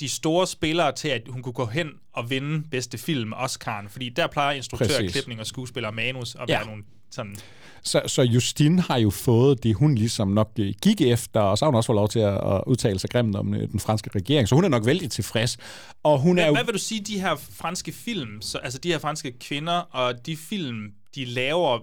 de 0.00 0.08
store 0.08 0.46
spillere 0.46 0.92
til, 0.92 1.08
at 1.08 1.22
hun 1.28 1.42
kunne 1.42 1.52
gå 1.52 1.66
hen 1.66 1.90
og 2.12 2.30
vinde 2.30 2.68
bedste 2.70 2.98
film, 2.98 3.32
Oscar'en. 3.32 3.88
Fordi 3.88 4.08
der 4.08 4.26
plejer 4.26 4.52
instruktør, 4.56 4.86
Præcis. 4.86 5.12
klipning 5.12 5.40
og 5.40 5.46
skuespiller 5.46 5.88
og 5.88 5.94
manus 5.94 6.34
at 6.34 6.40
Ja. 6.48 6.56
være 6.58 6.66
nogle 6.66 6.82
sådan... 7.14 7.36
Så, 7.84 8.02
så 8.06 8.22
Justine 8.22 8.82
har 8.82 8.96
jo 8.96 9.10
fået 9.10 9.62
det, 9.62 9.74
hun 9.74 9.94
ligesom 9.94 10.28
nok 10.28 10.50
øh, 10.58 10.74
gik 10.82 11.00
efter, 11.00 11.40
og 11.40 11.58
så 11.58 11.64
har 11.64 11.70
hun 11.70 11.76
også 11.76 11.86
fået 11.86 11.96
lov 11.96 12.08
til 12.08 12.18
at, 12.18 12.34
at 12.34 12.62
udtale 12.66 12.98
sig 12.98 13.10
grimt 13.10 13.36
om 13.36 13.54
øh, 13.54 13.68
den 13.68 13.80
franske 13.80 14.10
regering, 14.14 14.48
så 14.48 14.54
hun 14.54 14.64
er 14.64 14.68
nok 14.68 14.86
vældig 14.86 15.10
tilfreds. 15.10 15.58
Og 16.02 16.18
hun 16.18 16.38
er 16.38 16.42
Hvad, 16.42 16.48
jo... 16.48 16.54
hvad 16.54 16.64
vil 16.64 16.74
du 16.74 16.78
sige, 16.78 17.00
de 17.00 17.20
her 17.20 17.36
franske 17.36 17.92
film, 17.92 18.42
så, 18.42 18.58
altså 18.58 18.78
de 18.78 18.88
her 18.88 18.98
franske 18.98 19.38
kvinder, 19.38 19.72
og 19.72 20.26
de 20.26 20.36
film, 20.36 20.92
de 21.14 21.24
laver, 21.24 21.78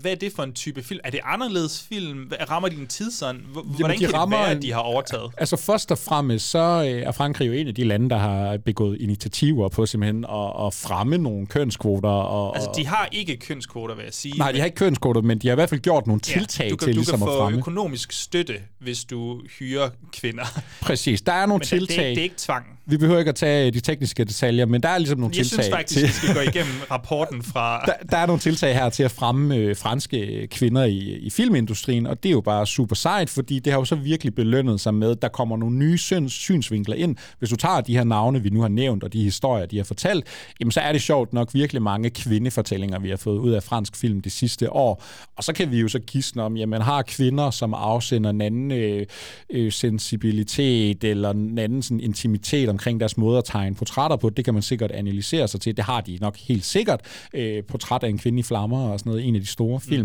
hvad, 0.00 0.10
er 0.12 0.14
det 0.16 0.32
for 0.32 0.42
en 0.42 0.52
type 0.52 0.82
film? 0.82 1.00
Er 1.04 1.10
det 1.10 1.20
anderledes 1.24 1.86
film? 1.88 2.30
Rammer 2.50 2.68
de 2.68 2.76
en 2.76 2.86
tidsånd? 2.86 3.40
Hvor- 3.52 3.62
Hvordan 3.62 3.98
de 3.98 4.04
kan 4.04 4.14
rammer 4.14 4.36
det 4.36 4.46
være, 4.46 4.56
at 4.56 4.62
de 4.62 4.72
har 4.72 4.80
overtaget? 4.80 5.30
Altså 5.38 5.56
først 5.56 5.90
og 5.90 5.98
fremmest, 5.98 6.50
så 6.50 6.58
øh, 6.58 7.02
er 7.02 7.12
Frankrig 7.12 7.46
jo 7.48 7.52
en 7.52 7.68
af 7.68 7.74
de 7.74 7.84
lande, 7.84 8.10
der 8.10 8.16
har 8.18 8.56
begået 8.56 9.00
initiativer 9.00 9.68
på 9.68 9.86
simpelthen 9.86 10.24
at, 10.24 10.66
at 10.66 10.74
fremme 10.74 11.18
nogle 11.18 11.46
kønskvoter. 11.46 12.08
Og, 12.08 12.54
Altså, 12.56 12.70
de 12.76 12.86
har 12.86 13.08
ikke 13.12 13.36
kønskvoter, 13.36 13.94
vil 13.94 14.04
jeg 14.04 14.14
sige. 14.14 14.38
Nej, 14.38 14.52
de 14.52 14.58
har 14.58 14.64
ikke 14.64 14.76
kønskvoter, 14.76 15.20
men 15.20 15.38
de 15.38 15.48
har 15.48 15.52
i 15.52 15.54
hvert 15.54 15.68
fald 15.68 15.80
gjort 15.80 16.06
nogle 16.06 16.20
Ja, 16.28 16.32
tiltag 16.32 16.70
du 16.70 16.76
kan, 16.76 16.86
til 16.86 16.94
du 16.94 16.98
ligesom 16.98 17.18
kan 17.18 17.28
at 17.28 17.32
få 17.34 17.38
fremme. 17.40 17.58
økonomisk 17.58 18.12
støtte, 18.12 18.54
hvis 18.78 19.04
du 19.04 19.40
hyrer 19.58 19.88
kvinder. 20.12 20.44
Præcis, 20.80 21.20
der 21.22 21.32
er 21.32 21.46
nogle 21.46 21.52
Men 21.52 21.60
det- 21.60 21.70
det 21.70 21.78
tiltag. 21.88 22.04
det 22.10 22.18
er 22.18 22.22
ikke 22.22 22.34
tvang. 22.38 22.77
Vi 22.90 22.96
behøver 22.96 23.18
ikke 23.18 23.28
at 23.28 23.34
tage 23.34 23.70
de 23.70 23.80
tekniske 23.80 24.24
detaljer, 24.24 24.66
men 24.66 24.82
der 24.82 24.88
er 24.88 24.98
ligesom 24.98 25.18
nogle 25.18 25.34
Jeg 25.36 25.46
tiltag 25.46 25.64
synes 25.64 25.76
faktisk, 25.76 26.00
til... 26.00 26.08
vi 26.08 26.12
skal 26.12 26.34
gå 26.34 26.40
igennem 26.40 26.74
rapporten 26.90 27.42
fra... 27.42 27.84
der, 27.86 27.92
der 28.10 28.16
er 28.16 28.26
nogle 28.26 28.40
tiltag 28.40 28.74
her 28.74 28.88
til 28.88 29.02
at 29.02 29.10
fremme 29.10 29.56
øh, 29.56 29.76
franske 29.76 30.48
kvinder 30.50 30.84
i, 30.84 30.98
i 30.98 31.30
filmindustrien, 31.30 32.06
og 32.06 32.22
det 32.22 32.28
er 32.28 32.32
jo 32.32 32.40
bare 32.40 32.66
super 32.66 32.94
sejt, 32.94 33.30
fordi 33.30 33.58
det 33.58 33.72
har 33.72 33.80
jo 33.80 33.84
så 33.84 33.94
virkelig 33.94 34.34
belønnet 34.34 34.80
sig 34.80 34.94
med, 34.94 35.10
at 35.10 35.22
der 35.22 35.28
kommer 35.28 35.56
nogle 35.56 35.76
nye 35.76 35.98
syns, 35.98 36.32
synsvinkler 36.32 36.96
ind. 36.96 37.16
Hvis 37.38 37.50
du 37.50 37.56
tager 37.56 37.80
de 37.80 37.96
her 37.96 38.04
navne, 38.04 38.42
vi 38.42 38.50
nu 38.50 38.60
har 38.60 38.68
nævnt, 38.68 39.04
og 39.04 39.12
de 39.12 39.22
historier, 39.22 39.66
de 39.66 39.76
har 39.76 39.84
fortalt, 39.84 40.24
jamen 40.60 40.72
så 40.72 40.80
er 40.80 40.92
det 40.92 41.02
sjovt 41.02 41.32
nok 41.32 41.54
virkelig 41.54 41.82
mange 41.82 42.10
kvindefortællinger, 42.10 42.98
vi 42.98 43.10
har 43.10 43.16
fået 43.16 43.38
ud 43.38 43.50
af 43.50 43.62
fransk 43.62 43.96
film 43.96 44.20
de 44.20 44.30
sidste 44.30 44.72
år. 44.72 45.04
Og 45.36 45.44
så 45.44 45.52
kan 45.52 45.70
vi 45.70 45.80
jo 45.80 45.88
så 45.88 45.98
gisne 45.98 46.42
om, 46.42 46.56
jamen 46.56 46.82
har 46.82 47.02
kvinder, 47.02 47.50
som 47.50 47.74
afsender 47.74 48.30
en 48.30 48.40
anden 48.40 48.72
øh, 48.72 49.06
øh, 49.50 49.72
sensibilitet, 49.72 51.04
eller 51.04 51.30
en 51.30 51.58
anden 51.58 51.82
sådan, 51.82 52.00
intimitet 52.00 52.68
omkring 52.78 53.00
deres 53.00 53.16
måde 53.16 53.38
at 53.38 53.44
tegne 53.44 53.74
portrætter 53.74 54.16
på, 54.16 54.30
det 54.30 54.44
kan 54.44 54.54
man 54.54 54.62
sikkert 54.62 54.90
analysere 54.90 55.48
sig 55.48 55.60
til. 55.60 55.76
Det 55.76 55.84
har 55.84 56.00
de 56.00 56.18
nok 56.20 56.36
helt 56.36 56.64
sikkert. 56.64 57.00
Øh, 57.34 57.64
portræt 57.64 58.02
af 58.02 58.08
en 58.08 58.18
kvinde 58.18 58.40
i 58.40 58.42
flammer 58.42 58.88
og 58.88 58.98
sådan 58.98 59.10
noget, 59.10 59.28
en 59.28 59.34
af 59.34 59.40
de 59.40 59.46
store 59.46 59.80
film. 59.80 60.02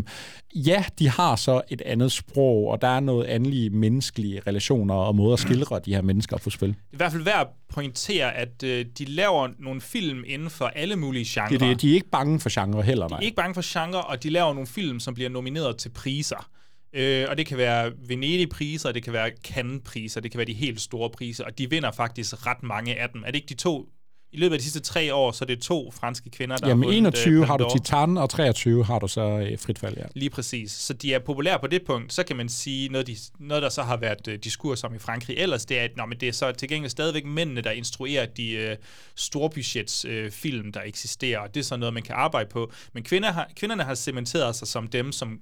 Mm. 0.55 0.61
Ja, 0.61 0.83
de 0.99 1.09
har 1.09 1.35
så 1.35 1.61
et 1.69 1.81
andet 1.81 2.11
sprog, 2.11 2.67
og 2.67 2.81
der 2.81 2.87
er 2.87 2.99
noget 2.99 3.25
andelige 3.25 3.69
menneskelige 3.69 4.41
relationer 4.47 4.95
og 4.95 5.15
måder 5.15 5.33
at 5.33 5.39
skildre 5.39 5.79
de 5.85 5.95
her 5.95 6.01
mennesker 6.01 6.37
på 6.37 6.49
spil. 6.49 6.69
Det 6.69 6.75
er 6.75 6.93
i 6.93 6.97
hvert 6.97 7.11
fald 7.11 7.23
værd 7.23 7.41
at 7.41 7.47
pointere, 7.73 8.33
at 8.33 8.63
øh, 8.63 8.85
de 8.97 9.05
laver 9.05 9.49
nogle 9.59 9.81
film 9.81 10.23
inden 10.27 10.49
for 10.49 10.65
alle 10.65 10.95
mulige 10.95 11.25
genrer. 11.27 11.47
Det, 11.47 11.61
er 11.61 11.67
det, 11.67 11.81
de 11.81 11.89
er 11.89 11.93
ikke 11.93 12.09
bange 12.09 12.39
for 12.39 12.61
genre 12.61 12.81
heller, 12.81 13.09
nej. 13.09 13.17
De 13.17 13.23
er 13.23 13.25
ikke 13.25 13.35
bange 13.35 13.53
for 13.53 13.81
genre, 13.81 14.01
og 14.01 14.23
de 14.23 14.29
laver 14.29 14.53
nogle 14.53 14.67
film, 14.67 14.99
som 14.99 15.13
bliver 15.13 15.29
nomineret 15.29 15.77
til 15.77 15.89
priser. 15.89 16.49
Øh, 16.93 17.25
og 17.29 17.37
det 17.37 17.45
kan 17.45 17.57
være 17.57 17.91
Venedig-priser, 18.07 18.91
det 18.91 19.03
kan 19.03 19.13
være 19.13 19.31
Cannes-priser, 19.43 20.21
det 20.21 20.31
kan 20.31 20.37
være 20.37 20.47
de 20.47 20.53
helt 20.53 20.81
store 20.81 21.09
priser, 21.09 21.43
og 21.43 21.57
de 21.57 21.69
vinder 21.69 21.91
faktisk 21.91 22.47
ret 22.47 22.63
mange 22.63 22.95
af 22.95 23.09
dem. 23.09 23.21
Er 23.21 23.25
det 23.25 23.35
ikke 23.35 23.49
de 23.49 23.53
to? 23.53 23.89
I 24.33 24.37
løbet 24.37 24.53
af 24.53 24.59
de 24.59 24.63
sidste 24.63 24.79
tre 24.79 25.13
år, 25.13 25.31
så 25.31 25.45
er 25.45 25.47
det 25.47 25.61
to 25.61 25.91
franske 25.91 26.29
kvinder, 26.29 26.57
der 26.57 26.67
Jamen 26.67 26.83
har 26.83 26.87
vundet, 26.87 26.97
21 26.97 27.41
øh, 27.41 27.47
har 27.47 27.57
du. 27.57 27.69
Titan, 27.71 28.17
og 28.17 28.29
23 28.29 28.85
har 28.85 28.99
du 28.99 29.07
så 29.07 29.21
øh, 29.21 29.59
frit 29.59 29.79
fald, 29.79 29.97
ja. 29.97 30.03
Lige 30.15 30.29
præcis. 30.29 30.71
Så 30.71 30.93
de 30.93 31.13
er 31.13 31.19
populære 31.19 31.59
på 31.59 31.67
det 31.67 31.81
punkt. 31.85 32.13
Så 32.13 32.23
kan 32.23 32.35
man 32.35 32.49
sige, 32.49 32.89
noget, 32.89 33.07
de, 33.07 33.15
noget 33.39 33.63
der 33.63 33.69
så 33.69 33.83
har 33.83 33.97
været 33.97 34.27
uh, 34.27 34.33
diskurs 34.33 34.83
om 34.83 34.95
i 34.95 34.99
Frankrig 34.99 35.37
ellers, 35.37 35.65
det 35.65 35.79
er, 35.79 35.83
at 35.83 35.91
nå, 35.97 36.05
men 36.05 36.19
det 36.19 36.27
er 36.27 36.33
så 36.33 36.51
til 36.51 36.69
gengæld 36.69 36.89
stadigvæk 36.89 37.25
mændene, 37.25 37.61
der 37.61 37.71
instruerer 37.71 38.25
de 38.25 38.69
uh, 38.71 38.85
storbudgets 39.15 40.05
uh, 40.05 40.31
film, 40.31 40.71
der 40.71 40.81
eksisterer. 40.85 41.39
Og 41.39 41.53
det 41.53 41.59
er 41.59 41.63
så 41.63 41.77
noget, 41.77 41.93
man 41.93 42.03
kan 42.03 42.15
arbejde 42.15 42.49
på. 42.49 42.71
Men 42.93 43.03
kvinder 43.03 43.31
har, 43.31 43.49
kvinderne 43.55 43.83
har 43.83 43.95
cementeret 43.95 44.55
sig 44.55 44.67
som 44.67 44.87
dem, 44.87 45.11
som 45.11 45.39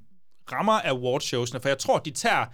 rammer 0.52 0.80
awardshowsene, 0.86 1.60
for 1.62 1.70
jeg 1.70 1.78
tror, 1.78 2.00
de 2.00 2.12
tager, 2.12 2.46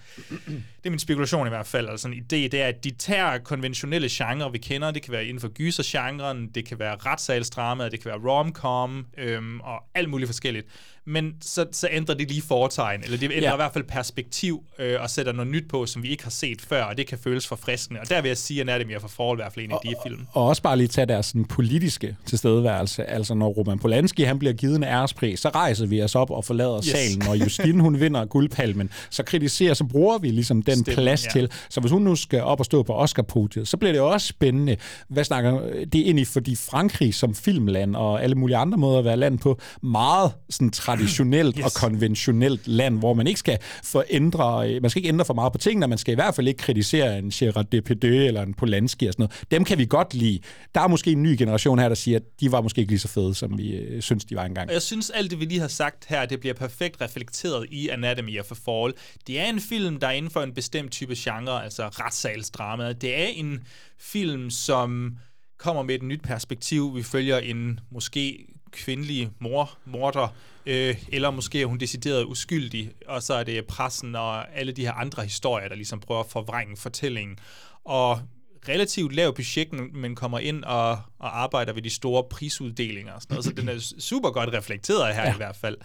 det 0.50 0.86
er 0.86 0.90
min 0.90 1.00
spekulation 1.00 1.48
i 1.48 1.50
hvert 1.50 1.68
fald, 1.68 1.90
altså 1.90 2.08
en 2.08 2.14
idé, 2.14 2.36
det 2.36 2.54
er, 2.54 2.68
at 2.68 2.84
de 2.84 2.92
tager 2.92 3.38
konventionelle 3.38 4.08
genrer, 4.12 4.50
vi 4.50 4.58
kender, 4.58 4.92
det 4.92 5.02
kan 5.02 5.12
være 5.12 5.26
inden 5.26 5.42
for 5.42 5.48
gysergenren, 5.48 6.48
det 6.48 6.66
kan 6.66 6.80
være 6.80 6.96
retssalsdrama, 6.96 7.90
det 7.90 8.00
kan 8.02 8.12
være 8.12 8.32
romcom, 8.32 9.06
øhm, 9.18 9.60
og 9.60 9.84
alt 9.96 10.10
muligt 10.10 10.28
forskelligt. 10.28 10.68
Men 11.08 11.34
så, 11.42 11.66
så 11.72 11.88
ændrer 11.92 12.16
de 12.16 12.26
lige 12.26 12.42
foretegn, 12.42 13.02
eller 13.04 13.18
de 13.18 13.26
ændrer 13.26 13.42
Ja. 13.42 13.54
i 13.54 13.56
hvert 13.56 13.74
fald 13.74 13.84
perspektiv, 13.84 14.64
øh, 14.80 15.02
og 15.02 15.10
sætter 15.10 15.32
noget 15.32 15.52
nyt 15.52 15.64
på, 15.70 15.86
som 15.86 16.04
vi 16.04 16.08
ikke 16.08 16.24
har 16.24 16.30
set 16.32 16.62
før, 16.62 16.84
og 16.84 16.98
det 16.98 17.08
kan 17.08 17.18
føles 17.24 17.48
forfriskende. 17.48 18.00
Og 18.00 18.10
der 18.10 18.22
vil 18.22 18.28
jeg 18.30 18.38
sige, 18.38 18.62
at 18.62 18.70
Anatomy 18.70 18.96
of 18.96 19.04
a 19.04 19.08
Fall 19.08 19.34
i 19.34 19.36
hvert 19.36 19.54
fald 19.54 19.66
en 19.66 19.72
af 19.72 19.78
de 19.84 19.94
film. 20.08 20.28
Og 20.32 20.46
også 20.48 20.62
bare 20.62 20.78
lige 20.78 20.88
tage 20.88 21.06
deres 21.06 21.26
sådan, 21.26 21.46
politiske 21.46 22.16
tilstedeværelse. 22.26 23.04
Altså 23.06 23.34
når 23.34 23.48
Roman 23.48 23.80
Polanski 23.80 24.24
han 24.24 24.40
bliver 24.40 24.54
givet 24.54 24.76
en 24.76 24.84
ærespris, 24.84 25.40
så 25.40 25.50
rejser 25.50 25.86
vi 25.86 26.02
os 26.04 26.16
op 26.16 26.32
og 26.32 26.46
forlader 26.46 26.78
Yes. 26.78 26.86
salen. 26.86 27.20
Når 27.26 27.34
Justine 27.36 27.82
hun 27.82 28.00
vinder 28.00 28.26
guldpalmen, 28.26 28.90
så 29.10 29.24
kritiserer, 29.24 29.74
så 29.74 29.84
bruger 29.84 30.18
vi 30.18 30.30
ligesom 30.30 30.62
den 30.62 30.76
Stemmen, 30.78 30.96
plads 31.04 31.26
ja. 31.26 31.30
til. 31.32 31.52
Så 31.70 31.80
hvis 31.80 31.92
hun 31.92 32.02
nu 32.02 32.16
skal 32.16 32.42
op 32.44 32.60
og 32.60 32.66
stå 32.66 32.84
på 32.84 32.94
Oscar-podiet, 32.94 33.68
så 33.68 33.78
bliver 33.78 33.92
det 33.92 34.02
også 34.02 34.28
spændende. 34.28 34.78
Hvad 35.10 35.24
snakker 35.24 35.60
det 35.84 35.96
ind 35.96 36.20
i, 36.20 36.26
fordi 36.26 36.56
Frankrig 36.56 37.14
som 37.16 37.36
filmland 37.36 37.96
og 37.96 38.24
alle 38.24 38.36
mulige 38.36 38.58
andre 38.58 38.78
måder 38.78 39.00
at 39.00 39.06
være 39.06 39.18
land 39.18 39.40
på, 39.40 39.60
meget 39.82 40.32
sådan 40.50 40.72
traditionelt 40.98 41.58
yes. 41.58 41.66
og 41.66 41.72
konventionelt 41.72 42.68
land, 42.68 43.00
hvor 43.00 43.14
man 43.14 43.28
ikke 43.28 43.40
skal 43.40 43.58
forændre, 43.84 44.72
øh, 44.72 44.82
man 44.82 44.90
skal 44.90 45.00
ikke 45.00 45.10
ændre 45.10 45.26
for 45.26 45.34
meget 45.34 45.52
på 45.52 45.58
tingene, 45.58 45.88
man 45.88 45.98
skal 45.98 46.12
i 46.12 46.16
hvert 46.16 46.36
fald 46.36 46.48
ikke 46.48 46.58
kritisere 46.58 47.20
en 47.20 47.30
Gerard 47.30 47.66
Depardieu 47.66 48.14
eller 48.14 48.42
en 48.42 48.54
Polanski 48.54 49.08
og 49.08 49.14
sådan 49.14 49.24
noget. 49.24 49.52
Dem 49.52 49.64
kan 49.64 49.78
vi 49.78 49.86
godt 49.86 50.14
lide. 50.14 50.40
Der 50.76 50.82
er 50.82 50.88
måske 50.88 51.12
en 51.12 51.24
ny 51.24 51.36
generation 51.38 51.80
her, 51.80 51.88
der 51.88 51.96
siger, 51.96 52.18
at 52.18 52.24
de 52.40 52.52
var 52.52 52.62
måske 52.62 52.80
ikke 52.80 52.92
lige 52.92 53.00
så 53.00 53.08
fede, 53.08 53.36
som 53.36 53.58
vi 53.58 53.76
øh, 53.76 54.02
synes, 54.02 54.26
de 54.26 54.36
var 54.36 54.46
engang. 54.46 54.70
Og 54.70 54.74
jeg 54.74 54.82
synes, 54.82 55.10
alt 55.10 55.32
det, 55.32 55.40
vi 55.40 55.46
lige 55.46 55.60
har 55.60 55.68
sagt 55.68 56.06
her, 56.08 56.26
det 56.26 56.40
bliver 56.40 56.54
perfekt 56.54 57.02
reflekteret 57.02 57.68
i 57.72 57.90
Anatomy 57.90 58.40
of 58.40 58.52
a 58.52 58.56
Fall. 58.56 58.94
Det 59.28 59.40
er 59.40 59.46
en 59.46 59.60
film, 59.60 60.00
der 60.00 60.08
er 60.08 60.12
inden 60.12 60.32
for 60.32 60.42
en 60.42 60.54
bestemt 60.54 60.92
type 60.92 61.16
genre, 61.18 61.64
altså 61.64 61.88
retssalsdrama. 61.88 62.94
Det 62.94 63.22
er 63.22 63.28
en 63.28 63.60
film, 64.00 64.50
som 64.50 65.18
kommer 65.58 65.84
med 65.84 65.96
et 65.96 66.04
nyt 66.04 66.22
perspektiv. 66.22 66.96
Vi 66.96 67.04
følger 67.04 67.38
en 67.38 67.80
måske 67.92 68.46
kvindelig 68.78 69.30
mor, 69.40 69.78
morder, 69.86 70.36
øh, 70.66 70.96
eller 71.12 71.32
måske 71.32 71.62
er 71.62 71.66
hun 71.66 71.78
decideret 71.78 72.26
uskyldig, 72.26 72.92
og 73.08 73.24
så 73.24 73.34
er 73.34 73.44
det 73.44 73.66
pressen 73.66 74.16
og 74.16 74.58
alle 74.58 74.72
de 74.72 74.82
her 74.82 74.94
andre 74.94 75.24
historier, 75.24 75.68
der 75.68 75.76
ligesom 75.76 76.00
prøver 76.00 76.20
at 76.20 76.30
forvrænge 76.30 76.78
fortællingen. 76.78 77.38
Og 77.86 78.22
relativt 78.70 79.16
lav 79.16 79.36
budget, 79.36 79.94
men 79.94 80.16
kommer 80.16 80.40
ind 80.40 80.64
og, 80.64 80.90
og 81.20 81.42
arbejder 81.42 81.74
ved 81.74 81.82
de 81.82 81.90
store 81.90 82.24
prisuddelinger 82.30 83.14
og 83.14 83.22
sådan 83.22 83.34
noget, 83.34 83.46
så 83.46 83.52
den 83.52 83.70
er 83.70 83.94
super 84.00 84.30
godt 84.30 84.54
reflekteret 84.54 85.16
her 85.16 85.24
ja. 85.24 85.34
i 85.34 85.38
hvert 85.38 85.56
fald. 85.56 85.78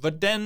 Hvordan, 0.00 0.40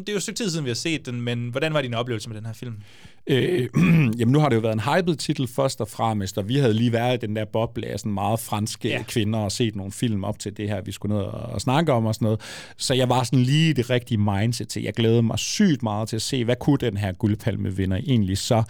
det 0.00 0.08
er 0.08 0.12
jo 0.12 0.16
et 0.16 0.22
stykke 0.22 0.38
tid 0.38 0.50
siden, 0.50 0.64
vi 0.64 0.70
har 0.70 0.74
set 0.74 1.06
den, 1.06 1.20
men 1.20 1.48
hvordan 1.48 1.74
var 1.74 1.82
din 1.82 1.94
oplevelse 1.94 2.28
med 2.28 2.36
den 2.36 2.46
her 2.46 2.52
film? 2.52 2.82
Øh, 3.26 3.68
jamen 4.18 4.32
nu 4.32 4.38
har 4.38 4.48
det 4.48 4.56
jo 4.56 4.60
været 4.60 4.72
en 4.72 4.80
hyped 4.80 5.16
titel 5.16 5.48
først 5.48 5.80
og 5.80 5.88
fremmest, 5.88 6.38
og 6.38 6.48
vi 6.48 6.56
havde 6.56 6.74
lige 6.74 6.92
været 6.92 7.22
i 7.22 7.26
den 7.26 7.36
der 7.36 7.44
boble 7.44 7.86
af 7.86 7.98
sådan 8.00 8.12
meget 8.12 8.40
franske 8.40 8.88
Ja. 8.88 9.02
kvinder 9.08 9.38
og 9.38 9.52
set 9.52 9.76
nogle 9.76 9.92
film 9.92 10.24
op 10.24 10.38
til 10.38 10.56
det 10.56 10.68
her, 10.68 10.80
vi 10.80 10.92
skulle 10.92 11.16
ned 11.16 11.24
og, 11.24 11.32
og 11.40 11.60
snakke 11.60 11.92
om 11.92 12.06
og 12.06 12.14
sådan 12.14 12.24
noget. 12.26 12.40
Så 12.76 12.94
jeg 12.94 13.08
var 13.08 13.22
sådan 13.22 13.38
lige 13.38 13.70
i 13.70 13.72
det 13.72 13.90
rigtige 13.90 14.18
mindset 14.18 14.68
til. 14.68 14.82
Jeg 14.82 14.92
glædede 14.92 15.22
mig 15.22 15.38
sygt 15.38 15.82
meget 15.82 16.08
til 16.08 16.16
at 16.16 16.22
se, 16.22 16.44
hvad 16.44 16.56
kunne 16.56 16.78
den 16.78 16.96
her 16.96 17.12
guldpalmevinder 17.12 17.96
egentlig 17.96 18.38
så? 18.38 18.62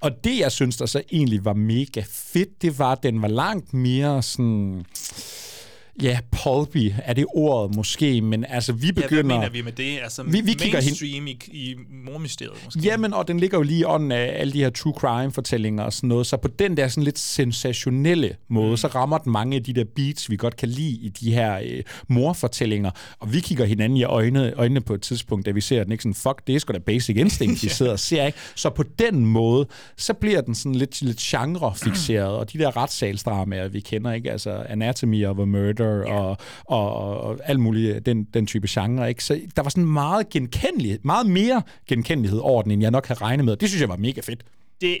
Og 0.00 0.10
det, 0.24 0.38
jeg 0.38 0.52
synes, 0.52 0.76
der 0.76 0.86
så 0.86 1.02
egentlig 1.12 1.44
var 1.44 1.52
mega 1.54 2.02
fedt, 2.10 2.62
det 2.62 2.78
var, 2.78 2.92
at 2.92 3.02
den 3.02 3.22
var 3.22 3.28
langt 3.28 3.74
mere 3.74 4.22
sådan... 4.22 4.84
Ja, 6.02 6.18
pulpy 6.30 6.92
er 7.04 7.12
det 7.12 7.26
ordet 7.34 7.76
måske, 7.76 8.20
men 8.20 8.44
altså 8.48 8.72
vi 8.72 8.92
begynder... 8.92 9.16
Ja, 9.16 9.22
hvad 9.22 9.24
mener 9.24 9.50
vi 9.50 9.62
med 9.62 9.72
det? 9.72 9.98
Altså 10.02 10.22
Vi- 10.22 10.40
vi 10.40 10.52
kigger 10.52 10.80
hen- 10.80 10.86
mainstream 11.02 11.26
i, 11.26 11.38
i 11.52 11.74
mormysteriet 12.04 12.52
måske? 12.64 12.80
Jamen, 12.80 13.14
og 13.14 13.28
den 13.28 13.40
ligger 13.40 13.58
jo 13.58 13.62
lige 13.62 13.80
i 13.80 13.84
ånden 13.84 14.12
af 14.12 14.32
alle 14.40 14.52
de 14.52 14.58
her 14.58 14.70
true 14.70 14.92
crime-fortællinger 14.96 15.82
og 15.84 15.92
sådan 15.92 16.08
noget, 16.08 16.26
så 16.26 16.36
på 16.36 16.48
den 16.48 16.76
der 16.76 16.88
sådan 16.88 17.04
lidt 17.04 17.18
sensationelle 17.18 18.36
måde, 18.48 18.70
mm. 18.70 18.76
så 18.76 18.86
rammer 18.86 19.18
den 19.18 19.32
mange 19.32 19.56
af 19.56 19.62
de 19.62 19.72
der 19.72 19.84
beats, 19.96 20.30
vi 20.30 20.36
godt 20.36 20.56
kan 20.56 20.68
lide 20.68 20.90
i 20.90 21.08
de 21.08 21.32
her 21.34 21.58
øh, 21.64 21.82
morfortællinger, 22.08 22.90
og 23.20 23.32
vi 23.32 23.40
kigger 23.40 23.64
hinanden 23.64 23.96
i 23.96 24.04
øjnene, 24.04 24.52
øjnene 24.56 24.80
på 24.80 24.94
et 24.94 25.02
tidspunkt, 25.02 25.46
da 25.46 25.50
vi 25.50 25.60
ser 25.60 25.82
den, 25.84 25.92
ikke 25.92 26.02
sådan, 26.02 26.14
fuck, 26.14 26.46
det 26.46 26.54
er 26.54 26.58
sgu 26.58 26.72
da 26.72 26.78
basic 26.78 27.16
instinct, 27.16 27.62
vi 27.62 27.68
sidder 27.78 27.92
og 27.92 27.98
ser, 27.98 28.26
ikke? 28.26 28.38
Så 28.54 28.70
på 28.70 28.82
den 28.98 29.26
måde, 29.26 29.66
så 29.96 30.12
bliver 30.14 30.40
den 30.40 30.54
sådan 30.54 30.74
lidt, 30.74 31.02
lidt 31.02 31.18
genre-fixeret, 31.18 32.28
og 32.36 32.52
de 32.52 32.58
der 32.58 32.76
retssalsdramaer, 32.76 33.68
vi 33.68 33.80
kender, 33.80 34.12
ikke? 34.12 34.30
Altså 34.32 34.64
Anatomy 34.68 35.26
of 35.26 35.38
a 35.38 35.44
Murder 35.44 35.81
og, 35.82 36.36
og, 36.66 36.94
og, 36.96 37.20
og 37.20 37.38
alt 37.44 37.60
muligt, 37.60 38.06
den, 38.06 38.24
den 38.24 38.46
type 38.46 38.66
genre, 38.70 39.08
ikke? 39.08 39.24
Så 39.24 39.40
der 39.56 39.62
var 39.62 39.70
sådan 39.70 39.86
meget 39.86 40.28
genkendelighed, 40.28 40.98
meget 41.02 41.26
mere 41.26 41.62
genkendelighed 41.88 42.38
over 42.38 42.62
den, 42.62 42.70
end 42.70 42.82
jeg 42.82 42.90
nok 42.90 43.06
havde 43.06 43.20
regnet 43.20 43.44
med. 43.44 43.56
Det 43.56 43.68
synes 43.68 43.80
jeg 43.80 43.88
var 43.88 43.96
mega 43.96 44.20
fedt. 44.20 44.44
det, 44.80 44.98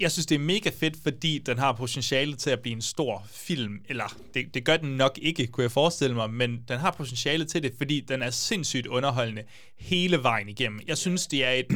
jeg 0.00 0.12
synes, 0.12 0.26
det 0.26 0.34
er 0.34 0.38
mega 0.38 0.70
fedt, 0.80 0.96
fordi 1.02 1.38
den 1.46 1.58
har 1.58 1.72
potentiale 1.72 2.36
til 2.36 2.50
at 2.50 2.60
blive 2.60 2.74
en 2.76 2.82
stor 2.82 3.26
film. 3.30 3.80
Eller, 3.88 4.16
det, 4.34 4.54
det 4.54 4.64
gør 4.64 4.76
den 4.76 4.96
nok 4.96 5.18
ikke, 5.22 5.46
kunne 5.46 5.62
jeg 5.62 5.72
forestille 5.72 6.16
mig, 6.16 6.30
men 6.30 6.64
den 6.68 6.78
har 6.78 6.90
potentiale 6.90 7.44
til 7.44 7.62
det, 7.62 7.72
fordi 7.78 8.00
den 8.00 8.22
er 8.22 8.30
sindssygt 8.30 8.86
underholdende 8.86 9.42
hele 9.78 10.22
vejen 10.22 10.48
igennem. 10.48 10.80
Jeg 10.86 10.98
synes, 10.98 11.26
det 11.26 11.44
er 11.44 11.50
et 11.50 11.66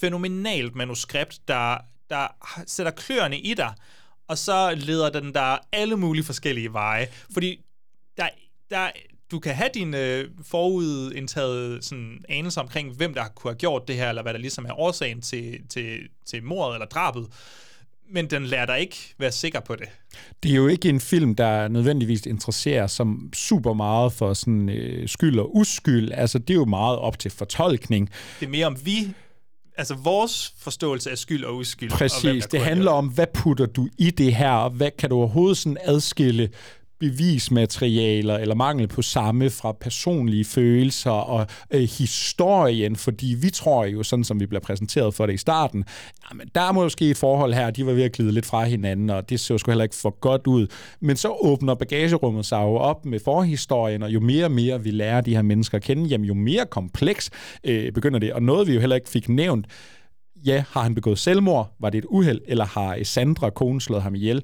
fænomenalt 0.00 0.74
manuskript, 0.74 1.40
der, 1.48 1.76
der 2.10 2.26
sætter 2.66 2.92
kløerne 2.92 3.38
i 3.38 3.54
dig, 3.54 3.72
og 4.28 4.38
så 4.38 4.74
leder 4.76 5.10
den 5.10 5.34
der 5.34 5.58
alle 5.72 5.96
mulige 5.96 6.24
forskellige 6.24 6.72
veje. 6.72 7.06
Fordi 7.32 7.64
der, 8.18 8.28
der, 8.70 8.90
du 9.30 9.38
kan 9.38 9.54
have 9.54 9.70
dine 9.74 10.04
øh, 10.04 10.24
forudindtaget 10.46 11.84
sådan, 11.84 12.24
anelser 12.28 12.60
omkring, 12.60 12.96
hvem 12.96 13.14
der 13.14 13.24
kunne 13.34 13.50
have 13.50 13.58
gjort 13.58 13.88
det 13.88 13.96
her, 13.96 14.08
eller 14.08 14.22
hvad 14.22 14.32
der 14.32 14.38
ligesom 14.38 14.64
er 14.64 14.80
årsagen 14.80 15.22
til, 15.22 15.58
til, 15.68 15.98
til 16.26 16.44
mordet 16.44 16.74
eller 16.74 16.86
drabet. 16.86 17.26
Men 18.10 18.26
den 18.26 18.46
lærer 18.46 18.66
dig 18.66 18.80
ikke 18.80 19.14
være 19.18 19.32
sikker 19.32 19.60
på 19.60 19.76
det. 19.76 19.88
Det 20.42 20.50
er 20.50 20.56
jo 20.56 20.66
ikke 20.66 20.88
en 20.88 21.00
film, 21.00 21.34
der 21.34 21.68
nødvendigvis 21.68 22.26
interesserer 22.26 22.86
som 22.86 23.30
super 23.34 23.72
meget 23.72 24.12
for 24.12 24.34
sådan 24.34 24.68
øh, 24.68 25.08
skyld 25.08 25.38
og 25.38 25.56
uskyld. 25.56 26.12
Altså, 26.12 26.38
det 26.38 26.50
er 26.50 26.54
jo 26.54 26.64
meget 26.64 26.98
op 26.98 27.18
til 27.18 27.30
fortolkning. 27.30 28.10
Det 28.40 28.46
er 28.46 28.50
mere 28.50 28.66
om 28.66 28.76
vi 28.84 29.14
altså 29.78 29.94
vores 29.94 30.54
forståelse 30.58 31.10
af 31.10 31.18
skyld 31.18 31.44
og 31.44 31.56
uskyld. 31.56 31.90
Præcis, 31.90 32.44
og 32.44 32.52
det 32.52 32.60
handler 32.60 32.90
om, 32.90 33.08
hvad 33.08 33.26
putter 33.34 33.66
du 33.66 33.88
i 33.98 34.10
det 34.10 34.34
her, 34.34 34.50
og 34.50 34.70
hvad 34.70 34.90
kan 34.98 35.10
du 35.10 35.16
overhovedet 35.16 35.58
sådan 35.58 35.78
adskille 35.80 36.48
bevismaterialer 37.00 38.36
eller 38.36 38.54
mangel 38.54 38.88
på 38.88 39.02
samme 39.02 39.50
fra 39.50 39.72
personlige 39.72 40.44
følelser 40.44 41.10
og 41.10 41.46
øh, 41.70 41.80
historien, 41.80 42.96
fordi 42.96 43.36
vi 43.42 43.50
tror 43.50 43.84
jo, 43.84 44.02
sådan 44.02 44.24
som 44.24 44.40
vi 44.40 44.46
bliver 44.46 44.60
præsenteret 44.60 45.14
for 45.14 45.26
det 45.26 45.34
i 45.34 45.36
starten, 45.36 45.84
jamen, 46.30 46.48
der 46.54 46.60
er 46.60 46.72
måske 46.72 47.10
et 47.10 47.16
forhold 47.16 47.54
her, 47.54 47.70
de 47.70 47.86
var 47.86 47.92
ved 47.92 48.02
at 48.02 48.12
glide 48.12 48.32
lidt 48.32 48.46
fra 48.46 48.64
hinanden, 48.64 49.10
og 49.10 49.30
det 49.30 49.40
så 49.40 49.58
sgu 49.58 49.70
heller 49.70 49.84
ikke 49.84 49.96
for 49.96 50.20
godt 50.20 50.46
ud. 50.46 50.66
Men 51.00 51.16
så 51.16 51.36
åbner 51.40 51.74
bagagerummet 51.74 52.46
sig 52.46 52.62
jo 52.62 52.76
op 52.76 53.06
med 53.06 53.20
forhistorien, 53.24 54.02
og 54.02 54.10
jo 54.10 54.20
mere 54.20 54.44
og 54.44 54.52
mere 54.52 54.82
vi 54.82 54.90
lærer 54.90 55.20
de 55.20 55.34
her 55.34 55.42
mennesker 55.42 55.78
at 55.78 55.84
kende, 55.84 56.04
jamen, 56.04 56.24
jo 56.24 56.34
mere 56.34 56.66
kompleks 56.66 57.30
øh, 57.64 57.92
begynder 57.92 58.18
det. 58.18 58.32
Og 58.32 58.42
noget 58.42 58.66
vi 58.66 58.74
jo 58.74 58.80
heller 58.80 58.96
ikke 58.96 59.08
fik 59.08 59.28
nævnt, 59.28 59.66
ja, 60.46 60.64
har 60.70 60.82
han 60.82 60.94
begået 60.94 61.18
selvmord? 61.18 61.74
Var 61.80 61.90
det 61.90 61.98
et 61.98 62.04
uheld? 62.04 62.40
Eller 62.46 62.64
har 62.64 62.98
Sandra, 63.04 63.50
konen, 63.50 63.80
slået 63.80 64.02
ham 64.02 64.14
ihjel? 64.14 64.42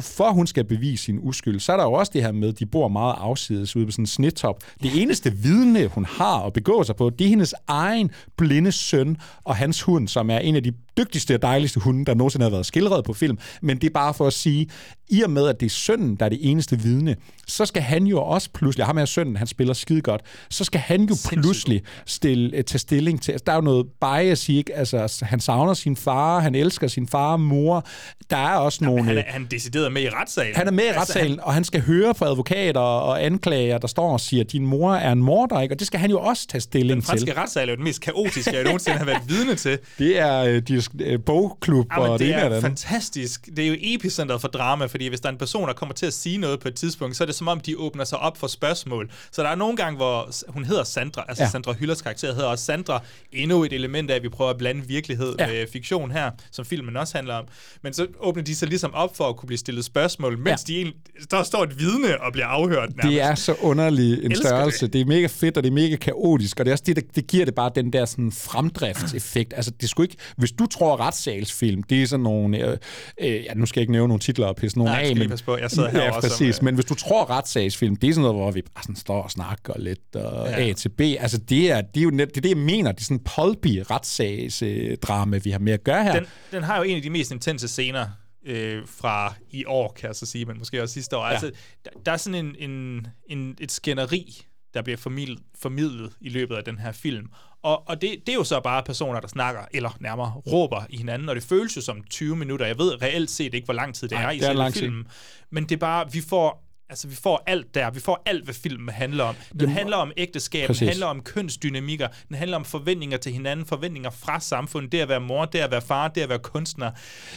For 0.00 0.30
hun 0.30 0.46
skal 0.46 0.64
bevise 0.64 1.04
sin 1.04 1.18
uskyld, 1.22 1.60
så 1.60 1.72
er 1.72 1.76
der 1.76 1.84
jo 1.84 1.92
også 1.92 2.10
det 2.14 2.22
her 2.22 2.32
med, 2.32 2.48
at 2.48 2.58
de 2.58 2.66
bor 2.66 2.88
meget 2.88 3.14
afsides 3.18 3.76
ude 3.76 3.86
på 3.86 3.92
sådan 3.92 4.02
en 4.02 4.06
snitop. 4.06 4.62
Det 4.82 5.02
eneste 5.02 5.32
vidne, 5.32 5.86
hun 5.86 6.04
har 6.04 6.46
at 6.46 6.52
begå 6.52 6.82
sig 6.82 6.96
på, 6.96 7.10
det 7.10 7.24
er 7.24 7.28
hendes 7.28 7.54
egen 7.68 8.10
blinde 8.36 8.72
søn 8.72 9.16
og 9.44 9.56
hans 9.56 9.82
hund, 9.82 10.08
som 10.08 10.30
er 10.30 10.38
en 10.38 10.56
af 10.56 10.62
de 10.62 10.72
dygtigste 10.98 11.34
og 11.34 11.42
dejligste 11.42 11.80
hunde, 11.80 12.04
der 12.04 12.14
nogensinde 12.14 12.44
har 12.44 12.50
været 12.50 12.66
skildret 12.66 13.04
på 13.04 13.12
film. 13.12 13.38
Men 13.62 13.76
det 13.78 13.86
er 13.86 13.92
bare 13.94 14.14
for 14.14 14.26
at 14.26 14.32
sige, 14.32 14.66
i 15.08 15.22
og 15.22 15.30
med, 15.30 15.48
at 15.48 15.60
det 15.60 15.66
er 15.66 15.70
sønnen, 15.70 16.16
der 16.16 16.24
er 16.24 16.28
det 16.28 16.38
eneste 16.42 16.80
vidne, 16.80 17.16
så 17.48 17.66
skal 17.66 17.82
han 17.82 18.06
jo 18.06 18.22
også 18.22 18.48
pludselig, 18.54 18.86
ham 18.86 18.96
her 18.96 19.04
sønnen, 19.04 19.36
han 19.36 19.46
spiller 19.46 19.74
skide 19.74 20.00
godt, 20.00 20.20
så 20.50 20.64
skal 20.64 20.80
han 20.80 21.02
jo 21.04 21.14
pludselig 21.28 21.82
stille, 22.06 22.62
tage 22.62 22.78
stilling 22.78 23.22
til, 23.22 23.32
altså, 23.32 23.42
der 23.46 23.52
er 23.52 23.56
jo 23.56 23.62
noget 23.62 23.86
bias 24.00 24.48
i, 24.48 24.56
ikke? 24.58 24.74
Altså, 24.74 25.24
han 25.26 25.40
savner 25.40 25.74
sin 25.74 25.96
far, 25.96 26.40
han 26.40 26.54
elsker 26.54 26.88
sin 26.88 27.08
far 27.08 27.32
og 27.32 27.40
mor, 27.40 27.86
der 28.30 28.36
er 28.36 28.56
også 28.56 28.78
Jamen, 28.82 28.94
nogle... 28.96 29.08
Han 29.08 29.18
er, 29.18 29.22
han 29.26 29.42
er 29.42 29.48
decideret 29.48 29.92
med 29.92 30.02
i 30.02 30.08
retssalen. 30.08 30.56
Han 30.56 30.66
er 30.66 30.70
med 30.72 30.84
i 30.84 30.86
Altså, 30.86 31.00
retssalen, 31.00 31.30
han- 31.30 31.40
og 31.44 31.54
han 31.54 31.64
skal 31.64 31.80
høre 31.80 32.14
på 32.14 32.24
advokater 32.24 32.80
og 32.80 33.24
anklager, 33.24 33.78
der 33.78 33.88
står 33.88 34.12
og 34.12 34.20
siger, 34.20 34.44
at 34.44 34.52
din 34.52 34.66
mor 34.66 34.94
er 34.94 35.12
en 35.12 35.22
morder, 35.22 35.60
ikke? 35.60 35.74
og 35.74 35.78
det 35.78 35.86
skal 35.86 36.00
han 36.00 36.10
jo 36.10 36.20
også 36.20 36.46
tage 36.46 36.60
stilling 36.60 36.90
Den 36.96 37.02
franske 37.02 37.26
til. 37.26 37.34
retssal 37.34 37.68
er 37.68 37.72
jo 37.72 37.76
den 37.76 37.84
mest 37.84 38.00
kaotiske, 38.00 38.52
jeg 38.54 38.64
nogensinde 38.64 38.98
har 38.98 39.04
været 39.04 39.22
vidne 39.28 39.54
til. 39.54 39.78
Det 39.98 40.18
er 40.18 40.38
øh, 40.44 40.62
de, 40.92 41.04
øh, 41.04 41.20
bogklub 41.26 41.86
Jamen, 41.92 42.10
og 42.10 42.18
det, 42.18 42.26
det 42.28 42.34
ene 42.34 42.56
er 42.56 42.60
fantastisk. 42.60 43.48
Det 43.56 43.64
er 43.64 43.68
jo 43.68 43.76
epicentret 43.78 44.40
for 44.40 44.48
drama, 44.48 44.86
fordi 44.86 45.08
hvis 45.08 45.20
der 45.20 45.28
er 45.28 45.32
en 45.32 45.38
person, 45.38 45.68
der 45.68 45.74
kommer 45.74 45.94
til 45.94 46.06
at 46.06 46.12
sige 46.12 46.38
noget 46.38 46.60
på 46.60 46.68
et 46.68 46.74
tidspunkt, 46.74 47.16
så 47.16 47.24
er 47.24 47.26
det 47.26 47.34
som 47.34 47.48
om, 47.48 47.60
de 47.60 47.78
åbner 47.78 48.04
sig 48.04 48.18
op 48.18 48.36
for 48.38 48.46
spørgsmål. 48.46 49.10
Så 49.32 49.42
der 49.42 49.48
er 49.48 49.54
nogle 49.54 49.76
gange, 49.76 49.96
hvor 49.96 50.30
hun 50.48 50.64
hedder 50.64 50.84
Sandra, 50.84 51.24
altså 51.28 51.42
Ja. 51.42 51.46
ja. 51.46 51.50
Sandra 51.50 51.72
Hyllers 51.72 52.02
karakter 52.02 52.34
hedder 52.34 52.48
også 52.48 52.64
Sandra. 52.64 53.02
Endnu 53.32 53.64
et 53.64 53.72
element 53.72 54.10
af, 54.10 54.16
at 54.16 54.22
vi 54.22 54.28
prøver 54.28 54.50
at 54.50 54.58
blande 54.58 54.86
virkelighed 54.88 55.34
Ja. 55.38 55.46
ja. 55.46 55.52
med 55.52 55.66
fiktion 55.72 56.10
her, 56.10 56.30
som 56.50 56.64
filmen 56.64 56.96
også 56.96 57.18
handler 57.18 57.34
om. 57.34 57.44
Men 57.82 57.92
så 57.92 58.06
åbner 58.20 58.42
de 58.42 58.54
sig 58.54 58.68
ligesom 58.68 58.94
op 58.94 59.16
for 59.16 59.24
at 59.28 59.36
kunne 59.36 59.46
blive 59.46 59.58
stillet 59.58 59.84
spørgsmål, 59.84 60.38
mens 60.38 60.48
ja. 60.68 60.72
de 60.72 60.76
egentlig, 60.76 60.96
der 61.30 61.42
står 61.42 61.62
et 61.62 61.78
vidne 61.78 62.20
og 62.22 62.32
bliver 62.32 62.46
afhørt 62.46 62.88
nærmest. 62.96 63.04
Det 63.14 63.20
er 63.22 63.34
så 63.34 63.54
underlig 63.60 64.24
en 64.24 64.30
Elsker 64.32 64.48
størrelse. 64.48 64.78
Det. 64.86 64.92
det. 64.92 64.92
det 64.92 65.00
er 65.00 65.04
mega 65.16 65.26
fedt, 65.26 65.56
og 65.56 65.62
det 65.62 65.70
er 65.70 65.74
mega 65.74 65.96
kaotisk, 65.96 66.60
og 66.60 66.64
det 66.66 66.70
er 66.70 66.74
også 66.74 66.84
det, 66.86 66.96
der, 66.96 67.02
det 67.14 67.26
giver 67.26 67.44
det 67.44 67.54
bare 67.54 67.70
den 67.74 67.92
der 67.92 68.04
sådan 68.04 68.32
fremdriftseffekt. 68.32 69.52
Altså, 69.56 69.70
det 69.80 69.88
skulle 69.90 70.04
ikke... 70.04 70.16
Hvis 70.36 70.52
du 70.52 70.66
tror, 70.74 71.00
retssalsfilm, 71.00 71.82
det 71.82 72.02
er 72.02 72.06
sådan 72.06 72.24
nogle... 72.24 72.58
Øh, 72.58 72.78
øh, 73.20 73.44
ja, 73.44 73.54
nu 73.54 73.66
skal 73.66 73.80
jeg 73.80 73.82
ikke 73.82 73.92
nævne 73.92 74.08
nogle 74.08 74.20
titler 74.20 74.46
og 74.46 74.56
pisse 74.56 74.78
nogle 74.78 74.92
Nej, 74.92 74.98
jeg 75.00 75.08
af, 75.08 75.14
lige 75.14 75.24
men... 75.24 75.30
passe 75.30 75.44
på. 75.44 75.56
Jeg 75.56 75.70
sidder 75.70 75.90
her 75.90 76.02
ja, 76.02 76.10
også 76.16 76.28
som, 76.28 76.30
præcis. 76.44 76.58
øh, 76.58 76.64
Men 76.64 76.74
hvis 76.74 76.84
du 76.84 76.94
tror, 76.94 77.30
retssagsfilm, 77.30 77.96
det 77.96 78.08
er 78.08 78.14
sådan 78.14 78.22
noget, 78.22 78.36
hvor 78.36 78.50
vi 78.50 78.62
bare 78.74 78.82
sådan 78.82 78.96
står 78.96 79.22
og 79.22 79.30
snakker 79.30 79.78
lidt, 79.78 80.16
og 80.16 80.48
Ja. 80.48 80.68
A 80.68 80.72
til 80.72 80.88
B. 80.88 81.00
Altså, 81.00 81.38
det 81.38 81.70
er, 81.70 81.80
det 81.80 82.00
er 82.00 82.04
jo 82.04 82.10
net, 82.10 82.28
det, 82.28 82.36
er 82.36 82.40
det, 82.40 82.48
jeg 82.48 82.56
mener. 82.56 82.92
Det 82.92 83.00
er 83.00 83.04
sådan 83.04 83.16
en 83.16 83.24
pulpy 83.36 83.82
retssagsdrama, 83.90 85.38
vi 85.38 85.50
har 85.50 85.58
med 85.58 85.72
at 85.72 85.84
gøre 85.84 86.04
her. 86.04 86.12
den, 86.12 86.26
den 86.52 86.62
har 86.62 86.76
jo 86.76 86.82
en 86.82 86.96
af 86.96 87.02
de 87.02 87.10
mest 87.10 87.32
intense 87.32 87.68
scener 87.68 88.06
øh, 88.46 88.82
fra 88.86 89.34
i 89.50 89.64
år, 89.64 89.92
kan 89.96 90.06
jeg 90.06 90.16
så 90.16 90.26
sige, 90.26 90.44
men 90.44 90.58
måske 90.58 90.82
også 90.82 90.92
sidste 90.92 91.16
år. 91.16 91.24
Ja. 91.26 91.30
Altså, 91.30 91.50
der, 91.84 91.90
der 92.06 92.12
er 92.12 92.16
sådan 92.16 92.46
en, 92.46 92.70
en, 92.70 93.06
en, 93.30 93.56
et 93.60 93.72
skænderi, 93.72 94.46
der 94.74 94.82
bliver 94.82 94.96
formidlet, 94.96 95.38
formidlet 95.62 96.12
i 96.20 96.28
løbet 96.28 96.54
af 96.56 96.64
den 96.64 96.78
her 96.78 96.92
film. 96.92 97.26
Og, 97.64 97.88
og 97.88 98.02
det, 98.02 98.10
det 98.26 98.32
er 98.32 98.36
jo 98.36 98.44
så 98.44 98.60
bare 98.60 98.82
personer, 98.82 99.20
der 99.20 99.28
snakker, 99.28 99.60
eller 99.74 99.96
nærmere 100.00 100.32
råber 100.52 100.84
i 100.90 100.96
hinanden, 100.96 101.28
og 101.28 101.34
det 101.34 101.44
føles 101.44 101.76
jo 101.76 101.80
som 101.80 102.02
20 102.10 102.36
minutter. 102.36 102.66
Jeg 102.66 102.78
ved 102.78 103.02
reelt 103.02 103.30
set 103.30 103.54
ikke, 103.54 103.64
hvor 103.64 103.74
lang 103.74 103.94
tid 103.94 104.08
det 104.08 104.18
Nej, 104.18 104.26
er 104.26 104.30
i 104.30 104.38
selve 104.40 104.72
filmen. 104.72 105.06
Men 105.50 105.64
det 105.64 105.72
er 105.72 105.76
bare, 105.76 106.12
vi 106.12 106.20
får... 106.20 106.63
Altså, 106.94 107.08
vi 107.08 107.14
får 107.14 107.42
alt 107.46 107.74
der. 107.74 107.90
Vi 107.90 108.00
får 108.00 108.22
alt, 108.26 108.44
hvad 108.44 108.54
filmen 108.54 108.88
handler 108.88 109.24
om. 109.24 109.34
Den 109.52 109.60
Jamen, 109.60 109.74
handler 109.76 109.96
om 109.96 110.12
ægteskab, 110.16 110.66
præcis. 110.66 110.78
den 110.78 110.88
handler 110.88 111.06
om 111.06 111.20
kønsdynamikker, 111.20 112.08
den 112.28 112.36
handler 112.36 112.56
om 112.56 112.64
forventninger 112.64 113.16
til 113.16 113.32
hinanden, 113.32 113.66
forventninger 113.66 114.10
fra 114.10 114.40
samfundet, 114.40 114.92
det 114.92 114.98
at 114.98 115.08
være 115.08 115.20
mor, 115.20 115.44
det 115.44 115.58
at 115.58 115.70
være 115.70 115.82
far, 115.82 116.08
det 116.08 116.20
at 116.20 116.28
være 116.28 116.38
kunstner. 116.38 116.90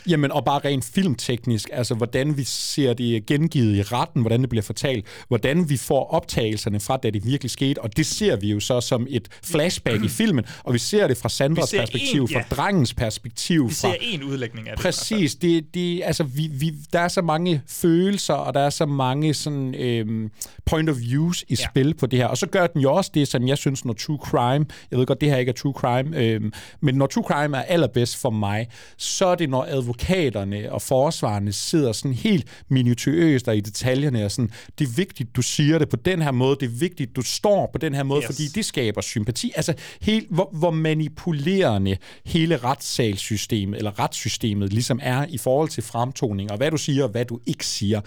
Jamen, 0.07 0.31
og 0.31 0.45
bare 0.45 0.59
rent 0.65 0.85
filmteknisk, 0.85 1.69
altså 1.73 1.95
hvordan 1.95 2.37
vi 2.37 2.43
ser 2.43 2.93
det 2.93 3.25
gengivet 3.25 3.75
i 3.75 3.81
retten, 3.81 4.21
hvordan 4.21 4.41
det 4.41 4.49
bliver 4.49 4.63
fortalt, 4.63 5.05
hvordan 5.27 5.69
vi 5.69 5.77
får 5.77 6.11
optagelserne 6.11 6.79
fra, 6.79 6.97
da 6.97 7.09
det 7.09 7.25
virkelig 7.25 7.51
skete, 7.51 7.81
og 7.81 7.97
det 7.97 8.05
ser 8.05 8.35
vi 8.35 8.51
jo 8.51 8.59
så 8.59 8.81
som 8.81 9.07
et 9.09 9.27
flashback 9.43 10.03
i 10.03 10.07
filmen, 10.07 10.45
og 10.63 10.73
vi 10.73 10.79
ser 10.79 11.07
det 11.07 11.17
fra 11.17 11.29
Sandras 11.29 11.71
perspektiv, 11.77 12.21
en- 12.21 12.27
fra 12.27 12.39
ja. 12.39 12.55
drengens 12.55 12.93
perspektiv. 12.93 13.63
Vi 13.69 13.73
fra, 13.73 13.73
ser 13.91 13.93
en 14.01 14.23
udlægning 14.23 14.69
af 14.69 14.75
det. 14.77 14.83
Præcis. 14.83 15.35
Det, 15.35 15.73
det, 15.73 16.01
altså, 16.05 16.23
vi, 16.23 16.47
vi, 16.53 16.73
der 16.93 16.99
er 16.99 17.07
så 17.07 17.21
mange 17.21 17.61
følelser, 17.67 18.33
og 18.33 18.53
der 18.53 18.59
er 18.59 18.69
så 18.69 18.85
mange 18.85 19.33
sådan, 19.47 19.75
øhm, 19.75 20.29
point 20.65 20.89
of 20.89 20.95
views 20.99 21.41
i 21.41 21.45
Ja. 21.49 21.55
spil 21.55 21.93
på 21.93 22.05
det 22.05 22.19
her. 22.19 22.27
Og 22.27 22.37
så 22.37 22.47
gør 22.47 22.67
den 22.67 22.81
jo 22.81 22.93
også 22.93 23.11
det, 23.13 23.27
som 23.27 23.47
jeg 23.47 23.57
synes, 23.57 23.85
når 23.85 23.93
true 23.93 24.17
crime, 24.17 24.65
jeg 24.91 24.99
ved 24.99 25.05
godt, 25.05 25.21
det 25.21 25.29
her 25.29 25.37
ikke 25.37 25.49
er 25.49 25.53
true 25.53 25.73
crime, 25.73 26.17
øhm, 26.17 26.53
men 26.81 26.95
når 26.95 27.07
true 27.07 27.23
crime 27.23 27.57
er 27.57 27.61
allerbedst 27.61 28.15
for 28.17 28.29
mig, 28.29 28.67
så 28.97 29.25
er 29.25 29.35
det, 29.35 29.49
når 29.49 29.65
advokaterne 29.69 30.71
og 30.71 30.81
forsvarerne 30.81 31.53
sidder 31.53 31.91
sådan 31.91 32.13
helt 32.13 32.63
minutiøst 32.69 33.47
og 33.47 33.57
i 33.57 33.59
detaljerne, 33.59 34.25
og 34.25 34.31
sådan, 34.31 34.51
det 34.79 34.87
er 34.87 34.91
vigtigt, 34.95 35.35
du 35.35 35.41
siger 35.41 35.77
det 35.79 35.89
på 35.89 35.95
den 35.95 36.21
her 36.21 36.31
måde, 36.31 36.57
det 36.59 36.65
er 36.65 36.79
vigtigt, 36.79 37.15
du 37.15 37.21
står 37.21 37.69
på 37.73 37.77
den 37.77 37.93
her 37.95 38.03
måde, 38.03 38.19
Yes. 38.21 38.25
fordi 38.25 38.47
det 38.55 38.65
skaber 38.65 39.01
sympati. 39.01 39.51
Altså, 39.55 39.73
helt, 40.01 40.27
hvor, 40.29 40.49
hvor 40.53 40.71
manipulerende 40.71 41.97
hele 42.25 42.57
retssalssystemet, 42.57 43.77
eller 43.77 43.99
retssystemet 43.99 44.73
ligesom 44.73 44.99
er 45.03 45.25
i 45.29 45.37
forhold 45.37 45.69
til 45.69 45.83
fremtoning, 45.83 46.51
og 46.51 46.57
hvad 46.57 46.71
du 46.71 46.77
siger, 46.77 47.03
og 47.03 47.09
hvad 47.09 47.25
du 47.25 47.39
ikke 47.45 47.65
siger. 47.65 48.01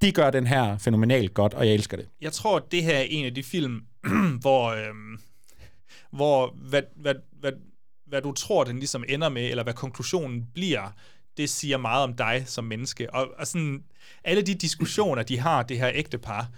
Det 0.00 0.14
gør 0.14 0.30
den 0.30 0.46
her 0.46 0.78
fænomenalt 0.78 1.34
godt, 1.34 1.54
og 1.54 1.66
jeg 1.66 1.74
elsker 1.74 1.96
det. 1.96 2.08
Jeg 2.20 2.32
tror, 2.32 2.56
at 2.56 2.62
det 2.70 2.82
her 2.82 2.96
er 2.96 3.02
en 3.02 3.24
af 3.24 3.34
de 3.34 3.42
film, 3.42 3.80
hvor, 4.40 4.68
øhm, 4.68 5.18
hvor 6.10 6.54
hvad, 6.56 6.82
hvad, 6.96 7.14
hvad, 7.40 7.52
hvad 8.06 8.22
du 8.22 8.32
tror, 8.32 8.64
den 8.64 8.78
ligesom 8.78 9.04
ender 9.08 9.28
med, 9.28 9.50
eller 9.50 9.62
hvad 9.62 9.74
konklusionen 9.74 10.46
bliver, 10.54 10.92
det 11.36 11.50
siger 11.50 11.76
meget 11.76 12.04
om 12.04 12.14
dig 12.14 12.44
som 12.46 12.64
menneske. 12.64 13.14
Og, 13.14 13.28
og 13.38 13.46
sådan, 13.46 13.84
alle 14.24 14.42
de 14.42 14.54
diskussioner, 14.54 15.22
de 15.22 15.38
har, 15.38 15.62
det 15.62 15.78
her 15.78 15.90
ægtepar, 15.94 16.48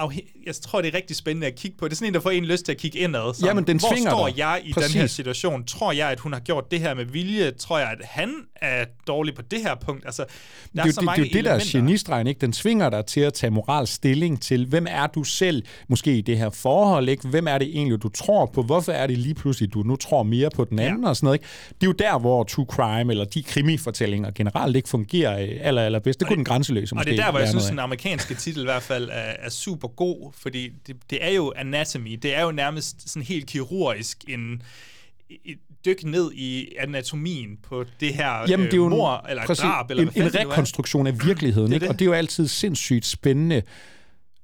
afhæ- 0.00 0.42
jeg 0.46 0.54
tror, 0.54 0.80
det 0.80 0.94
er 0.94 0.96
rigtig 0.96 1.16
spændende 1.16 1.46
at 1.46 1.54
kigge 1.54 1.76
på. 1.78 1.88
Det 1.88 1.92
er 1.92 1.96
sådan 1.96 2.08
en, 2.08 2.14
der 2.14 2.20
får 2.20 2.30
en 2.30 2.44
lyst 2.44 2.64
til 2.64 2.72
at 2.72 2.78
kigge 2.78 2.98
indad. 2.98 3.34
Sådan, 3.34 3.46
Jamen, 3.48 3.66
den 3.66 3.78
Hvor 3.78 4.08
står 4.08 4.28
dig. 4.28 4.38
jeg 4.38 4.60
i 4.64 4.72
Præcis. 4.72 4.92
den 4.92 5.00
her 5.00 5.06
situation? 5.06 5.64
Tror 5.64 5.92
jeg, 5.92 6.08
at 6.10 6.20
hun 6.20 6.32
har 6.32 6.40
gjort 6.40 6.70
det 6.70 6.80
her 6.80 6.94
med 6.94 7.04
vilje? 7.04 7.50
Tror 7.50 7.78
jeg, 7.78 7.88
at 7.88 7.98
han 8.04 8.34
er 8.56 8.84
dårlig 9.06 9.34
på 9.34 9.42
det 9.42 9.60
her 9.62 9.74
punkt? 9.74 10.06
Altså, 10.06 10.22
der 10.22 10.28
det 10.72 10.80
er, 10.80 10.86
jo 10.86 10.92
så 10.92 10.94
det, 10.94 10.96
det, 11.00 11.04
mange 11.06 11.22
er 11.22 11.26
jo 11.26 11.32
det, 11.32 11.44
der 11.44 11.52
er 11.52 11.60
genistregen, 11.72 12.26
ikke? 12.26 12.40
Den 12.40 12.52
tvinger 12.52 12.90
dig 12.90 13.06
til 13.06 13.20
at 13.20 13.34
tage 13.34 13.50
moral 13.50 13.86
stilling 13.86 14.42
til, 14.42 14.66
hvem 14.66 14.86
er 14.90 15.06
du 15.06 15.24
selv, 15.24 15.62
måske 15.88 16.18
i 16.18 16.20
det 16.20 16.38
her 16.38 16.50
forhold, 16.50 17.08
ikke? 17.08 17.28
Hvem 17.28 17.48
er 17.48 17.58
det 17.58 17.68
egentlig, 17.68 18.02
du 18.02 18.08
tror 18.08 18.46
på? 18.46 18.62
Hvorfor 18.62 18.92
er 18.92 19.06
det 19.06 19.18
lige 19.18 19.34
pludselig, 19.34 19.74
du 19.74 19.82
nu 19.82 19.96
tror 19.96 20.22
mere 20.22 20.50
på 20.50 20.64
den 20.64 20.78
anden 20.78 21.02
ja. 21.02 21.08
og 21.08 21.16
sådan 21.16 21.26
noget, 21.26 21.38
ikke? 21.38 21.46
Det 21.68 21.82
er 21.82 21.86
jo 21.86 21.92
der, 21.92 22.18
hvor 22.18 22.44
true 22.44 22.66
crime 22.70 23.12
eller 23.12 23.24
de 23.24 23.42
krimifortællinger 23.42 24.30
generelt 24.30 24.76
ikke 24.76 24.88
fungerer 24.88 25.42
øh, 25.42 25.48
aller, 25.60 25.82
aller 25.82 25.98
bedst. 25.98 26.20
Det 26.20 26.28
kunne 26.28 26.36
den 26.36 26.44
grænseløse 26.44 26.92
Og 26.92 26.96
måske 26.96 27.10
det 27.10 27.18
er 27.18 27.24
der, 27.24 27.30
hvor 27.30 27.40
jeg 27.40 27.48
synes, 27.48 27.64
den 27.66 27.78
amerikanske 27.78 28.34
titel 28.34 28.60
i 28.60 28.64
hvert 28.64 28.82
fald 28.82 29.08
er, 29.12 29.32
er 29.38 29.50
super 29.50 29.83
god, 29.88 30.32
fordi 30.32 30.72
det, 30.86 30.96
det 31.10 31.18
er 31.24 31.30
jo 31.30 31.52
anatomy. 31.56 32.18
Det 32.22 32.36
er 32.36 32.42
jo 32.42 32.50
nærmest 32.50 33.10
sådan 33.10 33.22
helt 33.22 33.46
kirurgisk 33.46 34.24
en, 34.28 34.62
et 35.44 35.58
dykke 35.84 36.10
ned 36.10 36.32
i 36.32 36.68
anatomien 36.78 37.58
på 37.62 37.84
det 38.00 38.14
her 38.14 38.46
Jamen, 38.48 38.66
det 38.66 38.72
er 38.72 38.76
jo 38.76 38.84
øh, 38.84 38.90
mor, 38.90 39.26
eller 39.28 39.46
præcis, 39.46 39.62
drab, 39.62 39.90
eller 39.90 40.02
en, 40.02 40.08
hvad 40.08 40.22
en 40.22 40.32
det 40.32 40.40
rekonstruktion 40.40 41.06
af 41.06 41.26
virkeligheden, 41.26 41.70
Det 41.70 41.72
er 41.72 41.76
ikke? 41.76 41.84
det. 41.84 41.92
og 41.92 41.98
det 41.98 42.04
er 42.04 42.06
jo 42.06 42.12
altid 42.12 42.48
sindssygt 42.48 43.06
spændende. 43.06 43.62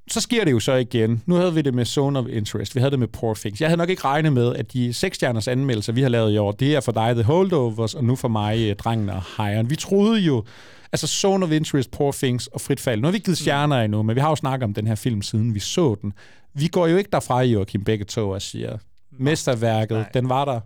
Så 0.08 0.20
sker 0.20 0.44
det 0.44 0.52
jo 0.52 0.60
så 0.60 0.74
igen. 0.74 1.22
Nu 1.26 1.34
havde 1.34 1.54
vi 1.54 1.62
det 1.62 1.74
med 1.74 1.84
Zone 1.84 2.18
of 2.18 2.26
Interest, 2.28 2.74
vi 2.74 2.80
havde 2.80 2.90
det 2.90 2.98
med 2.98 3.08
Poor 3.08 3.34
Things. 3.34 3.60
Jeg 3.60 3.68
havde 3.68 3.78
nok 3.78 3.90
ikke 3.90 4.04
regnet 4.04 4.32
med, 4.32 4.54
at 4.56 4.72
de 4.72 4.92
seks 4.92 5.16
stjerners 5.16 5.48
anmeldelser, 5.48 5.92
vi 5.92 6.02
har 6.02 6.08
lavet 6.08 6.32
i 6.32 6.36
år, 6.36 6.52
det 6.52 6.74
er 6.74 6.80
for 6.80 6.92
dig 6.92 7.14
The 7.14 7.22
Holdovers, 7.22 7.94
og 7.94 8.04
nu 8.04 8.16
for 8.16 8.28
mig 8.28 8.70
øh, 8.70 8.76
Drengen 8.76 9.08
og 9.08 9.22
Hejren. 9.36 9.70
Vi 9.70 9.76
troede 9.76 10.20
jo, 10.20 10.44
altså 10.92 11.06
Zone 11.06 11.46
of 11.46 11.52
Interest, 11.52 11.90
Poor 11.90 12.12
Things 12.12 12.46
og 12.46 12.60
Frit 12.60 12.80
Fald. 12.80 13.00
Nu 13.00 13.06
har 13.06 13.12
vi 13.12 13.16
ikke 13.16 13.24
givet 13.24 13.38
stjerner 13.38 13.76
endnu, 13.82 14.02
men 14.02 14.16
vi 14.16 14.20
har 14.20 14.28
jo 14.28 14.36
snakket 14.36 14.64
om 14.64 14.74
den 14.74 14.86
her 14.86 14.94
film, 14.94 15.22
siden 15.22 15.54
vi 15.54 15.60
så 15.60 15.96
den. 16.02 16.12
Vi 16.54 16.68
går 16.68 16.86
jo 16.86 16.96
ikke 16.96 17.10
derfra, 17.12 17.40
Joachim, 17.42 17.84
begge 17.84 18.04
to 18.04 18.30
og 18.30 18.42
siger, 18.42 18.78
mesterværket, 19.10 19.96
Nej. 19.96 20.08
den 20.14 20.28
var 20.28 20.44
der. 20.44 20.60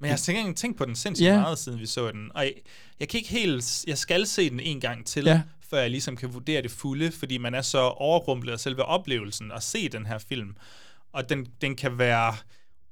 Men 0.00 0.06
jeg 0.06 0.12
har 0.12 0.18
tænkt, 0.18 0.38
ikke 0.38 0.52
tænkt 0.58 0.78
på 0.78 0.84
den 0.84 0.94
sindssygt 0.96 1.26
yeah. 1.26 1.40
meget, 1.40 1.58
siden 1.58 1.80
vi 1.80 1.86
så 1.86 2.10
den. 2.10 2.30
Og 2.34 2.44
jeg, 2.44 2.52
jeg 3.00 3.08
kan 3.08 3.18
ikke 3.18 3.30
helt... 3.30 3.84
Jeg 3.86 3.98
skal 3.98 4.26
se 4.26 4.50
den 4.50 4.60
en 4.60 4.80
gang 4.80 5.06
til, 5.06 5.24
Ja. 5.24 5.42
før 5.70 5.80
jeg 5.80 5.90
ligesom 5.90 6.16
kan 6.16 6.34
vurdere 6.34 6.62
det 6.62 6.70
fulde, 6.70 7.12
fordi 7.12 7.38
man 7.38 7.54
er 7.54 7.62
så 7.62 7.78
overrumplet 7.78 8.52
af 8.52 8.60
selve 8.60 8.84
oplevelsen 8.84 9.52
at 9.52 9.62
se 9.62 9.88
den 9.88 10.06
her 10.06 10.18
film. 10.18 10.56
Og 11.12 11.28
den, 11.28 11.46
den 11.60 11.76
kan 11.76 11.98
være 11.98 12.34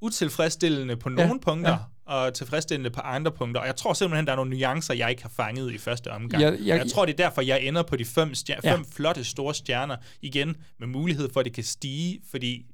utilfredsstillende 0.00 0.96
på 0.96 1.08
nogle 1.08 1.32
Ja, 1.32 1.38
punkter, 1.42 1.76
og 2.06 2.34
tilfredsstillende 2.34 2.90
på 2.90 3.00
andre 3.00 3.32
punkter. 3.32 3.60
Og 3.60 3.66
jeg 3.66 3.76
tror 3.76 3.92
simpelthen, 3.92 4.26
der 4.26 4.32
er 4.32 4.36
nogle 4.36 4.50
nuancer, 4.58 4.94
jeg 4.94 5.10
ikke 5.10 5.22
har 5.22 5.32
fanget 5.36 5.72
i 5.72 5.78
første 5.78 6.10
omgang. 6.10 6.42
Jeg- 6.42 6.52
jeg, 6.60 6.78
jeg 6.78 6.90
tror, 6.90 7.06
det 7.06 7.12
er 7.12 7.16
derfor, 7.16 7.42
jeg 7.42 7.62
ender 7.62 7.82
på 7.82 7.96
de 7.96 8.04
fem, 8.04 8.34
stjer- 8.34 8.60
Ja. 8.64 8.74
fem 8.74 8.84
flotte, 8.84 9.24
store 9.24 9.54
stjerner, 9.54 9.96
igen 10.22 10.56
med 10.78 10.86
mulighed 10.88 11.28
for, 11.32 11.40
at 11.40 11.44
det 11.46 11.52
kan 11.52 11.64
stige, 11.64 12.20
fordi 12.30 12.66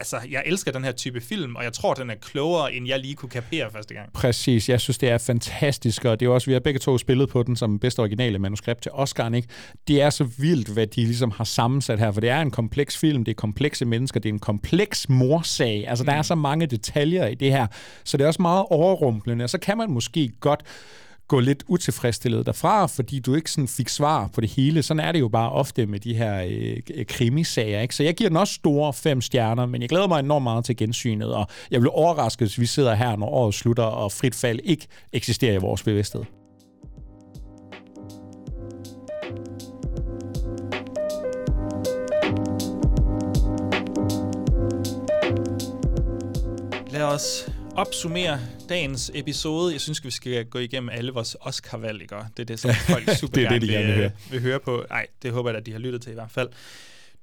altså, 0.00 0.20
jeg 0.30 0.42
elsker 0.46 0.72
den 0.72 0.84
her 0.84 0.92
type 0.92 1.20
film, 1.20 1.56
og 1.56 1.64
jeg 1.64 1.72
tror, 1.72 1.94
den 1.94 2.10
er 2.10 2.14
klogere, 2.14 2.74
end 2.74 2.88
jeg 2.88 2.98
lige 2.98 3.14
kunne 3.14 3.28
kapere 3.28 3.70
første 3.72 3.94
gang. 3.94 4.12
Præcis, 4.12 4.68
jeg 4.68 4.80
synes, 4.80 4.98
det 4.98 5.08
er 5.08 5.18
fantastisk, 5.18 6.04
og 6.04 6.20
det 6.20 6.26
er 6.26 6.30
også, 6.30 6.46
vi 6.46 6.52
har 6.52 6.60
begge 6.60 6.80
to 6.80 6.98
spillet 6.98 7.28
på 7.28 7.42
den 7.42 7.56
som 7.56 7.78
bedste 7.78 8.00
originale 8.00 8.38
manuskript 8.38 8.82
til 8.82 8.92
Oscar, 8.92 9.30
ikke? 9.30 9.48
Det 9.88 10.02
er 10.02 10.10
så 10.10 10.24
vildt, 10.24 10.68
hvad 10.68 10.86
de 10.86 11.04
ligesom 11.04 11.30
har 11.30 11.44
sammensat 11.44 11.98
her, 11.98 12.12
for 12.12 12.20
det 12.20 12.30
er 12.30 12.40
en 12.40 12.50
kompleks 12.50 12.98
film, 12.98 13.24
det 13.24 13.32
er 13.32 13.36
komplekse 13.36 13.84
mennesker, 13.84 14.20
det 14.20 14.28
er 14.28 14.32
en 14.32 14.38
kompleks 14.38 15.08
morsag, 15.08 15.88
altså 15.88 16.04
der 16.04 16.12
er 16.12 16.22
så 16.22 16.34
mange 16.34 16.66
detaljer 16.66 17.26
i 17.26 17.34
det 17.34 17.52
her, 17.52 17.66
så 18.04 18.16
det 18.16 18.24
er 18.24 18.28
også 18.28 18.42
meget 18.42 18.64
overrumplende, 18.70 19.42
og 19.42 19.50
så 19.50 19.58
kan 19.58 19.78
man 19.78 19.90
måske 19.90 20.30
godt 20.40 20.62
gå 21.28 21.40
lidt 21.40 21.64
utilfredsstillet 21.68 22.46
derfra, 22.46 22.86
fordi 22.86 23.20
du 23.20 23.34
ikke 23.34 23.50
sådan 23.50 23.68
fik 23.68 23.88
svar 23.88 24.30
på 24.34 24.40
det 24.40 24.50
hele. 24.50 24.82
Sådan 24.82 25.00
er 25.00 25.12
det 25.12 25.20
jo 25.20 25.28
bare 25.28 25.52
ofte 25.52 25.86
med 25.86 26.00
de 26.00 26.14
her 26.14 26.46
øh, 26.48 27.04
krimisager. 27.08 27.80
Ikke? 27.80 27.94
Så 27.94 28.02
jeg 28.02 28.14
giver 28.14 28.30
den 28.30 28.36
også 28.36 28.54
store 28.54 28.92
fem 28.92 29.20
stjerner, 29.20 29.66
men 29.66 29.80
jeg 29.82 29.88
glæder 29.88 30.08
mig 30.08 30.20
enormt 30.20 30.42
meget 30.42 30.64
til 30.64 30.76
gensynet, 30.76 31.34
og 31.34 31.46
jeg 31.70 31.80
bliver 31.80 31.94
overrasket, 31.94 32.48
hvis 32.48 32.58
vi 32.58 32.66
sidder 32.66 32.94
her, 32.94 33.16
når 33.16 33.26
året 33.26 33.54
slutter, 33.54 33.82
og 33.82 34.12
frit 34.12 34.34
fald 34.34 34.60
ikke 34.64 34.86
eksisterer 35.12 35.54
i 35.54 35.58
vores 35.58 35.82
bevidsthed. 35.82 36.24
Lad 46.90 47.02
os 47.02 47.50
opsummere 47.78 48.40
dagens 48.68 49.10
episode. 49.14 49.72
Jeg 49.72 49.80
synes, 49.80 50.04
vi 50.04 50.10
skal 50.10 50.44
gå 50.44 50.58
igennem 50.58 50.88
alle 50.88 51.12
vores 51.12 51.36
Oscar-valg, 51.40 52.02
ikke? 52.02 52.14
Det 52.36 52.42
er 52.42 52.44
det, 52.44 52.60
som 52.60 52.70
folk 52.74 53.10
super 53.20 53.34
Det 53.34 53.44
er 53.44 53.48
det, 53.48 53.60
gerne 53.60 53.66
de 53.66 53.72
gerne 53.72 53.86
vil 53.86 53.96
høre. 53.96 54.10
vil 54.30 54.40
høre 54.40 54.60
på. 54.60 54.84
Nej, 54.90 55.06
det 55.22 55.32
håber 55.32 55.50
jeg, 55.50 55.58
at 55.58 55.66
de 55.66 55.72
har 55.72 55.78
lyttet 55.78 56.02
til 56.02 56.10
i 56.10 56.14
hvert 56.14 56.30
fald. 56.30 56.48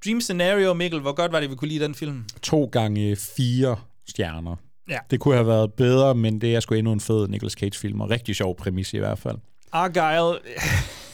Dream 0.04 0.20
Scenario, 0.20 0.74
Mikkel, 0.74 1.00
hvor 1.00 1.12
godt 1.12 1.32
var 1.32 1.40
det, 1.40 1.50
vi 1.50 1.54
kunne 1.54 1.68
lide 1.68 1.84
den 1.84 1.94
film? 1.94 2.24
To 2.42 2.64
gange 2.64 3.16
fire 3.16 3.76
stjerner. 4.08 4.56
Ja. 4.90 4.98
Det 5.10 5.20
kunne 5.20 5.34
have 5.34 5.46
været 5.46 5.72
bedre, 5.72 6.14
men 6.14 6.40
det 6.40 6.54
er 6.54 6.60
sgu 6.60 6.74
endnu 6.74 6.92
en 6.92 7.00
fed 7.00 7.28
Nicolas 7.28 7.52
Cage-film, 7.52 8.00
og 8.00 8.10
rigtig 8.10 8.36
sjov 8.36 8.56
præmis 8.56 8.94
i 8.94 8.98
hvert 8.98 9.18
fald. 9.18 9.36
Argyle... 9.72 10.38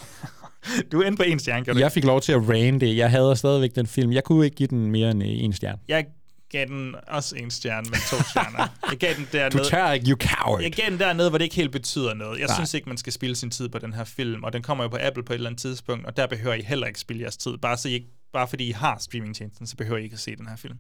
du 0.93 1.01
er 1.01 1.07
inde 1.07 1.17
på 1.17 1.23
en 1.23 1.39
stjerne, 1.39 1.65
kan 1.65 1.75
du 1.75 1.81
Jeg 1.81 1.93
fik 1.93 2.05
lov 2.05 2.21
til 2.21 2.33
at 2.33 2.49
rande. 2.49 2.97
Jeg 2.97 3.11
havde 3.11 3.37
stadigvæk 3.37 3.75
den 3.75 3.87
film. 3.87 4.13
Jeg 4.13 4.25
kunne 4.25 4.45
ikke 4.45 4.57
give 4.57 4.67
den 4.67 4.91
mere 4.91 5.11
end 5.11 5.23
øh, 5.23 5.29
en 5.29 5.53
stjerne. 5.53 5.79
Jeg 5.89 6.07
gav 6.53 6.67
den 6.67 6.95
også 7.09 7.37
en 7.37 7.51
stjerne, 7.51 7.87
men 7.91 8.01
to 8.11 8.23
stjerner. 8.31 8.69
Jeg 8.91 8.99
gav 8.99 9.15
den 9.15 9.29
dernede. 9.33 9.59
Du 9.59 9.69
tager 9.69 9.93
ikke, 9.93 10.11
you 10.11 10.17
coward. 10.21 10.63
Jeg 10.63 10.73
gav 10.73 10.91
den 10.91 10.99
dernede, 11.01 11.29
hvor 11.29 11.39
det 11.39 11.45
ikke 11.45 11.57
helt 11.57 11.73
betyder 11.73 12.15
noget. 12.15 12.39
Jeg 12.39 12.47
Nej. 12.47 12.55
synes 12.55 12.75
ikke, 12.75 12.89
man 12.89 12.99
skal 12.99 13.13
spille 13.13 13.37
sin 13.37 13.51
tid 13.51 13.69
på 13.69 13.79
den 13.79 13.93
her 13.93 14.05
film, 14.05 14.45
og 14.45 14.53
den 14.53 14.63
kommer 14.63 14.85
jo 14.85 14.89
på 14.89 14.99
Apple 15.01 15.23
på 15.23 15.33
et 15.33 15.35
eller 15.35 15.51
andet 15.51 15.61
tidspunkt, 15.61 16.07
og 16.07 16.17
der 16.17 16.27
behøver 16.27 16.55
I 16.55 16.63
heller 16.63 16.87
ikke 16.87 17.01
spille 17.01 17.23
jeres 17.23 17.37
tid. 17.37 17.59
Bare, 17.59 17.77
så 17.77 17.89
I 17.89 17.93
ikke, 17.93 18.07
bare 18.33 18.49
fordi 18.49 18.69
I 18.69 18.73
har 18.73 18.99
streamingtjenesten, 18.99 19.67
så 19.67 19.77
behøver 19.77 19.99
I 19.99 20.03
ikke 20.03 20.15
at 20.15 20.21
se 20.21 20.37
den 20.37 20.49
her 20.49 20.57
film. 20.57 20.79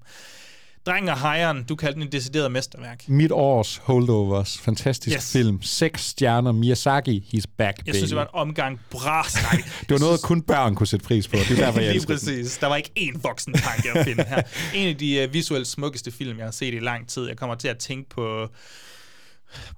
Drengen 0.86 1.08
og 1.08 1.20
Hejren, 1.20 1.64
du 1.64 1.76
kaldte 1.76 1.94
den 1.94 2.06
et 2.06 2.12
decideret 2.12 2.52
mesterværk. 2.52 3.04
Mit 3.08 3.32
års 3.32 3.76
Holdovers. 3.76 4.58
Fantastisk 4.58 5.16
Yes. 5.16 5.32
film. 5.32 5.62
Seks 5.62 6.02
stjerner. 6.04 6.52
Miyazaki, 6.52 7.24
he's 7.34 7.44
back, 7.58 7.76
Jeg 7.78 7.84
baby. 7.86 7.94
synes, 7.96 8.10
det 8.10 8.16
var 8.16 8.22
en 8.22 8.28
omgang 8.32 8.80
bras. 8.90 9.34
Nej, 9.52 9.62
det 9.80 9.90
var 9.90 9.98
noget, 9.98 10.22
kun 10.22 10.42
børn 10.42 10.74
kunne 10.74 10.86
sætte 10.86 11.06
pris 11.06 11.28
på. 11.28 11.36
Det 11.36 11.50
er 11.50 11.64
derfor, 11.64 11.80
jeg 11.80 11.88
Lige 11.92 11.94
elsker 11.94 12.14
den. 12.16 12.18
præcis. 12.18 12.58
Der 12.58 12.66
var 12.66 12.76
ikke 12.76 12.90
én 12.98 13.20
voksen 13.22 13.52
tanke 13.52 13.90
at 13.98 14.04
finde 14.06 14.24
her. 14.28 14.42
En 14.74 14.88
af 14.88 14.96
de 14.96 15.24
uh, 15.28 15.34
visuelt 15.34 15.66
smukkeste 15.66 16.10
film, 16.10 16.38
jeg 16.38 16.46
har 16.46 16.52
set 16.52 16.74
i 16.74 16.78
lang 16.78 17.08
tid. 17.08 17.28
Jeg 17.28 17.36
kommer 17.36 17.54
til 17.56 17.68
at 17.68 17.78
tænke 17.78 18.10
på 18.10 18.48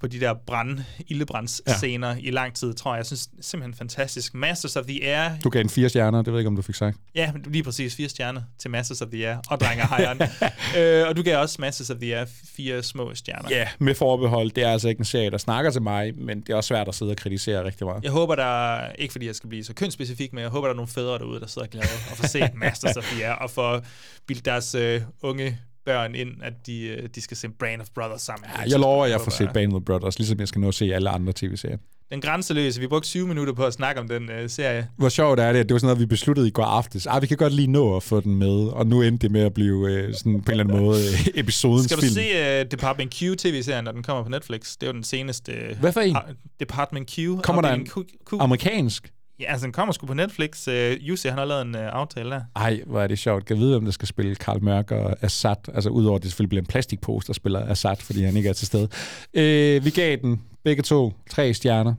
på 0.00 0.06
de 0.06 0.20
der 0.20 0.34
brand, 0.46 0.78
ildebrændsscener 1.08 2.08
ja. 2.08 2.16
i 2.20 2.30
lang 2.30 2.54
tid, 2.54 2.74
tror 2.74 2.92
jeg. 2.92 2.98
Jeg 2.98 3.06
synes 3.06 3.28
simpelthen 3.40 3.74
fantastisk. 3.74 4.34
Masters 4.34 4.76
of 4.76 4.84
the 4.84 5.04
Air. 5.04 5.30
Du 5.44 5.50
gav 5.50 5.60
en 5.60 5.68
fire 5.68 5.88
stjerner, 5.88 6.18
det 6.18 6.26
ved 6.26 6.34
jeg 6.34 6.40
ikke, 6.40 6.48
om 6.48 6.56
du 6.56 6.62
fik 6.62 6.74
sagt. 6.74 6.96
Ja, 7.14 7.32
lige 7.44 7.62
præcis. 7.62 7.96
Fire 7.96 8.08
stjerner 8.08 8.42
til 8.58 8.70
Masters 8.70 9.02
of 9.02 9.08
the 9.08 9.28
Air 9.28 9.36
og 9.48 9.60
Dreng 9.60 9.82
og 9.82 9.88
Hejren. 9.88 10.20
øh, 10.78 11.08
og 11.08 11.16
du 11.16 11.22
gav 11.22 11.38
også 11.38 11.56
Masters 11.60 11.90
of 11.90 11.96
the 11.96 12.16
Air 12.16 12.26
fire 12.56 12.82
små 12.82 13.14
stjerner. 13.14 13.48
Ja, 13.50 13.68
med 13.78 13.94
forbehold. 13.94 14.50
Det 14.50 14.64
er 14.64 14.70
altså 14.70 14.88
ikke 14.88 14.98
en 14.98 15.04
serie, 15.04 15.30
der 15.30 15.38
snakker 15.38 15.70
til 15.70 15.82
mig, 15.82 16.14
men 16.18 16.40
det 16.40 16.50
er 16.50 16.56
også 16.56 16.68
svært 16.68 16.88
at 16.88 16.94
sidde 16.94 17.10
og 17.10 17.16
kritisere 17.16 17.64
rigtig 17.64 17.86
meget. 17.86 18.04
Jeg 18.04 18.12
håber, 18.12 18.34
der 18.34 18.86
ikke 18.92 19.12
fordi 19.12 19.26
jeg 19.26 19.34
skal 19.34 19.48
blive 19.48 19.64
så 19.64 19.74
kønsspecifik, 19.74 20.32
men 20.32 20.42
jeg 20.42 20.50
håber, 20.50 20.66
der 20.66 20.72
er 20.72 20.76
nogle 20.76 20.88
fædre 20.88 21.18
derude, 21.18 21.40
der 21.40 21.46
sidder 21.46 21.68
glade 21.68 21.88
og 22.10 22.16
får 22.16 22.26
set 22.26 22.54
Masters 22.64 22.96
of 22.96 23.04
the 23.04 23.26
Air, 23.26 23.32
og 23.32 23.50
får 23.50 23.82
bildt 24.26 24.44
deres 24.44 24.74
øh, 24.74 25.02
unge 25.22 25.58
børn 25.84 26.14
ind, 26.14 26.28
at 26.42 26.52
de, 26.66 26.80
øh, 26.86 27.08
de 27.14 27.20
skal 27.20 27.36
se 27.36 27.48
Brand 27.48 27.80
of 27.80 27.86
Brothers 27.94 28.22
sammen. 28.22 28.50
Ja, 28.56 28.70
jeg 28.70 28.78
lover, 28.80 29.04
at 29.04 29.10
jeg 29.10 29.20
får 29.20 29.30
set 29.30 29.50
Band 29.54 29.72
of 29.72 29.82
Brothers, 29.86 30.18
ligesom 30.18 30.40
jeg 30.40 30.48
skal 30.48 30.60
nå 30.60 30.68
at 30.68 30.74
se 30.74 30.94
alle 30.94 31.10
andre 31.10 31.32
tv-serier. 31.36 31.76
Den 32.10 32.20
grænseløse. 32.20 32.80
Vi 32.80 32.86
brugte 32.86 33.08
20 33.08 33.26
minutter 33.26 33.52
på 33.52 33.64
at 33.64 33.72
snakke 33.72 34.00
om 34.00 34.08
den 34.08 34.30
øh, 34.30 34.50
serie. 34.50 34.88
Hvor 34.96 35.08
sjovt 35.08 35.40
er 35.40 35.52
det, 35.52 35.60
at 35.60 35.68
det 35.68 35.74
var 35.74 35.78
sådan 35.78 35.86
noget, 35.86 36.00
vi 36.00 36.06
besluttede 36.06 36.48
i 36.48 36.50
går 36.50 36.64
aftes. 36.64 37.06
Ah, 37.06 37.22
vi 37.22 37.26
kan 37.26 37.36
godt 37.36 37.52
lige 37.52 37.68
nå 37.68 37.96
at 37.96 38.02
få 38.02 38.20
den 38.20 38.34
med, 38.34 38.68
og 38.68 38.86
nu 38.86 39.02
endte 39.02 39.22
det 39.22 39.30
med 39.32 39.40
at 39.40 39.54
blive 39.54 39.92
øh, 39.92 40.14
sådan 40.14 40.42
på 40.42 40.52
en 40.52 40.60
eller 40.60 40.64
anden 40.64 40.84
måde 40.84 41.00
øh, 41.00 41.26
episodens 41.40 41.84
Skal 41.84 41.96
du 41.96 42.00
film. 42.02 42.14
se 42.14 42.60
uh, 42.60 42.70
Department 42.70 43.14
Q 43.14 43.18
tv-serien, 43.38 43.84
når 43.84 43.92
den 43.92 44.02
kommer 44.02 44.22
på 44.22 44.28
Netflix? 44.28 44.72
Det 44.72 44.82
er 44.82 44.86
jo 44.86 44.92
den 44.92 45.04
seneste... 45.04 45.52
Hvad 45.80 45.92
for 45.92 46.00
en? 46.00 46.16
Department 46.60 47.10
Q. 47.10 47.18
Kommer 47.42 47.62
der 47.62 47.72
en 47.72 47.86
Q, 47.86 47.96
Q. 48.26 48.32
amerikansk? 48.40 49.12
Ja, 49.40 49.44
altså 49.52 49.64
den 49.66 49.72
kommer 49.72 49.92
sgu 49.92 50.06
på 50.06 50.14
Netflix. 50.14 50.68
Uh, 50.68 51.08
Jussi, 51.08 51.28
han 51.28 51.38
har 51.38 51.44
lavet 51.44 51.62
en 51.62 51.74
uh, 51.74 51.80
aftale 51.80 52.30
der. 52.30 52.40
Ej, 52.56 52.80
hvor 52.86 53.02
er 53.02 53.06
det 53.06 53.18
sjovt. 53.18 53.46
Kan 53.46 53.56
vide, 53.56 53.76
om 53.76 53.84
der 53.84 53.92
skal 53.92 54.08
spille 54.08 54.34
Karl 54.34 54.62
Mørk 54.62 54.90
og 54.90 55.16
Assad? 55.20 55.68
Altså 55.74 55.90
udover, 55.90 56.16
at 56.16 56.22
det 56.22 56.30
selvfølgelig 56.30 56.48
bliver 56.48 56.62
en 56.62 56.66
plastikpose, 56.66 57.26
der 57.26 57.32
spiller 57.32 57.66
Assad, 57.66 57.96
fordi 57.96 58.22
han 58.22 58.36
ikke 58.36 58.48
er 58.48 58.52
til 58.52 58.66
stede. 58.66 58.88
Øh, 59.34 59.84
vi 59.84 59.90
gav 59.90 60.16
den 60.16 60.42
begge 60.64 60.82
to 60.82 61.12
tre 61.30 61.54
stjerner. 61.54 61.94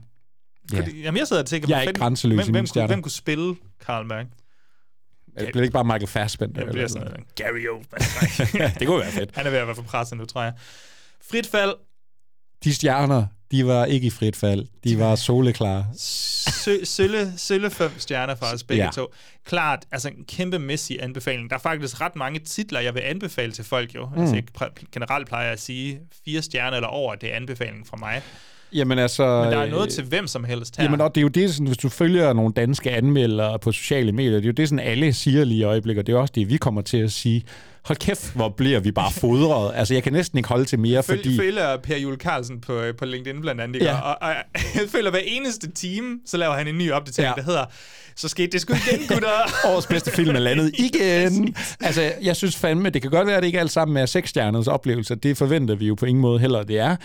Ja. 0.72 0.78
Fordi, 0.78 1.02
jamen, 1.02 1.18
jeg 1.18 1.26
sidder 1.26 1.42
og 1.42 1.48
tænker, 1.48 1.68
Jeg 1.68 1.78
er 1.78 1.82
ikke 1.82 2.00
grænseløs 2.00 2.44
hvem, 2.44 2.52
hvem, 2.52 2.66
kunne, 2.66 2.86
hvem 2.86 3.02
kunne 3.02 3.12
spille 3.12 3.56
Karl 3.86 4.06
Mørk? 4.06 4.26
Det 5.38 5.48
bliver 5.52 5.62
ikke 5.62 5.72
bare 5.72 5.84
Michael 5.84 6.06
Fassbender? 6.06 6.64
Det 6.64 6.72
bliver 6.72 6.88
sådan 6.88 7.08
noget. 7.08 7.34
Gary 7.34 7.66
Oldman. 7.68 8.70
det 8.78 8.86
kunne 8.86 9.00
være 9.00 9.10
fedt. 9.10 9.30
Han 9.34 9.46
er 9.46 9.50
ved 9.50 9.58
at 9.58 9.66
være 9.66 9.76
for 9.76 9.82
presset 9.82 10.18
nu, 10.18 10.24
tror 10.24 10.42
jeg. 10.42 10.52
Frit 11.30 11.46
fald. 11.46 11.74
De 12.64 12.74
stjerner, 12.74 13.26
de 13.50 13.66
var 13.66 13.84
ikke 13.84 14.06
i 14.06 14.10
frit 14.10 14.36
fald. 14.36 14.66
De 14.84 14.98
var 14.98 15.14
soleklare. 15.14 15.86
Sø, 15.98 16.84
sølle, 16.84 17.32
sølle 17.36 17.70
fem 17.70 17.90
stjerner 17.98 18.34
for 18.34 18.46
os 18.46 18.62
begge 18.62 18.84
Ja. 18.84 18.90
to. 18.90 19.06
Klart, 19.44 19.84
altså 19.92 20.08
en 20.08 20.24
kæmpe 20.28 20.58
mæssig 20.58 21.02
anbefaling. 21.02 21.50
Der 21.50 21.56
er 21.56 21.60
faktisk 21.60 22.00
ret 22.00 22.16
mange 22.16 22.38
titler, 22.38 22.80
jeg 22.80 22.94
vil 22.94 23.00
anbefale 23.00 23.52
til 23.52 23.64
folk 23.64 23.94
jo. 23.94 24.06
Mm. 24.14 24.20
Altså, 24.20 24.34
Mm. 24.34 24.40
jeg 24.60 24.68
præ- 24.68 24.84
generelt 24.92 25.28
plejer 25.28 25.44
jeg 25.44 25.52
at 25.52 25.60
sige, 25.60 26.00
fire 26.24 26.42
stjerner 26.42 26.76
eller 26.76 26.88
over, 26.88 27.14
det 27.14 27.32
er 27.32 27.36
anbefaling 27.36 27.86
fra 27.86 27.96
mig. 27.96 28.22
Jamen 28.72 28.98
altså... 28.98 29.42
Men 29.42 29.52
der 29.52 29.58
er 29.58 29.70
noget 29.70 29.86
øh, 29.86 29.90
til 29.90 30.04
hvem 30.04 30.26
som 30.26 30.44
helst 30.44 30.76
her. 30.76 30.84
Jamen, 30.84 31.00
og 31.00 31.14
det 31.14 31.20
er 31.20 31.22
jo 31.22 31.28
det, 31.28 31.50
sådan, 31.54 31.66
hvis 31.66 31.78
du 31.78 31.88
følger 31.88 32.32
nogle 32.32 32.52
danske 32.52 32.90
anmeldere 32.90 33.58
på 33.58 33.72
sociale 33.72 34.12
medier, 34.12 34.32
det 34.32 34.42
er 34.42 34.46
jo 34.46 34.52
det, 34.52 34.68
sådan 34.68 34.84
alle 34.84 35.12
siger 35.12 35.44
lige 35.44 35.58
i 35.60 35.62
øjeblikket, 35.62 36.02
og 36.02 36.06
det 36.06 36.12
er 36.12 36.16
også 36.18 36.32
det, 36.34 36.48
vi 36.48 36.56
kommer 36.56 36.82
til 36.82 36.96
at 36.96 37.12
sige. 37.12 37.44
Hold 37.84 37.98
kæft, 37.98 38.32
hvor 38.34 38.48
bliver 38.48 38.80
vi 38.80 38.92
bare 38.92 39.12
fodret. 39.12 39.72
Altså, 39.74 39.94
jeg 39.94 40.02
kan 40.02 40.12
næsten 40.12 40.38
ikke 40.38 40.48
holde 40.48 40.64
til 40.64 40.78
mere, 40.78 41.02
Føl, 41.02 41.18
fordi... 41.18 41.36
følger 41.36 41.76
Per 41.76 41.96
Jule 41.96 42.16
Carlsen 42.16 42.60
på, 42.60 42.80
på 42.98 43.04
LinkedIn 43.04 43.40
blandt 43.40 43.60
andet? 43.60 43.82
Ja. 43.82 44.00
og, 44.00 44.16
og, 44.20 44.34
jeg 44.74 44.82
føler 44.88 45.10
hver 45.10 45.20
eneste 45.24 45.70
time, 45.72 46.18
så 46.26 46.36
laver 46.36 46.54
han 46.54 46.68
en 46.68 46.78
ny 46.78 46.92
opdatering, 46.92 47.34
Ja. 47.36 47.40
der 47.42 47.46
hedder, 47.46 47.64
så 48.16 48.28
skete 48.28 48.48
det 48.50 48.60
sgu 48.60 48.74
igen, 48.74 49.06
gutter. 49.08 49.28
Årets 49.72 49.86
bedste 49.86 50.10
film 50.10 50.34
er 50.34 50.38
landet 50.38 50.74
igen. 50.94 51.54
altså, 51.80 52.12
jeg 52.22 52.36
synes 52.36 52.56
fandme, 52.56 52.90
det 52.90 53.02
kan 53.02 53.10
godt 53.10 53.26
være, 53.26 53.36
at 53.36 53.42
det 53.42 53.46
ikke 53.46 53.60
alt 53.60 53.72
sammen 53.72 53.96
er 53.96 54.06
seks 54.06 54.30
stjerners 54.30 54.66
oplevelse. 54.66 55.14
Det 55.14 55.36
forventer 55.36 55.74
vi 55.74 55.86
jo 55.86 55.94
på 55.94 56.06
ingen 56.06 56.22
måde 56.22 56.38
heller, 56.40 56.62
det 56.62 56.78
er. 56.78 56.96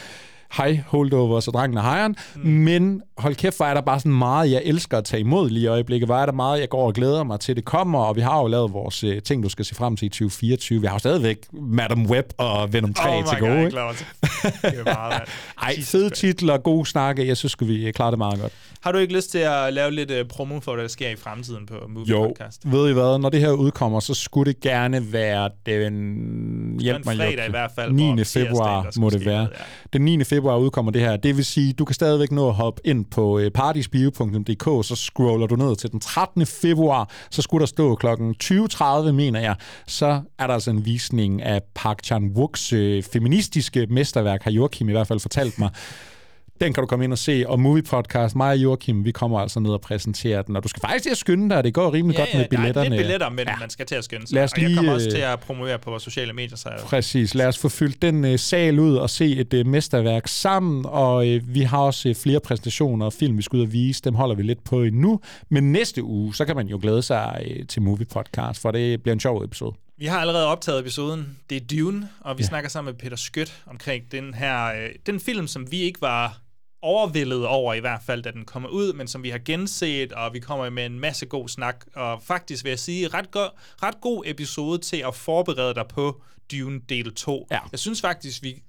Hej 0.57 0.83
holdovers 0.87 1.47
og 1.47 1.53
drengen 1.53 1.77
og 1.77 1.83
hejren, 1.83 2.15
mm. 2.35 2.49
men 2.49 3.01
hold 3.17 3.35
kæft, 3.35 3.57
hvor 3.57 3.65
er 3.65 3.73
der 3.73 3.81
bare 3.81 3.99
sådan 3.99 4.11
meget, 4.11 4.51
jeg 4.51 4.61
elsker 4.65 4.97
at 4.97 5.03
tage 5.03 5.19
imod 5.19 5.49
lige 5.49 5.63
i 5.63 5.67
øjeblikket. 5.67 6.07
Hvor 6.07 6.15
er 6.15 6.25
der 6.25 6.33
meget, 6.33 6.59
jeg 6.59 6.69
går 6.69 6.87
og 6.87 6.93
glæder 6.93 7.23
mig 7.23 7.39
til, 7.39 7.55
det 7.55 7.65
kommer, 7.65 7.99
og 7.99 8.15
vi 8.15 8.21
har 8.21 8.41
jo 8.41 8.47
lavet 8.47 8.73
vores 8.73 9.03
uh, 9.03 9.11
ting, 9.25 9.43
du 9.43 9.49
skal 9.49 9.65
se 9.65 9.75
frem 9.75 9.97
til 9.97 10.05
i 10.05 10.09
2024. 10.09 10.81
Vi 10.81 10.87
har 10.87 10.93
jo 10.93 10.99
stadigvæk 10.99 11.37
Madam 11.53 12.05
Web 12.05 12.25
og 12.37 12.73
Venom 12.73 12.93
3 12.93 13.09
oh 13.09 13.23
til 13.25 13.37
gode. 13.39 13.51
God, 13.51 13.61
ikke? 13.61 13.75
det 14.61 14.79
er 14.79 14.83
meget, 14.83 15.21
Ej, 15.61 15.75
fede 15.81 16.09
titler, 16.09 16.57
god 16.57 16.85
snakke. 16.85 17.27
Jeg 17.27 17.37
synes, 17.37 17.55
vi 17.59 17.91
klarer 17.95 18.11
det 18.11 18.17
meget 18.17 18.39
godt. 18.41 18.53
Har 18.81 18.91
du 18.91 18.97
ikke 18.97 19.15
lyst 19.15 19.31
til 19.31 19.37
at 19.37 19.73
lave 19.73 19.91
lidt 19.91 20.11
uh, 20.11 20.17
promo 20.29 20.59
for, 20.59 20.73
hvad 20.73 20.83
der 20.83 20.89
sker 20.89 21.09
i 21.09 21.15
fremtiden 21.15 21.65
på 21.65 21.75
Movie 21.89 22.09
jo, 22.09 22.27
Podcast? 22.27 22.71
ved 22.71 22.89
I 22.89 22.93
hvad? 22.93 23.19
Når 23.19 23.29
det 23.29 23.39
her 23.39 23.51
udkommer, 23.51 23.99
så 23.99 24.13
skulle 24.13 24.53
det 24.53 24.61
gerne 24.61 25.13
være 25.13 25.49
den... 25.65 26.79
Hjælp 26.79 27.05
mig, 27.05 27.17
fredag 27.17 27.47
i 27.47 27.49
hvert 27.49 27.71
fald. 27.75 27.91
9. 27.91 28.23
februar 28.23 28.99
må 28.99 29.09
det 29.09 29.25
være. 29.25 29.41
Ja. 29.41 29.47
Den 29.93 30.01
9. 30.01 30.23
februar 30.23 30.40
udkommer 30.41 30.91
det 30.91 31.01
her. 31.01 31.17
Det 31.17 31.37
vil 31.37 31.45
sige, 31.45 31.73
du 31.73 31.85
kan 31.85 31.93
stadigvæk 31.93 32.31
nå 32.31 32.47
at 32.47 32.53
hoppe 32.53 32.81
ind 32.85 33.05
på 33.05 33.39
øh, 33.39 33.51
partysbio.dk, 33.51 34.87
så 34.87 34.95
scroller 34.95 35.47
du 35.47 35.55
ned 35.55 35.75
til 35.75 35.91
den 35.91 35.99
13. 35.99 36.45
februar, 36.45 37.09
så 37.31 37.41
skulle 37.41 37.59
der 37.59 37.67
stå 37.67 37.95
klokken 37.95 38.35
20.30, 38.43 39.11
mener 39.11 39.39
jeg. 39.39 39.55
Så 39.87 40.21
er 40.39 40.47
der 40.47 40.53
altså 40.53 40.71
en 40.71 40.85
visning 40.85 41.41
af 41.41 41.61
Park 41.75 41.99
Chan-wooks 42.05 42.75
øh, 42.75 43.03
feministiske 43.03 43.87
mesterværk, 43.89 44.43
har 44.43 44.51
Joachim 44.51 44.89
i 44.89 44.91
hvert 44.91 45.07
fald 45.07 45.19
fortalt 45.19 45.59
mig. 45.59 45.69
Den 46.61 46.73
kan 46.73 46.81
du 46.81 46.87
komme 46.87 47.05
ind 47.05 47.13
og 47.13 47.17
se. 47.17 47.43
Og 47.47 47.59
Movie 47.59 47.83
Podcast, 47.83 48.35
mig 48.35 48.49
og 48.49 48.57
Joachim, 48.57 49.05
vi 49.05 49.11
kommer 49.11 49.39
altså 49.39 49.59
ned 49.59 49.71
og 49.71 49.81
præsenterer 49.81 50.41
den. 50.41 50.55
Og 50.55 50.63
du 50.63 50.67
skal 50.67 50.81
faktisk 50.81 51.03
til 51.03 51.09
at 51.09 51.17
skynde 51.17 51.55
dig. 51.55 51.63
Det 51.63 51.73
går 51.73 51.93
rimelig 51.93 52.17
ja, 52.17 52.21
godt 52.21 52.33
med 52.35 52.47
billetterne. 52.49 52.95
Ja, 52.95 53.01
billetter, 53.01 53.29
men 53.29 53.47
ja. 53.47 53.55
man 53.59 53.69
skal 53.69 53.85
til 53.85 53.95
at 53.95 54.03
skynde 54.03 54.27
sig. 54.27 54.35
Lad 54.35 54.43
os 54.43 54.57
lige, 54.57 54.65
og 54.65 54.69
jeg 54.69 54.77
kommer 54.77 54.93
også 54.93 55.09
til 55.09 55.17
at 55.17 55.39
promovere 55.39 55.79
på 55.79 55.89
vores 55.89 56.03
sociale 56.03 56.33
medier. 56.33 56.57
Så 56.57 56.69
Præcis. 56.85 57.35
Lad 57.35 57.47
os 57.47 57.57
få 57.57 57.69
fyldt 57.69 58.01
den 58.01 58.25
uh, 58.25 58.35
sal 58.35 58.79
ud 58.79 58.95
og 58.95 59.09
se 59.09 59.35
et 59.35 59.53
uh, 59.53 59.67
mesterværk 59.67 60.27
sammen. 60.27 60.85
Og 60.85 61.15
uh, 61.15 61.55
vi 61.55 61.61
har 61.61 61.77
også 61.77 62.09
uh, 62.09 62.15
flere 62.15 62.39
præsentationer 62.39 63.05
og 63.05 63.13
film, 63.13 63.37
vi 63.37 63.41
skal 63.41 63.57
ud 63.57 63.63
og 63.63 63.73
vise. 63.73 64.01
Dem 64.01 64.15
holder 64.15 64.35
vi 64.35 64.43
lidt 64.43 64.63
på 64.63 64.83
endnu. 64.83 65.19
Men 65.49 65.71
næste 65.71 66.03
uge, 66.03 66.35
så 66.35 66.45
kan 66.45 66.55
man 66.55 66.67
jo 66.67 66.79
glæde 66.81 67.01
sig 67.01 67.45
uh, 67.49 67.67
til 67.67 67.81
Movie 67.81 68.05
Podcast, 68.05 68.61
for 68.61 68.71
det 68.71 69.03
bliver 69.03 69.13
en 69.13 69.19
sjov 69.19 69.43
episode. 69.43 69.75
Vi 69.97 70.05
har 70.05 70.19
allerede 70.19 70.47
optaget 70.47 70.79
episoden. 70.79 71.37
Det 71.49 71.55
er 71.55 71.77
Dune, 71.77 72.09
og 72.19 72.37
vi 72.37 72.43
ja. 72.43 72.47
snakker 72.47 72.69
sammen 72.69 72.93
med 72.93 72.99
Peter 72.99 73.17
Skødt 73.17 73.63
omkring 73.67 74.11
den 74.11 74.33
her 74.33 74.65
øh, 74.65 74.89
den 75.05 75.19
film, 75.19 75.47
som 75.47 75.71
vi 75.71 75.81
ikke 75.81 76.01
var 76.01 76.41
overvældet 76.81 77.47
over 77.47 77.73
i 77.73 77.79
hvert 77.79 78.01
fald, 78.05 78.23
da 78.23 78.31
den 78.31 78.45
kommer 78.45 78.69
ud, 78.69 78.93
men 78.93 79.07
som 79.07 79.23
vi 79.23 79.29
har 79.29 79.37
genset, 79.45 80.13
og 80.13 80.33
vi 80.33 80.39
kommer 80.39 80.69
med 80.69 80.85
en 80.85 80.99
masse 80.99 81.25
god 81.25 81.49
snak, 81.49 81.85
og 81.95 82.21
faktisk 82.23 82.63
vil 82.63 82.69
jeg 82.69 82.79
sige, 82.79 83.07
ret, 83.07 83.31
go- 83.31 83.47
ret 83.83 84.01
god 84.01 84.23
episode 84.25 84.77
til 84.77 84.97
at 84.97 85.15
forberede 85.15 85.75
dig 85.75 85.85
på 85.87 86.21
Dune 86.51 86.81
del 86.89 87.13
2. 87.13 87.47
Ja. 87.51 87.59
Jeg 87.71 87.79
synes 87.79 88.01
faktisk, 88.01 88.43
vi 88.43 88.61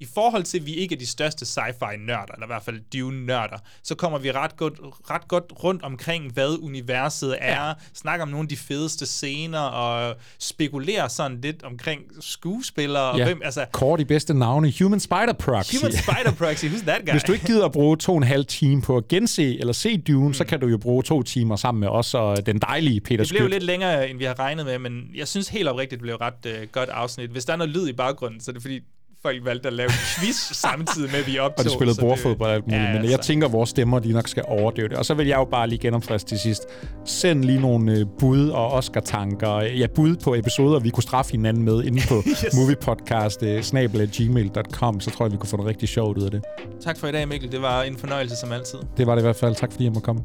i 0.00 0.06
forhold 0.14 0.42
til, 0.42 0.58
at 0.58 0.66
vi 0.66 0.74
ikke 0.74 0.94
er 0.94 0.98
de 0.98 1.06
største 1.06 1.46
sci-fi-nørder, 1.46 2.34
eller 2.34 2.46
i 2.46 2.50
hvert 2.50 2.62
fald 2.62 2.80
Dune-nørder, 2.92 3.58
så 3.82 3.94
kommer 3.94 4.18
vi 4.18 4.32
ret 4.32 4.56
godt, 4.56 4.74
ret 5.10 5.28
godt 5.28 5.44
rundt 5.64 5.82
omkring, 5.82 6.32
hvad 6.32 6.62
universet 6.62 7.36
er, 7.40 7.66
ja. 7.66 7.72
snakker 7.94 8.22
om 8.22 8.28
nogle 8.28 8.44
af 8.44 8.48
de 8.48 8.56
fedeste 8.56 9.06
scener, 9.06 9.58
og 9.58 10.16
spekulerer 10.38 11.08
sådan 11.08 11.40
lidt 11.40 11.62
omkring 11.62 12.00
skuespillere. 12.20 13.16
Ja. 13.16 13.22
Og 13.22 13.24
hvem, 13.24 13.40
altså, 13.44 13.66
Kort 13.72 13.98
de 13.98 14.04
bedste 14.04 14.34
navne. 14.34 14.72
Human 14.80 15.00
Spider 15.00 15.32
Proxy. 15.32 15.76
Human 15.76 15.92
Spider 15.92 16.32
Proxy, 16.38 16.64
who's 16.64 16.84
that 16.84 17.00
guy? 17.04 17.10
Hvis 17.10 17.22
du 17.22 17.32
ikke 17.32 17.46
gider 17.46 17.64
at 17.64 17.72
bruge 17.72 17.96
to 17.96 18.12
og 18.12 18.18
en 18.18 18.22
halv 18.22 18.44
time 18.44 18.82
på 18.82 18.96
at 18.96 19.08
gense 19.08 19.58
eller 19.58 19.72
se 19.72 19.98
Dune, 19.98 20.26
mm. 20.26 20.34
så 20.34 20.44
kan 20.44 20.60
du 20.60 20.66
jo 20.66 20.78
bruge 20.78 21.02
to 21.02 21.22
timer 21.22 21.56
sammen 21.56 21.80
med 21.80 21.88
os 21.88 22.14
og 22.14 22.46
den 22.46 22.58
dejlige 22.58 23.00
Peter 23.00 23.24
Det 23.24 23.32
blev 23.32 23.48
lidt 23.48 23.62
længere, 23.62 24.10
end 24.10 24.18
vi 24.18 24.24
har 24.24 24.38
regnet 24.38 24.66
med, 24.66 24.78
men 24.78 25.10
jeg 25.14 25.28
synes 25.28 25.48
helt 25.48 25.68
oprigtigt, 25.68 25.90
det 25.90 26.00
blev 26.00 26.16
ret 26.16 26.46
uh, 26.46 26.68
godt 26.72 26.88
afsnit. 26.88 27.30
Hvis 27.30 27.44
der 27.44 27.52
er 27.52 27.56
noget 27.56 27.70
lyd 27.70 27.88
i 27.88 27.92
baggrunden, 27.92 28.40
så 28.40 28.50
er 28.50 28.52
det 28.52 28.62
fordi, 28.62 28.80
folk 29.22 29.44
valgte 29.44 29.66
at 29.66 29.72
lave 29.72 29.86
en 29.86 29.92
quiz 30.18 30.36
samtidig 30.36 31.10
med, 31.10 31.20
at 31.20 31.26
vi 31.26 31.38
optog. 31.38 31.58
Og 31.58 31.64
de 31.64 31.70
spillede 31.70 32.00
bordfodbold 32.00 32.50
og 32.50 32.54
alt 32.54 32.66
muligt. 32.66 32.82
Ja, 32.82 32.92
men 33.00 33.10
jeg 33.10 33.20
tænker, 33.20 33.46
at 33.46 33.52
vores 33.52 33.70
stemmer 33.70 33.98
de 33.98 34.12
nok 34.12 34.28
skal 34.28 34.44
overdøve 34.48 34.88
det. 34.88 34.96
Og 34.96 35.04
så 35.04 35.14
vil 35.14 35.26
jeg 35.26 35.36
jo 35.36 35.44
bare 35.44 35.68
lige 35.68 35.78
genopfriske 35.78 36.28
til 36.28 36.38
sidst. 36.38 36.62
Send 37.04 37.44
lige 37.44 37.60
nogle 37.60 37.92
øh, 37.92 38.06
bud 38.18 38.48
og 38.48 38.72
Oscar-tanker. 38.72 39.60
Ja, 39.60 39.86
bud 39.94 40.16
på 40.16 40.34
episoder, 40.34 40.80
vi 40.80 40.90
kunne 40.90 41.02
straffe 41.02 41.32
hinanden 41.32 41.64
med 41.64 41.84
inde 41.84 42.02
på 42.08 42.14
yes. 42.28 42.44
moviepodcast 42.54 43.42
øh, 43.42 43.62
gmail.com. 44.06 45.00
Så 45.00 45.10
tror 45.10 45.24
jeg, 45.24 45.32
vi 45.32 45.36
kunne 45.36 45.48
få 45.48 45.56
noget 45.56 45.68
rigtig 45.68 45.88
sjovt 45.88 46.18
ud 46.18 46.22
af 46.22 46.30
det. 46.30 46.42
Tak 46.80 46.98
for 46.98 47.06
i 47.06 47.12
dag, 47.12 47.28
Mikkel. 47.28 47.52
Det 47.52 47.62
var 47.62 47.82
en 47.82 47.96
fornøjelse 47.96 48.36
som 48.36 48.52
altid. 48.52 48.78
Det 48.96 49.06
var 49.06 49.14
det 49.14 49.22
i 49.22 49.24
hvert 49.24 49.36
fald. 49.36 49.54
Tak 49.54 49.72
fordi 49.72 49.84
jeg 49.84 49.92
måtte 49.92 50.04
komme. 50.04 50.22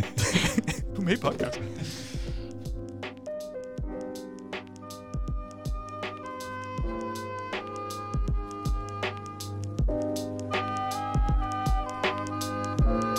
du 0.96 1.00
er 1.00 1.04
med 1.04 1.12
i 1.12 1.16
podcast. 1.16 1.60